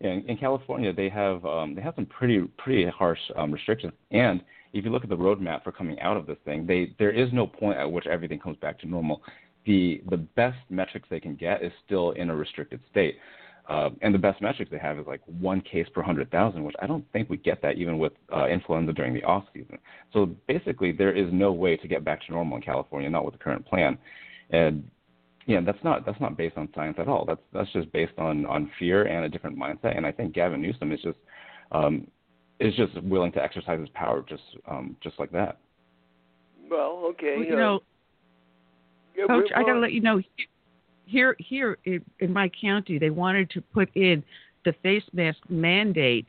in, 0.00 0.24
in 0.28 0.36
California 0.36 0.92
they 0.92 1.08
have 1.08 1.44
um, 1.44 1.74
they 1.74 1.82
have 1.82 1.94
some 1.94 2.06
pretty 2.06 2.40
pretty 2.58 2.88
harsh 2.90 3.18
um, 3.36 3.52
restrictions, 3.52 3.92
and 4.10 4.42
if 4.72 4.84
you 4.84 4.90
look 4.90 5.04
at 5.04 5.08
the 5.08 5.16
roadmap 5.16 5.64
for 5.64 5.72
coming 5.72 5.98
out 6.00 6.16
of 6.16 6.26
this 6.26 6.38
thing, 6.44 6.66
they 6.66 6.94
there 6.98 7.10
is 7.10 7.32
no 7.32 7.46
point 7.46 7.78
at 7.78 7.90
which 7.90 8.06
everything 8.06 8.38
comes 8.38 8.56
back 8.58 8.78
to 8.80 8.86
normal. 8.86 9.22
The 9.64 10.02
the 10.10 10.18
best 10.18 10.58
metrics 10.70 11.08
they 11.10 11.20
can 11.20 11.34
get 11.34 11.62
is 11.62 11.72
still 11.84 12.12
in 12.12 12.30
a 12.30 12.36
restricted 12.36 12.80
state. 12.90 13.16
Uh, 13.68 13.90
and 14.00 14.14
the 14.14 14.18
best 14.18 14.40
metrics 14.40 14.70
they 14.70 14.78
have 14.78 14.96
is 14.96 15.06
like 15.08 15.20
one 15.26 15.60
case 15.60 15.88
per 15.92 16.00
100,000, 16.00 16.62
which 16.62 16.76
I 16.80 16.86
don't 16.86 17.04
think 17.12 17.28
we 17.28 17.36
get 17.36 17.60
that 17.62 17.76
even 17.76 17.98
with 17.98 18.12
uh, 18.32 18.46
influenza 18.46 18.92
during 18.92 19.12
the 19.12 19.24
off 19.24 19.42
season. 19.52 19.78
So 20.12 20.26
basically, 20.46 20.92
there 20.92 21.10
is 21.10 21.26
no 21.32 21.50
way 21.50 21.76
to 21.76 21.88
get 21.88 22.04
back 22.04 22.24
to 22.26 22.32
normal 22.32 22.58
in 22.58 22.62
California, 22.62 23.10
not 23.10 23.24
with 23.24 23.34
the 23.34 23.40
current 23.40 23.66
plan. 23.66 23.98
And 24.50 24.88
yeah, 25.46 25.60
that's 25.64 25.82
not 25.84 26.04
that's 26.04 26.20
not 26.20 26.36
based 26.36 26.56
on 26.56 26.68
science 26.74 26.96
at 26.98 27.08
all. 27.08 27.24
That's 27.24 27.40
that's 27.52 27.72
just 27.72 27.90
based 27.92 28.18
on 28.18 28.44
on 28.46 28.70
fear 28.78 29.04
and 29.04 29.24
a 29.24 29.28
different 29.28 29.56
mindset. 29.56 29.96
And 29.96 30.04
I 30.04 30.12
think 30.12 30.34
Gavin 30.34 30.60
Newsom 30.60 30.92
is 30.92 31.00
just 31.00 31.18
um, 31.72 32.06
is 32.58 32.74
just 32.74 33.00
willing 33.02 33.32
to 33.32 33.42
exercise 33.42 33.78
his 33.78 33.88
power 33.90 34.24
just 34.28 34.42
um, 34.68 34.96
just 35.02 35.18
like 35.18 35.30
that. 35.32 35.58
Well, 36.68 37.04
okay. 37.10 37.36
Well, 37.36 37.46
you 37.46 37.54
uh, 37.54 37.58
know, 37.58 37.80
yeah, 39.16 39.26
Coach, 39.26 39.50
I 39.54 39.62
got 39.62 39.74
to 39.74 39.78
let 39.78 39.92
you 39.92 40.00
know 40.00 40.20
here 41.06 41.36
here 41.38 41.78
in, 41.84 42.04
in 42.18 42.32
my 42.32 42.50
county 42.60 42.98
they 42.98 43.10
wanted 43.10 43.48
to 43.50 43.60
put 43.60 43.88
in 43.94 44.24
the 44.64 44.74
face 44.82 45.04
mask 45.12 45.38
mandate 45.48 46.26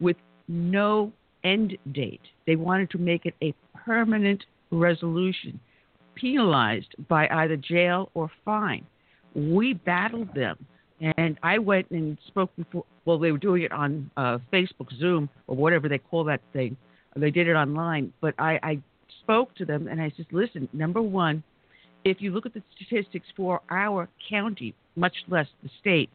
with 0.00 0.16
no 0.48 1.12
end 1.44 1.76
date. 1.92 2.22
They 2.46 2.56
wanted 2.56 2.90
to 2.90 2.98
make 2.98 3.26
it 3.26 3.34
a 3.42 3.54
permanent 3.84 4.44
resolution, 4.70 5.60
penalized 6.14 6.94
by 7.08 7.28
either 7.28 7.56
jail 7.56 8.10
or 8.14 8.30
fine. 8.44 8.84
We 9.34 9.74
battled 9.74 10.34
them, 10.34 10.64
and 11.16 11.38
I 11.42 11.58
went 11.58 11.90
and 11.90 12.18
spoke 12.28 12.54
before. 12.56 12.84
Well, 13.04 13.18
they 13.18 13.32
were 13.32 13.38
doing 13.38 13.62
it 13.62 13.72
on 13.72 14.10
uh, 14.16 14.38
Facebook, 14.52 14.96
Zoom, 14.98 15.28
or 15.46 15.56
whatever 15.56 15.88
they 15.88 15.98
call 15.98 16.24
that 16.24 16.40
thing. 16.52 16.76
They 17.16 17.30
did 17.30 17.48
it 17.48 17.54
online, 17.54 18.12
but 18.20 18.34
I, 18.38 18.58
I 18.62 18.78
spoke 19.20 19.54
to 19.56 19.64
them 19.64 19.88
and 19.88 20.00
I 20.00 20.12
said, 20.16 20.26
"Listen, 20.32 20.68
number 20.72 21.02
one, 21.02 21.42
if 22.04 22.20
you 22.20 22.32
look 22.32 22.46
at 22.46 22.54
the 22.54 22.62
statistics 22.76 23.26
for 23.36 23.60
our 23.70 24.08
county, 24.28 24.74
much 24.96 25.14
less 25.28 25.46
the 25.62 25.70
state, 25.80 26.10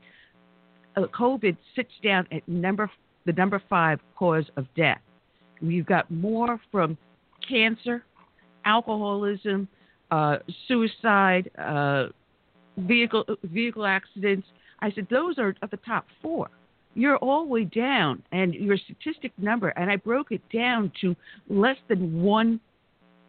uh, 0.95 1.01
COVID 1.07 1.57
sits 1.75 1.91
down 2.03 2.27
at 2.31 2.47
number 2.47 2.89
the 3.25 3.33
number 3.33 3.61
five 3.69 3.99
cause 4.15 4.45
of 4.57 4.65
death. 4.75 5.01
We've 5.61 5.85
got 5.85 6.09
more 6.09 6.59
from 6.71 6.97
cancer, 7.47 8.03
alcoholism, 8.65 9.67
uh, 10.11 10.37
suicide, 10.67 11.49
uh, 11.57 12.07
vehicle 12.77 13.25
vehicle 13.43 13.85
accidents. 13.85 14.47
I 14.79 14.91
said 14.91 15.07
those 15.09 15.37
are 15.37 15.55
at 15.61 15.71
the 15.71 15.77
top 15.77 16.05
four. 16.21 16.49
You're 16.95 17.17
all 17.17 17.45
the 17.45 17.51
way 17.51 17.65
down, 17.65 18.23
and 18.31 18.53
your 18.53 18.77
statistic 18.77 19.31
number, 19.37 19.69
and 19.69 19.91
I 19.91 19.95
broke 19.97 20.31
it 20.31 20.41
down 20.51 20.91
to 21.01 21.15
less 21.47 21.77
than 21.87 22.21
one 22.23 22.59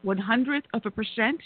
one 0.03 0.19
hundredth 0.19 0.67
of 0.73 0.87
a 0.87 0.91
percent 0.91 1.41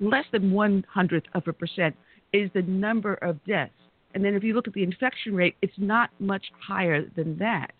less 0.00 0.24
than 0.32 0.50
one 0.50 0.84
hundredth 0.88 1.26
of 1.34 1.46
a 1.46 1.52
percent 1.52 1.94
is 2.32 2.50
the 2.54 2.62
number 2.62 3.14
of 3.14 3.42
deaths. 3.44 3.72
And 4.14 4.24
then 4.24 4.34
if 4.34 4.42
you 4.42 4.54
look 4.54 4.66
at 4.66 4.74
the 4.74 4.82
infection 4.82 5.34
rate, 5.34 5.56
it's 5.62 5.72
not 5.78 6.10
much 6.18 6.44
higher 6.66 7.04
than 7.16 7.38
that. 7.38 7.72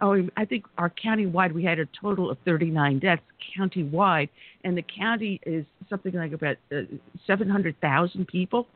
Oh, 0.00 0.16
I 0.36 0.44
think 0.44 0.64
our 0.78 0.90
county-wide, 0.90 1.52
we 1.52 1.62
had 1.64 1.78
a 1.78 1.86
total 2.00 2.30
of 2.30 2.38
39 2.44 3.00
deaths 3.00 3.22
county-wide, 3.56 4.30
and 4.64 4.76
the 4.76 4.82
county 4.82 5.40
is 5.44 5.64
something 5.88 6.14
like 6.14 6.32
about 6.32 6.56
uh, 6.72 6.82
700,000 7.26 8.26
people. 8.26 8.66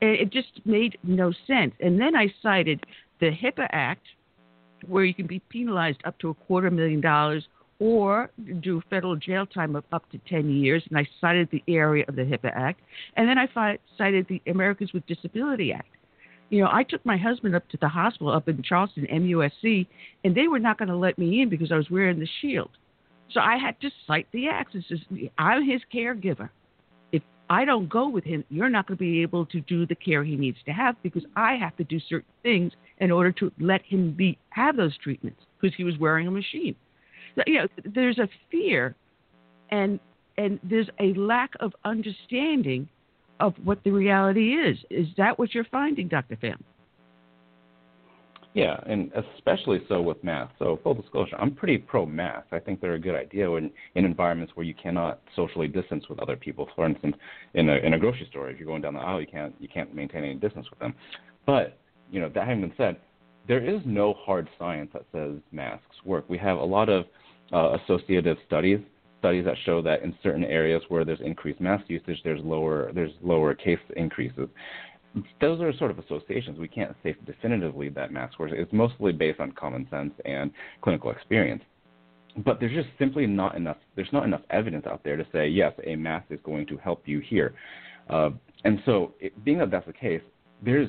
And 0.00 0.10
it 0.10 0.30
just 0.30 0.60
made 0.64 0.96
no 1.02 1.32
sense. 1.46 1.74
And 1.80 2.00
then 2.00 2.14
I 2.14 2.32
cited 2.42 2.84
the 3.20 3.30
HIPAA 3.30 3.66
Act, 3.70 4.06
where 4.86 5.04
you 5.04 5.14
can 5.14 5.26
be 5.26 5.40
penalized 5.40 6.00
up 6.04 6.16
to 6.20 6.28
a 6.30 6.34
quarter 6.34 6.70
million 6.70 7.00
dollars 7.00 7.44
or 7.80 8.30
do 8.60 8.82
federal 8.90 9.16
jail 9.16 9.46
time 9.46 9.76
of 9.76 9.84
up 9.92 10.08
to 10.10 10.18
10 10.28 10.50
years. 10.50 10.84
And 10.88 10.98
I 10.98 11.06
cited 11.20 11.48
the 11.50 11.62
area 11.68 12.04
of 12.08 12.16
the 12.16 12.22
HIPAA 12.22 12.52
Act. 12.54 12.80
And 13.16 13.28
then 13.28 13.38
I 13.38 13.78
cited 13.96 14.26
the 14.28 14.40
Americans 14.50 14.92
with 14.92 15.06
Disability 15.06 15.72
Act. 15.72 15.88
You 16.50 16.62
know, 16.62 16.68
I 16.72 16.82
took 16.82 17.04
my 17.04 17.16
husband 17.16 17.54
up 17.54 17.68
to 17.70 17.78
the 17.80 17.88
hospital 17.88 18.32
up 18.32 18.48
in 18.48 18.62
Charleston, 18.62 19.06
MUSC, 19.12 19.86
and 20.24 20.34
they 20.34 20.48
were 20.48 20.58
not 20.58 20.78
going 20.78 20.88
to 20.88 20.96
let 20.96 21.18
me 21.18 21.42
in 21.42 21.48
because 21.48 21.70
I 21.70 21.76
was 21.76 21.90
wearing 21.90 22.18
the 22.18 22.28
shield. 22.40 22.70
So 23.32 23.40
I 23.40 23.56
had 23.58 23.78
to 23.82 23.90
cite 24.06 24.26
the 24.32 24.48
acts. 24.48 24.74
I'm 25.36 25.68
his 25.68 25.82
caregiver. 25.92 26.48
If 27.12 27.22
I 27.50 27.64
don't 27.64 27.88
go 27.88 28.08
with 28.08 28.24
him, 28.24 28.44
you're 28.48 28.70
not 28.70 28.86
going 28.86 28.96
to 28.96 29.00
be 29.00 29.20
able 29.20 29.44
to 29.46 29.60
do 29.60 29.86
the 29.86 29.94
care 29.94 30.24
he 30.24 30.36
needs 30.36 30.58
to 30.64 30.72
have 30.72 30.96
because 31.02 31.24
I 31.36 31.56
have 31.56 31.76
to 31.76 31.84
do 31.84 32.00
certain 32.08 32.32
things 32.42 32.72
in 32.98 33.10
order 33.10 33.32
to 33.32 33.52
let 33.60 33.82
him 33.82 34.12
be 34.12 34.38
have 34.50 34.76
those 34.76 34.96
treatments 34.98 35.40
because 35.60 35.76
he 35.76 35.84
was 35.84 35.98
wearing 35.98 36.26
a 36.26 36.30
machine. 36.30 36.74
So, 37.36 37.42
you 37.46 37.58
know, 37.58 37.68
there's 37.84 38.18
a 38.18 38.28
fear, 38.50 38.96
and 39.70 40.00
and 40.38 40.58
there's 40.62 40.88
a 40.98 41.12
lack 41.14 41.50
of 41.60 41.72
understanding 41.84 42.88
of 43.40 43.54
what 43.62 43.82
the 43.84 43.90
reality 43.90 44.54
is. 44.54 44.78
Is 44.90 45.06
that 45.16 45.38
what 45.38 45.54
you're 45.54 45.64
finding, 45.64 46.08
Dr. 46.08 46.36
Pham? 46.36 46.58
Yeah, 48.54 48.76
and 48.86 49.12
especially 49.36 49.80
so 49.88 50.00
with 50.00 50.22
math. 50.24 50.50
So 50.58 50.80
full 50.82 50.94
disclosure, 50.94 51.36
I'm 51.38 51.54
pretty 51.54 51.78
pro 51.78 52.06
math. 52.06 52.44
I 52.50 52.58
think 52.58 52.80
they're 52.80 52.94
a 52.94 52.98
good 52.98 53.14
idea 53.14 53.48
in, 53.52 53.70
in 53.94 54.04
environments 54.04 54.56
where 54.56 54.64
you 54.66 54.74
cannot 54.74 55.20
socially 55.36 55.68
distance 55.68 56.08
with 56.08 56.18
other 56.18 56.34
people. 56.34 56.68
For 56.74 56.86
instance, 56.86 57.14
in 57.54 57.68
a 57.68 57.76
in 57.76 57.94
a 57.94 57.98
grocery 57.98 58.26
store, 58.30 58.50
if 58.50 58.58
you're 58.58 58.66
going 58.66 58.82
down 58.82 58.94
the 58.94 59.00
aisle, 59.00 59.20
you 59.20 59.26
can't 59.26 59.54
you 59.60 59.68
can't 59.68 59.94
maintain 59.94 60.24
any 60.24 60.34
distance 60.34 60.66
with 60.70 60.78
them. 60.78 60.94
But 61.46 61.78
you 62.10 62.20
know 62.20 62.30
that 62.30 62.48
having 62.48 62.62
been 62.62 62.72
said, 62.76 62.96
there 63.46 63.64
is 63.64 63.80
no 63.84 64.14
hard 64.14 64.48
science 64.58 64.90
that 64.92 65.04
says 65.12 65.40
masks 65.52 65.96
work. 66.04 66.24
We 66.28 66.38
have 66.38 66.58
a 66.58 66.64
lot 66.64 66.88
of 66.88 67.04
uh, 67.52 67.76
associative 67.82 68.38
studies 68.46 68.80
studies 69.18 69.44
that 69.44 69.56
show 69.64 69.82
that 69.82 70.02
in 70.02 70.14
certain 70.22 70.44
areas 70.44 70.82
where 70.88 71.04
there's 71.04 71.20
increased 71.20 71.60
mask 71.60 71.84
usage, 71.88 72.20
there's 72.24 72.40
lower 72.42 72.92
there's 72.92 73.12
lower 73.22 73.54
case 73.54 73.78
increases. 73.96 74.48
Those 75.40 75.60
are 75.60 75.72
sort 75.76 75.90
of 75.90 75.98
associations. 75.98 76.58
We 76.58 76.68
can't 76.68 76.94
say 77.02 77.16
definitively 77.26 77.88
that 77.90 78.12
mask 78.12 78.38
work. 78.38 78.50
It's 78.52 78.72
mostly 78.72 79.12
based 79.12 79.40
on 79.40 79.52
common 79.52 79.88
sense 79.90 80.12
and 80.24 80.50
clinical 80.82 81.10
experience. 81.10 81.62
But 82.44 82.60
there's 82.60 82.74
just 82.74 82.88
simply 82.98 83.26
not 83.26 83.56
enough. 83.56 83.78
There's 83.96 84.12
not 84.12 84.24
enough 84.24 84.42
evidence 84.50 84.86
out 84.86 85.02
there 85.02 85.16
to 85.16 85.26
say 85.32 85.48
yes, 85.48 85.72
a 85.84 85.96
mask 85.96 86.26
is 86.30 86.38
going 86.44 86.66
to 86.66 86.76
help 86.76 87.02
you 87.06 87.20
here. 87.20 87.54
Uh, 88.08 88.30
and 88.64 88.80
so, 88.86 89.14
it, 89.18 89.44
being 89.44 89.58
that 89.58 89.70
that's 89.70 89.86
the 89.86 89.92
case, 89.92 90.22
there's 90.62 90.88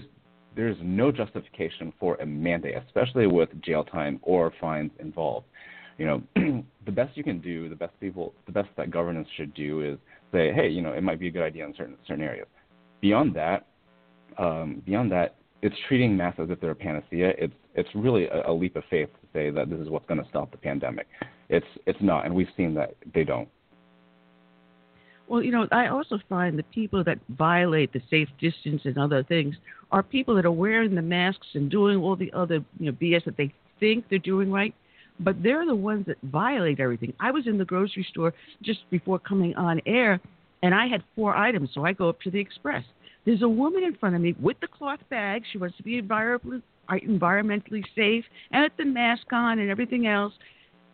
there's 0.55 0.77
no 0.81 1.11
justification 1.11 1.93
for 1.99 2.15
a 2.15 2.25
mandate, 2.25 2.75
especially 2.85 3.27
with 3.27 3.49
jail 3.61 3.83
time 3.83 4.19
or 4.23 4.51
fines 4.59 4.91
involved 4.99 5.45
you 5.99 6.05
know, 6.05 6.23
the 6.85 6.91
best 6.91 7.15
you 7.15 7.23
can 7.23 7.39
do, 7.39 7.69
the 7.69 7.75
best 7.75 7.91
people, 7.99 8.33
the 8.45 8.51
best 8.51 8.69
that 8.77 8.89
governance 8.89 9.27
should 9.35 9.53
do 9.53 9.81
is 9.81 9.99
say, 10.31 10.51
hey, 10.53 10.69
you 10.69 10.81
know, 10.81 10.93
it 10.93 11.03
might 11.03 11.19
be 11.19 11.27
a 11.27 11.31
good 11.31 11.43
idea 11.43 11.65
in 11.65 11.75
certain 11.75 11.97
certain 12.07 12.23
areas. 12.23 12.47
Beyond 13.01 13.35
that, 13.35 13.67
um, 14.37 14.81
beyond 14.85 15.11
that, 15.11 15.35
it's 15.61 15.75
treating 15.87 16.15
masks 16.15 16.39
as 16.39 16.49
if 16.49 16.61
they're 16.61 16.71
a 16.71 16.75
panacea. 16.75 17.33
It's 17.37 17.53
it's 17.75 17.89
really 17.93 18.25
a, 18.27 18.49
a 18.49 18.53
leap 18.53 18.77
of 18.77 18.83
faith 18.89 19.09
to 19.09 19.27
say 19.33 19.49
that 19.49 19.69
this 19.69 19.79
is 19.79 19.89
what's 19.89 20.05
going 20.07 20.23
to 20.23 20.29
stop 20.29 20.51
the 20.51 20.57
pandemic. 20.57 21.07
It's 21.49 21.67
it's 21.85 21.99
not, 22.01 22.25
and 22.25 22.33
we've 22.33 22.47
seen 22.55 22.73
that 22.75 22.95
they 23.13 23.25
don't. 23.25 23.49
Well, 25.27 25.43
you 25.43 25.51
know, 25.51 25.67
I 25.71 25.87
also 25.87 26.17
find 26.27 26.57
the 26.57 26.63
people 26.63 27.03
that 27.03 27.19
violate 27.37 27.93
the 27.93 28.01
safe 28.09 28.29
distance 28.39 28.81
and 28.85 28.97
other 28.97 29.21
things 29.21 29.55
are 29.91 30.01
people 30.01 30.33
that 30.35 30.45
are 30.45 30.51
wearing 30.51 30.95
the 30.95 31.03
masks 31.03 31.45
and 31.53 31.69
doing 31.69 31.99
all 31.99 32.15
the 32.15 32.33
other, 32.33 32.65
you 32.79 32.87
know, 32.87 32.93
BS 32.93 33.25
that 33.25 33.37
they 33.37 33.53
think 33.79 34.05
they're 34.09 34.17
doing 34.17 34.51
right 34.51 34.73
but 35.19 35.41
they're 35.43 35.65
the 35.65 35.75
ones 35.75 36.05
that 36.07 36.17
violate 36.23 36.79
everything. 36.79 37.13
I 37.19 37.31
was 37.31 37.47
in 37.47 37.57
the 37.57 37.65
grocery 37.65 38.05
store 38.09 38.33
just 38.63 38.79
before 38.89 39.19
coming 39.19 39.55
on 39.55 39.81
air, 39.85 40.19
and 40.63 40.73
I 40.73 40.87
had 40.87 41.03
four 41.15 41.35
items, 41.35 41.69
so 41.73 41.85
I 41.85 41.93
go 41.93 42.09
up 42.09 42.19
to 42.21 42.31
the 42.31 42.39
express. 42.39 42.83
There's 43.25 43.41
a 43.41 43.49
woman 43.49 43.83
in 43.83 43.95
front 43.95 44.15
of 44.15 44.21
me 44.21 44.35
with 44.41 44.59
the 44.59 44.67
cloth 44.67 44.99
bag. 45.09 45.43
She 45.51 45.57
wants 45.57 45.77
to 45.77 45.83
be 45.83 46.01
environmentally, 46.01 46.61
environmentally 46.89 47.83
safe 47.95 48.25
and 48.51 48.63
with 48.63 48.71
the 48.77 48.85
mask 48.85 49.31
on 49.31 49.59
and 49.59 49.69
everything 49.69 50.07
else. 50.07 50.33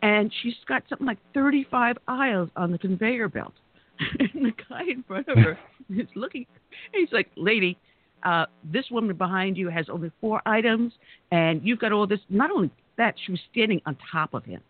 And 0.02 0.32
she's 0.42 0.54
got 0.68 0.82
something 0.88 1.06
like 1.06 1.18
35 1.34 1.96
aisles 2.06 2.50
on 2.56 2.70
the 2.70 2.78
conveyor 2.78 3.28
belt. 3.28 3.54
and 4.18 4.44
the 4.44 4.52
guy 4.68 4.82
in 4.82 5.02
front 5.04 5.26
of 5.28 5.38
her 5.38 5.58
is 5.90 6.08
looking, 6.14 6.44
and 6.92 7.00
he's 7.00 7.12
like, 7.12 7.30
Lady, 7.36 7.78
uh, 8.24 8.46
this 8.64 8.84
woman 8.90 9.16
behind 9.16 9.56
you 9.56 9.68
has 9.70 9.86
only 9.88 10.10
four 10.20 10.42
items, 10.44 10.92
and 11.30 11.62
you've 11.64 11.78
got 11.78 11.92
all 11.92 12.06
this. 12.06 12.20
Not 12.28 12.50
only 12.50 12.70
that, 12.98 13.14
she 13.24 13.32
was 13.32 13.40
standing 13.50 13.80
on 13.86 13.96
top 14.10 14.34
of 14.34 14.44
him. 14.44 14.60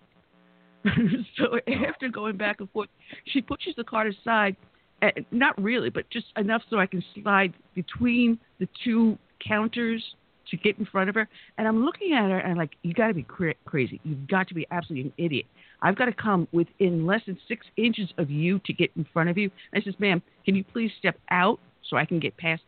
so 1.36 1.58
after 1.88 2.08
going 2.08 2.36
back 2.36 2.60
and 2.60 2.70
forth, 2.70 2.88
she 3.26 3.40
pushes 3.40 3.74
the 3.76 3.84
cart 3.84 4.06
aside, 4.08 4.56
uh, 5.02 5.08
not 5.30 5.60
really, 5.60 5.90
but 5.90 6.08
just 6.10 6.26
enough 6.36 6.62
so 6.70 6.78
I 6.78 6.86
can 6.86 7.02
slide 7.14 7.54
between 7.74 8.38
the 8.60 8.68
two 8.84 9.18
counters 9.46 10.02
to 10.50 10.56
get 10.56 10.78
in 10.78 10.86
front 10.86 11.08
of 11.08 11.14
her. 11.16 11.28
And 11.58 11.66
I'm 11.66 11.84
looking 11.84 12.12
at 12.12 12.30
her 12.30 12.38
and 12.38 12.52
I'm 12.52 12.58
like, 12.58 12.76
you 12.82 12.94
got 12.94 13.08
to 13.08 13.14
be 13.14 13.24
cra- 13.24 13.54
crazy. 13.64 14.00
You've 14.04 14.28
got 14.28 14.48
to 14.48 14.54
be 14.54 14.66
absolutely 14.70 15.10
an 15.10 15.24
idiot. 15.24 15.46
I've 15.82 15.96
got 15.96 16.06
to 16.06 16.12
come 16.12 16.48
within 16.52 17.04
less 17.04 17.20
than 17.26 17.38
six 17.48 17.66
inches 17.76 18.08
of 18.18 18.30
you 18.30 18.60
to 18.64 18.72
get 18.72 18.90
in 18.96 19.06
front 19.12 19.28
of 19.28 19.36
you. 19.36 19.50
And 19.72 19.82
I 19.82 19.84
says, 19.84 19.94
ma'am, 19.98 20.22
can 20.44 20.54
you 20.54 20.64
please 20.64 20.90
step 20.98 21.18
out 21.30 21.58
so 21.88 21.96
I 21.96 22.04
can 22.04 22.20
get 22.20 22.36
past? 22.36 22.62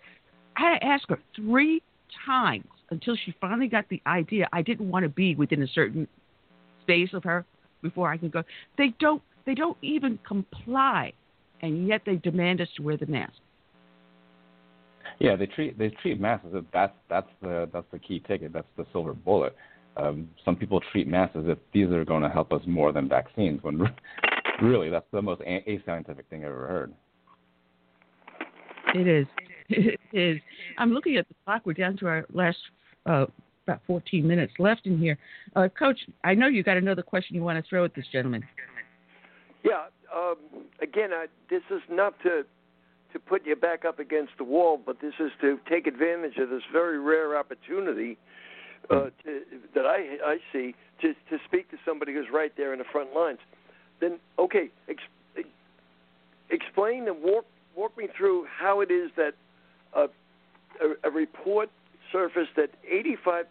I 0.57 0.61
had 0.61 0.79
to 0.81 0.87
ask 0.87 1.09
her 1.09 1.19
three 1.37 1.83
times 2.27 2.67
until 2.91 3.17
she 3.25 3.35
finally 3.41 3.69
got 3.69 3.89
the 3.89 4.01
idea 4.07 4.49
I 4.53 4.63
didn't 4.63 4.91
want 4.91 5.05
to 5.05 5.09
be 5.09 5.35
within 5.35 5.63
a 5.63 5.69
certain 5.69 6.07
space 6.83 7.11
of 7.13 7.25
her 7.25 7.45
before 7.83 8.11
I 8.11 8.17
could 8.17 8.33
go. 8.33 8.43
They 8.77 8.95
don't 8.99 9.23
they 9.47 9.55
don't 9.55 9.79
even 9.83 10.19
comply 10.27 11.13
and 11.63 11.87
yet 11.87 12.03
they 12.07 12.17
demand 12.17 12.61
us 12.61 12.69
to 12.77 12.83
wear 12.83 12.97
the 12.97 13.07
mask. 13.07 13.33
Yeah, 15.19 15.37
they 15.37 15.47
treat 15.47 15.79
they 15.79 15.89
treat 15.89 16.21
masks 16.21 16.47
as 16.49 16.55
if 16.55 16.65
that's 16.73 16.95
that's 17.09 17.29
the 17.43 17.69
that's 17.73 17.87
the 17.93 17.99
key 17.99 18.21
ticket, 18.21 18.53
that's 18.53 18.69
the 18.77 18.87
silver 18.93 19.15
bullet. 19.15 19.57
Um, 19.97 20.29
some 20.45 20.55
people 20.55 20.81
treat 20.93 21.09
masks 21.09 21.37
as 21.37 21.45
if 21.47 21.59
these 21.73 21.89
are 21.89 22.05
going 22.05 22.23
to 22.23 22.29
help 22.29 22.53
us 22.53 22.63
more 22.67 22.93
than 22.93 23.09
vaccines, 23.09 23.61
when 23.63 23.83
really 24.63 24.91
that's 24.91 25.07
the 25.13 25.21
most 25.21 25.41
ascientific 25.41 26.27
thing 26.31 26.45
I've 26.45 26.53
ever 26.53 26.69
heard. 26.69 26.95
It 28.95 29.07
is. 29.07 29.27
It 29.71 30.01
is. 30.15 30.41
I'm 30.79 30.95
looking 30.95 31.19
at 31.19 31.29
the 31.29 31.35
clock. 31.45 31.61
We're 31.67 31.75
down 31.75 31.99
to 31.99 32.07
our 32.07 32.25
last 32.33 32.57
uh, 33.09 33.27
about 33.67 33.81
14 33.87 34.27
minutes 34.27 34.53
left 34.59 34.87
in 34.87 34.99
here. 34.99 35.19
Uh, 35.57 35.69
Coach, 35.79 35.99
I 36.25 36.35
know 36.35 36.47
you 36.47 36.63
got 36.63 36.77
another 36.77 37.03
question 37.03 37.37
you 37.37 37.43
want 37.43 37.63
to 37.63 37.69
throw 37.69 37.85
at 37.85 37.95
this 37.95 38.07
gentleman. 38.13 38.45
Yeah. 39.65 39.87
Um, 40.15 40.37
again, 40.81 41.11
I, 41.13 41.27
this 41.51 41.63
is 41.71 41.83
not 41.91 42.15
to 42.23 42.45
to 43.15 43.19
put 43.19 43.47
you 43.47 43.57
back 43.57 43.87
up 43.87 43.99
against 43.99 44.33
the 44.37 44.45
wall, 44.45 44.79
but 44.85 45.01
this 45.01 45.15
is 45.19 45.31
to 45.41 45.59
take 45.67 45.87
advantage 45.87 46.37
of 46.37 46.51
this 46.51 46.61
very 46.71 46.99
rare 46.99 47.39
opportunity 47.39 48.19
uh, 48.91 49.05
to, 49.25 49.41
that 49.75 49.87
I 49.87 50.19
I 50.25 50.37
see 50.53 50.75
to 51.03 51.15
to 51.31 51.39
speak 51.47 51.71
to 51.71 51.77
somebody 51.85 52.13
who's 52.15 52.27
right 52.33 52.53
there 52.57 52.73
in 52.73 52.79
the 52.79 52.85
front 52.91 53.15
lines. 53.15 53.39
Then, 54.01 54.19
okay, 54.39 54.71
ex- 54.89 55.47
explain 56.51 57.09
and 57.09 57.23
walk 57.23 57.45
walk 57.77 57.97
me 57.97 58.09
through 58.17 58.47
how 58.47 58.81
it 58.81 58.91
is 58.91 59.11
that 59.17 59.35
uh, 59.95 60.07
a, 60.81 61.09
a 61.09 61.11
report 61.11 61.71
surfaced 62.13 62.51
that 62.57 62.71
85% 62.91 63.45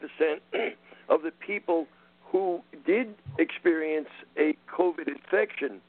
of 1.10 1.22
the 1.22 1.32
people 1.46 1.88
who 2.32 2.62
did 2.86 3.16
experience 3.40 4.10
a 4.38 4.56
COVID 4.76 5.08
infection 5.08 5.82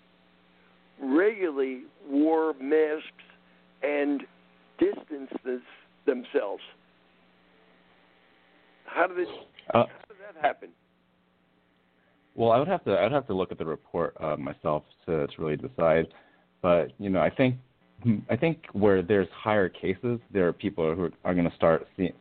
regularly 1.01 1.83
wore 2.09 2.55
masks 2.55 3.07
and 3.83 4.23
distanced 4.79 5.35
themselves. 6.07 6.63
How 8.85 9.07
did 9.07 9.19
it? 9.19 9.29
Uh, 9.73 9.79
how 9.79 9.85
did 10.09 10.17
that 10.35 10.41
happen? 10.41 10.71
Well, 12.35 12.53
I 12.53 12.59
would 12.59 12.69
have 12.69 12.85
to 12.85 12.93
I 12.93 13.03
would 13.03 13.13
have 13.13 13.27
to 13.27 13.35
look 13.35 13.53
at 13.53 13.59
the 13.59 13.65
report 13.65 14.17
uh, 14.21 14.37
myself 14.37 14.85
to 15.07 15.27
to 15.27 15.33
really 15.39 15.57
decide. 15.57 16.07
But 16.63 16.93
you 16.99 17.11
know, 17.11 17.21
I 17.21 17.31
think 17.31 17.57
I 18.31 18.37
think 18.37 18.65
where 18.73 19.03
there's 19.03 19.29
higher 19.35 19.69
cases, 19.69 20.21
there 20.33 20.47
are 20.47 20.53
people 20.53 20.95
who 20.95 21.11
are 21.25 21.35
going 21.35 21.49
to 21.49 21.57
start 21.57 21.87
seeing 21.97 22.13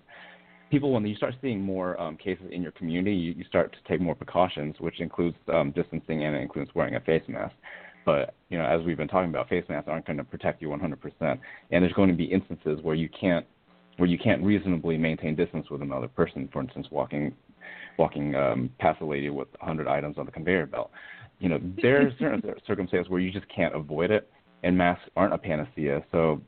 people 0.69 0.91
when 0.91 1.05
you 1.05 1.15
start 1.15 1.35
seeing 1.41 1.61
more 1.61 1.99
um, 1.99 2.17
cases 2.17 2.45
in 2.51 2.61
your 2.61 2.71
community, 2.73 3.15
you, 3.15 3.33
you 3.33 3.43
start 3.45 3.71
to 3.73 3.89
take 3.89 4.01
more 4.01 4.15
precautions, 4.15 4.75
which 4.79 4.99
includes 4.99 5.37
um, 5.53 5.71
distancing 5.71 6.25
and 6.25 6.35
it 6.35 6.39
includes 6.39 6.71
wearing 6.75 6.95
a 6.95 6.99
face 7.01 7.23
mask. 7.27 7.55
But 8.05 8.33
you 8.49 8.57
know, 8.57 8.65
as 8.65 8.85
we've 8.85 8.97
been 8.97 9.07
talking 9.07 9.29
about, 9.29 9.49
face 9.49 9.65
masks 9.67 9.89
aren't 9.89 10.05
going 10.05 10.17
to 10.17 10.23
protect 10.23 10.61
you 10.61 10.69
100%, 10.69 10.97
and 11.21 11.39
there's 11.71 11.93
going 11.93 12.09
to 12.09 12.15
be 12.15 12.25
instances 12.25 12.79
where 12.81 12.95
you 12.95 13.09
can't 13.09 13.45
where 13.97 14.07
you 14.07 14.17
can't 14.17 14.43
reasonably 14.43 14.95
maintain 14.95 15.35
distance 15.35 15.69
with 15.69 15.81
another 15.81 16.07
person. 16.07 16.47
For 16.53 16.61
instance, 16.61 16.87
walking 16.91 17.33
walking 17.97 18.35
um, 18.35 18.69
past 18.79 19.01
a 19.01 19.05
lady 19.05 19.29
with 19.29 19.47
100 19.59 19.87
items 19.87 20.17
on 20.17 20.25
the 20.25 20.31
conveyor 20.31 20.67
belt. 20.67 20.91
You 21.39 21.49
know, 21.49 21.59
there 21.81 22.01
are 22.01 22.11
certain 22.19 22.41
circumstances 22.67 23.09
where 23.09 23.19
you 23.19 23.31
just 23.31 23.47
can't 23.53 23.75
avoid 23.75 24.11
it, 24.11 24.29
and 24.63 24.77
masks 24.77 25.03
aren't 25.15 25.33
a 25.33 25.37
panacea. 25.37 26.03
So, 26.11 26.41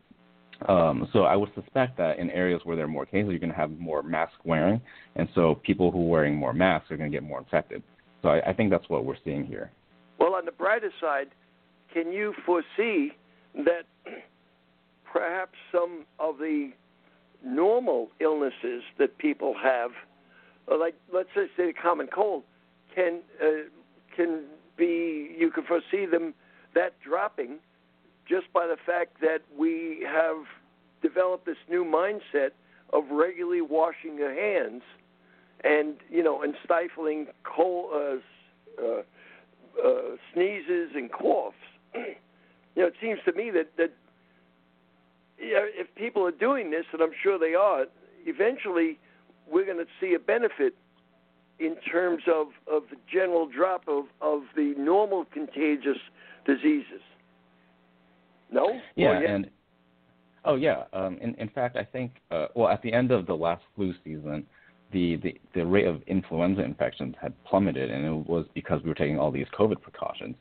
um, 0.68 1.08
so 1.14 1.24
I 1.24 1.36
would 1.36 1.50
suspect 1.56 1.98
that 1.98 2.20
in 2.20 2.30
areas 2.32 2.62
where 2.64 2.76
there 2.76 2.86
are 2.86 2.90
more 2.90 3.06
cases, 3.06 3.30
you're 3.30 3.40
going 3.40 3.52
to 3.52 3.58
have 3.58 3.72
more 3.80 4.04
mask 4.04 4.34
wearing, 4.44 4.82
and 5.16 5.30
so 5.34 5.56
people 5.64 5.92
who 5.92 6.06
are 6.06 6.10
wearing 6.10 6.36
more 6.36 6.54
masks 6.54 6.92
are 6.92 6.98
going 6.98 7.12
to 7.12 7.16
get 7.16 7.24
more 7.24 7.40
infected. 7.40 7.82
So 8.22 8.30
I, 8.30 8.50
I 8.50 8.54
think 8.54 8.70
that's 8.70 8.90
what 8.90 9.06
we're 9.06 9.16
seeing 9.24 9.46
here. 9.46 9.72
Well, 10.20 10.36
on 10.36 10.46
the 10.46 10.52
brighter 10.52 10.92
side, 11.00 11.28
can 11.94 12.12
you 12.12 12.34
foresee 12.46 13.14
that 13.56 13.84
perhaps 15.12 15.54
some 15.72 16.06
of 16.20 16.38
the 16.38 16.72
normal 17.44 18.10
illnesses 18.20 18.84
that 18.98 19.18
people 19.18 19.56
have, 19.62 19.92
uh, 20.70 20.78
like 20.78 20.96
let's 21.14 21.30
just 21.34 21.52
say 21.56 21.68
the 21.68 21.74
common 21.74 22.08
cold, 22.14 22.44
can 22.94 23.22
uh, 23.42 23.70
can 24.16 24.44
be 24.78 25.36
you 25.38 25.50
can 25.52 25.64
foresee 25.64 26.06
them 26.06 26.34
that 26.76 26.94
dropping 27.02 27.60
just 28.30 28.51
by 28.53 28.67
the 28.67 28.77
fact 28.85 29.19
that 29.22 29.40
we 29.58 30.06
have 30.08 30.45
developed 31.01 31.45
this 31.45 31.58
new 31.69 31.83
mindset 31.83 32.51
of 32.93 33.03
regularly 33.11 33.61
washing 33.61 34.16
your 34.17 34.33
hands 34.33 34.83
and 35.64 35.95
you 36.09 36.24
know 36.24 36.41
and 36.41 36.56
stifling 36.64 37.27
cold 37.43 37.91
uh, 37.93 38.82
uh, 38.82 39.01
uh, 39.83 40.16
sneezes 40.33 40.91
and 40.95 41.11
coughs. 41.11 41.56
you 41.95 42.03
know, 42.77 42.88
it 42.88 42.95
seems 43.01 43.19
to 43.25 43.33
me 43.33 43.49
that 43.51 43.75
that 43.77 43.91
yeah, 45.40 45.59
if 45.64 45.93
people 45.95 46.25
are 46.25 46.32
doing 46.32 46.69
this, 46.72 46.85
and 46.91 47.01
I'm 47.01 47.14
sure 47.22 47.40
they 47.40 47.56
are, 47.56 47.85
eventually 48.25 48.99
we're 49.49 49.66
going 49.66 49.77
to 49.77 49.88
see 49.99 50.14
a 50.14 50.19
benefit 50.19 50.75
in 51.59 51.75
terms 51.77 52.24
of 52.27 52.48
of 52.72 52.83
the 52.90 52.98
general 53.11 53.48
drop 53.48 53.88
of 53.88 54.06
of 54.22 54.43
the 54.56 54.74
normal 54.77 55.25
contagious 55.25 55.98
diseases. 56.45 57.01
No. 58.52 58.80
Yeah, 58.95 59.19
Or 59.19 59.26
and 59.26 59.50
oh 60.45 60.56
yeah. 60.56 60.84
Um, 60.94 61.18
in 61.22 61.36
in 61.36 61.50
fact, 61.50 61.78
I 61.78 61.84
think 61.84 62.11
uh, 62.32 62.48
well 62.56 62.69
at 62.69 62.82
the 62.82 62.92
end 62.92 63.11
of 63.11 63.26
the 63.26 63.34
last 63.34 63.64
flu 63.76 63.94
season, 64.03 64.45
the, 64.92 65.18
the 65.18 65.40
the 65.53 65.66
rate 65.66 65.88
of 65.88 66.02
influenza 66.08 66.64
infections 66.64 67.16
had 67.22 67.34
plummeted, 67.45 67.92
and 67.92 68.06
it 68.06 68.30
was 68.30 68.45
because 68.53 68.82
we 68.84 68.90
were 68.90 68.95
taking 68.95 69.19
all 69.19 69.32
these 69.32 69.48
COVID 69.58 69.82
precautions. 69.82 70.36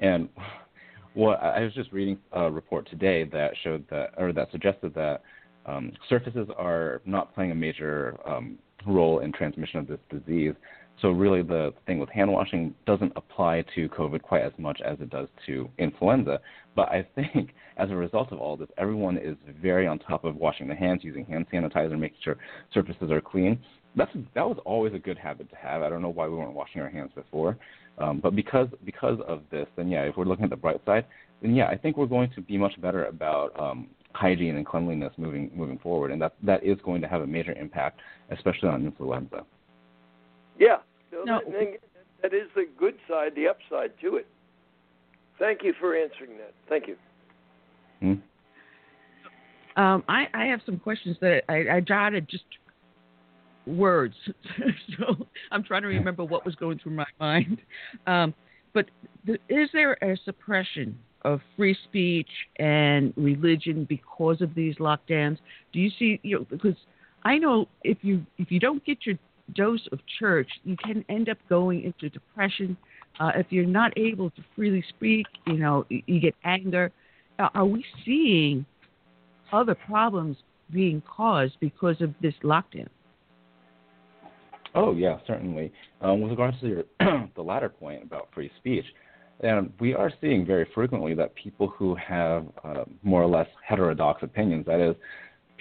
And 0.00 0.28
well, 1.14 1.38
I 1.40 1.48
I 1.48 1.60
was 1.60 1.74
just 1.74 1.92
reading 1.92 2.18
a 2.32 2.50
report 2.50 2.88
today 2.88 3.24
that 3.24 3.52
showed 3.62 3.84
that 3.90 4.14
or 4.16 4.32
that 4.32 4.50
suggested 4.50 4.94
that 4.94 5.22
um, 5.66 5.92
surfaces 6.08 6.48
are 6.56 7.00
not 7.04 7.34
playing 7.34 7.52
a 7.52 7.54
major 7.54 8.18
um, 8.26 8.58
role 8.86 9.20
in 9.20 9.32
transmission 9.32 9.78
of 9.78 9.86
this 9.86 10.00
disease. 10.10 10.54
So 11.02 11.10
really, 11.10 11.42
the 11.42 11.74
thing 11.84 11.98
with 11.98 12.08
hand 12.10 12.32
washing 12.32 12.76
doesn't 12.86 13.12
apply 13.16 13.64
to 13.74 13.88
COVID 13.88 14.22
quite 14.22 14.42
as 14.42 14.52
much 14.56 14.80
as 14.86 15.00
it 15.00 15.10
does 15.10 15.26
to 15.46 15.68
influenza. 15.78 16.40
But 16.76 16.90
I 16.90 17.04
think 17.16 17.50
as 17.76 17.90
a 17.90 17.96
result 17.96 18.30
of 18.30 18.38
all 18.38 18.56
this, 18.56 18.68
everyone 18.78 19.18
is 19.18 19.36
very 19.60 19.88
on 19.88 19.98
top 19.98 20.24
of 20.24 20.36
washing 20.36 20.68
the 20.68 20.76
hands, 20.76 21.00
using 21.02 21.24
hand 21.26 21.46
sanitizer, 21.52 21.98
making 21.98 22.18
sure 22.22 22.36
surfaces 22.72 23.10
are 23.10 23.20
clean. 23.20 23.58
That's 23.96 24.12
that 24.36 24.46
was 24.46 24.58
always 24.64 24.94
a 24.94 24.98
good 24.98 25.18
habit 25.18 25.50
to 25.50 25.56
have. 25.56 25.82
I 25.82 25.88
don't 25.88 26.02
know 26.02 26.08
why 26.08 26.28
we 26.28 26.36
weren't 26.36 26.54
washing 26.54 26.80
our 26.80 26.88
hands 26.88 27.10
before, 27.16 27.58
um, 27.98 28.20
but 28.20 28.36
because 28.36 28.68
because 28.84 29.18
of 29.26 29.42
this, 29.50 29.66
then 29.76 29.88
yeah, 29.88 30.02
if 30.02 30.16
we're 30.16 30.24
looking 30.24 30.44
at 30.44 30.50
the 30.50 30.56
bright 30.56 30.80
side, 30.86 31.04
then 31.42 31.56
yeah, 31.56 31.66
I 31.66 31.76
think 31.76 31.96
we're 31.96 32.06
going 32.06 32.30
to 32.36 32.40
be 32.40 32.56
much 32.56 32.80
better 32.80 33.06
about 33.06 33.58
um, 33.60 33.88
hygiene 34.12 34.56
and 34.56 34.64
cleanliness 34.64 35.12
moving 35.18 35.50
moving 35.52 35.78
forward, 35.80 36.12
and 36.12 36.22
that 36.22 36.34
that 36.44 36.62
is 36.62 36.78
going 36.84 37.02
to 37.02 37.08
have 37.08 37.22
a 37.22 37.26
major 37.26 37.52
impact, 37.54 37.98
especially 38.30 38.68
on 38.68 38.86
influenza. 38.86 39.44
Yeah, 40.58 40.76
no, 41.12 41.24
No. 41.24 41.40
that, 41.50 41.78
that 42.22 42.34
is 42.34 42.48
the 42.54 42.66
good 42.78 42.94
side, 43.08 43.32
the 43.34 43.48
upside 43.48 43.98
to 44.00 44.16
it. 44.16 44.26
Thank 45.38 45.62
you 45.62 45.74
for 45.78 45.96
answering 45.96 46.36
that. 46.38 46.52
Thank 46.68 46.88
you. 46.88 46.96
Hmm? 48.00 48.14
Um, 49.80 50.04
I, 50.08 50.26
I 50.34 50.44
have 50.46 50.60
some 50.66 50.78
questions 50.78 51.16
that 51.20 51.42
I, 51.48 51.76
I 51.76 51.80
jotted 51.80 52.28
just 52.28 52.44
words, 53.66 54.14
so 54.98 55.26
I'm 55.50 55.62
trying 55.62 55.82
to 55.82 55.88
remember 55.88 56.24
what 56.24 56.44
was 56.44 56.54
going 56.56 56.78
through 56.78 56.92
my 56.92 57.06
mind. 57.18 57.58
Um, 58.06 58.34
but 58.74 58.86
th- 59.26 59.40
is 59.48 59.70
there 59.72 59.96
a 60.02 60.16
suppression 60.24 60.98
of 61.22 61.40
free 61.56 61.76
speech 61.84 62.28
and 62.56 63.12
religion 63.16 63.86
because 63.88 64.40
of 64.42 64.54
these 64.54 64.76
lockdowns? 64.76 65.38
Do 65.72 65.80
you 65.80 65.90
see? 65.98 66.20
You 66.22 66.40
know, 66.40 66.46
because 66.50 66.76
I 67.24 67.38
know 67.38 67.68
if 67.84 67.98
you 68.02 68.26
if 68.38 68.50
you 68.50 68.60
don't 68.60 68.84
get 68.84 69.06
your 69.06 69.16
dose 69.54 69.86
of 69.92 70.00
church, 70.18 70.48
you 70.64 70.76
can 70.82 71.04
end 71.08 71.28
up 71.28 71.38
going 71.48 71.82
into 71.82 72.08
depression. 72.08 72.76
Uh, 73.20 73.32
if 73.36 73.46
you're 73.50 73.64
not 73.64 73.96
able 73.96 74.30
to 74.30 74.42
freely 74.56 74.84
speak, 74.88 75.26
you 75.46 75.54
know, 75.54 75.84
you, 75.88 76.20
get 76.20 76.34
anger. 76.44 76.90
Are 77.38 77.66
we 77.66 77.84
seeing 78.04 78.64
other 79.52 79.74
problems 79.74 80.36
being 80.72 81.02
caused 81.02 81.54
because 81.60 82.00
of 82.00 82.14
this 82.22 82.34
lockdown? 82.42 82.88
Oh 84.74 84.94
yeah, 84.94 85.18
certainly. 85.26 85.72
Um, 86.00 86.20
with 86.20 86.30
regards 86.30 86.58
to 86.60 86.68
your 86.68 86.84
the 87.36 87.42
latter 87.42 87.68
point 87.68 88.02
about 88.02 88.28
free 88.34 88.50
speech, 88.58 88.84
and 89.40 89.72
we 89.80 89.94
are 89.94 90.10
seeing 90.20 90.46
very 90.46 90.66
frequently 90.74 91.14
that 91.14 91.34
people 91.34 91.68
who 91.68 91.94
have 91.96 92.46
uh, 92.64 92.84
more 93.02 93.22
or 93.22 93.26
less 93.26 93.48
heterodox 93.66 94.22
opinions, 94.22 94.64
that 94.66 94.80
is, 94.80 94.96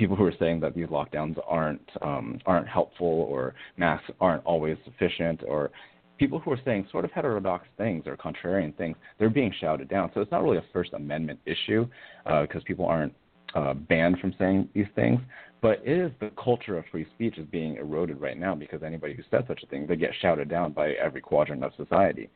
people 0.02 0.16
who 0.16 0.26
are 0.26 0.34
saying 0.40 0.60
that 0.60 0.74
these 0.74 0.88
lockdowns 0.88 1.38
aren't 1.48 1.88
um, 2.02 2.40
aren't 2.48 2.68
helpful 2.68 3.28
or 3.30 3.54
masks 3.78 4.10
aren't 4.20 4.44
always 4.46 4.76
sufficient, 4.84 5.44
or 5.48 5.70
people 6.18 6.40
who 6.40 6.52
are 6.52 6.60
saying 6.66 6.88
sort 6.92 7.06
of 7.06 7.12
heterodox 7.12 7.68
things 7.78 8.08
or 8.08 8.18
contrarian 8.18 8.76
things, 8.78 8.98
they're 9.20 9.30
being 9.30 9.54
shouted 9.62 9.88
down. 9.90 10.10
So 10.16 10.22
it's 10.22 10.32
not 10.32 10.42
really 10.42 10.58
a 10.58 10.66
First 10.74 10.94
Amendment 10.94 11.40
issue 11.46 11.88
because 12.26 12.64
people 12.64 12.88
aren't 12.88 13.14
uh, 13.54 13.76
banned 13.76 14.18
from 14.18 14.34
saying 14.40 14.70
these 14.74 14.88
things, 14.96 15.20
but 15.62 15.80
it 15.86 16.00
is 16.00 16.12
the 16.20 16.32
culture 16.44 16.80
of 16.80 16.86
free 16.90 17.06
speech 17.14 17.38
is 17.38 17.46
being 17.52 17.76
eroded 17.76 18.20
right 18.20 18.40
now 18.40 18.56
because 18.56 18.82
anybody 18.82 19.14
who 19.14 19.22
says 19.30 19.44
such 19.48 19.62
a 19.62 19.68
thing, 19.68 19.86
they 19.86 19.96
get 19.96 20.10
shouted 20.20 20.50
down 20.50 20.74
by 20.74 20.94
every 20.94 21.22
quadrant 21.22 21.64
of 21.64 21.74
society, 21.78 22.28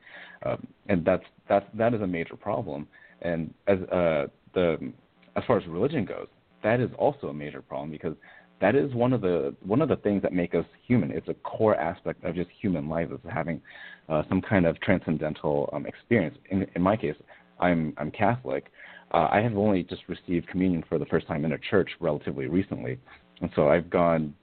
um, 0.46 0.68
and 0.88 1.04
that's 1.04 1.26
that's 1.50 1.66
that 1.74 1.96
is 1.96 2.02
a 2.02 2.08
major 2.08 2.36
problem. 2.36 2.88
And 3.24 3.52
as 3.66 3.80
uh, 3.92 4.28
the 4.54 4.94
as 5.36 5.44
far 5.48 5.58
as 5.58 5.66
religion 5.66 6.06
goes, 6.06 6.28
that 6.66 6.80
is 6.80 6.90
also 6.98 7.28
a 7.28 7.34
major 7.34 7.62
problem 7.62 7.92
because 7.92 8.16
that 8.60 8.76
is 8.76 8.94
one 8.94 9.14
of 9.14 9.22
the 9.22 9.56
one 9.66 9.82
of 9.82 9.90
the 9.90 9.98
things 9.98 10.22
that 10.24 10.34
make 10.34 10.56
us 10.56 10.66
human. 10.88 11.12
It's 11.12 11.28
a 11.28 11.34
core 11.36 11.76
aspect 11.76 12.24
of 12.24 12.36
just 12.36 12.50
human 12.60 12.90
life 12.90 13.10
is 13.12 13.20
having 13.30 13.62
uh, 14.10 14.24
some 14.28 14.42
kind 14.42 14.66
of 14.66 14.80
transcendental 14.82 15.70
um, 15.74 15.86
experience. 15.86 16.36
In, 16.50 16.66
in 16.76 16.82
my 16.82 16.98
case, 16.98 17.16
I'm 17.60 17.94
I'm 17.98 18.12
Catholic, 18.12 18.72
uh, 19.14 19.28
I 19.32 19.42
have 19.42 19.56
only 19.56 19.84
just 19.84 20.02
received 20.08 20.48
communion 20.48 20.84
for 20.90 20.98
the 20.98 21.06
first 21.06 21.28
time 21.28 21.46
in 21.46 21.52
a 21.52 21.58
church 21.58 21.90
relatively 22.00 22.48
recently, 22.48 23.00
and 23.42 23.50
so 23.56 23.70
I've 23.70 23.90
gone 23.90 24.34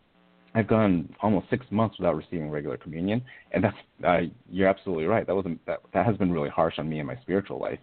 I've 0.54 0.68
gone 0.68 1.12
almost 1.22 1.50
six 1.50 1.66
months 1.70 1.98
without 1.98 2.14
receiving 2.14 2.50
regular 2.50 2.76
communion, 2.76 3.22
and 3.50 3.64
that's 3.64 3.76
uh, 4.06 4.20
you're 4.50 4.68
absolutely 4.68 5.06
right. 5.06 5.26
That 5.26 5.34
wasn't 5.34 5.64
that 5.66 5.80
that 5.92 6.06
has 6.06 6.16
been 6.16 6.32
really 6.32 6.50
harsh 6.50 6.74
on 6.78 6.88
me 6.88 7.00
and 7.00 7.08
my 7.08 7.16
spiritual 7.22 7.58
life. 7.58 7.80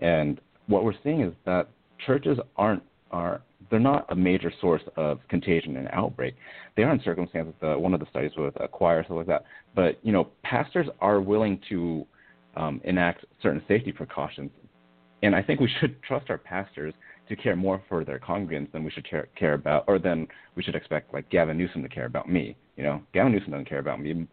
And 0.00 0.40
what 0.68 0.84
we're 0.84 0.94
seeing 1.04 1.20
is 1.20 1.34
that 1.44 1.68
churches 2.06 2.38
aren't 2.56 2.82
are 3.10 3.42
they're 3.70 3.80
not 3.80 4.06
a 4.10 4.14
major 4.14 4.52
source 4.60 4.82
of 4.96 5.20
contagion 5.28 5.76
and 5.76 5.88
outbreak. 5.92 6.34
They 6.76 6.82
are 6.82 6.92
in 6.92 7.00
circumstances. 7.02 7.54
Uh, 7.62 7.74
one 7.74 7.94
of 7.94 8.00
the 8.00 8.06
studies 8.10 8.32
with 8.36 8.54
a 8.60 8.68
choir 8.68 9.04
stuff 9.04 9.18
like 9.18 9.26
that. 9.26 9.44
But 9.74 9.98
you 10.02 10.12
know, 10.12 10.28
pastors 10.42 10.86
are 11.00 11.20
willing 11.20 11.60
to 11.68 12.06
um, 12.56 12.80
enact 12.84 13.24
certain 13.42 13.62
safety 13.68 13.92
precautions, 13.92 14.50
and 15.22 15.34
I 15.34 15.42
think 15.42 15.60
we 15.60 15.70
should 15.80 16.02
trust 16.02 16.30
our 16.30 16.38
pastors 16.38 16.94
to 17.28 17.36
care 17.36 17.56
more 17.56 17.82
for 17.88 18.04
their 18.04 18.18
congregants 18.18 18.72
than 18.72 18.84
we 18.84 18.90
should 18.90 19.08
care, 19.08 19.28
care 19.38 19.54
about, 19.54 19.84
or 19.86 19.98
than 19.98 20.26
we 20.56 20.62
should 20.62 20.74
expect 20.74 21.14
like 21.14 21.28
Gavin 21.30 21.56
Newsom 21.56 21.82
to 21.82 21.88
care 21.88 22.06
about 22.06 22.28
me. 22.28 22.56
You 22.76 22.82
know, 22.82 23.02
Gavin 23.14 23.32
Newsom 23.32 23.52
doesn't 23.52 23.68
care 23.68 23.78
about 23.78 24.00
me. 24.00 24.26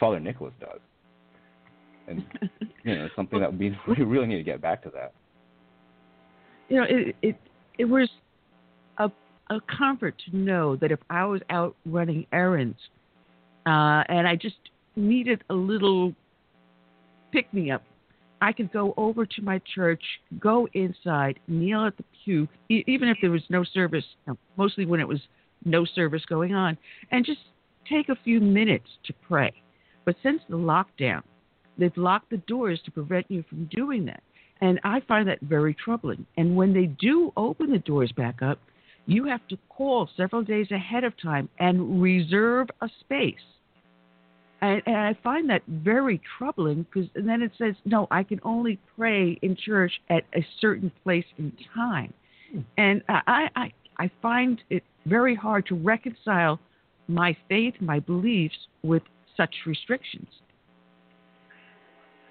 Father 0.00 0.20
Nicholas 0.20 0.54
does, 0.60 0.80
and 2.08 2.24
you 2.84 2.96
know, 2.96 3.04
it's 3.06 3.16
something 3.16 3.40
that 3.40 3.56
we 3.56 3.76
really 3.98 4.26
need 4.26 4.38
to 4.38 4.42
get 4.42 4.60
back 4.60 4.82
to 4.82 4.90
that. 4.90 5.12
You 6.68 6.76
know, 6.78 6.86
it 6.88 7.16
it 7.22 7.36
it 7.78 7.84
was 7.84 8.08
a 9.50 9.60
comfort 9.78 10.14
to 10.30 10.36
know 10.36 10.76
that 10.76 10.90
if 10.90 11.00
I 11.10 11.24
was 11.26 11.40
out 11.50 11.76
running 11.86 12.26
errands, 12.32 12.78
uh, 13.66 14.04
and 14.08 14.26
I 14.26 14.36
just 14.36 14.56
needed 14.96 15.42
a 15.50 15.54
little 15.54 16.14
pick 17.32 17.52
me 17.52 17.70
up 17.70 17.82
I 18.44 18.52
could 18.52 18.70
go 18.72 18.92
over 18.98 19.24
to 19.24 19.42
my 19.42 19.58
church, 19.74 20.02
go 20.38 20.68
inside, 20.74 21.40
kneel 21.48 21.86
at 21.86 21.96
the 21.96 22.04
pew, 22.24 22.46
e- 22.68 22.84
even 22.86 23.08
if 23.08 23.16
there 23.22 23.30
was 23.30 23.42
no 23.48 23.64
service, 23.64 24.04
mostly 24.58 24.84
when 24.84 25.00
it 25.00 25.08
was 25.08 25.20
no 25.64 25.86
service 25.86 26.22
going 26.28 26.54
on, 26.54 26.76
and 27.10 27.24
just 27.24 27.40
take 27.88 28.10
a 28.10 28.16
few 28.22 28.40
minutes 28.40 28.88
to 29.06 29.14
pray. 29.26 29.50
But 30.04 30.16
since 30.22 30.42
the 30.50 30.58
lockdown, 30.58 31.22
they've 31.78 31.96
locked 31.96 32.28
the 32.28 32.36
doors 32.36 32.80
to 32.84 32.90
prevent 32.90 33.30
you 33.30 33.44
from 33.48 33.64
doing 33.70 34.04
that. 34.04 34.22
And 34.60 34.78
I 34.84 35.00
find 35.08 35.26
that 35.26 35.40
very 35.40 35.72
troubling. 35.72 36.26
And 36.36 36.54
when 36.54 36.74
they 36.74 36.86
do 36.86 37.32
open 37.38 37.70
the 37.70 37.78
doors 37.78 38.12
back 38.12 38.42
up, 38.42 38.58
you 39.06 39.24
have 39.24 39.46
to 39.48 39.58
call 39.68 40.08
several 40.16 40.42
days 40.42 40.70
ahead 40.70 41.04
of 41.04 41.12
time 41.20 41.48
and 41.58 42.00
reserve 42.00 42.68
a 42.80 42.88
space 43.00 43.40
and, 44.64 44.82
and 44.86 44.96
I 44.96 45.14
find 45.22 45.50
that 45.50 45.62
very 45.68 46.22
troubling 46.38 46.84
because 46.84 47.10
then 47.14 47.42
it 47.42 47.52
says, 47.58 47.74
no, 47.84 48.06
I 48.10 48.22
can 48.22 48.40
only 48.44 48.78
pray 48.96 49.38
in 49.42 49.56
church 49.56 49.92
at 50.08 50.24
a 50.34 50.44
certain 50.58 50.90
place 51.02 51.26
in 51.36 51.52
time. 51.74 52.14
Hmm. 52.50 52.60
And 52.78 53.02
I, 53.08 53.48
I, 53.54 53.72
I 53.98 54.10
find 54.22 54.62
it 54.70 54.82
very 55.04 55.34
hard 55.34 55.66
to 55.66 55.74
reconcile 55.74 56.58
my 57.08 57.36
faith, 57.46 57.74
my 57.80 58.00
beliefs 58.00 58.56
with 58.82 59.02
such 59.36 59.54
restrictions. 59.66 60.28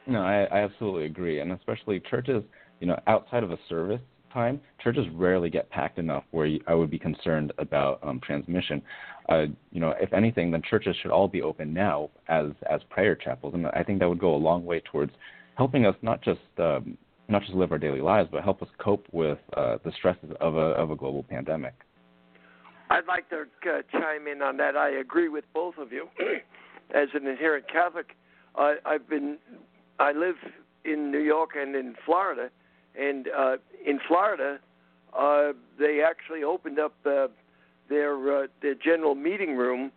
No, 0.07 0.21
I, 0.21 0.45
I 0.45 0.63
absolutely 0.63 1.05
agree, 1.05 1.39
and 1.39 1.51
especially 1.51 1.99
churches, 1.99 2.43
you 2.79 2.87
know, 2.87 2.99
outside 3.05 3.43
of 3.43 3.51
a 3.51 3.59
service 3.69 4.01
time, 4.33 4.59
churches 4.83 5.05
rarely 5.13 5.49
get 5.49 5.69
packed 5.69 5.99
enough 5.99 6.23
where 6.31 6.49
I 6.67 6.73
would 6.73 6.89
be 6.89 6.99
concerned 6.99 7.53
about 7.57 7.99
um, 8.03 8.19
transmission 8.19 8.81
uh, 9.29 9.45
you 9.71 9.79
know, 9.79 9.93
if 9.99 10.11
anything, 10.13 10.51
then 10.51 10.61
churches 10.69 10.95
should 11.01 11.11
all 11.11 11.27
be 11.27 11.41
open 11.41 11.73
now 11.73 12.09
as 12.27 12.47
as 12.69 12.81
prayer 12.89 13.15
chapels, 13.15 13.53
and 13.53 13.67
I 13.67 13.83
think 13.83 13.99
that 13.99 14.09
would 14.09 14.19
go 14.19 14.35
a 14.35 14.37
long 14.37 14.65
way 14.65 14.81
towards 14.91 15.11
helping 15.55 15.85
us 15.85 15.95
not 16.01 16.21
just 16.21 16.41
um, 16.57 16.97
not 17.29 17.41
just 17.41 17.53
live 17.53 17.71
our 17.71 17.77
daily 17.77 18.01
lives, 18.01 18.29
but 18.31 18.43
help 18.43 18.61
us 18.61 18.67
cope 18.79 19.05
with 19.11 19.39
uh, 19.55 19.77
the 19.85 19.91
stresses 19.97 20.31
of 20.41 20.55
a 20.55 20.71
of 20.71 20.91
a 20.91 20.95
global 20.95 21.23
pandemic. 21.23 21.73
I'd 22.89 23.07
like 23.07 23.29
to 23.29 23.41
uh, 23.41 23.81
chime 23.91 24.27
in 24.27 24.41
on 24.41 24.57
that. 24.57 24.75
I 24.75 24.89
agree 24.89 25.29
with 25.29 25.45
both 25.53 25.77
of 25.77 25.91
you. 25.91 26.09
As 26.93 27.07
an 27.13 27.25
adherent 27.25 27.65
Catholic, 27.71 28.17
uh, 28.55 28.73
I've 28.85 29.07
been 29.09 29.37
I 29.99 30.11
live 30.11 30.35
in 30.83 31.11
New 31.11 31.21
York 31.21 31.51
and 31.55 31.75
in 31.77 31.95
Florida, 32.05 32.49
and 32.95 33.27
uh, 33.27 33.57
in 33.85 33.99
Florida, 34.07 34.59
uh, 35.17 35.53
they 35.79 36.01
actually 36.01 36.43
opened 36.43 36.79
up 36.79 36.93
uh, 37.05 37.27
their 37.89 38.43
uh, 38.43 38.47
their 38.61 38.75
general 38.75 39.15
meeting 39.15 39.55
room 39.55 39.91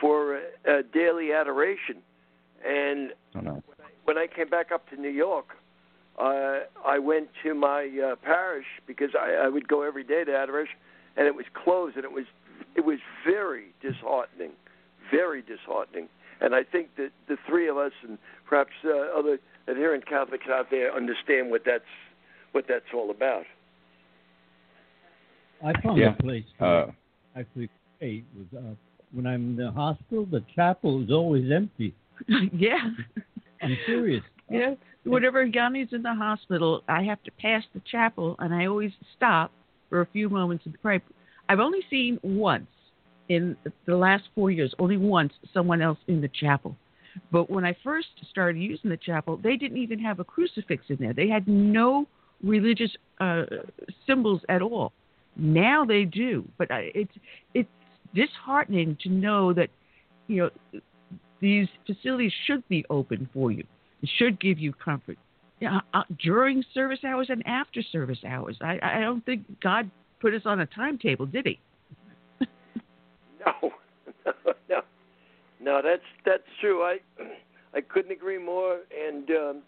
for 0.00 0.36
uh, 0.68 0.82
daily 0.92 1.32
adoration. 1.32 1.96
And 2.66 3.12
oh, 3.34 3.40
no. 3.40 3.62
when 4.04 4.18
I 4.18 4.26
came 4.26 4.48
back 4.48 4.70
up 4.72 4.88
to 4.90 4.96
New 4.96 5.10
York, 5.10 5.56
uh, 6.18 6.60
I 6.84 6.98
went 6.98 7.28
to 7.42 7.54
my 7.54 7.90
uh, 8.12 8.16
parish 8.16 8.66
because 8.86 9.10
I, 9.18 9.44
I 9.44 9.48
would 9.48 9.68
go 9.68 9.82
every 9.82 10.04
day 10.04 10.24
to 10.24 10.36
adoration, 10.36 10.76
and 11.16 11.26
it 11.26 11.34
was 11.34 11.46
closed, 11.52 11.96
and 11.96 12.04
it 12.04 12.12
was 12.12 12.26
it 12.74 12.84
was 12.84 12.98
very 13.24 13.74
disheartening, 13.80 14.52
very 15.10 15.42
disheartening. 15.42 16.08
And 16.40 16.54
I 16.54 16.64
think 16.64 16.96
that 16.96 17.10
the 17.28 17.36
three 17.46 17.68
of 17.68 17.76
us, 17.76 17.92
and 18.06 18.18
perhaps 18.46 18.72
uh, 18.84 19.16
other 19.16 19.38
adherent 19.68 20.06
Catholics 20.06 20.46
out 20.50 20.70
there, 20.70 20.94
understand 20.94 21.50
what 21.50 21.62
that's 21.64 21.84
what 22.52 22.64
that's 22.68 22.84
all 22.94 23.10
about. 23.10 23.44
I 25.64 25.72
found 25.80 25.98
yeah. 25.98 26.14
a 26.18 26.22
place. 26.22 26.44
Uh, 26.60 26.86
actually 27.36 27.68
great 27.98 28.24
was 28.36 28.46
uh, 28.56 28.74
when 29.12 29.26
I'm 29.26 29.50
in 29.50 29.56
the 29.56 29.70
hospital, 29.70 30.26
the 30.26 30.44
chapel 30.54 31.02
is 31.02 31.10
always 31.10 31.50
empty. 31.52 31.94
yeah. 32.52 32.90
I'm 33.62 33.76
serious. 33.86 34.22
Yeah. 34.50 34.74
Whenever 35.04 35.46
Jani's 35.48 35.88
in 35.92 36.02
the 36.02 36.14
hospital, 36.14 36.82
I 36.88 37.02
have 37.04 37.22
to 37.24 37.30
pass 37.32 37.62
the 37.74 37.82
chapel, 37.90 38.36
and 38.38 38.54
I 38.54 38.66
always 38.66 38.92
stop 39.16 39.52
for 39.88 40.00
a 40.00 40.06
few 40.06 40.28
moments 40.28 40.64
and 40.66 40.80
pray. 40.80 41.00
I've 41.48 41.60
only 41.60 41.80
seen 41.90 42.18
once 42.22 42.66
in 43.28 43.56
the 43.86 43.96
last 43.96 44.24
four 44.34 44.50
years, 44.50 44.74
only 44.78 44.96
once, 44.96 45.32
someone 45.52 45.82
else 45.82 45.98
in 46.06 46.20
the 46.20 46.28
chapel. 46.28 46.76
But 47.30 47.50
when 47.50 47.64
I 47.64 47.76
first 47.84 48.08
started 48.30 48.60
using 48.60 48.90
the 48.90 48.96
chapel, 48.96 49.36
they 49.36 49.56
didn't 49.56 49.78
even 49.78 49.98
have 49.98 50.20
a 50.20 50.24
crucifix 50.24 50.84
in 50.88 50.96
there. 50.96 51.12
They 51.12 51.28
had 51.28 51.46
no 51.46 52.06
religious 52.42 52.90
uh, 53.20 53.44
symbols 54.06 54.40
at 54.48 54.62
all. 54.62 54.92
Now 55.36 55.84
they 55.84 56.04
do, 56.04 56.46
but 56.58 56.68
it's 56.70 57.12
it's 57.54 57.68
disheartening 58.14 58.98
to 59.02 59.08
know 59.08 59.52
that 59.54 59.68
you 60.26 60.50
know 60.72 60.80
these 61.40 61.68
facilities 61.86 62.32
should 62.46 62.66
be 62.68 62.84
open 62.90 63.28
for 63.32 63.50
you. 63.50 63.64
It 64.02 64.10
should 64.18 64.40
give 64.40 64.58
you 64.58 64.72
comfort. 64.72 65.18
Yeah, 65.60 65.80
uh, 65.94 66.02
during 66.20 66.64
service 66.74 66.98
hours 67.06 67.28
and 67.30 67.46
after 67.46 67.82
service 67.82 68.18
hours. 68.26 68.56
I, 68.60 68.78
I 68.82 69.00
don't 69.00 69.24
think 69.24 69.42
God 69.60 69.90
put 70.20 70.34
us 70.34 70.42
on 70.44 70.60
a 70.60 70.66
timetable, 70.66 71.26
did 71.26 71.46
He? 71.46 71.60
no, 73.46 73.70
no, 74.68 74.80
no. 75.60 75.80
That's 75.82 76.02
that's 76.26 76.42
true. 76.60 76.82
I 76.82 76.98
I 77.74 77.80
couldn't 77.80 78.10
agree 78.10 78.38
more, 78.38 78.80
and 79.06 79.30
um, 79.30 79.62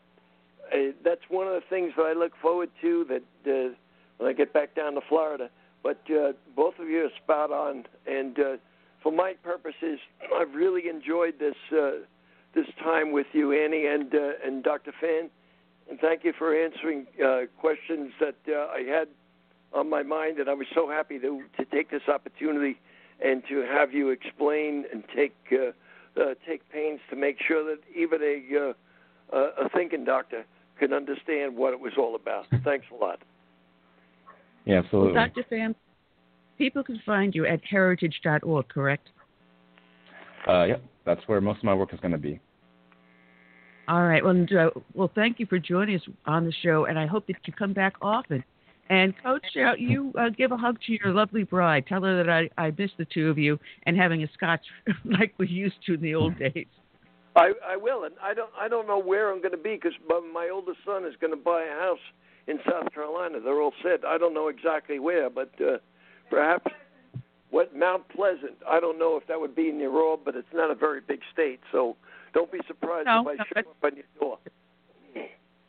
That's 1.04 1.22
one 1.28 1.46
of 1.46 1.54
the 1.54 1.62
things 1.68 1.92
that 1.96 2.04
I 2.04 2.12
look 2.12 2.32
forward 2.40 2.70
to. 2.82 3.04
That 3.04 3.22
uh, 3.50 3.74
when 4.18 4.30
I 4.30 4.32
get 4.32 4.52
back 4.52 4.74
down 4.74 4.94
to 4.94 5.00
Florida. 5.08 5.50
But 5.82 6.00
uh, 6.10 6.32
both 6.56 6.78
of 6.78 6.88
you 6.88 7.04
are 7.04 7.10
spot 7.22 7.50
on, 7.50 7.84
and 8.06 8.38
uh, 8.38 8.56
for 9.02 9.12
my 9.12 9.34
purposes, 9.42 9.98
I've 10.34 10.54
really 10.54 10.88
enjoyed 10.88 11.38
this 11.38 11.56
uh, 11.72 11.90
this 12.54 12.66
time 12.82 13.12
with 13.12 13.26
you, 13.32 13.52
Annie 13.52 13.86
and 13.86 14.14
uh, 14.14 14.32
and 14.44 14.62
Dr. 14.62 14.92
Pham, 15.02 15.28
and 15.90 16.00
thank 16.00 16.24
you 16.24 16.32
for 16.38 16.54
answering 16.54 17.06
uh, 17.22 17.42
questions 17.60 18.12
that 18.20 18.36
uh, 18.48 18.68
I 18.72 18.82
had 18.88 19.08
on 19.74 19.90
my 19.90 20.02
mind, 20.02 20.38
and 20.38 20.48
I 20.48 20.54
was 20.54 20.66
so 20.74 20.88
happy 20.88 21.18
to 21.18 21.42
to 21.58 21.64
take 21.66 21.90
this 21.90 22.08
opportunity 22.08 22.78
and 23.22 23.42
to 23.48 23.60
have 23.60 23.92
you 23.92 24.08
explain 24.08 24.84
and 24.90 25.04
take 25.14 25.36
uh, 25.52 25.72
uh, 26.18 26.34
take 26.48 26.66
pains 26.70 27.00
to 27.10 27.16
make 27.16 27.36
sure 27.46 27.62
that 27.64 27.82
even 27.94 28.22
a 28.22 28.70
uh, 29.36 29.64
a 29.66 29.68
thinking 29.68 30.04
doctor 30.04 30.46
can 30.78 30.92
understand 30.92 31.56
what 31.56 31.72
it 31.72 31.80
was 31.80 31.92
all 31.98 32.14
about. 32.14 32.46
Thanks 32.64 32.86
a 32.92 32.94
lot. 32.94 33.20
Yeah, 34.64 34.78
absolutely. 34.78 35.12
Well, 35.12 35.26
Dr. 35.26 35.44
Pham, 35.50 35.74
people 36.58 36.82
can 36.82 37.00
find 37.04 37.34
you 37.34 37.46
at 37.46 37.60
heritage.org, 37.64 38.68
correct? 38.68 39.08
Uh, 40.48 40.64
yep, 40.64 40.82
that's 41.04 41.20
where 41.26 41.40
most 41.40 41.58
of 41.58 41.64
my 41.64 41.74
work 41.74 41.92
is 41.92 42.00
going 42.00 42.12
to 42.12 42.18
be. 42.18 42.40
All 43.86 44.02
right. 44.02 44.22
Well, 44.22 44.34
and, 44.34 44.50
uh, 44.52 44.70
well, 44.94 45.10
thank 45.14 45.38
you 45.38 45.46
for 45.46 45.58
joining 45.58 45.96
us 45.96 46.02
on 46.26 46.46
the 46.46 46.52
show, 46.62 46.86
and 46.86 46.98
I 46.98 47.06
hope 47.06 47.26
that 47.26 47.36
you 47.44 47.52
come 47.52 47.72
back 47.72 47.94
often. 48.00 48.42
And 48.90 49.14
Coach, 49.22 49.44
uh, 49.56 49.74
you 49.78 50.12
uh, 50.18 50.28
give 50.30 50.52
a 50.52 50.56
hug 50.56 50.78
to 50.86 50.92
your 50.92 51.12
lovely 51.12 51.42
bride. 51.44 51.86
Tell 51.86 52.02
her 52.02 52.22
that 52.22 52.30
I, 52.30 52.50
I 52.62 52.72
miss 52.76 52.90
the 52.98 53.06
two 53.06 53.30
of 53.30 53.38
you 53.38 53.58
and 53.84 53.96
having 53.96 54.22
a 54.22 54.28
scotch 54.34 54.60
like 55.04 55.34
we 55.38 55.48
used 55.48 55.76
to 55.86 55.94
in 55.94 56.02
the 56.02 56.14
old 56.14 56.38
days. 56.38 56.66
I, 57.36 57.52
I 57.66 57.76
will, 57.76 58.04
and 58.04 58.14
I 58.22 58.32
don't 58.34 58.50
I 58.58 58.68
don't 58.68 58.86
know 58.86 59.00
where 59.00 59.32
I'm 59.32 59.40
going 59.40 59.52
to 59.52 59.58
be 59.58 59.74
because 59.74 59.94
my 60.32 60.48
oldest 60.52 60.78
son 60.86 61.04
is 61.04 61.14
going 61.20 61.32
to 61.32 61.36
buy 61.42 61.64
a 61.64 61.80
house 61.80 61.98
in 62.46 62.58
South 62.70 62.92
Carolina. 62.92 63.40
They're 63.40 63.60
all 63.60 63.72
set. 63.82 64.04
I 64.06 64.18
don't 64.18 64.34
know 64.34 64.48
exactly 64.48 64.98
where, 65.00 65.28
but 65.30 65.50
uh, 65.60 65.78
perhaps 66.30 66.70
what 67.50 67.74
Mount 67.76 68.08
Pleasant. 68.08 68.54
I 68.68 68.78
don't 68.80 68.98
know 68.98 69.16
if 69.16 69.26
that 69.28 69.40
would 69.40 69.54
be 69.54 69.72
near 69.72 69.90
all, 69.92 70.16
but 70.22 70.36
it's 70.36 70.46
not 70.52 70.70
a 70.70 70.74
very 70.74 71.00
big 71.00 71.20
state, 71.32 71.60
so 71.72 71.96
don't 72.34 72.50
be 72.52 72.58
surprised 72.66 73.06
no, 73.06 73.20
if 73.22 73.26
I 73.26 73.34
no, 73.34 73.44
show 73.62 73.70
up 73.70 73.76
on 73.84 73.96
your 73.96 74.04
door. 74.20 74.38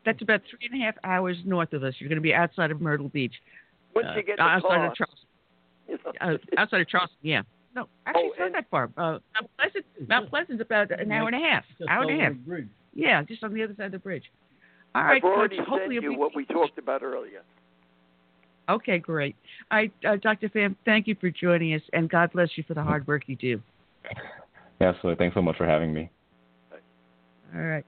that's 0.06 0.22
about 0.22 0.42
three 0.50 0.69
and 0.72 0.82
a 0.82 0.85
half 0.85 0.95
hours 1.03 1.38
north 1.45 1.74
of 1.74 1.84
us. 1.84 1.95
You're 2.00 2.10
going 2.10 2.18
to 2.18 2.22
be 2.24 2.34
outside 2.34 2.72
of 2.72 2.82
Myrtle 2.82 3.10
Beach. 3.10 3.34
Once 3.95 4.08
Uh, 4.11 4.16
you 4.18 4.24
get 4.24 4.38
the 4.38 4.44
outside 4.44 4.68
car, 4.68 4.88
of 4.88 4.95
Charleston. 4.95 5.27
you 5.88 5.98
know. 6.06 6.34
Uh, 6.34 6.38
outside 6.58 6.82
of 6.82 6.90
Charleston, 6.90 7.18
yeah. 7.22 7.42
No, 7.75 7.87
actually, 8.05 8.23
Oh, 8.23 8.29
it's 8.31 8.39
not 8.39 8.51
that 8.53 8.69
far. 8.71 8.89
Uh, 8.97 9.19
Mount 9.33 9.49
Pleasant, 9.57 9.85
Mount 10.07 10.29
Pleasant's 10.29 10.61
about 10.61 10.91
an 10.97 11.11
hour 11.11 11.27
and 11.27 11.35
a 11.35 11.39
half. 11.45 11.63
Hour 11.89 12.03
and 12.09 12.21
a 12.21 12.23
half. 12.23 12.33
Yeah, 12.93 13.21
just 13.23 13.43
on 13.43 13.53
the 13.53 13.63
other 13.63 13.73
side 13.75 13.87
of 13.87 13.91
the 13.91 13.99
bridge. 13.99 14.23
All 14.95 15.03
right, 15.03 15.17
I've 15.17 15.23
already 15.23 15.57
Coach. 15.57 15.65
sent 15.65 15.69
Hopefully, 15.69 15.95
you 15.95 16.01
it'll 16.01 16.13
be- 16.13 16.17
what 16.17 16.35
we 16.35 16.45
talked 16.45 16.77
about 16.77 17.03
earlier. 17.03 17.41
Okay, 18.69 18.97
great. 18.97 19.35
All 19.69 19.77
right, 19.77 19.91
uh, 20.07 20.15
Dr. 20.15 20.47
Pham, 20.49 20.75
thank 20.85 21.05
you 21.07 21.15
for 21.19 21.29
joining 21.29 21.73
us, 21.73 21.81
and 21.93 22.09
God 22.09 22.31
bless 22.31 22.49
you 22.57 22.63
for 22.67 22.73
the 22.73 22.81
hard 22.81 23.05
work 23.07 23.23
you 23.27 23.35
do. 23.35 23.61
Absolutely. 24.81 25.17
Thanks 25.23 25.35
so 25.35 25.41
much 25.41 25.57
for 25.57 25.65
having 25.65 25.93
me. 25.93 26.09
All 27.53 27.61
right. 27.61 27.85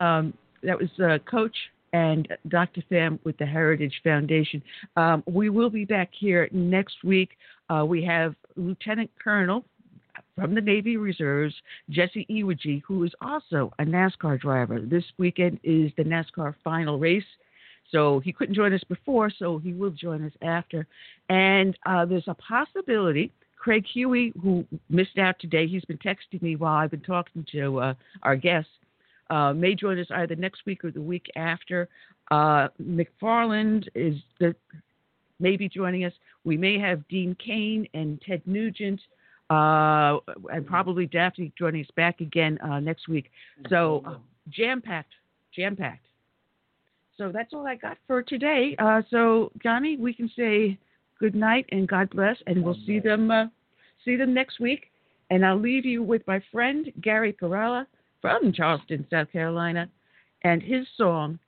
Um, 0.00 0.32
that 0.62 0.78
was 0.78 0.88
uh, 1.02 1.18
Coach 1.28 1.56
and 1.92 2.28
Dr. 2.48 2.82
Pham 2.90 3.18
with 3.24 3.36
the 3.38 3.46
Heritage 3.46 4.00
Foundation. 4.02 4.62
Um, 4.96 5.22
we 5.26 5.50
will 5.50 5.70
be 5.70 5.84
back 5.84 6.10
here 6.12 6.48
next 6.52 7.04
week. 7.04 7.30
Uh, 7.68 7.84
we 7.86 8.04
have 8.04 8.34
Lieutenant 8.56 9.10
Colonel 9.22 9.64
from 10.34 10.54
the 10.54 10.60
Navy 10.60 10.96
Reserves, 10.96 11.54
Jesse 11.90 12.26
Iwuji, 12.30 12.82
who 12.86 13.04
is 13.04 13.12
also 13.20 13.72
a 13.78 13.84
NASCAR 13.84 14.40
driver. 14.40 14.80
This 14.80 15.04
weekend 15.18 15.60
is 15.62 15.90
the 15.96 16.04
NASCAR 16.04 16.54
final 16.64 16.98
race. 16.98 17.24
So 17.90 18.20
he 18.20 18.32
couldn't 18.32 18.54
join 18.54 18.72
us 18.72 18.82
before, 18.88 19.30
so 19.30 19.58
he 19.58 19.74
will 19.74 19.90
join 19.90 20.24
us 20.24 20.32
after. 20.40 20.86
And 21.28 21.76
uh, 21.84 22.06
there's 22.06 22.26
a 22.26 22.34
possibility 22.34 23.32
Craig 23.62 23.86
Huey, 23.94 24.32
who 24.42 24.64
missed 24.90 25.18
out 25.18 25.38
today, 25.38 25.68
he's 25.68 25.84
been 25.84 25.98
texting 25.98 26.42
me 26.42 26.56
while 26.56 26.74
I've 26.74 26.90
been 26.90 27.00
talking 27.00 27.46
to 27.52 27.78
uh, 27.78 27.94
our 28.24 28.34
guests, 28.34 28.72
uh, 29.32 29.54
may 29.54 29.74
join 29.74 29.98
us 29.98 30.06
either 30.16 30.36
next 30.36 30.66
week 30.66 30.84
or 30.84 30.90
the 30.90 31.00
week 31.00 31.26
after. 31.36 31.88
Uh, 32.30 32.68
McFarland 32.80 33.88
is 33.94 34.16
the 34.38 34.54
maybe 35.40 35.68
joining 35.68 36.04
us. 36.04 36.12
We 36.44 36.58
may 36.58 36.78
have 36.78 37.06
Dean 37.08 37.34
Cain 37.44 37.88
and 37.94 38.20
Ted 38.20 38.42
Nugent, 38.44 39.00
uh, 39.48 40.18
and 40.52 40.66
probably 40.66 41.06
Daphne 41.06 41.50
joining 41.58 41.82
us 41.82 41.90
back 41.96 42.20
again 42.20 42.58
uh, 42.60 42.78
next 42.80 43.08
week. 43.08 43.30
So 43.70 44.02
uh, 44.06 44.16
jam 44.50 44.82
packed, 44.82 45.14
jam 45.56 45.76
packed. 45.76 46.06
So 47.16 47.30
that's 47.32 47.54
all 47.54 47.66
I 47.66 47.76
got 47.76 47.96
for 48.06 48.22
today. 48.22 48.76
Uh, 48.78 49.00
so 49.10 49.50
Jani, 49.64 49.96
we 49.96 50.12
can 50.12 50.30
say 50.36 50.78
good 51.18 51.34
night 51.34 51.64
and 51.72 51.88
God 51.88 52.10
bless, 52.10 52.36
and 52.46 52.62
we'll 52.62 52.78
see 52.86 52.98
them 52.98 53.30
uh, 53.30 53.46
see 54.04 54.16
them 54.16 54.34
next 54.34 54.60
week. 54.60 54.90
And 55.30 55.46
I'll 55.46 55.58
leave 55.58 55.86
you 55.86 56.02
with 56.02 56.26
my 56.26 56.42
friend 56.52 56.92
Gary 57.00 57.32
Perella 57.32 57.86
from 58.22 58.52
Charleston, 58.52 59.06
South 59.10 59.30
Carolina, 59.30 59.90
and 60.42 60.62
his 60.62 60.86
song 60.96 61.38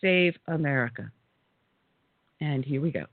"Save 0.00 0.36
America." 0.48 1.12
And 2.40 2.64
here 2.64 2.80
we 2.80 2.90
go. 2.90 3.06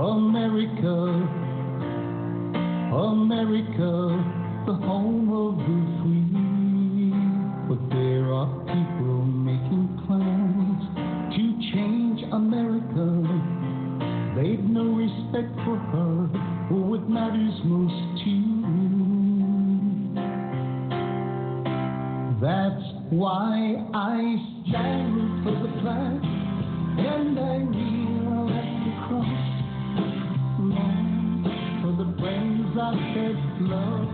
America, 0.00 1.39
America, 2.92 4.18
the 4.66 4.74
home 4.74 5.30
of 5.30 5.56
the 5.58 5.78
free. 6.02 6.26
But 7.68 7.78
there 7.94 8.34
are 8.34 8.50
people 8.66 9.22
making 9.22 9.86
plans 10.06 10.82
to 11.36 11.42
change 11.70 12.20
America. 12.32 13.06
They've 14.34 14.64
no 14.64 14.90
respect 14.90 15.54
for 15.64 15.76
her 15.78 16.30
or 16.74 16.82
what 16.90 17.08
matters 17.08 17.60
most 17.62 18.24
to 18.24 18.30
you. 18.30 18.50
That's 22.42 22.82
why 23.10 23.86
I 23.94 24.18
stand 24.66 25.44
for 25.44 25.52
the 25.52 25.80
flag 25.80 26.24
and 26.98 27.38
I 27.38 27.58
friends 32.88 33.36
I 33.72 34.09